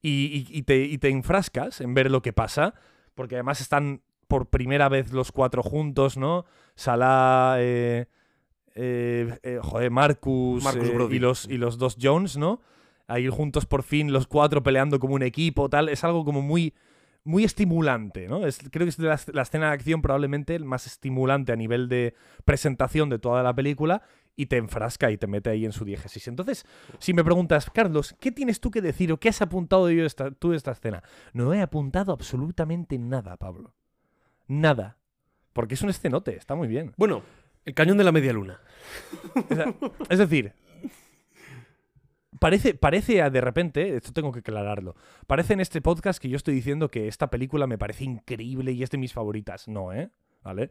y, 0.00 0.46
y- 0.50 0.58
y 0.58 0.62
te, 0.62 0.78
y 0.84 0.98
te 0.98 1.08
enfrascas 1.10 1.80
en 1.80 1.94
ver 1.94 2.10
lo 2.10 2.22
que 2.22 2.32
pasa, 2.32 2.74
porque 3.14 3.36
además 3.36 3.60
están 3.60 4.02
por 4.28 4.46
primera 4.46 4.88
vez 4.88 5.12
los 5.12 5.32
cuatro 5.32 5.62
juntos, 5.62 6.16
¿no? 6.16 6.44
Salah, 6.74 7.56
eh, 7.58 8.06
eh, 8.74 9.38
eh, 9.42 9.58
joder, 9.62 9.90
Marcus, 9.90 10.64
Marcus 10.64 10.88
eh, 10.88 11.08
y, 11.10 11.18
los, 11.18 11.46
y 11.48 11.58
los 11.58 11.78
dos 11.78 11.96
Jones, 12.00 12.36
¿no? 12.36 12.60
Ahí 13.06 13.28
juntos 13.28 13.66
por 13.66 13.82
fin, 13.82 14.12
los 14.12 14.26
cuatro 14.26 14.62
peleando 14.62 14.98
como 14.98 15.14
un 15.14 15.22
equipo, 15.22 15.68
tal. 15.68 15.88
Es 15.88 16.04
algo 16.04 16.24
como 16.24 16.40
muy, 16.40 16.72
muy 17.24 17.44
estimulante, 17.44 18.28
¿no? 18.28 18.46
Es, 18.46 18.58
creo 18.70 18.86
que 18.86 18.90
es 18.90 18.96
de 18.96 19.08
la, 19.08 19.20
la 19.32 19.42
escena 19.42 19.66
de 19.68 19.72
acción 19.72 20.00
probablemente 20.00 20.54
el 20.54 20.64
más 20.64 20.86
estimulante 20.86 21.52
a 21.52 21.56
nivel 21.56 21.88
de 21.88 22.14
presentación 22.44 23.10
de 23.10 23.18
toda 23.18 23.42
la 23.42 23.54
película. 23.54 24.02
Y 24.36 24.46
te 24.46 24.56
enfrasca 24.56 25.10
y 25.10 25.18
te 25.18 25.26
mete 25.26 25.50
ahí 25.50 25.64
en 25.64 25.72
su 25.72 25.84
diégesis. 25.84 26.28
Entonces, 26.28 26.64
si 26.98 27.12
me 27.12 27.24
preguntas, 27.24 27.70
Carlos, 27.70 28.16
¿qué 28.20 28.32
tienes 28.32 28.60
tú 28.60 28.70
que 28.70 28.80
decir 28.80 29.12
o 29.12 29.18
qué 29.18 29.28
has 29.28 29.42
apuntado 29.42 29.90
yo 29.90 30.04
esta, 30.04 30.30
tú 30.30 30.50
de 30.50 30.56
esta 30.56 30.72
escena? 30.72 31.02
No 31.32 31.52
he 31.52 31.60
apuntado 31.60 32.12
absolutamente 32.12 32.98
nada, 32.98 33.36
Pablo. 33.36 33.74
Nada. 34.48 34.98
Porque 35.52 35.74
es 35.74 35.82
un 35.82 35.90
escenote, 35.90 36.36
está 36.36 36.54
muy 36.54 36.66
bien. 36.66 36.94
Bueno, 36.96 37.22
el 37.64 37.74
cañón 37.74 37.98
de 37.98 38.04
la 38.04 38.12
media 38.12 38.32
luna. 38.32 38.60
Es 40.08 40.18
decir, 40.18 40.54
parece, 42.38 42.74
parece 42.74 43.30
de 43.30 43.40
repente, 43.40 43.96
esto 43.96 44.12
tengo 44.12 44.32
que 44.32 44.40
aclararlo, 44.40 44.96
parece 45.26 45.52
en 45.52 45.60
este 45.60 45.80
podcast 45.80 46.20
que 46.20 46.28
yo 46.28 46.36
estoy 46.36 46.54
diciendo 46.54 46.90
que 46.90 47.06
esta 47.06 47.30
película 47.30 47.66
me 47.66 47.78
parece 47.78 48.04
increíble 48.04 48.72
y 48.72 48.82
es 48.82 48.90
de 48.90 48.98
mis 48.98 49.12
favoritas. 49.12 49.68
No, 49.68 49.92
¿eh? 49.92 50.10
¿Vale? 50.42 50.70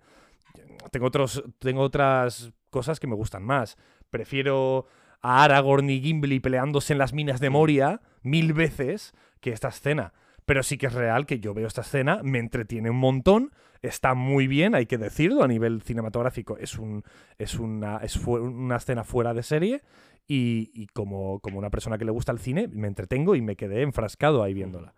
Tengo, 0.92 1.08
otros, 1.08 1.44
tengo 1.60 1.82
otras 1.82 2.52
cosas 2.72 3.00
que 3.00 3.06
me 3.06 3.16
gustan 3.16 3.44
más. 3.44 3.78
Prefiero 4.10 4.88
a 5.22 5.44
Aragorn 5.44 5.90
y 5.90 6.02
Gimli 6.02 6.40
peleándose 6.40 6.94
en 6.94 7.00
las 7.00 7.14
minas 7.14 7.40
de 7.40 7.52
Moria 7.52 8.02
mil 8.24 8.54
veces 8.54 9.14
que 9.40 9.52
esta 9.52 9.68
escena. 9.68 10.14
Pero 10.46 10.64
sí 10.64 10.78
que 10.78 10.88
es 10.88 10.94
real 10.94 11.28
que 11.28 11.40
yo 11.40 11.54
veo 11.54 11.68
esta 11.68 11.82
escena, 11.82 12.22
me 12.24 12.40
entretiene 12.40 12.90
un 12.90 12.98
montón, 12.98 13.52
está 13.84 14.16
muy 14.16 14.48
bien, 14.48 14.74
hay 14.74 14.88
que 14.88 14.98
decirlo, 14.98 15.44
a 15.44 15.48
nivel 15.48 15.84
cinematográfico 15.84 16.58
es, 16.58 16.80
un, 16.80 17.04
es, 17.38 17.60
una, 17.60 17.98
es 17.98 18.18
una 18.18 18.78
escena 18.78 19.04
fuera 19.04 19.36
de 19.36 19.44
serie 19.44 19.84
y, 20.28 20.72
y 20.74 20.88
como, 20.88 21.40
como 21.40 21.60
una 21.60 21.70
persona 21.70 21.98
que 22.00 22.06
le 22.06 22.12
gusta 22.12 22.32
el 22.32 22.40
cine, 22.40 22.68
me 22.68 22.88
entretengo 22.88 23.36
y 23.36 23.42
me 23.42 23.56
quedé 23.56 23.84
enfrascado 23.84 24.42
ahí 24.42 24.54
viéndola. 24.54 24.96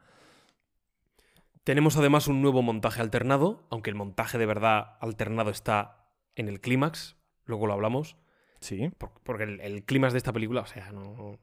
Tenemos 1.64 1.96
además 1.98 2.28
un 2.28 2.42
nuevo 2.42 2.62
montaje 2.62 3.02
alternado, 3.02 3.66
aunque 3.70 3.90
el 3.90 3.96
montaje 3.96 4.38
de 4.38 4.46
verdad 4.46 4.98
alternado 5.00 5.50
está 5.50 6.08
en 6.36 6.50
el 6.50 6.60
clímax, 6.60 7.16
luego 7.46 7.68
lo 7.68 7.74
hablamos, 7.74 8.18
Sí. 8.60 8.90
por- 8.98 9.12
porque 9.24 9.44
el, 9.44 9.60
el 9.62 9.84
clímax 9.84 10.14
de 10.14 10.18
esta 10.18 10.34
película, 10.34 10.62
o 10.62 10.66
sea, 10.66 10.92
no, 10.92 11.40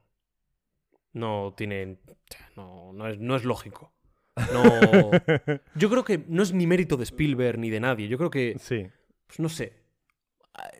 no 1.13 1.53
tiene, 1.55 1.97
o 2.07 2.15
sea, 2.29 2.49
no, 2.55 2.93
no 2.93 3.07
es, 3.07 3.19
no 3.19 3.35
es 3.35 3.43
lógico. 3.43 3.93
No, 4.53 4.63
yo 5.75 5.89
creo 5.89 6.03
que 6.03 6.23
no 6.27 6.41
es 6.43 6.53
ni 6.53 6.65
mérito 6.67 6.97
de 6.97 7.03
Spielberg 7.03 7.59
ni 7.59 7.69
de 7.69 7.79
nadie, 7.79 8.07
yo 8.07 8.17
creo 8.17 8.29
que, 8.31 8.55
Sí. 8.59 8.87
pues 9.27 9.39
no 9.39 9.49
sé, 9.49 9.81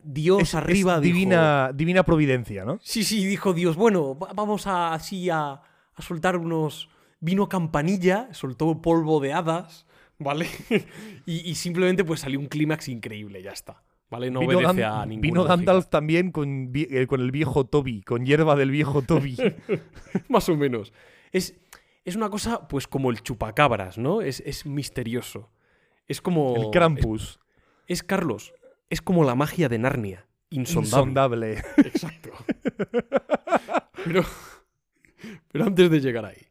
Dios 0.03 0.41
Es- 0.43 0.56
arriba 0.56 0.95
es 0.95 1.01
dijo- 1.01 1.14
divina, 1.14 1.72
divina 1.74 2.03
providencia, 2.03 2.66
¿no? 2.66 2.80
Sí, 2.82 3.03
sí, 3.03 3.25
dijo 3.25 3.53
Dios, 3.53 3.75
bueno, 3.75 4.17
va- 4.17 4.33
vamos 4.33 4.67
a, 4.67 4.93
así 4.93 5.30
a, 5.30 5.53
a 5.93 6.01
soltar 6.01 6.38
unos... 6.38 6.90
Vino 7.24 7.48
campanilla, 7.48 8.30
soltó 8.33 8.82
polvo 8.82 9.19
de 9.19 9.32
hadas, 9.32 9.85
¿vale? 10.17 10.48
y, 11.27 11.48
y 11.51 11.53
simplemente 11.53 12.03
pues 12.03 12.22
salió 12.22 12.40
un 12.40 12.48
clímax 12.48 12.88
increíble, 12.88 13.43
ya 13.43 13.51
está. 13.51 13.83
¿Vale? 14.12 14.30
No 14.30 14.42
vino 14.42 14.58
obedece 14.58 14.82
Gan- 14.82 15.02
a 15.02 15.06
vino 15.06 15.46
Gandalf 15.46 15.88
también 15.88 16.32
con, 16.32 16.70
eh, 16.76 17.08
con 17.08 17.22
el 17.22 17.32
viejo 17.32 17.66
Toby, 17.66 18.02
con 18.04 18.26
hierba 18.26 18.58
del 18.58 18.70
viejo 18.70 19.02
Toby. 19.02 19.38
Más 20.28 20.50
o 20.50 20.58
menos. 20.58 20.92
Es, 21.32 21.58
es 22.04 22.18
una 22.18 22.30
cosa, 22.30 22.68
pues, 22.68 22.88
como 22.88 23.10
el 23.10 23.24
chupacabras, 23.24 23.98
¿no? 23.98 24.22
Es, 24.22 24.42
es 24.42 24.66
misterioso. 24.66 25.50
Es 26.10 26.22
como. 26.22 26.58
el 26.58 26.72
Krampus. 26.72 27.40
Es, 27.88 28.00
es, 28.00 28.04
Carlos. 28.04 28.54
Es 28.90 29.02
como 29.02 29.24
la 29.24 29.34
magia 29.34 29.70
de 29.70 29.80
Narnia. 29.80 30.28
Insondable. 30.50 31.54
Insondable. 31.54 31.64
Exacto. 31.78 32.32
pero. 34.04 34.24
Pero 35.54 35.66
antes 35.66 35.90
de 35.90 36.02
llegar 36.02 36.26
ahí. 36.26 36.48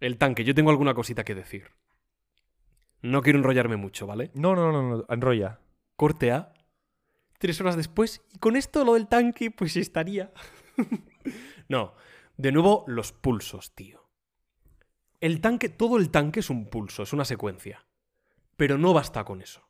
El 0.00 0.16
tanque, 0.16 0.42
yo 0.42 0.54
tengo 0.54 0.70
alguna 0.70 0.94
cosita 0.94 1.22
que 1.22 1.34
decir. 1.34 1.64
No 3.02 3.20
quiero 3.20 3.38
enrollarme 3.38 3.76
mucho, 3.76 4.06
¿vale? 4.06 4.30
No, 4.32 4.54
no, 4.56 4.72
no, 4.72 4.82
no, 4.82 5.04
enrolla. 5.10 5.60
Corte 5.96 6.32
A. 6.32 6.54
Tres 7.44 7.60
horas 7.60 7.76
después. 7.76 8.22
Y 8.32 8.38
con 8.38 8.56
esto 8.56 8.86
lo 8.86 8.94
del 8.94 9.06
tanque, 9.06 9.50
pues 9.50 9.76
estaría. 9.76 10.32
no. 11.68 11.92
De 12.38 12.52
nuevo, 12.52 12.86
los 12.86 13.12
pulsos, 13.12 13.74
tío. 13.74 14.08
El 15.20 15.42
tanque, 15.42 15.68
todo 15.68 15.98
el 15.98 16.08
tanque 16.08 16.40
es 16.40 16.48
un 16.48 16.70
pulso, 16.70 17.02
es 17.02 17.12
una 17.12 17.26
secuencia. 17.26 17.84
Pero 18.56 18.78
no 18.78 18.94
basta 18.94 19.26
con 19.26 19.42
eso. 19.42 19.68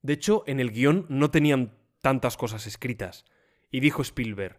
De 0.00 0.14
hecho, 0.14 0.42
en 0.46 0.58
el 0.58 0.70
guion 0.70 1.04
no 1.10 1.30
tenían 1.30 1.76
tantas 2.00 2.38
cosas 2.38 2.66
escritas. 2.66 3.26
Y 3.70 3.80
dijo 3.80 4.00
Spielberg, 4.00 4.58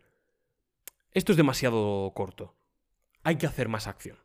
esto 1.14 1.32
es 1.32 1.38
demasiado 1.38 2.12
corto. 2.14 2.56
Hay 3.24 3.38
que 3.38 3.48
hacer 3.48 3.68
más 3.68 3.88
acción. 3.88 4.20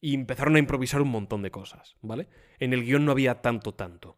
Y 0.00 0.14
empezaron 0.14 0.56
a 0.56 0.60
improvisar 0.60 1.02
un 1.02 1.10
montón 1.10 1.42
de 1.42 1.50
cosas, 1.50 1.98
¿vale? 2.00 2.30
En 2.60 2.72
el 2.72 2.82
guion 2.82 3.04
no 3.04 3.12
había 3.12 3.42
tanto, 3.42 3.74
tanto. 3.74 4.16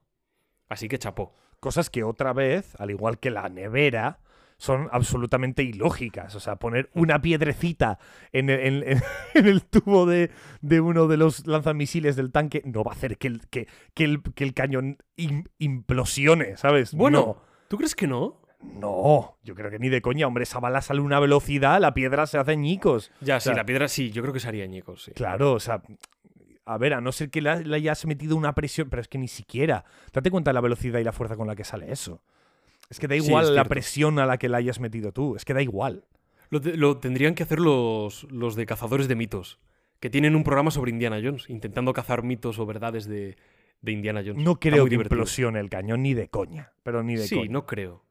Así 0.68 0.86
que 0.86 1.00
chapó. 1.00 1.34
Cosas 1.60 1.90
que 1.90 2.04
otra 2.04 2.32
vez, 2.32 2.74
al 2.80 2.90
igual 2.90 3.18
que 3.18 3.30
la 3.30 3.48
nevera, 3.48 4.20
son 4.58 4.88
absolutamente 4.92 5.62
ilógicas. 5.62 6.34
O 6.34 6.40
sea, 6.40 6.56
poner 6.56 6.90
una 6.94 7.20
piedrecita 7.20 7.98
en 8.32 8.50
el, 8.50 8.60
en- 8.60 8.82
en- 8.88 9.02
en 9.34 9.46
el 9.46 9.62
tubo 9.64 10.06
de, 10.06 10.30
de 10.62 10.80
uno 10.80 11.06
de 11.06 11.16
los 11.16 11.46
lanzamisiles 11.46 12.16
del 12.16 12.32
tanque 12.32 12.62
no 12.64 12.82
va 12.84 12.92
a 12.92 12.94
hacer 12.94 13.18
que 13.18 13.28
el, 13.28 13.46
que, 13.48 13.68
que 13.94 14.04
el, 14.04 14.22
que 14.34 14.44
el 14.44 14.54
cañón 14.54 14.98
im- 15.16 15.48
implosione, 15.58 16.56
¿sabes? 16.56 16.92
Bueno, 16.94 17.36
¿tú 17.68 17.76
crees 17.76 17.94
que 17.94 18.06
no? 18.06 18.40
No, 18.60 19.38
yo 19.44 19.54
creo 19.54 19.70
que 19.70 19.78
ni 19.78 19.88
de 19.88 20.02
coña. 20.02 20.26
Hombre, 20.26 20.42
esa 20.42 20.58
bala 20.58 20.80
sale 20.82 20.98
a 20.98 21.04
una 21.04 21.20
velocidad, 21.20 21.80
la 21.80 21.94
piedra 21.94 22.26
se 22.26 22.38
hace 22.38 22.56
ñicos. 22.56 23.12
Ya, 23.20 23.38
sí, 23.38 23.44
sea- 23.44 23.54
la 23.54 23.64
piedra 23.64 23.86
sí, 23.86 24.10
yo 24.10 24.22
creo 24.22 24.34
que 24.34 24.40
se 24.40 24.48
haría 24.48 24.64
añicos, 24.64 25.04
sí. 25.04 25.12
Claro, 25.12 25.52
o 25.52 25.60
sea, 25.60 25.80
a 26.74 26.78
ver, 26.78 26.94
a 26.94 27.00
no 27.00 27.12
ser 27.12 27.30
que 27.30 27.40
le, 27.42 27.50
hayas 27.50 28.04
metido 28.06 28.36
una 28.36 28.54
presión, 28.54 28.88
pero 28.90 29.00
es 29.02 29.08
que 29.08 29.18
ni 29.18 29.28
siquiera. 29.28 29.84
Date 30.12 30.30
cuenta 30.30 30.50
de 30.50 30.54
la 30.54 30.60
velocidad 30.60 30.98
y 31.00 31.04
la 31.04 31.12
fuerza 31.12 31.36
con 31.36 31.46
la 31.46 31.56
que 31.56 31.64
sale 31.64 31.90
eso. 31.92 32.22
Es 32.90 32.98
que 33.00 33.08
da 33.08 33.14
Sí, 33.18 33.26
igual 33.26 33.46
la 33.46 33.52
cierto. 33.62 33.68
presión 33.70 34.18
a 34.18 34.26
la 34.26 34.38
que 34.38 34.48
la 34.48 34.58
hayas 34.58 34.80
metido 34.80 35.12
tú, 35.12 35.36
es 35.36 35.44
que 35.44 35.54
da 35.54 35.62
igual. 35.62 36.04
Lo, 36.50 36.60
te- 36.60 36.76
lo 36.76 36.96
tendrían 36.98 37.34
que 37.34 37.42
hacer 37.42 37.58
los, 37.60 38.24
los 38.30 38.54
de 38.56 38.64
cazadores 38.66 39.08
de 39.08 39.14
mitos, 39.14 39.58
que 40.00 40.08
tienen 40.10 40.34
un 40.36 40.44
programa 40.44 40.70
sobre 40.70 40.90
Indiana 40.90 41.20
Jones, 41.22 41.50
intentando 41.50 41.92
cazar 41.92 42.22
mitos 42.22 42.58
o 42.58 42.64
verdades 42.66 43.06
de, 43.06 43.36
de 43.82 43.92
Indiana 43.92 44.22
Jones. 44.24 44.42
No 44.42 44.58
creo 44.58 44.84
que 44.84 44.90
divertido. 44.90 45.16
implosione 45.16 45.60
el 45.60 45.68
cañón 45.68 46.02
ni 46.02 46.14
de 46.14 46.28
coña, 46.28 46.72
pero 46.82 47.02
ni 47.02 47.16
de 47.16 47.26
Sí, 47.26 47.34
coña. 47.36 47.50
no 47.52 47.66
creo. 47.66 48.04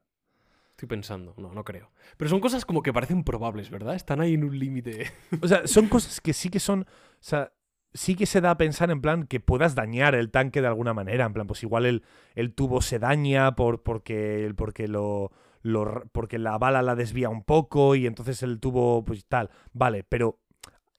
Estoy 0.72 0.88
pensando, 0.90 1.34
no, 1.38 1.52
no 1.54 1.64
creo. 1.64 1.90
Pero 2.18 2.30
son 2.30 2.40
cosas 2.40 2.64
como 2.64 2.84
que 2.84 2.94
parecen 2.94 3.24
probables, 3.24 3.72
¿verdad? 3.72 3.96
Están 3.96 4.22
ahí 4.22 4.36
en 4.36 4.44
un 4.44 4.60
límite. 4.60 5.12
O 5.42 5.48
sea, 5.48 5.66
son 5.66 5.88
cosas 5.90 6.22
que 6.22 6.34
sí 6.34 6.50
que 6.50 6.60
son, 6.60 6.82
o 6.82 6.86
sea, 7.20 7.52
sí 7.94 8.16
que 8.16 8.26
se 8.26 8.42
da 8.42 8.52
a 8.52 8.58
pensar 8.58 8.92
en 8.92 9.02
plan 9.02 9.26
que 9.26 9.40
puedas 9.40 9.74
dañar 9.76 10.14
el 10.16 10.30
tanque 10.30 10.62
de 10.62 10.68
alguna 10.68 10.94
manera, 10.94 11.26
en 11.26 11.34
plan, 11.34 11.48
pues 11.48 11.64
igual 11.64 11.86
el, 11.86 12.04
el 12.36 12.54
tubo 12.54 12.82
se 12.82 13.00
daña 13.00 13.56
por, 13.56 13.82
porque, 13.84 14.52
porque 14.56 14.88
lo, 14.88 15.32
lo 15.64 16.04
porque 16.12 16.38
la 16.38 16.58
bala 16.58 16.82
la 16.82 16.96
desvía 16.96 17.30
un 17.30 17.44
poco 17.44 17.96
y 17.96 18.06
entonces 18.08 18.44
el 18.44 18.60
tubo, 18.60 19.04
pues 19.04 19.26
tal, 19.26 19.50
vale, 19.74 20.04
pero 20.08 20.40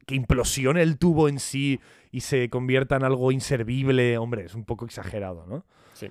que 0.07 0.15
implosione 0.15 0.83
el 0.83 0.99
tubo 0.99 1.28
en 1.28 1.39
sí 1.39 1.81
y 2.10 2.20
se 2.23 2.49
convierta 2.49 2.97
en 2.97 3.05
algo 3.05 3.31
inservible, 3.31 4.17
hombre, 4.18 4.47
es 4.47 4.55
un 4.55 4.65
poco 4.65 4.86
exagerado, 4.86 5.44
¿no? 5.47 5.65
Sí. 5.92 6.10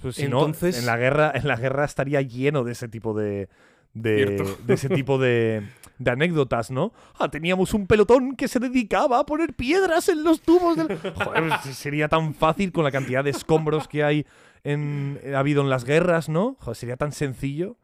Pues 0.00 0.16
si 0.16 0.24
Entonces- 0.24 0.74
no, 0.76 0.80
en 0.80 0.86
la 0.86 0.96
guerra, 0.98 1.32
en 1.34 1.48
la 1.48 1.56
guerra 1.56 1.84
estaría 1.84 2.20
lleno 2.20 2.62
de 2.64 2.72
ese 2.72 2.88
tipo 2.88 3.14
de, 3.14 3.48
de 3.94 4.36
ese 4.68 4.88
tipo 4.90 5.16
de, 5.18 5.62
de 6.02 6.10
anécdotas, 6.10 6.70
¿no? 6.70 6.92
Ah, 7.18 7.30
teníamos 7.30 7.74
un 7.74 7.86
pelotón 7.86 8.36
que 8.36 8.48
se 8.48 8.58
dedicaba 8.58 9.18
a 9.18 9.26
poner 9.26 9.54
piedras 9.54 10.08
en 10.08 10.24
los 10.24 10.40
tubos 10.40 10.76
del. 10.76 10.98
Joder, 11.14 11.48
pues, 11.62 11.76
sería 11.76 12.08
tan 12.08 12.34
fácil 12.34 12.72
con 12.72 12.84
la 12.84 12.90
cantidad 12.90 13.24
de 13.24 13.30
escombros 13.30 13.88
que 13.88 14.04
hay 14.04 14.26
en, 14.64 15.20
ha 15.34 15.38
habido 15.38 15.62
en 15.62 15.70
las 15.70 15.84
guerras, 15.84 16.28
¿no? 16.28 16.56
Joder, 16.60 16.76
sería 16.76 16.96
tan 16.96 17.12
sencillo. 17.12 17.76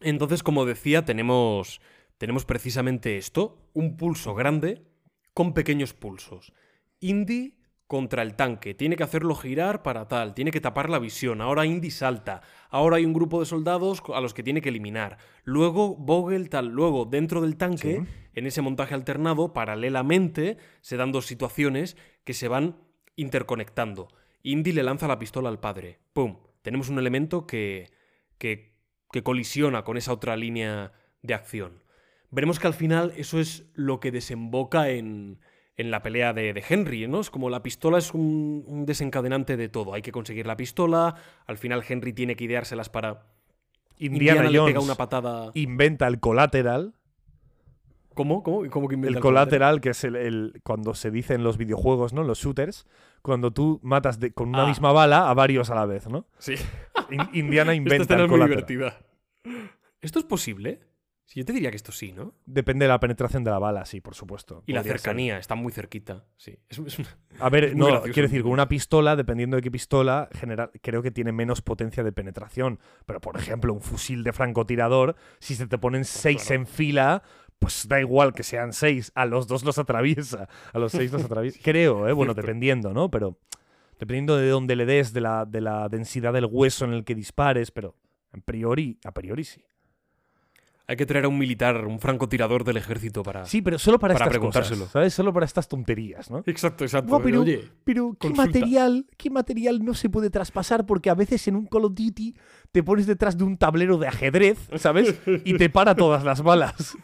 Entonces, 0.00 0.42
como 0.42 0.64
decía, 0.64 1.04
tenemos, 1.04 1.80
tenemos 2.18 2.44
precisamente 2.44 3.18
esto, 3.18 3.58
un 3.74 3.96
pulso 3.96 4.34
grande 4.34 4.82
con 5.34 5.52
pequeños 5.52 5.92
pulsos. 5.94 6.52
Indy 7.00 7.59
contra 7.90 8.22
el 8.22 8.36
tanque, 8.36 8.72
tiene 8.72 8.94
que 8.94 9.02
hacerlo 9.02 9.34
girar 9.34 9.82
para 9.82 10.06
tal, 10.06 10.32
tiene 10.32 10.52
que 10.52 10.60
tapar 10.60 10.88
la 10.88 11.00
visión, 11.00 11.40
ahora 11.40 11.66
Indy 11.66 11.90
salta, 11.90 12.40
ahora 12.68 12.98
hay 12.98 13.04
un 13.04 13.12
grupo 13.12 13.40
de 13.40 13.46
soldados 13.46 14.00
a 14.14 14.20
los 14.20 14.32
que 14.32 14.44
tiene 14.44 14.62
que 14.62 14.68
eliminar, 14.68 15.18
luego 15.42 15.96
Vogel 15.96 16.48
tal, 16.50 16.68
luego 16.68 17.04
dentro 17.04 17.40
del 17.40 17.56
tanque, 17.56 18.00
Sí. 18.00 18.28
en 18.34 18.46
ese 18.46 18.62
montaje 18.62 18.94
alternado, 18.94 19.52
paralelamente, 19.52 20.56
se 20.82 20.96
dan 20.96 21.10
dos 21.10 21.26
situaciones 21.26 21.96
que 22.22 22.32
se 22.32 22.46
van 22.46 22.76
interconectando. 23.16 24.06
Indy 24.44 24.70
le 24.70 24.84
lanza 24.84 25.08
la 25.08 25.18
pistola 25.18 25.48
al 25.48 25.58
padre, 25.58 25.98
¡pum! 26.12 26.36
Tenemos 26.62 26.90
un 26.90 26.98
elemento 27.00 27.44
que, 27.44 27.90
que 28.38 28.70
que 29.12 29.24
colisiona 29.24 29.82
con 29.82 29.96
esa 29.96 30.12
otra 30.12 30.36
línea 30.36 30.92
de 31.22 31.34
acción. 31.34 31.82
Veremos 32.30 32.60
que 32.60 32.68
al 32.68 32.74
final 32.74 33.12
eso 33.16 33.40
es 33.40 33.66
lo 33.74 33.98
que 33.98 34.12
desemboca 34.12 34.90
en, 34.90 35.40
en 35.80 35.90
la 35.90 36.02
pelea 36.02 36.32
de, 36.32 36.52
de 36.52 36.64
Henry, 36.68 37.06
¿no? 37.08 37.20
Es 37.20 37.30
como 37.30 37.50
la 37.50 37.62
pistola 37.62 37.98
es 37.98 38.12
un, 38.14 38.64
un 38.66 38.86
desencadenante 38.86 39.56
de 39.56 39.68
todo. 39.68 39.94
Hay 39.94 40.02
que 40.02 40.12
conseguir 40.12 40.46
la 40.46 40.56
pistola, 40.56 41.14
al 41.46 41.58
final 41.58 41.82
Henry 41.88 42.12
tiene 42.12 42.36
que 42.36 42.44
ideárselas 42.44 42.88
para... 42.88 43.26
Indiana, 43.96 44.44
le 44.48 44.58
Jones 44.58 44.72
pega 44.74 44.84
una 44.84 44.94
patada... 44.94 45.50
inventa 45.54 46.06
el 46.06 46.20
colateral. 46.20 46.94
¿Cómo? 48.14 48.42
¿Cómo? 48.42 48.68
¿Cómo 48.70 48.88
que 48.88 48.94
inventa 48.96 49.18
El 49.18 49.22
colateral, 49.22 49.80
que 49.80 49.90
es 49.90 50.04
el, 50.04 50.16
el- 50.16 50.60
cuando 50.64 50.94
se 50.94 51.10
dice 51.10 51.34
en 51.34 51.44
los 51.44 51.56
videojuegos, 51.58 52.12
¿no? 52.12 52.24
Los 52.24 52.38
shooters, 52.40 52.86
cuando 53.22 53.52
tú 53.52 53.78
matas 53.82 54.18
de- 54.18 54.32
con 54.32 54.48
una 54.48 54.64
Ah. 54.64 54.68
misma 54.68 54.92
bala 54.92 55.30
a 55.30 55.34
varios 55.34 55.70
a 55.70 55.74
la 55.74 55.86
vez, 55.86 56.08
¿no? 56.08 56.26
Sí. 56.38 56.54
In- 57.10 57.28
Indiana 57.34 57.72
Esta 57.74 57.76
inventa 57.76 58.14
el 58.14 58.20
muy 58.28 58.28
Collateral. 58.40 58.66
divertida. 58.66 58.98
¿Esto 60.00 60.18
es 60.18 60.24
posible? 60.24 60.80
Sí, 61.30 61.38
yo 61.38 61.44
te 61.46 61.52
diría 61.52 61.70
que 61.70 61.76
esto 61.76 61.92
sí, 61.92 62.10
¿no? 62.10 62.34
Depende 62.44 62.86
de 62.86 62.88
la 62.88 62.98
penetración 62.98 63.44
de 63.44 63.52
la 63.52 63.60
bala, 63.60 63.84
sí, 63.84 64.00
por 64.00 64.16
supuesto. 64.16 64.64
Y 64.66 64.72
la 64.72 64.82
ser. 64.82 64.98
cercanía, 64.98 65.38
está 65.38 65.54
muy 65.54 65.70
cerquita. 65.70 66.24
Sí. 66.36 66.58
Es, 66.68 66.80
es 66.80 66.98
una- 66.98 67.16
A 67.38 67.48
ver, 67.48 67.64
Es 67.66 67.76
no, 67.76 67.86
gracioso, 67.86 68.12
quiero 68.12 68.28
decir, 68.28 68.42
con 68.42 68.50
una 68.50 68.68
pistola, 68.68 69.14
dependiendo 69.14 69.54
de 69.54 69.62
qué 69.62 69.70
pistola, 69.70 70.28
general, 70.32 70.72
creo 70.82 71.02
que 71.02 71.12
tiene 71.12 71.30
menos 71.30 71.62
potencia 71.62 72.02
de 72.02 72.10
penetración. 72.10 72.80
Pero, 73.06 73.20
por 73.20 73.36
ejemplo, 73.36 73.72
un 73.72 73.80
fusil 73.80 74.24
de 74.24 74.32
francotirador, 74.32 75.14
si 75.38 75.54
se 75.54 75.68
te 75.68 75.78
ponen 75.78 76.04
seis 76.04 76.42
claro. 76.46 76.62
en 76.62 76.66
fila, 76.66 77.22
pues 77.60 77.86
da 77.86 78.00
igual 78.00 78.32
que 78.32 78.42
sean 78.42 78.72
seis, 78.72 79.12
a 79.14 79.24
los 79.24 79.46
dos 79.46 79.62
los 79.62 79.78
atraviesa. 79.78 80.48
A 80.72 80.80
los 80.80 80.90
seis 80.90 81.12
los 81.12 81.22
atraviesa. 81.22 81.60
Creo, 81.62 82.08
¿eh? 82.08 82.12
Bueno, 82.12 82.34
dependiendo, 82.34 82.92
¿no? 82.92 83.08
Pero 83.08 83.38
dependiendo 84.00 84.36
de 84.36 84.48
dónde 84.48 84.74
le 84.74 84.84
des, 84.84 85.12
de 85.12 85.20
la, 85.20 85.44
de 85.46 85.60
la 85.60 85.88
densidad 85.88 86.32
del 86.32 86.46
hueso 86.46 86.86
en 86.86 86.92
el 86.92 87.04
que 87.04 87.14
dispares, 87.14 87.70
pero 87.70 87.94
a 88.32 88.38
priori, 88.38 88.98
a 89.04 89.12
priori 89.12 89.44
sí. 89.44 89.62
Hay 90.90 90.96
que 90.96 91.06
traer 91.06 91.24
a 91.24 91.28
un 91.28 91.38
militar, 91.38 91.86
un 91.86 92.00
francotirador 92.00 92.64
del 92.64 92.76
ejército 92.76 93.22
para. 93.22 93.44
Sí, 93.46 93.62
pero 93.62 93.78
solo 93.78 94.00
para, 94.00 94.14
Para 94.14 94.24
estas 94.24 94.30
preguntárselo. 94.32 94.78
cosas, 94.80 94.92
¿sabes? 94.92 95.14
Solo 95.14 95.32
para 95.32 95.46
estas 95.46 95.68
tonterías, 95.68 96.28
¿no? 96.32 96.42
Exacto, 96.46 96.82
exacto. 96.82 97.20
Pero, 97.22 97.42
Oye, 97.42 97.68
pero 97.84 98.10
¿qué 98.18 98.26
consulta. 98.26 98.42
material, 98.58 99.06
¿qué 99.16 99.30
material 99.30 99.84
no 99.84 99.94
se 99.94 100.10
puede 100.10 100.30
traspasar? 100.30 100.86
Porque 100.86 101.08
a 101.08 101.14
veces 101.14 101.46
en 101.46 101.54
un 101.54 101.66
Call 101.66 101.84
of 101.84 101.94
Duty 101.94 102.34
te 102.72 102.82
pones 102.82 103.06
detrás 103.06 103.38
de 103.38 103.44
un 103.44 103.56
tablero 103.56 103.98
de 103.98 104.08
ajedrez, 104.08 104.58
¿sabes? 104.78 105.14
Y 105.44 105.56
te 105.56 105.70
para 105.70 105.94
todas 105.94 106.24
las 106.24 106.42
balas. 106.42 106.96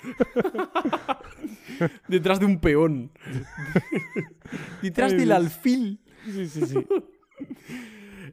detrás 2.08 2.40
de 2.40 2.46
un 2.46 2.58
peón. 2.58 3.12
detrás 4.82 5.12
Ay, 5.12 5.18
del 5.18 5.32
alfil. 5.32 6.00
Sí, 6.24 6.48
sí, 6.48 6.66
sí. 6.66 6.86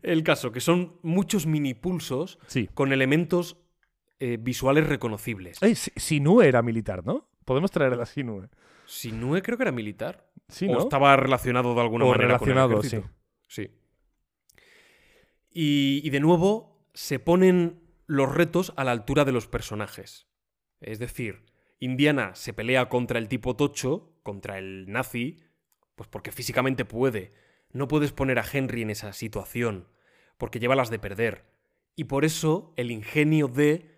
El 0.01 0.23
caso, 0.23 0.51
que 0.51 0.59
son 0.59 0.93
muchos 1.01 1.45
mini 1.45 1.73
pulsos 1.73 2.39
Sí. 2.47 2.69
con 2.73 2.91
elementos 2.91 3.57
eh, 4.23 4.37
visuales 4.39 4.87
reconocibles. 4.87 5.61
Eh, 5.61 5.75
Si- 5.75 5.91
Sinue 5.95 6.47
era 6.47 6.61
militar, 6.61 7.05
¿no? 7.05 7.27
Podemos 7.45 7.71
traer 7.71 7.93
a 7.93 7.95
la 7.97 8.05
Sinue. 8.05 8.47
Sinue 8.85 9.41
creo 9.41 9.57
que 9.57 9.63
era 9.63 9.71
militar. 9.71 10.25
Sí, 10.47 10.67
O 10.69 10.73
¿no? 10.73 10.79
estaba 10.79 11.15
relacionado 11.17 11.73
de 11.75 11.81
alguna 11.81 12.05
O 12.05 12.09
manera 12.11 12.37
con 12.39 12.49
el 12.49 12.55
relacionado, 12.55 12.79
ejército. 12.79 13.09
Sí. 13.47 13.71
Y, 15.51 16.01
y 16.03 16.09
de 16.09 16.19
nuevo 16.19 16.87
se 16.93 17.19
ponen 17.19 17.81
los 18.07 18.33
retos 18.33 18.73
a 18.75 18.83
la 18.83 18.91
altura 18.91 19.25
de 19.25 19.31
los 19.31 19.47
personajes. 19.47 20.27
Es 20.81 20.99
decir, 20.99 21.45
Indiana 21.79 22.35
se 22.35 22.53
pelea 22.53 22.89
contra 22.89 23.19
el 23.19 23.27
tipo 23.27 23.55
tocho, 23.55 24.13
contra 24.23 24.57
el 24.57 24.85
nazi, 24.91 25.39
pues 25.95 26.07
porque 26.09 26.31
físicamente 26.31 26.85
puede. 26.85 27.33
No 27.71 27.87
puedes 27.87 28.11
poner 28.11 28.39
a 28.39 28.45
Henry 28.51 28.81
en 28.83 28.89
esa 28.89 29.13
situación, 29.13 29.87
porque 30.37 30.59
lleva 30.59 30.75
las 30.75 30.89
de 30.89 30.99
perder. 30.99 31.45
Y 31.95 32.05
por 32.05 32.25
eso 32.25 32.73
el 32.77 32.91
ingenio 32.91 33.47
de 33.47 33.92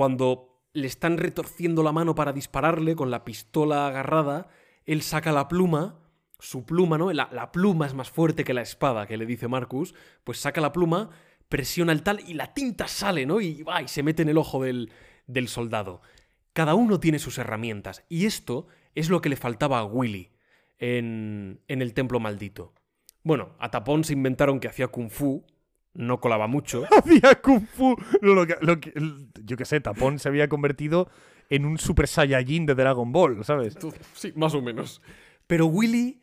cuando 0.00 0.64
le 0.72 0.86
están 0.86 1.18
retorciendo 1.18 1.82
la 1.82 1.92
mano 1.92 2.14
para 2.14 2.32
dispararle 2.32 2.96
con 2.96 3.10
la 3.10 3.22
pistola 3.22 3.86
agarrada, 3.86 4.48
él 4.86 5.02
saca 5.02 5.30
la 5.30 5.46
pluma, 5.46 5.98
su 6.38 6.64
pluma, 6.64 6.96
¿no? 6.96 7.12
La, 7.12 7.52
pluma 7.52 7.84
es 7.84 7.92
más 7.92 8.08
fuerte 8.08 8.42
que 8.42 8.54
la 8.54 8.62
espada, 8.62 9.06
que 9.06 9.18
le 9.18 9.26
dice 9.26 9.46
Marcus, 9.46 9.94
pues 10.24 10.38
saca 10.38 10.62
la 10.62 10.72
pluma, 10.72 11.10
presiona 11.50 11.92
el 11.92 12.02
tal 12.02 12.20
y 12.26 12.32
la 12.32 12.54
tinta 12.54 12.88
sale, 12.88 13.26
¿no? 13.26 13.42
Y, 13.42 13.62
va, 13.62 13.82
y 13.82 13.88
se 13.88 14.02
mete 14.02 14.22
en 14.22 14.30
el 14.30 14.38
ojo 14.38 14.62
del, 14.62 14.90
del 15.26 15.48
soldado. 15.48 16.00
Cada 16.54 16.74
uno 16.74 16.98
tiene 16.98 17.18
sus 17.18 17.36
herramientas, 17.36 18.02
y 18.08 18.24
esto 18.24 18.68
es 18.94 19.10
lo 19.10 19.20
que 19.20 19.28
le 19.28 19.36
faltaba 19.36 19.80
a 19.80 19.84
Willy 19.84 20.32
en, 20.78 21.60
en 21.68 21.82
el 21.82 21.92
templo 21.92 22.20
maldito. 22.20 22.72
Bueno, 23.22 23.50
a 23.58 23.70
Tapón 23.70 24.04
se 24.04 24.14
inventaron 24.14 24.60
que 24.60 24.68
hacía 24.68 24.88
kung 24.88 25.10
fu, 25.10 25.44
no 25.94 26.20
colaba 26.20 26.46
mucho. 26.46 26.84
Hacía 26.96 27.40
Kung 27.42 27.66
Fu. 27.66 27.96
No, 28.22 28.34
lo 28.34 28.46
que- 28.46 28.56
lo 28.60 28.80
que- 28.80 28.92
yo 29.44 29.56
qué 29.56 29.64
sé, 29.64 29.80
Tapón 29.80 30.18
se 30.18 30.28
había 30.28 30.48
convertido 30.48 31.08
en 31.48 31.64
un 31.66 31.78
Super 31.78 32.06
Saiyajin 32.06 32.66
de 32.66 32.74
Dragon 32.74 33.10
Ball, 33.12 33.44
¿sabes? 33.44 33.76
Sí, 34.14 34.32
más 34.36 34.54
o 34.54 34.62
menos. 34.62 35.02
Pero 35.46 35.66
Willy 35.66 36.20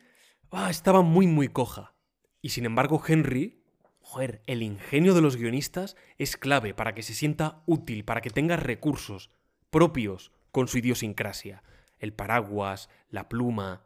ah, 0.50 0.70
estaba 0.70 1.02
muy, 1.02 1.26
muy 1.26 1.48
coja. 1.48 1.94
Y 2.40 2.50
sin 2.50 2.64
embargo, 2.64 3.02
Henry, 3.06 3.62
joder, 4.00 4.40
el 4.46 4.62
ingenio 4.62 5.12
de 5.14 5.20
los 5.20 5.36
guionistas 5.36 5.96
es 6.16 6.36
clave 6.38 6.72
para 6.72 6.94
que 6.94 7.02
se 7.02 7.12
sienta 7.12 7.62
útil, 7.66 8.04
para 8.04 8.22
que 8.22 8.30
tenga 8.30 8.56
recursos 8.56 9.30
propios 9.68 10.32
con 10.50 10.66
su 10.68 10.78
idiosincrasia. 10.78 11.62
El 11.98 12.14
paraguas, 12.14 12.88
la 13.10 13.28
pluma. 13.28 13.84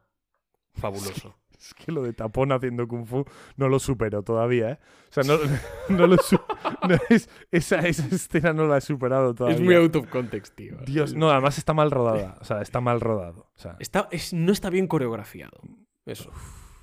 Fabuloso. 0.75 1.37
Es 1.67 1.75
que 1.75 1.93
lo 1.93 2.03
de 2.03 2.13
Tapón 2.13 2.51
haciendo 2.53 2.89
Kung 2.89 3.07
Fu 3.07 3.25
no 3.57 3.69
lo 3.69 3.79
supero 3.79 4.23
todavía, 4.23 4.71
¿eh? 4.73 4.79
O 5.11 5.13
sea, 5.13 5.23
no, 5.25 5.39
no 5.89 6.07
lo 6.07 6.17
no 6.17 6.97
es- 7.09 7.29
esa, 7.51 7.79
esa 7.87 8.07
escena 8.15 8.53
no 8.53 8.67
la 8.67 8.79
he 8.79 8.81
superado 8.81 9.35
todavía. 9.35 9.57
Es 9.57 9.63
muy 9.63 9.75
out 9.77 9.95
of 9.97 10.09
context, 10.09 10.55
tío. 10.57 10.77
Dios, 10.87 11.15
no, 11.15 11.31
además 11.31 11.59
está 11.59 11.73
mal 11.73 11.91
rodada. 11.91 12.37
O 12.41 12.45
sea, 12.45 12.61
está 12.63 12.81
mal 12.81 13.01
rodado. 13.01 13.51
O 13.55 13.59
sea, 13.59 13.77
Está, 13.79 14.09
es- 14.11 14.33
no 14.33 14.51
está 14.53 14.71
bien 14.71 14.87
coreografiado. 14.89 15.61
Eso. 16.05 16.31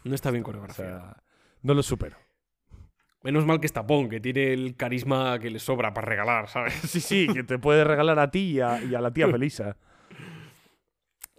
No 0.06 0.16
está 0.16 0.32
bien 0.32 0.43
o 0.43 0.45
coreografiado. 0.45 0.99
sea, 1.01 1.24
no 1.61 1.74
lo 1.74 1.83
supero. 1.83 2.16
Menos 3.22 3.45
mal 3.45 3.59
que 3.59 3.66
es 3.66 3.74
Tapón, 3.74 4.08
que 4.08 4.22
tiene 4.22 4.53
el 4.53 4.77
carisma 4.77 5.38
que 5.40 5.49
le 5.49 5.59
sobra 5.59 5.93
para 5.93 6.08
regalar, 6.08 6.48
¿sabes? 6.48 6.74
Sí, 6.75 7.01
sí, 7.01 7.27
que 7.33 7.43
te 7.43 7.59
puede 7.59 7.83
regalar 7.83 8.17
a 8.17 8.32
ti 8.32 8.51
y 8.51 8.61
a, 8.61 8.82
y 8.82 8.95
a 8.95 9.01
la 9.01 9.11
tía 9.11 9.27
Felisa. 9.32 9.75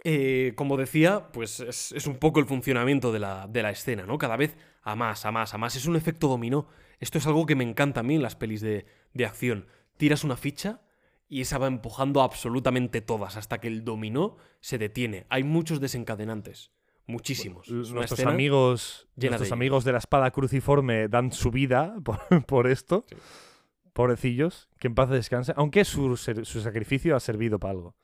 Eh, 0.03 0.53
como 0.55 0.77
decía, 0.77 1.31
pues 1.31 1.59
es, 1.59 1.91
es 1.91 2.07
un 2.07 2.17
poco 2.17 2.39
el 2.39 2.45
funcionamiento 2.47 3.11
de 3.11 3.19
la, 3.19 3.47
de 3.47 3.61
la 3.61 3.69
escena, 3.69 4.05
¿no? 4.05 4.17
Cada 4.17 4.35
vez 4.35 4.57
a 4.81 4.95
más, 4.95 5.25
a 5.25 5.31
más, 5.31 5.53
a 5.53 5.57
más. 5.57 5.75
Es 5.75 5.85
un 5.85 5.95
efecto 5.95 6.27
dominó. 6.27 6.67
Esto 6.99 7.17
es 7.17 7.27
algo 7.27 7.45
que 7.45 7.55
me 7.55 7.63
encanta 7.63 7.99
a 7.99 8.03
mí 8.03 8.15
en 8.15 8.21
las 8.23 8.35
pelis 8.35 8.61
de, 8.61 8.85
de 9.13 9.25
acción. 9.25 9.67
Tiras 9.97 10.23
una 10.23 10.37
ficha 10.37 10.81
y 11.27 11.41
esa 11.41 11.57
va 11.59 11.67
empujando 11.67 12.21
absolutamente 12.21 13.01
todas 13.01 13.37
hasta 13.37 13.59
que 13.59 13.67
el 13.67 13.83
dominó 13.85 14.37
se 14.59 14.77
detiene. 14.77 15.25
Hay 15.29 15.43
muchos 15.43 15.79
desencadenantes. 15.79 16.71
Muchísimos. 17.07 17.67
Es 17.67 17.89
una 17.89 18.01
Nuestros 18.01 18.25
amigos, 18.25 19.07
de 19.15 19.27
nuestros 19.27 19.47
ellos. 19.47 19.53
amigos 19.53 19.83
de 19.83 19.91
la 19.91 19.97
espada 19.97 20.31
cruciforme 20.31 21.07
dan 21.09 21.31
su 21.31 21.51
vida 21.51 21.95
por, 22.03 22.45
por 22.45 22.67
esto. 22.67 23.03
Sí. 23.07 23.15
Pobrecillos, 23.93 24.69
que 24.79 24.87
en 24.87 24.95
paz 24.95 25.09
descanse. 25.09 25.53
Aunque 25.57 25.83
su, 25.85 26.15
su 26.17 26.61
sacrificio 26.61 27.15
ha 27.15 27.19
servido 27.19 27.59
para 27.59 27.71
algo. 27.73 27.95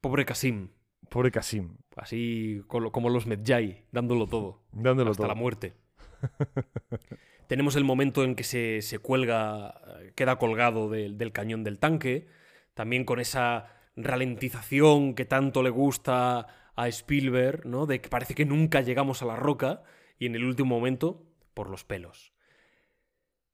Pobre 0.00 0.24
Kasim. 0.24 0.70
Pobre 1.12 1.30
Kasim, 1.30 1.76
Así 1.96 2.62
co- 2.68 2.90
como 2.90 3.10
los 3.10 3.26
Medjay, 3.26 3.84
dándolo 3.92 4.26
todo. 4.26 4.62
dándolo 4.72 5.10
hasta 5.10 5.22
todo. 5.24 5.28
la 5.28 5.34
muerte. 5.34 5.74
Tenemos 7.48 7.76
el 7.76 7.84
momento 7.84 8.24
en 8.24 8.34
que 8.34 8.44
se, 8.44 8.80
se 8.82 8.98
cuelga, 8.98 9.74
eh, 10.00 10.12
queda 10.14 10.36
colgado 10.38 10.88
del- 10.88 11.18
del 11.18 11.32
cañón 11.32 11.64
del 11.64 11.78
tanque, 11.78 12.26
también 12.74 13.04
con 13.04 13.20
esa 13.20 13.66
ralentización 13.94 15.14
que 15.14 15.26
tanto 15.26 15.62
le 15.62 15.68
gusta 15.70 16.46
a 16.74 16.88
Spielberg, 16.88 17.66
¿no? 17.66 17.84
De 17.84 18.00
que 18.00 18.08
parece 18.08 18.34
que 18.34 18.46
nunca 18.46 18.80
llegamos 18.80 19.20
a 19.20 19.26
la 19.26 19.36
roca 19.36 19.82
y 20.18 20.24
en 20.26 20.34
el 20.34 20.44
último 20.44 20.74
momento, 20.76 21.26
por 21.52 21.68
los 21.68 21.84
pelos. 21.84 22.32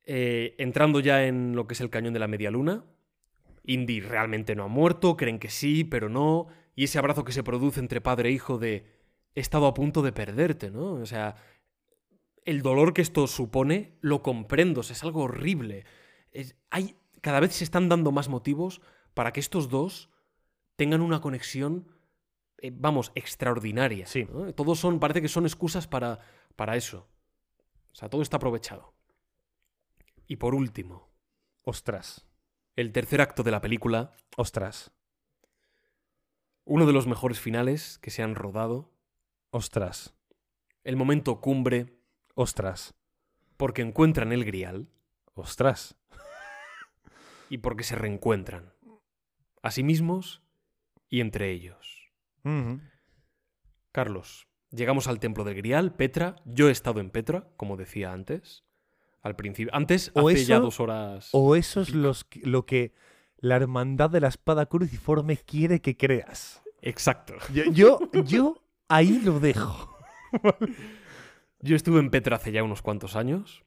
Eh, 0.06 0.54
entrando 0.58 1.00
ya 1.00 1.24
en 1.26 1.56
lo 1.56 1.66
que 1.66 1.74
es 1.74 1.80
el 1.80 1.90
cañón 1.90 2.12
de 2.14 2.20
la 2.20 2.28
media 2.28 2.50
luna, 2.52 2.84
Indy 3.64 4.00
realmente 4.00 4.54
no 4.54 4.62
ha 4.64 4.68
muerto, 4.68 5.16
creen 5.16 5.38
que 5.40 5.50
sí, 5.50 5.82
pero 5.84 6.08
no, 6.08 6.46
y 6.78 6.84
ese 6.84 7.00
abrazo 7.00 7.24
que 7.24 7.32
se 7.32 7.42
produce 7.42 7.80
entre 7.80 8.00
padre 8.00 8.28
e 8.28 8.32
hijo 8.32 8.56
de 8.56 8.86
he 9.34 9.40
estado 9.40 9.66
a 9.66 9.74
punto 9.74 10.00
de 10.00 10.12
perderte, 10.12 10.70
¿no? 10.70 10.92
O 10.92 11.06
sea, 11.06 11.34
el 12.44 12.62
dolor 12.62 12.94
que 12.94 13.02
esto 13.02 13.26
supone 13.26 13.98
lo 14.00 14.22
comprendo, 14.22 14.80
o 14.80 14.82
sea, 14.84 14.94
es 14.94 15.02
algo 15.02 15.22
horrible. 15.24 15.84
Es- 16.30 16.54
hay, 16.70 16.94
cada 17.20 17.40
vez 17.40 17.52
se 17.52 17.64
están 17.64 17.88
dando 17.88 18.12
más 18.12 18.28
motivos 18.28 18.80
para 19.12 19.32
que 19.32 19.40
estos 19.40 19.68
dos 19.68 20.08
tengan 20.76 21.00
una 21.00 21.20
conexión, 21.20 21.88
eh, 22.62 22.70
vamos, 22.72 23.10
extraordinaria. 23.16 24.06
Sí. 24.06 24.28
¿no? 24.32 24.52
Todos 24.54 24.78
son, 24.78 25.00
parece 25.00 25.20
que 25.20 25.28
son 25.28 25.46
excusas 25.46 25.88
para, 25.88 26.20
para 26.54 26.76
eso. 26.76 27.08
O 27.90 27.94
sea, 27.96 28.08
todo 28.08 28.22
está 28.22 28.36
aprovechado. 28.36 28.94
Y 30.28 30.36
por 30.36 30.54
último, 30.54 31.08
Ostras, 31.64 32.24
el 32.76 32.92
tercer 32.92 33.20
acto 33.20 33.42
de 33.42 33.50
la 33.50 33.60
película, 33.60 34.12
ostras, 34.36 34.92
uno 36.68 36.84
de 36.84 36.92
los 36.92 37.06
mejores 37.06 37.40
finales 37.40 37.98
que 37.98 38.10
se 38.10 38.22
han 38.22 38.34
rodado, 38.34 38.92
ostras, 39.50 40.14
el 40.84 40.96
momento 40.96 41.40
cumbre, 41.40 41.98
ostras, 42.34 42.94
porque 43.56 43.80
encuentran 43.80 44.32
el 44.32 44.44
grial. 44.44 44.88
Ostras. 45.34 45.96
y 47.48 47.58
porque 47.58 47.84
se 47.84 47.96
reencuentran, 47.96 48.74
a 49.62 49.70
sí 49.70 49.82
mismos 49.82 50.42
y 51.08 51.20
entre 51.20 51.50
ellos. 51.50 52.12
Carlos, 53.92 54.46
llegamos 54.70 55.06
al 55.06 55.20
templo 55.20 55.44
del 55.44 55.54
grial, 55.54 55.94
Petra, 55.94 56.36
yo 56.44 56.68
he 56.68 56.72
estado 56.72 57.00
en 57.00 57.10
Petra, 57.10 57.48
como 57.56 57.76
decía 57.76 58.12
antes, 58.12 58.64
al 59.22 59.36
principio, 59.36 59.74
antes, 59.74 60.10
O 60.14 60.28
hace 60.28 60.44
ya 60.44 60.58
dos 60.58 60.80
horas... 60.80 61.30
O 61.32 61.56
eso 61.56 61.80
es 61.80 61.94
los 61.94 62.26
lo 62.42 62.64
que 62.64 62.92
la 63.38 63.56
hermandad 63.56 64.10
de 64.10 64.20
la 64.20 64.28
espada 64.28 64.66
cruciforme 64.66 65.36
quiere 65.36 65.80
que 65.80 65.96
creas. 65.96 66.62
Exacto. 66.82 67.34
Yo, 67.52 67.64
yo, 67.72 67.98
yo 68.24 68.62
ahí 68.88 69.20
lo 69.20 69.40
dejo. 69.40 69.96
Yo 71.60 71.74
estuve 71.74 71.98
en 71.98 72.10
Petra 72.10 72.36
hace 72.36 72.52
ya 72.52 72.62
unos 72.62 72.82
cuantos 72.82 73.16
años. 73.16 73.64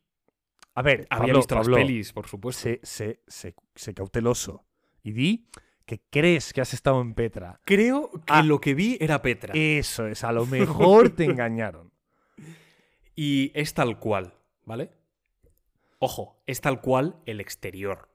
A 0.75 0.82
ver, 0.82 1.08
Había 1.09 1.25
Pablo, 1.33 1.38
visto 1.40 1.56
Pablo, 1.56 1.75
las 1.77 1.85
pelis, 1.85 2.14
por 2.14 2.25
supuesto. 2.27 2.61
sé, 2.61 2.80
sé, 2.83 3.19
sé- 3.27 3.56
sé 3.75 3.93
cauteloso. 3.93 4.66
Y 5.03 5.11
di 5.11 5.48
que 5.85 6.01
crees 6.09 6.53
que 6.53 6.61
has 6.61 6.74
estado 6.74 7.01
en 7.01 7.14
Petra. 7.16 7.59
Creo 7.66 8.09
que 8.11 8.22
Ah. 8.33 8.43
lo 8.43 8.61
que 8.61 8.75
vi 8.75 8.98
era 9.01 9.22
Petra. 9.22 9.51
Eso 9.56 10.08
es, 10.08 10.24
a 10.24 10.32
lo 10.32 10.45
mejor 11.03 11.09
te 11.09 11.25
engañaron. 11.25 11.91
Y 13.14 13.51
es 13.56 13.74
tal 13.74 14.00
cual, 14.00 14.35
¿vale? 14.64 14.91
Ojo, 16.00 16.41
es 16.48 16.61
tal 16.61 16.80
cual 16.80 17.17
el 17.25 17.41
exterior. 17.41 18.08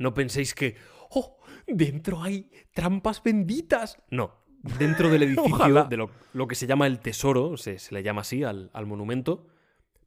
No 0.00 0.14
penséis 0.14 0.54
que, 0.54 0.76
oh, 1.10 1.38
dentro 1.66 2.22
hay 2.22 2.50
trampas 2.72 3.22
benditas. 3.22 4.02
No, 4.10 4.42
dentro 4.78 5.08
del 5.10 5.22
edificio, 5.24 5.54
Ojalá. 5.54 5.84
de 5.84 5.96
lo, 5.96 6.10
lo 6.32 6.48
que 6.48 6.54
se 6.54 6.66
llama 6.66 6.86
el 6.86 6.98
tesoro, 7.00 7.56
se, 7.56 7.78
se 7.78 7.94
le 7.94 8.02
llama 8.02 8.22
así 8.22 8.42
al, 8.42 8.70
al 8.72 8.86
monumento, 8.86 9.46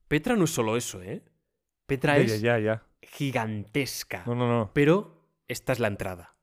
Petra 0.07 0.35
no 0.35 0.43
es 0.45 0.49
solo 0.53 0.75
eso, 0.77 1.01
¿eh? 1.01 1.23
Petra 1.85 2.17
Ya, 2.17 2.23
es 2.23 2.41
ya, 2.41 2.59
ya. 2.59 2.83
gigantesca. 3.01 4.23
No, 4.25 4.35
no, 4.35 4.47
no. 4.47 4.71
Pero 4.73 5.27
esta 5.47 5.73
es 5.73 5.79
la 5.79 5.87
entrada. 5.87 6.35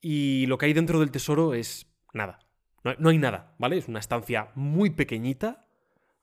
Y 0.00 0.46
lo 0.46 0.58
que 0.58 0.66
hay 0.66 0.72
dentro 0.72 1.00
del 1.00 1.10
tesoro 1.10 1.54
es 1.54 1.86
nada. 2.12 2.38
No 2.82 2.90
hay, 2.90 2.96
no 2.98 3.08
hay 3.10 3.18
nada, 3.18 3.54
¿vale? 3.58 3.78
Es 3.78 3.88
una 3.88 3.98
estancia 4.00 4.50
muy 4.54 4.90
pequeñita, 4.90 5.66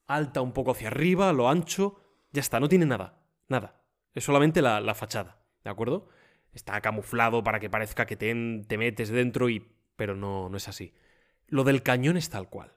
alta 0.08 0.42
un 0.42 0.53
poco 0.53 0.72
hacia 0.72 0.88
arriba, 0.90 1.34
lo 1.34 1.50
ancho. 1.50 2.00
Ya 2.32 2.42
está, 2.42 2.60
no 2.60 2.69
tiene 2.69 2.85
nada. 2.85 3.24
Nada. 3.48 3.82
Es 4.14 4.24
solamente 4.24 4.61
la, 4.61 4.80
la 4.82 4.93
fachada, 4.93 5.42
¿de 5.64 5.69
acuerdo? 5.69 6.10
Está 6.53 6.81
camuflado 6.81 7.43
para 7.43 7.59
que 7.59 7.69
parezca 7.69 8.05
que 8.05 8.17
te, 8.17 8.33
metes 8.77 9.09
dentro 9.09 9.49
y... 9.49 9.67
Pero 9.95 10.15
no, 10.15 10.49
no 10.49 10.57
es 10.57 10.67
así. 10.67 10.93
Lo 11.47 11.63
del 11.63 11.83
cañón 11.83 12.17
es 12.17 12.30
tal 12.30 12.49
cual. 12.49 12.73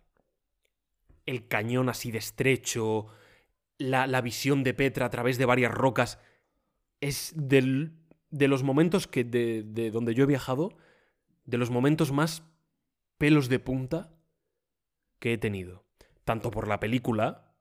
El 1.26 1.48
cañón 1.48 1.88
así 1.88 2.10
de 2.10 2.18
estrecho, 2.18 3.06
la, 3.78 4.20
visión 4.20 4.62
de 4.62 4.74
Petra 4.74 5.06
a 5.06 5.10
través 5.10 5.38
de 5.38 5.46
varias 5.46 5.72
rocas, 5.72 6.18
es 7.00 7.32
de 7.36 8.48
los 8.48 8.62
momentos 8.62 9.06
que 9.06 9.24
de 9.24 9.90
donde 9.90 10.14
yo 10.14 10.24
he 10.24 10.26
viajado, 10.28 10.76
de 11.44 11.58
los 11.58 11.70
momentos 11.70 12.12
más 12.12 12.42
pelos 13.18 13.48
de 13.48 13.58
punta 13.58 14.12
que 15.18 15.32
he 15.32 15.38
tenido. 15.38 15.84
Tanto 16.24 16.50
por 16.50 16.68
la 16.68 16.80
película 16.80 17.54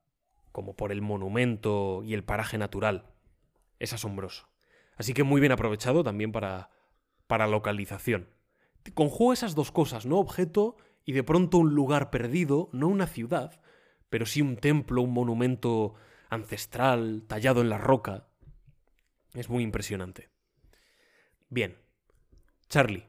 como 0.51 0.75
por 0.75 0.91
el 0.91 1.01
monumento 1.01 2.01
y 2.03 2.13
el 2.13 2.23
paraje 2.23 2.57
natural. 2.57 3.11
Es 3.79 3.91
asombroso. 3.91 4.52
Así 4.95 5.13
que 5.13 5.23
muy 5.23 5.41
bien 5.41 5.51
aprovechado 5.51 6.03
también 6.03 6.31
para, 6.31 6.69
para 7.27 7.47
localización. 7.47 8.29
Conjuga 8.93 9.33
esas 9.33 9.55
dos 9.55 9.71
cosas, 9.71 10.05
¿no? 10.05 10.19
Objeto 10.19 10.75
y 11.05 11.13
de 11.13 11.23
pronto 11.23 11.57
un 11.57 11.73
lugar 11.73 12.09
perdido, 12.09 12.69
no 12.73 12.87
una 12.87 13.07
ciudad, 13.07 13.61
pero 14.09 14.25
sí 14.25 14.41
un 14.41 14.57
templo, 14.57 15.01
un 15.01 15.11
monumento 15.11 15.95
ancestral, 16.29 17.23
tallado 17.27 17.61
en 17.61 17.69
la 17.69 17.77
roca. 17.77 18.27
Es 19.33 19.49
muy 19.49 19.63
impresionante. 19.63 20.29
Bien. 21.49 21.77
Charlie, 22.69 23.05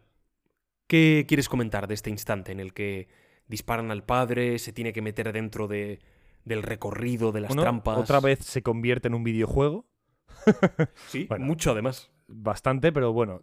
¿qué 0.87 1.25
quieres 1.27 1.49
comentar 1.49 1.87
de 1.87 1.95
este 1.95 2.11
instante 2.11 2.53
en 2.53 2.61
el 2.61 2.73
que 2.73 3.09
disparan 3.47 3.91
al 3.91 4.05
padre, 4.05 4.59
se 4.59 4.73
tiene 4.73 4.93
que 4.93 5.03
meter 5.03 5.33
dentro 5.33 5.69
de, 5.69 6.01
del 6.45 6.63
recorrido, 6.63 7.33
de 7.33 7.43
las 7.43 7.55
trampas? 7.55 7.99
Otra 7.99 8.21
vez 8.21 8.41
se 8.41 8.63
convierte 8.63 9.09
en 9.09 9.15
un 9.15 9.25
videojuego. 9.25 9.87
Sí, 11.09 11.27
Bueno. 11.29 11.45
mucho 11.47 11.73
además. 11.73 12.11
Bastante, 12.27 12.91
pero 12.93 13.13
bueno, 13.13 13.43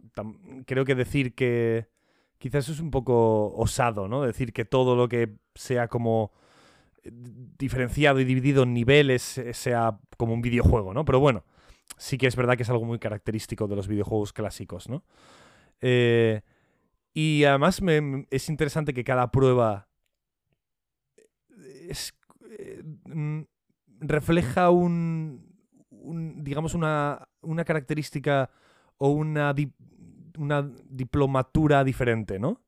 creo 0.65 0.85
que 0.85 0.95
decir 0.95 1.35
que 1.35 1.87
quizás 2.39 2.67
es 2.69 2.79
un 2.79 2.89
poco 2.89 3.53
osado, 3.55 4.07
¿no? 4.07 4.23
Decir 4.23 4.53
que 4.53 4.65
todo 4.65 4.95
lo 4.95 5.07
que 5.07 5.37
sea 5.53 5.87
como 5.87 6.31
eh, 7.03 7.11
diferenciado 7.13 8.19
y 8.19 8.25
dividido 8.25 8.63
en 8.63 8.73
niveles 8.73 9.37
eh, 9.37 9.53
sea 9.53 9.99
como 10.17 10.33
un 10.33 10.41
videojuego, 10.41 10.93
¿no? 10.95 11.05
Pero 11.05 11.19
bueno, 11.19 11.45
sí 11.97 12.17
que 12.17 12.25
es 12.27 12.35
verdad 12.35 12.57
que 12.57 12.63
es 12.63 12.69
algo 12.71 12.85
muy 12.85 12.97
característico 12.97 13.67
de 13.67 13.75
los 13.75 13.87
videojuegos 13.87 14.33
clásicos, 14.33 14.89
¿no? 14.89 15.03
Eh, 15.79 16.41
y 17.13 17.43
además 17.43 17.81
me- 17.83 18.25
es 18.31 18.49
interesante 18.49 18.93
que 18.95 19.03
cada 19.03 19.29
prueba 19.31 19.89
es, 21.89 22.13
eh, 22.49 22.81
mm, 23.05 23.41
refleja 23.99 24.69
un, 24.71 25.50
un, 26.01 26.43
digamos, 26.43 26.73
una, 26.73 27.27
una 27.41 27.63
característica 27.63 28.49
o 28.97 29.09
una, 29.09 29.53
di- 29.53 29.71
una 30.37 30.69
diplomatura 30.89 31.83
diferente, 31.83 32.39
¿no? 32.39 32.61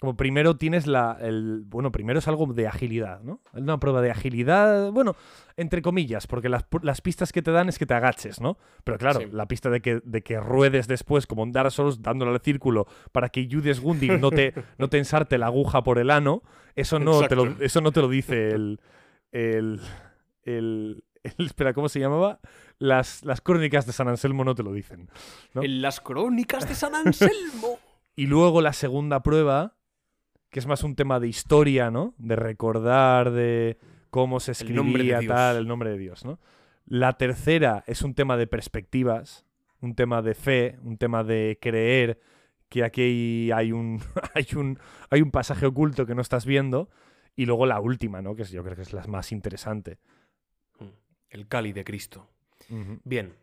Como 0.00 0.16
primero 0.16 0.56
tienes 0.56 0.86
la. 0.86 1.18
El, 1.20 1.64
bueno, 1.66 1.92
primero 1.92 2.20
es 2.20 2.26
algo 2.26 2.46
de 2.54 2.66
agilidad, 2.66 3.20
¿no? 3.20 3.42
Una 3.52 3.78
prueba 3.78 4.00
de 4.00 4.10
agilidad, 4.10 4.90
bueno, 4.92 5.14
entre 5.58 5.82
comillas, 5.82 6.26
porque 6.26 6.48
las, 6.48 6.64
las 6.80 7.02
pistas 7.02 7.32
que 7.32 7.42
te 7.42 7.50
dan 7.50 7.68
es 7.68 7.78
que 7.78 7.84
te 7.84 7.92
agaches, 7.92 8.40
¿no? 8.40 8.56
Pero 8.82 8.96
claro, 8.96 9.20
Sí. 9.20 9.26
la 9.30 9.46
pista 9.46 9.68
de 9.68 9.82
que, 9.82 10.00
de 10.02 10.22
que 10.22 10.40
ruedes 10.40 10.88
después, 10.88 11.26
como 11.26 11.42
en 11.44 11.52
Dark 11.52 11.70
Souls, 11.70 12.00
dándole 12.00 12.30
al 12.30 12.40
círculo 12.40 12.86
para 13.12 13.28
que 13.28 13.46
Judas 13.50 13.78
Gundig 13.80 14.18
no 14.18 14.30
te, 14.30 14.54
no 14.78 14.88
te 14.88 14.96
ensarte 14.96 15.36
la 15.36 15.46
aguja 15.48 15.82
por 15.82 15.98
el 15.98 16.08
ano, 16.10 16.42
eso 16.76 16.98
no, 16.98 17.20
te 17.28 17.36
lo, 17.36 17.44
eso 17.62 17.82
no 17.82 17.92
te 17.92 18.00
lo 18.00 18.08
dice 18.08 18.52
el, 18.52 18.80
el- 19.32 19.80
espera, 21.38 21.72
¿cómo 21.74 21.88
se 21.88 22.00
llamaba? 22.00 22.40
Las, 22.78 23.24
las 23.24 23.40
crónicas 23.40 23.86
de 23.86 23.92
San 23.92 24.08
Anselmo 24.08 24.44
no 24.44 24.54
te 24.54 24.62
lo 24.62 24.72
dicen. 24.72 25.08
¿no? 25.54 25.62
En 25.62 25.82
las 25.82 26.00
crónicas 26.00 26.68
de 26.68 26.74
San 26.74 26.94
Anselmo. 26.94 27.78
Y 28.16 28.26
luego 28.26 28.60
la 28.60 28.74
segunda 28.74 29.22
prueba, 29.22 29.76
que 30.50 30.58
es 30.58 30.66
más 30.66 30.82
un 30.82 30.94
tema 30.94 31.20
de 31.20 31.28
historia, 31.28 31.90
¿no? 31.90 32.12
De 32.18 32.36
recordar, 32.36 33.30
de 33.30 33.78
cómo 34.10 34.40
se 34.40 34.50
El 34.50 34.56
escribía, 34.56 35.20
Dios. 35.20 35.32
tal, 35.32 35.56
el 35.56 35.66
nombre 35.66 35.90
de 35.90 35.96
Dios, 35.96 36.26
¿no? 36.26 36.38
La 36.84 37.14
tercera 37.16 37.82
es 37.86 38.02
un 38.02 38.14
tema 38.14 38.36
de 38.36 38.46
perspectivas, 38.46 39.46
un 39.80 39.94
tema 39.94 40.20
de 40.20 40.34
fe, 40.34 40.78
un 40.82 40.98
tema 40.98 41.24
de 41.24 41.58
creer 41.62 42.20
que 42.68 42.84
aquí 42.84 43.50
hay 43.52 43.72
un, 43.72 44.02
hay 44.34 44.48
un, 44.54 44.78
hay 45.08 45.22
un 45.22 45.30
pasaje 45.30 45.64
oculto 45.64 46.04
que 46.04 46.14
no 46.14 46.20
estás 46.20 46.44
viendo. 46.44 46.90
Y 47.36 47.46
luego 47.46 47.64
la 47.64 47.80
última, 47.80 48.20
¿no? 48.20 48.34
Que 48.34 48.44
yo 48.44 48.62
creo 48.62 48.76
que 48.76 48.82
es 48.82 48.92
la 48.92 49.06
más 49.06 49.32
interesante. 49.32 49.98
El 51.30 51.48
Cali 51.48 51.72
de 51.72 51.84
Cristo. 51.84 52.28
Bien. 53.04 53.34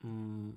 Mm. 0.00 0.50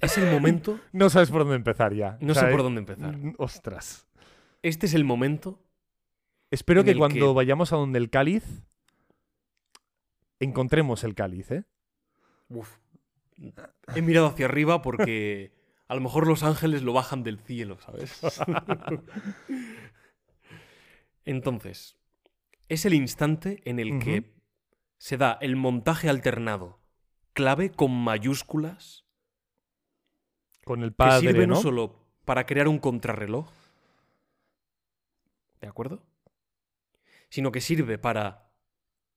Es 0.00 0.18
el 0.18 0.30
momento. 0.30 0.80
No 0.92 1.10
sabes 1.10 1.30
por 1.30 1.40
dónde 1.42 1.56
empezar 1.56 1.94
ya. 1.94 2.18
No 2.20 2.34
sé 2.34 2.42
por 2.46 2.60
eh, 2.60 2.62
dónde 2.62 2.80
empezar. 2.80 3.14
Ostras. 3.38 4.06
Este 4.62 4.86
es 4.86 4.94
el 4.94 5.04
momento. 5.04 5.62
Espero 6.50 6.84
que 6.84 6.96
cuando 6.96 7.28
que- 7.28 7.34
vayamos 7.34 7.72
a 7.72 7.76
donde 7.76 7.98
el 7.98 8.10
cáliz, 8.10 8.44
encontremos 10.40 11.04
el 11.04 11.14
cáliz, 11.14 11.50
¿eh? 11.52 11.64
Uf. 12.48 12.78
He 13.94 14.02
mirado 14.02 14.26
hacia 14.26 14.46
arriba 14.46 14.82
porque 14.82 15.52
a 15.88 15.94
lo 15.94 16.00
mejor 16.00 16.26
los 16.26 16.42
ángeles 16.42 16.82
lo 16.82 16.92
bajan 16.92 17.22
del 17.22 17.38
cielo, 17.38 17.78
¿sabes? 17.78 18.20
Entonces, 21.24 21.96
es 22.70 22.86
el 22.86 22.94
instante 22.94 23.60
en 23.64 23.80
el 23.80 23.98
que 23.98 24.32
se 24.96 25.16
da 25.16 25.36
el 25.40 25.56
montaje 25.56 26.08
alternado, 26.08 26.78
clave 27.32 27.72
con 27.72 27.90
mayúsculas, 27.90 29.04
Con 30.64 30.84
el 30.84 30.90
que 30.90 30.94
padre, 30.94 31.32
sirve 31.32 31.46
no 31.48 31.56
¿no? 31.56 31.60
solo 31.60 32.06
para 32.24 32.46
crear 32.46 32.68
un 32.68 32.78
contrarreloj, 32.78 33.50
¿de 35.60 35.66
acuerdo? 35.66 36.00
Sino 37.28 37.50
que 37.50 37.60
sirve 37.60 37.98
para, 37.98 38.52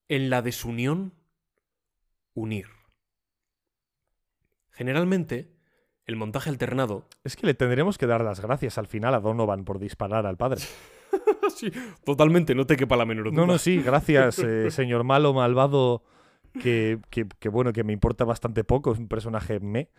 en 0.07 0.32
la 0.32 0.41
desunión, 0.41 1.14
unir. 2.33 2.69
Generalmente, 4.72 5.56
el 6.06 6.15
montaje 6.15 6.49
alternado 6.49 7.07
Es 7.23 7.35
que 7.35 7.45
le 7.45 7.53
tendremos 7.53 7.99
que 7.99 8.07
dar 8.07 8.23
las 8.23 8.40
gracias 8.40 8.80
al 8.80 8.88
final 8.88 9.14
a 9.14 9.19
Donovan 9.19 9.64
por 9.64 9.77
disparar 9.77 10.25
al 10.25 10.38
padre. 10.38 10.64
Sí, 11.56 11.72
totalmente, 12.06 12.56
no 12.56 12.65
te 12.65 12.75
quepa 12.77 12.95
la 12.98 13.06
menor 13.06 13.25
duda. 13.32 13.35
No, 13.35 13.45
no, 13.45 13.57
sí, 13.57 13.82
gracias, 13.82 14.40
eh, 14.40 14.69
señor 14.72 15.03
malo, 15.03 15.33
malvado, 15.33 16.03
que, 16.61 16.99
que- 17.09 17.27
que, 17.40 17.49
bueno, 17.49 17.73
que 17.73 17.83
me 17.83 17.93
importa 17.93 18.25
bastante 18.25 18.64
poco, 18.64 18.91
es 18.93 18.99
un 18.99 19.07
personaje 19.07 19.59
me, 19.59 19.90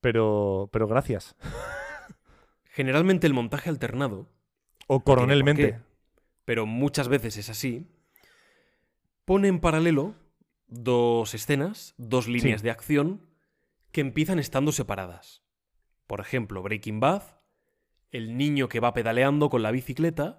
pero, 0.00 0.68
pero 0.72 0.86
gracias. 0.86 1.36
Generalmente 2.64 3.26
el 3.26 3.34
montaje 3.34 3.70
alternado, 3.70 4.28
O 4.86 5.00
coronelmente. 5.00 5.72
qué, 5.72 5.78
pero 6.44 6.66
muchas 6.66 7.08
veces 7.08 7.36
es 7.36 7.48
así, 7.50 7.86
pone 9.24 9.48
en 9.48 9.58
paralelo 9.60 10.14
dos 10.66 11.34
escenas, 11.34 11.94
dos 11.98 12.28
líneas 12.28 12.60
Sí. 12.60 12.64
de 12.64 12.70
acción 12.70 13.26
que 13.90 14.00
empiezan 14.00 14.38
estando 14.38 14.70
separadas. 14.72 15.42
Por 16.06 16.20
ejemplo, 16.20 16.62
Breaking 16.62 17.00
Bad, 17.00 17.22
el 18.10 18.36
niño 18.36 18.68
que 18.68 18.80
va 18.80 18.94
pedaleando 18.94 19.50
con 19.50 19.62
la 19.62 19.70
bicicleta 19.70 20.38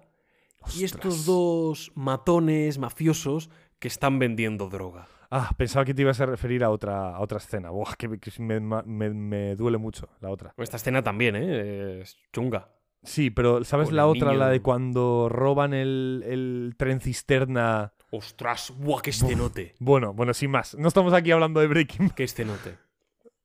y 0.76 0.84
estos 0.84 1.24
dos 1.26 1.92
matones 1.94 2.78
mafiosos 2.78 3.50
que 3.78 3.88
están 3.88 4.18
vendiendo 4.18 4.68
droga. 4.68 5.08
Ah, 5.30 5.50
pensaba 5.56 5.84
que 5.84 5.94
te 5.94 6.02
ibas 6.02 6.20
a 6.20 6.26
referir 6.26 6.64
a 6.64 6.70
otra, 6.70 7.14
a 7.14 7.20
otra 7.20 7.38
escena. 7.38 7.70
Buah, 7.70 7.94
que, 7.96 8.18
que 8.18 8.32
me, 8.42 8.58
me- 8.60 9.10
me 9.10 9.54
duele 9.56 9.78
mucho 9.78 10.08
la 10.20 10.28
otra. 10.30 10.52
Esta 10.56 10.76
escena 10.76 11.02
también, 11.02 11.36
¿eh? 11.36 12.00
Es 12.02 12.16
chunga. 12.32 12.68
Sí, 13.02 13.30
pero 13.30 13.64
¿sabes 13.64 13.88
Con 13.88 13.96
la 13.96 14.06
otra? 14.06 14.34
La 14.34 14.48
de 14.48 14.60
cuando 14.60 15.28
roban 15.30 15.72
el, 15.72 16.22
el 16.26 16.74
tren 16.76 17.00
cisterna 17.00 17.94
Ostras, 18.10 18.72
buah, 18.76 19.00
qué 19.02 19.10
escenote. 19.10 19.74
Bueno, 19.78 20.12
bueno, 20.12 20.34
sin 20.34 20.50
más. 20.50 20.74
No 20.74 20.88
estamos 20.88 21.12
aquí 21.12 21.30
hablando 21.30 21.60
de 21.60 21.68
Breaking 21.68 22.08
Bad. 22.08 22.14
Qué 22.16 22.24
escenote. 22.24 22.76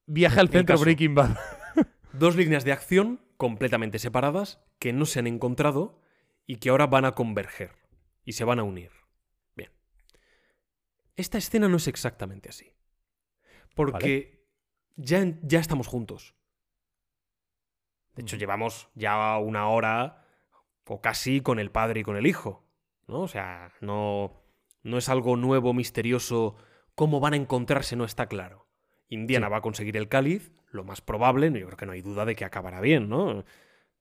Viaje 0.07 0.39
al 0.39 0.49
centro. 0.49 0.79
Breaking 0.79 1.13
Bad. 1.13 1.37
Dos 2.13 2.35
líneas 2.35 2.65
de 2.65 2.71
acción 2.71 3.19
completamente 3.37 3.99
separadas 3.99 4.59
que 4.79 4.91
no 4.91 5.05
se 5.05 5.19
han 5.19 5.27
encontrado 5.27 5.99
y 6.45 6.57
que 6.57 6.69
ahora 6.69 6.87
van 6.87 7.05
a 7.05 7.13
converger 7.13 7.71
y 8.23 8.33
se 8.33 8.43
van 8.43 8.59
a 8.59 8.63
unir. 8.63 8.91
Bien. 9.55 9.71
Esta 11.15 11.37
escena 11.37 11.67
no 11.67 11.77
es 11.77 11.87
exactamente 11.87 12.49
así. 12.49 12.73
Porque 13.75 14.47
ya, 14.95 15.23
ya 15.41 15.59
estamos 15.59 15.87
juntos. 15.87 16.35
De 18.13 18.21
hecho, 18.21 18.37
llevamos 18.37 18.89
ya 18.95 19.37
una 19.37 19.67
hora 19.67 20.25
o 20.85 21.01
casi 21.01 21.41
con 21.41 21.59
el 21.59 21.71
padre 21.71 22.01
y 22.01 22.03
con 22.03 22.15
el 22.15 22.27
hijo. 22.27 22.63
¿No? 23.07 23.21
O 23.21 23.27
sea, 23.27 23.73
no, 23.81 24.41
no 24.83 24.97
es 24.97 25.09
algo 25.09 25.35
nuevo, 25.35 25.73
misterioso. 25.73 26.55
Cómo 26.95 27.19
van 27.19 27.33
a 27.33 27.37
encontrarse 27.37 27.95
no 27.95 28.05
está 28.05 28.27
claro. 28.27 28.67
Indiana 29.09 29.47
Sí. 29.47 29.51
va 29.51 29.57
a 29.57 29.61
conseguir 29.61 29.97
el 29.97 30.07
cáliz, 30.07 30.51
lo 30.71 30.83
más 30.83 31.01
probable, 31.01 31.51
yo 31.51 31.65
creo 31.67 31.77
que 31.77 31.85
no 31.85 31.91
hay 31.91 32.01
duda 32.01 32.25
de 32.25 32.35
que 32.35 32.45
acabará 32.45 32.81
bien, 32.81 33.09
¿no? 33.09 33.43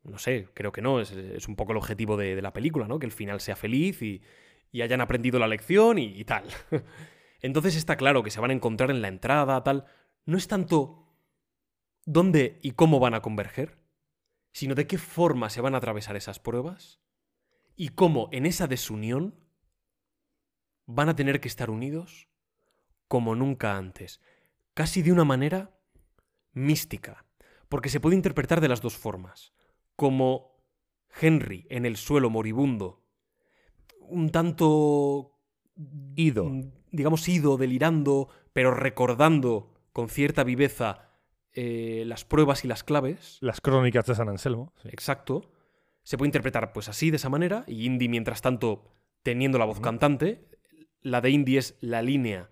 No 0.04 0.18
sé, 0.18 0.48
creo 0.54 0.72
que 0.72 0.82
no, 0.82 1.00
es, 1.00 1.12
es 1.12 1.48
un 1.48 1.56
poco 1.56 1.72
el 1.72 1.78
objetivo 1.78 2.16
de, 2.16 2.36
de 2.36 2.42
la 2.42 2.52
película, 2.52 2.86
¿no? 2.86 2.98
Que 2.98 3.06
el 3.06 3.12
final 3.12 3.40
sea 3.40 3.56
feliz 3.56 4.02
y, 4.02 4.22
y 4.70 4.82
hayan 4.82 5.00
aprendido 5.00 5.38
la 5.38 5.48
lección 5.48 5.98
y, 5.98 6.18
y 6.18 6.24
tal. 6.24 6.44
Entonces 7.40 7.76
está 7.76 7.96
claro 7.96 8.22
que 8.22 8.30
se 8.30 8.40
van 8.40 8.50
a 8.50 8.54
encontrar 8.54 8.90
en 8.90 9.02
la 9.02 9.08
entrada, 9.08 9.62
tal. 9.62 9.84
No 10.26 10.36
es 10.36 10.48
tanto 10.48 11.04
dónde 12.04 12.58
y 12.62 12.72
cómo 12.72 13.00
van 13.00 13.14
a 13.14 13.22
converger, 13.22 13.78
sino 14.52 14.74
de 14.74 14.86
qué 14.86 14.98
forma 14.98 15.50
se 15.50 15.60
van 15.60 15.74
a 15.74 15.78
atravesar 15.78 16.16
esas 16.16 16.38
pruebas 16.38 17.00
y 17.76 17.90
cómo 17.90 18.28
en 18.32 18.46
esa 18.46 18.66
desunión 18.66 19.34
van 20.86 21.08
a 21.08 21.16
tener 21.16 21.40
que 21.40 21.48
estar 21.48 21.70
unidos 21.70 22.28
como 23.08 23.34
nunca 23.34 23.76
antes, 23.76 24.20
casi 24.74 25.02
de 25.02 25.12
una 25.12 25.24
manera 25.24 25.78
mística, 26.52 27.24
porque 27.68 27.88
se 27.88 28.00
puede 28.00 28.16
interpretar 28.16 28.60
de 28.60 28.68
las 28.68 28.80
dos 28.80 28.96
formas, 28.96 29.52
como 29.96 30.56
Henry 31.20 31.66
en 31.70 31.86
el 31.86 31.96
suelo 31.96 32.30
moribundo, 32.30 33.04
un 34.00 34.30
tanto 34.30 35.34
Ido. 36.16 36.44
mm, 36.44 36.72
digamos, 36.92 37.28
ido, 37.28 37.56
delirando, 37.56 38.28
pero 38.52 38.72
recordando 38.72 39.74
con 39.92 40.08
cierta 40.08 40.44
viveza 40.44 41.10
eh, 41.52 42.04
las 42.06 42.24
pruebas 42.24 42.64
y 42.64 42.68
las 42.68 42.84
claves. 42.84 43.38
Las 43.40 43.60
crónicas 43.60 44.06
de 44.06 44.14
San 44.14 44.28
Anselmo. 44.28 44.72
sí. 44.82 44.88
Exacto. 44.92 45.50
Se 46.02 46.18
puede 46.18 46.28
interpretar 46.28 46.72
pues 46.72 46.88
así, 46.88 47.10
de 47.10 47.16
esa 47.16 47.30
manera, 47.30 47.64
y 47.66 47.86
Indy, 47.86 48.08
mientras 48.08 48.42
tanto, 48.42 48.84
teniendo 49.22 49.58
la 49.58 49.64
voz 49.64 49.80
cantante. 49.80 50.48
La 51.00 51.20
de 51.20 51.30
Indy 51.30 51.56
es 51.56 51.78
la 51.80 52.02
línea 52.02 52.50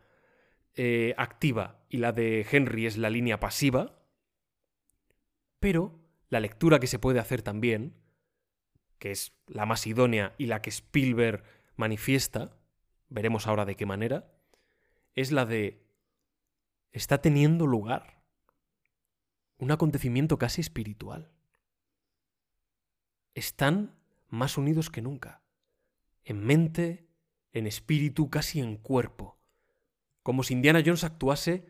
eh, 0.75 1.15
activa 1.19 1.85
y 1.89 1.99
la 1.99 2.13
de 2.13 2.47
Henry 2.51 2.87
es 2.87 2.97
la 2.97 3.11
línea 3.11 3.41
pasiva. 3.41 4.03
Pero 5.61 6.02
la 6.33 6.41
lectura 6.41 6.81
que 6.81 6.87
se 6.87 6.99
puede 6.99 7.19
hacer 7.19 7.43
también, 7.43 7.95
que 8.99 9.11
es 9.11 9.35
la 9.49 9.67
más 9.67 9.87
idónea 9.87 10.35
y 10.39 10.47
la 10.47 10.63
que 10.63 10.71
Spielberg 10.71 11.45
manifiesta, 11.77 12.57
veremos 13.11 13.47
ahora 13.47 13.67
de 13.67 13.77
qué 13.77 13.85
manera, 13.85 14.33
es 15.15 15.31
la 15.31 15.45
de 15.45 15.85
está 16.91 17.21
teniendo 17.21 17.67
lugar 17.67 18.23
un 19.59 19.73
acontecimiento 19.73 20.39
casi 20.39 20.63
espiritual. 20.63 21.31
Están 23.35 23.95
más 24.29 24.57
unidos 24.57 24.89
que 24.89 25.03
nunca, 25.03 25.43
en 26.25 26.43
mente, 26.43 27.11
en 27.53 27.67
espíritu, 27.67 28.31
casi 28.31 28.61
en 28.61 28.79
cuerpo, 28.79 29.39
como 30.23 30.45
si 30.45 30.55
Indiana 30.55 30.81
Jones 30.83 31.05
actuase 31.05 31.67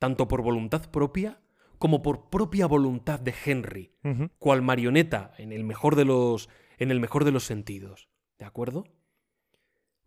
tanto 0.00 0.26
por 0.26 0.42
voluntad 0.42 0.90
propia 0.90 1.40
como 1.80 2.02
por 2.02 2.28
propia 2.28 2.66
voluntad 2.66 3.18
de 3.18 3.34
Henry, 3.42 3.94
cual 4.38 4.60
marioneta 4.60 5.32
en 5.38 5.50
el 5.50 5.64
mejor 5.64 5.96
de 5.96 6.04
los 6.04 6.50
en 6.78 6.90
el 6.90 7.00
mejor 7.00 7.24
de 7.24 7.32
los 7.32 7.44
sentidos, 7.44 8.10
¿de 8.38 8.44
acuerdo? 8.44 8.84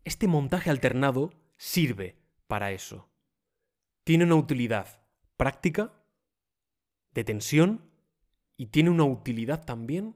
Este 0.04 0.28
montaje 0.28 0.70
alternado 0.70 1.32
sirve 1.58 2.16
para 2.46 2.72
eso. 2.72 3.10
Tiene 4.04 4.24
una 4.24 4.36
utilidad 4.36 5.02
práctica, 5.36 5.94
de 7.12 7.24
tensión, 7.24 7.90
y 8.56 8.68
tiene 8.68 8.92
una 8.92 9.06
utilidad 9.06 9.66
también 9.66 10.16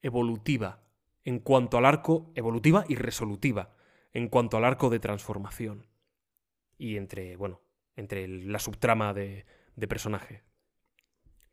evolutiva, 0.00 0.82
en 1.24 1.40
cuanto 1.40 1.76
al 1.76 1.84
arco 1.84 2.32
evolutiva 2.34 2.86
y 2.88 2.94
resolutiva, 2.94 3.76
en 4.14 4.28
cuanto 4.28 4.56
al 4.56 4.64
arco 4.64 4.88
de 4.88 4.98
transformación. 4.98 5.86
Y 6.78 6.96
entre, 6.96 7.36
bueno, 7.36 7.60
entre 7.96 8.26
la 8.28 8.58
subtrama 8.58 9.12
de, 9.12 9.44
de 9.76 9.88
personaje. 9.88 10.49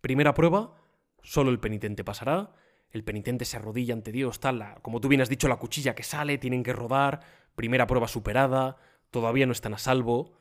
Primera 0.01 0.33
prueba, 0.33 0.75
solo 1.23 1.49
el 1.51 1.59
penitente 1.59 2.03
pasará. 2.03 2.53
El 2.91 3.03
penitente 3.03 3.43
se 3.45 3.57
arrodilla 3.57 3.93
ante 3.93 4.11
Dios, 4.11 4.39
tal, 4.39 4.59
la- 4.59 4.75
como 4.81 5.01
tú 5.01 5.07
bien 5.09 5.21
has 5.21 5.29
dicho, 5.29 5.47
la 5.47 5.57
cuchilla 5.57 5.95
que 5.95 6.03
sale, 6.03 6.37
tienen 6.37 6.63
que 6.63 6.73
rodar. 6.73 7.21
Primera 7.55 7.87
prueba 7.87 8.07
superada, 8.07 8.77
todavía 9.11 9.45
no 9.45 9.51
están 9.51 9.73
a 9.73 9.77
salvo. 9.77 10.37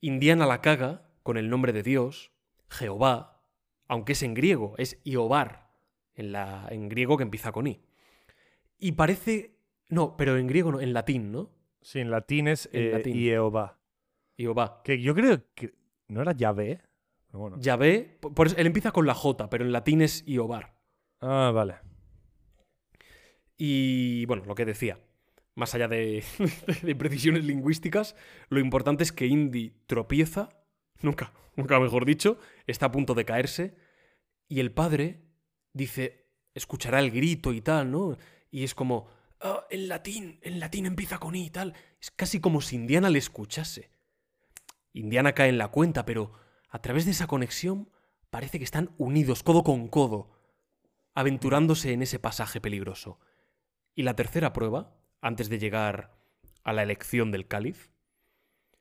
Indiana 0.00 0.46
la 0.46 0.60
caga 0.60 1.08
con 1.22 1.36
el 1.36 1.48
nombre 1.50 1.72
de 1.72 1.82
Dios, 1.82 2.32
Jehová, 2.68 3.42
aunque 3.88 4.12
es 4.12 4.22
en 4.22 4.34
griego, 4.34 4.74
es 4.78 5.00
Iobar, 5.04 5.70
en, 6.14 6.32
la, 6.32 6.66
en 6.70 6.88
griego 6.88 7.16
que 7.16 7.22
empieza 7.24 7.52
con 7.52 7.66
I. 7.66 7.80
Y 8.78 8.92
parece. 8.92 9.56
No, 9.88 10.16
pero 10.16 10.36
en 10.36 10.46
griego 10.46 10.72
no, 10.72 10.80
en 10.80 10.92
latín, 10.92 11.32
¿no? 11.32 11.50
Sí, 11.80 12.00
en 12.00 12.10
latín 12.10 12.48
es 12.48 12.68
En 12.72 12.82
eh, 12.82 12.90
latín. 12.92 13.14
Que 14.82 15.00
yo 15.00 15.14
creo 15.14 15.42
que 15.54 15.74
no 16.08 16.22
era 16.22 16.32
Yahvé. 16.32 16.80
Bueno. 17.36 17.58
Yahvé, 17.60 18.18
por 18.20 18.34
por 18.34 18.46
eso 18.48 18.56
él 18.56 18.66
empieza 18.66 18.92
con 18.92 19.06
la 19.06 19.14
J, 19.14 19.48
pero 19.50 19.64
en 19.64 19.72
latín 19.72 20.02
es 20.02 20.24
Iobar. 20.26 20.74
Ah, 21.20 21.50
vale. 21.54 21.76
Y 23.56 24.26
bueno, 24.26 24.44
lo 24.44 24.54
que 24.54 24.64
decía, 24.64 24.98
más 25.54 25.74
allá 25.74 25.88
de, 25.88 26.22
de 26.82 26.96
precisiones 26.96 27.44
lingüísticas, 27.44 28.16
lo 28.48 28.60
importante 28.60 29.02
es 29.02 29.12
que 29.12 29.26
Indy 29.26 29.74
tropieza, 29.86 30.50
nunca, 31.00 31.32
nunca 31.56 31.80
mejor 31.80 32.04
dicho, 32.04 32.38
está 32.66 32.86
a 32.86 32.92
punto 32.92 33.14
de 33.14 33.24
caerse, 33.24 33.76
y 34.48 34.60
el 34.60 34.72
padre 34.72 35.22
dice, 35.72 36.26
escuchará 36.54 37.00
el 37.00 37.10
grito 37.10 37.52
y 37.52 37.60
tal, 37.60 37.90
¿no? 37.90 38.16
Y 38.50 38.64
es 38.64 38.74
como, 38.74 39.08
"Ah, 39.40 39.66
en 39.70 39.88
latín, 39.88 40.38
en 40.42 40.60
latín 40.60 40.86
empieza 40.86 41.18
con 41.18 41.34
I 41.34 41.46
y 41.46 41.50
tal. 41.50 41.74
Es 42.00 42.10
casi 42.10 42.40
como 42.40 42.60
si 42.60 42.76
Indiana 42.76 43.10
le 43.10 43.18
escuchase. 43.18 43.90
Indiana 44.92 45.32
cae 45.32 45.48
en 45.48 45.58
la 45.58 45.68
cuenta, 45.68 46.04
pero 46.06 46.32
a 46.68 46.80
través 46.80 47.04
de 47.04 47.12
esa 47.12 47.26
conexión 47.26 47.90
parece 48.30 48.58
que 48.58 48.64
están 48.64 48.94
unidos 48.98 49.42
codo 49.42 49.62
con 49.62 49.88
codo, 49.88 50.30
aventurándose 51.14 51.92
en 51.92 52.02
ese 52.02 52.18
pasaje 52.18 52.60
peligroso. 52.60 53.18
Y 53.94 54.02
la 54.02 54.14
tercera 54.14 54.52
prueba, 54.52 54.94
antes 55.20 55.48
de 55.48 55.58
llegar 55.58 56.16
a 56.62 56.72
la 56.72 56.82
elección 56.82 57.30
del 57.30 57.48
cáliz, 57.48 57.90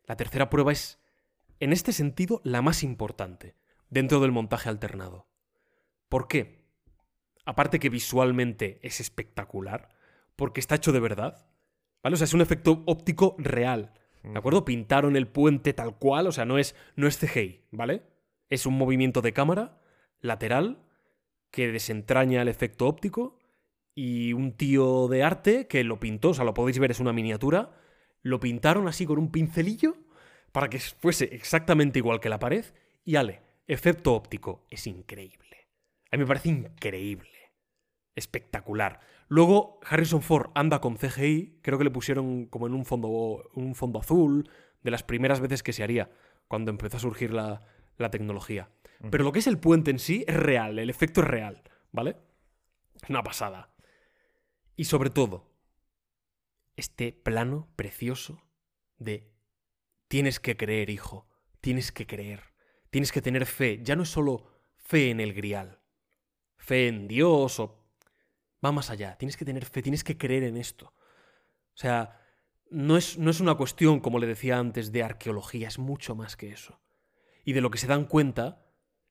la 0.05 0.17
tercera 0.17 0.49
prueba 0.49 0.71
es, 0.71 0.99
en 1.59 1.71
este 1.71 1.93
sentido, 1.93 2.41
la 2.43 2.61
más 2.61 2.83
importante 2.83 3.55
dentro 3.89 4.19
del 4.19 4.31
montaje 4.31 4.69
alternado. 4.69 5.27
¿Por 6.09 6.27
qué? 6.27 6.65
Aparte 7.45 7.79
que 7.79 7.89
visualmente 7.89 8.79
es 8.83 8.99
espectacular, 8.99 9.89
porque 10.35 10.59
está 10.59 10.75
hecho 10.75 10.91
de 10.91 10.99
verdad, 10.99 11.47
¿vale? 12.03 12.15
O 12.15 12.17
sea, 12.17 12.25
es 12.25 12.33
un 12.33 12.41
efecto 12.41 12.83
óptico 12.85 13.35
real, 13.37 13.93
¿de 14.33 14.37
acuerdo? 14.37 14.65
Pintaron 14.65 15.15
el 15.15 15.27
puente 15.27 15.73
tal 15.73 15.97
cual, 15.97 16.27
o 16.27 16.31
sea, 16.31 16.45
no 16.45 16.57
es, 16.57 16.75
no 16.95 17.07
es 17.07 17.17
CGI, 17.17 17.61
¿vale? 17.71 18.03
Es 18.49 18.65
un 18.65 18.77
movimiento 18.77 19.21
de 19.21 19.33
cámara 19.33 19.81
lateral 20.19 20.83
que 21.51 21.71
desentraña 21.71 22.41
el 22.41 22.47
efecto 22.47 22.87
óptico 22.87 23.39
y 23.93 24.33
un 24.33 24.53
tío 24.53 25.07
de 25.07 25.23
arte 25.23 25.67
que 25.67 25.83
lo 25.83 25.99
pintó, 25.99 26.29
o 26.29 26.33
sea, 26.33 26.45
lo 26.45 26.53
podéis 26.53 26.79
ver, 26.79 26.91
es 26.91 26.99
una 26.99 27.13
miniatura, 27.13 27.77
lo 28.21 28.39
pintaron 28.39 28.87
así 28.87 29.05
con 29.05 29.19
un 29.19 29.31
pincelillo 29.31 29.95
para 30.51 30.69
que 30.69 30.79
fuese 30.79 31.25
exactamente 31.25 31.99
igual 31.99 32.19
que 32.19 32.29
la 32.29 32.39
pared 32.39 32.65
y 33.03 33.15
ale, 33.15 33.41
efecto 33.67 34.13
óptico, 34.13 34.65
es 34.69 34.87
increíble. 34.87 35.69
A 36.11 36.17
mí 36.17 36.23
me 36.23 36.27
parece 36.27 36.49
increíble. 36.49 37.29
Espectacular. 38.15 38.99
Luego 39.27 39.79
Harrison 39.83 40.21
Ford 40.21 40.51
anda 40.53 40.81
con 40.81 40.97
CGI, 40.97 41.59
creo 41.61 41.77
que 41.77 41.83
le 41.83 41.91
pusieron 41.91 42.45
como 42.45 42.67
en 42.67 42.73
un 42.73 42.85
fondo, 42.85 43.07
un 43.53 43.75
fondo 43.75 43.99
azul, 43.99 44.49
de 44.83 44.91
las 44.91 45.03
primeras 45.03 45.39
veces 45.39 45.63
que 45.63 45.73
se 45.73 45.83
haría, 45.83 46.11
cuando 46.47 46.69
empezó 46.69 46.97
a 46.97 46.99
surgir 46.99 47.33
la, 47.33 47.65
la 47.97 48.11
tecnología. 48.11 48.69
Pero 49.11 49.23
lo 49.23 49.31
que 49.31 49.39
es 49.39 49.47
el 49.47 49.59
puente 49.59 49.91
en 49.91 49.99
sí 49.99 50.23
es 50.27 50.35
real, 50.35 50.79
el 50.79 50.89
efecto 50.89 51.21
es 51.21 51.27
real, 51.27 51.63
¿vale? 51.91 52.17
Es 53.01 53.09
una 53.09 53.23
pasada. 53.23 53.73
Y 54.75 54.85
sobre 54.85 55.09
todo, 55.09 55.51
este 56.75 57.11
plano 57.11 57.67
precioso 57.75 58.41
de 58.97 59.31
tienes 60.07 60.39
que 60.39 60.57
creer, 60.57 60.89
hijo, 60.89 61.27
tienes 61.61 61.91
que 61.91 62.07
creer, 62.07 62.53
tienes 62.89 63.11
que 63.11 63.21
tener 63.21 63.45
fe. 63.45 63.79
Ya 63.83 63.95
no 63.95 64.03
es 64.03 64.09
solo 64.09 64.47
fe 64.77 65.09
en 65.09 65.19
el 65.19 65.33
grial, 65.33 65.81
fe 66.57 66.87
en 66.87 67.07
Dios 67.07 67.59
o... 67.59 67.84
Va 68.65 68.71
más 68.71 68.89
allá, 68.89 69.15
tienes 69.19 69.37
que 69.37 69.45
tener 69.45 69.65
fe, 69.65 69.83
tienes 69.83 70.03
que 70.03 70.17
creer 70.17 70.43
en 70.43 70.57
esto. 70.57 70.87
O 70.87 71.77
sea, 71.77 72.19
no 72.71 72.97
es, 72.97 73.19
no 73.19 73.29
es 73.29 73.39
una 73.39 73.53
cuestión, 73.53 73.99
como 73.99 74.17
le 74.17 74.25
decía 74.25 74.57
antes, 74.57 74.91
de 74.91 75.03
arqueología, 75.03 75.67
es 75.67 75.77
mucho 75.77 76.15
más 76.15 76.35
que 76.35 76.51
eso. 76.51 76.79
Y 77.43 77.53
de 77.53 77.61
lo 77.61 77.69
que 77.69 77.77
se 77.77 77.85
dan 77.85 78.05
cuenta 78.05 78.65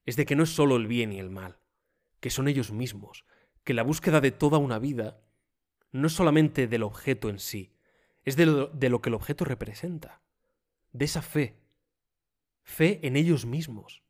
es 0.07 0.17
de 0.17 0.27
que 0.27 0.35
no 0.35 0.43
es 0.43 0.51
solo 0.51 0.75
el 0.75 0.89
bien 0.89 1.13
y 1.13 1.21
el 1.21 1.31
mal, 1.31 1.61
que 2.19 2.31
son 2.31 2.49
ellos 2.49 2.73
mismos, 2.73 3.25
que 3.63 3.75
la 3.75 3.85
búsqueda 3.85 4.21
de 4.21 4.33
toda 4.33 4.59
una 4.59 4.81
vida 4.81 5.21
no 5.93 6.09
es 6.09 6.13
solamente 6.15 6.67
del 6.67 6.83
objeto 6.83 7.29
en 7.29 7.39
sí, 7.39 7.77
es 8.25 8.35
de 8.35 8.47
lo, 8.47 8.67
de 8.67 8.89
lo 8.89 9.01
que 9.01 9.11
el 9.11 9.15
objeto 9.15 9.45
representa, 9.45 10.21
de 10.93 11.05
esa 11.05 11.23
fe, 11.23 11.61
fe 12.63 12.99
en 13.07 13.15
ellos 13.15 13.47
mismos, 13.47 14.03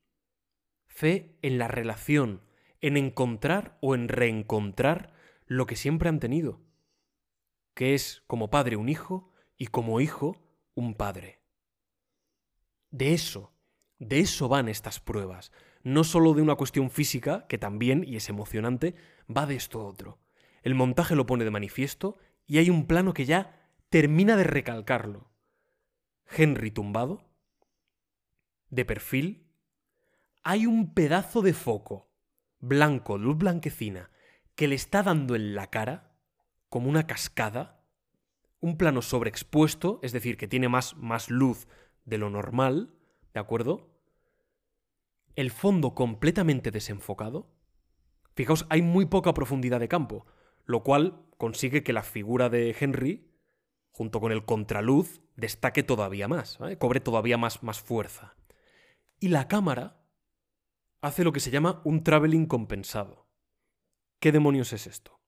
fe 0.86 1.36
en 1.42 1.58
la 1.58 1.68
relación, 1.68 2.40
en 2.80 2.96
encontrar 2.96 3.76
o 3.80 3.94
en 3.94 4.08
reencontrar 4.08 5.12
lo 5.54 5.66
que 5.66 5.76
siempre 5.76 6.08
han 6.08 6.18
tenido, 6.18 6.60
que 7.74 7.94
es 7.94 8.22
como 8.26 8.50
padre 8.50 8.76
un 8.76 8.88
hijo 8.88 9.32
y 9.56 9.68
como 9.68 10.00
hijo 10.00 10.36
un 10.74 10.94
padre. 10.94 11.40
De 12.90 13.14
eso, 13.14 13.52
de 13.98 14.20
eso 14.20 14.48
van 14.48 14.68
estas 14.68 14.98
pruebas, 14.98 15.52
no 15.84 16.02
solo 16.02 16.34
de 16.34 16.42
una 16.42 16.56
cuestión 16.56 16.90
física, 16.90 17.46
que 17.46 17.58
también, 17.58 18.04
y 18.04 18.16
es 18.16 18.28
emocionante, 18.28 18.96
va 19.28 19.46
de 19.46 19.54
esto 19.54 19.84
otro. 19.84 20.18
El 20.62 20.74
montaje 20.74 21.14
lo 21.14 21.26
pone 21.26 21.44
de 21.44 21.50
manifiesto 21.50 22.16
y 22.46 22.58
hay 22.58 22.70
un 22.70 22.86
plano 22.86 23.14
que 23.14 23.24
ya 23.24 23.70
termina 23.90 24.36
de 24.36 24.44
recalcarlo. 24.44 25.30
Henry 26.26 26.70
tumbado, 26.70 27.28
de 28.70 28.84
perfil, 28.84 29.46
hay 30.42 30.66
un 30.66 30.94
pedazo 30.94 31.42
de 31.42 31.52
foco, 31.52 32.10
blanco, 32.58 33.18
luz 33.18 33.38
blanquecina, 33.38 34.10
que 34.54 34.68
le 34.68 34.74
está 34.74 35.02
dando 35.02 35.34
en 35.34 35.54
la 35.54 35.68
cara, 35.68 36.16
como 36.68 36.88
una 36.88 37.06
cascada, 37.06 37.84
un 38.60 38.76
plano 38.76 39.02
sobreexpuesto, 39.02 40.00
es 40.02 40.12
decir, 40.12 40.36
que 40.36 40.48
tiene 40.48 40.68
más, 40.68 40.96
más 40.96 41.30
luz 41.30 41.68
de 42.04 42.18
lo 42.18 42.30
normal, 42.30 42.94
¿de 43.32 43.40
acuerdo? 43.40 43.90
El 45.34 45.50
fondo 45.50 45.94
completamente 45.94 46.70
desenfocado. 46.70 47.52
Fijaos, 48.34 48.66
hay 48.70 48.82
muy 48.82 49.06
poca 49.06 49.34
profundidad 49.34 49.80
de 49.80 49.88
campo, 49.88 50.26
lo 50.64 50.82
cual 50.82 51.26
consigue 51.36 51.82
que 51.82 51.92
la 51.92 52.02
figura 52.02 52.48
de 52.48 52.74
Henry, 52.78 53.30
junto 53.90 54.20
con 54.20 54.32
el 54.32 54.44
contraluz, 54.44 55.20
destaque 55.36 55.82
todavía 55.82 56.28
más, 56.28 56.58
cobre 56.78 57.00
todavía 57.00 57.36
más, 57.36 57.62
más 57.62 57.80
fuerza. 57.80 58.36
Y 59.20 59.28
la 59.28 59.48
cámara 59.48 60.04
hace 61.00 61.24
lo 61.24 61.32
que 61.32 61.40
se 61.40 61.50
llama 61.50 61.82
un 61.84 62.02
traveling 62.02 62.46
compensado. 62.46 63.23
¿Qué 64.24 64.32
demonios 64.32 64.72
es 64.72 64.86
esto? 64.86 65.20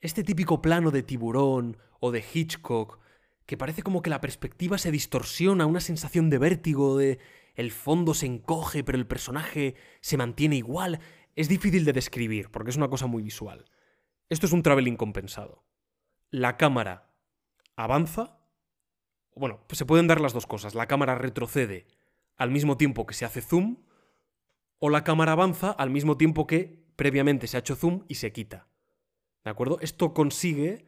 Este 0.00 0.24
típico 0.24 0.60
plano 0.60 0.90
de 0.90 1.04
tiburón 1.04 1.76
o 2.00 2.10
de 2.10 2.24
Hitchcock, 2.34 2.98
que 3.46 3.56
parece 3.56 3.84
como 3.84 4.02
que 4.02 4.10
la 4.10 4.20
perspectiva 4.20 4.76
se 4.76 4.90
distorsiona, 4.90 5.66
una 5.66 5.78
sensación 5.78 6.28
de 6.28 6.38
vértigo, 6.38 6.98
de 6.98 7.20
el 7.54 7.70
fondo 7.70 8.14
se 8.14 8.26
encoge 8.26 8.82
pero 8.82 8.98
el 8.98 9.06
personaje 9.06 9.76
se 10.00 10.16
mantiene 10.16 10.56
igual, 10.56 10.98
es 11.36 11.48
difícil 11.48 11.84
de 11.84 11.92
describir 11.92 12.50
porque 12.50 12.70
es 12.70 12.76
una 12.76 12.88
cosa 12.88 13.06
muy 13.06 13.22
visual. 13.22 13.66
Esto 14.28 14.46
es 14.46 14.52
un 14.52 14.64
traveling 14.64 14.96
compensado. 14.96 15.62
La 16.32 16.56
cámara 16.56 17.14
avanza, 17.76 18.40
bueno, 19.36 19.60
se 19.70 19.86
pueden 19.86 20.08
dar 20.08 20.20
las 20.20 20.32
dos 20.32 20.48
cosas. 20.48 20.74
La 20.74 20.88
cámara 20.88 21.14
retrocede 21.14 21.86
al 22.36 22.50
mismo 22.50 22.76
tiempo 22.76 23.06
que 23.06 23.14
se 23.14 23.24
hace 23.24 23.42
zoom, 23.42 23.76
o 24.80 24.90
la 24.90 25.04
cámara 25.04 25.30
avanza 25.30 25.70
al 25.70 25.90
mismo 25.90 26.16
tiempo 26.16 26.48
que 26.48 26.87
previamente 26.98 27.46
se 27.46 27.56
ha 27.56 27.60
hecho 27.60 27.76
zoom 27.76 28.02
y 28.08 28.16
se 28.16 28.32
quita. 28.32 28.66
¿De 29.44 29.50
acuerdo? 29.50 29.78
Esto 29.80 30.12
consigue 30.12 30.84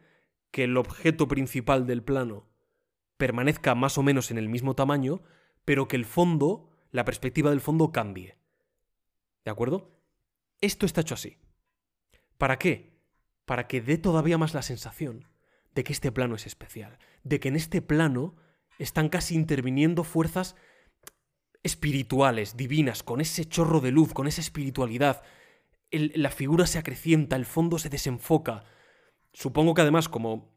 que 0.51 0.65
el 0.65 0.75
objeto 0.75 1.29
principal 1.29 1.87
del 1.87 2.03
plano 2.03 2.49
permanezca 3.15 3.75
más 3.75 3.97
o 3.97 4.03
menos 4.03 4.29
en 4.29 4.37
el 4.37 4.49
mismo 4.49 4.75
tamaño, 4.75 5.23
pero 5.63 5.87
que 5.87 5.95
el 5.95 6.03
fondo, 6.03 6.69
la 6.91 7.05
perspectiva 7.05 7.49
del 7.49 7.61
fondo 7.61 7.93
cambie. 7.93 8.37
¿De 9.45 9.51
acuerdo? 9.51 10.01
Esto 10.59 10.85
está 10.85 10.99
hecho 10.99 11.13
así. 11.13 11.37
¿Para 12.37 12.59
qué? 12.59 12.99
Para 13.45 13.69
que 13.69 13.79
dé 13.79 13.97
todavía 13.97 14.37
más 14.37 14.53
la 14.53 14.63
sensación 14.63 15.29
de 15.73 15.85
que 15.85 15.93
este 15.93 16.11
plano 16.11 16.35
es 16.35 16.45
especial, 16.45 16.99
de 17.23 17.39
que 17.39 17.47
en 17.47 17.55
este 17.55 17.81
plano 17.81 18.35
están 18.79 19.07
casi 19.07 19.33
interviniendo 19.33 20.03
fuerzas 20.03 20.57
espirituales, 21.63 22.57
divinas, 22.57 23.01
con 23.01 23.21
ese 23.21 23.45
chorro 23.45 23.79
de 23.79 23.91
luz, 23.91 24.11
con 24.11 24.27
esa 24.27 24.41
espiritualidad. 24.41 25.23
La 25.91 26.29
figura 26.29 26.65
se 26.65 26.79
acrecienta, 26.79 27.35
el 27.35 27.45
fondo 27.45 27.77
se 27.77 27.89
desenfoca. 27.89 28.63
Supongo 29.33 29.73
que 29.73 29.81
además, 29.81 30.09
como 30.09 30.51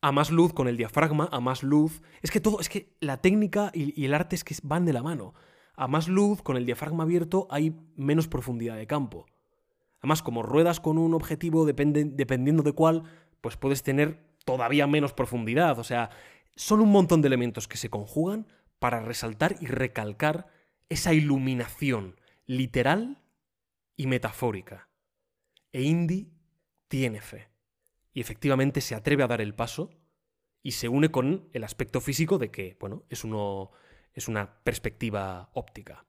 a 0.00 0.12
más 0.12 0.30
luz 0.30 0.52
con 0.52 0.68
el 0.68 0.76
diafragma, 0.76 1.28
a 1.32 1.40
más 1.40 1.62
luz. 1.62 2.02
Es 2.22 2.30
que 2.30 2.40
todo, 2.40 2.60
es 2.60 2.68
que 2.68 2.94
la 3.00 3.20
técnica 3.20 3.70
y, 3.74 4.04
el 4.04 4.14
arte 4.14 4.36
es 4.36 4.44
que 4.44 4.54
van 4.62 4.84
de 4.84 4.92
la 4.92 5.02
mano. 5.02 5.34
A 5.74 5.88
más 5.88 6.08
luz, 6.08 6.42
con 6.42 6.56
el 6.56 6.66
diafragma 6.66 7.04
abierto, 7.04 7.46
hay 7.50 7.76
menos 7.96 8.28
profundidad 8.28 8.76
de 8.76 8.86
campo. 8.86 9.26
Además, 10.00 10.22
como 10.22 10.42
ruedas 10.42 10.80
con 10.80 10.98
un 10.98 11.14
objetivo 11.14 11.66
dependiendo 11.66 12.62
de 12.62 12.72
cuál, 12.72 13.04
pues 13.40 13.56
puedes 13.56 13.82
tener 13.82 14.24
todavía 14.44 14.86
menos 14.86 15.12
profundidad. 15.12 15.78
O 15.78 15.84
sea, 15.84 16.10
son 16.54 16.80
un 16.80 16.90
montón 16.90 17.20
de 17.20 17.28
elementos 17.28 17.66
que 17.66 17.76
se 17.76 17.90
conjugan 17.90 18.46
para 18.78 19.00
resaltar 19.00 19.56
y 19.60 19.66
recalcar 19.66 20.46
esa 20.88 21.12
iluminación 21.12 22.16
literal 22.46 23.20
y 23.98 24.06
metafórica. 24.06 24.88
E 25.72 25.82
Indy 25.82 26.32
tiene 26.86 27.20
fe. 27.20 27.50
Y 28.14 28.22
efectivamente 28.22 28.80
se 28.80 28.94
atreve 28.94 29.24
a 29.24 29.26
dar 29.26 29.42
el 29.42 29.54
paso 29.54 29.90
y 30.62 30.72
se 30.72 30.88
une 30.88 31.10
con 31.10 31.50
el 31.52 31.64
aspecto 31.64 32.00
físico 32.00 32.38
de 32.38 32.50
que, 32.50 32.76
bueno, 32.80 33.04
es, 33.10 33.24
uno, 33.24 33.72
es 34.14 34.28
una 34.28 34.62
perspectiva 34.62 35.50
óptica. 35.52 36.06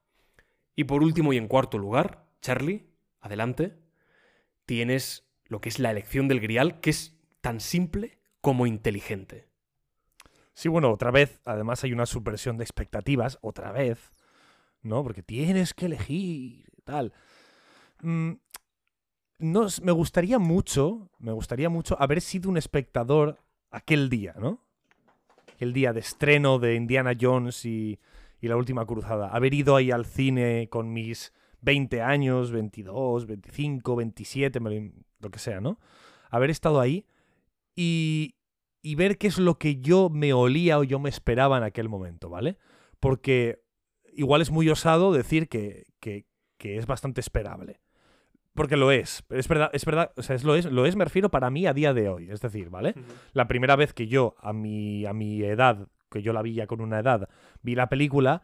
Y 0.74 0.84
por 0.84 1.02
último 1.02 1.32
y 1.32 1.36
en 1.36 1.48
cuarto 1.48 1.78
lugar, 1.78 2.28
Charlie, 2.40 2.86
adelante, 3.20 3.76
tienes 4.64 5.28
lo 5.44 5.60
que 5.60 5.68
es 5.68 5.80
la 5.80 5.90
elección 5.90 6.28
del 6.28 6.40
grial, 6.40 6.80
que 6.80 6.90
es 6.90 7.18
tan 7.40 7.58
simple 7.60 8.18
como 8.40 8.66
inteligente. 8.66 9.48
Sí, 10.54 10.68
bueno, 10.68 10.92
otra 10.92 11.10
vez, 11.10 11.40
además 11.44 11.82
hay 11.82 11.92
una 11.92 12.06
subversión 12.06 12.56
de 12.56 12.64
expectativas, 12.64 13.38
otra 13.42 13.72
vez, 13.72 14.12
¿no? 14.80 15.02
Porque 15.02 15.22
tienes 15.22 15.74
que 15.74 15.86
elegir, 15.86 16.70
tal. 16.84 17.12
Mm, 18.02 18.32
no, 19.38 19.66
me 19.82 19.92
gustaría 19.92 20.38
mucho, 20.38 21.10
me 21.18 21.32
gustaría 21.32 21.68
mucho 21.68 22.00
haber 22.00 22.20
sido 22.20 22.50
un 22.50 22.56
espectador 22.56 23.38
aquel 23.70 24.08
día, 24.10 24.34
¿no? 24.38 24.62
Aquel 25.54 25.72
día 25.72 25.92
de 25.92 26.00
estreno 26.00 26.58
de 26.58 26.74
Indiana 26.74 27.12
Jones 27.18 27.64
y, 27.64 27.98
y 28.40 28.48
la 28.48 28.56
última 28.56 28.86
cruzada. 28.86 29.28
Haber 29.28 29.54
ido 29.54 29.76
ahí 29.76 29.90
al 29.90 30.06
cine 30.06 30.68
con 30.70 30.92
mis 30.92 31.32
20 31.62 32.02
años, 32.02 32.50
22, 32.50 33.26
25, 33.26 33.96
27, 33.96 34.60
lo 35.20 35.30
que 35.30 35.38
sea, 35.38 35.60
¿no? 35.60 35.78
Haber 36.30 36.50
estado 36.50 36.80
ahí 36.80 37.06
y, 37.74 38.36
y 38.82 38.94
ver 38.94 39.18
qué 39.18 39.26
es 39.26 39.38
lo 39.38 39.58
que 39.58 39.80
yo 39.80 40.08
me 40.10 40.32
olía 40.32 40.78
o 40.78 40.84
yo 40.84 40.98
me 40.98 41.10
esperaba 41.10 41.58
en 41.58 41.64
aquel 41.64 41.88
momento, 41.88 42.30
¿vale? 42.30 42.58
Porque 42.98 43.62
igual 44.12 44.42
es 44.42 44.50
muy 44.50 44.68
osado 44.68 45.12
decir 45.12 45.48
que, 45.48 45.86
que, 46.00 46.26
es 46.62 46.86
bastante 46.86 47.20
esperable. 47.20 47.80
Porque 48.54 48.76
lo 48.76 48.90
es. 48.90 49.24
Es 49.30 49.48
verdad, 49.48 49.70
es 49.72 49.84
verdad, 49.84 50.12
o 50.16 50.22
sea, 50.22 50.36
es, 50.36 50.44
lo, 50.44 50.54
es, 50.54 50.66
lo 50.66 50.86
es, 50.86 50.96
me 50.96 51.04
refiero 51.04 51.30
para 51.30 51.50
mí 51.50 51.66
a 51.66 51.72
día 51.72 51.94
de 51.94 52.08
hoy. 52.08 52.30
Es 52.30 52.40
decir, 52.40 52.68
¿vale? 52.68 52.94
La 53.32 53.46
primera 53.46 53.76
vez 53.76 53.92
que 53.92 54.08
yo, 54.08 54.34
a 54.40 54.52
mi, 54.52 55.06
a 55.06 55.12
mi 55.12 55.42
edad, 55.42 55.88
que 56.10 56.22
yo 56.22 56.32
la 56.32 56.42
vi 56.42 56.54
ya 56.54 56.66
con 56.66 56.80
una 56.80 56.98
edad, 56.98 57.28
vi 57.62 57.74
la 57.74 57.88
película, 57.88 58.42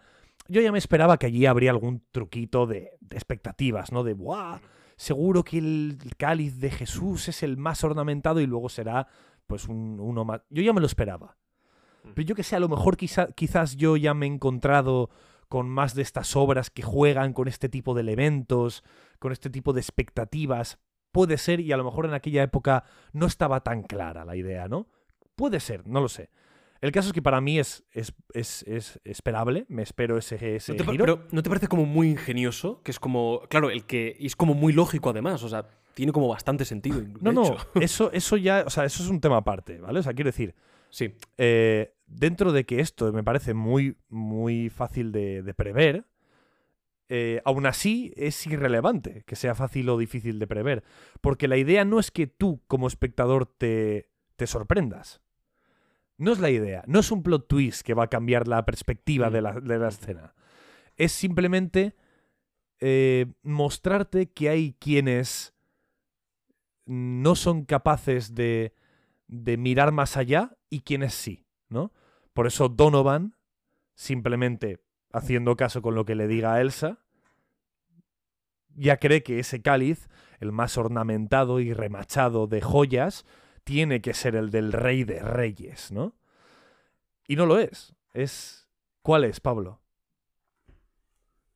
yo 0.48 0.60
ya 0.60 0.70
me 0.70 0.78
esperaba 0.78 1.18
que 1.18 1.26
allí 1.26 1.46
habría 1.46 1.70
algún 1.70 2.04
truquito 2.12 2.66
de, 2.66 2.92
de 3.00 3.16
expectativas, 3.16 3.90
¿no? 3.92 4.04
De, 4.04 4.14
¡buah! 4.14 4.60
Seguro 4.96 5.44
que 5.44 5.58
el 5.58 5.98
cáliz 6.16 6.58
de 6.58 6.70
Jesús 6.70 7.28
es 7.28 7.42
el 7.42 7.56
más 7.56 7.84
ornamentado 7.84 8.40
y 8.40 8.46
luego 8.46 8.68
será 8.68 9.08
pues 9.46 9.68
un, 9.68 10.00
uno 10.00 10.24
más. 10.24 10.40
Yo 10.48 10.62
ya 10.62 10.72
me 10.72 10.80
lo 10.80 10.86
esperaba. 10.86 11.36
Pero 12.14 12.26
yo 12.26 12.34
que 12.34 12.42
sé, 12.42 12.56
a 12.56 12.60
lo 12.60 12.68
mejor 12.68 12.96
quizás 12.96 13.76
yo 13.76 13.96
ya 13.96 14.14
me 14.14 14.26
he 14.26 14.28
encontrado 14.28 15.10
con 15.48 15.68
más 15.68 15.94
de 15.94 16.02
estas 16.02 16.36
obras 16.36 16.70
que 16.70 16.82
juegan 16.82 17.32
con 17.32 17.48
este 17.48 17.68
tipo 17.68 17.94
de 17.94 18.00
elementos, 18.02 18.82
con 19.18 19.32
este 19.32 19.50
tipo 19.50 19.72
de 19.72 19.80
expectativas. 19.80 20.78
Puede 21.12 21.38
ser, 21.38 21.60
y 21.60 21.72
a 21.72 21.76
lo 21.76 21.84
mejor 21.84 22.06
en 22.06 22.14
aquella 22.14 22.42
época 22.42 22.84
no 23.12 23.26
estaba 23.26 23.60
tan 23.60 23.82
clara 23.82 24.24
la 24.24 24.36
idea, 24.36 24.68
¿no? 24.68 24.88
Puede 25.34 25.60
ser, 25.60 25.86
no 25.86 26.00
lo 26.00 26.08
sé. 26.08 26.30
El 26.80 26.92
caso 26.92 27.08
es 27.08 27.12
que 27.14 27.22
para 27.22 27.40
mí 27.40 27.58
es, 27.58 27.84
es, 27.92 28.12
es, 28.34 29.00
esperable, 29.04 29.64
me 29.68 29.82
espero 29.82 30.18
ese, 30.18 30.56
ese 30.56 30.72
¿No 30.72 30.84
te, 30.84 30.90
giro. 30.90 31.04
Pero 31.04 31.26
¿no 31.32 31.42
te 31.42 31.48
parece 31.48 31.68
como 31.68 31.86
muy 31.86 32.10
ingenioso? 32.10 32.82
Que 32.82 32.90
es 32.90 33.00
como, 33.00 33.40
claro, 33.48 33.70
el 33.70 33.84
que 33.84 34.16
es 34.20 34.36
como 34.36 34.54
muy 34.54 34.72
lógico 34.72 35.10
además, 35.10 35.42
o 35.42 35.48
sea, 35.48 35.66
tiene 35.94 36.12
como 36.12 36.28
bastante 36.28 36.66
sentido. 36.66 37.02
No, 37.20 37.32
no, 37.32 37.56
eso, 37.80 38.12
eso 38.12 38.36
ya, 38.36 38.64
o 38.66 38.70
sea, 38.70 38.84
eso 38.84 39.02
es 39.02 39.08
un 39.08 39.20
tema 39.20 39.38
aparte, 39.38 39.78
¿vale? 39.78 40.00
O 40.00 40.02
sea, 40.02 40.12
quiero 40.12 40.28
decir, 40.28 40.54
sí. 40.90 41.14
Eh, 41.38 41.95
dentro 42.06 42.52
de 42.52 42.64
que 42.64 42.80
esto 42.80 43.12
me 43.12 43.24
parece 43.24 43.54
muy, 43.54 43.96
muy 44.08 44.70
fácil 44.70 45.12
de, 45.12 45.54
prever, 45.56 46.06
eh, 47.08 47.40
aún 47.44 47.66
así 47.66 48.12
es 48.16 48.46
irrelevante 48.46 49.22
que 49.26 49.36
sea 49.36 49.54
fácil 49.54 49.88
o 49.88 49.98
difícil 49.98 50.38
de 50.38 50.46
prever, 50.46 50.82
porque 51.20 51.48
la 51.48 51.56
idea 51.56 51.84
no 51.84 52.00
es 52.00 52.10
que 52.10 52.26
tú 52.26 52.62
como 52.66 52.88
espectador 52.88 53.46
te, 53.46 54.10
te 54.36 54.46
sorprendas. 54.46 55.20
No 56.18 56.32
es 56.32 56.38
la 56.38 56.50
idea. 56.50 56.82
No 56.86 57.00
es 57.00 57.10
un 57.10 57.22
plot 57.22 57.46
twist 57.46 57.82
que 57.82 57.94
va 57.94 58.04
a 58.04 58.10
cambiar 58.10 58.48
la 58.48 58.64
perspectiva 58.64 59.28
Mm. 59.28 59.32
de, 59.32 59.42
la, 59.42 59.52
de 59.60 59.78
la 59.78 59.88
escena. 59.88 60.34
Es 60.96 61.12
simplemente 61.12 61.94
eh, 62.80 63.26
mostrarte 63.42 64.30
que 64.30 64.48
hay 64.48 64.74
quienes 64.78 65.54
no 66.86 67.34
son 67.34 67.64
capaces 67.64 68.34
de, 68.34 68.72
de 69.26 69.56
mirar 69.56 69.92
más 69.92 70.16
allá 70.16 70.56
y 70.70 70.80
quienes 70.80 71.14
sí, 71.14 71.45
¿no? 71.68 71.92
Por 72.32 72.46
eso 72.46 72.68
Donovan, 72.68 73.36
simplemente 73.94 74.82
haciendo 75.12 75.56
caso 75.56 75.82
con 75.82 75.94
lo 75.94 76.04
que 76.04 76.14
le 76.14 76.28
diga 76.28 76.54
a 76.54 76.60
Elsa, 76.60 76.98
ya 78.74 78.98
cree 78.98 79.22
que 79.22 79.38
ese 79.38 79.62
cáliz, 79.62 80.08
el 80.38 80.52
más 80.52 80.76
ornamentado 80.76 81.60
y 81.60 81.72
remachado 81.72 82.46
de 82.46 82.60
joyas, 82.60 83.24
tiene 83.64 84.00
que 84.00 84.14
ser 84.14 84.36
el 84.36 84.50
del 84.50 84.72
rey 84.72 85.04
de 85.04 85.20
reyes, 85.20 85.90
¿no? 85.90 86.14
Y 87.26 87.36
no 87.36 87.46
lo 87.46 87.58
es. 87.58 87.94
Es. 88.12 88.68
¿Cuál 89.02 89.24
es, 89.24 89.40
Pablo? 89.40 89.80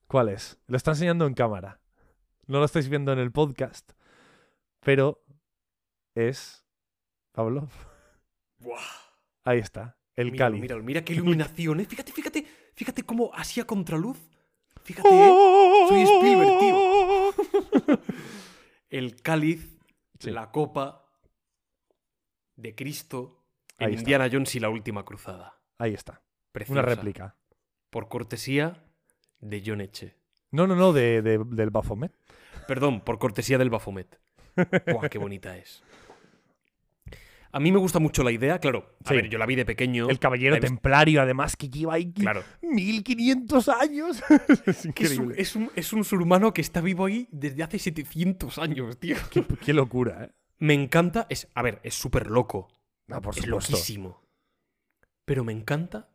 ¿Cuál 0.06 0.30
es? 0.30 0.58
Lo 0.66 0.76
está 0.76 0.92
enseñando 0.92 1.26
en 1.26 1.34
cámara. 1.34 1.80
No 2.46 2.58
lo 2.58 2.64
estáis 2.64 2.88
viendo 2.88 3.12
en 3.12 3.20
el 3.20 3.30
podcast. 3.30 3.92
Pero 4.80 5.22
es. 6.14 6.64
Pablo. 7.32 7.68
Buah. 8.58 8.80
Ahí 9.44 9.58
está. 9.58 9.99
El 10.20 10.32
Míralo, 10.32 10.50
cáliz. 10.52 10.60
míralo, 10.62 10.82
mira 10.82 11.04
qué 11.04 11.12
iluminación, 11.14 11.80
¿eh? 11.80 11.84
Fíjate, 11.86 12.12
fíjate, 12.12 12.44
fíjate 12.74 13.02
cómo 13.04 13.30
así 13.34 13.60
a 13.60 13.64
contraluz. 13.66 14.18
Fíjate, 14.84 15.08
¿eh? 15.08 15.86
Soy 15.88 16.02
Spielberg, 16.02 16.58
tío. 16.58 17.98
El 18.90 19.20
cáliz, 19.22 19.76
Sí. 20.18 20.30
la 20.30 20.50
copa 20.50 21.06
de 22.56 22.74
Cristo 22.74 23.44
en 23.78 23.86
Ahí 23.88 23.94
está. 23.94 24.02
Indiana 24.02 24.28
Jones 24.30 24.54
y 24.54 24.60
la 24.60 24.68
última 24.68 25.04
cruzada. 25.04 25.58
Ahí 25.78 25.94
está. 25.94 26.22
Preciosa. 26.52 26.80
Una 26.80 26.82
réplica. 26.88 27.36
Por 27.88 28.08
cortesía 28.08 28.84
de 29.40 29.62
John 29.64 29.80
Eche. 29.80 30.16
No, 30.50 30.66
no, 30.66 30.74
no, 30.76 30.92
de, 30.92 31.22
de- 31.22 31.38
del 31.44 31.70
Baphomet. 31.70 32.12
Perdón, 32.66 33.00
por 33.00 33.18
cortesía 33.18 33.56
del 33.56 33.70
Baphomet. 33.70 34.20
Buah, 34.92 35.08
qué 35.08 35.18
bonita 35.18 35.56
es. 35.56 35.82
A 37.52 37.58
mí 37.60 37.72
me 37.72 37.78
gusta 37.78 37.98
mucho 37.98 38.22
la 38.22 38.30
idea, 38.30 38.58
claro. 38.60 38.96
A 39.04 39.08
Sí. 39.08 39.14
ver, 39.16 39.28
yo 39.28 39.36
la 39.38 39.46
vi 39.46 39.56
de 39.56 39.64
pequeño. 39.64 40.08
El 40.08 40.18
caballero 40.20 40.58
templario, 40.60 41.20
además, 41.22 41.56
que 41.56 41.68
lleva 41.68 41.94
ahí 41.94 42.12
Claro. 42.12 42.44
1500 42.62 43.68
años. 43.68 44.22
es 44.28 44.28
Que 44.66 44.70
es, 44.70 44.84
un, 44.84 44.88
increíble. 44.90 45.34
es, 45.38 45.56
un, 45.56 45.70
es 45.74 45.92
un 45.92 46.04
surhumano 46.04 46.52
que 46.52 46.60
está 46.60 46.80
vivo 46.80 47.06
ahí 47.06 47.28
desde 47.32 47.62
hace 47.62 47.78
700 47.78 48.58
años, 48.58 48.98
tío. 48.98 49.16
Qué, 49.30 49.44
qué 49.44 49.72
locura, 49.72 50.24
¿eh? 50.24 50.32
Me 50.58 50.74
encanta. 50.74 51.26
Es, 51.28 51.48
a 51.54 51.62
ver, 51.62 51.80
es 51.82 51.94
súper 51.94 52.30
loco. 52.30 52.68
No, 53.08 53.20
por 53.20 53.36
es 53.36 53.42
supuesto. 53.44 53.72
loquísimo. 53.72 54.22
Pero 55.24 55.42
me 55.44 55.52
encanta 55.52 56.08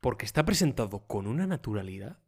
porque 0.00 0.24
está 0.26 0.44
presentado 0.44 1.06
con 1.06 1.26
una 1.28 1.46
naturalidad. 1.46 2.18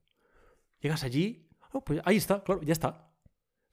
Llegas 0.80 1.02
allí. 1.02 1.48
oh, 1.72 1.82
pues 1.82 2.00
ahí 2.04 2.16
está, 2.16 2.44
claro, 2.44 2.60
ya 2.62 2.72
está. 2.72 3.10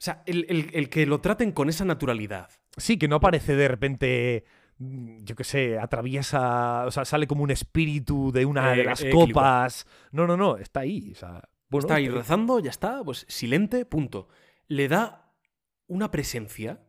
O 0.02 0.04
sea, 0.04 0.24
el, 0.26 0.48
el- 0.50 0.72
el 0.74 0.90
que 0.90 1.06
lo 1.06 1.22
traten 1.22 1.52
con 1.52 1.70
esa 1.70 1.86
naturalidad. 1.86 2.50
Sí, 2.76 2.98
que 2.98 3.08
no 3.08 3.18
aparece 3.18 3.56
de 3.56 3.68
repente, 3.68 4.46
mm, 4.80 5.18
yo 5.24 5.36
qué 5.36 5.44
sé, 5.44 5.78
atraviesa, 5.78 6.86
o 6.88 6.92
sea, 6.92 7.06
sale 7.06 7.28
como 7.28 7.44
un 7.44 7.52
espíritu 7.52 8.32
de 8.32 8.46
una 8.46 8.72
de 8.72 8.82
Eh, 8.82 8.84
las 8.86 9.04
eh, 9.04 9.12
copas. 9.12 9.86
No, 10.12 10.26
no, 10.26 10.36
no, 10.38 10.58
está 10.58 10.80
ahí. 10.80 11.12
O 11.12 11.16
sea, 11.16 11.44
bueno, 11.70 11.86
está 11.86 11.96
ahí 11.96 12.08
eh, 12.08 12.12
rezando, 12.12 12.60
ya 12.60 12.72
está, 12.72 13.04
pues 13.04 13.26
silente, 13.30 13.86
punto. 13.86 14.28
Le 14.68 14.88
da 14.88 15.32
una 15.86 16.10
presencia 16.10 16.80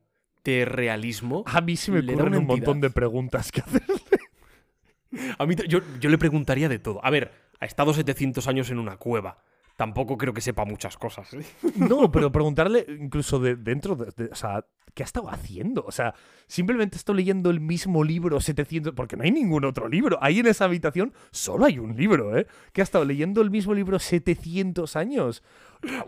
de 0.43 0.65
realismo. 0.65 1.45
A 1.47 1.61
mí 1.61 1.77
se 1.77 1.93
me 1.93 2.01
ocurren 2.01 2.35
un 2.35 2.47
montón 2.47 2.81
de 2.81 2.89
preguntas 2.89 3.53
que 3.53 3.61
hacer. 3.61 3.83
A 5.39 5.45
mí, 5.45 5.55
yo, 5.69 5.81
yo 6.01 6.09
le 6.09 6.17
preguntaría 6.17 6.71
de 6.71 6.79
todo. 6.79 7.05
A 7.05 7.11
ver, 7.11 7.31
ha 7.61 7.67
estado 7.67 7.93
700 7.93 8.47
años 8.49 8.71
en 8.71 8.79
una 8.79 8.97
cueva. 8.97 9.43
Tampoco 9.77 10.19
creo 10.19 10.33
que 10.33 10.41
sepa 10.41 10.65
muchas 10.65 10.97
cosas. 10.97 11.33
¿eh? 11.35 11.45
No, 11.77 12.11
pero 12.11 12.31
preguntarle 12.31 12.87
incluso 12.89 13.39
de 13.39 13.57
dentro, 13.57 13.97
de, 13.97 14.27
o 14.31 14.35
sea, 14.35 14.65
¿qué 14.95 15.03
ha 15.03 15.07
estado 15.07 15.31
haciendo? 15.31 15.85
O 15.87 15.93
sea, 15.93 16.15
simplemente 16.47 16.97
está 16.97 17.13
leyendo 17.13 17.51
el 17.51 17.61
mismo 17.61 18.05
libro 18.05 18.41
700, 18.41 18.95
porque 18.95 19.17
no 19.17 19.25
hay 19.25 19.31
ningún 19.31 19.65
otro 19.65 19.89
libro. 19.89 20.19
Ahí 20.21 20.41
en 20.41 20.47
esa 20.47 20.67
habitación 20.67 21.13
solo 21.31 21.65
hay 21.65 21.79
un 21.79 21.97
libro, 21.97 22.37
¿eh? 22.37 22.47
Que 22.73 22.83
ha 22.83 22.85
estado 22.85 23.05
leyendo 23.05 23.41
el 23.41 23.51
mismo 23.51 23.75
libro 23.75 23.99
700 23.99 24.97
años. 24.97 25.43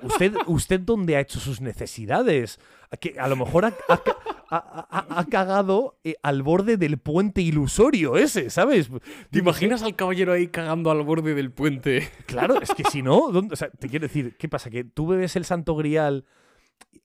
¿Usted, 0.02 0.34
usted 0.46 0.80
dónde 0.80 1.16
ha 1.16 1.20
hecho 1.20 1.40
sus 1.40 1.60
necesidades? 1.60 2.60
Que 3.00 3.18
a 3.18 3.26
lo 3.26 3.36
mejor 3.36 3.64
ha, 3.64 3.74
ha 3.88 4.00
ha- 4.50 4.86
ha- 4.90 5.18
ha 5.20 5.24
cagado 5.26 5.98
eh, 6.04 6.16
al 6.22 6.42
borde 6.42 6.76
del 6.76 6.98
puente 6.98 7.40
ilusorio 7.42 8.16
ese, 8.16 8.50
¿sabes? 8.50 8.90
¿Te 9.30 9.38
imaginas 9.38 9.82
al 9.82 9.96
caballero 9.96 10.32
ahí 10.32 10.48
cagando 10.48 10.90
al 10.90 11.02
borde 11.02 11.34
del 11.34 11.50
puente? 11.52 12.08
Claro, 12.26 12.60
es 12.60 12.70
que 12.74 12.84
si 12.84 13.02
no, 13.02 13.28
¿dónde- 13.32 13.54
o 13.54 13.56
sea, 13.56 13.70
te 13.70 13.88
quiero 13.88 14.06
decir, 14.06 14.36
¿qué 14.38 14.48
pasa? 14.48 14.70
Que 14.70 14.84
tú 14.84 15.06
bebes 15.06 15.36
el 15.36 15.44
Santo 15.44 15.74
Grial. 15.76 16.24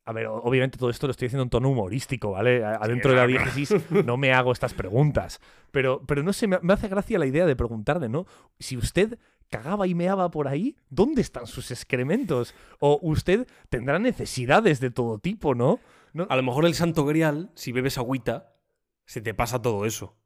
A 0.05 0.11
ver, 0.13 0.25
obviamente 0.27 0.77
todo 0.79 0.89
esto 0.89 1.05
lo 1.05 1.11
estoy 1.11 1.27
diciendo 1.27 1.43
en 1.43 1.49
tono 1.51 1.69
humorístico, 1.69 2.31
¿vale? 2.31 2.63
Adentro 2.65 3.11
de 3.11 3.17
la 3.17 3.27
diégesis 3.27 3.75
no 4.05 4.17
me 4.17 4.33
hago 4.33 4.51
estas 4.51 4.73
preguntas. 4.73 5.39
Pero, 5.71 6.03
pero 6.07 6.23
no 6.23 6.33
sé, 6.33 6.47
me 6.47 6.73
hace 6.73 6.87
gracia 6.87 7.19
la 7.19 7.27
idea 7.27 7.45
de 7.45 7.55
preguntarle, 7.55 8.09
¿no? 8.09 8.25
Si 8.57 8.75
usted 8.75 9.19
cagaba 9.51 9.85
y 9.87 9.93
meaba 9.93 10.31
por 10.31 10.47
ahí, 10.47 10.75
¿dónde 10.89 11.21
están 11.21 11.45
sus 11.45 11.69
excrementos? 11.69 12.55
O 12.79 12.97
usted 13.03 13.47
tendrá 13.69 13.99
necesidades 13.99 14.79
de 14.79 14.89
todo 14.89 15.19
tipo, 15.19 15.53
¿no? 15.53 15.79
¿No? 16.19 16.27
A 16.29 16.35
lo 16.35 16.43
mejor 16.43 16.65
el 16.65 16.73
santo 16.75 17.05
grial, 17.05 17.51
si 17.55 17.71
bebes 17.71 17.97
agüita, 17.97 18.53
se 19.05 19.21
te 19.21 19.33
pasa 19.33 19.61
todo 19.61 19.85
eso. 19.85 20.17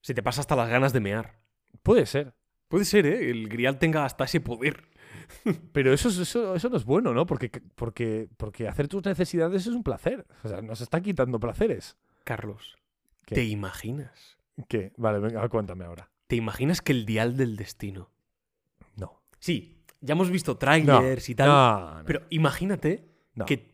Se 0.00 0.14
te 0.14 0.22
pasa 0.22 0.40
hasta 0.40 0.56
las 0.56 0.68
ganas 0.68 0.92
de 0.92 1.00
mear. 1.00 1.38
Puede 1.82 2.06
ser. 2.06 2.34
Puede 2.68 2.84
ser, 2.84 3.06
¿eh? 3.06 3.30
El 3.30 3.48
grial 3.48 3.78
tenga 3.78 4.04
hasta 4.04 4.24
ese 4.24 4.40
poder. 4.40 4.88
Pero 5.72 5.92
eso, 5.92 6.08
es- 6.08 6.18
eso, 6.18 6.54
eso 6.54 6.68
no 6.68 6.76
es 6.76 6.84
bueno, 6.84 7.12
¿no? 7.14 7.26
Porque, 7.26 7.50
porque, 7.74 8.28
porque 8.36 8.68
hacer 8.68 8.88
tus 8.88 9.04
necesidades 9.04 9.66
es 9.66 9.72
un 9.74 9.82
placer. 9.82 10.26
O 10.42 10.48
sea, 10.48 10.60
nos 10.62 10.80
está 10.80 11.00
quitando 11.00 11.38
placeres. 11.38 11.96
Carlos, 12.24 12.76
¿Qué? 13.26 13.34
¿te 13.36 13.44
imaginas? 13.44 14.38
¿Qué? 14.68 14.92
Vale, 14.96 15.18
venga, 15.18 15.46
cuéntame 15.48 15.84
ahora. 15.84 16.10
¿Te 16.26 16.36
imaginas 16.36 16.80
que 16.80 16.92
el 16.92 17.04
dial 17.06 17.36
del 17.36 17.56
destino? 17.56 18.10
No. 18.96 19.22
Sí, 19.38 19.82
ya 20.00 20.12
hemos 20.12 20.30
visto 20.30 20.52
No, 20.52 20.58
trailers 20.58 21.28
y 21.28 21.34
tal. 21.34 21.48
no, 21.48 21.98
no. 21.98 22.04
Pero 22.04 22.22
imagínate 22.30 23.08
que 23.46 23.73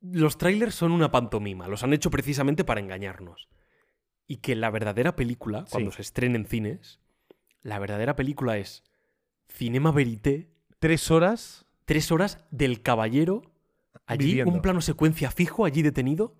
los 0.00 0.38
trailers 0.38 0.74
son 0.74 0.92
una 0.92 1.10
pantomima, 1.10 1.68
los 1.68 1.82
han 1.82 1.92
hecho 1.92 2.10
precisamente 2.10 2.64
para 2.64 2.80
engañarnos. 2.80 3.48
Y 4.26 4.36
que 4.38 4.54
la 4.56 4.70
verdadera 4.70 5.16
película, 5.16 5.64
cuando 5.70 5.90
Sí. 5.90 5.96
se 5.96 6.02
estrene 6.02 6.36
en 6.36 6.46
cines, 6.46 7.00
la 7.62 7.78
verdadera 7.78 8.16
película 8.16 8.56
es 8.58 8.84
Cinema 9.48 9.90
Verité, 9.92 10.50
tres 10.78 11.10
horas. 11.10 11.66
tres 11.84 12.12
horas 12.12 12.38
del 12.52 12.82
caballero, 12.82 13.42
allí, 14.06 14.26
Viviendo. 14.26 14.52
un 14.52 14.62
plano 14.62 14.80
secuencia 14.80 15.32
fijo, 15.32 15.64
allí 15.64 15.82
detenido, 15.82 16.36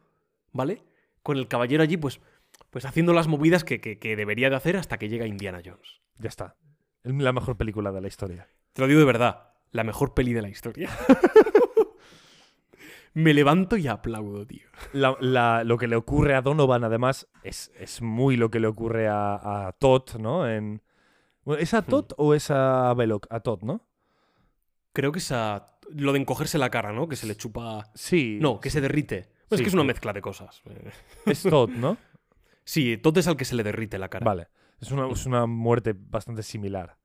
¿vale? 0.53 0.85
Con 1.25 1.37
el 1.39 1.49
caballero 1.49 1.83
allí, 1.83 1.97
pues, 1.97 2.21
pues 2.71 2.85
haciendo 2.85 3.13
las 3.13 3.27
movidas 3.27 3.65
que, 3.65 3.81
que- 3.81 3.99
que 3.99 4.15
debería 4.15 4.49
de 4.49 4.55
hacer 4.55 4.77
hasta 4.77 4.97
que 4.97 5.09
llega 5.09 5.27
Indiana 5.27 5.61
Jones. 5.65 6.01
Ya 6.19 6.29
está. 6.29 6.55
Es 7.03 7.13
la 7.13 7.33
mejor 7.33 7.57
película 7.57 7.91
de 7.91 8.01
la 8.01 8.07
historia. 8.07 8.49
Te 8.73 8.83
lo 8.83 8.87
digo 8.87 9.01
de 9.01 9.07
verdad, 9.07 9.49
la 9.73 9.83
mejor 9.83 10.15
peli 10.15 10.33
de 10.33 10.43
la 10.43 10.49
historia. 10.49 10.89
Me 13.13 13.35
levanto 13.35 13.77
y 13.77 13.89
aplaudo, 13.89 14.47
tío. 14.47 14.67
La- 14.93 15.17
la- 15.21 15.65
lo 15.65 15.77
que 15.79 15.89
le 15.89 15.97
ocurre 15.97 16.35
a 16.35 16.43
Donovan, 16.43 16.85
además, 16.85 17.29
es, 17.43 17.73
es 17.79 18.03
muy 18.03 18.37
lo 18.37 18.51
que 18.51 18.61
le 18.61 18.69
ocurre 18.69 19.09
a, 19.09 19.67
a 19.69 19.73
Todd, 19.73 20.17
¿no? 20.19 20.49
En... 20.49 20.83
¿Es 21.59 21.75
a 21.75 21.83
Todd 21.83 22.13
o 22.19 22.35
es 22.35 22.51
a 22.51 22.95
Belloc? 22.95 23.27
A 23.31 23.41
Todd, 23.41 23.63
¿no? 23.63 23.85
Creo 24.93 25.11
que 25.13 25.19
esa. 25.19 25.77
Lo 25.93 26.13
de 26.13 26.21
encogerse 26.21 26.59
la 26.59 26.71
cara, 26.71 26.93
¿no? 26.93 27.09
Que 27.09 27.17
se 27.17 27.27
le 27.27 27.35
chupa. 27.37 27.91
Sí. 27.95 28.39
No, 28.41 28.61
que 28.61 28.71
se 28.71 28.81
derrite. 28.81 29.29
Pues 29.49 29.59
Sí, 29.59 29.63
es 29.63 29.63
que 29.63 29.69
es 29.69 29.75
una 29.75 29.83
sí. 29.83 29.89
mezcla 29.89 30.13
de 30.13 30.21
cosas. 30.21 30.63
Es 31.27 31.43
Todd, 31.43 31.71
¿no? 31.71 31.97
Sí, 32.63 32.97
todo 32.99 33.19
es 33.19 33.27
al 33.27 33.37
que 33.37 33.45
se 33.45 33.57
le 33.57 33.65
derrite 33.65 33.99
la 33.99 34.09
cara. 34.09 34.25
Vale. 34.25 34.47
Es 34.81 34.93
una, 34.93 35.09
es 35.11 35.27
una 35.27 35.47
muerte 35.47 35.93
bastante 35.99 36.45
similar. 36.45 36.99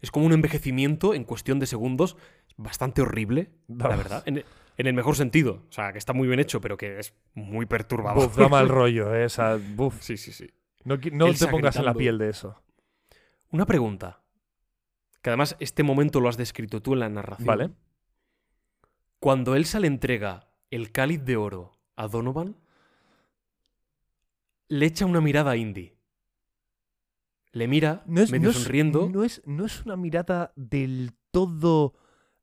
Es 0.00 0.10
como 0.10 0.26
un 0.26 0.32
envejecimiento 0.32 1.14
en 1.14 1.22
cuestión 1.22 1.60
de 1.60 1.66
segundos 1.66 2.16
bastante 2.56 3.00
horrible, 3.02 3.50
la 3.68 3.88
verdad. 3.88 4.22
En, 4.26 4.42
en 4.78 4.86
el 4.86 4.94
mejor 4.94 5.16
sentido. 5.16 5.62
O 5.68 5.72
sea, 5.72 5.92
que 5.92 5.98
está 5.98 6.12
muy 6.12 6.26
bien 6.28 6.40
hecho, 6.40 6.60
pero 6.60 6.76
que 6.76 6.98
es 6.98 7.14
muy 7.34 7.66
perturbador. 7.66 8.24
Buf, 8.28 8.36
da 8.36 8.48
mal 8.48 8.68
rollo, 8.68 9.14
¿eh? 9.14 9.24
O 9.24 9.28
sea, 9.28 9.56
buf. 9.74 10.00
Sí, 10.02 10.16
sí, 10.16 10.32
sí. 10.32 10.50
No, 10.84 10.98
te 10.98 11.46
pongas 11.48 11.76
en 11.76 11.84
la 11.84 11.94
piel 11.94 12.18
de 12.18 12.30
eso. 12.30 12.60
Una 13.50 13.66
pregunta. 13.66 14.20
Que 15.22 15.30
además 15.30 15.56
este 15.60 15.82
momento 15.84 16.20
lo 16.20 16.28
has 16.28 16.36
descrito 16.36 16.82
tú 16.82 16.94
en 16.94 17.00
la 17.00 17.08
narración. 17.08 17.46
Vale. 17.46 17.70
Cuando 19.20 19.54
Elsa 19.54 19.78
le 19.78 19.86
entrega 19.86 20.48
el 20.70 20.90
cáliz 20.90 21.22
de 21.24 21.36
oro 21.36 21.78
a 21.94 22.08
Donovan, 22.08 22.56
le 24.68 24.86
echa 24.86 25.06
una 25.06 25.20
mirada 25.20 25.52
a 25.52 25.56
Indy. 25.56 25.92
Le 27.52 27.68
mira, 27.68 28.02
No 28.06 28.20
es, 28.22 28.30
medio 28.32 28.44
no 28.44 28.50
es- 28.50 28.56
sonriendo. 28.56 29.08
no 29.10 29.24
es, 29.24 29.42
no 29.44 29.66
es 29.66 29.84
una 29.84 29.96
mirada 29.96 30.52
del 30.56 31.12
todo. 31.30 31.94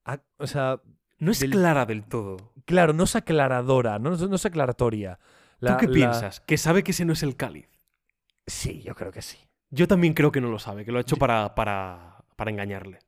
a- 0.05 0.21
o 0.37 0.47
sea, 0.47 0.81
No 1.19 1.31
es 1.31 1.39
del- 1.39 1.51
clara 1.51 1.85
del 1.85 2.03
todo. 2.03 2.37
claro, 2.65 2.93
no 2.93 3.03
es 3.05 3.15
aclaradora, 3.15 3.99
no, 3.99 4.13
es- 4.13 4.21
no 4.21 4.35
es 4.35 4.45
aclaratoria. 4.45 5.19
La- 5.59 5.71
¿Tú 5.77 5.81
qué 5.81 5.87
la- 5.87 5.93
piensas? 5.93 6.39
Que 6.41 6.57
sabe 6.57 6.83
que 6.83 6.91
ese 6.91 7.05
no 7.05 7.13
es 7.13 7.23
el 7.23 7.35
cáliz. 7.35 7.67
Sí, 8.47 8.81
yo 8.83 8.95
creo 8.95 9.11
que 9.11 9.21
sí. 9.21 9.37
Yo 9.69 9.87
también 9.87 10.13
creo 10.13 10.31
que 10.31 10.41
no 10.41 10.49
lo 10.49 10.57
sabe, 10.59 10.85
que 10.85 10.91
lo 10.91 10.97
ha 10.97 11.01
hecho 11.01 11.17
para, 11.17 11.53
para, 11.55 12.23
para 12.35 12.49
engañarle. 12.51 12.99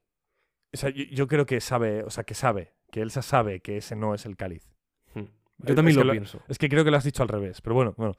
O 0.74 0.78
sea, 0.78 0.90
yo, 0.90 1.04
yo 1.06 1.28
creo 1.28 1.46
que 1.46 1.60
sabe, 1.62 2.04
o 2.04 2.10
sea, 2.10 2.24
que 2.24 2.34
sabe, 2.36 2.74
que 2.92 3.02
Elsa 3.02 3.22
sabe 3.22 3.62
que 3.62 3.78
ese 3.78 3.96
no 3.96 4.14
es 4.14 4.26
el 4.26 4.36
cáliz. 4.38 4.70
Hmm. 5.16 5.20
Eh, 5.22 5.30
Yo 5.68 5.76
también 5.76 5.90
es 5.94 5.98
lo 5.98 6.04
lo- 6.04 6.12
pienso. 6.12 6.42
Es 6.48 6.58
que 6.58 6.70
creo 6.70 6.84
que 6.84 6.92
lo 6.92 6.98
has 6.98 7.04
dicho 7.04 7.24
al 7.24 7.30
revés, 7.30 7.62
pero 7.62 7.76
bueno, 7.76 7.94
bueno. 7.98 8.16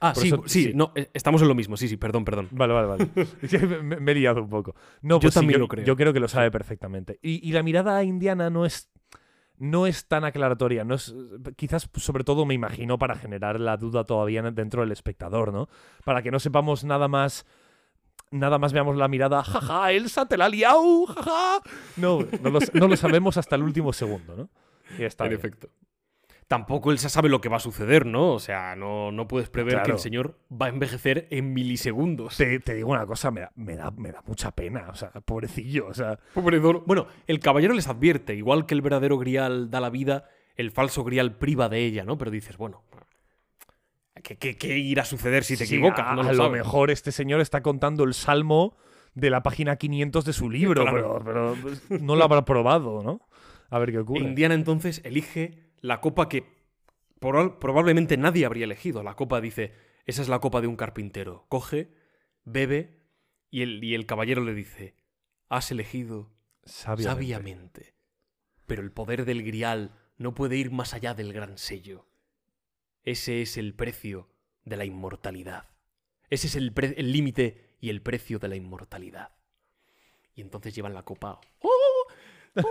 Ah, 0.00 0.14
sí, 0.14 0.28
eso- 0.28 0.42
sí, 0.46 0.64
sí. 0.64 0.72
no, 0.74 0.92
eh, 0.94 1.08
estamos 1.14 1.40
en 1.40 1.48
lo 1.48 1.54
mismo, 1.54 1.76
sí, 1.78 1.88
sí, 1.88 1.96
perdón, 1.96 2.24
perdón. 2.24 2.48
Vale, 2.50 2.74
vale, 2.74 2.86
vale. 2.86 3.08
Me, 3.82 3.96
me 4.00 4.12
he 4.12 4.14
liado 4.14 4.42
un 4.42 4.48
poco. 4.50 4.74
No, 5.00 5.16
Yo 5.16 5.20
pues 5.20 5.34
sí, 5.34 5.40
también 5.40 5.58
lo 5.60 5.68
creo. 5.68 5.84
Yo 5.86 5.96
creo 5.96 6.12
que 6.12 6.20
lo 6.20 6.28
sabe 6.28 6.50
perfectamente. 6.50 7.18
Y, 7.22 7.46
y 7.48 7.52
la 7.52 7.62
mirada 7.62 8.02
indiana 8.04 8.50
no 8.50 8.66
es, 8.66 8.90
no 9.58 9.86
es 9.86 10.06
tan 10.06 10.24
aclaratoria. 10.24 10.84
No 10.84 10.94
es, 10.94 11.14
quizás, 11.56 11.88
sobre 11.94 12.24
todo, 12.24 12.46
me 12.46 12.54
imagino 12.54 12.98
para 12.98 13.16
generar 13.16 13.60
la 13.60 13.76
duda 13.76 14.04
todavía 14.04 14.42
dentro 14.42 14.82
del 14.82 14.92
espectador, 14.92 15.52
¿no? 15.52 15.68
Para 16.04 16.22
que 16.22 16.30
no 16.30 16.38
sepamos 16.38 16.84
nada 16.84 17.08
más. 17.08 17.46
Nada 18.32 18.58
más 18.58 18.72
veamos 18.72 18.96
la 18.96 19.06
mirada, 19.06 19.44
jaja, 19.44 19.92
Elsa, 19.92 20.26
te 20.26 20.36
la 20.36 20.46
ha 20.46 20.48
liado, 20.48 21.06
jaja. 21.06 21.60
No, 21.96 22.18
no 22.42 22.50
lo, 22.50 22.58
no 22.72 22.88
lo 22.88 22.96
sabemos 22.96 23.36
hasta 23.36 23.54
el 23.54 23.62
último 23.62 23.92
segundo, 23.92 24.34
¿no? 24.36 24.48
Y 24.98 25.04
está 25.04 25.24
en 25.24 25.30
bien. 25.30 25.38
efecto. 25.38 25.68
Tampoco 26.48 26.92
Elsa 26.92 27.08
sabe 27.08 27.28
lo 27.28 27.40
que 27.40 27.48
va 27.48 27.56
a 27.56 27.60
suceder, 27.60 28.06
¿no? 28.06 28.32
O 28.32 28.38
sea, 28.38 28.76
no, 28.76 29.10
no 29.10 29.26
puedes 29.26 29.48
prever 29.50 29.82
que 29.82 29.90
el 29.90 29.98
señor 29.98 30.38
va 30.50 30.66
a 30.66 30.68
envejecer 30.68 31.26
en 31.30 31.52
milisegundos. 31.52 32.36
Te, 32.36 32.60
te 32.60 32.74
digo 32.74 32.90
una 32.90 33.04
cosa, 33.04 33.32
me 33.32 33.40
da, 33.40 33.52
me, 33.56 33.74
da, 33.74 33.90
me 33.90 34.12
da 34.12 34.22
mucha 34.26 34.52
pena. 34.52 34.86
O 34.90 34.94
sea, 34.94 35.10
pobrecillo. 35.10 35.88
O 35.88 35.94
sea, 35.94 36.18
Pobre 36.34 36.60
Doro. 36.60 36.84
Bueno, 36.86 37.08
el 37.26 37.40
caballero 37.40 37.74
les 37.74 37.88
advierte, 37.88 38.34
igual 38.36 38.64
que 38.66 38.74
el 38.74 38.82
verdadero 38.82 39.18
grial 39.18 39.70
da 39.70 39.80
la 39.80 39.90
vida, 39.90 40.28
el 40.56 40.70
falso 40.70 41.02
grial 41.02 41.36
priva 41.36 41.68
de 41.68 41.84
ella, 41.84 42.04
¿no? 42.04 42.16
Pero 42.16 42.30
dices, 42.30 42.56
bueno, 42.56 42.84
¿qué, 44.22 44.36
qué, 44.36 44.56
qué 44.56 44.78
irá 44.78 45.02
a 45.02 45.06
suceder 45.06 45.42
si 45.44 45.56
te 45.56 45.66
Sí, 45.66 45.74
equivocas? 45.74 46.06
A, 46.06 46.14
No 46.14 46.22
a 46.22 46.32
lo 46.32 46.50
mejor 46.50 46.90
este 46.92 47.12
señor 47.12 47.40
está 47.40 47.60
contando 47.62 48.04
el 48.04 48.14
salmo 48.14 48.76
de 49.14 49.30
la 49.30 49.42
página 49.42 49.76
500 49.76 50.24
de 50.24 50.32
su 50.32 50.48
libro, 50.50 50.82
Claro. 50.82 51.20
pero, 51.24 51.54
pero, 51.54 51.56
pues, 51.60 52.00
no 52.02 52.16
lo 52.16 52.24
habrá 52.24 52.44
probado, 52.44 53.02
¿no? 53.02 53.20
A 53.70 53.78
ver 53.80 53.90
qué 53.90 53.98
ocurre. 53.98 54.20
Indiana 54.20 54.54
entonces 54.54 55.00
elige 55.04 55.65
la 55.86 56.00
copa 56.00 56.28
que 56.28 56.44
proba- 57.20 57.58
probablemente 57.58 58.16
nadie 58.16 58.44
habría 58.46 58.64
elegido. 58.64 59.02
La 59.02 59.14
copa 59.14 59.40
dice, 59.40 59.72
esa 60.04 60.22
es 60.22 60.28
la 60.28 60.40
copa 60.40 60.60
de 60.60 60.66
un 60.66 60.76
carpintero. 60.76 61.46
Coge, 61.48 61.92
bebe 62.44 63.00
y 63.50 63.62
el, 63.62 63.82
y 63.82 63.94
el 63.94 64.06
caballero 64.06 64.42
le 64.44 64.54
dice, 64.54 64.94
has 65.48 65.70
elegido 65.70 66.32
Sabiamente. 66.64 67.04
sabiamente. 67.10 67.94
Pero 68.66 68.82
el 68.82 68.90
poder 68.92 69.24
del 69.24 69.42
grial 69.44 69.94
no 70.18 70.34
puede 70.34 70.56
ir 70.56 70.70
más 70.72 70.92
allá 70.94 71.14
del 71.14 71.32
gran 71.32 71.56
sello. 71.58 72.06
Ese 73.04 73.42
es 73.42 73.56
el 73.56 73.74
precio 73.74 74.28
de 74.64 74.76
la 74.76 74.84
inmortalidad. 74.84 75.68
Ese 76.28 76.48
es 76.48 76.56
el 76.56 76.72
límite 77.12 77.76
y 77.80 77.90
el 77.90 78.02
precio 78.02 78.40
de 78.40 78.48
la 78.48 78.56
inmortalidad. 78.56 79.30
Y 80.34 80.40
entonces 80.40 80.74
llevan 80.74 80.94
la 80.94 81.04
copa. 81.04 81.40
¡Oh! 81.60 81.70
¡Oh! 82.56 82.62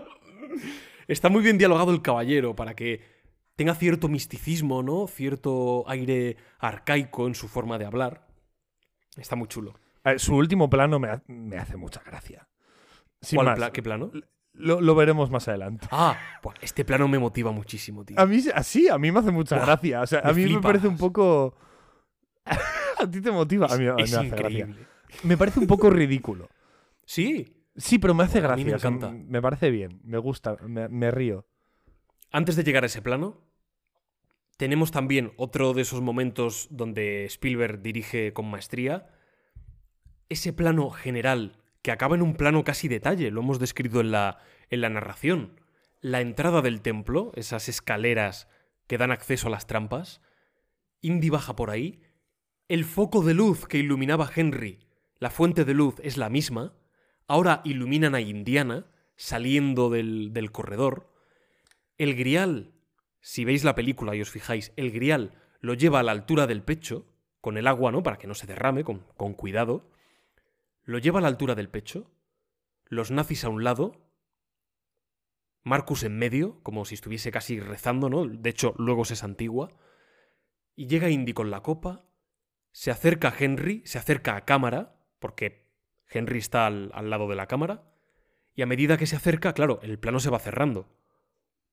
Está 1.10 1.28
muy 1.28 1.42
bien 1.42 1.58
dialogado 1.58 1.92
el 1.92 2.02
caballero 2.02 2.54
para 2.54 2.74
que 2.74 3.00
tenga 3.56 3.74
cierto 3.74 4.08
misticismo, 4.08 4.82
¿no? 4.82 5.06
Cierto 5.06 5.84
aire 5.88 6.36
arcaico 6.58 7.26
en 7.26 7.34
su 7.34 7.48
forma 7.48 7.78
de 7.78 7.84
hablar. 7.86 8.26
Está 9.16 9.36
muy 9.36 9.48
chulo. 9.48 9.74
Eh, 10.04 10.18
Su 10.18 10.36
último 10.36 10.70
plano 10.70 10.98
me, 10.98 11.08
ha- 11.08 11.22
me 11.26 11.58
hace 11.58 11.76
mucha 11.76 12.00
gracia. 12.06 12.46
Sin 13.20 13.36
¿Cuál 13.36 13.46
más, 13.48 13.56
pla- 13.56 13.72
¿Qué 13.72 13.82
plano? 13.82 14.10
lo, 14.52 14.80
lo 14.80 14.94
veremos 14.94 15.30
más 15.30 15.46
adelante. 15.48 15.86
Ah, 15.90 16.16
este 16.60 16.84
plano 16.84 17.06
me 17.08 17.18
motiva 17.18 17.50
muchísimo, 17.52 18.04
tío. 18.04 18.18
A 18.18 18.24
mí, 18.26 18.40
así, 18.54 18.88
a 18.88 18.96
mí 18.96 19.10
me 19.12 19.18
hace 19.20 19.30
mucha 19.30 19.56
Buah, 19.56 19.66
gracia. 19.66 20.00
O 20.02 20.06
sea, 20.06 20.20
a 20.20 20.32
mí 20.32 20.46
me 20.46 20.60
parece 20.60 20.86
un 20.88 20.96
poco... 20.96 21.54
a 22.46 23.10
ti 23.10 23.20
te 23.20 23.30
motiva. 23.30 23.66
A 23.70 23.76
mí, 23.76 23.86
a 23.86 23.94
mí 23.94 24.02
es 24.02 24.12
me 24.12 24.18
hace 24.18 24.28
gracia. 24.36 24.68
Me 25.24 25.36
parece 25.36 25.60
un 25.60 25.66
poco 25.66 25.90
ridículo. 25.90 26.48
Sí. 27.04 27.56
Sí, 27.80 27.98
pero 27.98 28.14
me 28.14 28.24
hace 28.24 28.40
gracia. 28.40 28.64
me 28.64 28.72
encanta. 28.72 29.10
me 29.10 29.40
parece 29.40 29.70
bien. 29.70 30.00
Me 30.04 30.18
gusta. 30.18 30.56
Me, 30.66 30.88
me 30.88 31.10
río. 31.10 31.46
Antes 32.30 32.54
de 32.56 32.62
llegar 32.62 32.84
a 32.84 32.86
ese 32.86 33.02
plano, 33.02 33.42
tenemos 34.56 34.90
también 34.90 35.32
otro 35.36 35.72
de 35.72 35.82
esos 35.82 36.02
momentos 36.02 36.68
donde 36.70 37.24
Spielberg 37.24 37.80
dirige 37.80 38.32
con 38.34 38.50
maestría. 38.50 39.08
Ese 40.28 40.52
plano 40.52 40.90
general, 40.90 41.56
que 41.82 41.90
acaba 41.90 42.14
en 42.14 42.22
un 42.22 42.34
plano 42.34 42.62
casi 42.62 42.86
detalle, 42.86 43.30
lo 43.30 43.40
hemos 43.40 43.58
descrito 43.58 44.00
en 44.00 44.10
la, 44.12 44.38
en 44.68 44.82
la 44.82 44.90
narración. 44.90 45.58
La 46.02 46.20
entrada 46.20 46.60
del 46.60 46.82
templo, 46.82 47.32
esas 47.34 47.68
escaleras 47.68 48.48
que 48.86 48.98
dan 48.98 49.10
acceso 49.10 49.48
a 49.48 49.50
las 49.50 49.66
trampas. 49.66 50.20
Indy 51.00 51.30
baja 51.30 51.56
por 51.56 51.70
ahí. 51.70 52.02
El 52.68 52.84
foco 52.84 53.22
de 53.22 53.34
luz 53.34 53.66
que 53.66 53.78
iluminaba 53.78 54.30
Henry, 54.34 54.86
la 55.18 55.30
fuente 55.30 55.64
de 55.64 55.74
luz 55.74 55.94
es 56.02 56.16
la 56.16 56.28
misma. 56.28 56.74
Ahora 57.30 57.60
iluminan 57.62 58.16
a 58.16 58.20
Indiana 58.20 58.90
saliendo 59.14 59.88
del, 59.88 60.32
del 60.32 60.50
corredor. 60.50 61.14
El 61.96 62.16
grial, 62.16 62.74
si 63.20 63.44
veis 63.44 63.62
la 63.62 63.76
película 63.76 64.16
y 64.16 64.20
os 64.20 64.30
fijáis, 64.30 64.72
el 64.74 64.90
grial 64.90 65.40
lo 65.60 65.74
lleva 65.74 66.00
a 66.00 66.02
la 66.02 66.10
altura 66.10 66.48
del 66.48 66.64
pecho, 66.64 67.06
con 67.40 67.56
el 67.56 67.68
agua, 67.68 67.92
¿no? 67.92 68.02
Para 68.02 68.18
que 68.18 68.26
no 68.26 68.34
se 68.34 68.48
derrame, 68.48 68.82
con, 68.82 69.06
con 69.16 69.34
cuidado. 69.34 69.92
Lo 70.82 70.98
lleva 70.98 71.20
a 71.20 71.22
la 71.22 71.28
altura 71.28 71.54
del 71.54 71.68
pecho, 71.68 72.10
los 72.86 73.12
nazis 73.12 73.44
a 73.44 73.48
un 73.48 73.62
lado, 73.62 74.10
Marcus 75.62 76.02
en 76.02 76.18
medio, 76.18 76.60
como 76.64 76.84
si 76.84 76.96
estuviese 76.96 77.30
casi 77.30 77.60
rezando, 77.60 78.10
¿no? 78.10 78.26
De 78.26 78.50
hecho, 78.50 78.74
luego 78.76 79.04
se 79.04 79.14
santigua. 79.14 79.78
Y 80.74 80.88
llega 80.88 81.10
Indy 81.10 81.32
con 81.32 81.52
la 81.52 81.62
copa, 81.62 82.10
se 82.72 82.90
acerca 82.90 83.28
a 83.28 83.34
Henry, 83.38 83.82
se 83.84 83.98
acerca 83.98 84.34
a 84.34 84.44
cámara, 84.44 85.00
porque 85.20 85.59
Henry 86.10 86.38
está 86.38 86.66
al, 86.66 87.10
lado 87.10 87.28
de 87.28 87.36
la 87.36 87.46
cámara, 87.46 87.84
y 88.54 88.62
a 88.62 88.66
medida 88.66 88.96
que 88.96 89.06
se 89.06 89.16
acerca, 89.16 89.52
claro, 89.54 89.80
el 89.82 89.98
plano 89.98 90.20
se 90.20 90.30
va 90.30 90.38
cerrando 90.38 90.88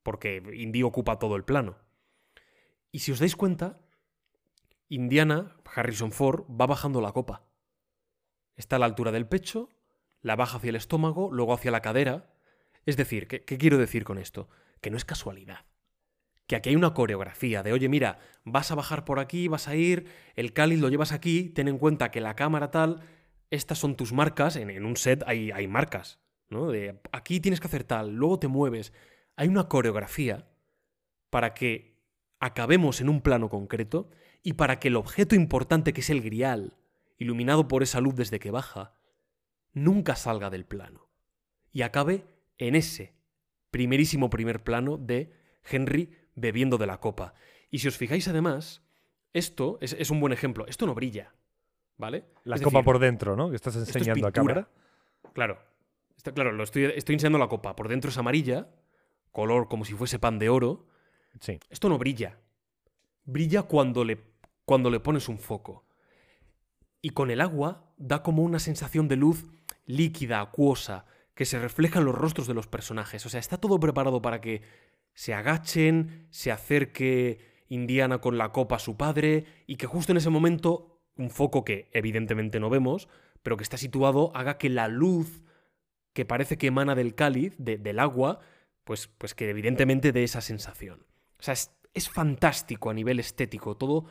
porque 0.08 0.42
Indy 0.54 0.84
ocupa 0.84 1.20
todo 1.20 1.36
el 1.36 1.44
plano. 1.44 1.76
Y 2.94 3.00
si 3.00 3.12
os 3.12 3.20
dais 3.20 3.36
cuenta, 3.36 3.82
Indiana, 4.88 5.58
Harrison 5.76 6.14
Ford, 6.14 6.46
va 6.50 6.66
bajando 6.66 7.02
la 7.02 7.12
copa. 7.12 7.44
Está 8.56 8.78
a 8.78 8.80
la 8.80 8.86
altura 8.86 9.12
del 9.12 9.28
pecho, 9.28 9.68
la 10.22 10.38
baja 10.38 10.60
hacia 10.60 10.70
el 10.70 10.78
estómago, 10.78 11.30
luego 11.34 11.54
hacia 11.54 11.72
la 11.72 11.82
cadera. 11.82 12.34
Es 12.86 12.96
decir, 12.96 13.28
¿qué, 13.28 13.44
qué 13.44 13.58
quiero 13.58 13.78
decir 13.78 14.06
con 14.06 14.18
esto? 14.18 14.48
Que 14.80 14.92
no 14.92 14.96
es 14.96 15.04
casualidad. 15.04 15.66
Que 16.46 16.56
aquí 16.56 16.70
hay 16.70 16.78
una 16.78 16.94
coreografía 16.94 17.62
de, 17.62 17.74
oye, 17.74 17.90
mira, 17.90 18.20
vas 18.46 18.72
a 18.72 18.76
bajar 18.76 19.04
por 19.04 19.20
aquí, 19.20 19.50
vas 19.50 19.68
a 19.68 19.76
ir, 19.76 20.10
el 20.36 20.54
cáliz 20.54 20.80
lo 20.80 20.88
llevas 20.88 21.12
aquí, 21.12 21.50
ten 21.50 21.68
en 21.68 21.78
cuenta 21.78 22.12
que 22.12 22.22
la 22.22 22.38
cámara 22.38 22.72
tal, 22.72 23.02
estas 23.50 23.78
son 23.78 23.96
tus 23.96 24.14
marcas, 24.14 24.56
en, 24.56 24.86
un 24.86 24.98
set 24.98 25.24
hay, 25.26 25.68
marcas, 25.68 26.20
¿no? 26.50 26.68
De 26.68 27.00
aquí 27.12 27.40
tienes 27.40 27.60
que 27.60 27.68
hacer 27.68 27.84
tal, 27.84 28.16
luego 28.16 28.40
te 28.40 28.48
mueves 28.48 28.94
hay 29.38 29.48
una 29.48 29.70
coreografía 29.70 30.50
para 31.30 31.54
que 31.54 31.96
acabemos 32.40 33.00
en 33.00 33.08
un 33.08 33.22
plano 33.22 33.50
concreto 33.50 34.10
y 34.44 34.54
para 34.54 34.80
que 34.80 34.90
el 34.90 34.96
objeto 34.96 35.36
importante 35.36 35.94
que 35.94 36.02
es 36.02 36.10
el 36.10 36.22
grial, 36.22 36.76
iluminado 37.18 37.68
por 37.68 37.84
esa 37.84 38.02
luz 38.02 38.16
desde 38.16 38.40
que 38.40 38.52
baja, 38.52 38.96
nunca 39.74 40.16
salga 40.16 40.50
del 40.50 40.66
plano 40.66 41.08
y 41.72 41.84
acabe 41.84 42.26
en 42.58 42.76
ese 42.76 43.14
primerísimo 43.70 44.30
primer 44.30 44.64
plano 44.64 44.98
de 44.98 45.34
Henry 45.64 46.12
bebiendo 46.36 46.78
de 46.78 46.88
la 46.88 47.00
copa. 47.00 47.36
Y 47.70 47.80
si 47.80 47.88
os 47.88 47.98
fijáis 47.98 48.28
además, 48.28 48.82
esto 49.34 49.78
es, 49.82 49.94
es 49.94 50.10
un 50.10 50.20
buen 50.20 50.34
ejemplo, 50.34 50.66
esto 50.66 50.88
no 50.88 50.96
brilla, 50.96 51.36
¿vale? 51.98 52.26
La 52.44 52.56
Es 52.56 52.62
copa 52.62 52.80
decir, 52.80 52.86
por 52.86 53.00
dentro, 53.00 53.36
¿no? 53.36 53.50
Que 53.50 53.56
estás 53.56 53.76
es 53.76 53.88
enseñando 53.88 54.28
a 54.28 54.32
cámara. 54.32 54.70
Claro. 55.34 55.60
Está 56.16 56.32
claro, 56.32 56.52
lo 56.52 56.64
estoy, 56.64 56.86
estoy 56.86 57.14
enseñando 57.14 57.38
la 57.38 57.48
copa. 57.48 57.76
Por 57.76 57.88
dentro 57.88 58.10
es 58.10 58.18
amarilla, 58.18 58.70
color 59.32 59.68
como 59.68 59.86
si 59.86 59.94
fuese 59.94 60.20
pan 60.20 60.40
de 60.40 60.50
oro. 60.50 60.88
Sí. 61.40 61.60
Esto 61.70 61.90
no 61.90 61.98
brilla. 61.98 62.40
Brilla 63.24 63.64
cuando 63.64 64.04
le, 64.04 64.18
cuando 64.66 64.90
le 64.90 65.00
pones 65.00 65.30
un 65.30 65.38
foco. 65.38 65.86
Y 67.02 67.12
con 67.12 67.30
el 67.30 67.42
agua 67.42 67.94
da 67.98 68.24
como 68.24 68.44
una 68.44 68.60
sensación 68.60 69.08
de 69.08 69.16
luz 69.16 69.46
líquida, 69.86 70.42
acuosa, 70.42 71.06
que 71.36 71.46
se 71.46 71.60
refleja 71.60 72.00
en 72.00 72.06
los 72.06 72.16
rostros 72.16 72.48
de 72.48 72.54
los 72.54 72.68
personajes. 72.68 73.26
O 73.26 73.30
sea, 73.30 73.40
está 73.40 73.58
todo 73.58 73.80
preparado 73.80 74.22
para 74.22 74.42
que 74.42 74.64
se 75.14 75.34
agachen, 75.34 76.28
se 76.32 76.52
acerque 76.52 77.64
Indiana 77.70 78.20
con 78.20 78.38
la 78.38 78.52
copa 78.52 78.78
a 78.78 78.80
su 78.80 78.98
padre 78.98 79.46
y 79.68 79.76
que 79.76 79.88
justo 79.88 80.12
en 80.12 80.18
ese 80.18 80.30
momento 80.30 80.97
un 81.18 81.30
foco 81.30 81.64
que 81.66 81.90
evidentemente 81.94 82.60
no 82.60 82.70
vemos, 82.70 83.08
pero 83.44 83.58
que 83.58 83.64
está 83.64 83.78
situado, 83.78 84.32
haga 84.36 84.58
que 84.58 84.70
la 84.70 84.88
luz 84.88 85.42
que 86.14 86.26
parece 86.26 86.58
que 86.58 86.68
emana 86.68 86.96
del 86.96 87.16
cáliz, 87.16 87.54
de- 87.58 87.78
del 87.78 88.00
agua, 88.00 88.40
pues, 88.84 89.08
pues 89.08 89.36
que 89.36 89.50
evidentemente 89.50 90.12
dé 90.12 90.24
esa 90.24 90.42
sensación. 90.42 91.06
O 91.40 91.44
sea, 91.44 91.54
es, 91.54 91.72
es 91.94 92.10
fantástico 92.10 92.90
a 92.90 92.94
nivel 92.94 93.20
estético, 93.20 93.78
todo, 93.78 94.06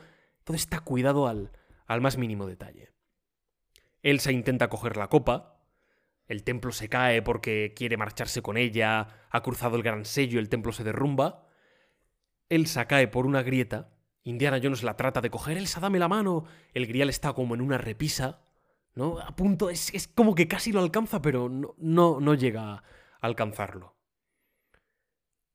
todo 0.44 0.56
está 0.56 0.80
cuidado 0.80 1.26
al, 1.26 1.50
al 1.86 2.00
más 2.00 2.16
mínimo 2.18 2.46
detalle. 2.46 2.92
Elsa 4.02 4.30
intenta 4.30 4.68
coger 4.68 4.96
la 4.96 5.08
copa, 5.08 5.60
el 6.28 6.44
templo 6.44 6.70
se 6.72 6.88
cae 6.88 7.22
porque 7.22 7.72
quiere 7.74 7.96
marcharse 7.96 8.42
con 8.42 8.56
ella, 8.56 9.26
ha 9.30 9.42
cruzado 9.42 9.76
el 9.76 9.82
gran 9.82 10.04
sello, 10.04 10.38
el 10.38 10.48
templo 10.48 10.72
se 10.72 10.84
derrumba. 10.84 11.46
Elsa 12.48 12.86
cae 12.86 13.08
por 13.08 13.26
una 13.26 13.42
grieta 13.42 13.95
Indiana 14.26 14.58
Jones 14.60 14.82
la 14.82 14.96
trata 14.96 15.20
de 15.20 15.30
coger, 15.30 15.56
Elsa, 15.56 15.78
dame 15.78 16.00
la 16.00 16.08
mano. 16.08 16.46
El 16.74 16.86
grial 16.88 17.08
está 17.08 17.32
como 17.32 17.54
en 17.54 17.60
una 17.60 17.78
repisa, 17.78 18.40
¿no? 18.96 19.20
A 19.20 19.36
punto, 19.36 19.70
es, 19.70 19.94
es 19.94 20.08
como 20.08 20.34
que 20.34 20.48
casi 20.48 20.72
lo 20.72 20.80
alcanza, 20.80 21.22
pero 21.22 21.48
no, 21.48 21.76
no, 21.78 22.18
no 22.18 22.34
llega 22.34 22.72
a 22.72 22.82
alcanzarlo. 23.20 23.94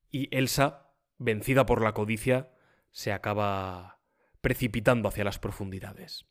Y 0.09 0.33
Elsa, 0.35 0.93
vencida 1.17 1.65
por 1.65 1.81
la 1.81 1.93
codicia, 1.93 2.53
se 2.91 3.11
acaba 3.11 3.99
precipitando 4.39 5.09
hacia 5.09 5.25
las 5.25 5.37
profundidades. 5.37 6.25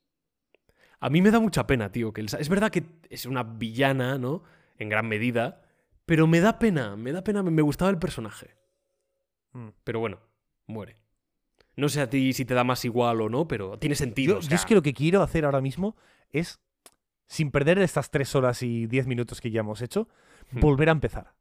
A 0.98 1.10
mí 1.10 1.20
me 1.20 1.30
da 1.30 1.40
mucha 1.40 1.66
pena, 1.66 1.92
tío, 1.92 2.14
que 2.14 2.22
Elsa... 2.22 2.38
Es 2.38 2.48
verdad 2.48 2.70
que 2.70 2.84
es 3.10 3.26
una 3.26 3.42
villana, 3.42 4.16
¿no? 4.16 4.44
En 4.78 4.88
gran 4.88 5.06
medida, 5.06 5.60
pero 6.06 6.26
me 6.26 6.40
da 6.40 6.58
pena, 6.58 6.96
me 6.96 7.12
da 7.12 7.22
pena, 7.22 7.42
me 7.42 7.60
gustaba 7.60 7.90
el 7.90 7.98
personaje. 7.98 8.56
Mm. 9.52 9.68
Pero 9.84 10.00
bueno, 10.00 10.20
muere. 10.66 10.96
No 11.81 11.89
sé 11.89 12.00
a 12.00 12.09
ti 12.10 12.33
si 12.33 12.44
te 12.44 12.55
da 12.55 12.62
más 12.65 12.84
igual 12.84 13.20
o 13.23 13.28
no, 13.28 13.49
pero 13.49 13.78
tiene 13.78 13.94
sentido. 13.97 14.34
Yo, 14.34 14.39
o 14.39 14.42
yo 14.42 14.49
sea, 14.49 14.57
es 14.57 14.65
que 14.67 14.75
lo 14.75 14.83
que 14.83 14.92
quiero 14.92 15.23
hacer 15.23 15.44
ahora 15.44 15.60
mismo 15.60 15.97
es, 16.31 16.60
sin 17.26 17.50
perder 17.50 17.78
estas 17.78 18.10
tres 18.10 18.34
horas 18.34 18.62
y 18.62 18.86
diez 18.86 19.07
minutos 19.07 19.41
que 19.41 19.50
ya 19.50 19.60
hemos 19.60 19.83
hecho, 19.83 20.09
Hmm. 20.52 20.60
volver 20.60 20.89
a 20.89 20.92
empezar. 20.92 21.33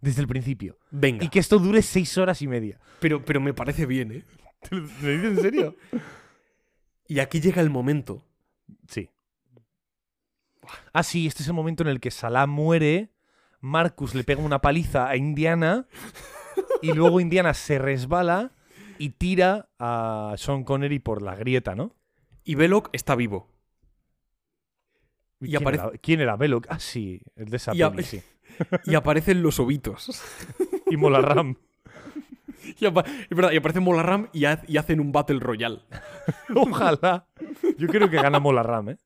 Desde 0.00 0.20
el 0.20 0.28
principio. 0.28 0.76
Venga, 0.90 1.24
Y 1.24 1.28
que 1.28 1.38
esto 1.38 1.58
dure 1.58 1.80
seis 1.82 2.18
horas 2.18 2.42
y 2.42 2.48
media. 2.48 2.80
pero, 3.00 3.24
pero 3.24 3.40
me 3.40 3.54
parece 3.54 3.86
bien, 3.86 4.12
¿eh? 4.12 4.24
¿Me 4.70 5.10
dices 5.10 5.24
en 5.36 5.40
serio? 5.40 5.76
Y 7.08 7.20
aquí 7.20 7.40
llega 7.40 7.62
el 7.62 7.70
momento. 7.70 8.24
Sí. 8.88 9.08
Ah, 10.92 11.04
sí, 11.04 11.28
este 11.28 11.44
es 11.44 11.48
el 11.48 11.54
momento 11.54 11.84
en 11.84 11.88
el 11.88 12.00
que 12.00 12.10
Salah 12.10 12.48
muere, 12.48 13.12
Marcus 13.60 14.16
le 14.16 14.24
pega 14.24 14.42
una 14.42 14.60
paliza 14.60 15.08
a 15.08 15.16
Indiana 15.16 15.86
y 16.82 16.92
luego 16.92 17.20
Indiana 17.20 17.54
se 17.54 17.78
resbala 17.78 18.55
y 18.98 19.10
tira 19.10 19.68
a 19.78 20.34
Sean 20.36 20.64
Connery 20.64 20.98
por 20.98 21.22
la 21.22 21.34
grieta, 21.36 21.74
¿no? 21.74 21.94
Y 22.44 22.54
Belloc 22.54 22.88
está 22.92 23.14
vivo. 23.14 23.48
Y 25.40 25.48
¿Quién, 25.50 25.62
aparece- 25.62 25.88
era? 25.88 25.98
¿Quién 25.98 26.20
era? 26.20 26.36
Belloc. 26.36 26.66
Ah, 26.70 26.78
sí, 26.78 27.20
el 27.34 27.48
de 27.50 27.56
esa 27.58 27.74
Y 27.74 27.82
a- 27.82 27.90
peli, 27.90 28.02
sí. 28.04 28.22
Y 28.86 28.94
aparecen 28.94 29.42
los 29.42 29.58
ovitos. 29.60 30.22
Y 30.90 30.96
Molarram. 30.96 31.56
Y, 32.80 32.84
apa- 32.86 33.04
es 33.06 33.28
verdad, 33.36 33.52
y 33.52 33.56
aparece 33.58 33.78
Molarram 33.80 34.28
y, 34.32 34.44
ha- 34.46 34.62
y 34.66 34.76
hacen 34.76 34.98
un 35.00 35.12
Battle 35.12 35.38
Royale. 35.40 35.82
Ojalá. 36.54 37.26
Yo 37.78 37.86
creo 37.86 38.10
que 38.10 38.16
gana 38.16 38.40
Molarram, 38.40 38.88
¿eh? 38.90 38.98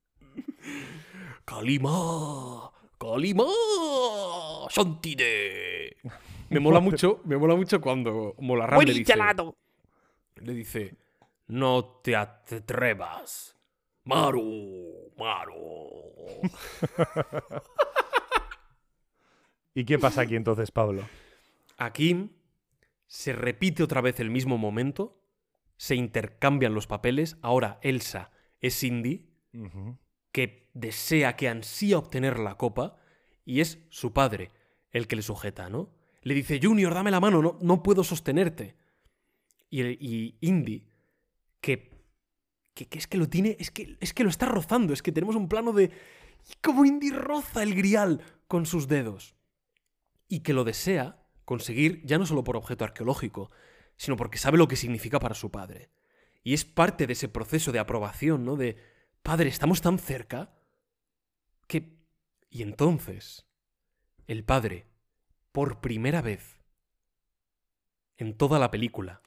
¡Kalima! 1.45 2.71
¡Kalima! 2.99 3.45
¡Shantide! 4.71 5.97
Me 6.49 6.61
mola 6.61 6.81
mucho, 6.81 7.21
me 7.25 7.37
mola 7.37 7.55
mucho 7.55 7.81
cuando 7.81 8.35
Molarram 8.39 8.81
le 8.83 8.93
dice, 8.95 9.15
le 10.37 10.55
dice, 10.55 10.97
no 11.47 12.01
te 12.03 12.17
atrevas. 12.17 13.57
Maru, 14.05 15.13
Maru. 15.17 16.13
¿Y 19.75 19.85
qué 19.85 19.99
pasa 19.99 20.23
aquí 20.23 20.37
entonces, 20.37 20.71
Pablo? 20.71 21.09
Aquí 21.77 22.31
se 23.07 23.33
repite 23.33 23.83
otra 23.83 24.01
vez 24.01 24.21
el 24.21 24.31
mismo 24.31 24.59
momento, 24.59 25.23
se 25.77 25.95
intercambian 25.95 26.75
los 26.75 26.87
papeles, 26.87 27.39
ahora 27.43 27.79
Elsa 27.83 28.31
es 28.61 28.79
Cindy, 28.79 29.31
que 30.33 30.71
desea, 30.75 31.37
que 31.37 31.49
ansía 31.49 31.99
obtener 31.99 32.39
la 32.39 32.57
copa, 32.57 32.97
y 33.45 33.61
es 33.61 33.79
su 33.89 34.13
padre 34.13 34.51
el 34.93 35.07
que 35.07 35.17
le 35.17 35.23
sujeta, 35.23 35.69
¿no? 35.71 35.91
Le 36.23 36.35
dice, 36.35 36.61
Junior, 36.63 36.93
dame 36.93 37.11
la 37.11 37.21
mano, 37.21 37.41
no, 37.41 37.59
no 37.61 37.83
puedo 37.83 38.05
sostenerte. 38.05 38.77
Y, 39.71 40.37
y 40.41 40.85
que, 41.61 41.91
que, 42.75 42.99
es 42.99 43.07
que 43.07 43.19
lo 43.19 43.29
tiene, 43.29 43.57
es 43.61 43.71
que, 43.71 43.97
es 44.01 44.13
que 44.13 44.25
lo 44.25 44.31
está 44.31 44.47
rozando, 44.47 44.93
es 44.93 45.03
que 45.03 45.13
tenemos 45.13 45.37
un 45.37 45.49
plano 45.49 45.73
de 45.73 45.91
cómo 46.61 46.85
Indy 46.85 47.11
roza 47.11 47.63
el 47.63 47.75
grial 47.75 48.21
con 48.49 48.67
sus 48.67 48.89
dedos. 48.89 49.37
Y 50.29 50.41
que 50.41 50.53
lo 50.53 50.65
desea 50.65 51.23
conseguir 51.45 52.05
ya 52.05 52.19
no 52.19 52.27
solo 52.27 52.45
por 52.45 52.57
objeto 52.57 52.85
arqueológico, 52.85 53.51
sino 53.97 54.17
porque 54.17 54.39
sabe 54.39 54.59
lo 54.59 54.69
que 54.69 54.77
significa 54.77 55.21
para 55.21 55.35
su 55.35 55.51
padre. 55.51 55.91
Y 56.43 56.55
es 56.55 56.65
parte 56.65 57.07
de 57.07 57.13
ese 57.13 57.29
proceso 57.29 57.71
de 57.71 57.79
aprobación, 57.79 58.45
¿no? 58.45 58.57
De, 58.57 58.77
padre, 59.23 59.49
estamos 59.49 59.81
tan 59.81 59.99
cerca 59.99 60.55
que... 61.67 61.99
Y 62.49 62.63
entonces, 62.63 63.47
el 64.27 64.43
padre, 64.43 64.87
por 65.53 65.81
primera 65.81 66.23
vez 66.23 66.61
en 68.17 68.37
toda 68.37 68.59
la 68.59 68.71
película, 68.71 69.23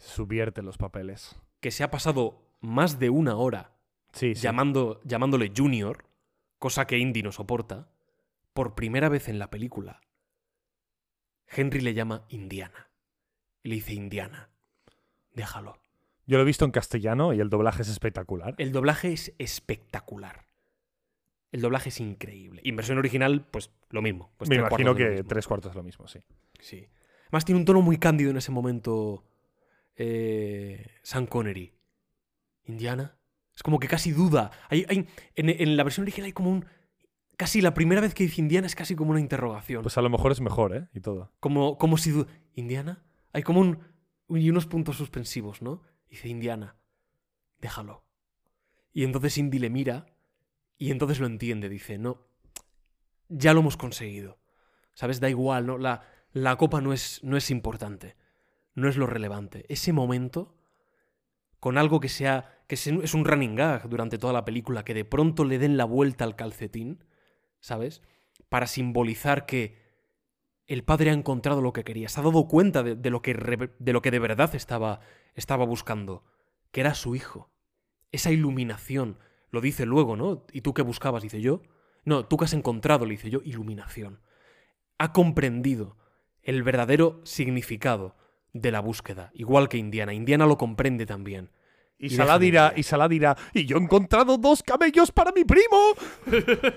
Subvierte 0.00 0.62
los 0.62 0.78
papeles. 0.78 1.36
que 1.60 1.70
se 1.70 1.84
ha 1.84 1.90
pasado 1.90 2.42
más 2.60 2.98
de 2.98 3.10
una 3.10 3.36
hora 3.36 3.72
Sí, 4.12 4.34
sí. 4.34 4.40
llamando, 4.42 5.00
llamándole 5.04 5.52
Junior, 5.56 6.06
cosa 6.58 6.86
que 6.86 6.98
Indy 6.98 7.22
no 7.22 7.32
soporta, 7.32 7.88
por 8.54 8.74
primera 8.74 9.08
vez 9.08 9.28
en 9.28 9.38
la 9.38 9.50
película, 9.50 10.00
Henry 11.46 11.80
le 11.80 11.94
llama 11.94 12.24
Indiana. 12.28 12.88
Y 13.62 13.68
le 13.68 13.74
dice 13.76 13.92
Indiana, 13.92 14.50
déjalo. 15.34 15.76
Yo 16.26 16.36
lo 16.38 16.42
he 16.42 16.46
visto 16.46 16.64
en 16.64 16.70
castellano 16.70 17.32
y 17.34 17.40
el 17.40 17.50
doblaje 17.50 17.82
es 17.82 17.88
espectacular. 17.88 18.54
El 18.58 18.72
doblaje 18.72 19.12
es 19.12 19.34
espectacular. 19.38 20.46
El 21.52 21.60
doblaje 21.60 21.88
es 21.88 21.98
increíble. 22.00 22.62
Y 22.64 22.70
en 22.70 22.76
versión 22.76 22.98
original, 22.98 23.44
pues 23.50 23.70
lo 23.90 24.00
mismo. 24.00 24.30
Pues 24.38 24.48
Me 24.48 24.56
imagino 24.56 24.94
que 24.94 25.24
tres 25.24 25.46
cuartos 25.48 25.70
es 25.70 25.76
lo 25.76 25.82
mismo, 25.82 26.06
sí. 26.08 26.20
Sí. 26.60 26.88
Además 27.26 27.44
tiene 27.44 27.58
un 27.58 27.64
tono 27.64 27.82
muy 27.82 27.98
cándido 27.98 28.30
en 28.30 28.36
ese 28.36 28.52
momento 28.52 29.24
eh, 29.96 30.86
Sean 31.02 31.26
Connery. 31.26 31.74
Indiana. 32.64 33.16
Es 33.54 33.62
como 33.62 33.78
que 33.78 33.88
casi 33.88 34.12
duda. 34.12 34.50
Hay, 34.68 34.86
hay- 34.88 35.06
en, 35.34 35.48
en 35.48 35.76
la 35.76 35.84
versión 35.84 36.04
original 36.04 36.26
hay 36.26 36.32
como 36.32 36.50
un... 36.50 36.64
Casi 37.36 37.60
la 37.62 37.72
primera 37.74 38.00
vez 38.02 38.12
que 38.14 38.24
dice 38.24 38.40
Indiana 38.40 38.66
es 38.66 38.74
casi 38.74 38.94
como 38.94 39.10
una 39.12 39.20
interrogación. 39.20 39.82
Pues 39.82 39.96
a 39.96 40.02
lo 40.02 40.10
mejor 40.10 40.30
es 40.32 40.40
mejor, 40.40 40.76
¿eh? 40.76 40.88
Y 40.94 41.00
todo. 41.00 41.32
como, 41.40 41.78
como 41.78 41.96
si... 41.98 42.12
¿Indiana? 42.54 43.02
Hay 43.32 43.42
como 43.42 43.60
un... 43.60 43.78
Y 44.28 44.48
unos 44.50 44.66
puntos 44.66 44.96
suspensivos, 44.96 45.62
¿no? 45.62 45.82
Dice 46.08 46.28
Indiana. 46.28 46.76
Déjalo. 47.60 48.04
Y 48.92 49.04
entonces 49.04 49.36
Indy 49.38 49.58
le 49.58 49.70
mira 49.70 50.06
y 50.76 50.90
entonces 50.90 51.18
lo 51.20 51.26
entiende. 51.26 51.68
Dice, 51.68 51.98
no, 51.98 52.26
ya 53.28 53.52
lo 53.54 53.60
hemos 53.60 53.76
conseguido. 53.76 54.38
¿Sabes? 54.94 55.20
Da 55.20 55.28
igual, 55.28 55.66
¿no? 55.66 55.78
La, 55.78 56.02
la 56.32 56.56
copa 56.56 56.80
no 56.80 56.92
es, 56.92 57.22
no 57.24 57.36
es 57.36 57.50
importante. 57.50 58.16
No 58.80 58.88
es 58.88 58.96
lo 58.96 59.06
relevante. 59.06 59.66
Ese 59.68 59.92
momento, 59.92 60.56
con 61.58 61.76
algo 61.76 62.00
que 62.00 62.08
sea. 62.08 62.64
que 62.66 62.76
es 62.76 63.14
un 63.14 63.24
running 63.26 63.54
gag 63.54 63.90
durante 63.90 64.16
toda 64.16 64.32
la 64.32 64.46
película, 64.46 64.84
que 64.84 64.94
de 64.94 65.04
pronto 65.04 65.44
le 65.44 65.58
den 65.58 65.76
la 65.76 65.84
vuelta 65.84 66.24
al 66.24 66.34
calcetín, 66.34 67.04
¿sabes? 67.60 68.00
Para 68.48 68.66
simbolizar 68.66 69.44
que 69.44 69.76
el 70.66 70.82
padre 70.82 71.10
ha 71.10 71.12
encontrado 71.12 71.60
lo 71.60 71.74
que 71.74 71.84
quería. 71.84 72.08
Se 72.08 72.20
ha 72.20 72.22
dado 72.22 72.48
cuenta 72.48 72.82
de, 72.82 73.10
lo, 73.10 73.20
que 73.20 73.34
de 73.34 73.92
lo 73.92 74.00
que 74.00 74.10
de 74.10 74.18
verdad 74.18 74.54
estaba, 74.54 75.00
estaba 75.34 75.66
buscando. 75.66 76.24
Que 76.70 76.80
era 76.80 76.94
su 76.94 77.14
hijo. 77.14 77.50
Esa 78.12 78.30
iluminación. 78.30 79.18
Lo 79.50 79.60
dice 79.60 79.84
luego, 79.84 80.16
¿no? 80.16 80.46
¿Y 80.52 80.62
tú 80.62 80.72
qué 80.72 80.80
buscabas? 80.80 81.22
Dice 81.22 81.42
yo. 81.42 81.60
No, 82.06 82.24
tú 82.24 82.38
que 82.38 82.46
has 82.46 82.54
encontrado, 82.54 83.04
le 83.04 83.10
dice 83.10 83.28
yo, 83.28 83.42
iluminación. 83.44 84.22
Ha 84.96 85.12
comprendido 85.12 85.98
el 86.42 86.62
verdadero 86.62 87.20
significado 87.24 88.16
de 88.52 88.70
la 88.72 88.80
búsqueda, 88.80 89.30
igual 89.34 89.68
que 89.68 89.78
Indiana. 89.78 90.12
Indiana 90.12 90.46
lo 90.46 90.56
comprende 90.58 91.06
también. 91.06 91.50
Y, 91.98 92.06
Y 92.06 92.10
Salah 92.10 92.38
dirá, 92.38 92.72
y 92.76 92.82
Salah 92.82 93.08
dirá, 93.08 93.36
y 93.52 93.66
yo 93.66 93.76
he 93.76 93.80
encontrado 93.80 94.38
dos 94.38 94.62
camellos 94.62 95.12
para 95.12 95.32
mi 95.32 95.44
primo. 95.44 95.94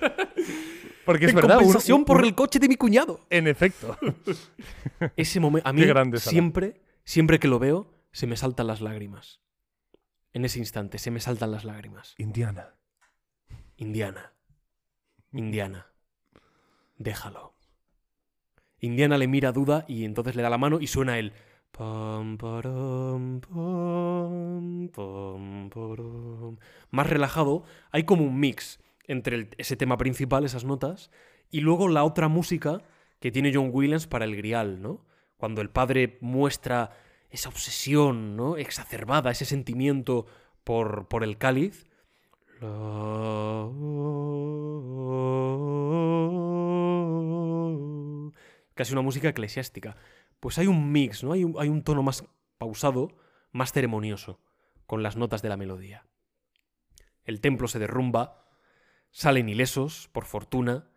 Porque 1.05 1.25
es 1.25 1.31
en 1.31 1.35
verdad. 1.35 1.55
compensación 1.57 1.99
un- 1.99 2.05
por 2.05 2.23
el 2.23 2.33
coche 2.35 2.59
de 2.59 2.67
mi 2.67 2.75
cuñado. 2.75 3.19
En 3.29 3.47
efecto. 3.47 3.97
Ese 5.17 5.39
momento, 5.39 5.67
a 5.67 5.73
mí 5.73 5.83
grande 5.85 6.19
siempre, 6.19 6.81
siempre 7.03 7.39
que 7.39 7.47
lo 7.47 7.59
veo, 7.59 7.87
se 8.11 8.27
me 8.27 8.37
saltan 8.37 8.67
las 8.67 8.81
lágrimas. 8.81 9.41
En 10.33 10.45
ese 10.45 10.59
instante, 10.59 10.97
se 10.97 11.11
me 11.11 11.19
saltan 11.19 11.51
las 11.51 11.63
lágrimas. 11.63 12.15
Indiana. 12.17 12.75
Indiana. 13.77 14.33
Indiana. 15.31 15.87
Déjalo. 16.97 17.53
Indiana 18.79 19.17
le 19.17 19.27
mira 19.27 19.49
a 19.49 19.51
duda 19.51 19.85
y 19.87 20.05
entonces 20.05 20.35
le 20.35 20.41
da 20.41 20.49
la 20.49 20.57
mano 20.57 20.79
y 20.79 20.87
suena 20.87 21.19
el. 21.19 21.33
Más 26.91 27.09
relajado, 27.09 27.63
hay 27.91 28.03
como 28.03 28.23
un 28.23 28.39
mix 28.39 28.79
entre 29.07 29.49
ese 29.57 29.75
tema 29.75 29.97
principal, 29.97 30.45
esas 30.45 30.63
notas, 30.65 31.09
y 31.49 31.61
luego 31.61 31.87
la 31.87 32.03
otra 32.03 32.27
música 32.27 32.81
que 33.19 33.31
tiene 33.31 33.51
John 33.53 33.69
Williams 33.73 34.05
para 34.07 34.25
el 34.25 34.35
grial, 34.35 34.81
¿no? 34.81 35.05
Cuando 35.37 35.61
el 35.61 35.69
padre 35.69 36.17
muestra 36.21 36.91
esa 37.29 37.49
obsesión, 37.49 38.35
¿no? 38.35 38.57
Exacerbada, 38.57 39.31
ese 39.31 39.45
sentimiento 39.45 40.27
por, 40.63 41.07
por 41.07 41.23
el 41.23 41.37
cáliz. 41.37 41.87
Casi 48.75 48.93
una 48.93 49.01
música 49.01 49.29
eclesiástica. 49.29 49.97
Pues 50.43 50.57
hay 50.57 50.67
un 50.67 50.91
mix, 50.91 51.23
¿no? 51.23 51.31
Hay 51.31 51.45
un, 51.45 51.55
hay 51.57 51.69
un 51.69 51.83
tono 51.83 52.03
más 52.03 52.25
pausado, 52.57 53.15
más 53.53 53.71
ceremonioso. 53.71 54.41
con 54.85 55.01
las 55.01 55.15
notas 55.15 55.41
de 55.41 55.47
la 55.47 55.55
melodía. 55.55 56.05
El 57.23 57.39
templo 57.39 57.69
se 57.69 57.79
derrumba, 57.79 58.45
salen 59.09 59.47
ilesos, 59.47 60.09
por 60.11 60.25
fortuna. 60.25 60.89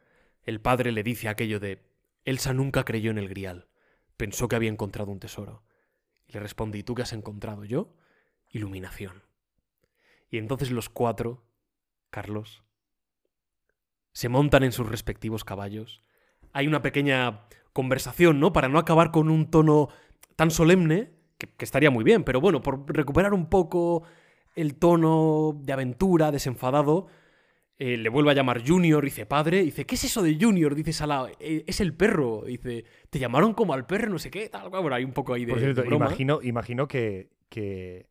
El 0.43 0.61
padre 0.61 0.91
le 0.91 1.05
dice 1.05 1.29
aquello 1.29 1.61
de 1.61 1.89
Elsa 2.25 2.55
nunca 2.55 2.85
creyó 2.85 3.13
en 3.13 3.19
el 3.19 3.29
grial, 3.29 3.69
pensó 4.17 4.49
que 4.49 4.57
había 4.57 4.69
encontrado 4.69 5.13
un 5.13 5.21
tesoro. 5.21 5.63
Y 6.27 6.33
le 6.33 6.41
responde, 6.41 6.79
¿y 6.79 6.83
tú 6.83 6.97
qué 6.97 7.03
has 7.03 7.13
encontrado? 7.13 7.65
Yo, 7.65 7.95
iluminación. 8.51 9.23
Y 10.29 10.39
entonces 10.39 10.73
los 10.73 10.89
cuatro, 10.89 11.47
Carlos, 12.11 12.65
se 14.13 14.29
montan 14.29 14.65
en 14.65 14.73
sus 14.73 14.89
respectivos 14.89 15.45
caballos. 15.45 16.03
Hay 16.53 16.67
una 16.67 16.83
pequeña 16.83 17.47
conversación, 17.77 18.41
¿no? 18.41 18.55
Para 18.55 18.69
no 18.71 18.79
acabar 18.79 19.11
con 19.11 19.29
un 19.29 19.51
tono 19.51 19.89
tan 20.35 20.51
solemne, 20.51 21.11
que, 21.37 21.47
que 21.47 21.65
estaría 21.67 21.91
muy 21.91 22.05
bien, 22.05 22.25
pero 22.25 22.41
bueno, 22.41 22.63
por 22.63 22.85
recuperar 22.89 23.35
un 23.35 23.51
poco 23.51 24.03
el 24.55 24.77
tono 24.77 25.53
de 25.63 25.75
aventura, 25.75 26.31
desenfadado, 26.33 27.07
eh, 27.79 27.99
le 27.99 28.09
vuelve 28.09 28.31
a 28.31 28.35
llamar 28.35 28.67
Junior, 28.67 29.05
dice 29.05 29.27
padre, 29.27 29.63
dice, 29.63 29.85
¿qué 29.85 29.97
es 29.97 30.05
eso 30.05 30.23
de 30.23 30.39
Junior? 30.41 30.75
Dice 30.75 30.95
Salao, 30.95 31.29
"Eh, 31.39 31.65
es 31.67 31.81
el 31.83 31.93
perro, 31.93 32.45
dice, 32.47 32.87
te 33.11 33.19
llamaron 33.19 33.53
como 33.53 33.75
al 33.75 33.85
perro, 33.85 34.09
no 34.09 34.19
sé 34.19 34.31
qué, 34.31 34.49
tal, 34.49 34.71
cual". 34.71 34.81
bueno, 34.81 34.97
hay 34.97 35.05
un 35.05 35.13
poco 35.13 35.35
ahí 35.35 35.45
de, 35.45 35.53
Por 35.53 35.61
cierto, 35.61 35.83
de 35.83 35.89
broma. 35.89 36.07
imagino, 36.07 36.41
imagino 36.43 36.89
que, 36.89 37.29
que, 37.51 38.09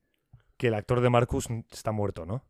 que 0.58 0.68
el 0.68 0.76
actor 0.76 1.02
de 1.02 1.10
Marcus 1.10 1.48
está 1.72 1.92
muerto, 1.92 2.28
¿no? 2.28 2.46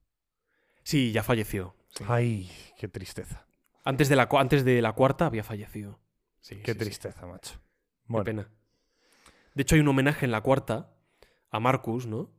Sí, 0.83 1.13
ya 1.13 1.23
falleció. 1.23 1.73
sí. 1.95 2.03
Ay, 2.05 2.51
qué 2.77 2.89
tristeza. 2.89 3.45
Antes, 3.85 4.09
de 4.09 4.17
la, 4.17 4.27
antes 4.29 4.65
de 4.65 4.81
la 4.81 4.91
cuarta 4.91 5.25
había 5.27 5.43
fallecido. 5.45 6.01
Sí, 6.45 6.55
Qué 6.57 6.73
sí, 6.73 6.79
sí. 6.79 6.79
tristeza, 6.83 7.25
macho. 7.25 7.55
Qué 7.55 7.61
Bueno, 8.07 8.25
pena. 8.25 8.49
De 9.55 9.61
hecho, 9.63 9.75
hay 9.75 9.81
un 9.81 9.87
homenaje 9.87 10.25
en 10.25 10.31
la 10.31 10.41
cuarta 10.41 10.91
a 11.49 11.59
Marcus, 11.59 12.05
¿no? 12.07 12.29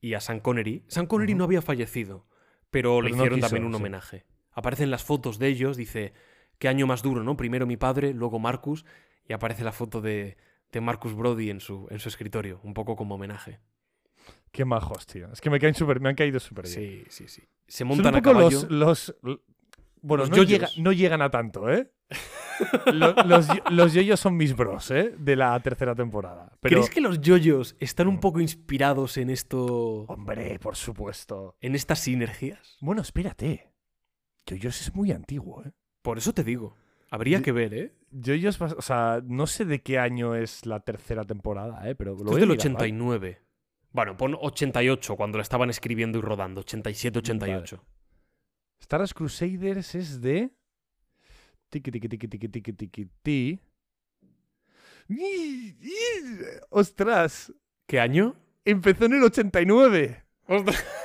Y 0.00 0.14
a 0.14 0.20
Sean 0.20 0.40
Connery. 0.40 0.84
Sean 0.88 1.06
Connery 1.06 1.34
no 1.34 1.44
había 1.44 1.62
fallecido, 1.62 2.26
pero 2.70 3.00
le 3.00 3.08
no 3.10 3.16
hicieron 3.16 3.38
quiso, 3.38 3.48
también 3.48 3.64
un 3.64 3.74
homenaje. 3.74 4.26
Aparecen 4.52 4.90
las 4.90 5.04
fotos 5.04 5.38
de 5.38 5.48
ellos, 5.48 5.76
dice, 5.76 6.12
qué 6.58 6.68
año 6.68 6.86
más 6.86 7.02
duro, 7.02 7.22
¿no? 7.22 7.36
Primero 7.36 7.66
mi 7.66 7.76
padre, 7.76 8.12
luego 8.12 8.38
Marcus, 8.38 8.84
y 9.28 9.32
aparece 9.32 9.64
la 9.64 9.72
foto 9.72 10.00
de, 10.00 10.36
de 10.72 10.80
Marcus 10.80 11.14
Brody 11.14 11.50
en 11.50 11.60
su, 11.60 11.86
en 11.90 11.98
su 11.98 12.08
escritorio, 12.08 12.60
un 12.62 12.74
poco 12.74 12.96
como 12.96 13.14
homenaje. 13.14 13.60
qué 14.52 14.64
majos, 14.64 15.06
tío. 15.06 15.30
Es 15.32 15.40
que 15.40 15.50
me, 15.50 15.58
caen 15.58 15.74
súper- 15.74 16.00
me 16.00 16.08
han 16.08 16.14
caído 16.14 16.40
súper 16.40 16.66
bien. 16.68 16.80
Sí, 16.80 17.04
sí, 17.08 17.28
sí. 17.28 17.42
Se 17.68 17.78
Son 17.78 17.88
montan 17.88 18.14
un 18.14 18.18
a 18.18 18.22
poco 18.22 18.32
caballo. 18.34 18.60
los, 18.68 19.14
los- 19.22 19.42
Bueno, 20.06 20.22
Los 20.22 20.30
no, 20.30 20.36
yoyos. 20.36 20.48
llega- 20.50 20.68
no 20.82 20.92
llegan 20.92 21.20
a 21.22 21.30
tanto, 21.30 21.68
¿eh? 21.70 21.90
Lo- 22.92 23.12
los, 23.26 23.48
los 23.70 23.92
yoyos 23.92 24.20
son 24.20 24.36
mis 24.36 24.54
bros, 24.54 24.90
¿eh? 24.92 25.14
De 25.18 25.34
la 25.36 25.58
tercera 25.60 25.94
temporada. 25.94 26.52
Pero, 26.60 26.76
¿Crees 26.76 26.90
que 26.90 27.00
los 27.00 27.20
yoyos 27.20 27.76
están 27.80 28.06
Mm. 28.06 28.10
un 28.10 28.20
poco 28.20 28.40
inspirados 28.40 29.16
en 29.16 29.30
esto. 29.30 30.04
Hombre, 30.08 30.58
por 30.60 30.76
supuesto. 30.76 31.56
en 31.60 31.74
estas 31.74 31.98
sinergias? 31.98 32.76
Bueno, 32.80 33.02
espérate. 33.02 33.72
Yoyos 34.46 34.80
es 34.80 34.94
muy 34.94 35.10
antiguo, 35.10 35.64
¿eh? 35.64 35.72
Por 36.02 36.18
eso 36.18 36.32
te 36.32 36.44
digo. 36.44 36.76
Habría 37.10 37.38
Yo- 37.38 37.44
que 37.44 37.52
ver, 37.52 37.74
¿eh? 37.74 37.92
Yoyos, 38.12 38.60
o 38.60 38.80
sea, 38.82 39.20
no 39.24 39.46
sé 39.48 39.64
de 39.64 39.82
qué 39.82 39.98
año 39.98 40.34
es 40.36 40.64
la 40.66 40.80
tercera 40.80 41.24
temporada, 41.24 41.88
¿eh? 41.90 41.94
Pero 41.96 42.12
lo 42.14 42.30
es 42.30 42.36
del 42.36 42.48
mirar, 42.48 42.48
¿vale? 42.48 42.52
89. 42.58 43.40
Bueno, 43.90 44.16
pon 44.16 44.36
88 44.40 45.16
cuando 45.16 45.38
lo 45.38 45.42
estaban 45.42 45.68
escribiendo 45.70 46.18
y 46.18 46.22
rodando. 46.22 46.60
87-88. 46.62 47.80
Star 48.80 49.00
Wars 49.00 49.14
Crusaders 49.14 49.94
es 49.94 50.20
de. 50.20 50.50
Tiki 51.68 51.90
tiki 51.90 52.08
tiki 52.08 52.28
tiki 52.28 52.48
tiki 52.48 52.72
tiki 52.72 53.08
ti. 53.22 53.60
¡Ih! 55.08 55.76
¡Ih! 55.80 56.46
¡Ostras! 56.70 57.52
¿Qué 57.86 58.00
año? 58.00 58.36
Empezó 58.64 59.04
en 59.06 59.14
el 59.14 59.22
89. 59.24 60.24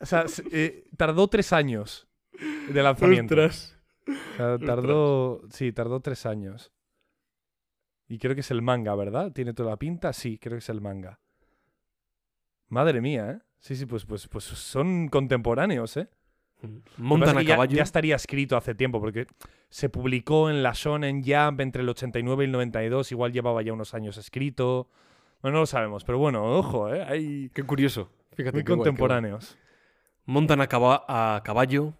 O 0.00 0.06
sea, 0.06 0.26
eh, 0.52 0.88
tardó 0.96 1.26
tres 1.28 1.52
años 1.52 2.08
de 2.72 2.82
lanzamiento. 2.82 3.34
O 3.34 3.50
sea, 4.36 4.58
tardó. 4.58 5.42
Sí, 5.50 5.72
tardó 5.72 6.00
tres 6.00 6.24
años. 6.24 6.72
Y 8.06 8.18
creo 8.18 8.34
que 8.34 8.40
es 8.40 8.50
el 8.50 8.62
manga, 8.62 8.94
¿verdad? 8.94 9.32
¿Tiene 9.32 9.52
toda 9.54 9.70
la 9.70 9.76
pinta? 9.76 10.12
Sí, 10.12 10.38
creo 10.38 10.54
que 10.54 10.60
es 10.60 10.68
el 10.68 10.80
manga. 10.80 11.20
Madre 12.68 13.00
mía, 13.00 13.30
¿eh? 13.30 13.40
Sí, 13.58 13.76
sí, 13.76 13.86
pues, 13.86 14.04
pues, 14.04 14.28
pues 14.28 14.44
son 14.44 15.08
contemporáneos, 15.08 15.96
¿eh? 15.96 16.08
Que 16.60 16.68
Montan 16.96 17.38
a 17.38 17.42
ya- 17.42 17.54
caballo. 17.54 17.76
Ya, 17.76 17.82
estaría 17.82 18.16
escrito 18.16 18.56
hace 18.56 18.74
tiempo, 18.74 19.00
porque 19.00 19.26
se 19.68 19.88
publicó 19.88 20.50
en 20.50 20.62
la 20.62 20.72
Shonen 20.74 21.22
Jump 21.24 21.60
entre 21.60 21.82
el 21.82 21.88
89 21.88 22.44
y 22.44 22.46
el 22.46 22.52
92, 22.52 23.12
igual 23.12 23.32
llevaba 23.32 23.62
ya 23.62 23.72
unos 23.72 23.94
años 23.94 24.16
escrito. 24.16 24.88
Bueno, 25.42 25.56
no 25.56 25.60
lo 25.60 25.66
sabemos, 25.66 26.04
pero 26.04 26.18
bueno, 26.18 26.44
ojo, 26.44 26.92
¿eh? 26.92 27.04
Hay 27.04 27.50
Qué 27.54 27.62
curioso. 27.62 28.10
Fíjate 28.32 28.56
muy 28.56 28.64
qué 28.64 28.64
guay, 28.64 28.64
qué 28.64 28.72
guay. 28.74 28.78
contemporáneos. 28.78 29.56
Montan 30.24 30.60
a, 30.60 30.66
caba- 30.66 31.04
a 31.08 31.42
caballo. 31.44 31.94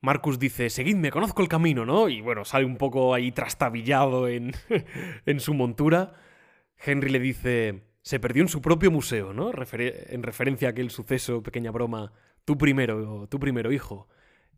Marcus 0.00 0.38
dice, 0.38 0.68
seguidme, 0.68 1.10
conozco 1.10 1.40
el 1.40 1.48
camino, 1.48 1.86
¿no? 1.86 2.08
Y 2.08 2.20
bueno, 2.20 2.44
sale 2.44 2.64
un 2.66 2.76
poco 2.76 3.14
ahí 3.14 3.32
trastabillado 3.32 4.28
en, 4.28 4.52
en 5.26 5.40
su 5.40 5.54
montura. 5.54 6.12
Henry 6.76 7.10
le 7.10 7.20
dice, 7.20 7.84
se 8.04 8.20
perdió 8.20 8.42
en 8.42 8.48
su 8.48 8.60
propio 8.60 8.90
museo, 8.90 9.32
¿no? 9.32 9.50
En 9.50 10.22
referencia 10.22 10.68
a 10.68 10.72
aquel 10.72 10.90
suceso, 10.90 11.42
pequeña 11.42 11.70
broma, 11.70 12.12
tú 12.44 12.58
primero, 12.58 13.26
tú 13.30 13.40
primero, 13.40 13.72
hijo. 13.72 14.08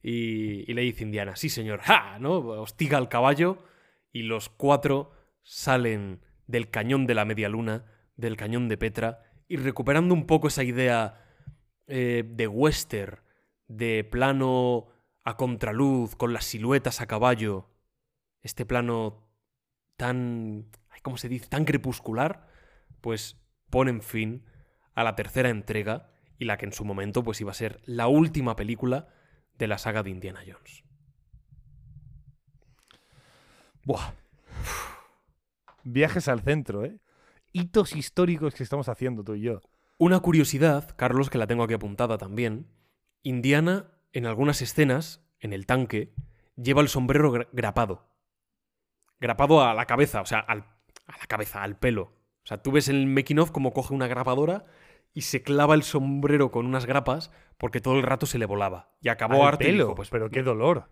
Y, 0.02 0.72
le 0.74 0.82
dice 0.82 1.04
Indiana, 1.04 1.36
sí, 1.36 1.48
señor, 1.48 1.80
¡ja! 1.80 2.18
¿no? 2.18 2.38
Hostiga 2.38 2.98
al 2.98 3.08
caballo 3.08 3.62
y 4.10 4.22
los 4.22 4.48
cuatro 4.48 5.12
salen 5.44 6.20
del 6.48 6.70
cañón 6.70 7.06
de 7.06 7.14
la 7.14 7.24
media 7.24 7.48
luna, 7.48 7.84
del 8.16 8.36
cañón 8.36 8.68
de 8.68 8.78
Petra, 8.78 9.22
y 9.46 9.58
recuperando 9.58 10.12
un 10.12 10.26
poco 10.26 10.48
esa 10.48 10.64
idea 10.64 11.24
eh, 11.86 12.24
de 12.26 12.48
western, 12.48 13.20
de 13.68 14.02
plano 14.02 14.88
a 15.22 15.36
contraluz, 15.36 16.16
con 16.16 16.32
las 16.32 16.46
siluetas 16.46 17.00
a 17.00 17.06
caballo, 17.06 17.70
este 18.42 18.66
plano 18.66 19.28
tan, 19.96 20.66
¿cómo 21.02 21.16
se 21.16 21.28
dice?, 21.28 21.46
tan 21.46 21.64
crepuscular, 21.64 22.45
pues 23.06 23.40
ponen 23.70 24.02
fin 24.02 24.44
a 24.96 25.04
la 25.04 25.14
tercera 25.14 25.48
entrega 25.48 26.10
y 26.38 26.44
la 26.46 26.56
que 26.56 26.64
en 26.64 26.72
su 26.72 26.84
momento 26.84 27.22
pues 27.22 27.40
iba 27.40 27.52
a 27.52 27.54
ser 27.54 27.80
la 27.84 28.08
última 28.08 28.56
película 28.56 29.06
de 29.56 29.68
la 29.68 29.78
saga 29.78 30.02
de 30.02 30.10
Indiana 30.10 30.40
Jones. 30.44 30.82
Buah. 33.84 34.10
Viajes 35.84 36.26
al 36.26 36.40
centro, 36.40 36.84
¿eh? 36.84 36.98
Hitos 37.52 37.94
históricos 37.94 38.56
que 38.56 38.64
estamos 38.64 38.88
haciendo 38.88 39.22
tú 39.22 39.36
y 39.36 39.42
yo. 39.42 39.60
Una 39.98 40.18
curiosidad, 40.18 40.96
Carlos, 40.96 41.30
que 41.30 41.38
la 41.38 41.46
tengo 41.46 41.62
aquí 41.62 41.74
apuntada 41.74 42.18
también. 42.18 42.66
Indiana, 43.22 43.92
en 44.12 44.26
algunas 44.26 44.62
escenas, 44.62 45.24
en 45.38 45.52
el 45.52 45.64
tanque, 45.64 46.12
lleva 46.56 46.80
el 46.82 46.88
sombrero 46.88 47.32
gra- 47.32 47.48
grapado. 47.52 48.08
Grapado 49.20 49.62
a 49.62 49.74
la 49.74 49.86
cabeza, 49.86 50.22
o 50.22 50.26
sea, 50.26 50.40
al- 50.40 50.66
a 51.06 51.18
la 51.18 51.26
cabeza, 51.28 51.62
al 51.62 51.78
pelo. 51.78 52.15
O 52.46 52.48
sea, 52.48 52.62
tú 52.62 52.70
ves 52.70 52.88
el 52.88 53.08
making 53.08 53.40
of 53.40 53.50
como 53.50 53.72
coge 53.72 53.92
una 53.92 54.06
grapadora 54.06 54.66
y 55.12 55.22
se 55.22 55.42
clava 55.42 55.74
el 55.74 55.82
sombrero 55.82 56.52
con 56.52 56.64
unas 56.64 56.86
grapas 56.86 57.32
porque 57.58 57.80
todo 57.80 57.96
el 57.96 58.04
rato 58.04 58.24
se 58.24 58.38
le 58.38 58.46
volaba. 58.46 58.94
Y 59.00 59.08
acabó 59.08 59.42
Al 59.42 59.48
harto 59.48 59.64
y 59.64 59.66
pelo, 59.72 59.84
dijo, 59.86 59.94
pues, 59.96 60.10
pero 60.10 60.30
qué 60.30 60.44
dolor. 60.44 60.88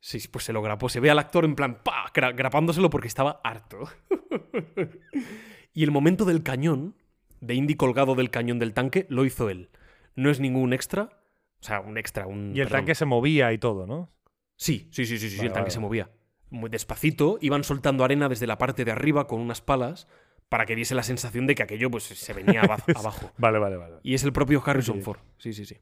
Sí, 0.00 0.18
pues 0.28 0.44
se 0.44 0.52
lo 0.52 0.60
grapó. 0.60 0.88
Se 0.88 0.98
ve 0.98 1.08
al 1.10 1.20
actor 1.20 1.44
en 1.44 1.54
plan, 1.54 1.78
¡pa! 1.84 2.10
gra- 2.12 2.34
grapándoselo 2.34 2.90
porque 2.90 3.06
estaba 3.06 3.40
harto. 3.44 3.78
y 5.72 5.84
el 5.84 5.90
momento 5.90 6.24
del 6.24 6.42
cañón, 6.42 6.96
de 7.40 7.54
Indy 7.54 7.74
colgado 7.76 8.14
del 8.14 8.30
cañón 8.30 8.58
del 8.58 8.74
tanque, 8.74 9.06
lo 9.08 9.24
hizo 9.24 9.50
él. 9.50 9.70
No 10.16 10.30
es 10.30 10.40
ningún 10.40 10.72
extra. 10.72 11.20
O 11.60 11.64
sea, 11.64 11.80
un 11.80 11.96
extra, 11.98 12.26
un. 12.26 12.52
Y 12.56 12.60
el 12.60 12.66
perdón. 12.66 12.80
tanque 12.80 12.94
se 12.94 13.04
movía 13.04 13.52
y 13.52 13.58
todo, 13.58 13.86
¿no? 13.86 14.10
Sí, 14.56 14.88
sí, 14.90 15.06
sí, 15.06 15.18
sí, 15.18 15.30
sí, 15.30 15.36
Vale, 15.36 15.46
el 15.48 15.52
tanque 15.52 15.64
vale, 15.66 15.70
se 15.72 15.80
movía. 15.80 16.10
Muy 16.50 16.70
despacito, 16.70 17.38
iban 17.40 17.62
soltando 17.62 18.04
arena 18.04 18.28
desde 18.28 18.46
la 18.46 18.58
parte 18.58 18.84
de 18.84 18.90
arriba 18.92 19.26
con 19.26 19.40
unas 19.40 19.60
palas 19.60 20.08
para 20.48 20.64
que 20.66 20.74
diese 20.76 20.94
la 20.94 21.02
sensación 21.02 21.46
de 21.46 21.54
que 21.54 21.62
aquello 21.62 21.90
pues, 21.90 22.04
se 22.04 22.32
venía 22.32 22.62
aba- 22.62 22.78
abajo. 22.96 23.30
Vale, 23.38 23.58
vale, 23.58 23.76
vale. 23.76 23.96
Y 24.02 24.14
es 24.14 24.24
el 24.24 24.32
propio 24.32 24.62
Harrison 24.64 24.96
Sí. 24.96 25.02
Ford. 25.02 25.18
Sí, 25.38 25.52
sí, 25.52 25.64
sí. 25.64 25.76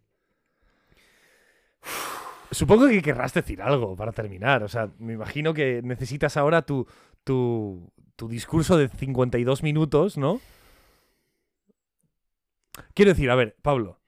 Supongo 2.50 2.88
que 2.88 3.02
querrás 3.02 3.34
decir 3.34 3.60
algo 3.60 3.96
para 3.96 4.12
terminar. 4.12 4.62
O 4.62 4.68
sea, 4.68 4.90
me 4.98 5.12
imagino 5.14 5.52
que 5.52 5.82
necesitas 5.82 6.36
ahora 6.36 6.62
tu, 6.62 6.86
tu, 7.24 7.92
tu 8.14 8.28
discurso 8.28 8.76
de 8.78 8.88
52 8.88 9.62
minutos, 9.62 10.16
¿no? 10.16 10.40
Quiero 12.94 13.10
decir, 13.10 13.30
a 13.30 13.34
ver, 13.34 13.56
Pablo. 13.62 14.00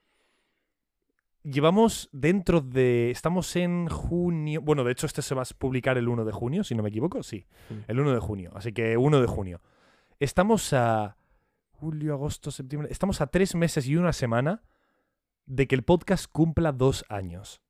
Llevamos 1.42 2.10
dentro 2.12 2.60
de... 2.60 3.10
Estamos 3.10 3.54
en 3.56 3.88
junio... 3.88 4.60
Bueno, 4.60 4.84
de 4.84 4.92
hecho 4.92 5.06
este 5.06 5.22
se 5.22 5.34
va 5.34 5.42
a 5.42 5.46
publicar 5.56 5.96
el 5.98 6.08
1 6.08 6.24
de 6.24 6.32
junio, 6.32 6.62
si 6.64 6.74
no 6.74 6.82
me 6.82 6.90
equivoco. 6.90 7.22
Sí, 7.22 7.46
Mm. 7.70 7.74
el 7.90 8.00
1 8.00 8.12
de 8.14 8.20
junio. 8.20 8.50
Así 8.54 8.72
que 8.72 8.96
1 8.96 9.20
de 9.20 9.26
junio. 9.26 9.60
Estamos 10.20 10.72
a... 10.72 11.16
Julio, 11.70 12.12
agosto, 12.14 12.50
septiembre... 12.50 12.90
Estamos 12.90 13.20
a 13.20 13.28
tres 13.28 13.54
meses 13.54 13.86
y 13.86 13.96
una 13.96 14.12
semana 14.12 14.62
de 15.46 15.68
que 15.68 15.76
el 15.76 15.84
podcast 15.84 16.26
cumpla 16.30 16.72
dos 16.72 17.04
años. 17.08 17.62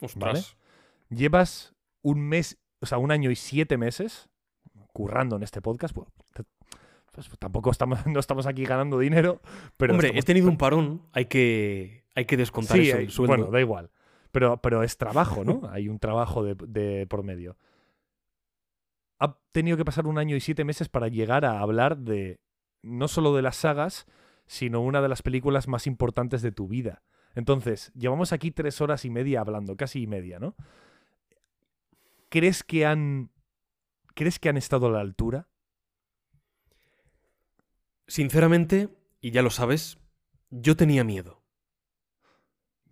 Ostras. 0.00 0.56
Llevas 1.10 1.74
un 2.02 2.20
mes, 2.26 2.58
o 2.80 2.86
sea, 2.86 2.96
un 2.98 3.10
año 3.10 3.30
y 3.30 3.36
siete 3.36 3.76
meses 3.76 4.30
currando 4.94 5.36
en 5.36 5.42
este 5.42 5.60
podcast. 5.60 5.94
Pues, 5.94 6.08
te- 6.32 6.44
pues 7.12 7.28
tampoco 7.38 7.70
estamos, 7.70 8.06
no 8.06 8.18
estamos 8.20 8.46
aquí 8.46 8.64
ganando 8.64 8.98
dinero, 8.98 9.42
pero... 9.76 9.92
Hombre, 9.92 10.08
estamos- 10.08 10.24
he 10.24 10.26
tenido 10.26 10.48
un 10.48 10.56
parón, 10.56 11.02
hay 11.12 11.26
que, 11.26 12.04
hay 12.14 12.24
que 12.24 12.38
descontar 12.38 12.78
Sí, 12.78 12.88
eso 12.88 12.96
hay- 12.96 13.02
del 13.04 13.12
sueldo. 13.12 13.36
bueno, 13.36 13.50
da 13.52 13.60
igual. 13.60 13.90
Pero, 14.32 14.60
pero 14.62 14.82
es 14.82 14.96
trabajo, 14.98 15.44
¿no? 15.44 15.62
Hay 15.72 15.88
un 15.88 15.98
trabajo 15.98 16.42
de, 16.44 16.54
de 16.66 17.06
por 17.06 17.22
medio. 17.22 17.56
Ha 19.18 19.38
tenido 19.52 19.76
que 19.76 19.84
pasar 19.84 20.06
un 20.06 20.18
año 20.18 20.36
y 20.36 20.40
siete 20.40 20.64
meses 20.64 20.88
para 20.88 21.08
llegar 21.08 21.44
a 21.44 21.60
hablar 21.60 21.98
de 21.98 22.40
no 22.82 23.08
solo 23.08 23.34
de 23.34 23.42
las 23.42 23.56
sagas, 23.56 24.06
sino 24.46 24.80
una 24.80 25.00
de 25.00 25.08
las 25.08 25.22
películas 25.22 25.68
más 25.68 25.86
importantes 25.86 26.42
de 26.42 26.52
tu 26.52 26.68
vida. 26.68 27.02
Entonces, 27.34 27.92
llevamos 27.94 28.32
aquí 28.32 28.50
tres 28.50 28.80
horas 28.80 29.04
y 29.04 29.10
media 29.10 29.40
hablando, 29.40 29.76
casi 29.76 30.02
y 30.02 30.06
media, 30.06 30.38
¿no? 30.38 30.54
¿Crees 32.28 32.62
que 32.62 32.86
han. 32.86 33.30
¿Crees 34.14 34.38
que 34.38 34.48
han 34.48 34.56
estado 34.56 34.86
a 34.86 34.90
la 34.90 35.00
altura? 35.00 35.48
Sinceramente, 38.06 38.88
y 39.20 39.30
ya 39.32 39.42
lo 39.42 39.50
sabes, 39.50 39.98
yo 40.50 40.76
tenía 40.76 41.04
miedo. 41.04 41.42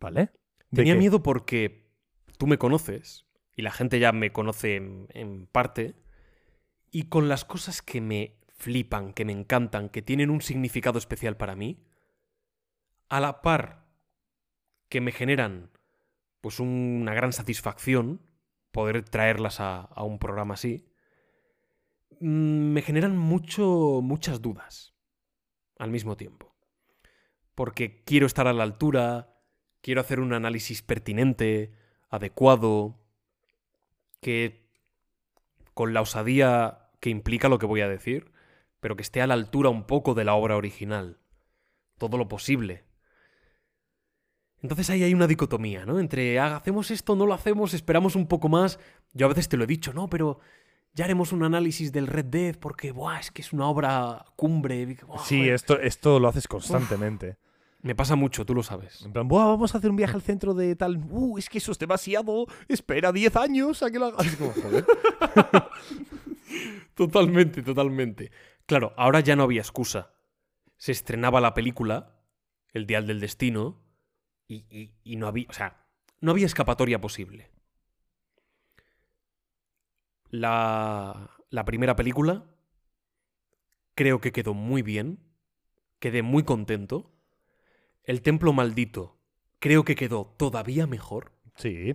¿Vale? 0.00 0.32
¿De 0.70 0.82
Tenía 0.82 0.94
qué? 0.94 0.98
miedo 0.98 1.22
porque 1.22 1.88
tú 2.36 2.46
me 2.46 2.58
conoces, 2.58 3.26
y 3.56 3.62
la 3.62 3.70
gente 3.70 3.98
ya 4.00 4.12
me 4.12 4.32
conoce 4.32 4.76
en, 4.76 5.06
en 5.10 5.46
parte, 5.46 5.94
y 6.94 7.08
con 7.08 7.28
las 7.28 7.44
cosas 7.44 7.82
que 7.82 8.00
me 8.00 8.36
flipan, 8.46 9.14
que 9.14 9.24
me 9.24 9.32
encantan, 9.32 9.88
que 9.88 10.00
tienen 10.00 10.30
un 10.30 10.40
significado 10.40 10.96
especial 10.96 11.36
para 11.36 11.56
mí, 11.56 11.84
a 13.08 13.18
la 13.18 13.42
par 13.42 13.88
que 14.88 15.00
me 15.00 15.10
generan 15.10 15.72
pues 16.40 16.60
una 16.60 17.12
gran 17.12 17.32
satisfacción 17.32 18.20
poder 18.70 19.02
traerlas 19.02 19.58
a, 19.58 19.80
a 19.80 20.04
un 20.04 20.20
programa 20.20 20.54
así, 20.54 20.86
mm, 22.20 22.72
me 22.74 22.80
generan 22.80 23.16
mucho, 23.16 23.98
muchas 24.00 24.40
dudas 24.40 24.94
al 25.80 25.90
mismo 25.90 26.16
tiempo. 26.16 26.54
Porque 27.56 28.04
quiero 28.04 28.26
estar 28.26 28.46
a 28.46 28.52
la 28.52 28.62
altura, 28.62 29.40
quiero 29.80 30.00
hacer 30.00 30.20
un 30.20 30.32
análisis 30.32 30.80
pertinente, 30.82 31.74
adecuado, 32.08 33.00
que 34.20 34.70
con 35.74 35.92
la 35.92 36.00
osadía 36.00 36.83
que 37.04 37.10
implica 37.10 37.50
lo 37.50 37.58
que 37.58 37.66
voy 37.66 37.82
a 37.82 37.88
decir, 37.88 38.32
pero 38.80 38.96
que 38.96 39.02
esté 39.02 39.20
a 39.20 39.26
la 39.26 39.34
altura 39.34 39.68
un 39.68 39.84
poco 39.86 40.14
de 40.14 40.24
la 40.24 40.32
obra 40.32 40.56
original. 40.56 41.18
Todo 41.98 42.16
lo 42.16 42.28
posible. 42.28 42.84
Entonces 44.62 44.88
ahí 44.88 45.02
hay 45.02 45.12
una 45.12 45.26
dicotomía, 45.26 45.84
¿no? 45.84 46.00
Entre 46.00 46.38
"Ah, 46.38 46.56
hacemos 46.56 46.90
esto, 46.90 47.14
no 47.14 47.26
lo 47.26 47.34
hacemos, 47.34 47.74
esperamos 47.74 48.16
un 48.16 48.26
poco 48.26 48.48
más. 48.48 48.78
Yo 49.12 49.26
a 49.26 49.28
veces 49.28 49.50
te 49.50 49.58
lo 49.58 49.64
he 49.64 49.66
dicho, 49.66 49.92
no, 49.92 50.08
pero 50.08 50.38
ya 50.94 51.04
haremos 51.04 51.30
un 51.32 51.42
análisis 51.44 51.92
del 51.92 52.06
Red 52.06 52.24
Dead 52.24 52.56
porque, 52.58 52.90
buah, 52.90 53.18
es 53.20 53.30
que 53.30 53.42
es 53.42 53.52
una 53.52 53.66
obra 53.68 54.24
cumbre. 54.34 54.86
buah, 55.06 55.18
Sí, 55.26 55.40
joder". 55.40 55.52
esto, 55.54 55.78
esto 55.78 56.18
lo 56.20 56.28
haces 56.28 56.48
constantemente. 56.48 57.36
Me 57.84 57.94
pasa 57.94 58.16
mucho, 58.16 58.46
tú 58.46 58.54
lo 58.54 58.62
sabes. 58.62 59.02
En 59.02 59.12
plan, 59.12 59.28
"Buah, 59.28 59.44
vamos 59.44 59.74
a 59.74 59.78
hacer 59.78 59.90
un 59.90 59.96
viaje 59.96 60.14
al 60.14 60.22
centro 60.22 60.54
de 60.54 60.74
tal. 60.74 60.96
Uh, 61.10 61.36
es 61.36 61.50
que 61.50 61.58
eso 61.58 61.70
es 61.70 61.78
demasiado. 61.78 62.46
Espera 62.66 63.12
10 63.12 63.36
años 63.36 63.82
a 63.82 63.90
que 63.90 63.98
lo 63.98 64.06
hagas. 64.06 64.26
Es 64.26 64.36
como, 64.36 64.52
joder. 64.52 64.86
Totalmente, 66.94 67.62
totalmente. 67.62 68.30
Claro, 68.66 68.94
ahora 68.96 69.20
ya 69.20 69.36
no 69.36 69.42
había 69.42 69.60
excusa. 69.60 70.14
Se 70.78 70.92
estrenaba 70.92 71.40
la 71.42 71.52
película, 71.52 72.16
El 72.72 72.86
Dial 72.86 73.06
del 73.06 73.20
Destino, 73.20 73.82
y, 74.48 74.64
y- 74.70 74.94
y 75.04 75.16
no 75.16 75.26
había. 75.26 75.46
O 75.50 75.52
sea, 75.52 75.86
no 76.20 76.30
había 76.30 76.46
escapatoria 76.46 77.00
posible. 77.02 77.50
La, 80.30 81.30
la 81.50 81.64
primera 81.64 81.96
película 81.96 82.46
creo 83.94 84.20
que 84.20 84.32
quedó 84.32 84.54
muy 84.54 84.82
bien. 84.82 85.18
Quedé 85.98 86.22
muy 86.22 86.44
contento. 86.44 87.10
El 88.04 88.22
Templo 88.22 88.52
Maldito 88.52 89.18
creo 89.58 89.84
que 89.84 89.94
quedó 89.96 90.26
todavía 90.36 90.86
mejor. 90.86 91.32
Sí. 91.56 91.94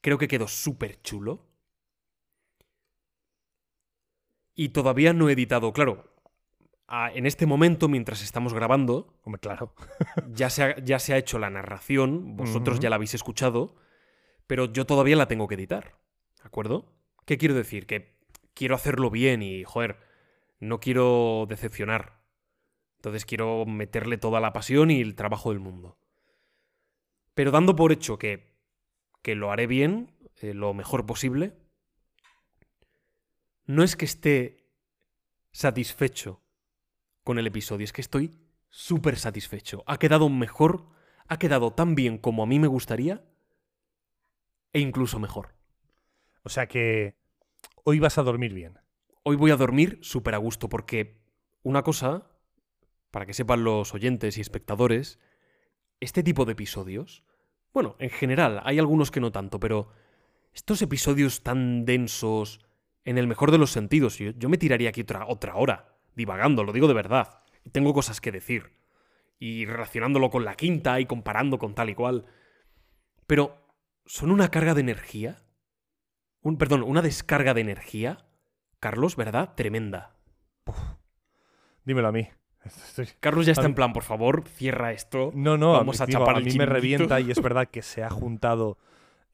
Creo 0.00 0.18
que 0.18 0.28
quedó 0.28 0.48
súper 0.48 1.00
chulo. 1.02 1.46
Y 4.54 4.70
todavía 4.70 5.12
no 5.12 5.28
he 5.28 5.32
editado, 5.32 5.72
claro. 5.72 6.12
a- 6.88 7.10
en 7.12 7.26
este 7.26 7.46
momento, 7.46 7.88
mientras 7.88 8.22
estamos 8.22 8.54
grabando, 8.54 9.18
Hombre, 9.24 9.40
claro. 9.40 9.74
ya 10.32 10.50
se 10.50 10.62
ha, 10.62 10.78
ya 10.78 10.98
se 11.00 11.12
ha 11.14 11.18
hecho 11.18 11.38
la 11.40 11.50
narración, 11.50 12.36
vosotros 12.36 12.78
ya 12.78 12.90
la 12.90 12.96
habéis 12.96 13.14
escuchado, 13.14 13.74
pero 14.46 14.66
yo 14.72 14.86
todavía 14.86 15.16
la 15.16 15.26
tengo 15.26 15.48
que 15.48 15.56
editar. 15.56 15.98
¿De 16.40 16.44
acuerdo? 16.44 16.92
¿Qué 17.24 17.38
quiero 17.38 17.54
decir? 17.56 17.86
Que 17.88 18.16
quiero 18.54 18.76
hacerlo 18.76 19.10
bien 19.10 19.42
y, 19.42 19.64
joder, 19.64 19.98
no 20.60 20.78
quiero 20.78 21.46
decepcionar. 21.48 22.20
Entonces 23.06 23.24
quiero 23.24 23.64
meterle 23.66 24.18
toda 24.18 24.40
la 24.40 24.52
pasión 24.52 24.90
y 24.90 25.00
el 25.00 25.14
trabajo 25.14 25.50
del 25.50 25.60
mundo. 25.60 25.96
Pero 27.34 27.52
dando 27.52 27.76
por 27.76 27.92
hecho 27.92 28.18
que, 28.18 28.52
que 29.22 29.36
lo 29.36 29.52
haré 29.52 29.68
bien, 29.68 30.10
eh, 30.40 30.54
lo 30.54 30.74
mejor 30.74 31.06
posible, 31.06 31.56
no 33.64 33.84
es 33.84 33.94
que 33.94 34.06
esté 34.06 34.72
satisfecho 35.52 36.42
con 37.22 37.38
el 37.38 37.46
episodio, 37.46 37.84
es 37.84 37.92
que 37.92 38.00
estoy 38.00 38.40
súper 38.70 39.20
satisfecho. 39.20 39.84
Ha 39.86 40.00
quedado 40.00 40.28
mejor, 40.28 40.88
ha 41.28 41.38
quedado 41.38 41.72
tan 41.72 41.94
bien 41.94 42.18
como 42.18 42.42
a 42.42 42.46
mí 42.46 42.58
me 42.58 42.66
gustaría 42.66 43.24
e 44.72 44.80
incluso 44.80 45.20
mejor. 45.20 45.54
O 46.42 46.48
sea 46.48 46.66
que 46.66 47.14
hoy 47.84 48.00
vas 48.00 48.18
a 48.18 48.24
dormir 48.24 48.52
bien. 48.52 48.80
Hoy 49.22 49.36
voy 49.36 49.52
a 49.52 49.56
dormir 49.56 50.00
súper 50.02 50.34
a 50.34 50.38
gusto 50.38 50.68
porque 50.68 51.22
una 51.62 51.84
cosa, 51.84 52.32
para 53.16 53.24
que 53.24 53.32
sepan 53.32 53.64
los 53.64 53.94
oyentes 53.94 54.36
y 54.36 54.42
espectadores, 54.42 55.18
este 56.00 56.22
tipo 56.22 56.44
de 56.44 56.52
episodios, 56.52 57.24
bueno, 57.72 57.96
en 57.98 58.10
general, 58.10 58.60
hay 58.62 58.78
algunos 58.78 59.10
que 59.10 59.22
no 59.22 59.32
tanto, 59.32 59.58
pero 59.58 59.88
estos 60.52 60.82
episodios 60.82 61.42
tan 61.42 61.86
densos, 61.86 62.60
en 63.06 63.16
el 63.16 63.26
mejor 63.26 63.52
de 63.52 63.56
los 63.56 63.70
sentidos, 63.70 64.18
yo, 64.18 64.48
me 64.50 64.58
tiraría 64.58 64.90
aquí 64.90 65.00
otra, 65.00 65.26
otra 65.28 65.56
hora, 65.56 65.96
divagando, 66.14 66.62
lo 66.62 66.74
digo 66.74 66.88
de 66.88 66.92
verdad. 66.92 67.42
Tengo 67.72 67.94
cosas 67.94 68.20
que 68.20 68.32
decir. 68.32 68.74
Y 69.38 69.64
relacionándolo 69.64 70.28
con 70.28 70.44
la 70.44 70.54
quinta 70.54 71.00
y 71.00 71.06
comparando 71.06 71.58
con 71.58 71.74
tal 71.74 71.88
y 71.88 71.94
cual. 71.94 72.26
Pero 73.26 73.66
son 74.04 74.30
una 74.30 74.50
carga 74.50 74.74
de 74.74 74.82
energía. 74.82 75.42
Un, 76.42 76.58
perdón, 76.58 76.82
una 76.82 77.00
descarga 77.00 77.54
de 77.54 77.62
energía 77.62 78.26
Carlos, 78.78 79.16
¿verdad? 79.16 79.54
Tremenda. 79.54 80.18
Dímelo 81.86 82.08
a 82.08 82.12
mí. 82.12 82.28
Estoy- 82.66 83.08
Carlos 83.20 83.46
ya 83.46 83.52
está 83.52 83.62
mí- 83.62 83.68
en 83.68 83.74
plan, 83.74 83.92
por 83.92 84.02
favor, 84.02 84.44
cierra 84.48 84.92
esto. 84.92 85.30
No, 85.34 85.56
no, 85.56 85.72
Vamos 85.72 86.00
a, 86.00 86.04
a 86.04 86.06
mí, 86.06 86.12
digo, 86.12 86.20
chapar 86.24 86.36
a 86.36 86.40
mí 86.40 86.52
me 86.56 86.66
revienta 86.66 87.20
y 87.20 87.30
es 87.30 87.40
verdad 87.42 87.68
que 87.68 87.82
se 87.82 88.02
ha 88.02 88.10
juntado 88.10 88.78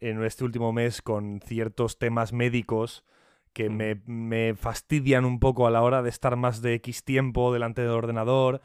en 0.01 0.23
este 0.25 0.45
último 0.45 0.73
mes 0.73 1.01
con 1.03 1.41
ciertos 1.45 1.99
temas 1.99 2.33
médicos 2.33 3.05
que 3.53 3.69
Mm. 3.71 3.77
me, 3.77 3.95
me 4.07 4.55
fastidian 4.55 5.25
un 5.25 5.39
poco 5.39 5.67
a 5.67 5.71
la 5.71 5.83
hora 5.83 6.03
de 6.03 6.09
estar 6.09 6.37
más 6.37 6.63
de 6.63 6.75
X 6.75 7.05
tiempo 7.05 7.53
delante 7.53 7.83
del 7.83 7.91
ordenador 7.91 8.61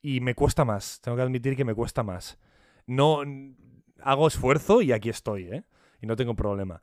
y 0.00 0.20
me 0.20 0.34
cuesta 0.34 0.64
más, 0.64 1.00
tengo 1.00 1.16
que 1.16 1.22
admitir 1.24 1.56
que 1.56 1.64
me 1.64 1.74
cuesta 1.74 2.02
más. 2.04 2.38
No 2.86 3.22
hago 4.00 4.28
esfuerzo 4.28 4.80
y 4.80 4.92
aquí 4.92 5.08
estoy, 5.08 5.44
¿eh? 5.48 5.64
Y 6.00 6.06
no 6.06 6.14
tengo 6.16 6.34
problema. 6.34 6.82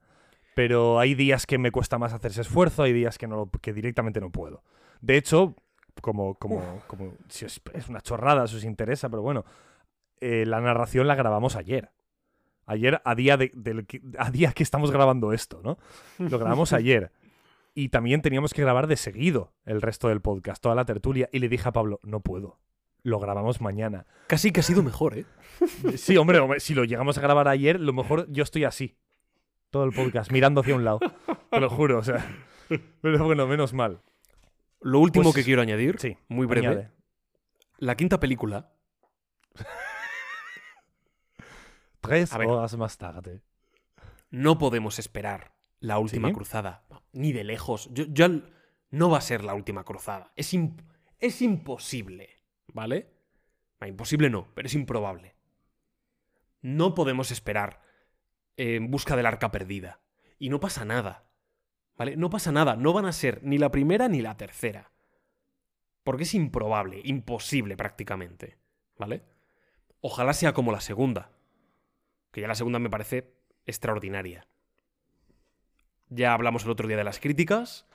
Pero 0.53 0.99
hay 0.99 1.15
días 1.15 1.45
que 1.45 1.57
me 1.57 1.71
cuesta 1.71 1.97
más 1.97 2.13
hacer 2.13 2.31
ese 2.31 2.41
esfuerzo, 2.41 2.83
hay 2.83 2.93
días 2.93 3.17
que, 3.17 3.27
no, 3.27 3.35
lo- 3.37 3.49
que 3.61 3.73
directamente 3.73 4.19
no 4.21 4.29
puedo. 4.31 4.61
De 5.01 5.15
hecho, 5.17 5.55
como, 6.01 6.35
como, 6.35 6.81
como 6.87 7.13
si 7.29 7.45
es 7.45 7.61
una 7.89 8.01
chorrada, 8.01 8.47
si 8.47 8.57
os 8.57 8.63
interesa, 8.63 9.09
pero 9.09 9.21
bueno, 9.21 9.45
eh, 10.21 10.45
la 10.45 10.61
narración 10.61 11.07
la 11.07 11.15
grabamos 11.15 11.55
ayer. 11.55 11.91
Ayer, 12.65 13.01
a 13.05 13.13
día, 13.13 13.37
de, 13.37 13.51
del 13.53 13.85
a 14.17 14.31
día 14.31 14.51
que 14.51 14.63
estamos 14.63 14.91
grabando 14.91 15.33
esto, 15.33 15.61
¿no? 15.63 15.77
Lo 16.17 16.39
grabamos 16.39 16.73
ayer. 16.73 17.11
Y 17.75 17.89
también 17.89 18.21
teníamos 18.21 18.53
que 18.53 18.61
grabar 18.61 18.87
de 18.87 18.95
seguido 18.95 19.53
el 19.65 19.81
resto 19.81 20.07
del 20.07 20.21
podcast, 20.21 20.61
toda 20.61 20.75
la 20.75 20.85
tertulia. 20.85 21.29
Y 21.31 21.39
le 21.39 21.49
dije 21.49 21.67
a 21.67 21.73
Pablo, 21.73 21.99
no 22.03 22.21
puedo. 22.21 22.57
Lo 23.03 23.19
grabamos 23.19 23.61
mañana. 23.61 24.07
Casi 24.27 24.51
que 24.51 24.61
ha 24.61 24.63
sido 24.63 24.81
mejor, 24.81 25.17
¿eh? 25.17 25.25
Sí, 25.97 26.17
hombre, 26.17 26.39
hombre, 26.39 26.59
si 26.59 26.73
lo 26.73 26.85
llegamos 26.85 27.17
a 27.17 27.21
grabar 27.21 27.47
ayer, 27.47 27.79
lo 27.79 27.93
mejor 27.93 28.25
yo 28.31 28.43
estoy 28.43 28.63
así. 28.63 28.95
Todo 29.69 29.83
el 29.83 29.91
podcast, 29.91 30.31
mirando 30.31 30.61
hacia 30.61 30.75
un 30.75 30.85
lado. 30.85 30.99
Te 31.51 31.59
lo 31.59 31.69
juro, 31.69 31.99
o 31.99 32.03
sea. 32.03 32.25
Pero 33.01 33.25
bueno, 33.25 33.45
menos 33.45 33.73
mal. 33.73 34.01
Lo 34.81 34.99
último 34.99 35.23
Pues, 35.25 35.35
que 35.35 35.43
quiero 35.43 35.61
añadir, 35.61 35.99
Sí, 35.99 36.17
muy 36.27 36.45
breve, 36.45 36.67
añade. 36.67 36.91
la 37.77 37.95
quinta 37.95 38.19
película, 38.19 38.71
Tres 42.01 42.37
ver. 42.37 42.47
horas 42.47 42.75
más 42.77 42.97
tarde. 42.97 43.41
no 44.29 44.57
podemos 44.57 44.99
esperar 44.99 45.55
la 45.79 45.97
última 45.99 46.27
¿Sí? 46.29 46.33
cruzada. 46.33 46.85
Ni 47.13 47.31
de 47.31 47.43
lejos. 47.43 47.89
Yo, 47.93 48.05
yo 48.09 48.27
no 48.91 49.09
va 49.09 49.17
a 49.17 49.21
ser 49.21 49.43
la 49.43 49.53
última 49.53 49.83
cruzada. 49.83 50.31
Es, 50.35 50.53
imp- 50.53 50.83
es 51.19 51.41
imposible, 51.41 52.29
¿vale? 52.67 53.13
Ah, 53.79 53.87
imposible 53.87 54.29
no, 54.29 54.53
pero 54.55 54.67
es 54.67 54.73
improbable. 54.73 55.35
No 56.61 56.93
podemos 56.95 57.31
esperar 57.31 57.81
eh, 58.57 58.75
en 58.75 58.89
busca 58.91 59.15
del 59.15 59.25
arca 59.25 59.51
perdida. 59.51 59.99
Y 60.39 60.49
no 60.49 60.59
pasa 60.59 60.85
nada. 60.85 61.24
¿Vale? 61.97 62.17
No 62.17 62.29
pasa 62.29 62.51
nada. 62.51 62.75
No 62.75 62.93
van 62.93 63.05
a 63.05 63.13
ser 63.13 63.41
ni 63.43 63.57
la 63.57 63.71
primera 63.71 64.07
ni 64.07 64.21
la 64.21 64.37
tercera. 64.37 64.91
Porque 66.03 66.23
es 66.23 66.33
improbable, 66.33 67.01
imposible 67.03 67.77
prácticamente. 67.77 68.57
¿Vale? 68.97 69.23
Ojalá 70.01 70.33
sea 70.33 70.53
como 70.53 70.71
la 70.71 70.81
segunda. 70.81 71.31
Que 72.31 72.41
ya 72.41 72.47
la 72.47 72.55
segunda 72.55 72.79
me 72.79 72.89
parece 72.89 73.33
extraordinaria. 73.65 74.47
Ya 76.09 76.33
hablamos 76.33 76.65
el 76.65 76.71
otro 76.71 76.87
día 76.87 76.97
de 76.97 77.03
las 77.03 77.19
críticas. 77.19 77.87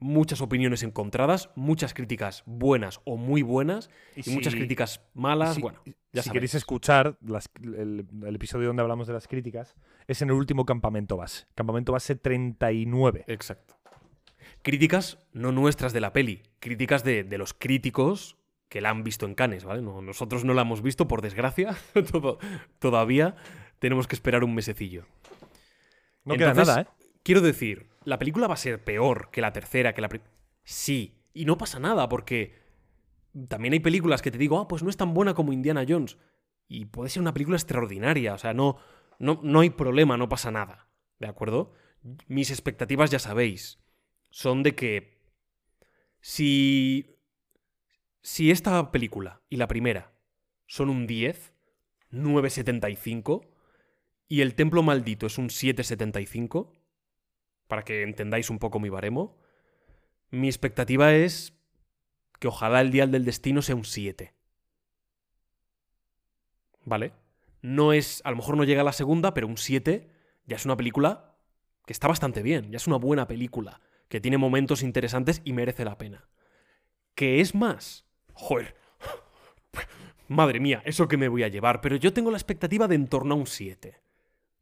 Muchas 0.00 0.40
opiniones 0.40 0.82
encontradas, 0.82 1.50
muchas 1.54 1.94
críticas 1.94 2.42
buenas 2.46 3.00
o 3.04 3.16
muy 3.16 3.42
buenas, 3.42 3.90
y, 4.16 4.28
muchas 4.30 4.52
si- 4.52 4.58
críticas 4.58 5.00
malas. 5.14 5.54
si- 5.54 5.62
bueno, 5.62 5.80
ya 6.12 6.22
si 6.22 6.30
queréis 6.30 6.54
escuchar 6.54 7.16
las- 7.20 7.48
el, 7.62 8.06
el 8.26 8.34
episodio 8.34 8.66
donde 8.68 8.82
hablamos 8.82 9.06
de 9.06 9.12
las 9.14 9.28
críticas, 9.28 9.74
es 10.08 10.20
en 10.20 10.28
el 10.30 10.34
último 10.34 10.66
campamento 10.66 11.16
base. 11.16 11.46
Campamento 11.54 11.92
base 11.92 12.16
39. 12.16 13.24
Exacto. 13.28 13.76
Críticas 14.62 15.18
no 15.32 15.52
nuestras 15.52 15.92
de 15.92 16.00
la 16.00 16.12
peli, 16.12 16.42
críticas 16.58 17.04
de, 17.04 17.22
de 17.24 17.38
los 17.38 17.54
críticos 17.54 18.36
que 18.68 18.80
la 18.80 18.90
han 18.90 19.04
visto 19.04 19.26
en 19.26 19.34
Cannes, 19.34 19.64
¿vale? 19.64 19.82
No, 19.82 20.02
nosotros 20.02 20.44
no 20.44 20.54
la 20.54 20.62
hemos 20.62 20.82
visto, 20.82 21.06
por 21.06 21.22
desgracia. 21.22 21.76
Todo- 22.12 22.38
todavía 22.78 23.36
tenemos 23.78 24.06
que 24.08 24.16
esperar 24.16 24.42
un 24.42 24.54
mesecillo. 24.54 25.04
No 26.24 26.34
queda 26.36 26.50
Entonces, 26.50 26.74
nada, 26.76 26.82
¿eh? 26.82 27.06
Quiero 27.22 27.40
decir, 27.40 27.86
¿la 28.04 28.18
película 28.18 28.46
va 28.46 28.54
a 28.54 28.58
ser 28.58 28.82
peor 28.84 29.30
que 29.30 29.40
la 29.40 29.52
tercera, 29.52 29.94
que 29.94 30.00
la 30.00 30.08
Sí, 30.62 31.22
y 31.32 31.44
no 31.44 31.58
pasa 31.58 31.78
nada, 31.78 32.08
porque 32.08 32.54
también 33.48 33.74
hay 33.74 33.80
películas 33.80 34.22
que 34.22 34.30
te 34.30 34.38
digo, 34.38 34.58
ah, 34.58 34.68
pues 34.68 34.82
no 34.82 34.90
es 34.90 34.96
tan 34.96 35.14
buena 35.14 35.34
como 35.34 35.52
Indiana 35.52 35.84
Jones. 35.86 36.16
Y 36.68 36.86
puede 36.86 37.10
ser 37.10 37.20
una 37.20 37.34
película 37.34 37.56
extraordinaria, 37.56 38.34
o 38.34 38.38
sea, 38.38 38.54
no, 38.54 38.78
no, 39.18 39.40
no 39.42 39.60
hay 39.60 39.70
problema, 39.70 40.16
no 40.16 40.28
pasa 40.28 40.50
nada. 40.50 40.88
¿De 41.18 41.26
acuerdo? 41.26 41.72
Mis 42.26 42.50
expectativas, 42.50 43.10
ya 43.10 43.18
sabéis, 43.18 43.78
son 44.30 44.62
de 44.62 44.74
que 44.74 45.22
si. 46.20 47.10
Si 48.22 48.50
esta 48.50 48.90
película 48.90 49.42
y 49.50 49.58
la 49.58 49.68
primera 49.68 50.14
son 50.66 50.88
un 50.88 51.06
10, 51.06 51.52
9,75, 52.10 53.46
y 54.28 54.40
el 54.40 54.54
Templo 54.54 54.82
Maldito 54.82 55.26
es 55.26 55.36
un 55.36 55.48
7,75, 55.50 56.72
para 57.74 57.82
que 57.82 58.04
entendáis 58.04 58.50
un 58.50 58.60
poco 58.60 58.78
mi 58.78 58.88
baremo, 58.88 59.36
mi 60.30 60.46
expectativa 60.46 61.12
es 61.12 61.58
que 62.38 62.46
ojalá 62.46 62.80
el 62.80 62.92
Dial 62.92 63.10
del 63.10 63.24
Destino 63.24 63.62
sea 63.62 63.74
un 63.74 63.84
7. 63.84 64.32
¿Vale? 66.84 67.14
No 67.62 67.92
es, 67.92 68.22
a 68.24 68.30
lo 68.30 68.36
mejor 68.36 68.56
no 68.56 68.62
llega 68.62 68.82
a 68.82 68.84
la 68.84 68.92
segunda, 68.92 69.34
pero 69.34 69.48
un 69.48 69.56
7 69.56 70.08
ya 70.46 70.54
es 70.54 70.64
una 70.64 70.76
película 70.76 71.34
que 71.84 71.92
está 71.92 72.06
bastante 72.06 72.44
bien, 72.44 72.70
ya 72.70 72.76
es 72.76 72.86
una 72.86 72.96
buena 72.96 73.26
película, 73.26 73.80
que 74.06 74.20
tiene 74.20 74.38
momentos 74.38 74.84
interesantes 74.84 75.42
y 75.44 75.52
merece 75.52 75.84
la 75.84 75.98
pena. 75.98 76.28
¿Qué 77.16 77.40
es 77.40 77.56
más? 77.56 78.06
Joder. 78.34 78.76
Madre 80.28 80.60
mía, 80.60 80.80
eso 80.84 81.08
que 81.08 81.16
me 81.16 81.26
voy 81.26 81.42
a 81.42 81.48
llevar, 81.48 81.80
pero 81.80 81.96
yo 81.96 82.12
tengo 82.12 82.30
la 82.30 82.38
expectativa 82.38 82.86
de 82.86 82.94
en 82.94 83.08
torno 83.08 83.34
a 83.34 83.38
un 83.38 83.48
7, 83.48 84.00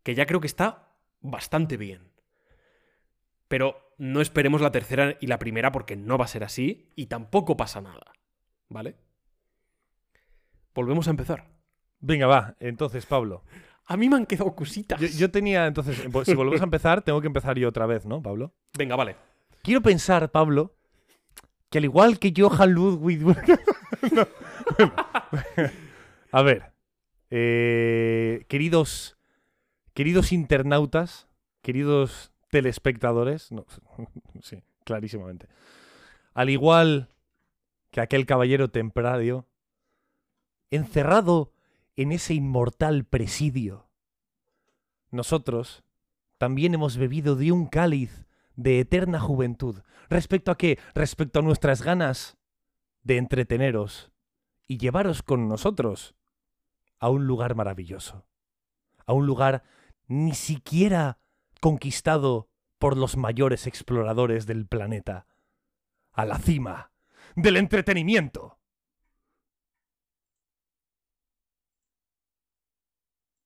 que 0.03 0.15
ya 0.15 0.25
creo 0.25 0.41
que 0.41 0.47
está 0.47 0.95
bastante 1.21 1.77
bien. 1.77 2.12
Pero 3.53 3.93
no 3.99 4.23
esperemos 4.23 4.63
la 4.63 4.73
tercera 4.73 5.19
y 5.21 5.27
la 5.27 5.39
primera 5.39 5.73
porque 5.73 5.95
no 5.95 6.17
va 6.17 6.25
a 6.25 6.29
ser 6.29 6.43
así 6.43 6.91
y 6.97 7.05
tampoco 7.05 7.55
pasa 7.55 7.83
nada. 7.83 8.15
¿Vale? 8.71 8.97
Volvemos 10.75 11.07
a 11.07 11.11
empezar. 11.11 11.51
Venga, 12.01 12.27
va. 12.27 12.57
Entonces, 12.61 13.05
Pablo. 13.05 13.45
A 13.85 13.99
mí 13.99 14.09
me 14.09 14.17
han 14.17 14.25
quedado 14.25 14.57
cositas. 14.57 14.99
Yo, 14.99 15.07
yo 15.07 15.31
tenía, 15.31 15.67
entonces, 15.67 15.99
si 15.99 16.35
volvemos 16.35 16.63
a 16.63 16.65
empezar, 16.65 17.03
tengo 17.03 17.21
que 17.21 17.27
empezar 17.27 17.59
yo 17.59 17.69
otra 17.69 17.85
vez, 17.85 18.07
¿no, 18.07 18.23
Pablo? 18.23 18.55
Venga, 18.73 18.97
vale. 18.97 19.17
Quiero 19.63 19.83
pensar, 19.83 20.31
Pablo, 20.31 20.75
que 21.69 21.77
al 21.77 21.85
igual 21.85 22.19
que 22.19 22.33
Johan 22.35 22.73
Ludwig... 22.73 23.23
No. 24.11 24.27
A 26.33 26.41
ver, 26.41 26.73
eh, 27.29 28.47
queridos, 28.49 29.19
queridos 29.93 30.33
internautas, 30.33 31.29
queridos 31.61 32.32
telespectadores, 32.53 33.51
no, 33.51 33.65
sí, 34.43 34.63
clarísimamente. 34.85 35.49
Al 36.35 36.51
igual 36.51 37.09
que 37.91 38.03
aquel 38.03 38.27
caballero 38.27 38.69
templario, 38.69 39.49
encerrado 40.71 41.55
en 41.97 42.13
ese 42.13 42.35
inmortal 42.35 43.05
presidio, 43.07 43.89
nosotros 45.11 45.83
también 46.37 46.75
hemos 46.75 46.99
bebido 46.99 47.37
de 47.37 47.53
un 47.53 47.67
cáliz 47.67 48.27
de 48.55 48.81
eterna 48.81 49.19
juventud. 49.19 49.81
¿Respecto 50.11 50.51
a 50.51 50.59
qué? 50.59 50.79
Respecto 50.95 51.39
a 51.39 51.43
nuestras 51.43 51.83
ganas 51.83 52.37
de 53.03 53.17
entreteneros 53.17 54.13
y 54.69 54.77
llevaros 54.77 55.23
con 55.23 55.49
nosotros 55.49 56.15
a 56.99 57.09
un 57.09 57.27
lugar 57.27 57.55
maravilloso. 57.55 58.27
A 59.07 59.15
un 59.15 59.27
lugar 59.27 59.65
ni 60.07 60.35
siquiera 60.35 61.22
conquistado 61.63 62.49
por 62.81 62.99
los 62.99 63.17
mayores 63.17 63.69
exploradores 63.69 64.47
del 64.47 64.67
planeta. 64.67 65.29
A 66.11 66.27
la 66.27 66.39
cima 66.41 66.91
del 67.37 67.57
entretenimiento. 67.57 68.59